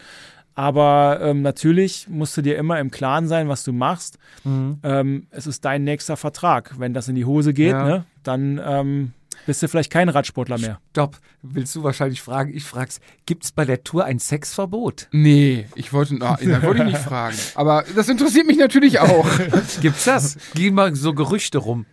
Aber 0.55 1.19
ähm, 1.21 1.43
natürlich 1.43 2.09
musst 2.09 2.35
du 2.39 2.41
dir 2.41 2.57
immer 2.57 2.81
im 2.81 2.91
Klaren 2.91 3.29
sein, 3.29 3.51
was 3.51 3.65
du 3.65 3.75
machst. 3.75 4.19
Mhm. 4.45 4.79
Ähm, 4.83 5.27
es 5.31 5.47
ist 5.47 5.63
dein 5.63 5.85
nächster 5.85 6.17
Vertrag. 6.17 6.77
Wenn 6.79 6.95
das 6.95 7.07
in 7.07 7.17
die 7.17 7.27
Hose 7.27 7.53
geht, 7.53 7.73
Ja. 7.73 7.85
ne, 7.85 8.05
dann 8.23 8.59
ähm, 8.65 9.13
bist 9.47 9.63
du 9.63 9.69
vielleicht 9.69 9.91
kein 9.91 10.09
Radsportler 10.09 10.59
mehr. 10.59 10.81
Stopp. 10.91 11.19
Willst 11.43 11.75
du 11.75 11.83
wahrscheinlich 11.83 12.23
fragen? 12.23 12.53
Ich 12.55 12.65
frag's. 12.65 13.01
Gibt 13.27 13.45
es 13.45 13.53
bei 13.53 13.65
der 13.65 13.83
Tour 13.85 14.05
ein 14.05 14.19
Sexverbot? 14.19 15.09
Nee, 15.13 15.67
ich 15.75 15.93
wollte, 15.93 16.17
na, 16.17 16.37
da 16.43 16.63
wollte 16.63 16.83
ich 16.83 16.93
nicht 16.93 16.99
fragen. 16.99 17.37
Aber 17.55 17.85
das 17.95 18.09
interessiert 18.09 18.47
mich 18.47 18.59
natürlich 18.59 19.01
auch. 19.01 19.29
Gibt's 19.81 20.05
das? 20.05 20.37
Gehen 20.55 20.75
mal 20.75 20.95
so 20.95 21.15
Gerüchte 21.15 21.59
rum. 21.59 21.87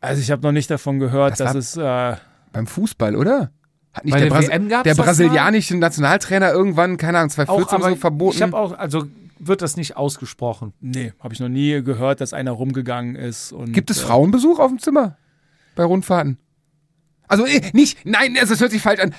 Also 0.00 0.22
ich 0.22 0.30
habe 0.30 0.42
noch 0.42 0.52
nicht 0.52 0.70
davon 0.70 0.98
gehört, 0.98 1.32
Das 1.32 1.52
dass 1.52 1.54
es 1.54 1.76
äh, 1.76 2.16
Beim 2.52 2.66
Fußball, 2.66 3.16
oder? 3.16 3.50
Hat 3.92 4.04
nicht 4.04 4.14
Bei 4.14 4.20
der, 4.20 4.30
der 4.30 4.60
gab's 4.60 4.82
der 4.84 4.94
das 4.94 5.04
brasilianische 5.04 5.76
Nationaltrainer 5.76 6.52
irgendwann, 6.52 6.96
keine 6.96 7.18
Ahnung, 7.18 7.30
2014 7.30 7.78
oder 7.78 7.90
so 7.90 7.96
verboten? 7.96 8.36
Ich 8.36 8.42
habe 8.42 8.56
auch, 8.56 8.72
also 8.72 9.06
wird 9.38 9.62
das 9.62 9.76
nicht 9.76 9.96
ausgesprochen. 9.96 10.74
Nee, 10.80 11.12
habe 11.18 11.34
ich 11.34 11.40
noch 11.40 11.48
nie 11.48 11.82
gehört, 11.82 12.20
dass 12.20 12.32
einer 12.32 12.52
rumgegangen 12.52 13.16
ist. 13.16 13.52
Und, 13.52 13.72
Gibt 13.72 13.90
es 13.90 14.02
äh, 14.02 14.06
Frauenbesuch 14.06 14.58
auf 14.58 14.70
dem 14.70 14.78
Zimmer 14.78 15.16
bei 15.74 15.84
Rundfahrten? 15.84 16.38
Also 17.30 17.46
äh, 17.46 17.62
nicht, 17.72 18.04
nein, 18.04 18.36
es 18.40 18.60
hört 18.60 18.70
sich 18.70 18.82
falsch 18.82 19.00
an. 19.00 19.14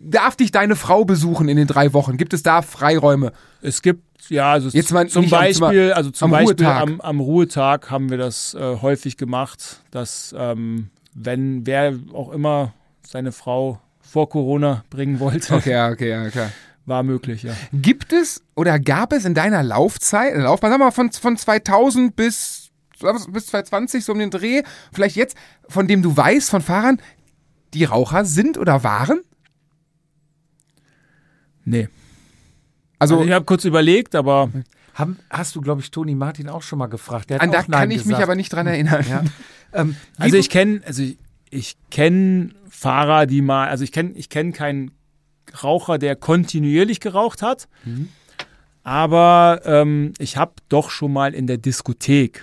Darf 0.00 0.36
dich 0.36 0.52
deine 0.52 0.76
Frau 0.76 1.04
besuchen 1.04 1.48
in 1.48 1.56
den 1.56 1.66
drei 1.66 1.92
Wochen? 1.92 2.16
Gibt 2.16 2.32
es 2.32 2.42
da 2.42 2.62
Freiräume? 2.62 3.32
Es 3.60 3.82
gibt, 3.82 4.30
ja, 4.30 4.52
also 4.52 4.68
Jetzt 4.68 4.92
mal 4.92 5.08
zum 5.08 5.24
am 5.24 5.30
Beispiel, 5.30 5.88
Zimmer, 5.88 5.96
also 5.96 6.10
zum 6.10 6.26
am 6.26 6.30
Beispiel 6.30 6.66
Ruhetag. 6.66 6.82
am, 6.82 7.00
am 7.00 7.20
Ruhetag 7.20 7.90
haben 7.90 8.08
wir 8.10 8.16
das 8.16 8.54
äh, 8.54 8.76
häufig 8.80 9.16
gemacht, 9.16 9.82
dass 9.90 10.34
ähm, 10.38 10.90
wenn 11.14 11.66
wer 11.66 11.94
auch 12.14 12.30
immer 12.30 12.74
seine 13.06 13.32
Frau 13.32 13.80
vor 14.00 14.28
Corona 14.28 14.84
bringen 14.88 15.18
wollte, 15.20 15.54
Okay, 15.54 15.72
ja, 15.72 15.90
okay, 15.90 16.10
ja, 16.10 16.30
klar. 16.30 16.52
war 16.86 17.02
möglich, 17.02 17.42
ja. 17.42 17.54
Gibt 17.72 18.12
es 18.12 18.42
oder 18.54 18.78
gab 18.78 19.12
es 19.12 19.24
in 19.24 19.34
deiner 19.34 19.62
Laufzeit, 19.62 20.34
Laufbahn, 20.36 20.70
sagen 20.70 20.80
wir 20.80 20.86
mal 20.86 20.90
von, 20.92 21.10
von 21.12 21.36
2000 21.36 22.14
bis, 22.14 22.70
bis 23.30 23.46
2020, 23.46 24.04
so 24.04 24.12
um 24.12 24.18
den 24.18 24.30
Dreh, 24.30 24.62
vielleicht 24.92 25.16
jetzt, 25.16 25.36
von 25.68 25.86
dem 25.86 26.02
du 26.02 26.16
weißt, 26.16 26.48
von 26.48 26.62
Fahrern, 26.62 26.98
die 27.74 27.84
Raucher 27.84 28.24
sind 28.24 28.58
oder 28.58 28.82
waren? 28.84 29.20
Nee. 31.64 31.88
Also, 32.98 33.16
Also 33.16 33.26
ich 33.28 33.32
habe 33.32 33.44
kurz 33.44 33.64
überlegt, 33.64 34.14
aber 34.14 34.50
Haben, 34.94 35.18
hast 35.30 35.54
du, 35.54 35.60
glaube 35.60 35.80
ich, 35.80 35.90
Toni 35.90 36.14
Martin 36.14 36.48
auch 36.48 36.62
schon 36.62 36.78
mal 36.78 36.86
gefragt. 36.86 37.30
Der 37.30 37.36
hat 37.36 37.42
an 37.42 37.52
da 37.52 37.60
auch 37.60 37.68
Nein 37.68 37.80
kann 37.80 37.90
ich 37.90 37.96
mich 37.98 38.04
gesagt. 38.06 38.22
aber 38.22 38.34
nicht 38.34 38.52
dran 38.52 38.66
erinnern. 38.66 39.04
Ja. 39.08 39.22
Ähm, 39.70 39.96
also 40.16 40.32
be- 40.32 40.38
ich 40.38 40.48
kenne, 40.48 40.80
also 40.86 41.02
ich, 41.02 41.18
ich 41.50 41.76
kenne 41.90 42.52
Fahrer, 42.70 43.26
die 43.26 43.42
mal, 43.42 43.68
also 43.68 43.84
ich 43.84 43.92
kenne, 43.92 44.12
ich 44.12 44.30
kenne 44.30 44.52
keinen 44.52 44.92
Raucher, 45.62 45.98
der 45.98 46.16
kontinuierlich 46.16 47.00
geraucht 47.00 47.42
hat, 47.42 47.68
Mhm. 47.84 48.08
aber 48.82 49.60
ähm, 49.66 50.14
ich 50.18 50.38
habe 50.38 50.52
doch 50.70 50.88
schon 50.88 51.12
mal 51.12 51.34
in 51.34 51.46
der 51.46 51.58
Diskothek 51.58 52.40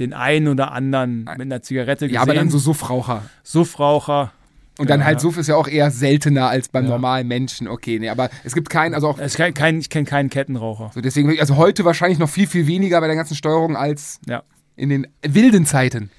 den 0.00 0.12
einen 0.12 0.48
oder 0.48 0.72
anderen 0.72 1.18
mit 1.22 1.40
einer 1.42 1.62
Zigarette 1.62 2.06
gesehen. 2.06 2.16
Ja, 2.16 2.22
aber 2.22 2.34
dann 2.34 2.50
so 2.50 2.58
Suffraucher. 2.58 3.22
Suffraucher. 3.44 4.32
Und 4.80 4.88
dann 4.90 5.00
Ja. 5.00 5.06
halt 5.06 5.20
Suff 5.20 5.36
ist 5.36 5.46
ja 5.48 5.56
auch 5.56 5.68
eher 5.68 5.90
seltener 5.90 6.48
als 6.48 6.68
beim 6.68 6.84
Ja. 6.84 6.90
normalen 6.90 7.28
Menschen. 7.28 7.68
Okay, 7.68 7.98
nee, 7.98 8.08
aber 8.08 8.30
es 8.44 8.54
gibt 8.54 8.70
keinen, 8.70 8.94
also 8.94 9.08
auch 9.08 9.18
Es 9.18 9.34
kein, 9.34 9.52
kein, 9.54 9.78
ich 9.78 9.90
kenne 9.90 10.06
keinen 10.06 10.30
Kettenraucher. 10.30 10.90
so 10.94 11.00
deswegen, 11.00 11.38
also 11.38 11.56
heute 11.56 11.84
wahrscheinlich 11.84 12.18
noch 12.18 12.30
viel, 12.30 12.46
viel 12.46 12.66
weniger 12.66 12.98
bei 13.00 13.06
der 13.06 13.16
ganzen 13.16 13.34
Steuerung 13.34 13.76
als 13.76 14.18
Ja. 14.26 14.42
in 14.76 14.88
den 14.88 15.06
wilden 15.22 15.66
Zeiten. 15.66 16.10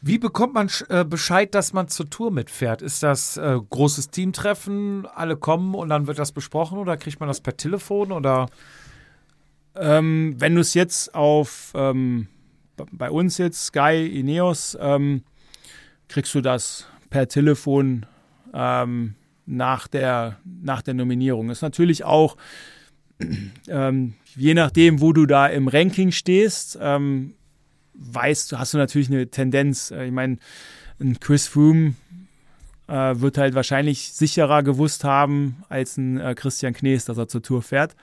Wie 0.00 0.16
bekommt 0.18 0.54
man 0.54 0.70
äh, 0.88 1.04
Bescheid, 1.04 1.54
dass 1.54 1.72
man 1.72 1.88
zur 1.88 2.08
Tour 2.08 2.30
mitfährt? 2.30 2.82
Ist 2.82 3.02
das 3.02 3.36
äh, 3.36 3.58
großes 3.68 4.10
Teamtreffen, 4.10 5.06
alle 5.14 5.36
kommen 5.36 5.74
und 5.74 5.88
dann 5.90 6.06
wird 6.06 6.18
das 6.18 6.32
besprochen 6.32 6.78
oder 6.78 6.96
kriegt 6.96 7.20
man 7.20 7.28
das 7.28 7.40
per 7.40 7.56
Telefon 7.56 8.12
oder? 8.12 8.46
Ähm, 9.76 10.34
wenn 10.38 10.54
du 10.54 10.60
es 10.60 10.74
jetzt 10.74 11.14
auf 11.14 11.72
ähm, 11.74 12.26
bei 12.92 13.10
uns 13.10 13.38
jetzt 13.38 13.66
Sky 13.66 14.06
Ineos 14.18 14.76
ähm, 14.80 15.22
kriegst 16.08 16.34
du 16.34 16.40
das 16.40 16.86
per 17.10 17.28
Telefon 17.28 18.06
ähm, 18.54 19.14
nach 19.46 19.88
der 19.88 20.38
nach 20.44 20.82
der 20.82 20.94
Nominierung. 20.94 21.50
Ist 21.50 21.62
natürlich 21.62 22.04
auch 22.04 22.36
ähm, 23.68 24.14
je 24.36 24.54
nachdem, 24.54 25.00
wo 25.00 25.12
du 25.12 25.26
da 25.26 25.46
im 25.46 25.68
Ranking 25.68 26.12
stehst, 26.12 26.78
ähm, 26.80 27.34
weißt 27.94 28.56
hast 28.58 28.74
du 28.74 28.78
natürlich 28.78 29.08
eine 29.08 29.28
Tendenz. 29.28 29.90
Äh, 29.90 30.06
Ich 30.06 30.12
meine, 30.12 30.38
ein 31.00 31.18
Chris 31.20 31.46
Froome 31.46 31.94
äh, 32.88 33.20
wird 33.20 33.38
halt 33.38 33.54
wahrscheinlich 33.54 34.12
sicherer 34.12 34.62
gewusst 34.62 35.04
haben 35.04 35.62
als 35.68 35.96
ein 35.96 36.18
äh, 36.18 36.34
Christian 36.34 36.74
Knees, 36.74 37.04
dass 37.04 37.18
er 37.18 37.28
zur 37.28 37.42
Tour 37.42 37.62
fährt. 37.62 37.94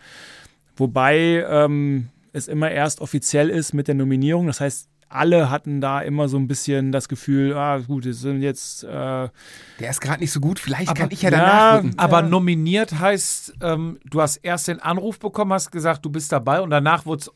Wobei 0.77 1.45
ähm, 1.47 2.09
es 2.33 2.47
immer 2.47 2.69
erst 2.71 3.01
offiziell 3.01 3.49
ist 3.49 3.73
mit 3.73 3.87
der 3.87 3.95
Nominierung. 3.95 4.47
Das 4.47 4.59
heißt, 4.59 4.89
alle 5.09 5.49
hatten 5.49 5.81
da 5.81 6.01
immer 6.01 6.27
so 6.27 6.37
ein 6.37 6.47
bisschen 6.47 6.91
das 6.91 7.07
Gefühl, 7.07 7.53
ah 7.55 7.77
gut, 7.79 8.05
es 8.05 8.21
sind 8.21 8.41
jetzt 8.41 8.83
äh, 8.83 8.87
Der 8.89 9.89
ist 9.89 10.01
gerade 10.01 10.19
nicht 10.21 10.31
so 10.31 10.39
gut, 10.39 10.59
vielleicht 10.59 10.89
Aber- 10.89 10.99
kann 11.01 11.09
ich 11.11 11.21
ja 11.21 11.29
Ja, 11.31 11.37
danach 11.37 11.83
rücken. 11.83 11.93
Aber 11.97 12.21
Ja. 12.21 12.27
nominiert 12.27 12.99
heißt, 12.99 13.53
ähm, 13.61 13.99
du 14.09 14.21
hast 14.21 14.37
erst 14.37 14.67
den 14.67 14.79
Anruf 14.81 15.19
bekommen, 15.19 15.53
hast 15.53 15.71
gesagt, 15.71 16.03
du 16.05 16.09
bist 16.09 16.31
dabei 16.31 16.61
und 16.61 16.69
danach 16.71 17.05
wurde 17.05 17.21
es 17.21 17.31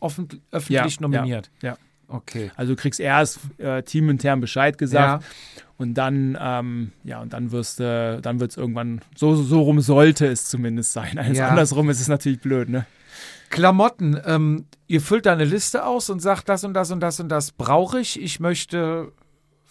öffentlich 0.51 0.95
Ja, 0.95 1.01
nominiert. 1.01 1.51
ja, 1.61 1.69
ja. 1.71 1.77
Okay. 2.11 2.49
Also 2.55 2.73
du 2.73 2.81
kriegst 2.81 2.99
erst 2.99 3.39
äh, 3.59 3.83
teamintern 3.83 4.41
Bescheid 4.41 4.77
gesagt 4.79 5.23
und 5.77 5.93
dann, 5.93 6.35
ähm, 6.41 6.91
ja, 7.03 7.21
und 7.21 7.33
dann 7.33 7.51
wirst 7.51 7.79
du, 7.79 8.19
dann 8.21 8.39
wird 8.39 8.49
es 8.51 8.57
irgendwann, 8.57 9.01
so, 9.15 9.35
so 9.35 9.61
rum 9.61 9.79
sollte 9.79 10.25
es 10.25 10.45
zumindest 10.45 10.91
sein. 10.91 11.19
Also 11.19 11.33
Ja. 11.35 11.49
andersrum 11.49 11.87
ist 11.91 12.01
es 12.01 12.07
natürlich 12.07 12.39
blöd, 12.41 12.67
ne? 12.69 12.87
Klamotten, 13.49 14.19
ähm, 14.26 14.65
ihr 14.88 15.01
füllt 15.01 15.26
da 15.26 15.34
eine 15.34 15.45
Liste 15.45 15.85
aus 15.85 16.09
und 16.09 16.19
sagt, 16.19 16.49
das 16.49 16.63
und 16.63 16.73
das 16.73 16.91
und 16.91 16.99
das 16.99 17.19
und 17.19 17.30
das 17.30 17.51
brauche 17.51 17.99
ich. 17.99 18.21
Ich 18.21 18.39
möchte 18.39 19.11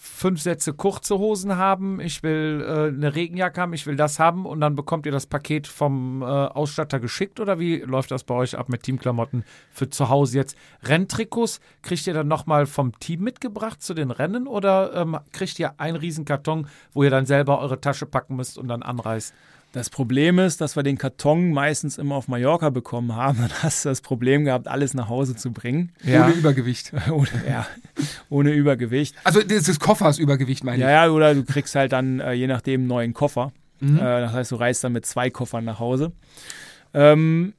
fünf 0.00 0.40
Sätze 0.40 0.72
kurze 0.72 1.18
Hosen 1.18 1.56
haben, 1.56 2.00
ich 2.00 2.22
will 2.22 2.64
äh, 2.64 2.88
eine 2.88 3.14
Regenjacke 3.14 3.60
haben, 3.60 3.72
ich 3.72 3.86
will 3.86 3.96
das 3.96 4.20
haben 4.20 4.46
und 4.46 4.60
dann 4.60 4.76
bekommt 4.76 5.06
ihr 5.06 5.12
das 5.12 5.26
Paket 5.26 5.66
vom 5.66 6.22
äh, 6.22 6.24
Ausstatter 6.24 7.00
geschickt 7.00 7.40
oder 7.40 7.59
wie 7.59 7.78
läuft 7.78 8.12
das 8.12 8.22
bei 8.22 8.34
euch 8.34 8.56
ab 8.56 8.68
mit 8.68 8.84
Teamklamotten 8.84 9.44
für 9.70 9.90
zu 9.90 10.09
Hause 10.09 10.38
jetzt? 10.38 10.56
Renntrikots 10.84 11.60
kriegt 11.82 12.06
ihr 12.06 12.14
dann 12.14 12.28
nochmal 12.28 12.66
vom 12.66 12.98
Team 13.00 13.22
mitgebracht 13.22 13.82
zu 13.82 13.92
den 13.92 14.12
Rennen 14.12 14.46
oder 14.46 14.94
ähm, 14.94 15.18
kriegt 15.32 15.59
ihr 15.59 15.80
einen 15.80 15.96
riesen 15.96 16.24
Karton, 16.24 16.68
wo 16.92 17.02
ihr 17.02 17.10
dann 17.10 17.26
selber 17.26 17.60
eure 17.60 17.80
Tasche 17.80 18.06
packen 18.06 18.36
müsst 18.36 18.56
und 18.56 18.68
dann 18.68 18.82
anreist? 18.82 19.34
Das 19.78 19.90
Problem 19.90 20.40
ist, 20.40 20.60
dass 20.60 20.74
wir 20.74 20.82
den 20.82 20.98
Karton 20.98 21.52
meistens 21.52 21.98
immer 21.98 22.16
auf 22.16 22.26
Mallorca 22.26 22.70
bekommen 22.70 23.14
haben. 23.14 23.38
Dann 23.38 23.52
hast 23.62 23.84
du 23.84 23.90
das 23.90 24.00
Problem 24.00 24.44
gehabt, 24.44 24.66
alles 24.66 24.92
nach 24.92 25.09
Hause 25.09 25.36
zu 25.36 25.52
bringen. 25.52 25.92
Ohne 26.05 26.32
Übergewicht. 26.32 26.92
ohne, 27.12 27.28
ja, 27.48 27.64
ohne 28.28 28.50
Übergewicht. 28.55 29.14
Also 29.22 29.40
das 29.40 29.68
ist 29.68 29.78
Koffers 29.78 30.18
Übergewicht, 30.18 30.64
meine 30.64 30.82
Ja, 30.82 30.90
ja, 30.90 31.10
oder 31.12 31.32
du 31.32 31.44
kriegst 31.44 31.76
halt 31.76 31.92
dann 31.92 32.18
äh, 32.18 32.32
je 32.32 32.48
nachdem 32.48 32.80
einen 32.80 32.88
neuen 32.88 33.14
Koffer. 33.14 33.52
Mhm. 33.78 33.98
Äh, 33.98 34.00
das 34.00 34.32
heißt, 34.32 34.50
du 34.50 34.56
reist 34.56 34.82
dann 34.82 34.94
mit 34.94 35.06
zwei 35.06 35.30
Koffern 35.30 35.64
nach 35.64 35.78
Hause. 35.78 36.10
Ähm, 36.92 37.55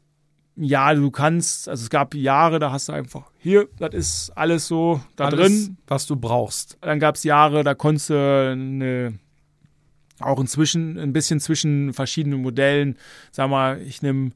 ja, 0.58 0.94
du 0.94 1.12
kannst, 1.12 1.70
also 1.70 1.84
es 1.84 1.90
gab 1.90 2.14
Jahre, 2.16 2.60
da 2.60 2.74
hast 2.74 2.90
du 2.90 2.92
einfach, 2.92 3.32
hier, 3.38 3.70
das 3.80 3.94
ist 3.94 4.32
alles 4.36 4.68
so 4.68 5.00
da 5.16 5.28
Alles, 5.28 5.40
drin. 5.40 5.78
was 5.88 6.06
du 6.06 6.18
brauchst. 6.18 6.78
Dann 6.82 7.00
gab 7.00 7.16
es 7.16 7.24
Jahre, 7.24 7.64
da 7.64 7.76
konntest 7.76 8.10
du 8.10 8.16
eine, 8.16 9.14
auch 10.20 10.40
inzwischen 10.40 10.98
ein 11.00 11.14
bisschen 11.14 11.40
zwischen 11.40 11.94
verschiedenen 11.94 12.42
Modellen, 12.42 12.98
sag 13.32 13.50
mal, 13.50 13.82
ich 13.82 14.02
nehme 14.02 14.32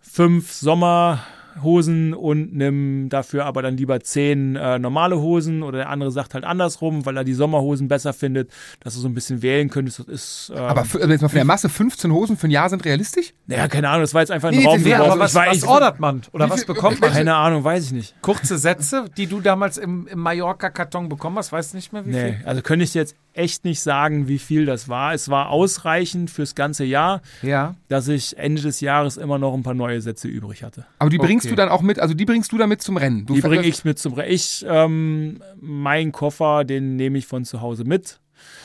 fünf 0.00 0.52
Sommerhosen 0.52 2.14
und 2.14 2.54
nimm 2.54 3.08
dafür 3.10 3.44
aber 3.44 3.60
dann 3.62 3.76
lieber 3.76 4.00
zehn 4.00 4.56
äh, 4.56 4.78
normale 4.78 5.18
Hosen 5.20 5.62
oder 5.62 5.78
der 5.78 5.88
andere 5.90 6.10
sagt 6.10 6.34
halt 6.34 6.44
andersrum, 6.44 7.04
weil 7.06 7.16
er 7.16 7.24
die 7.24 7.34
Sommerhosen 7.34 7.88
besser 7.88 8.12
findet, 8.12 8.50
dass 8.80 8.94
du 8.94 9.00
so 9.00 9.08
ein 9.08 9.14
bisschen 9.14 9.42
wählen 9.42 9.68
könntest. 9.68 9.98
Das 10.00 10.06
ist, 10.08 10.52
äh, 10.54 10.58
Aber 10.58 10.84
für, 10.84 10.98
also 11.00 11.10
jetzt 11.10 11.20
mal 11.22 11.28
von 11.28 11.36
der 11.36 11.44
Masse 11.44 11.68
15 11.68 12.12
Hosen 12.12 12.36
für 12.36 12.48
ein 12.48 12.50
Jahr 12.50 12.70
sind 12.70 12.84
realistisch? 12.84 13.34
naja, 13.46 13.68
keine 13.68 13.88
Ahnung, 13.88 14.02
das 14.02 14.14
war 14.14 14.22
jetzt 14.22 14.30
einfach 14.30 14.48
ein 14.48 14.56
Nee, 14.56 14.64
Raum 14.64 14.80
nee, 14.82 14.94
aber 14.94 15.18
was, 15.18 15.34
was 15.34 15.64
ordert 15.64 16.00
man 16.00 16.22
oder 16.32 16.48
was 16.48 16.64
bekommt 16.64 17.00
man? 17.00 17.10
Keine 17.12 17.34
Ahnung, 17.34 17.62
weiß 17.64 17.84
ich 17.86 17.92
nicht. 17.92 18.14
Kurze 18.22 18.56
Sätze, 18.56 19.04
die 19.16 19.26
du 19.26 19.40
damals 19.40 19.76
im, 19.76 20.06
im 20.06 20.18
Mallorca-Karton 20.20 21.08
bekommen 21.08 21.36
hast, 21.36 21.52
weißt 21.52 21.72
du 21.72 21.76
nicht 21.76 21.92
mehr, 21.92 22.06
wie 22.06 22.10
Nee, 22.10 22.32
viel? 22.38 22.46
also 22.46 22.62
könnte 22.62 22.84
ich 22.84 22.92
dir 22.92 23.00
jetzt 23.00 23.16
echt 23.32 23.64
nicht 23.64 23.80
sagen, 23.80 24.28
wie 24.28 24.38
viel 24.38 24.66
das 24.66 24.88
war. 24.88 25.14
Es 25.14 25.28
war 25.28 25.50
ausreichend 25.50 26.30
fürs 26.30 26.54
ganze 26.54 26.84
Jahr. 26.84 27.22
Ja. 27.42 27.74
dass 27.88 28.08
ich 28.08 28.36
Ende 28.38 28.62
des 28.62 28.80
Jahres 28.80 29.16
immer 29.16 29.38
noch 29.38 29.54
ein 29.54 29.62
paar 29.62 29.74
neue 29.74 30.00
Sätze 30.00 30.28
übrig 30.28 30.62
hatte. 30.62 30.86
Aber 30.98 31.10
die 31.10 31.18
bringst 31.18 31.46
Okay. 31.46 31.50
du 31.54 31.56
dann 31.56 31.68
auch 31.68 31.82
mit, 31.82 31.98
also 31.98 32.14
die 32.14 32.24
bringst 32.24 32.52
du 32.52 32.58
damit 32.58 32.82
zum 32.82 32.96
Rennen. 32.96 33.26
Du 33.26 33.34
Die 33.34 33.40
bringe 33.40 33.66
ich 33.66 33.84
mit 33.84 33.98
zum 33.98 34.12
Re 34.14 34.26
Ich, 34.26 34.64
ähm, 34.68 35.42
mein 35.60 36.12
Koffer, 36.12 36.64
den 36.64 36.96
nehme 36.96 37.18
ich 37.18 37.26
von 37.26 37.44
zu 37.44 37.60
Hause 37.60 37.84
mit. 37.84 38.20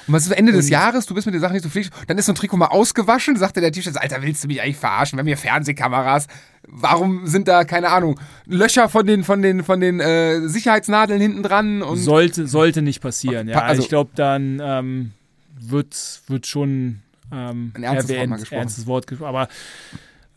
Und 0.07 0.13
was 0.13 0.25
ist 0.25 0.31
Ende 0.31 0.51
des 0.51 0.69
Jahres, 0.69 1.05
du 1.05 1.13
bist 1.15 1.25
mit 1.25 1.33
den 1.33 1.41
Sachen 1.41 1.53
nicht 1.53 1.63
so 1.63 1.69
pflichtig, 1.69 1.93
dann 2.07 2.17
ist 2.17 2.25
so 2.27 2.31
ein 2.31 2.35
Trikot 2.35 2.57
mal 2.57 2.67
ausgewaschen, 2.67 3.35
sagt 3.37 3.55
der 3.57 3.71
T-Shirt, 3.71 3.97
Alter, 3.97 4.21
willst 4.21 4.43
du 4.43 4.47
mich 4.47 4.61
eigentlich 4.61 4.77
verarschen? 4.77 5.17
Wir 5.17 5.21
haben 5.21 5.27
hier 5.27 5.37
Fernsehkameras. 5.37 6.27
Warum 6.67 7.27
sind 7.27 7.47
da, 7.47 7.63
keine 7.63 7.89
Ahnung, 7.89 8.19
Löcher 8.45 8.89
von 8.89 9.05
den, 9.05 9.23
von 9.23 9.41
den, 9.41 9.63
von 9.63 9.79
den 9.79 9.99
äh, 9.99 10.47
Sicherheitsnadeln 10.47 11.19
hinten 11.21 11.43
dran 11.43 11.81
und 11.81 11.97
Sollte, 11.97 12.47
sollte 12.47 12.81
nicht 12.81 13.01
passieren. 13.01 13.47
Ja. 13.47 13.55
Also- 13.57 13.67
Also 13.69 13.81
ich 13.83 13.89
glaube, 13.89 14.11
dann 14.15 14.59
ähm, 14.63 15.11
wird, 15.59 16.21
wird 16.27 16.47
schon 16.47 17.01
ähm, 17.31 17.71
Ein 17.75 17.83
ernstes 17.83 18.09
Wort 18.09 18.17
mal 18.17 18.23
erwähnt, 18.23 18.39
gesprochen. 18.41 18.59
ernstes 18.59 18.85
Wort 18.87 19.07
gesprochen. 19.07 19.29
Aber 19.29 19.47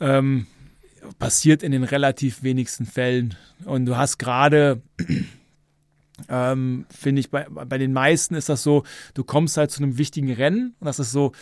ähm, 0.01 0.47
passiert 1.19 1.63
in 1.63 1.73
den 1.73 1.85
relativ 1.85 2.43
wenigsten 2.43 2.87
Fällen. 2.87 3.35
Und 3.65 3.87
du 3.87 3.97
hast 3.97 4.19
gerade, 4.19 4.81
ähm, 6.29 6.87
finde 6.91 7.21
ich, 7.21 7.31
bei, 7.31 7.47
bei 7.49 7.79
den 7.79 7.93
meisten 7.93 8.35
ist 8.35 8.49
das 8.49 8.63
so, 8.63 8.85
du 9.15 9.25
kommst 9.25 9.57
halt 9.57 9.71
zu 9.71 9.83
einem 9.83 9.99
wichtigen 9.99 10.33
Rennen 10.33 10.75
und 10.81 10.87
das 10.87 10.99
ist 10.99 11.13
so, 11.13 11.33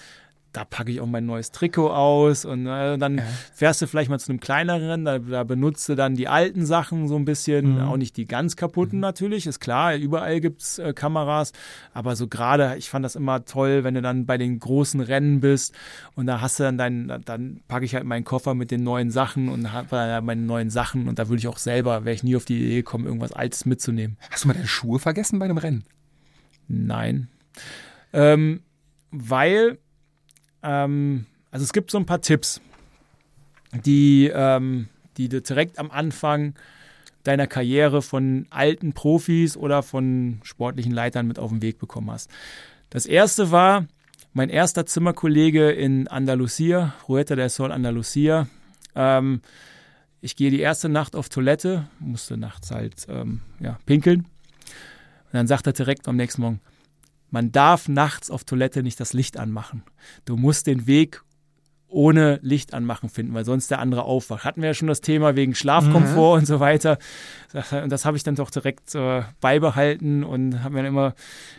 da 0.57 0.65
packe 0.65 0.91
ich 0.91 1.03
auch 1.03 1.07
mein 1.07 1.27
neues 1.27 1.51
Trikot 1.51 1.91
aus 1.91 2.47
und 2.47 2.67
äh, 2.67 2.97
dann 2.97 3.21
fährst 3.53 3.83
du 3.83 3.87
vielleicht 3.87 4.09
mal 4.09 4.19
zu 4.19 4.31
einem 4.31 4.41
kleineren, 4.41 5.05
da, 5.05 5.19
da 5.19 5.45
benutzt 5.45 5.87
du 5.89 5.95
dann 5.95 6.15
die 6.15 6.29
alten 6.29 6.65
Sachen 6.65 7.09
so 7.09 7.17
ein 7.17 7.27
bisschen, 7.27 7.79
auch 7.83 7.99
nicht 7.99 8.17
die 8.17 8.27
ganz 8.27 8.57
kaputten 8.57 8.99
natürlich, 8.99 9.47
ist 9.47 9.61
klar, 9.61 9.95
überall 9.97 10.41
gibt's 10.41 10.79
äh, 10.79 10.95
Kameras, 10.95 11.53
aber 11.93 12.17
so 12.17 12.27
gerade, 12.27 12.77
ich 12.79 12.89
fand 12.89 13.05
das 13.05 13.17
immer 13.17 13.45
toll, 13.45 13.85
wenn 13.85 13.95
du 13.95 14.01
dann 14.01 14.25
bei 14.25 14.39
den 14.39 14.59
großen 14.59 15.01
Rennen 15.01 15.41
bist 15.41 15.75
und 16.15 16.27
da 16.27 16.41
hast 16.41 16.59
du 16.59 16.63
dann 16.63 16.79
deinen, 16.79 17.23
dann 17.25 17.61
packe 17.69 17.85
ich 17.85 17.95
halt 17.95 18.05
meinen 18.05 18.25
Koffer 18.25 18.55
mit 18.55 18.71
den 18.71 18.83
neuen 18.83 19.11
Sachen 19.11 19.51
und 19.51 19.73
habe 19.75 19.89
da 19.91 20.23
meine 20.23 20.41
neuen 20.41 20.71
Sachen 20.71 21.07
und 21.07 21.19
da 21.19 21.29
würde 21.29 21.41
ich 21.41 21.49
auch 21.49 21.59
selber, 21.59 22.07
wäre 22.07 22.15
ich 22.15 22.23
nie 22.23 22.35
auf 22.35 22.47
die 22.47 22.57
Idee 22.57 22.77
gekommen, 22.77 23.05
irgendwas 23.05 23.33
Altes 23.33 23.67
mitzunehmen. 23.67 24.17
Hast 24.31 24.45
du 24.45 24.49
mal 24.49 24.55
deine 24.55 24.67
Schuhe 24.67 24.99
vergessen 24.99 25.39
bei 25.39 25.45
einem 25.45 25.59
Rennen? 25.59 25.85
Nein. 26.67 27.29
Ähm, 28.15 28.63
weil, 29.11 29.79
ähm, 30.67 31.27
also 31.51 31.65
es 31.65 31.73
gibt 31.73 31.91
so 31.91 31.99
ein 31.99 32.07
paar 32.07 32.21
Tipps, 32.21 32.61
die, 33.85 34.31
ähm, 34.35 34.89
die 35.17 35.29
du 35.29 35.41
direkt 35.41 35.79
am 35.79 35.91
Anfang 35.91 36.55
deiner 37.23 37.47
Karriere 37.47 38.03
von 38.03 38.47
alten 38.51 38.93
Profis 38.93 39.57
oder 39.57 39.83
von 39.83 40.41
sportlichen 40.43 40.93
Leitern 40.93 41.27
mit 41.27 41.39
auf 41.39 41.51
den 41.51 41.63
Weg 41.63 41.79
bekommen 41.79 42.11
hast. 42.11 42.31
Das 42.91 43.07
erste 43.07 43.51
war 43.51 43.87
mein 44.33 44.49
erster 44.51 44.87
Zimmerkollege 44.87 45.71
in 45.71 46.09
Andalusia, 46.09 46.95
Rueta 47.09 47.35
del 47.37 47.49
Sol 47.49 47.73
Andalusia. 47.73 48.49
Ähm, 48.95 49.41
ich 50.21 50.37
gehe 50.37 50.51
die 50.51 50.61
erste 50.61 50.89
Nacht 50.89 51.17
auf 51.17 51.29
Toilette, 51.29 51.89
musste 52.01 52.37
nachts 52.37 52.71
halt 52.71 53.07
ähm, 53.09 53.41
ja, 53.61 53.79
pinkeln. 53.87 54.21
Und 54.21 55.33
dann 55.33 55.47
sagt 55.47 55.67
er 55.67 55.73
direkt 55.73 56.07
am 56.09 56.17
nächsten 56.17 56.43
Morgen, 56.43 56.61
man 57.37 57.53
darf 57.53 57.87
nachts 57.87 58.31
auf 58.31 58.45
Toilette 58.45 58.83
nicht 58.83 58.99
das 58.99 59.13
Licht 59.13 59.37
anmachen. 59.37 59.83
Du 60.25 60.39
musst 60.39 60.67
den 60.67 60.87
Weg 60.87 61.21
ohne 61.87 62.39
Licht 62.41 62.73
anmachen 62.73 63.11
finden, 63.11 63.35
weil 63.35 63.45
sonst 63.45 63.71
der 63.71 63.79
andere 63.79 64.05
aufwacht. 64.05 64.47
Hatten 64.47 64.63
wir 64.63 64.71
ja 64.71 64.75
schon 64.75 64.89
das 64.89 65.03
Thema 65.03 65.37
wegen 65.37 65.55
Schlafkomfort 65.55 66.39
und 66.39 66.47
so 66.47 66.61
weiter. 66.61 66.97
Und 67.83 67.93
das 67.93 68.07
habe 68.07 68.17
ich 68.17 68.23
dann 68.23 68.37
doch 68.37 68.51
direkt 68.51 68.95
äh, 68.95 69.21
beibehalten 69.43 70.25
und 70.25 70.65
habe 70.65 70.77
mir 70.77 70.89
immer. 70.89 71.15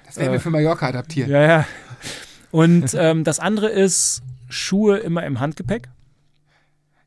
Das 0.07 0.17
werden 0.17 0.31
wir 0.31 0.39
für 0.39 0.49
Mallorca 0.49 0.87
adaptieren. 0.87 1.29
Ja, 1.29 1.43
ja. 1.43 1.67
Und 2.49 2.95
ähm, 2.97 3.23
das 3.23 3.37
andere 3.37 3.69
ist 3.69 4.23
Schuhe 4.49 4.97
immer 4.97 5.27
im 5.27 5.39
Handgepäck. 5.39 5.89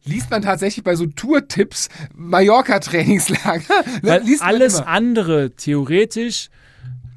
Liest 0.05 0.31
man 0.31 0.43
tatsächlich 0.43 0.85
bei 0.85 0.95
so 0.95 1.07
Tour-Tipps 1.07 1.89
Mallorca-Trainingslager? 2.15 3.65
Weil 4.03 4.23
alles 4.39 4.79
immer. 4.79 4.87
andere 4.87 5.51
theoretisch 5.57 6.51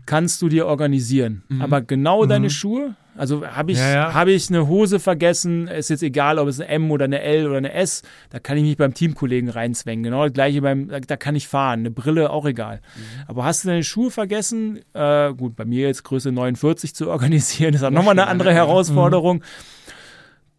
kannst 0.06 0.42
du 0.42 0.50
dir 0.50 0.66
organisieren. 0.68 1.44
Aber 1.60 1.82
genau 1.82 2.26
deine 2.26 2.50
Schuhe, 2.50 2.96
also 3.16 3.46
habe 3.46 3.72
ich, 3.72 3.78
Ja, 3.78 3.94
ja. 3.94 4.14
hab 4.14 4.28
ich 4.28 4.50
eine 4.50 4.68
Hose 4.68 5.00
vergessen, 5.00 5.68
ist 5.68 5.90
jetzt 5.90 6.04
egal, 6.04 6.40
ob 6.40 6.48
es 6.48 6.60
eine 6.60 6.70
M 6.70 6.92
oder 6.92 7.06
eine 7.06 7.22
L 7.22 7.48
oder 7.48 7.58
eine 7.58 7.74
S, 7.74 8.02
da 8.30 8.40
kann 8.40 8.58
ich 8.58 8.64
mich 8.64 8.78
beim 8.78 8.94
Teamkollegen 8.94 9.50
reinzwängen. 9.50 10.04
Genau 10.04 10.24
das 10.24 10.34
gleiche 10.34 10.62
beim, 10.62 10.90
da, 10.90 11.18
kann 11.18 11.36
ich 11.36 11.48
fahren. 11.48 11.82
Eine 11.82 11.92
Brille 11.92 12.32
auch 12.32 12.46
egal. 12.46 12.82
Aber 13.28 13.46
hast 13.46 13.64
du 13.64 13.68
deine 13.70 13.84
Schuhe 13.84 14.12
vergessen, 14.12 14.80
äh, 14.94 15.34
gut, 15.34 15.56
bei 15.56 15.66
mir 15.66 15.88
jetzt 15.88 16.04
Größe 16.04 16.32
49 16.32 16.96
zu 16.96 17.10
organisieren, 17.10 17.74
ist 17.74 17.84
auch 17.84 17.92
nochmal 17.92 18.18
eine 18.20 18.28
andere 18.28 18.54
Herausforderung. 18.54 19.44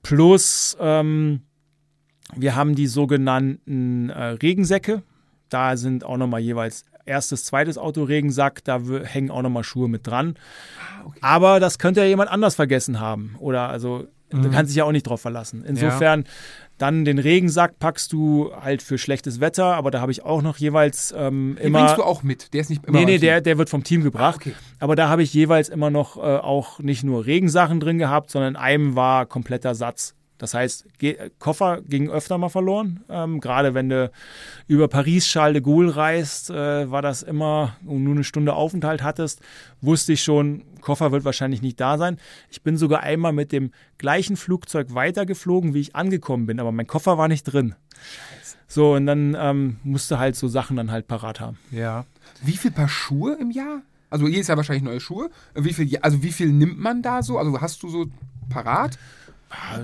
Plus, 0.02 0.76
ähm, 0.80 1.40
wir 2.36 2.54
haben 2.54 2.74
die 2.74 2.86
sogenannten 2.86 4.10
äh, 4.10 4.22
Regensäcke. 4.24 5.02
Da 5.48 5.76
sind 5.76 6.04
auch 6.04 6.16
nochmal 6.16 6.40
jeweils 6.40 6.84
erstes, 7.06 7.44
zweites 7.44 7.78
Autoregensack. 7.78 8.62
Da 8.64 8.88
w- 8.88 9.04
hängen 9.04 9.30
auch 9.30 9.42
nochmal 9.42 9.64
Schuhe 9.64 9.88
mit 9.88 10.06
dran. 10.06 10.34
Aber 11.20 11.60
das 11.60 11.78
könnte 11.78 12.00
ja 12.00 12.06
jemand 12.06 12.30
anders 12.30 12.54
vergessen 12.54 13.00
haben. 13.00 13.36
Oder 13.38 13.68
also, 13.68 14.06
du 14.30 14.50
kannst 14.50 14.70
dich 14.70 14.76
ja 14.76 14.84
auch 14.84 14.92
nicht 14.92 15.04
drauf 15.06 15.20
verlassen. 15.20 15.64
Insofern, 15.66 16.24
dann 16.78 17.04
den 17.04 17.18
Regensack 17.20 17.78
packst 17.78 18.12
du 18.12 18.50
halt 18.60 18.82
für 18.82 18.98
schlechtes 18.98 19.38
Wetter. 19.40 19.76
Aber 19.76 19.90
da 19.92 20.00
habe 20.00 20.10
ich 20.10 20.24
auch 20.24 20.42
noch 20.42 20.56
jeweils 20.56 21.14
ähm, 21.16 21.56
Den 21.58 21.66
immer. 21.68 21.80
bringst 21.80 21.98
du 21.98 22.02
auch 22.02 22.22
mit. 22.24 22.52
Der 22.52 22.62
ist 22.62 22.70
nicht 22.70 22.84
immer 22.84 22.98
Nee, 22.98 23.04
nee, 23.04 23.18
der, 23.18 23.40
der 23.40 23.58
wird 23.58 23.70
vom 23.70 23.84
Team 23.84 24.02
gebracht. 24.02 24.34
Ah, 24.34 24.40
okay. 24.40 24.54
Aber 24.80 24.96
da 24.96 25.08
habe 25.08 25.22
ich 25.22 25.32
jeweils 25.32 25.68
immer 25.68 25.90
noch 25.90 26.16
äh, 26.16 26.20
auch 26.20 26.80
nicht 26.80 27.04
nur 27.04 27.26
Regensachen 27.26 27.78
drin 27.80 27.98
gehabt, 27.98 28.30
sondern 28.30 28.54
in 28.54 28.60
einem 28.60 28.96
war 28.96 29.26
kompletter 29.26 29.74
Satz. 29.76 30.13
Das 30.38 30.52
heißt, 30.52 30.86
Koffer 31.38 31.80
ging 31.82 32.10
öfter 32.10 32.38
mal 32.38 32.48
verloren. 32.48 33.04
Ähm, 33.08 33.40
Gerade 33.40 33.74
wenn 33.74 33.88
du 33.88 34.10
über 34.66 34.88
Paris-Charles 34.88 35.54
de 35.54 35.62
Gaulle 35.62 35.94
reist, 35.94 36.50
äh, 36.50 36.90
war 36.90 37.02
das 37.02 37.22
immer 37.22 37.76
und 37.86 38.02
nur 38.02 38.14
eine 38.14 38.24
Stunde 38.24 38.54
Aufenthalt 38.54 39.02
hattest, 39.02 39.40
wusste 39.80 40.12
ich 40.12 40.22
schon, 40.22 40.64
Koffer 40.80 41.12
wird 41.12 41.24
wahrscheinlich 41.24 41.62
nicht 41.62 41.78
da 41.80 41.98
sein. 41.98 42.18
Ich 42.50 42.62
bin 42.62 42.76
sogar 42.76 43.00
einmal 43.00 43.32
mit 43.32 43.52
dem 43.52 43.70
gleichen 43.96 44.36
Flugzeug 44.36 44.94
weitergeflogen, 44.94 45.72
wie 45.72 45.80
ich 45.80 45.94
angekommen 45.94 46.46
bin, 46.46 46.58
aber 46.58 46.72
mein 46.72 46.86
Koffer 46.86 47.16
war 47.16 47.28
nicht 47.28 47.44
drin. 47.44 47.74
So, 48.66 48.94
und 48.94 49.06
dann 49.06 49.36
ähm, 49.38 49.76
musste 49.84 50.18
halt 50.18 50.36
so 50.36 50.48
Sachen 50.48 50.76
dann 50.76 50.90
halt 50.90 51.06
parat 51.06 51.38
haben. 51.40 51.58
Ja. 51.70 52.06
Wie 52.42 52.56
viel 52.56 52.72
Paar 52.72 52.88
Schuhe 52.88 53.36
im 53.40 53.50
Jahr? 53.50 53.82
Also 54.10 54.26
jedes 54.26 54.48
Jahr 54.48 54.56
wahrscheinlich 54.56 54.84
neue 54.84 55.00
Schuhe. 55.00 55.30
Wie 55.54 55.72
viel, 55.72 55.98
also 55.98 56.22
wie 56.22 56.32
viel 56.32 56.48
nimmt 56.52 56.78
man 56.78 57.02
da 57.02 57.22
so? 57.22 57.38
Also 57.38 57.60
hast 57.60 57.82
du 57.82 57.88
so 57.88 58.06
parat? 58.48 58.98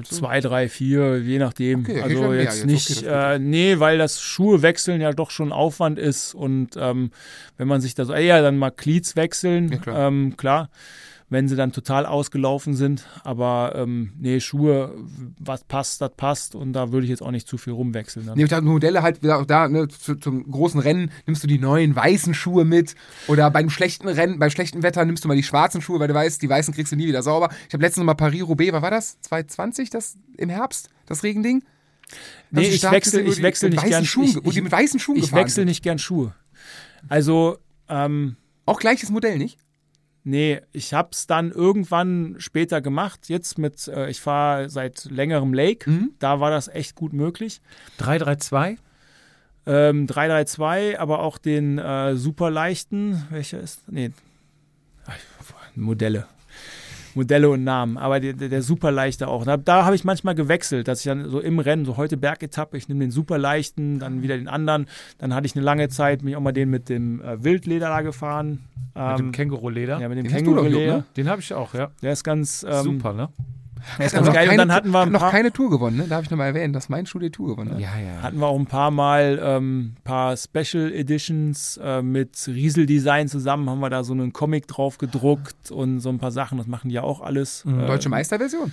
Zwei, 0.05 0.41
drei, 0.41 0.69
vier, 0.69 1.19
je 1.19 1.39
nachdem. 1.39 1.81
Okay, 1.81 2.01
also 2.01 2.33
jetzt 2.33 2.59
jetzt. 2.59 2.67
nicht, 2.67 2.99
Okay, 3.05 3.35
äh, 3.35 3.39
nee, 3.39 3.79
weil 3.79 3.99
das 3.99 4.21
Schuhe 4.21 4.63
wechseln 4.63 5.01
ja 5.01 5.13
doch 5.13 5.31
schon 5.31 5.53
Aufwand 5.53 5.99
ist 5.99 6.35
und 6.35 6.71
ähm, 6.77 7.11
wenn 7.57 7.69
man 7.69 7.81
sich 7.81 7.95
da 7.95 8.05
so, 8.05 8.15
ja, 8.15 8.41
dann 8.43 8.59
mal 8.59 8.71
Cleats 8.71 9.17
wechseln, 9.17 9.73
Ja, 9.73 9.79
klar. 9.79 10.09
Ähm, 10.09 10.37
klar, 10.37 10.71
wenn 11.31 11.47
sie 11.49 11.55
dann 11.55 11.71
total 11.73 12.07
ausgelaufen 12.07 12.75
sind, 12.75 13.07
aber 13.23 13.73
ähm, 13.77 14.13
nee, 14.19 14.41
Schuhe, 14.41 14.93
was 15.39 15.63
passt, 15.63 16.01
das 16.01 16.11
passt 16.17 16.57
und 16.57 16.73
da 16.73 16.91
würde 16.91 17.05
ich 17.05 17.11
jetzt 17.11 17.23
auch 17.23 17.31
nicht 17.31 17.47
zu 17.47 17.57
viel 17.57 17.73
rumwechseln. 17.73 18.27
Dann. 18.27 18.37
Nee, 18.37 18.45
ich 18.45 18.51
dachte, 18.51 18.65
Modelle 18.65 19.03
halt 19.03 19.23
wieder 19.23 19.39
auch 19.39 19.47
da, 19.47 19.69
ne, 19.69 19.87
zu, 19.87 20.17
zum 20.17 20.51
großen 20.51 20.81
Rennen 20.81 21.13
nimmst 21.27 21.43
du 21.45 21.47
die 21.47 21.59
neuen 21.59 21.95
weißen 21.95 22.35
Schuhe 22.35 22.65
mit. 22.65 22.97
Oder 23.29 23.49
beim 23.51 23.71
schlechten 23.71 24.09
Rennen, 24.09 24.41
bei 24.41 24.51
schlechtem 24.51 24.83
Wetter 24.83 25.05
nimmst 25.05 25.25
du 25.25 25.29
mal 25.29 25.37
die 25.37 25.45
schwarzen 25.45 25.81
Schuhe, 25.81 26.01
weil 26.01 26.09
du 26.09 26.15
weißt, 26.15 26.43
die 26.43 26.49
weißen 26.49 26.75
kriegst 26.75 26.93
du 26.93 26.97
nie 26.97 27.07
wieder 27.07 27.23
sauber. 27.23 27.49
Ich 27.69 27.73
habe 27.73 27.85
letztens 27.85 28.05
mal 28.05 28.15
Paris-Roubaix, 28.15 28.73
was 28.73 28.83
war 28.83 28.91
das? 28.91 29.21
2020, 29.21 29.89
das 29.91 30.19
im 30.37 30.49
Herbst, 30.49 30.91
das 31.07 31.23
Regending? 31.23 31.63
Nee, 32.51 32.63
Also 32.63 32.73
ich 32.73 32.91
wechsle, 32.91 33.21
ich 33.21 33.41
mit 33.41 33.63
nicht 33.71 33.85
gern 33.85 34.05
Schuhen, 34.05 34.41
ich, 34.45 34.55
die 34.55 34.61
mit 34.63 34.73
weißen 34.73 34.99
Schuhen 34.99 35.17
ich 35.17 35.33
wechsle 35.33 35.65
nicht 35.65 35.85
gern 35.85 36.01
Schuhe. 36.01 36.35
Also, 37.09 37.59
ähm, 37.89 38.35
Auch 38.67 38.81
gleiches 38.81 39.11
Modell, 39.11 39.39
nicht? 39.39 39.59
Nee, 40.23 40.61
ich 40.73 40.93
habe 40.93 41.11
es 41.13 41.27
dann 41.27 41.51
irgendwann 41.51 42.37
später 42.39 42.81
gemacht. 42.81 43.29
Jetzt 43.29 43.59
mit, 43.59 43.89
äh, 43.89 44.11
ich 44.11 44.21
fahre 44.21 44.69
seit 44.69 45.07
längerem 45.07 45.55
Lake. 45.55 45.89
Mhm. 45.89 46.13
Da 46.19 46.41
war 46.41 46.51
das 46.51 46.69
echt 46.69 46.95
gut 46.95 47.13
möglich. 47.13 47.61
332? 47.99 48.79
Ähm, 49.67 50.07
332, 50.07 51.01
aber 51.01 51.21
auch 51.21 51.39
den 51.39 51.79
äh, 51.79 52.17
super 52.17 52.51
leichten. 52.51 53.27
Welcher 53.31 53.61
ist? 53.61 53.91
Nee. 53.91 54.11
Modelle. 55.75 56.27
Modelle 57.15 57.51
und 57.51 57.65
Namen, 57.65 57.97
aber 57.99 58.21
der, 58.21 58.33
der, 58.35 58.49
der 58.49 58.63
super 58.63 58.91
leichte 58.91 59.29
auch. 59.29 59.45
Da, 59.45 59.57
da 59.57 59.85
habe 59.85 59.95
ich 59.97 60.05
manchmal 60.05 60.35
gewechselt, 60.35 60.89
dass 60.89 61.01
ich 61.01 61.05
dann 61.07 61.29
so 61.29 61.41
im 61.41 61.59
Rennen, 61.59 61.85
so 61.85 61.97
heute 61.97 62.17
Bergetappe, 62.17 62.77
ich 62.77 62.89
nehme 62.89 63.01
den 63.01 63.11
super 63.11 63.39
leichten, 63.39 63.99
dann 63.99 64.23
wieder 64.23 64.37
den 64.37 64.49
anderen. 64.49 64.87
Dann 65.19 65.35
hatte 65.35 65.47
ich 65.47 65.55
eine 65.57 65.65
lange 65.65 65.89
Zeit, 65.89 66.23
mich 66.23 66.37
auch 66.37 66.41
mal 66.41 66.53
den 66.53 66.71
mit 66.71 66.89
dem 66.89 67.21
äh, 67.23 67.43
Wildleder 67.43 67.89
da 67.89 68.03
gefahren. 68.03 68.61
Mit 68.95 69.19
dem 69.19 69.27
Ähm, 69.27 69.33
Känguruleder? 69.33 70.01
ja, 70.01 70.09
mit 70.09 70.19
dem 70.19 70.27
doch, 70.27 70.33
Känguruleder. 70.33 70.97
Jupp, 70.97 71.15
Den 71.15 71.29
habe 71.29 71.41
ich 71.41 71.53
auch, 71.55 71.75
ja. 71.75 71.91
Der 72.03 72.13
ist 72.13 72.25
ganz 72.25 72.65
ähm, 72.69 72.83
Super, 72.83 73.13
ne? 73.13 73.29
Der 73.99 74.07
ist 74.07 74.13
ganz 74.13 74.27
noch 74.27 74.35
geil. 74.35 74.45
Und 74.45 74.51
keine- 74.51 74.63
dann 74.63 74.73
hatten 74.73 74.91
wir 74.91 75.07
noch 75.07 75.21
paar, 75.21 75.31
keine 75.31 75.53
Tour 75.53 75.71
gewonnen, 75.71 75.97
ne? 75.99 76.05
Darf 76.09 76.25
ich 76.25 76.31
noch 76.31 76.39
mal 76.39 76.47
erwähnen, 76.47 76.73
dass 76.73 76.89
mein 76.89 77.07
Schuh 77.07 77.19
die 77.19 77.31
Tour 77.31 77.49
gewonnen 77.49 77.73
hat. 77.73 77.81
Ja, 77.81 77.91
ja. 77.99 78.23
hatten 78.23 78.39
wir 78.39 78.47
auch 78.47 78.59
ein 78.59 78.67
paar 78.67 78.91
Mal 78.91 79.41
ähm, 79.43 79.95
paar 80.05 80.37
Special 80.37 80.93
Editions 80.93 81.79
äh, 81.83 82.03
mit 82.03 82.37
Riesel-Design 82.47 83.29
zusammen, 83.29 83.69
haben 83.71 83.81
wir 83.81 83.91
da 83.91 84.05
so 84.05 84.13
einen 84.13 84.33
Comic 84.33 84.67
drauf 84.69 84.99
gedruckt 84.99 85.71
und 85.71 86.01
so 86.01 86.09
ein 86.09 86.19
paar 86.19 86.33
Sachen. 86.33 86.59
Das 86.59 86.67
machen 86.67 86.89
die 86.89 86.95
ja 86.95 87.03
auch 87.03 87.21
alles. 87.21 87.65
Äh, 87.67 87.87
Deutsche 87.87 88.09
Meisterversion. 88.09 88.73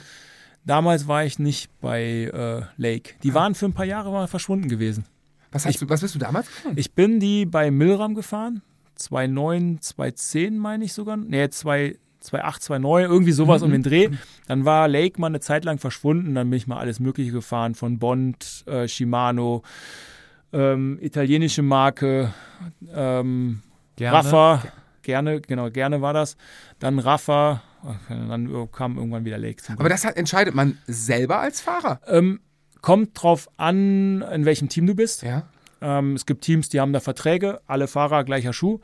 damals 0.66 1.08
war 1.08 1.24
ich 1.26 1.40
nicht 1.40 1.70
bei 1.82 2.02
äh, 2.34 2.62
Lake. 2.78 3.14
Die 3.24 3.34
waren 3.34 3.56
für 3.56 3.66
ein 3.66 3.74
paar 3.74 3.86
Jahre 3.86 4.12
mal 4.12 4.28
verschwunden 4.28 4.68
gewesen. 4.70 5.06
Was, 5.52 5.66
hast 5.66 5.82
du, 5.82 5.90
was 5.90 6.02
bist 6.02 6.14
du 6.14 6.20
damals 6.20 6.48
gefahren? 6.48 6.74
Ich 6.76 6.92
bin 6.94 7.20
die 7.22 7.46
bei 7.46 7.72
Milram 7.72 8.16
gefahren. 8.16 8.62
2,9, 9.00 9.80
2,10 9.82 10.52
meine 10.58 10.84
ich 10.86 10.94
sogar. 10.94 11.18
Nee, 11.18 11.50
2, 11.50 11.98
2,8, 12.32 12.62
2,9, 12.70 13.02
irgendwie 13.02 13.32
sowas 13.32 13.62
um 13.62 13.72
den 13.72 13.84
Dreh. 13.84 14.10
Dann 14.48 14.66
war 14.66 14.88
Lake 14.88 15.20
mal 15.20 15.28
eine 15.28 15.40
Zeit 15.40 15.66
lang 15.66 15.78
verschwunden. 15.78 16.36
Dann 16.36 16.50
bin 16.50 16.58
ich 16.58 16.68
mal 16.68 16.78
alles 16.78 17.00
Mögliche 17.00 17.32
gefahren. 17.32 17.76
Von 17.76 18.00
Bond, 18.00 18.64
äh, 18.68 18.88
Shimano, 18.88 19.64
ähm, 20.54 20.98
italienische 21.02 21.62
Marke, 21.62 22.34
ähm, 22.94 23.62
Gerne. 23.98 24.18
Raffa. 24.18 24.64
Gerne, 25.02 25.42
genau, 25.42 25.70
gerne 25.70 26.02
war 26.02 26.14
das. 26.14 26.38
Dann 26.80 27.00
Raffa. 27.00 27.64
Dann 28.10 28.70
kam 28.72 28.98
irgendwann 28.98 29.26
wieder 29.26 29.38
Lake. 29.38 29.64
Aber 29.78 29.90
das 29.90 30.04
hat, 30.06 30.18
entscheidet 30.18 30.54
man 30.54 30.78
selber 30.88 31.40
als 31.40 31.62
Fahrer. 31.62 32.00
ähm, 32.08 32.40
kommt 32.82 33.22
drauf 33.22 33.50
an, 33.58 34.22
in 34.22 34.46
welchem 34.46 34.70
Team 34.70 34.86
du 34.86 34.96
bist. 34.96 35.24
Ja. 35.24 35.44
Ähm, 35.82 36.14
es 36.14 36.26
gibt 36.26 36.44
Teams, 36.44 36.70
die 36.70 36.80
haben 36.80 36.94
da 36.94 37.00
Verträge, 37.00 37.62
alle 37.68 37.88
Fahrer 37.88 38.24
gleicher 38.24 38.54
Schuh. 38.54 38.80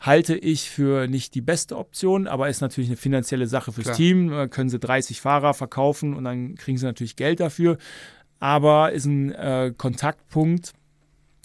Halte 0.00 0.34
ich 0.34 0.70
für 0.70 1.06
nicht 1.06 1.34
die 1.34 1.42
beste 1.42 1.76
Option, 1.76 2.26
aber 2.26 2.48
ist 2.48 2.62
natürlich 2.62 2.88
eine 2.88 2.96
finanzielle 2.96 3.46
Sache 3.46 3.70
fürs 3.70 3.84
Klar. 3.84 3.96
Team. 3.96 4.30
Da 4.30 4.48
können 4.48 4.70
sie 4.70 4.78
30 4.78 5.20
Fahrer 5.20 5.54
verkaufen 5.54 6.14
und 6.14 6.24
dann 6.24 6.54
kriegen 6.56 6.78
sie 6.78 6.86
natürlich 6.86 7.16
Geld 7.16 7.38
dafür. 7.40 7.76
Aber 8.38 8.92
ist 8.92 9.04
ein 9.04 9.32
äh, 9.32 9.72
Kontaktpunkt. 9.76 10.72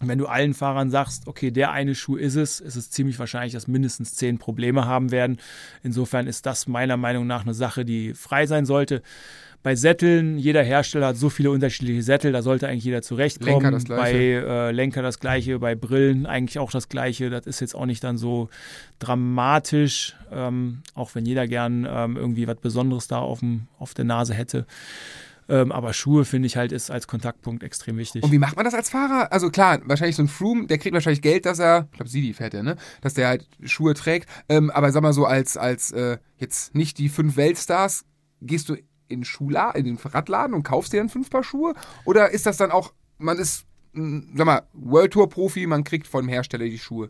Wenn 0.02 0.18
du 0.18 0.27
allen 0.27 0.53
Fahrern 0.53 0.90
sagst, 0.90 1.27
okay, 1.27 1.52
der 1.52 1.72
eine 1.72 1.95
Schuh 1.95 2.15
ist 2.15 2.36
es, 2.36 2.60
ist 2.60 2.76
es 2.76 2.91
ziemlich 2.91 3.18
wahrscheinlich, 3.19 3.53
dass 3.53 3.68
mindestens 3.68 4.15
zehn 4.15 4.38
Probleme 4.38 4.86
haben 4.86 5.11
werden. 5.11 5.38
Insofern 5.84 6.27
ist 6.27 6.45
das 6.45 6.68
meiner 6.68 6.98
Meinung 6.98 7.27
nach 7.27 7.44
eine 7.44 7.53
Sache, 7.53 7.86
die 7.86 8.14
frei 8.14 8.45
sein 8.45 8.65
sollte. 8.65 9.02
Bei 9.66 9.76
Sätteln, 9.76 10.38
jeder 10.38 10.62
Hersteller 10.62 11.08
hat 11.08 11.18
so 11.18 11.32
viele 11.32 11.50
unterschiedliche 11.50 12.04
Sättel, 12.04 12.32
da 12.32 12.44
sollte 12.44 12.68
eigentlich 12.68 12.84
jeder 12.84 13.02
zurechtkommen. 13.02 13.64
Lenker 13.64 13.72
das 13.72 13.86
Gleiche. 13.86 14.44
Bei 14.46 14.68
äh, 14.68 14.72
Lenker 14.72 15.02
das 15.02 15.20
gleiche, 15.20 15.58
bei 15.58 15.74
Brillen 15.74 16.28
eigentlich 16.28 16.60
auch 16.60 16.70
das 16.70 16.88
gleiche. 16.88 17.32
Das 17.32 17.48
ist 17.48 17.62
jetzt 17.62 17.74
auch 17.74 17.88
nicht 17.88 18.04
dann 18.04 18.20
so 18.20 18.50
dramatisch, 19.00 20.16
ähm, 20.32 20.84
auch 20.94 21.16
wenn 21.16 21.26
jeder 21.26 21.48
gern 21.48 21.88
ähm, 21.90 22.16
irgendwie 22.16 22.48
was 22.48 22.58
Besonderes 22.58 23.08
da 23.08 23.18
auf, 23.18 23.40
dem, 23.40 23.62
auf 23.80 23.96
der 23.96 24.06
Nase 24.06 24.36
hätte. 24.36 24.68
Ähm, 25.50 25.72
aber 25.72 25.94
Schuhe 25.94 26.26
finde 26.26 26.46
ich 26.46 26.58
halt 26.58 26.72
ist 26.72 26.92
als 26.92 27.08
Kontaktpunkt 27.08 27.64
extrem 27.64 27.98
wichtig. 27.98 28.22
Und 28.22 28.32
wie 28.32 28.38
macht 28.38 28.58
man 28.58 28.66
das 28.66 28.76
als 28.76 28.92
Fahrer? 28.92 29.34
Also 29.34 29.50
klar, 29.50 29.80
wahrscheinlich 29.86 30.16
so 30.16 30.22
ein 30.22 30.28
Froome, 30.28 30.68
der 30.68 30.78
kriegt 30.78 30.94
wahrscheinlich 30.94 31.24
Geld, 31.24 31.48
dass 31.48 31.58
er, 31.58 31.88
ich 31.90 31.98
glaube 31.98 32.10
Sidi 32.10 32.34
fährt 32.34 32.54
der, 32.54 32.62
ne? 32.62 32.76
Dass 33.02 33.16
der 33.16 33.30
halt 33.30 33.48
Schuhe 33.64 33.96
trägt. 33.96 34.30
Ähm, 34.48 34.70
aber 34.70 34.92
sag 34.92 35.02
mal 35.02 35.12
so, 35.12 35.26
als, 35.26 35.58
als 35.58 35.92
äh, 35.92 36.20
jetzt 36.38 36.76
nicht 36.76 37.00
die 37.00 37.10
fünf 37.10 37.36
Weltstars, 37.36 38.06
gehst 38.42 38.70
du 38.70 38.76
in 39.07 39.19
den 39.19 39.26
Schuhla 39.26 39.72
in 39.72 39.86
den 39.86 39.98
Radladen 39.98 40.53
und 40.53 40.64
kaufst 40.64 40.94
dir 40.94 40.98
dann 40.98 41.10
fünf 41.10 41.30
Paar 41.30 41.44
Schuhe? 41.44 41.73
Oder 42.06 42.32
ist 42.32 42.45
das 42.45 42.57
dann 42.57 42.72
auch, 42.72 42.94
man 43.18 43.38
ist, 43.38 43.65
mh, 43.94 44.23
sag 44.36 44.45
mal, 44.45 44.61
World 44.73 45.11
Tour 45.14 45.30
Profi, 45.30 45.68
man 45.68 45.84
kriegt 45.84 46.07
vom 46.07 46.27
Hersteller 46.27 46.65
die 46.65 46.80
Schuhe. 46.80 47.10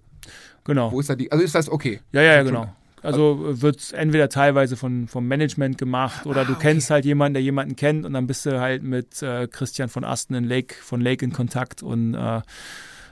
genau. 0.63 0.91
Wo 0.91 0.99
ist 0.99 1.09
da 1.09 1.15
die? 1.15 1.31
Also 1.31 1.43
ist 1.43 1.55
das 1.55 1.69
okay? 1.69 2.01
Ja, 2.11 2.21
ja, 2.21 2.33
ja, 2.35 2.43
genau. 2.43 2.73
Also 3.01 3.37
wird 3.61 3.93
entweder 3.93 4.29
teilweise 4.29 4.75
von, 4.75 5.07
vom 5.07 5.27
Management 5.27 5.77
gemacht 5.77 6.25
oder 6.25 6.43
du 6.43 6.53
Ah, 6.53 6.55
okay. 6.55 6.69
kennst 6.71 6.89
halt 6.89 7.05
jemanden, 7.05 7.35
der 7.35 7.43
jemanden 7.43 7.75
kennt 7.75 8.03
und 8.03 8.13
dann 8.13 8.25
bist 8.25 8.47
du 8.47 8.59
halt 8.59 8.81
mit 8.81 9.21
äh, 9.21 9.47
Christian 9.47 9.89
von 9.89 10.03
Asten 10.03 10.33
in 10.33 10.43
Lake, 10.43 10.73
von 10.73 11.01
Lake 11.01 11.23
in 11.23 11.31
Kontakt 11.31 11.83
und 11.83 12.15
äh, 12.15 12.41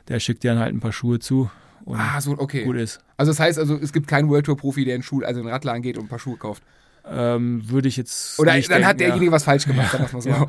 der 0.08 0.20
schickt 0.20 0.42
dir 0.44 0.52
dann 0.54 0.60
halt 0.60 0.74
ein 0.74 0.80
paar 0.80 0.94
Schuhe 0.94 1.20
zu 1.20 1.52
und 1.86 2.00
Ah, 2.00 2.20
so, 2.22 2.32
okay. 2.40 2.64
gut 2.64 2.78
ist. 2.78 3.02
Also 3.18 3.32
das 3.34 3.40
heißt, 3.40 3.60
also 3.60 3.78
es 3.78 3.94
gibt 3.94 4.08
keinen 4.08 4.30
World 4.30 4.48
Tour 4.48 4.58
Profi, 4.58 4.84
der 4.84 4.96
in 4.96 5.04
Schuh, 5.04 5.22
also 5.22 5.40
in 5.42 5.46
den 5.46 5.54
Radladen 5.54 5.84
geht 5.84 6.00
und 6.00 6.06
ein 6.06 6.10
paar 6.10 6.18
Schuhe 6.18 6.38
kauft. 6.38 6.64
Ähm, 7.06 7.70
Würde 7.70 7.88
ich 7.88 7.98
jetzt 7.98 8.40
Oder 8.40 8.54
nicht 8.56 8.70
dann 8.72 8.86
hat 8.86 9.00
denken, 9.00 9.12
derjenige 9.12 9.32
was 9.32 9.44
falsch 9.44 9.66
gemacht, 9.66 9.92
sagen 9.92 10.06
wir 10.08 10.14
mal 10.14 10.22
so. 10.22 10.30
Ja. 10.30 10.48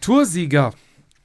Toursieger. 0.00 0.74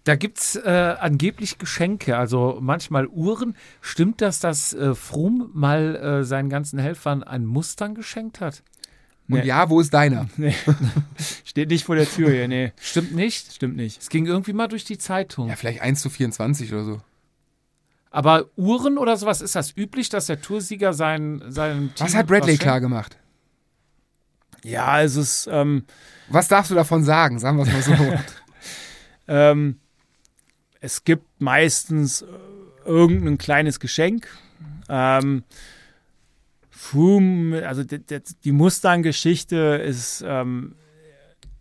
Da 0.05 0.15
gibt 0.15 0.39
es 0.39 0.55
äh, 0.57 0.95
angeblich 0.99 1.57
Geschenke, 1.57 2.17
also 2.17 2.57
manchmal 2.61 3.07
Uhren. 3.07 3.55
Stimmt 3.79 4.21
das, 4.21 4.39
dass 4.39 4.73
äh, 4.73 4.95
Froome 4.95 5.49
mal 5.53 5.95
äh, 5.95 6.23
seinen 6.25 6.49
ganzen 6.49 6.77
Helfern 6.79 7.23
einen 7.23 7.45
Mustang 7.45 7.95
geschenkt 7.95 8.41
hat? 8.41 8.63
Und 9.29 9.39
Nee. 9.39 9.45
ja, 9.45 9.69
wo 9.69 9.79
ist 9.79 9.93
deiner? 9.93 10.27
Nee. 10.37 10.55
Steht 11.45 11.69
nicht 11.69 11.85
vor 11.85 11.95
der 11.95 12.09
Tür 12.09 12.29
hier, 12.29 12.49
nee. 12.49 12.73
Stimmt 12.81 13.15
nicht? 13.15 13.53
Stimmt 13.53 13.77
nicht. 13.77 14.01
Es 14.01 14.09
ging 14.09 14.25
irgendwie 14.25 14.51
mal 14.51 14.67
durch 14.67 14.83
die 14.83 14.97
Zeitung. 14.97 15.47
Ja, 15.47 15.55
vielleicht 15.55 15.81
1 15.81 16.01
zu 16.01 16.09
24 16.09 16.73
oder 16.73 16.83
so. 16.83 17.01
Aber 18.11 18.49
Uhren 18.57 18.97
oder 18.97 19.15
sowas, 19.15 19.41
ist 19.41 19.55
das 19.55 19.75
üblich, 19.75 20.09
dass 20.09 20.25
der 20.27 20.41
Toursieger 20.41 20.93
sein, 20.93 21.41
seinem 21.47 21.95
Team 21.95 22.05
Was 22.05 22.13
hat 22.15 22.27
Bradley 22.27 22.57
klar 22.57 22.81
gemacht? 22.81 23.17
Ja, 24.63 25.01
es 25.01 25.15
ist, 25.15 25.49
ähm, 25.51 25.83
Was 26.29 26.47
darfst 26.47 26.71
du 26.71 26.75
davon 26.75 27.03
sagen? 27.03 27.39
Sagen 27.39 27.57
wir 27.57 27.63
es 27.65 27.87
mal 27.87 27.97
so. 27.97 28.13
Ähm, 29.25 29.79
es 30.81 31.05
gibt 31.05 31.39
meistens 31.41 32.23
äh, 32.23 32.25
irgendein 32.85 33.37
kleines 33.37 33.79
Geschenk. 33.79 34.27
Ähm, 34.89 35.43
Froome, 36.69 37.65
also 37.65 37.83
d- 37.85 37.99
d- 37.99 38.21
die 38.43 38.51
Mustang-Geschichte 38.51 39.55
ist, 39.85 40.25
ähm, 40.27 40.75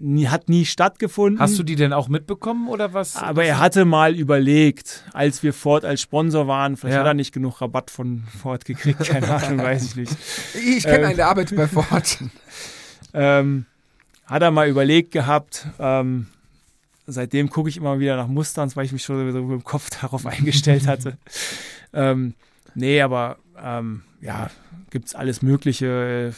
nie, 0.01 0.27
hat 0.27 0.49
nie 0.49 0.65
stattgefunden. 0.65 1.39
Hast 1.41 1.57
du 1.57 1.62
die 1.62 1.77
denn 1.77 1.93
auch 1.93 2.09
mitbekommen 2.09 2.66
oder 2.69 2.93
was? 2.95 3.15
aber 3.15 3.45
er 3.45 3.61
hatte 3.61 3.85
mal 3.85 4.16
überlegt, 4.16 5.05
als 5.12 5.45
wir 5.45 5.53
Ford 5.53 5.85
als 5.85 6.01
Sponsor 6.01 6.49
waren, 6.49 6.77
vielleicht 6.77 6.95
Ja. 6.95 7.01
hat 7.03 7.07
er 7.07 7.15
nicht 7.15 7.33
genug 7.33 7.61
Rabatt 7.61 7.93
von 7.93 8.24
Ford 8.43 8.65
gekriegt, 8.65 9.05
keine 9.05 9.29
Ahnung, 9.37 9.59
weiß 9.59 9.85
ich 9.85 9.95
nicht. 9.97 10.16
Ich 10.55 10.83
kenne 10.83 10.99
Ähm. 10.99 11.05
einen, 11.07 11.16
der 11.16 11.29
arbeitet 11.29 11.57
bei 11.57 11.69
Ford. 11.69 12.19
Ähm, 13.15 13.67
hat 14.27 14.43
er 14.43 14.51
mal 14.51 14.69
überlegt 14.69 15.11
gehabt. 15.13 15.67
Ähm, 15.79 16.27
seitdem 17.07 17.51
gucke 17.51 17.69
ich 17.69 17.77
immer 17.77 17.99
wieder 17.99 18.17
nach 18.17 18.29
Mustangs, 18.29 18.77
weil 18.77 18.85
ich 18.87 18.93
mich 18.93 19.03
schon 19.03 19.33
so 19.33 19.39
im 19.39 19.65
Kopf 19.65 19.91
darauf 20.01 20.27
eingestellt 20.27 20.87
hatte. 20.87 21.19
ähm, 21.93 22.35
nee, 22.75 23.01
aber 23.03 23.37
ähm, 23.63 24.03
ja, 24.21 24.51
gibt 24.91 25.09
es 25.09 25.15
alles 25.15 25.43
Mögliche, 25.43 26.35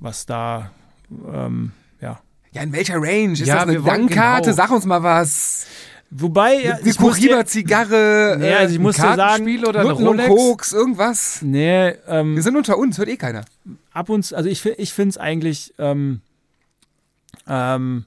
was 0.00 0.26
da, 0.26 0.70
ähm, 1.32 1.72
ja. 2.00 2.20
Ja, 2.52 2.62
in 2.62 2.72
welcher 2.72 2.96
Range? 2.96 3.32
Ist 3.32 3.46
Ja, 3.46 3.64
das 3.64 3.68
eine 3.68 3.80
Dankkarte? 3.80 4.50
genau. 4.50 4.56
Sag 4.56 4.70
uns 4.70 4.84
mal 4.84 5.02
was. 5.02 5.66
Wobei, 6.14 6.60
ja, 6.62 6.74
Eine 6.74 6.88
ich 6.90 7.00
muss 7.00 7.16
dir- 7.16 7.28
Kuriba-Zigarre, 7.28 8.36
Nee, 8.38 8.52
also 8.52 8.74
ich 8.74 8.78
ein 8.78 8.82
muss 8.82 8.96
dir 8.96 9.14
sagen, 9.14 9.64
oder 9.64 9.80
eine 9.80 9.92
Rolex? 9.92 10.28
Koks, 10.28 10.72
irgendwas. 10.74 11.40
Nee, 11.40 11.88
ähm, 12.06 12.34
Wir 12.36 12.42
sind 12.42 12.54
unter 12.54 12.76
uns, 12.76 12.98
hört 12.98 13.08
eh 13.08 13.16
keiner. 13.16 13.44
ab 13.92 14.10
und 14.10 14.22
zu, 14.22 14.36
also 14.36 14.48
ich, 14.50 14.64
ich 14.66 14.92
finde 14.92 15.10
es 15.10 15.16
eigentlich 15.18 15.72
ähm, 15.78 16.20
ähm, 17.46 18.04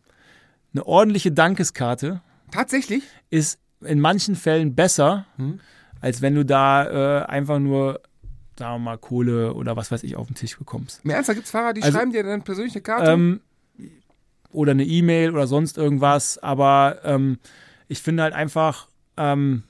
eine 0.74 0.86
ordentliche 0.86 1.32
Dankeskarte 1.32 2.22
Tatsächlich? 2.52 3.04
ist 3.32 3.60
in 3.82 4.00
manchen 4.00 4.36
Fällen 4.36 4.76
besser, 4.76 5.26
Hm. 5.38 5.60
als 6.02 6.22
wenn 6.22 6.36
du 6.36 6.46
da 6.46 7.22
äh, 7.24 7.26
einfach 7.26 7.58
nur, 7.60 8.02
sagen 8.58 8.76
wir 8.76 8.80
mal, 8.80 8.98
Kohle 8.98 9.54
oder 9.54 9.76
was 9.76 9.92
weiß 9.92 10.04
ich 10.04 10.16
auf 10.16 10.28
den 10.28 10.36
Tisch 10.36 10.58
bekommst. 10.58 11.02
Im 11.04 11.10
Ernst, 11.12 11.30
da 11.30 11.34
gibt 11.34 11.46
es 11.46 11.52
Fahrer, 11.52 11.74
die 11.74 11.82
Also- 11.82 11.98
schreiben 11.98 12.12
dir 12.12 12.24
dann 12.24 12.44
persönlich 12.44 12.74
eine 12.76 12.82
Karte? 12.84 13.12
Ähm, 13.12 13.42
oder 14.52 14.72
eine 14.72 14.86
E-Mail 14.86 15.32
oder 15.32 15.48
sonst 15.48 15.78
irgendwas, 15.78 16.38
aber 16.38 17.00
ähm, 17.04 17.40
ich 17.88 18.02
finde 18.02 18.24
halt 18.24 18.34
einfach 18.34 18.88
ähm, 19.18 19.64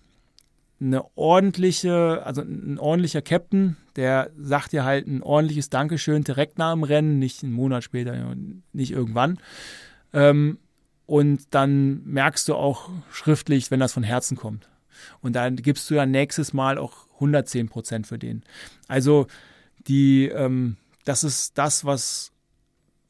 eine 0.80 1.06
ordentliche, 1.16 2.22
also 2.26 2.42
ein 2.42 2.78
ordentlicher 2.80 3.22
Captain, 3.22 3.78
der 3.96 4.32
sagt 4.38 4.74
dir 4.74 4.84
halt 4.84 5.08
ein 5.08 5.24
ordentliches 5.24 5.70
Dankeschön 5.70 6.24
direkt 6.24 6.58
nach 6.58 6.74
dem 6.74 6.84
Rennen, 6.84 7.20
nicht 7.20 7.44
einen 7.44 7.54
Monat 7.54 7.84
später, 7.84 8.36
nicht 8.74 8.92
irgendwann. 8.92 9.40
Ähm, 10.14 10.60
und 11.06 11.54
dann 11.54 12.04
merkst 12.06 12.48
du 12.48 12.56
auch 12.56 12.90
schriftlich, 13.12 13.72
wenn 13.72 13.80
das 13.80 13.94
von 13.94 14.04
Herzen 14.04 14.36
kommt. 14.36 14.70
Und 15.22 15.36
dann 15.36 15.56
gibst 15.58 15.90
du 15.90 15.96
ja 15.96 16.06
nächstes 16.06 16.54
Mal 16.54 16.78
auch 16.78 17.08
110 17.16 17.70
Prozent 17.70 18.08
für 18.08 18.18
den. 18.18 18.44
Also 18.88 19.28
die, 19.88 20.28
ähm, 20.28 20.78
das 21.06 21.24
ist 21.24 21.58
das, 21.58 21.86
was 21.86 22.32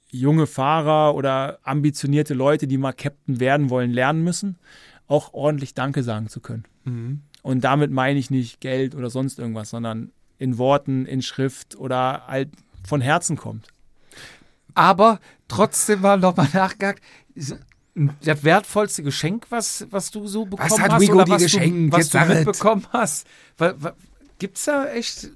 junge 0.10 0.48
Fahrer 0.48 1.16
oder 1.16 1.60
ambitionierte 1.64 2.34
Leute, 2.34 2.68
die 2.68 2.78
mal 2.78 2.94
Captain 2.94 3.40
werden 3.40 3.70
wollen, 3.70 3.92
lernen 3.92 4.24
müssen, 4.24 4.58
auch 5.08 5.34
ordentlich 5.34 5.74
Danke 5.74 6.04
sagen 6.04 6.28
zu 6.30 6.40
können. 6.40 6.66
Mhm. 6.84 7.22
Und 7.44 7.64
damit 7.64 7.92
meine 7.92 8.18
ich 8.20 8.30
nicht 8.32 8.60
Geld 8.60 8.96
oder 8.96 9.10
sonst 9.10 9.38
irgendwas, 9.40 9.70
sondern 9.70 10.12
in 10.38 10.58
Worten, 10.58 11.06
in 11.06 11.22
Schrift 11.22 11.76
oder 11.76 12.24
halt 12.28 12.50
von 12.88 13.02
Herzen 13.02 13.36
kommt. 13.38 13.68
Aber 14.74 15.20
trotzdem 15.48 16.02
mal 16.02 16.18
nochmal 16.20 16.50
nachgehakt. 16.54 17.02
Das 17.34 18.44
wertvollste 18.44 19.04
Geschenk, 19.04 19.46
was, 19.50 19.88
was 19.90 20.12
du 20.12 20.28
so 20.28 20.46
bekommen 20.46 20.82
hat 20.82 20.92
hast 20.92 21.02
Wigo 21.02 21.16
oder 21.16 21.26
dir 21.26 21.32
was 21.34 21.44
geschenkt? 21.44 21.94
du, 21.94 21.98
was 21.98 22.10
du 22.10 22.20
mitbekommen 22.26 22.86
hast. 22.92 23.26
Gibt 24.38 24.58
es 24.58 24.66
da 24.66 24.88
echt 24.88 25.30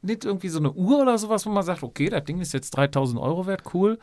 nicht 0.00 0.24
irgendwie 0.24 0.48
so 0.48 0.58
eine 0.58 0.72
Uhr 0.72 1.00
oder 1.02 1.18
sowas, 1.18 1.44
wo 1.44 1.50
man 1.50 1.64
sagt, 1.64 1.82
okay, 1.82 2.08
das 2.08 2.24
Ding 2.24 2.40
ist 2.40 2.54
jetzt 2.54 2.70
3000 2.70 3.20
Euro 3.20 3.46
wert, 3.46 3.62
cool. 3.74 3.98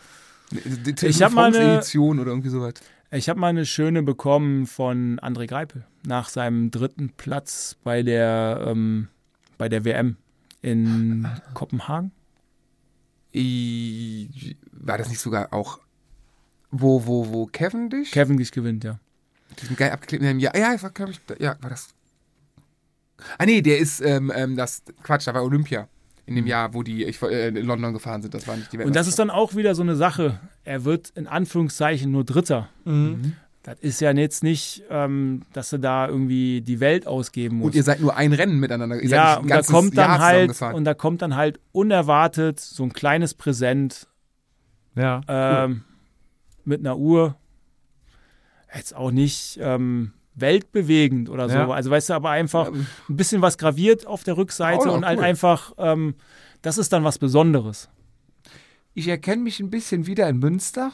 Die 0.51 0.93
Ich 1.07 1.23
hab 1.23 1.31
mal 1.31 1.45
eine- 1.55 1.77
Edition 1.77 2.19
oder 2.19 2.29
irgendwie 2.29 2.49
sowas. 2.49 2.73
Ich 3.15 3.29
habe 3.29 3.39
mal 3.39 3.47
eine 3.47 3.65
schöne 3.65 4.03
bekommen 4.03 4.65
von 4.67 5.19
André 5.21 5.47
Greipel 5.47 5.85
nach 6.05 6.27
seinem 6.27 6.69
dritten 6.69 7.09
Platz 7.15 7.77
bei 7.83 8.03
der, 8.03 8.65
ähm, 8.67 9.07
bei 9.57 9.69
der 9.69 9.85
WM 9.85 10.17
in 10.61 11.25
Kopenhagen. 11.53 12.11
I- 13.33 14.57
War 14.71 14.97
das 14.97 15.09
nicht 15.09 15.19
sogar 15.19 15.53
auch, 15.53 15.79
wo, 16.71 17.05
wo, 17.05 17.31
wo 17.31 17.45
Kevin 17.45 17.89
dich? 17.89 18.11
Kevin 18.11 18.37
dich 18.37 18.51
gewinnt, 18.51 18.83
ja. 18.83 18.99
Diesen 19.61 19.75
geil 19.77 19.91
abgeklebten 19.91 20.39
Ja, 20.39 20.51
ja, 20.55 20.81
war, 20.81 21.09
ich, 21.09 21.21
ja, 21.39 21.55
war 21.61 21.69
das. 21.69 21.89
Ah, 23.37 23.45
nee, 23.45 23.61
der 23.61 23.77
ist, 23.79 24.01
ähm, 24.01 24.31
ähm, 24.35 24.57
das, 24.57 24.83
Quatsch, 25.03 25.25
da 25.27 25.33
war 25.33 25.43
Olympia. 25.43 25.87
In 26.25 26.35
dem 26.35 26.47
Jahr, 26.47 26.73
wo 26.73 26.81
die 26.81 27.03
ich, 27.03 27.21
äh, 27.21 27.49
in 27.49 27.65
London 27.65 27.93
gefahren 27.93 28.21
sind. 28.21 28.33
Das 28.33 28.47
war 28.47 28.55
nicht 28.57 28.73
die 28.73 28.79
Und 28.79 28.95
das 28.95 29.07
ist 29.07 29.19
dann 29.19 29.29
auch 29.29 29.55
wieder 29.55 29.75
so 29.75 29.83
eine 29.83 29.95
Sache. 29.95 30.39
Er 30.63 30.83
wird 30.83 31.11
in 31.15 31.27
Anführungszeichen 31.27 32.11
nur 32.11 32.23
Dritter. 32.23 32.69
Das 33.61 33.79
ist 33.79 33.99
ja 33.99 34.11
jetzt 34.11 34.43
nicht, 34.43 34.83
ähm, 34.91 35.41
dass 35.53 35.71
du 35.71 35.79
da 35.79 36.07
irgendwie 36.07 36.61
die 36.61 36.79
Welt 36.79 37.07
ausgeben 37.07 37.57
musst. 37.57 37.73
Und 37.73 37.75
ihr 37.75 37.83
seid 37.83 37.99
nur 37.99 38.15
ein 38.15 38.31
Rennen 38.31 38.59
miteinander. 38.59 39.01
Ihr 39.01 39.09
ja, 39.09 39.33
seid 39.33 39.37
und 39.39 39.45
nicht 39.45 39.55
da 39.55 39.61
kommt 39.73 39.97
dann 39.97 40.19
halt 40.19 40.47
gefahren. 40.49 40.75
und 40.75 40.85
da 40.85 40.93
kommt 40.93 41.21
dann 41.23 41.35
halt 41.35 41.59
unerwartet 41.71 42.59
so 42.59 42.83
ein 42.83 42.93
kleines 42.93 43.33
Präsent 43.33 44.07
Ja. 44.95 45.21
ähm, 45.27 45.83
mit 46.63 46.79
einer 46.79 46.97
Uhr. 46.97 47.35
Jetzt 48.73 48.95
auch 48.95 49.11
nicht 49.11 49.57
ähm, 49.61 50.11
weltbewegend 50.35 51.29
oder 51.29 51.49
so. 51.49 51.55
Ja. 51.55 51.69
Also 51.69 51.89
weißt 51.89 52.09
du, 52.09 52.13
aber 52.13 52.29
einfach 52.29 52.71
ein 52.71 52.87
bisschen 53.07 53.41
was 53.41 53.57
graviert 53.57 54.05
auf 54.05 54.23
der 54.23 54.37
Rückseite 54.37 54.89
Oh, 54.89 54.93
und 54.93 55.05
halt 55.05 55.19
cool. 55.19 55.25
einfach, 55.25 55.73
ähm, 55.77 56.15
das 56.61 56.77
ist 56.77 56.91
dann 56.93 57.03
was 57.03 57.17
Besonderes. 57.19 57.89
Ich 58.93 59.07
erkenne 59.07 59.41
mich 59.43 59.59
ein 59.59 59.69
bisschen 59.69 60.07
wieder 60.07 60.27
in 60.29 60.37
Münster. 60.39 60.91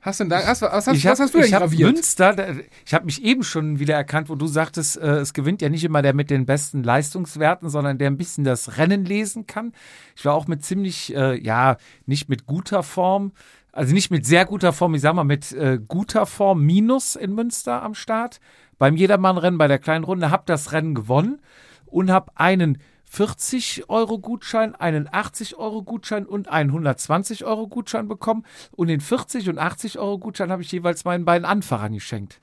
Hast 0.00 0.20
du 0.20 0.24
denn 0.24 0.30
da, 0.30 0.46
hast, 0.46 0.62
was, 0.62 0.86
hast, 0.86 0.96
ich 0.96 1.04
was 1.04 1.18
hab- 1.18 1.24
hast 1.24 1.34
du 1.34 1.38
denn 1.38 1.48
ich 1.48 1.52
graviert? 1.52 1.92
Münster, 1.92 2.54
ich 2.86 2.94
habe 2.94 3.06
mich 3.06 3.22
eben 3.24 3.42
schon 3.42 3.80
wieder 3.80 3.94
erkannt, 3.94 4.28
wo 4.28 4.36
du 4.36 4.46
sagtest, 4.46 4.96
äh, 4.96 5.16
es 5.16 5.34
gewinnt 5.34 5.60
ja 5.60 5.68
nicht 5.70 5.82
immer 5.82 6.02
der 6.02 6.14
mit 6.14 6.30
den 6.30 6.46
besten 6.46 6.84
Leistungswerten, 6.84 7.68
sondern 7.68 7.98
der 7.98 8.08
ein 8.08 8.16
bisschen 8.16 8.44
das 8.44 8.78
Rennen 8.78 9.04
lesen 9.04 9.46
kann. 9.48 9.72
Ich 10.16 10.24
war 10.24 10.34
auch 10.34 10.46
mit 10.46 10.64
ziemlich, 10.64 11.14
äh, 11.16 11.36
ja, 11.42 11.78
nicht 12.06 12.28
mit 12.28 12.46
guter 12.46 12.84
Form, 12.84 13.32
also 13.72 13.94
nicht 13.94 14.10
mit 14.10 14.26
sehr 14.26 14.44
guter 14.44 14.72
Form, 14.72 14.94
ich 14.94 15.00
sag 15.00 15.14
mal 15.14 15.24
mit 15.24 15.52
äh, 15.52 15.78
guter 15.86 16.26
Form 16.26 16.64
minus 16.64 17.16
in 17.16 17.34
Münster 17.34 17.82
am 17.82 17.94
Start. 17.94 18.40
Beim 18.78 18.96
Jedermannrennen, 18.96 19.58
bei 19.58 19.68
der 19.68 19.78
kleinen 19.78 20.04
Runde, 20.04 20.30
hab 20.30 20.46
das 20.46 20.72
Rennen 20.72 20.94
gewonnen 20.94 21.40
und 21.86 22.10
hab 22.10 22.32
einen 22.36 22.78
40-Euro-Gutschein, 23.12 24.74
einen 24.74 25.08
80-Euro-Gutschein 25.08 26.26
und 26.26 26.48
einen 26.48 26.70
120-Euro-Gutschein 26.70 28.08
bekommen. 28.08 28.44
Und 28.72 28.88
den 28.88 29.00
40- 29.00 29.48
und 29.48 29.58
80-Euro-Gutschein 29.58 30.52
habe 30.52 30.62
ich 30.62 30.72
jeweils 30.72 31.04
meinen 31.04 31.24
beiden 31.24 31.44
Anfahrern 31.44 31.94
geschenkt. 31.94 32.40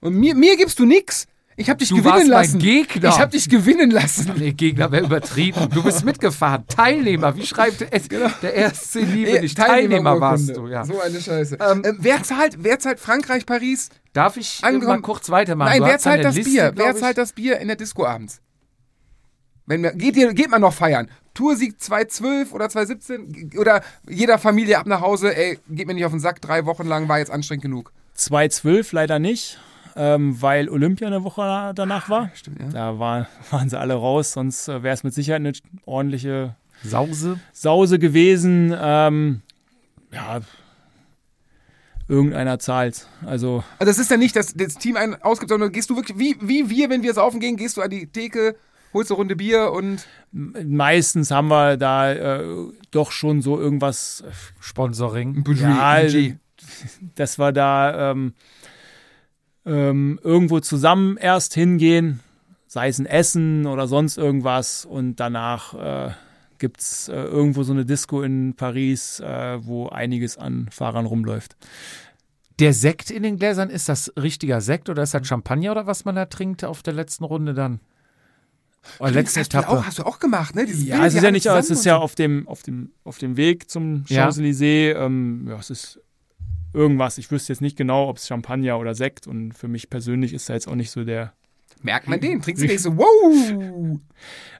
Und 0.00 0.14
mir, 0.14 0.34
mir 0.34 0.56
gibst 0.56 0.78
du 0.78 0.84
nix. 0.84 1.26
Ich 1.56 1.68
hab 1.68 1.78
dich 1.78 1.90
Du 1.90 1.96
gewinnen 1.96 2.14
warst 2.14 2.28
mein 2.28 2.38
lassen. 2.38 2.58
Gegner. 2.60 3.08
Ich 3.10 3.18
hab 3.18 3.30
dich 3.30 3.48
gewinnen 3.48 3.90
lassen. 3.90 4.32
Nee, 4.38 4.52
Gegner 4.52 4.90
wäre 4.90 5.04
übertrieben. 5.04 5.68
Du 5.72 5.82
bist 5.82 6.04
mitgefahren. 6.04 6.64
Teilnehmer. 6.66 7.36
Wie 7.36 7.46
schreibt 7.46 7.82
es 7.90 8.08
der 8.08 8.54
erste 8.54 9.00
Liebe 9.00 9.40
nicht? 9.40 9.56
Teilnehmer 9.58 10.18
warst 10.20 10.56
du, 10.56 10.66
ja. 10.66 10.84
So 10.84 11.00
eine 11.00 11.20
Scheiße. 11.20 11.58
Ähm, 11.60 11.82
Ähm, 11.84 11.96
wer 12.00 12.22
zahlt, 12.22 12.56
wer 12.60 12.78
zahlt 12.78 12.98
Frankreich, 13.00 13.44
Paris? 13.44 13.90
Darf 14.14 14.36
ich 14.36 14.62
äh, 14.62 14.66
Angekommen- 14.66 15.00
mal 15.00 15.02
kurz 15.02 15.28
weitermachen? 15.30 15.70
Nein, 15.70 15.80
Du 15.82 15.86
wer 15.86 15.98
zahlt 15.98 16.24
das 16.24 16.34
Liste, 16.36 16.50
Bier? 16.50 16.72
Wer 16.74 16.96
zahlt 16.96 17.18
das 17.18 17.32
Bier 17.32 17.58
in 17.58 17.68
der 17.68 17.76
Disco 17.76 18.04
abends? 18.06 18.40
Wenn 19.66 19.82
wir, 19.82 19.92
geht, 19.92 20.16
ihr, 20.16 20.32
geht 20.34 20.50
man 20.50 20.60
noch 20.60 20.74
feiern? 20.74 21.08
Toursieg 21.34 21.80
2012 21.80 22.52
oder 22.52 22.68
2017? 22.68 23.52
Oder 23.58 23.82
jeder 24.08 24.38
Familie 24.38 24.78
ab 24.78 24.86
nach 24.86 25.00
Hause, 25.00 25.34
ey, 25.36 25.58
geht 25.68 25.86
mir 25.86 25.94
nicht 25.94 26.04
auf 26.04 26.12
den 26.12 26.20
Sack, 26.20 26.40
drei 26.40 26.66
Wochen 26.66 26.86
lang 26.86 27.08
war 27.08 27.18
jetzt 27.18 27.30
anstrengend 27.30 27.62
genug. 27.62 27.92
2-12 28.18 28.88
leider 28.92 29.18
nicht, 29.18 29.58
ähm, 29.96 30.40
weil 30.40 30.68
Olympia 30.68 31.06
eine 31.06 31.24
Woche 31.24 31.72
danach 31.74 32.08
war. 32.08 32.30
Stimmt, 32.34 32.60
ja. 32.60 32.68
Da 32.68 32.98
war, 32.98 33.28
waren 33.50 33.68
sie 33.68 33.78
alle 33.78 33.94
raus, 33.94 34.32
sonst 34.32 34.68
äh, 34.68 34.82
wäre 34.82 34.94
es 34.94 35.04
mit 35.04 35.14
Sicherheit 35.14 35.40
eine 35.40 35.52
ordentliche 35.84 36.56
Sause? 36.84 37.38
Sause 37.52 37.98
gewesen. 37.98 38.74
Ähm, 38.78 39.42
ja, 40.12 40.40
irgendeiner 42.08 42.58
zahlt. 42.58 43.06
Also 43.24 43.64
Also 43.78 43.90
das 43.90 43.98
ist 43.98 44.10
ja 44.10 44.16
nicht, 44.16 44.36
dass 44.36 44.54
das 44.54 44.74
Team 44.74 44.96
einen 44.96 45.14
ausgibt, 45.22 45.50
sondern 45.50 45.72
gehst 45.72 45.90
du 45.90 45.96
wirklich, 45.96 46.18
wie, 46.18 46.36
wie 46.40 46.68
wir, 46.68 46.90
wenn 46.90 47.02
wir 47.02 47.14
saufen 47.14 47.40
gehen, 47.40 47.56
gehst 47.56 47.76
du 47.76 47.82
an 47.82 47.90
die 47.90 48.06
Theke, 48.06 48.56
holst 48.92 49.10
eine 49.10 49.16
Runde 49.16 49.36
Bier 49.36 49.72
und 49.72 50.06
meistens 50.30 51.30
haben 51.30 51.48
wir 51.48 51.76
da 51.76 52.12
äh, 52.12 52.44
doch 52.90 53.12
schon 53.12 53.40
so 53.40 53.58
irgendwas, 53.58 54.24
Sponsoring. 54.60 55.42
Budget. 55.44 55.62
ja, 55.62 56.34
dass 57.14 57.38
wir 57.38 57.52
da 57.52 58.10
ähm, 58.12 58.34
ähm, 59.64 60.18
irgendwo 60.22 60.60
zusammen 60.60 61.16
erst 61.16 61.54
hingehen, 61.54 62.20
sei 62.66 62.88
es 62.88 62.98
ein 62.98 63.06
Essen 63.06 63.66
oder 63.66 63.86
sonst 63.86 64.16
irgendwas 64.18 64.84
und 64.84 65.16
danach 65.16 65.74
äh, 65.74 66.12
gibt 66.58 66.80
es 66.80 67.08
äh, 67.08 67.14
irgendwo 67.14 67.62
so 67.62 67.72
eine 67.72 67.84
Disco 67.84 68.22
in 68.22 68.54
Paris, 68.54 69.20
äh, 69.20 69.58
wo 69.64 69.88
einiges 69.88 70.38
an 70.38 70.68
Fahrern 70.70 71.06
rumläuft. 71.06 71.56
Der 72.58 72.72
Sekt 72.72 73.10
in 73.10 73.22
den 73.22 73.38
Gläsern, 73.38 73.70
ist 73.70 73.88
das 73.88 74.12
richtiger 74.16 74.60
Sekt 74.60 74.88
oder 74.88 75.02
ist 75.02 75.14
das 75.14 75.26
Champagner 75.26 75.72
oder 75.72 75.86
was 75.86 76.04
man 76.04 76.14
da 76.14 76.26
trinkt 76.26 76.64
auf 76.64 76.82
der 76.82 76.92
letzten 76.94 77.24
Runde 77.24 77.54
dann? 77.54 77.80
Oder 78.98 79.10
Stimmt, 79.10 79.14
letzte 79.14 79.40
das 79.40 79.44
hast, 79.46 79.52
du 79.54 79.58
Etappe. 79.58 79.78
auch, 79.78 79.86
hast 79.86 79.98
du 80.00 80.02
auch 80.04 80.18
gemacht, 80.18 80.54
ne? 80.54 80.66
Dieses 80.66 80.84
Ja, 80.84 80.96
Bild 80.96 81.08
es 81.08 81.14
ist 81.14 81.22
ja 81.22 81.30
nicht, 81.30 81.46
es 81.46 81.70
ist 81.70 81.84
ja 81.84 81.96
auf 81.98 82.14
dem, 82.14 82.46
auf 82.48 82.62
dem, 82.62 82.92
auf 83.04 83.18
dem 83.18 83.36
Weg 83.36 83.70
zum 83.70 84.04
Ja. 84.08 84.28
Champs-Élysées. 84.28 84.94
Ähm, 84.96 85.46
ja, 85.48 85.56
es 85.58 85.70
ist 85.70 86.00
irgendwas. 86.72 87.18
Ich 87.18 87.30
wüsste 87.30 87.52
jetzt 87.52 87.60
nicht 87.60 87.76
genau, 87.76 88.08
ob 88.08 88.16
es 88.18 88.26
Champagner 88.26 88.78
oder 88.78 88.94
Sekt. 88.94 89.26
Und 89.26 89.52
für 89.52 89.68
mich 89.68 89.90
persönlich 89.90 90.32
ist 90.32 90.48
da 90.48 90.54
jetzt 90.54 90.68
auch 90.68 90.74
nicht 90.74 90.90
so 90.90 91.04
der. 91.04 91.32
Merkt 91.82 92.08
man 92.08 92.20
den? 92.20 92.40
Trinkst 92.42 92.62
du 92.62 92.66
nicht 92.70 92.80
so, 92.80 92.96
wow! 92.96 93.98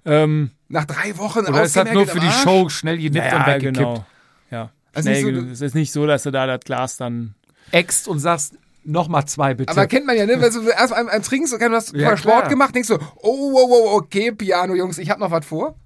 Ähm, 0.04 0.50
Nach 0.68 0.84
drei 0.84 1.16
Wochen 1.18 1.40
Oder 1.40 1.62
ist 1.62 1.76
das 1.76 1.86
ausgemergelt 1.86 1.94
nur 1.94 2.02
am 2.02 2.08
für 2.08 2.20
die? 2.20 2.42
Show 2.42 2.68
schnell 2.68 2.98
genippt 2.98 3.26
ja, 3.26 3.38
und 3.38 3.46
weggekippt? 3.46 3.76
genau. 3.76 4.06
Ja. 4.50 4.70
Also 4.92 5.10
Schnell, 5.10 5.44
so, 5.46 5.50
es 5.52 5.60
ist 5.60 5.74
nicht 5.74 5.92
so, 5.92 6.06
dass 6.06 6.24
du 6.24 6.30
da 6.30 6.46
das 6.46 6.60
Glas 6.60 6.96
dann. 6.96 7.34
Äxt 7.70 8.08
und 8.08 8.18
sagst, 8.18 8.58
nochmal 8.84 9.26
zwei 9.26 9.54
bitte. 9.54 9.70
Aber 9.70 9.86
kennt 9.86 10.06
man 10.06 10.16
ja, 10.16 10.26
ne? 10.26 10.40
Wenn 10.40 10.52
du 10.52 10.68
erst 10.68 10.92
beim, 10.92 11.06
beim 11.06 11.22
Trinken 11.22 11.46
so, 11.46 11.56
du 11.56 11.70
hast 11.70 11.94
Ja, 11.94 12.16
Sport 12.16 12.40
klar. 12.40 12.48
gemacht, 12.48 12.74
denkst 12.74 12.88
du, 12.88 12.98
oh, 13.16 13.52
wow, 13.52 13.70
wow, 13.70 13.94
okay, 13.94 14.32
Piano, 14.32 14.74
Jungs, 14.74 14.98
ich 14.98 15.08
hab 15.08 15.18
noch 15.18 15.30
was 15.30 15.46
vor. 15.46 15.76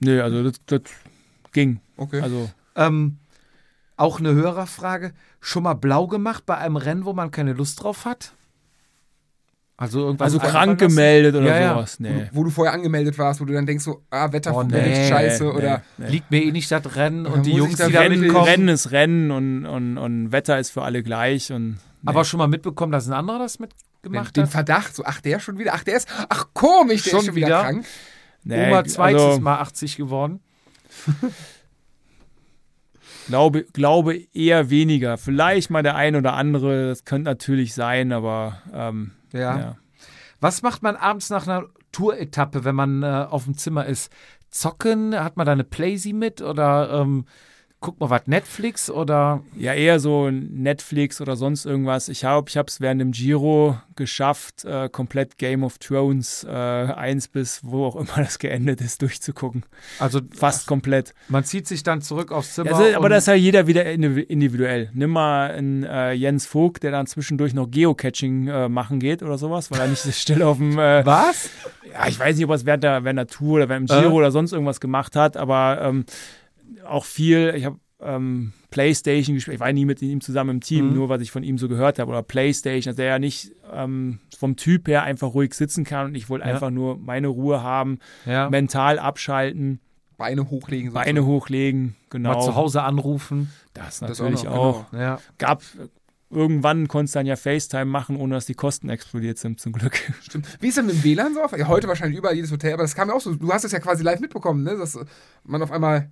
Nö, 0.00 0.22
also 0.22 0.42
das, 0.42 0.54
das 0.66 0.80
ging. 1.52 1.80
Okay. 1.96 2.20
Also 2.20 2.50
ähm, 2.74 3.18
auch 4.00 4.18
eine 4.18 4.32
Hörerfrage. 4.34 5.12
Schon 5.40 5.62
mal 5.62 5.74
blau 5.74 6.06
gemacht 6.06 6.44
bei 6.46 6.56
einem 6.56 6.76
Rennen, 6.76 7.04
wo 7.04 7.12
man 7.12 7.30
keine 7.30 7.52
Lust 7.52 7.82
drauf 7.82 8.04
hat? 8.04 8.32
Also 9.76 10.00
irgendwas 10.00 10.34
Also 10.34 10.38
krank 10.40 10.78
gemeldet 10.78 11.34
oder 11.34 11.46
Ja, 11.46 11.58
ja. 11.60 11.74
sowas. 11.74 11.96
wo, 11.98 12.02
Nee. 12.02 12.10
du, 12.10 12.28
wo 12.36 12.44
du 12.44 12.50
vorher 12.50 12.74
angemeldet 12.74 13.16
warst, 13.18 13.40
wo 13.40 13.46
du 13.46 13.54
dann 13.54 13.64
denkst 13.64 13.82
so, 13.84 14.02
ah, 14.10 14.30
Wetter 14.30 14.54
Oh, 14.54 14.62
nee, 14.62 15.08
scheiße 15.08 15.44
nee, 15.44 15.50
oder 15.50 15.82
nee. 15.96 16.08
Liegt 16.08 16.30
mir 16.30 16.42
eh 16.44 16.52
nicht 16.52 16.70
das 16.70 16.96
Rennen 16.96 17.24
Ja, 17.24 17.30
und 17.32 17.46
die 17.46 17.52
Jungs, 17.54 17.76
die 17.76 17.90
da 17.90 18.00
Rennen, 18.00 18.20
mitkommen. 18.20 18.44
Rennen 18.44 18.68
ist 18.68 18.90
Rennen 18.90 19.30
und, 19.30 19.64
und, 19.64 19.96
und 19.96 20.32
Wetter 20.32 20.58
ist 20.58 20.70
für 20.70 20.82
alle 20.82 21.02
gleich. 21.02 21.50
Und, 21.50 21.70
nee. 21.70 21.78
Aber 22.04 22.24
schon 22.26 22.36
mal 22.38 22.46
mitbekommen, 22.46 22.92
dass 22.92 23.06
ein 23.08 23.14
anderer 23.14 23.38
das 23.38 23.54
den, 23.56 23.68
mitgemacht 24.02 24.36
den 24.36 24.42
hat? 24.44 24.50
Verdacht, 24.50 24.94
so, 24.94 25.02
ach, 25.06 25.22
der 25.22 25.40
schon 25.40 25.58
wieder, 25.58 25.72
ach, 25.72 25.82
der 25.84 25.96
ist, 25.96 26.08
ach, 26.28 26.48
komisch, 26.52 27.04
der 27.04 27.10
Schon 27.12 27.20
ist 27.20 27.26
schon 27.26 27.34
wieder, 27.36 27.46
wieder? 27.46 27.62
krank. 27.62 27.86
nee, 28.44 28.68
Oma 28.68 28.84
zweites 28.84 29.22
also, 29.22 29.40
Mal 29.40 29.60
80 29.60 29.96
geworden. 29.96 30.40
Glaube, 33.30 33.64
glaube 33.72 34.16
eher 34.34 34.70
weniger. 34.70 35.16
Vielleicht 35.16 35.70
mal 35.70 35.82
der 35.82 35.94
ein 35.96 36.16
oder 36.16 36.34
andere, 36.34 36.88
das 36.88 37.04
könnte 37.04 37.30
natürlich 37.30 37.74
sein, 37.74 38.12
aber 38.12 38.60
ähm, 38.74 39.12
Ja. 39.32 39.58
ja. 39.58 39.76
Was 40.40 40.62
macht 40.62 40.82
man 40.82 40.96
abends 40.96 41.30
nach 41.30 41.46
einer 41.46 41.66
Tour-Etappe, 41.92 42.64
wenn 42.64 42.74
man 42.74 43.02
äh, 43.02 43.26
auf 43.28 43.44
dem 43.44 43.56
Zimmer 43.56 43.86
ist? 43.86 44.12
Zocken? 44.50 45.14
Hat 45.14 45.36
man 45.36 45.46
da 45.46 45.52
eine 45.52 45.64
Playsee 45.64 46.12
mit? 46.12 46.42
Oder 46.42 46.90
ähm, 46.92 47.24
guckt 47.80 47.98
man 48.00 48.10
was 48.10 48.26
Netflix? 48.26 48.90
Oder 48.90 49.42
Ja, 49.56 49.72
eher 49.74 50.00
so 50.00 50.30
Netflix 50.30 51.20
oder 51.20 51.36
sonst 51.36 51.64
irgendwas. 51.64 52.08
Ich 52.08 52.24
habe 52.24 52.46
ich 52.48 52.56
es 52.56 52.80
während 52.80 53.00
dem 53.00 53.12
Giro 53.12 53.78
geschafft, 53.96 54.64
äh, 54.64 54.88
komplett 54.88 55.38
Game 55.38 55.62
of 55.64 55.78
Thrones 55.78 56.44
äh, 56.44 56.50
1 56.50 57.28
bis 57.28 57.60
wo 57.62 57.86
auch 57.86 57.96
immer 57.96 58.16
das 58.16 58.38
geendet 58.38 58.80
ist, 58.80 59.02
durchzugucken. 59.02 59.64
also 59.98 60.20
Fast 60.34 60.66
komplett. 60.66 61.14
man 61.28 61.44
zieht 61.44 61.66
sich 61.66 61.82
dann 61.82 62.00
zurück 62.02 62.32
aufs 62.32 62.54
Zimmer. 62.54 62.74
Also, 62.74 62.96
aber 62.96 63.08
das 63.08 63.24
ist 63.24 63.26
ja 63.28 63.34
jeder 63.34 63.66
wieder 63.66 63.82
indiv- 63.84 64.26
individuell. 64.28 64.90
Nimm 64.92 65.10
mal 65.10 65.50
einen 65.50 65.82
äh, 65.84 66.12
Jens 66.12 66.46
Vogt, 66.46 66.82
der 66.82 66.90
dann 66.92 67.06
zwischendurch 67.06 67.54
noch 67.54 67.70
Geocaching 67.70 68.48
äh, 68.48 68.68
machen 68.68 69.00
geht 69.00 69.22
oder 69.22 69.38
sowas, 69.38 69.70
weil 69.70 69.80
er 69.80 69.88
nicht 69.88 70.04
still 70.14 70.42
auf 70.42 70.58
dem 70.58 70.78
äh, 70.78 71.04
was? 71.04 71.50
ja, 71.92 72.06
ich 72.08 72.18
weiß 72.18 72.36
nicht, 72.36 72.44
ob 72.44 72.50
er 72.50 72.56
es 72.56 72.66
während 72.66 72.84
der, 72.84 73.04
während 73.04 73.18
der 73.18 73.26
Tour 73.26 73.56
oder 73.56 73.68
während 73.68 73.90
dem 73.90 74.00
Giro 74.00 74.10
Äh. 74.12 74.16
oder 74.18 74.30
sonst 74.30 74.52
irgendwas 74.52 74.80
gemacht 74.80 75.16
hat, 75.16 75.36
aber 75.36 75.80
ähm, 75.82 76.04
auch 76.86 77.04
viel, 77.04 77.52
ich 77.56 77.64
habe 77.64 77.78
ähm, 78.02 78.52
Playstation 78.70 79.34
gespielt, 79.34 79.56
ich 79.56 79.60
war 79.60 79.72
nie 79.72 79.84
mit 79.84 80.00
ihm 80.00 80.20
zusammen 80.22 80.50
im 80.50 80.60
Team, 80.60 80.88
Mhm. 80.88 80.94
nur 80.94 81.08
was 81.10 81.20
ich 81.20 81.30
von 81.30 81.42
ihm 81.42 81.58
so 81.58 81.68
gehört 81.68 81.98
habe, 81.98 82.10
oder 82.10 82.22
Playstation, 82.22 82.92
dass 82.94 82.98
er 82.98 83.06
ja 83.10 83.18
nicht 83.18 83.52
ähm, 83.72 84.20
vom 84.38 84.56
Typ 84.56 84.88
her 84.88 85.02
einfach 85.02 85.34
ruhig 85.34 85.52
sitzen 85.54 85.84
kann 85.84 86.06
und 86.06 86.14
ich 86.14 86.30
wollte 86.30 86.46
Ja. 86.46 86.54
einfach 86.54 86.70
nur 86.70 86.96
meine 86.96 87.28
Ruhe 87.28 87.62
haben, 87.62 87.98
Ja. 88.24 88.48
mental 88.48 88.98
abschalten, 88.98 89.80
Beine 90.16 90.50
hochlegen. 90.50 90.92
Beine 90.92 91.24
hochlegen, 91.24 91.96
genau. 92.10 92.34
Mal 92.34 92.40
zu 92.44 92.54
Hause 92.54 92.82
anrufen. 92.82 93.50
Das 93.74 94.00
Das 94.00 94.18
natürlich 94.18 94.46
auch 94.48 94.56
auch. 94.86 94.92
noch, 94.92 94.98
Ja. 94.98 95.18
Gab 95.38 95.62
irgendwann 96.30 96.88
konntest 96.88 97.14
du 97.14 97.18
dann 97.18 97.26
ja 97.26 97.36
FaceTime 97.36 97.86
machen, 97.86 98.16
ohne 98.16 98.34
dass 98.34 98.46
die 98.46 98.54
Kosten 98.54 98.88
explodiert 98.88 99.38
sind, 99.38 99.60
zum 99.60 99.72
Glück. 99.72 99.98
Stimmt. 100.22 100.46
Wie 100.60 100.68
ist 100.68 100.76
denn 100.76 100.86
mit 100.86 100.96
dem 100.96 101.04
WLAN 101.04 101.34
so? 101.34 101.40
Ja, 101.56 101.68
heute 101.68 101.88
wahrscheinlich 101.88 102.18
überall 102.18 102.34
jedes 102.36 102.52
Hotel, 102.52 102.74
aber 102.74 102.82
das 102.82 102.94
kam 102.94 103.08
ja 103.08 103.14
auch 103.14 103.20
so. 103.20 103.34
Du 103.34 103.52
hast 103.52 103.64
es 103.64 103.72
ja 103.72 103.80
quasi 103.80 104.02
live 104.04 104.20
mitbekommen, 104.20 104.62
ne? 104.62 104.76
Dass 104.76 104.98
man 105.44 105.62
auf 105.62 105.72
einmal. 105.72 106.10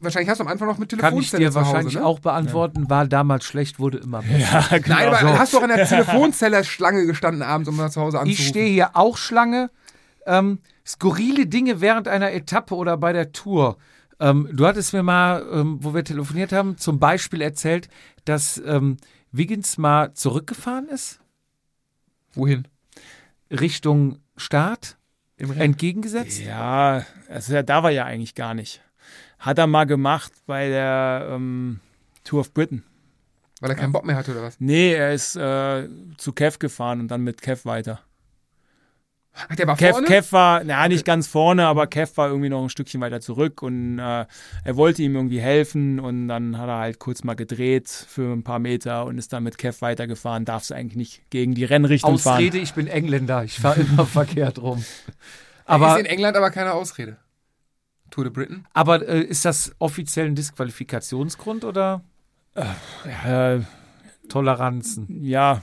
Wahrscheinlich 0.00 0.28
hast 0.28 0.38
du 0.38 0.44
am 0.44 0.48
Anfang 0.48 0.68
noch 0.68 0.78
mit 0.78 0.90
Kann 0.90 1.16
ich 1.18 1.30
Telefonzelle 1.30 1.44
dir 1.44 1.50
zu 1.50 1.60
Hause, 1.60 1.66
wahrscheinlich 1.66 1.94
ne? 1.94 2.04
auch 2.04 2.20
beantworten. 2.20 2.88
War 2.88 3.06
damals 3.06 3.44
schlecht, 3.44 3.80
wurde 3.80 3.98
immer 3.98 4.22
besser. 4.22 4.38
Ja, 4.70 4.78
genau. 4.78 4.96
Nein, 4.96 5.08
aber 5.08 5.18
so. 5.18 5.38
hast 5.38 5.52
du 5.52 5.58
auch 5.58 5.62
an 5.62 5.70
der 5.70 5.86
Telefonzelle 5.88 6.64
Schlange 6.64 7.04
gestanden 7.06 7.42
abends, 7.42 7.68
um 7.68 7.76
mal 7.76 7.90
zu 7.90 8.00
Hause 8.00 8.20
anzurufen? 8.20 8.42
Ich 8.42 8.48
stehe 8.48 8.70
hier 8.70 8.90
auch 8.94 9.16
Schlange. 9.16 9.70
Ähm, 10.26 10.60
skurrile 10.86 11.46
Dinge 11.46 11.80
während 11.80 12.06
einer 12.06 12.32
Etappe 12.32 12.74
oder 12.74 12.96
bei 12.96 13.12
der 13.12 13.32
Tour. 13.32 13.76
Ähm, 14.20 14.48
du 14.52 14.66
hattest 14.66 14.92
mir 14.92 15.02
mal, 15.02 15.44
ähm, 15.52 15.78
wo 15.80 15.94
wir 15.94 16.04
telefoniert 16.04 16.52
haben, 16.52 16.76
zum 16.76 16.98
Beispiel 16.98 17.40
erzählt, 17.42 17.88
dass 18.24 18.62
ähm, 18.64 18.98
Wiggins 19.32 19.78
mal 19.78 20.14
zurückgefahren 20.14 20.88
ist, 20.88 21.20
Wohin? 22.34 22.68
Richtung 23.50 24.18
Start, 24.36 24.96
entgegengesetzt. 25.38 26.40
Ja, 26.40 27.04
also 27.28 27.54
ja, 27.54 27.62
da 27.62 27.82
war 27.82 27.90
ja 27.90 28.04
eigentlich 28.04 28.34
gar 28.34 28.54
nicht. 28.54 28.82
Hat 29.38 29.58
er 29.58 29.66
mal 29.66 29.84
gemacht 29.84 30.32
bei 30.46 30.68
der 30.68 31.28
ähm, 31.30 31.80
Tour 32.24 32.40
of 32.40 32.52
Britain. 32.52 32.82
Weil 33.60 33.70
er 33.70 33.76
keinen 33.76 33.92
Bock 33.92 34.04
mehr 34.04 34.16
hatte 34.16 34.32
oder 34.32 34.42
was? 34.42 34.56
Nee, 34.60 34.92
er 34.92 35.12
ist 35.12 35.36
äh, 35.36 35.88
zu 36.16 36.32
Kev 36.32 36.58
gefahren 36.58 37.00
und 37.00 37.08
dann 37.08 37.22
mit 37.22 37.42
Kev 37.42 37.64
weiter. 37.64 38.00
Ach, 39.48 39.54
der 39.54 39.66
war 39.66 39.76
Kev, 39.76 39.92
vorne? 39.92 40.06
Kev 40.06 40.32
war, 40.32 40.62
na 40.64 40.88
nicht 40.88 41.04
ganz 41.04 41.28
vorne, 41.28 41.66
aber 41.66 41.86
Kev 41.86 42.16
war 42.16 42.28
irgendwie 42.28 42.48
noch 42.48 42.62
ein 42.62 42.70
Stückchen 42.70 43.00
weiter 43.00 43.20
zurück 43.20 43.62
und 43.62 43.98
äh, 43.98 44.26
er 44.64 44.76
wollte 44.76 45.02
ihm 45.02 45.14
irgendwie 45.14 45.40
helfen 45.40 46.00
und 46.00 46.28
dann 46.28 46.58
hat 46.58 46.68
er 46.68 46.78
halt 46.78 46.98
kurz 46.98 47.22
mal 47.22 47.34
gedreht 47.34 47.88
für 47.88 48.32
ein 48.32 48.42
paar 48.42 48.58
Meter 48.58 49.06
und 49.06 49.18
ist 49.18 49.32
dann 49.32 49.44
mit 49.44 49.58
Kev 49.58 49.80
weitergefahren. 49.80 50.44
Darfst 50.44 50.70
du 50.70 50.74
eigentlich 50.74 50.96
nicht 50.96 51.30
gegen 51.30 51.54
die 51.54 51.64
Rennrichtung 51.64 52.18
fahren. 52.18 52.36
Ausrede, 52.36 52.58
ich 52.58 52.74
bin 52.74 52.88
Engländer, 52.88 53.44
ich 53.44 53.58
fahre 53.58 53.80
immer 53.80 54.06
verkehrt 54.06 54.60
rum. 54.60 54.84
Aber, 55.64 55.94
ist 55.94 56.00
in 56.00 56.06
England 56.06 56.36
aber 56.36 56.50
keine 56.50 56.72
Ausrede. 56.72 57.16
Tour 58.10 58.24
de 58.24 58.32
Britain? 58.32 58.64
aber 58.72 59.06
äh, 59.08 59.20
ist 59.22 59.44
das 59.44 59.72
offiziell 59.78 60.26
ein 60.26 60.34
Disqualifikationsgrund 60.34 61.64
oder 61.64 62.02
Äh, 62.54 63.60
Toleranzen? 64.28 65.24
ja, 65.24 65.62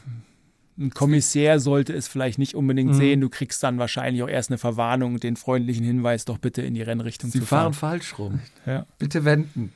ein 0.78 0.90
Kommissär 0.92 1.60
sollte 1.62 1.94
es 1.94 2.08
vielleicht 2.08 2.38
nicht 2.38 2.54
unbedingt 2.56 2.92
Mhm. 2.92 2.96
sehen. 2.98 3.22
Du 3.22 3.30
kriegst 3.30 3.64
dann 3.64 3.78
wahrscheinlich 3.78 4.22
auch 4.24 4.28
erst 4.28 4.50
eine 4.50 4.58
Verwarnung 4.58 5.14
und 5.14 5.24
den 5.24 5.38
freundlichen 5.38 5.86
Hinweis, 5.86 6.26
doch 6.26 6.38
bitte 6.38 6.62
in 6.64 6.74
die 6.74 6.82
Rennrichtung 6.82 7.30
Sie 7.32 7.40
zu 7.40 7.46
fahren 7.46 7.74
fahren. 7.74 7.92
falsch 7.92 8.18
rum. 8.20 8.40
Ja. 8.66 8.86
Bitte 8.98 9.24
wenden. 9.24 9.72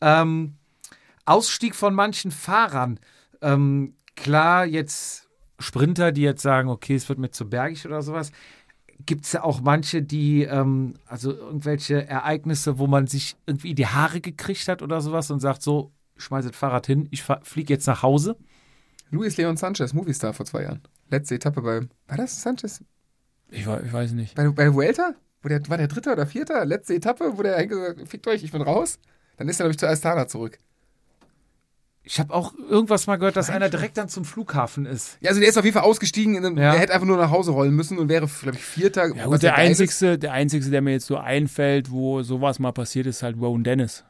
Ähm, 0.00 0.54
Ausstieg 1.24 1.76
von 1.76 1.94
manchen 1.94 2.30
Fahrern. 2.32 2.98
Ähm, 3.42 3.94
klar, 4.16 4.64
jetzt 4.66 5.28
Sprinter, 5.60 6.10
die 6.10 6.22
jetzt 6.22 6.42
sagen, 6.42 6.68
okay, 6.68 6.94
es 6.96 7.08
wird 7.08 7.18
mir 7.20 7.30
zu 7.30 7.48
bergig 7.48 7.84
oder 7.86 8.02
sowas. 8.02 8.32
Gibt 9.06 9.24
es 9.24 9.32
ja 9.32 9.44
auch 9.44 9.60
manche, 9.60 10.02
die, 10.02 10.42
ähm, 10.42 10.94
also 11.06 11.32
irgendwelche 11.32 12.06
Ereignisse, 12.06 12.78
wo 12.78 12.86
man 12.86 13.06
sich 13.06 13.36
irgendwie 13.46 13.70
in 13.70 13.76
die 13.76 13.86
Haare 13.86 14.20
gekriegt 14.20 14.66
hat 14.68 14.82
oder 14.82 15.00
sowas 15.00 15.30
und 15.30 15.40
sagt, 15.40 15.62
so, 15.62 15.92
ich 16.16 16.24
schmeiße 16.24 16.48
das 16.48 16.56
Fahrrad 16.56 16.86
hin, 16.86 17.08
ich 17.10 17.22
fliege 17.22 17.72
jetzt 17.72 17.86
nach 17.86 18.02
Hause. 18.02 18.36
Luis 19.10 19.36
Leon 19.36 19.56
Sanchez, 19.56 19.94
Movistar 19.94 20.34
vor 20.34 20.44
zwei 20.44 20.62
Jahren. 20.62 20.82
Letzte 21.10 21.36
Etappe 21.36 21.62
bei. 21.62 21.80
War 22.08 22.16
das 22.16 22.42
Sanchez? 22.42 22.82
Ich, 23.50 23.60
ich 23.60 23.92
weiß 23.92 24.12
nicht. 24.12 24.34
Bei, 24.34 24.48
bei 24.50 24.74
Vuelta? 24.74 25.14
Wo 25.42 25.48
der, 25.48 25.66
war 25.68 25.78
der 25.78 25.88
dritte 25.88 26.12
oder 26.12 26.26
vierte? 26.26 26.64
Letzte 26.64 26.94
Etappe, 26.94 27.38
wo 27.38 27.42
der 27.42 27.66
gesagt 27.66 28.00
hat, 28.00 28.08
fickt 28.08 28.26
euch, 28.26 28.42
ich 28.42 28.52
bin 28.52 28.62
raus. 28.62 28.98
Dann 29.36 29.48
ist 29.48 29.60
er, 29.60 29.64
glaube 29.64 29.72
ich, 29.72 29.78
zu 29.78 29.88
Astana 29.88 30.26
zurück. 30.26 30.58
Ich 32.10 32.18
habe 32.18 32.32
auch 32.32 32.54
irgendwas 32.70 33.06
mal 33.06 33.16
gehört, 33.16 33.36
dass 33.36 33.50
einer 33.50 33.68
direkt 33.68 33.98
dann 33.98 34.08
zum 34.08 34.24
Flughafen 34.24 34.86
ist. 34.86 35.18
Ja, 35.20 35.28
also 35.28 35.40
der 35.40 35.50
ist 35.50 35.58
auf 35.58 35.64
jeden 35.66 35.74
Fall 35.76 35.84
ausgestiegen. 35.84 36.42
Ja. 36.56 36.72
Der 36.72 36.80
hätte 36.80 36.94
einfach 36.94 37.06
nur 37.06 37.18
nach 37.18 37.30
Hause 37.30 37.50
rollen 37.50 37.74
müssen 37.74 37.98
und 37.98 38.08
wäre, 38.08 38.26
glaube 38.26 38.56
ich, 38.56 38.64
Vierter. 38.64 39.14
Ja, 39.14 39.26
gut, 39.26 39.42
der 39.42 39.52
ist. 39.52 39.58
einzigste, 39.58 40.18
der 40.18 40.32
einzigste, 40.32 40.70
der 40.70 40.80
mir 40.80 40.92
jetzt 40.92 41.04
so 41.06 41.18
einfällt, 41.18 41.90
wo 41.90 42.22
sowas 42.22 42.58
mal 42.60 42.72
passiert 42.72 43.06
ist, 43.06 43.22
halt 43.22 43.36
Rowan 43.38 43.62
Dennis. 43.62 44.04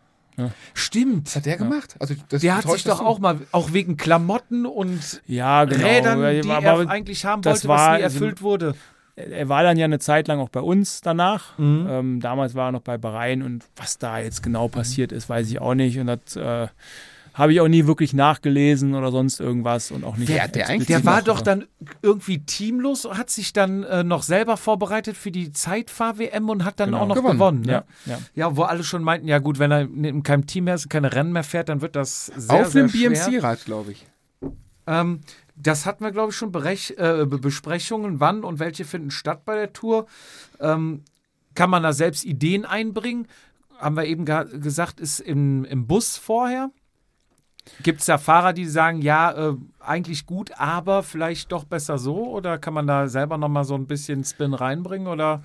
Stimmt. 0.74 1.26
Was 1.26 1.34
hat 1.36 1.46
der 1.46 1.56
gemacht? 1.56 1.96
Also, 1.98 2.14
das 2.28 2.42
Der 2.42 2.56
hat 2.56 2.70
sich 2.70 2.84
doch 2.84 2.98
das 2.98 3.06
auch 3.06 3.18
mal, 3.18 3.40
auch 3.50 3.72
wegen 3.72 3.96
Klamotten 3.96 4.66
und 4.66 5.20
Ja, 5.26 5.64
genau. 5.64 5.84
Rädern, 5.84 6.42
die 6.42 6.48
aber 6.52 6.84
er 6.84 6.88
eigentlich 6.88 7.24
haben 7.24 7.42
das 7.42 7.64
wollte, 7.64 7.68
war- 7.68 7.90
was 7.94 7.96
nie 7.98 8.02
erfüllt 8.04 8.42
wurde. 8.42 8.74
er 9.16 9.48
war 9.48 9.64
dann 9.64 9.76
ja 9.76 9.86
eine 9.86 9.98
Zeit 9.98 10.28
lang 10.28 10.38
auch 10.38 10.48
bei 10.50 10.60
uns 10.60 11.00
danach. 11.00 11.58
Mhm. 11.58 11.86
Ähm, 11.90 12.20
damals 12.20 12.54
war 12.54 12.68
er 12.68 12.72
noch 12.72 12.82
bei 12.82 12.96
Bahrain 12.96 13.42
und 13.42 13.64
was 13.74 13.98
da 13.98 14.20
jetzt 14.20 14.44
genau 14.44 14.68
passiert 14.68 15.10
ist, 15.10 15.28
weiß 15.28 15.50
ich 15.50 15.60
auch 15.60 15.74
nicht. 15.74 15.98
Und 15.98 16.06
das 16.06 16.36
äh, 16.36 16.68
habe 17.38 17.52
ich 17.52 17.60
auch 17.60 17.68
nie 17.68 17.86
wirklich 17.86 18.12
nachgelesen 18.12 18.94
oder 18.94 19.10
sonst 19.12 19.38
irgendwas 19.40 19.90
und 19.92 20.04
auch 20.04 20.16
nicht. 20.16 20.28
Wer- 20.28 20.48
der 20.48 20.68
eigentlich- 20.68 20.88
Der 20.88 21.04
war 21.04 21.22
doch 21.22 21.40
dann 21.40 21.64
irgendwie 22.02 22.40
teamlos, 22.40 23.08
hat 23.08 23.30
sich 23.30 23.52
dann 23.52 23.84
äh, 23.84 24.02
noch 24.04 24.22
selber 24.24 24.56
vorbereitet 24.56 25.16
für 25.16 25.30
die 25.30 25.52
Zeitfahr-WM 25.52 26.48
und 26.50 26.64
hat 26.64 26.80
dann 26.80 26.90
Genau. 26.90 27.02
auch 27.02 27.06
noch 27.06 27.14
Gewonnen. 27.14 27.34
gewonnen. 27.38 27.60
ne? 27.62 27.72
Ja, 27.72 27.84
ja. 28.06 28.18
ja, 28.34 28.56
wo 28.56 28.62
alle 28.64 28.82
schon 28.84 29.02
meinten, 29.02 29.28
ja 29.28 29.38
gut, 29.38 29.58
wenn 29.58 29.70
er 29.70 29.82
in 29.82 30.22
keinem 30.24 30.46
Team 30.46 30.64
mehr 30.64 30.74
ist, 30.74 30.90
keine 30.90 31.12
Rennen 31.14 31.32
mehr 31.32 31.44
fährt, 31.44 31.68
dann 31.68 31.80
wird 31.80 31.94
das 31.96 32.26
sehr, 32.26 32.62
Auf 32.66 32.72
schwer. 32.72 32.88
BMC-Rad, 32.88 33.64
glaube 33.64 33.92
ich. 33.92 34.04
Ähm, 34.86 35.20
das 35.54 35.86
hatten 35.86 36.02
wir, 36.04 36.12
glaube 36.12 36.30
ich, 36.30 36.36
schon 36.36 36.50
Berech 36.52 36.94
äh, 36.98 37.24
Be- 37.26 37.38
Besprechungen, 37.38 38.20
wann 38.20 38.42
und 38.44 38.58
welche 38.58 38.84
finden 38.84 39.10
statt 39.10 39.44
bei 39.44 39.54
der 39.54 39.72
Tour. 39.72 40.06
Ähm, 40.60 41.02
kann 41.54 41.70
man 41.70 41.82
da 41.82 41.92
selbst 41.92 42.24
Ideen 42.24 42.64
einbringen? 42.64 43.26
Haben 43.78 43.96
wir 43.96 44.06
eben 44.06 44.24
ge 44.24 44.44
gesagt, 44.58 44.98
ist 44.98 45.20
im, 45.20 45.64
im 45.64 45.86
Bus 45.86 46.16
vorher. 46.16 46.70
Gibt 47.82 48.00
es 48.00 48.06
da 48.06 48.18
Fahrer, 48.18 48.52
die 48.52 48.66
sagen, 48.66 49.00
ja, 49.02 49.50
äh, 49.50 49.54
eigentlich 49.80 50.26
gut, 50.26 50.50
aber 50.58 51.02
vielleicht 51.02 51.52
doch 51.52 51.64
besser 51.64 51.98
so? 51.98 52.26
Oder 52.28 52.58
kann 52.58 52.74
man 52.74 52.86
da 52.86 53.08
selber 53.08 53.38
nochmal 53.38 53.64
so 53.64 53.74
ein 53.74 53.86
bisschen 53.86 54.24
Spin 54.24 54.54
reinbringen? 54.54 55.06
Oder? 55.06 55.42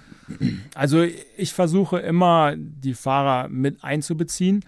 Also 0.75 1.03
ich 1.37 1.53
versuche 1.53 1.99
immer, 1.99 2.55
die 2.57 2.93
Fahrer 2.93 3.49
mit 3.49 3.83
einzubeziehen, 3.83 4.65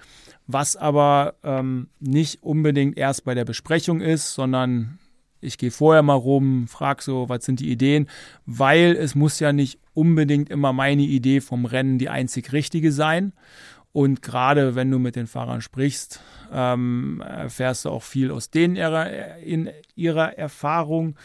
was 0.47 0.75
aber 0.75 1.35
ähm, 1.43 1.87
nicht 1.99 2.43
unbedingt 2.43 2.97
erst 2.97 3.25
bei 3.25 3.33
der 3.33 3.45
Besprechung 3.45 4.01
ist, 4.01 4.33
sondern 4.33 4.99
ich 5.41 5.57
gehe 5.57 5.71
vorher 5.71 6.01
mal 6.01 6.13
rum, 6.13 6.67
frage 6.67 7.03
so, 7.03 7.29
was 7.29 7.45
sind 7.45 7.59
die 7.59 7.71
Ideen, 7.71 8.07
weil 8.45 8.95
es 8.95 9.15
muss 9.15 9.39
ja 9.39 9.53
nicht 9.53 9.79
unbedingt 9.93 10.49
immer 10.49 10.73
meine 10.73 11.03
Idee 11.03 11.41
vom 11.41 11.65
Rennen 11.65 11.97
die 11.97 12.09
einzig 12.09 12.51
richtige 12.51 12.91
sein. 12.91 13.33
Und 13.95 14.21
gerade 14.21 14.75
wenn 14.75 14.91
du 14.91 14.99
mit 14.99 15.15
den 15.15 15.25
Fahrern 15.25 15.61
sprichst, 15.61 16.19
ähm, 16.51 17.23
erfährst 17.25 17.85
du 17.85 17.91
auch 17.91 18.03
viel 18.03 18.29
aus 18.29 18.49
denen 18.49 18.75
ihrer, 18.75 19.37
in 19.37 19.69
ihrer 19.95 20.37
Erfahrung, 20.37 21.15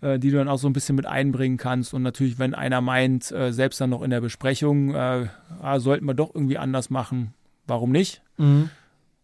äh, 0.00 0.18
die 0.18 0.32
du 0.32 0.38
dann 0.38 0.48
auch 0.48 0.58
so 0.58 0.68
ein 0.68 0.72
bisschen 0.72 0.96
mit 0.96 1.06
einbringen 1.06 1.56
kannst. 1.56 1.94
Und 1.94 2.02
natürlich, 2.02 2.40
wenn 2.40 2.52
einer 2.52 2.80
meint, 2.80 3.30
äh, 3.30 3.52
selbst 3.52 3.80
dann 3.80 3.90
noch 3.90 4.02
in 4.02 4.10
der 4.10 4.20
Besprechung, 4.20 4.92
äh, 4.92 5.28
ah, 5.62 5.78
sollten 5.78 6.04
wir 6.04 6.14
doch 6.14 6.34
irgendwie 6.34 6.58
anders 6.58 6.90
machen, 6.90 7.32
warum 7.68 7.92
nicht? 7.92 8.22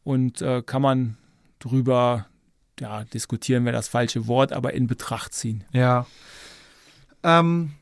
Und 0.04 0.40
äh, 0.40 0.62
kann 0.62 0.82
man 0.82 1.16
drüber 1.58 2.26
ja, 2.78 3.02
diskutieren, 3.02 3.64
wäre 3.64 3.74
das 3.74 3.88
falsche 3.88 4.28
Wort, 4.28 4.52
aber 4.52 4.74
in 4.74 4.86
Betracht 4.86 5.34
ziehen. 5.34 5.64
Ja. 5.72 6.06
Ähm, 7.24 7.72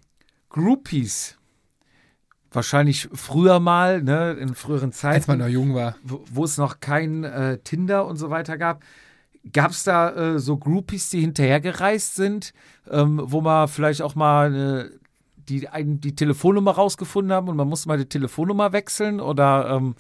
Groupies. 0.49 1.37
Wahrscheinlich 2.53 3.09
früher 3.13 3.61
mal, 3.61 4.03
ne, 4.03 4.33
in 4.33 4.55
früheren 4.55 4.93
Zeiten. 4.93 5.17
Als 5.17 5.29
man 5.29 5.39
noch 5.39 5.49
jung 5.49 5.75
war. 5.75 5.97
wo, 6.03 6.45
es 6.45 6.59
noch 6.59 6.81
kein 6.81 7.23
äh, 7.23 7.59
Tinder 7.59 8.07
und 8.07 8.17
so 8.17 8.31
weiter 8.31 8.59
gab. 8.59 8.83
Gab 9.53 9.71
es 9.71 9.85
da 9.85 10.11
äh, 10.11 10.39
so 10.39 10.57
Groupies, 10.57 11.11
die 11.11 11.21
hinterhergereist 11.21 12.17
sind, 12.17 12.53
ähm, 12.91 13.21
wo 13.23 13.41
man 13.41 13.69
vielleicht 13.69 14.03
auch 14.03 14.17
mal 14.17 14.91
äh, 14.91 14.99
die, 15.37 15.69
ein, 15.69 16.01
die 16.01 16.15
Telefonnummer 16.15 16.73
rausgefunden 16.73 17.33
haben 17.33 17.49
und 17.49 17.57
man 17.57 17.69
musste 17.69 17.89
mal 17.89 17.99
die 17.99 18.09
Telefonnummer 18.09 18.73
wechseln? 18.73 19.21
Oder 19.21 19.71
ähm, 19.71 19.95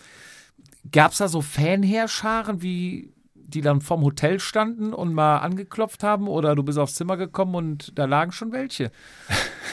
gab 0.90 1.12
es 1.12 1.18
da 1.18 1.28
so 1.28 1.42
Fanheerscharen, 1.42 2.62
wie 2.62 3.12
die 3.34 3.60
dann 3.60 3.80
vorm 3.80 4.02
Hotel 4.02 4.40
standen 4.40 4.92
und 4.92 5.14
mal 5.14 5.38
angeklopft 5.38 6.02
haben? 6.02 6.28
Oder 6.28 6.54
du 6.54 6.62
bist 6.62 6.78
aufs 6.78 6.94
Zimmer 6.94 7.16
gekommen 7.16 7.54
und 7.54 7.98
da 7.98 8.06
lagen 8.06 8.32
schon 8.32 8.52
welche? 8.52 8.90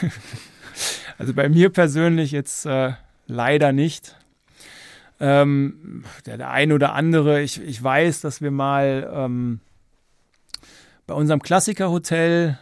Also 1.18 1.34
bei 1.34 1.48
mir 1.48 1.70
persönlich 1.70 2.30
jetzt 2.30 2.64
äh, 2.66 2.92
leider 3.26 3.72
nicht. 3.72 4.16
Ähm, 5.20 6.04
der, 6.26 6.38
der 6.38 6.50
ein 6.50 6.70
oder 6.72 6.94
andere, 6.94 7.42
ich, 7.42 7.60
ich 7.60 7.82
weiß, 7.82 8.20
dass 8.20 8.40
wir 8.40 8.52
mal 8.52 9.10
ähm, 9.12 9.60
bei 11.08 11.14
unserem 11.14 11.42
Klassikerhotel 11.42 12.56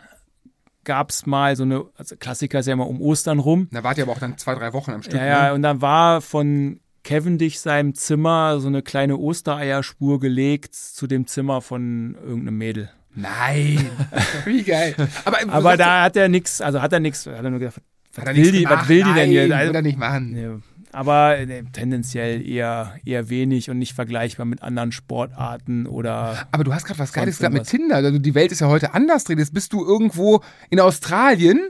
gab 0.85 1.11
es 1.11 1.27
mal 1.27 1.55
so 1.57 1.65
eine, 1.65 1.85
also 1.99 2.17
Klassiker 2.17 2.61
ist 2.61 2.67
ja 2.67 2.73
immer 2.73 2.87
um 2.89 3.03
Ostern 3.03 3.41
rum. 3.41 3.69
Da 3.73 3.83
wart 3.85 3.99
ihr 3.99 4.05
aber 4.05 4.13
auch 4.13 4.21
dann 4.21 4.39
zwei, 4.39 4.55
drei 4.55 4.73
Wochen 4.73 4.93
am 4.93 5.03
Stück. 5.03 5.15
Ja, 5.21 5.27
ja, 5.27 5.49
Ne? 5.49 5.55
und 5.55 5.63
dann 5.63 5.83
war 5.83 6.23
von 6.23 6.81
Cavendish 7.05 7.59
seinem 7.59 7.95
Zimmer 7.95 8.59
so 8.61 8.69
eine 8.69 8.83
kleine 8.83 9.19
Ostereierspur 9.19 10.19
gelegt 10.19 10.75
zu 10.75 11.07
dem 11.07 11.27
Zimmer 11.27 11.61
von 11.61 12.17
irgendeinem 12.25 12.57
Mädel. 12.57 12.91
Nein. 13.15 13.91
Wie 14.45 14.63
geil. 14.63 14.95
Aber, 15.25 15.39
Aber 15.49 15.77
da 15.77 16.05
hat 16.05 16.17
er 16.17 16.29
nichts, 16.29 16.61
also 16.61 16.81
hat 16.81 16.93
er 16.93 17.01
nichts, 17.01 17.27
hat 17.27 17.45
er 17.45 17.51
nur 17.51 17.59
gedacht, 17.59 17.81
was 18.17 18.37
will 18.37 18.53
die, 18.53 18.65
was 18.65 18.89
will 18.89 19.05
die 19.05 19.15
denn 19.15 19.29
hier? 19.31 19.49
Nein, 19.49 19.59
Also, 19.59 19.69
will 19.71 19.77
er 19.77 19.83
nicht 19.83 19.99
machen. 19.99 20.37
Ja, 20.37 20.59
aber 20.93 21.39
äh, 21.39 21.63
tendenziell 21.73 22.47
eher, 22.49 22.95
eher 23.05 23.29
wenig 23.29 23.69
und 23.69 23.79
nicht 23.79 23.93
vergleichbar 23.93 24.47
mit 24.47 24.63
anderen 24.63 24.93
Sportarten 24.93 25.87
oder. 25.87 26.49
Aber 26.53 26.65
du 26.65 26.73
hast 26.73 26.87
gerade 26.87 26.99
was 26.99 27.13
Geiles 27.13 27.37
gesagt 27.37 27.53
mit. 27.53 27.65
Tinder. 27.65 27.97
Also 27.97 28.19
die 28.19 28.35
Welt 28.35 28.51
ist 28.53 28.61
ja 28.61 28.69
heute 28.69 28.95
anders 28.95 29.25
drin. 29.25 29.39
Jetzt 29.39 29.53
bist 29.53 29.73
du 29.75 29.85
irgendwo 29.85 30.41
in 30.71 30.81
Australien, 30.81 31.61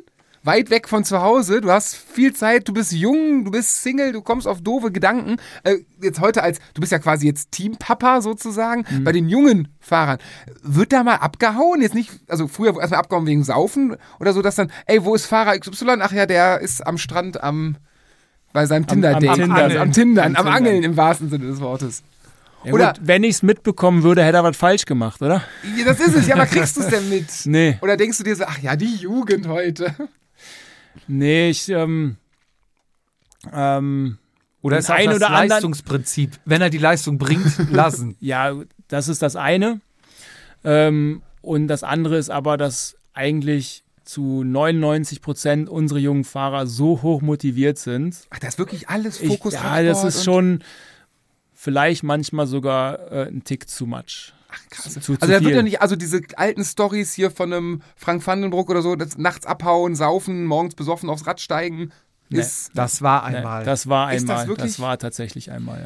weit 0.47 0.71
weg 0.71 0.89
von 0.89 1.05
zu 1.05 1.21
Hause. 1.21 1.61
Du 1.61 1.71
hast 1.71 1.95
viel 1.97 2.33
Zeit, 2.33 2.69
du 2.69 2.73
bist 2.73 2.93
jung, 2.93 3.45
du 3.45 3.51
bist 3.51 3.83
Single, 3.83 4.13
du 4.13 4.23
kommst 4.23 4.47
auf 4.47 4.61
doofe 4.63 4.91
Gedanken. 4.93 5.37
Äh, 5.65 5.79
jetzt 6.01 6.21
heute 6.21 6.43
als, 6.43 6.59
du 6.75 6.81
bist 6.81 6.93
ja 6.93 6.99
quasi 6.99 7.27
jetzt 7.27 7.51
Teampapa 7.53 8.21
sozusagen, 8.23 8.85
Mhm. 8.91 9.05
bei 9.05 9.13
den 9.13 9.29
jungen 9.29 9.69
Fahrern. 9.81 10.19
Wird 10.63 10.93
da 10.93 11.03
mal 11.03 11.17
abgehauen? 11.17 11.83
Jetzt 11.83 11.95
nicht, 11.95 12.11
also 12.29 12.49
früher 12.49 12.79
erstmal 12.79 13.01
abgehauen 13.01 13.27
wegen 13.27 13.45
Saufen 13.45 13.97
oder 14.21 14.33
so, 14.33 14.41
dass 14.41 14.55
dann, 14.55 14.71
ey, 14.87 15.05
wo 15.05 15.15
ist 15.15 15.27
Fahrer 15.27 15.59
XY? 15.59 15.99
Ach 16.01 16.13
ja, 16.13 16.27
der 16.27 16.61
ist 16.61 16.87
am 16.87 16.97
Strand 16.99 17.43
am, 17.43 17.77
bei 18.53 18.67
seinem 18.67 18.87
Tinder-Date. 18.87 19.29
am 19.29 19.41
Am, 19.41 19.55
Tindern. 19.57 19.77
am 19.83 19.93
Tindern, 19.93 20.37
Am 20.37 20.47
am. 20.47 20.53
Angeln 20.55 20.83
im 20.83 20.97
wahrsten 20.97 21.29
Sinne 21.29 21.47
des 21.47 21.61
Wortes. 21.61 22.03
Ja, 22.65 22.73
Oder- 22.73 22.93
gut, 22.95 23.01
wenn 23.07 23.23
ich 23.23 23.37
es 23.37 23.43
mitbekommen 23.43 24.03
würde, 24.03 24.25
hätte 24.25 24.39
er 24.39 24.45
was 24.45 24.57
falsch 24.57 24.87
gemacht, 24.87 25.21
oder? 25.23 25.43
Ja, 25.77 25.85
das 25.85 26.01
ist 26.01 26.17
es. 26.17 26.27
Ja, 26.27 26.35
aber 26.37 26.47
kriegst 26.47 26.77
du 26.77 26.81
es 26.81 26.89
denn 26.89 27.09
mit? 27.09 27.27
Nee. 27.45 27.79
Oder 27.81 27.97
denkst 27.97 28.19
du 28.19 28.25
dir 28.25 28.35
so, 28.35 28.45
ach 28.47 28.59
ja, 28.61 28.75
die 28.77 28.95
Jugend 28.97 29.47
heute. 29.47 29.95
Nee, 31.09 31.51
ich, 31.51 31.69
ähm, 31.69 32.17
ähm, 33.53 34.19
Oder 34.63 34.79
ist 34.79 34.89
das 34.89 34.99
oder 35.07 35.27
anderen- 35.31 35.49
Leistungsprinzip? 35.49 36.39
Wenn 36.45 36.63
er 36.63 36.71
die 36.71 36.79
Leistung 36.79 37.19
bringt, 37.19 37.59
lassen. 37.71 38.17
ja, 38.21 38.53
das 38.89 39.09
ist 39.09 39.23
das 39.23 39.37
eine. 39.37 39.81
Ähm, 40.65 41.23
und 41.43 41.69
das 41.69 41.83
andere 41.85 42.17
ist 42.19 42.31
aber, 42.31 42.57
dass 42.57 42.97
eigentlich 43.13 43.85
zu 44.05 44.43
99 44.45 45.21
Prozent 45.21 45.69
unsere 45.69 45.99
jungen 46.01 46.25
Fahrer 46.25 46.67
so 46.67 47.03
hoch 47.03 47.23
motiviert 47.23 47.79
sind. 47.79 48.17
Ach, 48.31 48.39
da 48.39 48.49
ist 48.49 48.59
wirklich 48.59 48.89
alles 48.89 49.21
Ich, 49.21 49.29
Fokus 49.29 49.55
ja, 49.55 49.83
das 49.83 50.05
ist 50.05 50.25
schon 50.25 50.63
vielleicht 51.53 52.03
manchmal 52.05 52.47
sogar 52.47 53.11
äh, 53.11 53.27
ein 53.29 53.43
Tick 53.43 53.69
zu 53.69 53.87
much. 53.87 54.33
Ach, 54.57 54.69
krass. 54.71 54.93
Zu, 54.95 55.01
zu 55.01 55.13
also 55.21 55.27
da 55.33 55.41
wird 55.43 55.55
ja 55.55 55.63
nicht, 55.63 55.83
also 55.83 55.97
diese 55.97 56.21
alten 56.37 56.65
Stories 56.65 57.13
hier 57.13 57.31
von 57.31 57.53
einem 57.53 57.83
Frank 57.97 58.27
Vandenbroek 58.27 58.71
oder 58.71 58.83
so, 58.83 58.97
das 58.97 59.19
nachts 59.19 59.47
abhauen, 59.47 59.95
saufen, 59.95 60.45
morgens 60.47 60.75
besoffen 60.75 61.11
aufs 61.11 61.27
Rad 61.27 61.41
steigen, 61.41 61.93
Nee. 62.29 62.41
ist 62.41 62.71
Das 62.75 63.03
war 63.03 63.29
Nee, 63.31 63.37
einmal. 63.37 63.65
das 63.65 63.89
war 63.89 64.13
Ist 64.13 64.25
das 64.29 64.31
einmal. 64.41 64.49
wirklich- 64.49 64.73
das 64.73 64.81
war 64.81 64.99
tatsächlich 64.99 65.51
einmal, 65.53 65.81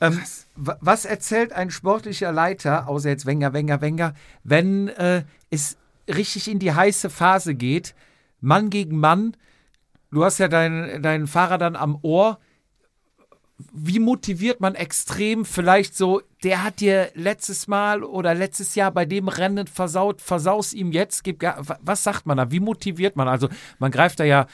ja. 0.00 0.06
Ähm, 0.06 0.20
wa- 0.54 0.78
was 0.80 1.04
erzählt 1.04 1.52
ein 1.52 1.70
sportlicher 1.70 2.32
Leiter, 2.32 2.88
außer 2.88 3.08
jetzt 3.10 3.26
Wenger, 3.26 3.52
Wenger, 3.52 3.80
Wenger, 3.80 4.14
wenn 4.44 4.88
äh, 4.88 5.24
es 5.50 5.76
richtig 6.08 6.48
in 6.48 6.58
die 6.58 6.72
heiße 6.72 7.10
Phase 7.10 7.54
geht, 7.54 7.94
Mann 8.40 8.70
gegen 8.70 8.98
Mann, 8.98 9.36
du 10.10 10.24
hast 10.24 10.38
ja 10.38 10.48
deinen 10.48 11.02
deinen 11.02 11.26
Fahrer 11.26 11.58
dann 11.58 11.76
am 11.76 11.98
Ohr, 12.02 12.38
wie 13.72 13.98
motiviert 13.98 14.60
man 14.60 14.74
extrem 14.74 15.44
vielleicht 15.44 15.96
so, 15.96 16.22
der 16.44 16.62
hat 16.62 16.80
dir 16.80 17.10
letztes 17.14 17.66
Mal 17.66 18.04
oder 18.04 18.34
letztes 18.34 18.76
Jahr 18.76 18.92
bei 18.92 19.04
dem 19.04 19.26
Rennen 19.26 19.66
versaut, 19.66 20.20
versaus 20.20 20.72
ihm 20.72 20.92
jetzt, 20.92 21.24
gib 21.24 21.42
was 21.80 22.04
sagt 22.04 22.26
man 22.26 22.36
da, 22.36 22.50
wie 22.52 22.60
motiviert 22.60 23.16
man? 23.16 23.26
Also 23.26 23.48
man 23.80 23.90
greift 23.90 24.20
da 24.20 24.24
ja, 24.24 24.46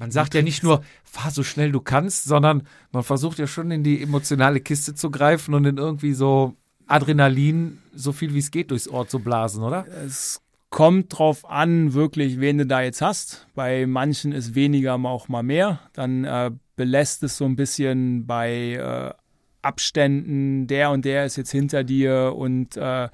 man 0.00 0.10
sagt 0.10 0.34
ja 0.34 0.42
nicht 0.42 0.62
nur, 0.62 0.82
fahr 1.02 1.30
so 1.30 1.42
schnell 1.42 1.72
du 1.72 1.80
kannst, 1.80 2.24
sondern 2.24 2.66
man 2.92 3.02
versucht 3.02 3.38
ja 3.38 3.46
schon 3.46 3.70
in 3.70 3.84
die 3.84 4.02
emotionale 4.02 4.60
Kiste 4.60 4.94
zu 4.94 5.10
greifen 5.10 5.54
und 5.54 5.64
in 5.64 5.78
irgendwie 5.78 6.12
so 6.12 6.54
Adrenalin 6.86 7.78
so 7.94 8.12
viel 8.12 8.34
wie 8.34 8.38
es 8.38 8.50
geht 8.50 8.70
durchs 8.70 8.88
Ohr 8.88 9.08
zu 9.08 9.18
blasen, 9.18 9.62
oder? 9.62 9.86
Es 10.04 10.42
kommt 10.68 11.18
drauf 11.18 11.48
an, 11.48 11.92
wirklich, 11.92 12.40
wen 12.40 12.58
du 12.58 12.66
da 12.66 12.82
jetzt 12.82 13.02
hast. 13.02 13.46
Bei 13.54 13.86
manchen 13.86 14.32
ist 14.32 14.54
weniger 14.54 14.94
auch 14.94 15.28
mal 15.28 15.42
mehr. 15.42 15.80
Dann 15.92 16.24
äh, 16.24 16.50
belässt 16.76 17.22
es 17.22 17.36
so 17.36 17.44
ein 17.44 17.56
bisschen 17.56 18.26
bei 18.26 18.72
äh, 18.74 19.14
Abständen, 19.62 20.66
der 20.66 20.90
und 20.90 21.04
der 21.04 21.24
ist 21.24 21.36
jetzt 21.36 21.52
hinter 21.52 21.84
dir 21.84 22.34
und 22.36 22.76
äh, 22.76 23.08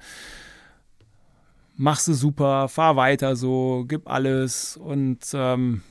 machst 1.75 2.07
du 2.07 2.13
super, 2.13 2.67
fahr 2.67 2.95
weiter 2.95 3.35
so, 3.35 3.85
gib 3.87 4.09
alles 4.09 4.75
und 4.75 5.19
ähm, 5.33 5.81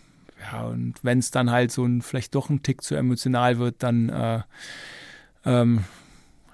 ja, 0.53 0.65
und 0.65 0.95
wenn 1.03 1.19
es 1.19 1.31
dann 1.31 1.51
halt 1.51 1.73
so 1.73 1.85
ein, 1.85 2.03
vielleicht 2.03 2.35
doch 2.35 2.51
ein 2.51 2.63
Tick 2.63 2.83
zu 2.83 2.95
emotional 2.95 3.59
wird, 3.59 3.83
dann 3.83 4.09
äh, 4.09 4.43
ähm, 5.45 5.85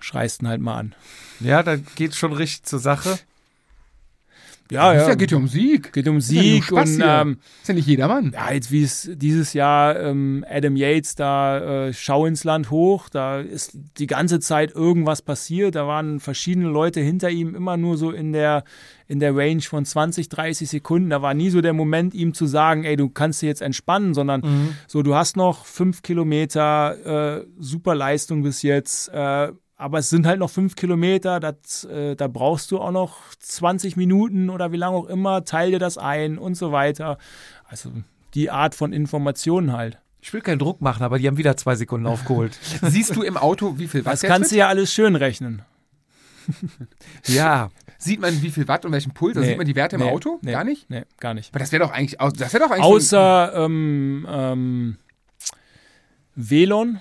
schreist 0.01 0.43
ihn 0.43 0.49
halt 0.49 0.61
mal 0.61 0.79
an. 0.79 0.95
Ja, 1.41 1.63
da 1.63 1.77
geht 1.77 2.15
schon 2.15 2.33
richtig 2.33 2.65
zur 2.65 2.79
Sache. 2.79 3.19
Ja, 4.71 4.95
ja, 4.95 5.15
geht 5.15 5.31
ja 5.31 5.37
um 5.37 5.47
Sieg. 5.47 5.93
Geht 5.93 6.09
um 6.09 6.17
ja 6.17 6.21
Sieg 6.21 6.65
Spaß 6.65 6.97
und 6.97 7.03
ähm, 7.05 7.39
Ist 7.61 7.69
ja 7.69 7.75
nicht 7.75 7.87
jedermann. 7.87 8.33
ja, 8.35 8.53
jetzt 8.53 8.71
wie 8.71 8.83
es 8.83 9.11
dieses 9.15 9.53
Jahr 9.53 10.01
ähm, 10.01 10.45
Adam 10.49 10.77
Yates 10.77 11.15
da 11.15 11.87
äh, 11.89 11.93
Schau 11.93 12.25
ins 12.27 12.45
Land 12.45 12.71
hoch, 12.71 13.09
da 13.09 13.41
ist 13.41 13.77
die 13.99 14.07
ganze 14.07 14.41
Zeit 14.41 14.75
irgendwas 14.75 15.23
passiert, 15.23 15.75
da 15.75 15.87
waren 15.87 16.19
verschiedene 16.19 16.69
Leute 16.69 17.01
hinter 17.01 17.31
ihm 17.31 17.55
immer 17.55 17.77
nur 17.77 17.97
so 17.97 18.11
in 18.11 18.33
der 18.33 18.65
in 19.07 19.21
der 19.21 19.37
Range 19.37 19.61
von 19.61 19.85
20, 19.85 20.31
30 20.31 20.67
Sekunden, 20.69 21.11
da 21.11 21.21
war 21.21 21.35
nie 21.35 21.51
so 21.51 21.61
der 21.61 21.75
Moment 21.75 22.15
ihm 22.15 22.33
zu 22.33 22.47
sagen, 22.47 22.85
ey, 22.85 22.97
du 22.97 23.11
kannst 23.11 23.43
dir 23.43 23.49
jetzt 23.49 23.61
entspannen, 23.61 24.15
sondern 24.15 24.75
so, 24.87 25.03
du 25.03 25.15
hast 25.15 25.37
noch 25.37 25.67
fünf 25.67 26.01
Kilometer, 26.01 27.41
äh, 27.43 27.45
super 27.59 27.95
Leistung 27.95 28.43
bis 28.43 28.63
jetzt, 28.63 29.09
äh, 29.09 29.53
aber 29.85 29.99
es 29.99 30.09
sind 30.09 30.27
halt 30.27 30.39
noch 30.39 30.49
fünf 30.49 30.77
Kilometer, 30.77 31.41
das, 31.41 31.85
äh, 31.85 32.17
da 32.17 32.27
brauchst 32.27 32.71
du 32.71 32.79
auch 32.81 32.91
noch 32.91 33.19
20 33.39 33.99
Minuten 33.99 34.49
oder 34.49 34.73
wie 34.73 34.79
lange 34.79 34.97
auch 34.97 35.07
immer, 35.07 35.45
teil 35.45 35.73
dir 35.73 35.79
das 35.79 35.99
ein 35.99 36.39
und 36.39 36.55
so 36.55 36.73
weiter. 36.73 37.19
Also 37.69 37.93
die 38.33 38.51
Art 38.51 38.75
von 38.75 38.95
Informationen 38.95 39.73
halt. 39.75 39.99
Ich 40.23 40.33
will 40.33 40.41
keinen 40.41 40.59
Druck 40.59 40.81
machen, 40.81 41.03
aber 41.03 41.19
die 41.19 41.29
haben 41.29 41.37
wieder 41.37 41.59
zwei 41.59 41.75
Sekunden 41.75 42.07
aufgeholt. 42.07 42.59
Siehst 42.83 43.15
du 43.15 43.23
im 43.23 43.37
Auto, 43.37 43.79
wie 43.79 43.87
viel 43.87 44.07
Watt 44.07 44.15
Das 44.15 44.23
kannst 44.23 44.53
du 44.53 44.57
ja 44.57 44.69
alles 44.69 44.91
schön 44.91 45.17
rechnen. 45.17 45.61
ja, 47.27 47.71
Sieht 47.99 48.21
man, 48.21 48.43
wie 48.43 48.51
viel 48.51 48.67
Watt 48.69 48.85
und 48.87 48.93
welchen 48.93 49.13
Puls? 49.13 49.37
Also 49.37 49.43
Nee. 49.43 49.49
sieht 49.49 49.59
man 49.59 49.67
die 49.67 49.77
Werte 49.77 49.97
im 49.97 50.03
Nee. 50.03 50.11
Auto? 50.11 50.39
Nee. 50.43 50.53
Gar 50.53 50.65
nicht? 50.65 50.89
Nee, 50.91 51.05
gar 51.21 51.35
nicht. 51.35 51.51
Aber 51.51 51.59
das 51.59 51.73
wäre 51.73 51.85
doch 51.85 51.91
eigentlich, 51.91 52.19
das 52.39 52.53
wäre 52.53 52.65
doch 52.65 52.71
eigentlich 52.71 52.85
so 52.85 53.17
Außer 53.17 53.53
ähm, 53.65 54.27
ähm, 54.31 54.97
Velon. 56.35 57.01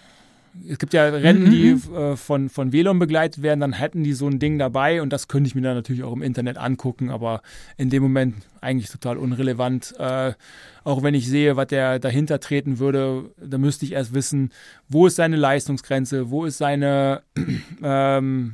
Es 0.70 0.78
gibt 0.78 0.94
ja 0.94 1.08
Rennen, 1.10 1.50
die 1.50 1.70
äh, 1.94 2.16
von, 2.16 2.48
von 2.50 2.72
Velon 2.72 3.00
begleitet 3.00 3.42
werden, 3.42 3.60
dann 3.60 3.74
hätten 3.74 4.04
die 4.04 4.14
so 4.14 4.28
ein 4.28 4.38
Ding 4.40 4.60
dabei 4.60 5.02
und 5.02 5.12
das 5.12 5.28
könnte 5.28 5.48
ich 5.48 5.56
mir 5.56 5.62
dann 5.62 5.76
natürlich 5.76 6.04
auch 6.04 6.14
im 6.14 6.22
Internet 6.22 6.58
angucken, 6.58 7.10
aber 7.10 7.42
in 7.78 7.90
dem 7.90 8.04
Moment 8.04 8.36
eigentlich 8.62 8.90
total 8.92 9.18
unrelevant. 9.18 9.96
Äh, 9.98 10.34
auch 10.84 11.02
wenn 11.02 11.16
ich 11.16 11.28
sehe, 11.28 11.56
was 11.56 11.68
der 11.68 11.98
dahinter 12.00 12.40
treten 12.40 12.78
würde, 12.78 13.32
da 13.44 13.58
müsste 13.58 13.86
ich 13.86 13.94
erst 13.94 14.14
wissen, 14.14 14.52
wo 14.90 15.08
ist 15.08 15.16
seine 15.16 15.38
Leistungsgrenze, 15.38 16.30
wo 16.30 16.46
ist 16.46 16.60
seine 16.60 17.24
ähm, 17.84 18.54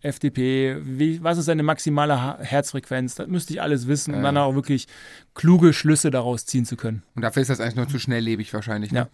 FDP, 0.00 0.76
wie, 0.82 1.22
was 1.22 1.38
ist 1.38 1.46
seine 1.46 1.62
maximale 1.64 2.20
Ha- 2.22 2.38
Herzfrequenz, 2.40 3.16
das 3.16 3.26
müsste 3.28 3.52
ich 3.52 3.60
alles 3.62 3.88
wissen, 3.88 4.12
um 4.14 4.20
Ja. 4.20 4.26
dann 4.26 4.36
auch 4.38 4.54
wirklich 4.54 4.86
kluge 5.34 5.72
Schlüsse 5.72 6.10
daraus 6.10 6.46
ziehen 6.46 6.64
zu 6.64 6.76
können. 6.76 7.02
Und 7.16 7.22
dafür 7.22 7.42
ist 7.42 7.48
das 7.48 7.60
eigentlich 7.60 7.76
nur 7.76 7.88
zu 7.88 7.98
schnelllebig 7.98 8.52
wahrscheinlich. 8.54 8.92
Ne? 8.92 8.98
Ja. 9.00 9.08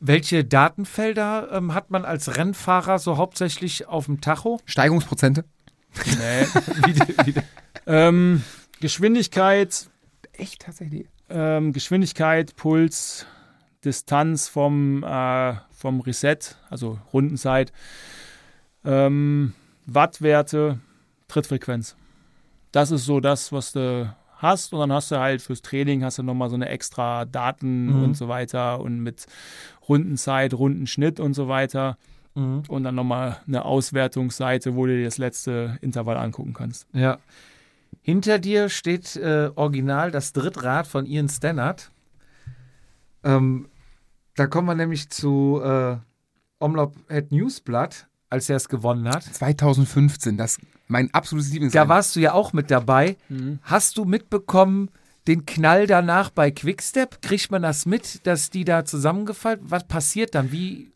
Welche 0.00 0.44
Datenfelder 0.44 1.48
ähm, 1.52 1.74
hat 1.74 1.90
man 1.90 2.04
als 2.04 2.36
Rennfahrer 2.36 2.98
so 2.98 3.16
hauptsächlich 3.16 3.86
auf 3.86 4.06
dem 4.06 4.20
Tacho? 4.20 4.60
Steigungsprozente? 4.66 5.44
Nee. 6.06 6.46
ähm, 7.86 8.42
Geschwindigkeit, 8.80 9.88
Echt 10.32 10.62
tatsächlich? 10.62 11.06
ähm, 11.30 11.72
Geschwindigkeit, 11.72 12.56
Puls, 12.56 13.26
Distanz 13.84 14.48
vom, 14.48 15.02
äh, 15.04 15.54
vom 15.70 16.00
Reset, 16.00 16.38
also 16.70 16.98
Rundenzeit, 17.12 17.72
ähm, 18.84 19.54
Wattwerte, 19.86 20.80
Trittfrequenz. 21.28 21.96
Das 22.72 22.90
ist 22.90 23.04
so 23.04 23.20
das, 23.20 23.52
was 23.52 23.72
du 23.72 24.14
hast. 24.38 24.72
Und 24.72 24.80
dann 24.80 24.92
hast 24.92 25.10
du 25.10 25.18
halt 25.18 25.40
fürs 25.42 25.62
Training 25.62 26.04
hast 26.04 26.18
du 26.18 26.22
nochmal 26.22 26.48
so 26.50 26.56
eine 26.56 26.68
extra 26.68 27.24
Daten 27.24 27.86
Mhm. 27.86 28.02
und 28.02 28.14
so 28.16 28.28
weiter 28.28 28.80
und 28.80 29.00
mit 29.00 29.26
Rundenzeit, 29.88 30.54
Rundenschnitt 30.54 31.20
und 31.20 31.34
so 31.34 31.48
weiter. 31.48 31.96
Mhm. 32.34 32.62
Und 32.68 32.84
dann 32.84 32.94
nochmal 32.94 33.38
eine 33.46 33.64
Auswertungsseite, 33.64 34.74
wo 34.74 34.86
du 34.86 34.96
dir 34.96 35.04
das 35.04 35.18
letzte 35.18 35.78
Intervall 35.82 36.16
angucken 36.16 36.52
kannst. 36.52 36.86
Ja. 36.92 37.18
Hinter 38.02 38.38
dir 38.38 38.68
steht 38.68 39.16
äh, 39.16 39.50
original 39.54 40.10
das 40.10 40.32
Drittrad 40.32 40.86
von 40.86 41.06
Ian 41.06 41.28
Stannard. 41.28 41.90
Ähm, 43.22 43.68
da 44.36 44.46
kommen 44.46 44.66
wir 44.68 44.74
nämlich 44.74 45.10
zu 45.10 45.60
äh, 45.62 45.96
Omlop 46.58 46.94
Head 47.08 47.30
Newsblatt, 47.30 48.08
als 48.30 48.50
er 48.50 48.56
es 48.56 48.68
gewonnen 48.68 49.08
hat. 49.08 49.22
2015, 49.22 50.36
das 50.36 50.58
mein 50.88 51.12
absolutes 51.14 51.48
Da 51.48 51.54
Lieblingsrennen. 51.54 51.88
warst 51.88 52.16
du 52.16 52.20
ja 52.20 52.32
auch 52.32 52.52
mit 52.52 52.70
dabei. 52.70 53.16
Hast 53.62 53.96
du 53.96 54.04
mitbekommen, 54.04 54.90
den 55.26 55.46
Knall 55.46 55.86
danach 55.86 56.30
bei 56.30 56.50
Quickstep? 56.50 57.22
Kriegt 57.22 57.50
man 57.50 57.62
das 57.62 57.86
mit, 57.86 58.26
dass 58.26 58.50
die 58.50 58.64
da 58.64 58.84
zusammengefallen? 58.84 59.60
Was 59.62 59.84
passiert 59.84 60.34
dann? 60.34 60.52
Wie? 60.52 60.92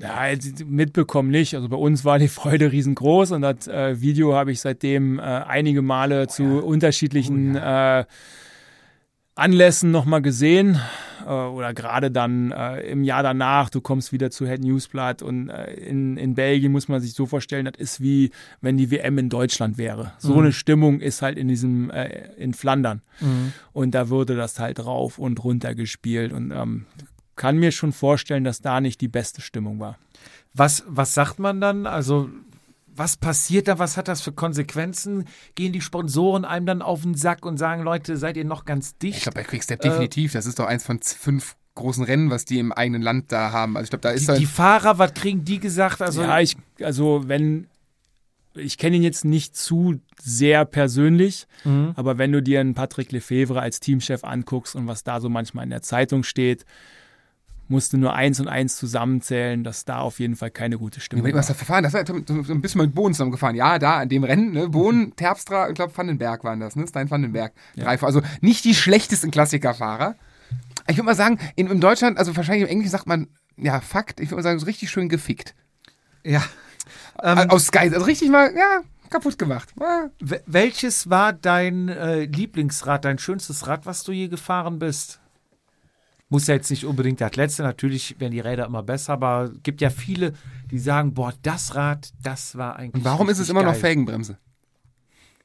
Ja, 0.00 0.26
jetzt 0.26 0.64
mitbekommen 0.66 1.30
nicht. 1.30 1.54
Also 1.54 1.68
bei 1.68 1.76
uns 1.76 2.04
war 2.04 2.18
die 2.18 2.28
Freude 2.28 2.72
riesengroß 2.72 3.32
und 3.32 3.42
das 3.42 3.68
äh, 3.68 4.00
Video 4.00 4.34
habe 4.34 4.50
ich 4.50 4.60
seitdem 4.60 5.18
äh, 5.18 5.22
einige 5.22 5.82
Male 5.82 6.26
zu 6.26 6.64
unterschiedlichen 6.64 7.54
äh, 7.54 8.04
Anlässen 9.36 9.90
nochmal 9.90 10.22
gesehen. 10.22 10.80
Äh, 11.26 11.30
oder 11.30 11.74
gerade 11.74 12.10
dann 12.10 12.52
äh, 12.52 12.80
im 12.82 13.02
Jahr 13.02 13.22
danach, 13.22 13.68
du 13.68 13.80
kommst 13.80 14.12
wieder 14.12 14.30
zu 14.30 14.46
Head 14.46 14.62
Newsblatt 14.62 15.22
und 15.22 15.48
äh, 15.48 15.74
in, 15.74 16.16
in 16.16 16.34
Belgien 16.34 16.70
muss 16.70 16.88
man 16.88 17.00
sich 17.00 17.14
so 17.14 17.26
vorstellen, 17.26 17.64
das 17.64 17.74
ist 17.76 18.00
wie 18.00 18.30
wenn 18.60 18.76
die 18.76 18.90
WM 18.90 19.18
in 19.18 19.28
Deutschland 19.28 19.76
wäre. 19.76 20.12
So 20.18 20.38
eine 20.38 20.52
Stimmung 20.52 21.00
ist 21.00 21.22
halt 21.22 21.36
in 21.36 21.48
diesem, 21.48 21.90
äh, 21.90 22.28
in 22.36 22.54
Flandern. 22.54 23.02
Und 23.72 23.94
da 23.94 24.10
würde 24.10 24.36
das 24.36 24.58
halt 24.58 24.84
rauf 24.84 25.18
und 25.18 25.42
runter 25.42 25.74
gespielt 25.74 26.32
und 26.32 26.52
ähm, 26.52 26.84
kann 27.34 27.56
mir 27.56 27.72
schon 27.72 27.92
vorstellen, 27.92 28.44
dass 28.44 28.60
da 28.60 28.80
nicht 28.80 29.00
die 29.00 29.08
beste 29.08 29.40
Stimmung 29.40 29.80
war. 29.80 29.98
Was, 30.54 30.84
was 30.86 31.14
sagt 31.14 31.38
man 31.38 31.60
dann? 31.60 31.86
Also, 31.86 32.28
was 32.96 33.16
passiert 33.16 33.68
da? 33.68 33.78
Was 33.78 33.96
hat 33.96 34.08
das 34.08 34.20
für 34.20 34.32
Konsequenzen? 34.32 35.26
Gehen 35.54 35.72
die 35.72 35.80
Sponsoren 35.80 36.44
einem 36.44 36.66
dann 36.66 36.82
auf 36.82 37.02
den 37.02 37.14
Sack 37.14 37.44
und 37.44 37.58
sagen, 37.58 37.82
Leute, 37.82 38.16
seid 38.16 38.36
ihr 38.36 38.44
noch 38.44 38.64
ganz 38.64 38.96
dicht? 38.98 39.18
Ich 39.18 39.22
glaube, 39.24 39.36
bei 39.36 39.44
Quickstep 39.44 39.80
definitiv. 39.80 40.32
Das 40.32 40.46
ist 40.46 40.58
doch 40.58 40.66
eins 40.66 40.84
von 40.84 41.00
fünf 41.00 41.56
großen 41.74 42.04
Rennen, 42.04 42.30
was 42.30 42.44
die 42.46 42.58
im 42.58 42.72
eigenen 42.72 43.02
Land 43.02 43.30
da 43.32 43.52
haben. 43.52 43.76
Also 43.76 43.84
ich 43.84 43.90
glaube, 43.90 44.02
da 44.02 44.10
ist 44.10 44.22
die, 44.22 44.26
da 44.26 44.34
die 44.36 44.46
Fahrer, 44.46 44.98
was 44.98 45.12
kriegen 45.14 45.44
die 45.44 45.58
gesagt? 45.58 46.00
Also, 46.00 46.22
ja, 46.22 46.40
ich, 46.40 46.56
also 46.80 47.24
wenn, 47.26 47.66
ich 48.54 48.78
kenne 48.78 48.96
ihn 48.96 49.02
jetzt 49.02 49.24
nicht 49.26 49.54
zu 49.56 50.00
sehr 50.22 50.64
persönlich, 50.64 51.46
Mhm. 51.64 51.92
aber 51.96 52.16
wenn 52.16 52.32
du 52.32 52.40
dir 52.42 52.60
einen 52.60 52.74
Patrick 52.74 53.12
Lefevre 53.12 53.60
als 53.60 53.80
Teamchef 53.80 54.24
anguckst 54.24 54.74
und 54.74 54.86
was 54.86 55.04
da 55.04 55.20
so 55.20 55.28
manchmal 55.28 55.64
in 55.64 55.70
der 55.70 55.82
Zeitung 55.82 56.22
steht, 56.22 56.64
musste 57.68 57.98
nur 57.98 58.14
eins 58.14 58.38
und 58.40 58.48
eins 58.48 58.76
zusammenzählen, 58.76 59.64
dass 59.64 59.84
da 59.84 59.98
auf 59.98 60.18
jeden 60.20 60.36
Fall 60.36 60.50
keine 60.50 60.78
gute 60.78 61.00
Stimmung 61.00 61.24
mal, 61.24 61.34
was 61.34 61.48
war. 61.48 61.54
da 61.54 61.58
verfahren, 61.58 61.82
das 61.84 61.92
war 61.92 62.00
ja 62.00 62.06
so 62.06 62.52
ein 62.52 62.60
bisschen 62.60 62.80
mit 62.80 62.94
Bohnen 62.94 63.14
zusammengefahren. 63.14 63.56
Ja, 63.56 63.78
da 63.78 63.98
an 63.98 64.08
dem 64.08 64.24
Rennen, 64.24 64.52
ne? 64.52 64.68
Bohnen, 64.68 65.14
Terpstra, 65.16 65.68
ich 65.68 65.74
glaube 65.74 65.96
Vandenberg 65.96 66.44
waren 66.44 66.60
das, 66.60 66.76
ne? 66.76 66.86
Stein 66.86 67.10
Vandenberg. 67.10 67.52
Drei, 67.76 67.98
also 68.00 68.22
nicht 68.40 68.64
die 68.64 68.74
schlechtesten 68.74 69.30
Klassikerfahrer. 69.30 70.14
Ich 70.88 70.96
würde 70.96 71.06
mal 71.06 71.14
sagen, 71.16 71.38
in, 71.56 71.66
in 71.66 71.80
Deutschland, 71.80 72.18
also 72.18 72.36
wahrscheinlich 72.36 72.64
im 72.64 72.70
Englischen 72.70 72.92
sagt 72.92 73.06
man, 73.06 73.28
ja, 73.56 73.80
Fakt, 73.80 74.20
ich 74.20 74.28
würde 74.28 74.36
mal 74.36 74.42
sagen, 74.42 74.58
so 74.58 74.66
richtig 74.66 74.90
schön 74.90 75.08
gefickt. 75.08 75.54
Ja. 76.24 76.42
Ähm, 77.22 77.50
Aus 77.50 77.66
Sky, 77.66 77.78
also 77.92 78.04
richtig 78.04 78.28
mal, 78.30 78.54
ja, 78.54 78.82
kaputt 79.10 79.38
gemacht. 79.38 79.72
Ja. 79.80 80.10
Wel- 80.20 80.42
Welches 80.46 81.10
war 81.10 81.32
dein 81.32 81.88
äh, 81.88 82.24
Lieblingsrad, 82.24 83.04
dein 83.04 83.18
schönstes 83.18 83.66
Rad, 83.66 83.86
was 83.86 84.04
du 84.04 84.12
je 84.12 84.28
gefahren 84.28 84.78
bist? 84.78 85.20
Muss 86.28 86.48
ja 86.48 86.54
jetzt 86.54 86.70
nicht 86.70 86.84
unbedingt 86.84 87.20
das 87.20 87.36
letzte, 87.36 87.62
natürlich 87.62 88.18
werden 88.18 88.32
die 88.32 88.40
Räder 88.40 88.66
immer 88.66 88.82
besser, 88.82 89.12
aber 89.12 89.44
es 89.54 89.62
gibt 89.62 89.80
ja 89.80 89.90
viele, 89.90 90.32
die 90.72 90.78
sagen, 90.80 91.14
boah, 91.14 91.32
das 91.42 91.76
Rad, 91.76 92.10
das 92.22 92.56
war 92.56 92.76
eigentlich. 92.76 92.94
Und 92.94 93.04
warum 93.04 93.28
ist 93.28 93.38
es 93.38 93.48
immer 93.48 93.62
noch 93.62 93.72
geil. 93.72 93.80
Felgenbremse? 93.80 94.36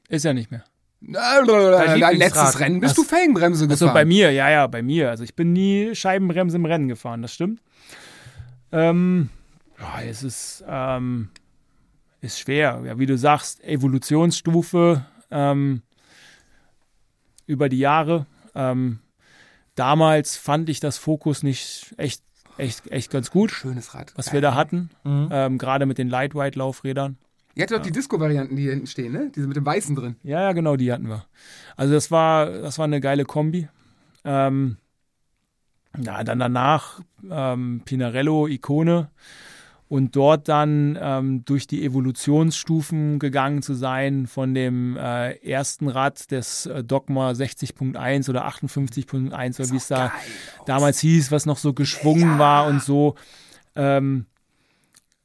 Ist 0.08 0.24
ja 0.24 0.32
nicht 0.34 0.50
mehr. 0.50 0.64
Dein 1.00 2.16
letztes 2.16 2.58
Rennen 2.60 2.80
bist 2.80 2.96
Das- 2.98 3.04
du 3.04 3.08
Felgenbremse 3.08 3.64
Also 3.64 3.86
gefahren. 3.86 3.94
bei 3.94 4.04
mir, 4.04 4.32
ja, 4.32 4.50
ja, 4.50 4.66
bei 4.66 4.82
mir. 4.82 5.10
Also 5.10 5.22
ich 5.24 5.34
bin 5.36 5.52
nie 5.52 5.94
Scheibenbremse 5.94 6.56
im 6.56 6.64
Rennen 6.64 6.88
gefahren, 6.88 7.22
das 7.22 7.32
stimmt. 7.34 7.60
Ähm, 8.72 9.28
ja, 9.80 10.02
es 10.02 10.22
ist, 10.24 10.64
ähm, 10.68 11.30
ist 12.20 12.38
schwer. 12.40 12.82
Ja, 12.84 12.98
wie 12.98 13.06
du 13.06 13.16
sagst, 13.18 13.62
Evolutionsstufe 13.64 15.04
ähm, 15.30 15.82
über 17.46 17.68
die 17.68 17.78
Jahre. 17.78 18.26
Ähm, 18.54 18.98
damals 19.74 20.36
fand 20.36 20.68
ich 20.68 20.80
das 20.80 20.98
Fokus 20.98 21.42
nicht 21.42 21.94
echt, 21.96 22.22
echt, 22.58 22.90
echt 22.90 23.10
ganz 23.10 23.30
gut, 23.30 23.50
Schönes 23.50 23.94
Rad. 23.94 24.12
was 24.16 24.32
wir 24.32 24.40
da 24.40 24.54
hatten. 24.54 24.90
Mhm. 25.04 25.28
Ähm, 25.30 25.58
Gerade 25.58 25.86
mit 25.86 25.98
den 25.98 26.08
Lightweight-Laufrädern. 26.08 27.18
Ihr 27.54 27.64
hattet 27.64 27.78
doch 27.78 27.82
die 27.82 27.92
Disco-Varianten, 27.92 28.56
die 28.56 28.62
hier 28.62 28.70
hinten 28.72 28.86
stehen, 28.86 29.12
ne? 29.12 29.30
Diese 29.34 29.46
mit 29.46 29.56
dem 29.56 29.66
Weißen 29.66 29.94
drin. 29.94 30.16
Ja, 30.22 30.40
ja, 30.40 30.52
genau, 30.52 30.76
die 30.76 30.90
hatten 30.90 31.08
wir. 31.08 31.26
Also 31.76 31.92
das 31.92 32.10
war, 32.10 32.46
das 32.46 32.78
war 32.78 32.84
eine 32.84 33.00
geile 33.00 33.24
Kombi. 33.24 33.68
Ähm, 34.24 34.78
ja, 36.00 36.24
dann 36.24 36.38
danach 36.38 37.00
ähm, 37.30 37.82
Pinarello, 37.84 38.46
Ikone 38.46 39.10
und 39.92 40.16
dort 40.16 40.48
dann 40.48 40.98
ähm, 40.98 41.44
durch 41.44 41.66
die 41.66 41.84
Evolutionsstufen 41.84 43.18
gegangen 43.18 43.60
zu 43.60 43.74
sein 43.74 44.26
von 44.26 44.54
dem 44.54 44.96
äh, 44.96 45.32
ersten 45.46 45.86
Rad 45.86 46.30
des 46.30 46.64
äh, 46.64 46.82
Dogma 46.82 47.32
60.1 47.32 48.30
oder 48.30 48.48
58.1 48.48 49.60
oder 49.60 49.70
wie 49.70 49.76
es 49.76 49.88
da 49.88 50.10
damals 50.64 50.98
hieß, 51.00 51.30
was 51.30 51.44
noch 51.44 51.58
so 51.58 51.74
geschwungen 51.74 52.38
war 52.38 52.68
und 52.68 52.82
so. 52.82 53.16
Ähm, 53.76 54.24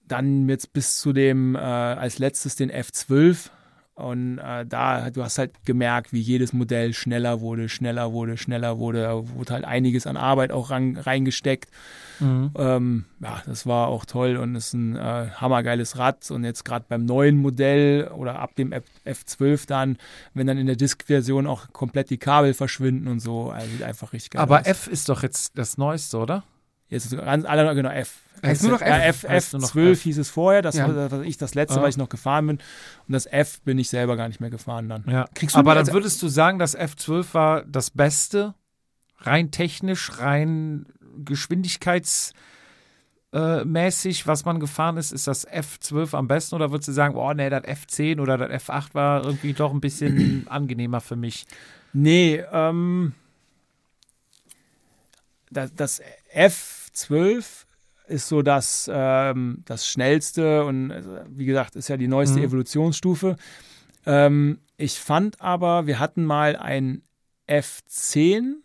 dann 0.06 0.50
jetzt 0.50 0.74
bis 0.74 0.98
zu 0.98 1.14
dem 1.14 1.56
äh, 1.56 1.60
als 1.60 2.20
letztes 2.20 2.58
den 2.58 2.70
F12 2.70 3.50
und 3.98 4.38
äh, 4.38 4.64
da 4.64 5.10
du 5.10 5.24
hast 5.24 5.40
halt 5.40 5.66
gemerkt, 5.66 6.14
wie 6.14 6.20
jedes 6.20 6.54
Modell 6.54 6.94
schneller 6.94 7.42
wurde, 7.42 7.68
schneller 7.68 8.12
wurde, 8.12 8.38
schneller 8.38 8.78
wurde, 8.78 9.02
da 9.02 9.28
wurde 9.36 9.54
halt 9.54 9.66
einiges 9.66 10.06
an 10.06 10.18
Arbeit 10.18 10.52
auch 10.52 10.70
ran, 10.70 10.98
reingesteckt. 10.98 11.72
Mhm. 12.20 12.52
Ähm, 12.56 13.06
ja, 13.20 13.42
das 13.48 13.66
war 13.66 13.88
auch 13.88 14.06
toll 14.06 14.38
und 14.38 14.54
ist 14.56 14.74
ein 14.74 14.96
äh, 14.96 15.30
hammergeiles 15.36 15.98
Rad. 15.98 16.30
Und 16.30 16.44
jetzt 16.44 16.64
gerade 16.64 16.86
beim 16.88 17.06
neuen 17.06 17.38
Modell 17.38 18.10
oder 18.10 18.38
ab 18.38 18.56
dem 18.56 18.72
F 18.72 18.84
F12 19.04 19.68
dann, 19.68 19.98
wenn 20.36 20.46
dann 20.46 20.60
in 20.60 20.68
der 20.68 20.76
Disk-Version 20.76 21.48
auch 21.48 21.74
komplett 21.74 22.12
die 22.12 22.20
Kabel 22.20 22.54
verschwinden 22.54 23.08
und 23.08 23.20
so, 23.20 23.50
also 23.50 23.68
sieht 23.68 23.82
einfach 23.82 24.14
richtig 24.14 24.32
geil 24.32 24.44
Aber 24.44 24.60
aus. 24.60 24.68
F 24.68 24.88
ist 24.88 25.10
doch 25.10 25.24
jetzt 25.24 25.58
das 25.58 25.80
Neueste, 25.80 26.20
oder? 26.20 26.44
Jetzt 26.90 27.06
ist 27.12 27.18
ganz 27.18 27.46
alle 27.46 27.76
genau 27.76 27.90
F. 27.90 28.20
Heißt 28.44 28.64
nur 28.64 28.74
noch 28.74 28.82
Ja, 28.82 29.00
F? 29.00 29.24
F, 29.24 29.30
Heißt 29.30 29.54
nur 29.54 29.62
noch 29.64 29.70
F12 29.74 29.92
F. 29.92 30.02
hieß 30.04 30.18
es 30.20 30.30
vorher, 30.30 30.62
das 30.62 30.76
Ja. 30.76 31.12
war 31.12 31.22
ich 31.24 31.38
das 31.38 31.54
letzte, 31.56 31.80
Ah. 31.80 31.82
weil 31.84 31.90
ich 31.90 31.98
noch 31.98 32.08
gefahren 32.10 32.48
bin. 32.48 32.58
Und 33.08 33.12
das 33.14 33.26
F 33.26 33.62
bin 33.62 33.78
ich 33.80 33.90
selber 33.90 34.16
gar 34.16 34.28
nicht 34.28 34.40
mehr 34.40 34.50
gefahren 34.50 34.88
dann. 34.88 35.04
Ja. 35.08 35.26
Kriegst 35.34 35.56
du 35.56 35.60
Aber 35.60 35.76
dann 35.76 35.88
würdest 35.92 36.22
du 36.22 36.28
sagen, 36.30 36.60
das 36.60 36.78
F12 36.78 37.34
war 37.34 37.64
das 37.66 37.90
Beste, 37.90 38.54
rein 39.18 39.52
technisch, 39.52 40.20
rein 40.20 40.86
Geschwindigkeitsmäßig, 41.26 42.36
äh, 43.34 44.28
was 44.28 44.46
man 44.46 44.60
gefahren 44.60 44.98
ist, 44.98 45.12
ist 45.12 45.28
das 45.28 45.48
F12 45.48 46.16
am 46.16 46.28
besten 46.28 46.56
oder 46.56 46.72
würdest 46.72 46.88
du 46.90 46.92
sagen, 46.94 47.16
oh 47.16 47.34
nee, 47.34 47.50
das 47.50 47.64
F10 47.64 48.20
oder 48.22 48.38
das 48.38 48.64
F8 48.64 48.94
war 48.94 49.26
irgendwie 49.26 49.54
doch 49.54 49.74
ein 49.74 49.82
bisschen 49.82 50.46
angenehmer 50.50 51.02
für 51.02 51.16
mich? 51.16 51.46
Nee, 51.92 52.44
ähm, 52.52 53.14
das, 55.50 55.74
das 55.76 56.02
F12 56.98 57.66
ist 58.08 58.28
so 58.28 58.42
das, 58.42 58.90
ähm, 58.92 59.64
das 59.66 59.88
schnellste 59.88 60.66
und 60.66 60.92
also, 60.92 61.20
wie 61.30 61.46
gesagt, 61.46 61.76
ist 61.76 61.90
ja 61.90 61.98
die 61.98 62.08
neueste 62.08 62.40
Mhm. 62.40 62.46
Evolutionsstufe. 62.46 63.36
Ähm, 64.06 64.60
ich 64.78 65.00
fand 65.00 65.42
aber, 65.42 65.88
wir 65.88 66.00
hatten 66.00 66.24
mal 66.24 66.56
ein 66.56 67.04
F10. 67.48 68.64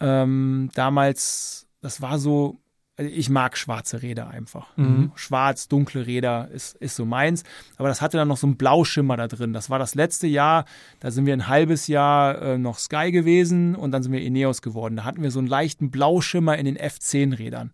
Ähm, 0.00 0.70
damals, 0.74 1.66
das 1.80 2.00
war 2.02 2.18
so, 2.18 2.60
ich 2.98 3.30
mag 3.30 3.56
schwarze 3.56 4.02
Räder 4.02 4.28
einfach. 4.28 4.76
Mhm. 4.76 5.12
Schwarz, 5.14 5.68
dunkle 5.68 6.06
Räder 6.06 6.48
ist, 6.52 6.76
ist 6.76 6.96
so 6.96 7.04
meins. 7.04 7.44
Aber 7.76 7.88
das 7.88 8.02
hatte 8.02 8.16
dann 8.16 8.26
noch 8.26 8.36
so 8.36 8.46
einen 8.46 8.56
Blauschimmer 8.56 9.16
da 9.16 9.28
drin. 9.28 9.52
Das 9.52 9.70
war 9.70 9.78
das 9.78 9.94
letzte 9.94 10.26
Jahr. 10.26 10.64
Da 10.98 11.12
sind 11.12 11.24
wir 11.24 11.32
ein 11.32 11.46
halbes 11.46 11.86
Jahr 11.86 12.42
äh, 12.42 12.58
noch 12.58 12.78
Sky 12.78 13.12
gewesen 13.12 13.76
und 13.76 13.92
dann 13.92 14.02
sind 14.02 14.12
wir 14.12 14.20
Ineos 14.20 14.62
geworden. 14.62 14.96
Da 14.96 15.04
hatten 15.04 15.22
wir 15.22 15.30
so 15.30 15.38
einen 15.38 15.48
leichten 15.48 15.90
Blauschimmer 15.90 16.58
in 16.58 16.66
den 16.66 16.76
F10-Rädern. 16.76 17.70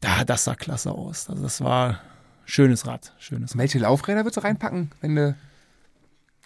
Da, 0.00 0.24
das 0.24 0.44
sah 0.44 0.56
klasse 0.56 0.92
aus. 0.92 1.30
Also 1.30 1.42
das 1.42 1.62
war 1.62 2.00
schönes 2.44 2.86
Rad. 2.86 3.14
Schönes 3.18 3.52
Rad. 3.52 3.58
Welche 3.58 3.78
Laufräder 3.78 4.24
würdest 4.24 4.36
du 4.36 4.42
reinpacken, 4.42 4.90
wenn 5.00 5.16
du. 5.16 5.36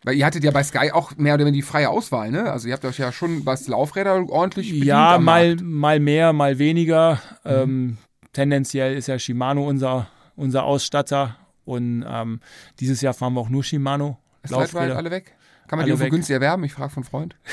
Weil 0.04 0.14
ihr 0.14 0.24
hattet 0.26 0.44
ja 0.44 0.50
bei 0.52 0.62
Sky 0.62 0.92
auch 0.92 1.16
mehr 1.16 1.34
oder 1.34 1.44
weniger 1.46 1.62
die 1.62 1.68
freie 1.68 1.88
Auswahl, 1.90 2.30
ne? 2.30 2.50
Also 2.52 2.68
ihr 2.68 2.74
habt 2.74 2.84
euch 2.84 2.98
ja 2.98 3.10
schon 3.12 3.44
was 3.44 3.66
Laufräder 3.66 4.28
ordentlich 4.28 4.68
bedient 4.68 4.86
Ja, 4.86 5.16
am 5.16 5.24
mal, 5.24 5.48
Markt. 5.48 5.62
mal 5.62 6.00
mehr, 6.00 6.32
mal 6.32 6.58
weniger. 6.58 7.20
Ähm, 7.44 7.98
tendenziell 8.32 8.94
ist 8.96 9.08
ja 9.08 9.18
Shimano 9.18 9.66
unser, 9.66 10.08
unser 10.36 10.64
Ausstatter. 10.64 11.36
Und 11.64 12.04
ähm, 12.08 12.40
dieses 12.78 13.00
Jahr 13.00 13.14
fahren 13.14 13.34
wir 13.34 13.40
auch 13.40 13.48
nur 13.48 13.64
Shimano. 13.64 14.18
Laufräder. 14.48 14.96
alle 14.96 15.10
weg? 15.10 15.34
Kann 15.66 15.78
man 15.78 15.86
Alle 15.86 15.94
die 15.96 16.00
weg. 16.00 16.10
günstig 16.12 16.34
erwerben? 16.34 16.62
Ich 16.62 16.72
frage 16.72 16.90
von 16.90 17.02
Freund. 17.02 17.34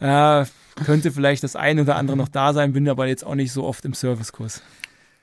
Äh, 0.00 0.44
könnte 0.84 1.12
vielleicht 1.12 1.44
das 1.44 1.54
eine 1.54 1.82
oder 1.82 1.94
andere 1.96 2.16
noch 2.16 2.28
da 2.28 2.52
sein, 2.52 2.72
bin 2.72 2.88
aber 2.88 3.06
jetzt 3.06 3.24
auch 3.24 3.36
nicht 3.36 3.52
so 3.52 3.62
oft 3.64 3.84
im 3.84 3.94
Servicekurs. 3.94 4.60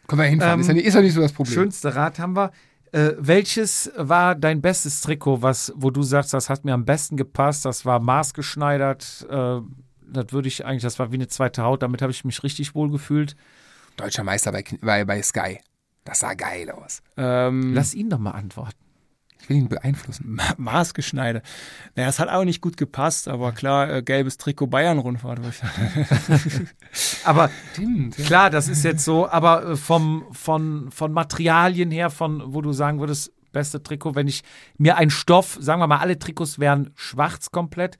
Können 0.07 0.21
wir 0.21 0.27
hinfahren. 0.27 0.53
Ähm, 0.53 0.61
ist, 0.61 0.67
ja 0.67 0.73
nicht, 0.73 0.85
ist 0.85 0.93
ja 0.93 1.01
nicht 1.01 1.13
so 1.13 1.21
das 1.21 1.33
Problem. 1.33 1.53
Schönste 1.53 1.95
Rad 1.95 2.17
haben 2.19 2.35
wir. 2.35 2.51
Äh, 2.91 3.11
welches 3.17 3.91
war 3.95 4.35
dein 4.35 4.61
bestes 4.61 5.01
Trikot, 5.01 5.41
was, 5.41 5.71
wo 5.75 5.91
du 5.91 6.01
sagst, 6.01 6.33
das 6.33 6.49
hat 6.49 6.65
mir 6.65 6.73
am 6.73 6.85
besten 6.85 7.17
gepasst, 7.17 7.65
das 7.65 7.85
war 7.85 7.99
maßgeschneidert, 7.99 9.27
äh, 9.29 9.59
das 10.11 10.25
würde 10.31 10.47
ich 10.47 10.65
eigentlich, 10.65 10.81
das 10.81 10.97
war 10.97 11.11
wie 11.11 11.15
eine 11.15 11.27
zweite 11.27 11.63
Haut, 11.63 11.83
damit 11.83 12.01
habe 12.01 12.11
ich 12.11 12.25
mich 12.25 12.43
richtig 12.43 12.73
wohl 12.73 12.89
gefühlt. 12.89 13.35
Deutscher 13.95 14.23
Meister 14.23 14.51
bei, 14.51 14.63
bei, 14.81 15.05
bei 15.05 15.21
Sky. 15.21 15.59
Das 16.03 16.19
sah 16.19 16.33
geil 16.33 16.71
aus. 16.71 17.03
Ähm, 17.17 17.73
Lass 17.73 17.93
ihn 17.93 18.09
doch 18.09 18.17
mal 18.17 18.31
antworten. 18.31 18.88
Ich 19.41 19.49
will 19.49 19.57
ihn 19.57 19.69
beeinflussen. 19.69 20.35
Ma- 20.35 20.53
Maßgeschneide. 20.57 21.41
Naja, 21.95 22.09
es 22.09 22.19
hat 22.19 22.29
auch 22.29 22.43
nicht 22.43 22.61
gut 22.61 22.77
gepasst, 22.77 23.27
aber 23.27 23.51
klar, 23.51 23.89
äh, 23.89 24.01
gelbes 24.03 24.37
Trikot 24.37 24.67
Bayern-Rundfahrt. 24.67 25.39
Aber 27.23 27.49
Stimmt. 27.73 28.17
Ja. 28.17 28.25
klar, 28.25 28.49
das 28.49 28.67
ist 28.67 28.83
jetzt 28.83 29.03
so, 29.05 29.29
aber 29.29 29.65
äh, 29.71 29.75
vom, 29.75 30.25
von, 30.31 30.91
von 30.91 31.11
Materialien 31.11 31.91
her, 31.91 32.09
von 32.09 32.53
wo 32.53 32.61
du 32.61 32.71
sagen 32.73 32.99
würdest, 32.99 33.31
beste 33.51 33.81
Trikot, 33.81 34.15
wenn 34.15 34.27
ich 34.27 34.43
mir 34.77 34.97
ein 34.97 35.09
Stoff, 35.09 35.57
sagen 35.59 35.81
wir 35.81 35.87
mal, 35.87 35.97
alle 35.99 36.19
Trikots 36.19 36.59
wären 36.59 36.91
schwarz 36.95 37.51
komplett, 37.51 37.97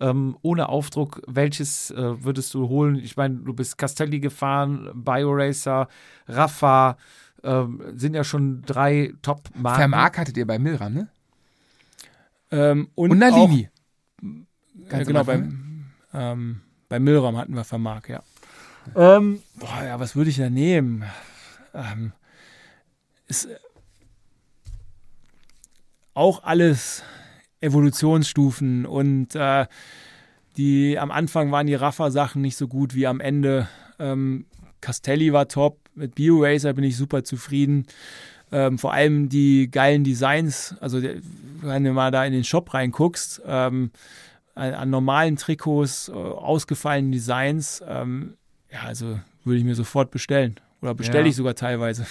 ähm, 0.00 0.36
ohne 0.42 0.68
Aufdruck, 0.68 1.22
welches 1.26 1.90
äh, 1.92 2.24
würdest 2.24 2.54
du 2.54 2.68
holen? 2.68 2.96
Ich 2.96 3.16
meine, 3.16 3.36
du 3.36 3.52
bist 3.54 3.78
Castelli 3.78 4.20
gefahren, 4.20 4.90
BioRacer, 4.94 5.88
Rafa, 6.28 6.96
ähm, 7.42 7.82
sind 7.94 8.14
ja 8.14 8.24
schon 8.24 8.62
drei 8.62 9.14
Top-Marken. 9.22 9.78
Vermark 9.78 10.18
hattet 10.18 10.36
ihr 10.36 10.46
bei 10.46 10.58
Milram, 10.58 10.94
ne? 10.94 11.08
ähm, 12.50 12.88
und 12.94 13.12
Und 13.12 13.18
Nalini. 13.18 13.68
Auch, 13.68 14.26
äh, 14.26 14.88
Ganz 14.88 15.06
genau, 15.06 15.24
beim, 15.24 15.86
ähm, 16.12 16.60
bei 16.88 16.98
Milram 16.98 17.36
hatten 17.36 17.54
wir 17.54 17.64
Vermark, 17.64 18.08
ja. 18.08 18.22
Ähm, 18.94 19.42
boah, 19.56 19.84
ja, 19.84 20.00
was 20.00 20.16
würde 20.16 20.30
ich 20.30 20.36
da 20.36 20.50
nehmen? 20.50 21.04
Ähm, 21.74 22.12
ist 23.28 23.46
äh, 23.46 23.56
auch 26.14 26.42
alles 26.44 27.02
Evolutionsstufen 27.60 28.86
und 28.86 29.34
äh, 29.34 29.66
die 30.56 30.98
am 30.98 31.10
Anfang 31.10 31.50
waren 31.50 31.66
die 31.66 31.74
Rafa-Sachen 31.74 32.42
nicht 32.42 32.56
so 32.56 32.68
gut 32.68 32.94
wie 32.94 33.06
am 33.06 33.20
Ende. 33.20 33.68
Ähm, 33.98 34.46
Castelli 34.82 35.32
war 35.32 35.48
top, 35.48 35.78
mit 35.94 36.14
BioRacer 36.14 36.74
bin 36.74 36.84
ich 36.84 36.96
super 36.98 37.24
zufrieden. 37.24 37.86
Ähm, 38.50 38.78
vor 38.78 38.92
allem 38.92 39.30
die 39.30 39.70
geilen 39.70 40.04
Designs, 40.04 40.74
also 40.80 41.00
wenn 41.62 41.84
du 41.84 41.92
mal 41.92 42.10
da 42.10 42.22
in 42.26 42.34
den 42.34 42.44
Shop 42.44 42.74
reinguckst, 42.74 43.40
ähm, 43.46 43.90
an, 44.54 44.74
an 44.74 44.90
normalen 44.90 45.36
Trikots, 45.36 46.10
äh, 46.10 46.12
ausgefallenen 46.12 47.12
Designs, 47.12 47.82
ähm, 47.88 48.34
ja, 48.70 48.80
also 48.82 49.18
würde 49.44 49.58
ich 49.58 49.64
mir 49.64 49.74
sofort 49.74 50.10
bestellen. 50.10 50.56
Oder 50.82 50.94
bestelle 50.94 51.24
Ja. 51.24 51.30
ich 51.30 51.36
sogar 51.36 51.54
teilweise. 51.54 52.04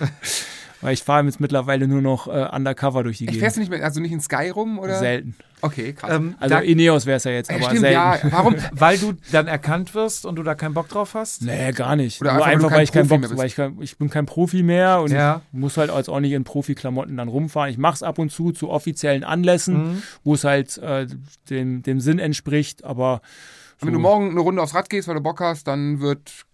Weil 0.84 0.92
ich 0.94 1.02
fahre 1.02 1.24
jetzt 1.24 1.40
mittlerweile 1.40 1.88
nur 1.88 2.02
noch 2.02 2.28
äh, 2.28 2.46
undercover 2.54 3.02
durch 3.02 3.16
die 3.18 3.24
Ich 3.24 3.28
Gegend. 3.30 3.40
fährst 3.40 3.56
du 3.56 3.60
nicht 3.60 3.70
mehr, 3.70 3.82
also 3.82 4.00
nicht 4.00 4.12
in 4.12 4.20
Sky 4.20 4.50
rum 4.50 4.78
oder? 4.78 4.98
Selten. 4.98 5.34
Okay, 5.62 5.94
krass. 5.94 6.10
Ähm, 6.12 6.34
Also 6.38 6.56
da, 6.56 6.60
Ineos 6.60 7.06
wäre 7.06 7.16
es 7.16 7.24
ja 7.24 7.30
jetzt, 7.30 7.50
aber 7.50 7.62
stimmt, 7.64 7.80
selten. 7.80 7.94
ja. 7.94 8.18
Warum? 8.30 8.54
weil 8.72 8.98
du 8.98 9.14
dann 9.32 9.46
erkannt 9.46 9.94
wirst 9.94 10.26
und 10.26 10.36
du 10.36 10.42
da 10.42 10.54
keinen 10.54 10.74
Bock 10.74 10.88
drauf 10.90 11.14
hast? 11.14 11.40
Nee, 11.40 11.72
gar 11.72 11.96
nicht. 11.96 12.20
Oder 12.20 12.34
Nur 12.34 12.44
einfach, 12.44 12.52
einfach, 12.52 12.68
kein 12.68 12.76
weil 12.76 12.84
ich 12.84 12.92
keinen 12.92 13.08
Profi 13.08 13.20
Bock, 13.22 13.30
mehr 13.30 13.38
weil 13.38 13.46
ich, 13.46 13.54
kein, 13.56 13.76
ich 13.80 13.96
bin 13.96 14.10
kein 14.10 14.26
Profi 14.26 14.62
mehr 14.62 15.00
und 15.00 15.10
Ja. 15.10 15.40
ich 15.52 15.58
muss 15.58 15.76
halt 15.78 15.88
als 15.88 16.10
auch 16.10 16.20
nicht 16.20 16.32
in 16.32 16.44
Profiklamotten 16.44 17.16
dann 17.16 17.28
rumfahren. 17.28 17.70
Ich 17.70 17.78
mache 17.78 17.94
es 17.94 18.02
ab 18.02 18.18
und 18.18 18.30
zu 18.30 18.52
zu 18.52 18.68
offiziellen 18.68 19.24
Anlässen, 19.24 19.74
Mhm. 19.94 20.02
wo 20.22 20.34
es 20.34 20.44
halt 20.44 20.76
äh, 20.78 21.06
dem, 21.48 21.82
dem 21.82 21.98
Sinn 22.00 22.18
entspricht, 22.18 22.84
aber 22.84 23.22
so, 23.80 23.86
Wenn 23.86 23.94
du 23.94 23.98
morgen 24.00 24.30
eine 24.32 24.40
Runde 24.40 24.60
aufs 24.62 24.74
Rad 24.74 24.88
gehst, 24.90 25.08
weil 25.08 25.14
du 25.16 25.20
Bock 25.22 25.40
hast, 25.40 25.66
dann 25.66 26.00
wird. 26.00 26.44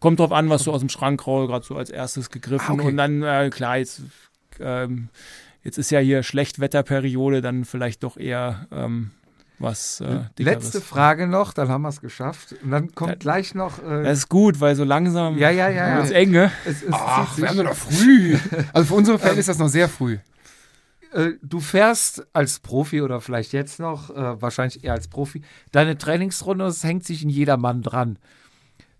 Kommt 0.00 0.20
drauf 0.20 0.32
an, 0.32 0.48
was 0.50 0.64
du 0.64 0.72
aus 0.72 0.80
dem 0.80 0.88
Schrank 0.88 1.26
raus, 1.26 1.48
gerade 1.48 1.64
so 1.64 1.76
als 1.76 1.90
erstes 1.90 2.30
gegriffen 2.30 2.66
Ah, 2.68 2.72
okay. 2.74 2.86
und 2.88 2.96
dann, 2.96 3.22
äh, 3.22 3.50
klar, 3.50 3.78
jetzt, 3.78 4.02
ähm, 4.60 5.08
jetzt 5.62 5.78
ist 5.78 5.90
ja 5.90 5.98
hier 6.00 6.22
Schlechtwetterperiode, 6.22 7.40
dann 7.42 7.64
vielleicht 7.64 8.02
doch 8.02 8.16
eher 8.16 8.66
ähm, 8.72 9.10
was 9.58 10.00
äh. 10.00 10.20
Letzte 10.38 10.80
Frage 10.80 11.26
noch, 11.28 11.52
dann 11.54 11.68
haben 11.68 11.82
wir 11.82 11.88
es 11.88 12.00
geschafft. 12.00 12.54
Und 12.62 12.72
dann 12.72 12.94
kommt 12.94 13.10
Ja. 13.12 13.16
gleich 13.16 13.54
noch. 13.54 13.78
Äh, 13.78 14.02
Das 14.02 14.18
ist 14.18 14.28
gut, 14.28 14.60
weil 14.60 14.74
so 14.74 14.84
langsam 14.84 15.38
ja, 15.38 15.48
ja, 15.50 15.68
ja. 15.68 15.96
wird's 15.98 16.10
ja. 16.10 16.16
eng, 16.16 16.32
ne? 16.32 16.50
Es, 16.66 16.82
es 16.82 16.88
Ach, 16.92 17.38
wir 17.38 17.48
haben 17.48 17.56
doch 17.58 17.64
noch 17.64 17.74
früh. 17.76 18.36
Also 18.72 18.88
für 18.88 18.94
unsere 18.94 19.18
Fälle 19.18 19.38
ist 19.38 19.48
das 19.48 19.58
noch 19.58 19.68
sehr 19.68 19.88
früh. 19.88 20.18
Äh, 21.12 21.34
du 21.42 21.60
fährst 21.60 22.26
als 22.32 22.58
Profi 22.58 23.00
oder 23.00 23.20
vielleicht 23.20 23.52
jetzt 23.52 23.78
noch, 23.78 24.10
äh, 24.10 24.42
wahrscheinlich 24.42 24.82
eher 24.82 24.92
als 24.94 25.06
Profi, 25.06 25.42
deine 25.70 25.96
Trainingsrunde, 25.96 26.64
es 26.66 26.82
hängt 26.82 27.04
sich 27.04 27.22
in 27.22 27.30
jedermann 27.30 27.82
dran. 27.82 28.18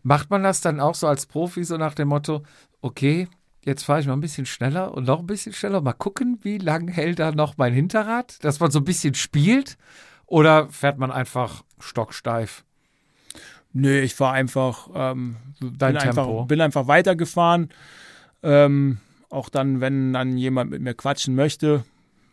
Macht 0.04 0.30
man 0.30 0.42
das 0.42 0.60
dann 0.60 0.80
auch 0.80 0.94
so 0.94 1.08
als 1.08 1.24
Profi, 1.26 1.64
so 1.64 1.76
nach 1.78 1.94
dem 1.94 2.08
Motto, 2.08 2.42
okay, 2.82 3.26
jetzt 3.64 3.84
fahre 3.84 4.00
ich 4.00 4.06
mal 4.06 4.12
ein 4.12 4.20
bisschen 4.20 4.44
schneller 4.44 4.92
und 4.92 5.06
noch 5.06 5.20
ein 5.20 5.26
bisschen 5.26 5.54
schneller, 5.54 5.80
mal 5.80 5.94
gucken, 5.94 6.38
wie 6.42 6.58
lang 6.58 6.88
hält 6.88 7.18
da 7.18 7.32
noch 7.32 7.56
mein 7.56 7.72
Hinterrad, 7.72 8.44
dass 8.44 8.60
man 8.60 8.70
so 8.70 8.80
ein 8.80 8.84
bisschen 8.84 9.14
spielt? 9.14 9.78
Oder 10.26 10.68
fährt 10.68 10.98
man 10.98 11.10
einfach 11.10 11.64
stocksteif? 11.80 12.64
Nö, 13.72 13.98
ich 14.00 14.18
war 14.20 14.32
einfach, 14.32 14.88
ähm, 14.94 15.36
Dein 15.60 15.94
bin, 15.94 16.02
Tempo. 16.02 16.20
einfach 16.20 16.46
bin 16.48 16.60
einfach 16.60 16.86
weitergefahren. 16.86 17.70
Ähm, 18.42 18.98
auch 19.30 19.48
dann, 19.48 19.80
wenn 19.80 20.12
dann 20.12 20.36
jemand 20.36 20.70
mit 20.70 20.82
mir 20.82 20.94
quatschen 20.94 21.34
möchte, 21.34 21.84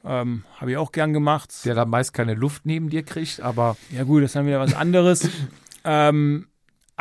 ähm, 0.04 0.44
habe 0.58 0.72
ich 0.72 0.78
auch 0.78 0.92
gern 0.92 1.14
gemacht. 1.14 1.54
Der 1.66 1.74
da 1.74 1.86
meist 1.86 2.14
keine 2.14 2.34
Luft 2.34 2.66
neben 2.66 2.90
dir 2.90 3.04
kriegt, 3.04 3.40
aber 3.40 3.78
Ja 3.92 4.04
gut, 4.04 4.24
das 4.24 4.32
ist 4.32 4.36
dann 4.36 4.46
wieder 4.46 4.60
was 4.60 4.74
anderes. 4.74 5.30
ähm, 5.84 6.48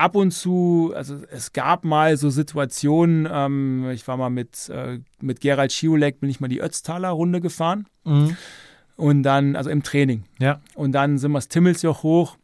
ab 0.00 0.16
und 0.16 0.30
zu, 0.30 0.92
also 0.96 1.18
es 1.30 1.52
gab 1.52 1.84
mal 1.84 2.16
so 2.16 2.30
Situationen, 2.30 3.28
ähm, 3.30 3.90
ich 3.90 4.08
war 4.08 4.16
mal 4.16 4.30
mit, 4.30 4.68
äh, 4.70 5.00
mit 5.20 5.40
Gerald 5.40 5.72
Schiolek, 5.72 6.20
bin 6.20 6.30
ich 6.30 6.40
mal 6.40 6.48
die 6.48 6.60
Ötztaler 6.60 7.10
Runde 7.10 7.40
gefahren. 7.40 7.86
Und 8.96 9.22
dann, 9.22 9.56
also 9.56 9.70
im 9.70 9.82
Training. 9.82 10.24
ja. 10.38 10.60
Und 10.74 10.92
dann 10.92 11.18
sind 11.18 11.32
wir 11.32 11.38
das 11.38 11.48
Timmelsjoch 11.48 12.02
hoch 12.02 12.36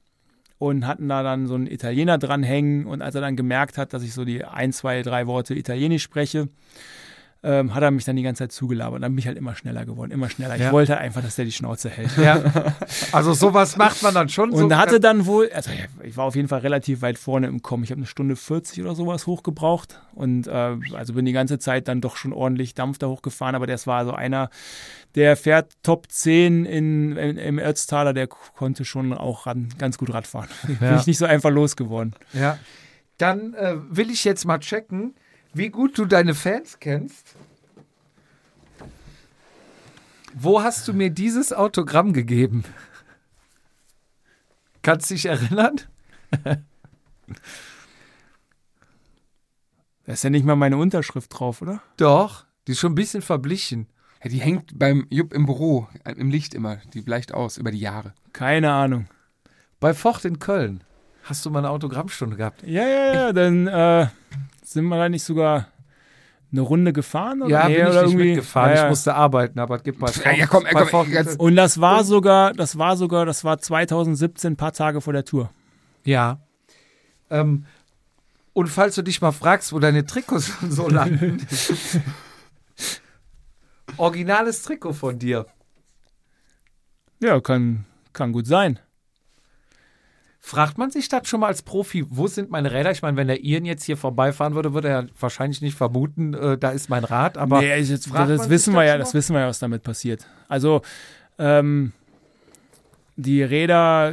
und 0.59 0.87
hatten 0.87 1.09
da 1.09 1.23
dann 1.23 1.47
so 1.47 1.55
einen 1.55 1.67
Italiener 1.67 2.19
dranhängen. 2.19 2.87
Und 2.87 3.03
als 3.03 3.15
er 3.15 3.21
dann 3.21 3.37
gemerkt 3.37 3.79
hat, 3.79 3.93
dass 3.93 4.03
ich 4.03 4.13
so 4.13 4.25
die 4.25 4.45
ein, 4.45 4.73
zwei, 4.73 5.03
drei 5.03 5.27
Worte 5.27 5.55
Italienisch 5.55 6.03
spreche, 6.03 6.49
ähm, 7.49 7.75
hat 7.75 7.83
er 7.85 7.93
mich 7.93 8.05
dann 8.05 8.17
die 8.17 8.25
ganze 8.25 8.41
Zeit 8.41 8.53
zugelabert. 8.53 9.01
Dann 9.03 9.13
bin 9.13 9.19
ich 9.21 9.27
halt 9.29 9.39
immer 9.39 9.55
schneller 9.55 9.87
geworden, 9.87 10.11
immer 10.11 10.29
schneller. 10.29 10.57
Ja. 10.57 10.67
Ich 10.67 10.73
wollte 10.73 10.95
halt 10.95 11.03
einfach, 11.03 11.23
dass 11.23 11.37
der 11.37 11.45
die 11.45 11.53
Schnauze 11.53 11.89
hält. 11.89 12.11
ja. 12.17 12.43
Also 13.13 13.33
sowas 13.35 13.77
macht 13.77 14.03
man 14.03 14.13
dann 14.15 14.29
schon. 14.29 14.51
Und 14.51 14.71
so, 14.71 14.77
hatte 14.77 14.99
dann 14.99 15.27
wohl, 15.27 15.49
also 15.55 15.71
ich 16.03 16.17
war 16.17 16.25
auf 16.25 16.35
jeden 16.35 16.49
Fall 16.49 16.59
relativ 16.61 17.03
weit 17.03 17.19
vorne 17.19 17.47
im 17.47 17.63
Kommen. 17.63 17.85
Ich 17.85 17.91
habe 17.91 18.01
eine 18.01 18.07
Stunde 18.07 18.35
40 18.35 18.83
oder 18.83 18.97
sowas 18.97 19.27
hochgebraucht 19.29 20.01
und 20.15 20.49
äh, 20.49 20.77
also 20.95 21.15
bin 21.15 21.25
die 21.25 21.33
ganze 21.33 21.59
Zeit 21.61 21.87
dann 21.87 22.01
doch 22.01 22.17
schon 22.17 22.33
ordentlich 22.33 22.75
Dampf 22.75 22.99
da 22.99 23.07
hochgefahren. 23.07 23.55
Aber 23.55 23.69
das 23.69 23.87
war 23.87 24.05
so 24.05 24.13
einer, 24.13 24.51
der 25.15 25.37
fährt 25.37 25.73
Top 25.85 26.11
10 26.11 26.65
in, 26.67 27.17
in, 27.17 27.37
im 27.39 27.59
Ötztaler, 27.61 28.13
der 28.13 28.27
konnte 28.27 28.85
schon 28.85 29.13
auch 29.13 29.47
ran, 29.47 29.69
ganz 29.79 29.99
gut 29.99 30.13
Radfahren. 30.13 30.49
Bin 30.67 30.79
Ja. 30.81 30.97
ich 30.97 31.07
nicht 31.07 31.19
so 31.19 31.27
einfach 31.27 31.51
losgeworden. 31.51 32.15
Ja. 32.33 32.59
Dann 33.19 33.55
äh, 33.55 33.77
will 33.89 34.11
ich 34.11 34.25
jetzt 34.25 34.45
mal 34.45 34.59
checken, 34.59 35.15
wie 35.57 35.71
gut 35.71 35.99
du 35.99 36.05
deine 36.05 36.35
Fans 36.35 36.79
kennst. 36.81 37.35
Wo 40.35 40.63
hast 40.63 40.87
du 40.87 40.93
mir 40.93 41.11
dieses 41.11 41.53
Autogramm 41.53 42.13
gegeben? 42.13 42.65
Kannst 44.83 45.11
du 45.11 45.15
dich 45.15 45.27
erinnern? 45.27 45.81
Da 50.05 50.13
ist 50.13 50.23
ja 50.23 50.31
nicht 50.31 50.45
mal 50.45 50.57
meine 50.57 50.77
Unterschrift 50.77 51.37
drauf, 51.37 51.63
oder? 51.63 51.83
Doch, 51.97 52.45
die 52.67 52.73
ist 52.73 52.81
schon 52.81 52.93
ein 52.93 52.97
bisschen 52.97 53.23
verblichen. 53.23 53.89
Ja, 54.23 54.31
die 54.31 54.41
hängt 54.41 54.79
beim 54.79 55.07
Jupp 55.11 55.33
im 55.33 55.47
Büro, 55.47 55.89
im 56.05 56.31
Licht 56.31 56.55
immer. 56.55 56.77
Die 56.93 57.01
bleicht 57.01 57.33
aus 57.33 57.57
über 57.59 57.71
die 57.71 57.81
Jahre. 57.81 58.15
Keine 58.33 58.73
Ahnung. 58.73 59.09
Bei 59.81 59.95
Ford 59.95 60.25
in 60.25 60.39
Köln 60.39 60.85
hast 61.25 61.45
du 61.45 61.51
mal 61.51 61.61
eine 61.61 61.71
Autogrammstunde 61.71 62.37
gehabt. 62.37 62.63
Ja, 62.63 62.87
ja, 62.87 63.15
ja, 63.15 63.33
dann 63.33 63.67
äh, 63.67 64.07
sind 64.73 64.85
wir 64.87 64.97
da 64.99 65.09
nicht 65.09 65.25
sogar 65.25 65.69
eine 66.53 66.61
Runde 66.61 66.93
gefahren? 66.93 67.43
Oder? 67.43 67.51
Ja, 67.51 67.69
Nee, 67.69 67.75
bin 67.77 67.85
ich 67.85 67.91
oder 67.91 68.03
nicht 68.03 68.11
irgendwie- 68.13 68.29
mitgefahren. 68.31 68.71
Ja, 68.71 68.77
ja. 68.77 68.85
Ich 68.85 68.89
musste 68.91 69.15
arbeiten, 69.15 69.59
aber 69.59 69.77
es 69.77 69.83
gibt 69.83 69.99
bei 69.99 70.11
Ja, 70.37 70.47
komm, 70.47 70.65
komm, 70.73 71.11
Köln- 71.11 71.37
Und 71.39 71.57
das 71.57 71.81
war 71.81 72.05
sogar, 72.05 72.53
das 72.53 72.79
war 72.79 72.97
sogar, 72.97 73.27
das 73.27 73.45
war 73.45 73.59
2017, 73.59 74.53
ein 74.53 74.57
paar 74.57 74.73
Tage 74.73 75.01
vor 75.01 75.13
der 75.13 75.25
Tour. 75.25 75.51
Ja. 76.05 76.39
Ähm, 77.31 77.67
und 78.53 78.69
falls 78.69 78.95
du 78.95 79.03
dich 79.03 79.21
mal 79.21 79.33
fragst, 79.33 79.73
wo 79.73 79.79
deine 79.79 80.07
Trikots 80.07 80.53
so 80.69 80.89
landen. 80.89 81.45
Originales 83.97 84.63
Trikot 84.63 84.93
von 84.93 85.19
dir. 85.19 85.47
Ja, 87.21 87.41
kann, 87.41 87.85
kann 88.13 88.33
gut 88.33 88.47
sein. 88.47 88.79
Fragt 90.47 90.79
man 90.79 90.93
sich 90.93 91.09
das 91.09 91.27
schon 91.27 91.41
mal 91.41 91.49
als 91.49 91.63
Profi, 91.63 92.07
wo 92.09 92.29
sind 92.29 92.53
meine 92.53 92.71
Räder? 92.71 92.93
Ich 92.93 93.03
meine, 93.03 93.17
wenn 93.17 93.27
der 93.27 93.43
Ian 93.43 93.65
jetzt 93.65 93.83
hier 93.83 93.97
vorbeifahren 93.97 94.55
würde, 94.55 94.75
würde 94.75 94.89
er 94.89 95.07
wahrscheinlich 95.19 95.61
nicht 95.61 95.77
vermuten, 95.77 96.35
äh, 96.35 96.57
da 96.57 96.71
ist 96.71 96.89
mein 96.89 97.03
Rad, 97.03 97.37
aber 97.37 97.61
nee, 97.61 97.77
ich 97.81 97.89
jetzt, 97.89 98.15
das 98.15 98.43
sich 98.43 98.49
wissen 98.49 98.73
das 98.73 98.81
wir 98.81 98.85
ja, 98.85 98.97
das 98.97 99.13
wissen 99.13 99.35
wir 99.35 99.41
ja, 99.41 99.49
was 99.49 99.59
damit 99.59 99.83
passiert. 99.83 100.25
Also, 100.47 100.83
ähm, 101.41 101.91
die 103.17 103.43
Räder, 103.43 104.13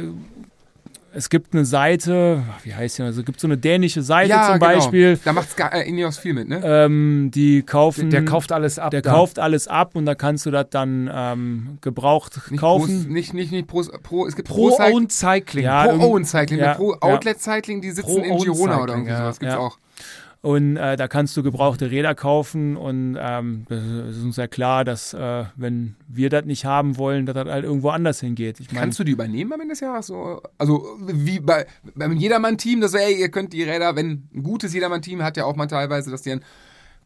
es 1.14 1.30
gibt 1.30 1.54
eine 1.54 1.64
Seite, 1.64 2.42
wie 2.64 2.74
heißt 2.74 2.98
die, 2.98 3.02
also 3.02 3.20
es 3.20 3.26
gibt 3.26 3.38
so 3.40 3.46
eine 3.46 3.56
dänische 3.56 4.02
Seite 4.02 4.34
zum 4.50 4.58
Beispiel, 4.58 5.12
Genau. 5.14 5.20
Da 5.24 5.32
macht 5.32 5.48
äh, 5.72 5.88
Ineos 5.88 6.18
viel 6.18 6.34
mit, 6.34 6.48
ne? 6.48 6.60
ähm, 6.64 7.30
die 7.32 7.62
kaufen, 7.62 8.10
der 8.10 8.24
kauft 8.24 8.52
alles 8.52 8.78
ab. 8.78 8.90
der 8.90 9.02
da. 9.02 9.12
kauft 9.12 9.38
alles 9.38 9.68
ab 9.68 9.94
und 9.94 10.06
da 10.06 10.14
kannst 10.14 10.44
du 10.46 10.50
das 10.50 10.66
dann 10.70 11.10
ähm, 11.12 11.78
gebraucht 11.80 12.50
Nicht 12.50 12.60
kaufen. 12.60 13.04
Pro, 13.04 13.12
nicht, 13.12 13.32
nicht, 13.34 13.52
nicht 13.52 13.66
Pro, 13.68 13.82
Pro 14.02 14.26
es 14.26 14.34
gibt 14.34 14.48
Pro, 14.48 14.68
Pro 14.68 14.76
Cycling, 14.76 14.94
Owned 14.94 15.12
Cycling. 15.12 15.64
Ja, 15.64 15.86
Pro 15.86 16.06
Owen 16.06 16.24
Cycling, 16.24 16.58
ja, 16.58 16.74
Pro 16.74 16.92
ja. 16.92 17.02
Outlet 17.02 17.40
Cycling, 17.40 17.80
die 17.80 17.90
sitzen 17.90 18.22
in 18.24 18.38
Girona 18.38 18.82
oder 18.82 18.94
irgendwie 18.94 19.12
ja. 19.12 19.18
sowas. 19.18 19.38
Gibt's 19.38 19.54
Ja. 19.54 19.60
auch. 19.60 19.78
Und 20.44 20.76
äh, 20.76 20.98
da 20.98 21.08
kannst 21.08 21.34
du 21.38 21.42
gebrauchte 21.42 21.90
Räder 21.90 22.14
kaufen 22.14 22.76
und 22.76 23.16
ähm, 23.18 23.64
das 23.66 23.82
ist 24.14 24.22
uns 24.24 24.36
ja 24.36 24.46
klar, 24.46 24.84
dass 24.84 25.14
äh, 25.14 25.44
wenn 25.56 25.96
wir 26.06 26.28
das 26.28 26.44
nicht 26.44 26.66
haben 26.66 26.98
wollen, 26.98 27.24
dass 27.24 27.34
das 27.34 27.48
halt 27.48 27.64
irgendwo 27.64 27.88
anders 27.88 28.20
hingeht. 28.20 28.60
Ich 28.60 28.66
meine, 28.66 28.80
Kannst 28.80 28.98
du 28.98 29.04
die 29.04 29.12
übernehmen 29.12 29.54
am 29.54 29.60
Ende 29.62 29.72
des 29.72 29.80
Jahres? 29.80 30.08
So, 30.08 30.42
also 30.58 30.86
wie 31.00 31.40
bei, 31.40 31.64
beim 31.94 32.12
Jedermann-Team, 32.12 32.82
dass 32.82 32.92
ey, 32.92 33.18
ihr 33.18 33.30
könnt 33.30 33.54
die 33.54 33.62
Räder, 33.62 33.96
wenn 33.96 34.28
ein 34.34 34.42
gutes 34.42 34.74
Jedermann-Team 34.74 35.22
hat 35.22 35.38
ja 35.38 35.46
auch 35.46 35.56
mal 35.56 35.66
teilweise, 35.66 36.10
dass 36.10 36.20
die 36.20 36.28
dann 36.28 36.44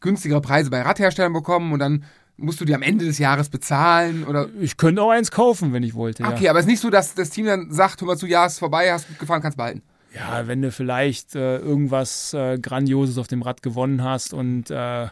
günstigere 0.01 0.41
Preise 0.41 0.69
bei 0.69 0.81
Radherstellern 0.81 1.31
bekommen 1.31 1.71
und 1.71 1.79
dann 1.79 2.03
musst 2.35 2.59
du 2.59 2.65
die 2.65 2.75
am 2.75 2.81
Ende 2.81 3.05
des 3.05 3.19
Jahres 3.19 3.47
bezahlen 3.47 4.25
oder. 4.25 4.49
ich 4.59 4.75
könnte 4.75 5.01
auch 5.01 5.11
eins 5.11 5.31
kaufen, 5.31 5.71
wenn 5.71 5.83
ich 5.83 5.93
wollte. 5.93 6.23
Ja. 6.23 6.31
Okay, 6.31 6.49
aber 6.49 6.59
es 6.59 6.65
ist 6.65 6.71
nicht 6.71 6.81
so, 6.81 6.89
dass 6.89 7.13
das 7.13 7.29
Team 7.29 7.45
dann 7.45 7.71
sagt, 7.71 8.01
hör 8.01 8.07
mal 8.07 8.17
zu, 8.17 8.27
ja, 8.27 8.45
ist 8.45 8.59
vorbei, 8.59 8.91
hast 8.91 9.07
gut 9.07 9.19
gefahren, 9.19 9.41
kannst 9.41 9.57
behalten. 9.57 9.81
Ja, 10.15 10.47
wenn 10.47 10.61
du 10.61 10.71
vielleicht 10.71 11.35
äh, 11.35 11.57
irgendwas 11.57 12.33
äh, 12.33 12.57
Grandioses 12.59 13.17
auf 13.17 13.27
dem 13.27 13.41
Rad 13.41 13.61
gewonnen 13.61 14.03
hast 14.03 14.33
und 14.33 14.71
äh, 14.71 15.07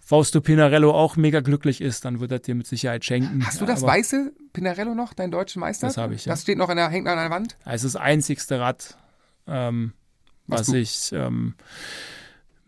Fausto 0.00 0.40
Pinarello 0.40 0.90
auch 0.92 1.16
mega 1.16 1.40
glücklich 1.40 1.80
ist, 1.80 2.04
dann 2.04 2.20
wird 2.20 2.32
er 2.32 2.40
dir 2.40 2.54
mit 2.54 2.66
Sicherheit 2.66 3.04
schenken. 3.04 3.46
Hast 3.46 3.60
du 3.60 3.64
das 3.64 3.82
Aber 3.82 3.92
weiße 3.92 4.32
Pinarello 4.52 4.94
noch, 4.94 5.14
deinen 5.14 5.30
deutschen 5.30 5.60
Meister? 5.60 5.86
Das 5.86 5.96
habe 5.96 6.14
ich, 6.14 6.26
ja. 6.26 6.32
Das 6.32 6.42
steht 6.42 6.58
noch 6.58 6.68
an 6.68 6.76
der, 6.76 6.88
hängt 6.90 7.06
an 7.08 7.16
der 7.16 7.30
Wand? 7.30 7.56
Es 7.64 7.84
ist 7.84 7.94
das 7.94 8.02
einzigste 8.02 8.58
Rad, 8.60 8.98
ähm, 9.46 9.92
Was 10.46 10.62
was 10.68 10.74
ich 10.74 11.10
ähm, 11.12 11.54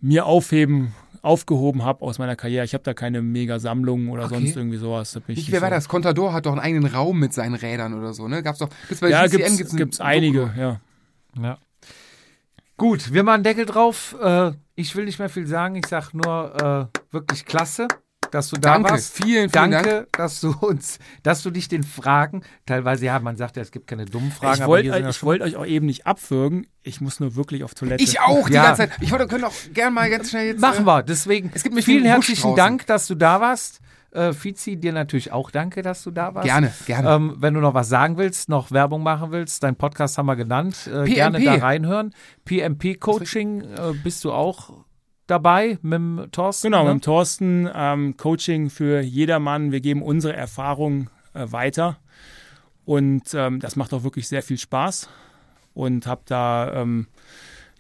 mir 0.01 0.25
aufheben, 0.27 0.95
aufgehoben 1.21 1.83
habe 1.85 2.03
aus 2.03 2.19
meiner 2.19 2.37
Karriere. 2.37 2.65
Ich 2.65 2.73
habe 2.75 2.85
da 2.85 2.95
keine 2.95 3.21
mega 3.23 3.59
Sammlung 3.59 4.09
oder 4.09 4.27
Okay. 4.27 4.35
sonst 4.35 4.57
irgendwie 4.57 4.77
sowas. 4.79 5.19
Ich 5.27 5.51
wer 5.51 5.61
war 5.61 5.69
so- 5.71 5.75
das? 5.75 5.89
Contador 5.89 6.33
hat 6.33 6.47
doch 6.47 6.53
einen 6.53 6.61
eigenen 6.61 6.87
Raum 6.87 7.19
mit 7.19 7.35
seinen 7.35 7.55
Rädern 7.55 7.93
oder 7.95 8.13
so, 8.15 8.29
ne? 8.29 8.43
Gab's 8.43 8.61
doch. 8.61 8.69
Gibt's 8.89 9.01
bei 9.01 9.11
Ja, 9.11 9.27
GCN 9.27 9.39
gibt's, 9.39 9.57
gibt's 9.59 9.77
gibt's, 9.77 10.01
ein 10.01 10.07
einige, 10.07 10.41
Doku. 10.47 10.59
ja. 10.61 10.81
Ja. 11.41 11.59
Gut, 12.77 13.13
wir 13.13 13.23
machen 13.23 13.43
Deckel 13.43 13.65
drauf. 13.67 14.15
Äh, 14.21 14.53
ich 14.75 14.95
will 14.97 15.07
nicht 15.07 15.19
mehr 15.19 15.29
viel 15.31 15.47
sagen. 15.47 15.77
Ich 15.77 15.87
sag 15.87 16.13
nur 16.13 16.91
äh, 16.93 16.99
wirklich 17.11 17.45
klasse. 17.47 17.89
dass 18.33 18.51
du 18.51 18.57
da 18.57 18.73
Danke, 18.75 18.91
warst. 18.91 19.15
vielen, 19.15 19.49
vielen 19.49 19.71
Danke, 19.71 19.89
Dank. 19.89 20.13
dass 20.13 20.41
du 20.41 20.51
uns, 20.61 20.99
dass 21.23 21.43
du 21.43 21.51
dich 21.51 21.69
den 21.69 21.85
Fragen, 21.85 22.43
teilweise, 22.67 23.07
ja, 23.07 23.19
man 23.21 23.37
sagt 23.37 23.57
ja, 23.57 23.63
es 23.63 23.71
gibt 23.71 23.87
keine 23.87 24.05
dummen 24.05 24.33
Fragen, 24.33 24.55
ich 24.57 24.63
aber 24.63 24.73
wollte 24.73 24.89
ja 24.89 25.23
wollt 25.23 25.43
euch 25.43 25.57
auch 25.57 25.65
eben 25.65 25.87
nicht 25.87 26.07
abwürgen. 26.07 26.67
Ich 26.83 27.01
muss 27.01 27.21
nur 27.21 27.37
wirklich 27.37 27.63
auf 27.65 27.75
Toilette. 27.75 28.03
Ich 28.03 28.21
auch 28.21 28.49
die 28.49 28.55
Ja. 28.55 28.65
ganze 28.65 28.83
Zeit. 28.89 28.93
Ich 29.01 29.13
wollte, 29.13 29.27
können 29.29 29.45
auch 29.45 29.55
gern 29.73 29.95
mal 29.95 30.11
ganz 30.11 30.31
schnell 30.31 30.49
jetzt. 30.49 30.61
Machen 30.61 30.83
äh, 30.83 30.87
wir. 30.87 31.03
Deswegen 31.05 31.51
Es 31.55 31.63
gibt 31.63 31.83
vielen 31.85 32.05
herzlichen. 32.05 32.57
Dank, 32.57 32.85
dass 32.87 33.07
du 33.07 33.15
da 33.15 33.41
warst. 33.41 33.81
Äh, 34.13 34.33
Fizi, 34.33 34.77
dir 34.77 34.93
natürlich 34.93 35.33
auch 35.33 35.51
danke, 35.51 35.83
dass 35.83 36.03
du 36.03 36.11
da 36.11 36.35
warst. 36.35 36.47
Gerne, 36.47 36.73
gerne. 36.87 37.11
Ähm, 37.11 37.37
wenn 37.39 37.55
du 37.55 37.61
noch 37.61 37.75
was 37.75 37.89
sagen 37.89 38.17
willst, 38.17 38.49
noch 38.49 38.71
Werbung 38.71 39.03
machen 39.03 39.31
willst, 39.33 39.63
dein 39.63 39.77
Podcast 39.77 40.17
haben 40.19 40.27
wir 40.27 40.37
genannt. 40.37 40.89
Äh, 40.93 41.05
gerne 41.05 41.43
da 41.43 41.55
reinhören. 41.55 42.15
PMP 42.45 42.99
Coaching 42.99 43.63
äh, 43.63 43.93
bist 44.03 44.25
du 44.25 44.33
auch 44.33 44.71
dabei 45.27 45.79
mit 45.83 45.95
dem 45.95 46.29
Thorsten. 46.33 46.69
Genau, 46.69 46.85
ne? 46.85 46.95
mit 46.95 47.03
dem 47.03 47.05
Thorsten, 47.05 47.69
ähm, 47.75 48.17
Coaching 48.17 48.71
für 48.71 49.01
jedermann. 49.01 49.73
Wir 49.73 49.81
geben 49.81 50.03
unsere 50.03 50.35
Erfahrung 50.35 51.11
äh, 51.35 51.47
weiter. 51.51 51.99
Und 52.85 53.35
ähm, 53.35 53.61
das 53.61 53.77
macht 53.77 53.93
auch 53.93 54.05
wirklich 54.05 54.29
sehr 54.29 54.43
viel 54.43 54.59
Spaß. 54.59 55.09
Und 55.75 56.07
habe 56.07 56.23
da 56.25 56.73
ähm, 56.73 57.09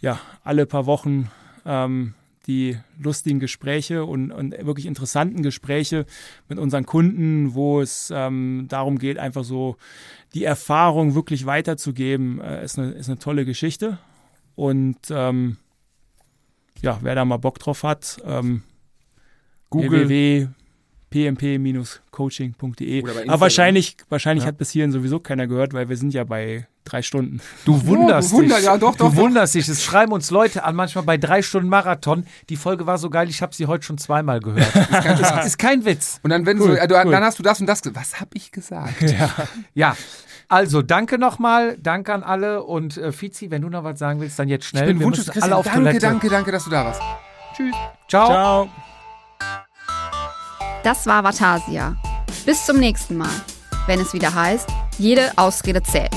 ja, 0.01 0.19
alle 0.45 0.67
paar 0.67 0.87
Wochen 0.87 1.31
ähm, 1.65 2.15
die 2.47 2.79
lustigen 2.99 3.41
Gespräche 3.41 4.05
und, 4.05 4.31
und 4.31 4.53
wirklich 4.65 4.87
interessanten 4.87 5.43
Gespräche 5.43 6.07
mit 6.49 6.59
unseren 6.59 6.87
Kunden, 6.87 7.55
wo 7.55 7.81
es 7.81 8.13
ähm, 8.15 8.67
darum 8.69 8.99
geht, 8.99 9.19
einfach 9.19 9.45
so 9.45 9.77
die 10.35 10.45
Erfahrung 10.45 11.15
wirklich 11.15 11.47
weiterzugeben, 11.47 12.41
äh, 12.41 12.65
ist, 12.65 12.79
eine, 12.79 12.93
ist 12.93 13.09
eine 13.09 13.19
tolle 13.19 13.45
Geschichte. 13.45 13.99
Und 14.55 14.99
ähm, 15.11 15.57
ja, 16.83 16.99
wer 17.03 17.15
da 17.15 17.25
mal 17.25 17.39
Bock 17.39 17.59
drauf 17.59 17.83
hat, 17.83 18.19
ähm, 18.25 18.63
Google. 19.71 20.09
www.pmp-coaching.de. 20.09 20.66
Bei 21.11 21.27
Instagram. 21.29 23.29
Aber 23.31 23.41
wahrscheinlich, 23.41 23.97
wahrscheinlich 24.09 24.45
Ja. 24.45 24.49
hat 24.49 24.59
bis 24.59 24.71
hierhin 24.71 24.93
sowieso 24.93 25.21
keiner 25.21 25.47
gehört, 25.47 25.73
weil 25.73 25.89
wir 25.89 25.97
sind 25.97 26.13
ja 26.13 26.25
bei 26.25 26.67
drei 26.85 27.03
Stunden. 27.03 27.41
Du 27.65 27.85
wunderst 27.87 28.33
du 28.33 28.37
wunder- 28.37 28.57
dich. 28.57 28.65
ja, 28.65 28.77
doch, 28.77 28.97
doch, 28.97 29.11
du 29.11 29.15
doch. 29.15 29.17
wunderst 29.17 29.55
dich. 29.55 29.69
Es 29.69 29.83
schreiben 29.83 30.13
uns 30.13 30.31
Leute 30.31 30.65
an, 30.65 30.77
manchmal 30.77 31.05
bei 31.05 31.17
drei 31.17 31.43
Stunden 31.43 31.69
Marathon. 31.69 32.27
Die 32.49 32.57
Folge 32.57 32.87
war 32.87 32.99
so 32.99 33.11
geil, 33.11 33.29
ich 33.29 33.43
habe 33.43 33.55
sie 33.55 33.67
heute 33.67 33.85
schon 33.85 33.99
zweimal 33.99 34.41
gehört. 34.41 34.75
ist, 35.21 35.47
ist 35.47 35.59
kein 35.59 35.85
Witz. 35.85 36.21
Und 36.23 36.31
dann, 36.31 36.47
wenn 36.47 36.61
Cool, 36.61 36.69
so, 36.69 36.75
äh, 36.75 36.87
du, 36.87 36.95
cool. 37.05 37.11
dann 37.13 37.25
hast 37.25 37.39
du 37.39 37.43
das 37.43 37.61
und 37.61 37.67
das 37.67 37.83
gesagt. 37.83 37.97
Was 38.01 38.21
habe 38.21 38.31
ich 38.35 38.53
gesagt? 38.53 39.15
Ja. 39.75 39.97
Also, 40.49 40.83
danke 40.83 41.19
nochmal, 41.19 41.77
danke 41.83 42.15
an 42.15 42.23
alle 42.23 42.63
und 42.63 42.97
äh, 42.99 43.11
Fizi, 43.11 43.51
wenn 43.51 43.63
du 43.63 43.69
noch 43.69 43.83
was 43.83 43.99
sagen 43.99 44.21
willst, 44.21 44.39
dann 44.39 44.49
jetzt 44.49 44.67
schnell. 44.67 44.89
Ich 44.91 44.97
bin 44.97 45.01
Wir 45.01 45.11
Christian. 45.11 45.43
alle 45.43 45.57
auf 45.57 45.65
danke, 45.65 45.81
Toilette. 45.81 45.99
danke, 46.01 46.29
danke, 46.29 46.53
dass 46.53 46.65
du 46.65 46.71
da 46.71 46.85
warst. 46.85 47.03
Tschüss. 47.57 47.75
Ciao. 48.09 48.27
Ciao. 48.29 48.69
Das 50.87 51.05
war 51.05 51.25
Vatasia. 51.25 51.97
Bis 52.45 52.65
zum 52.65 52.79
nächsten 52.79 53.17
Mal, 53.17 53.29
wenn 53.89 53.99
es 53.99 54.13
wieder 54.13 54.33
heißt, 54.33 54.69
jede 54.99 55.33
Ausrede 55.37 55.83
zählt. 55.83 56.15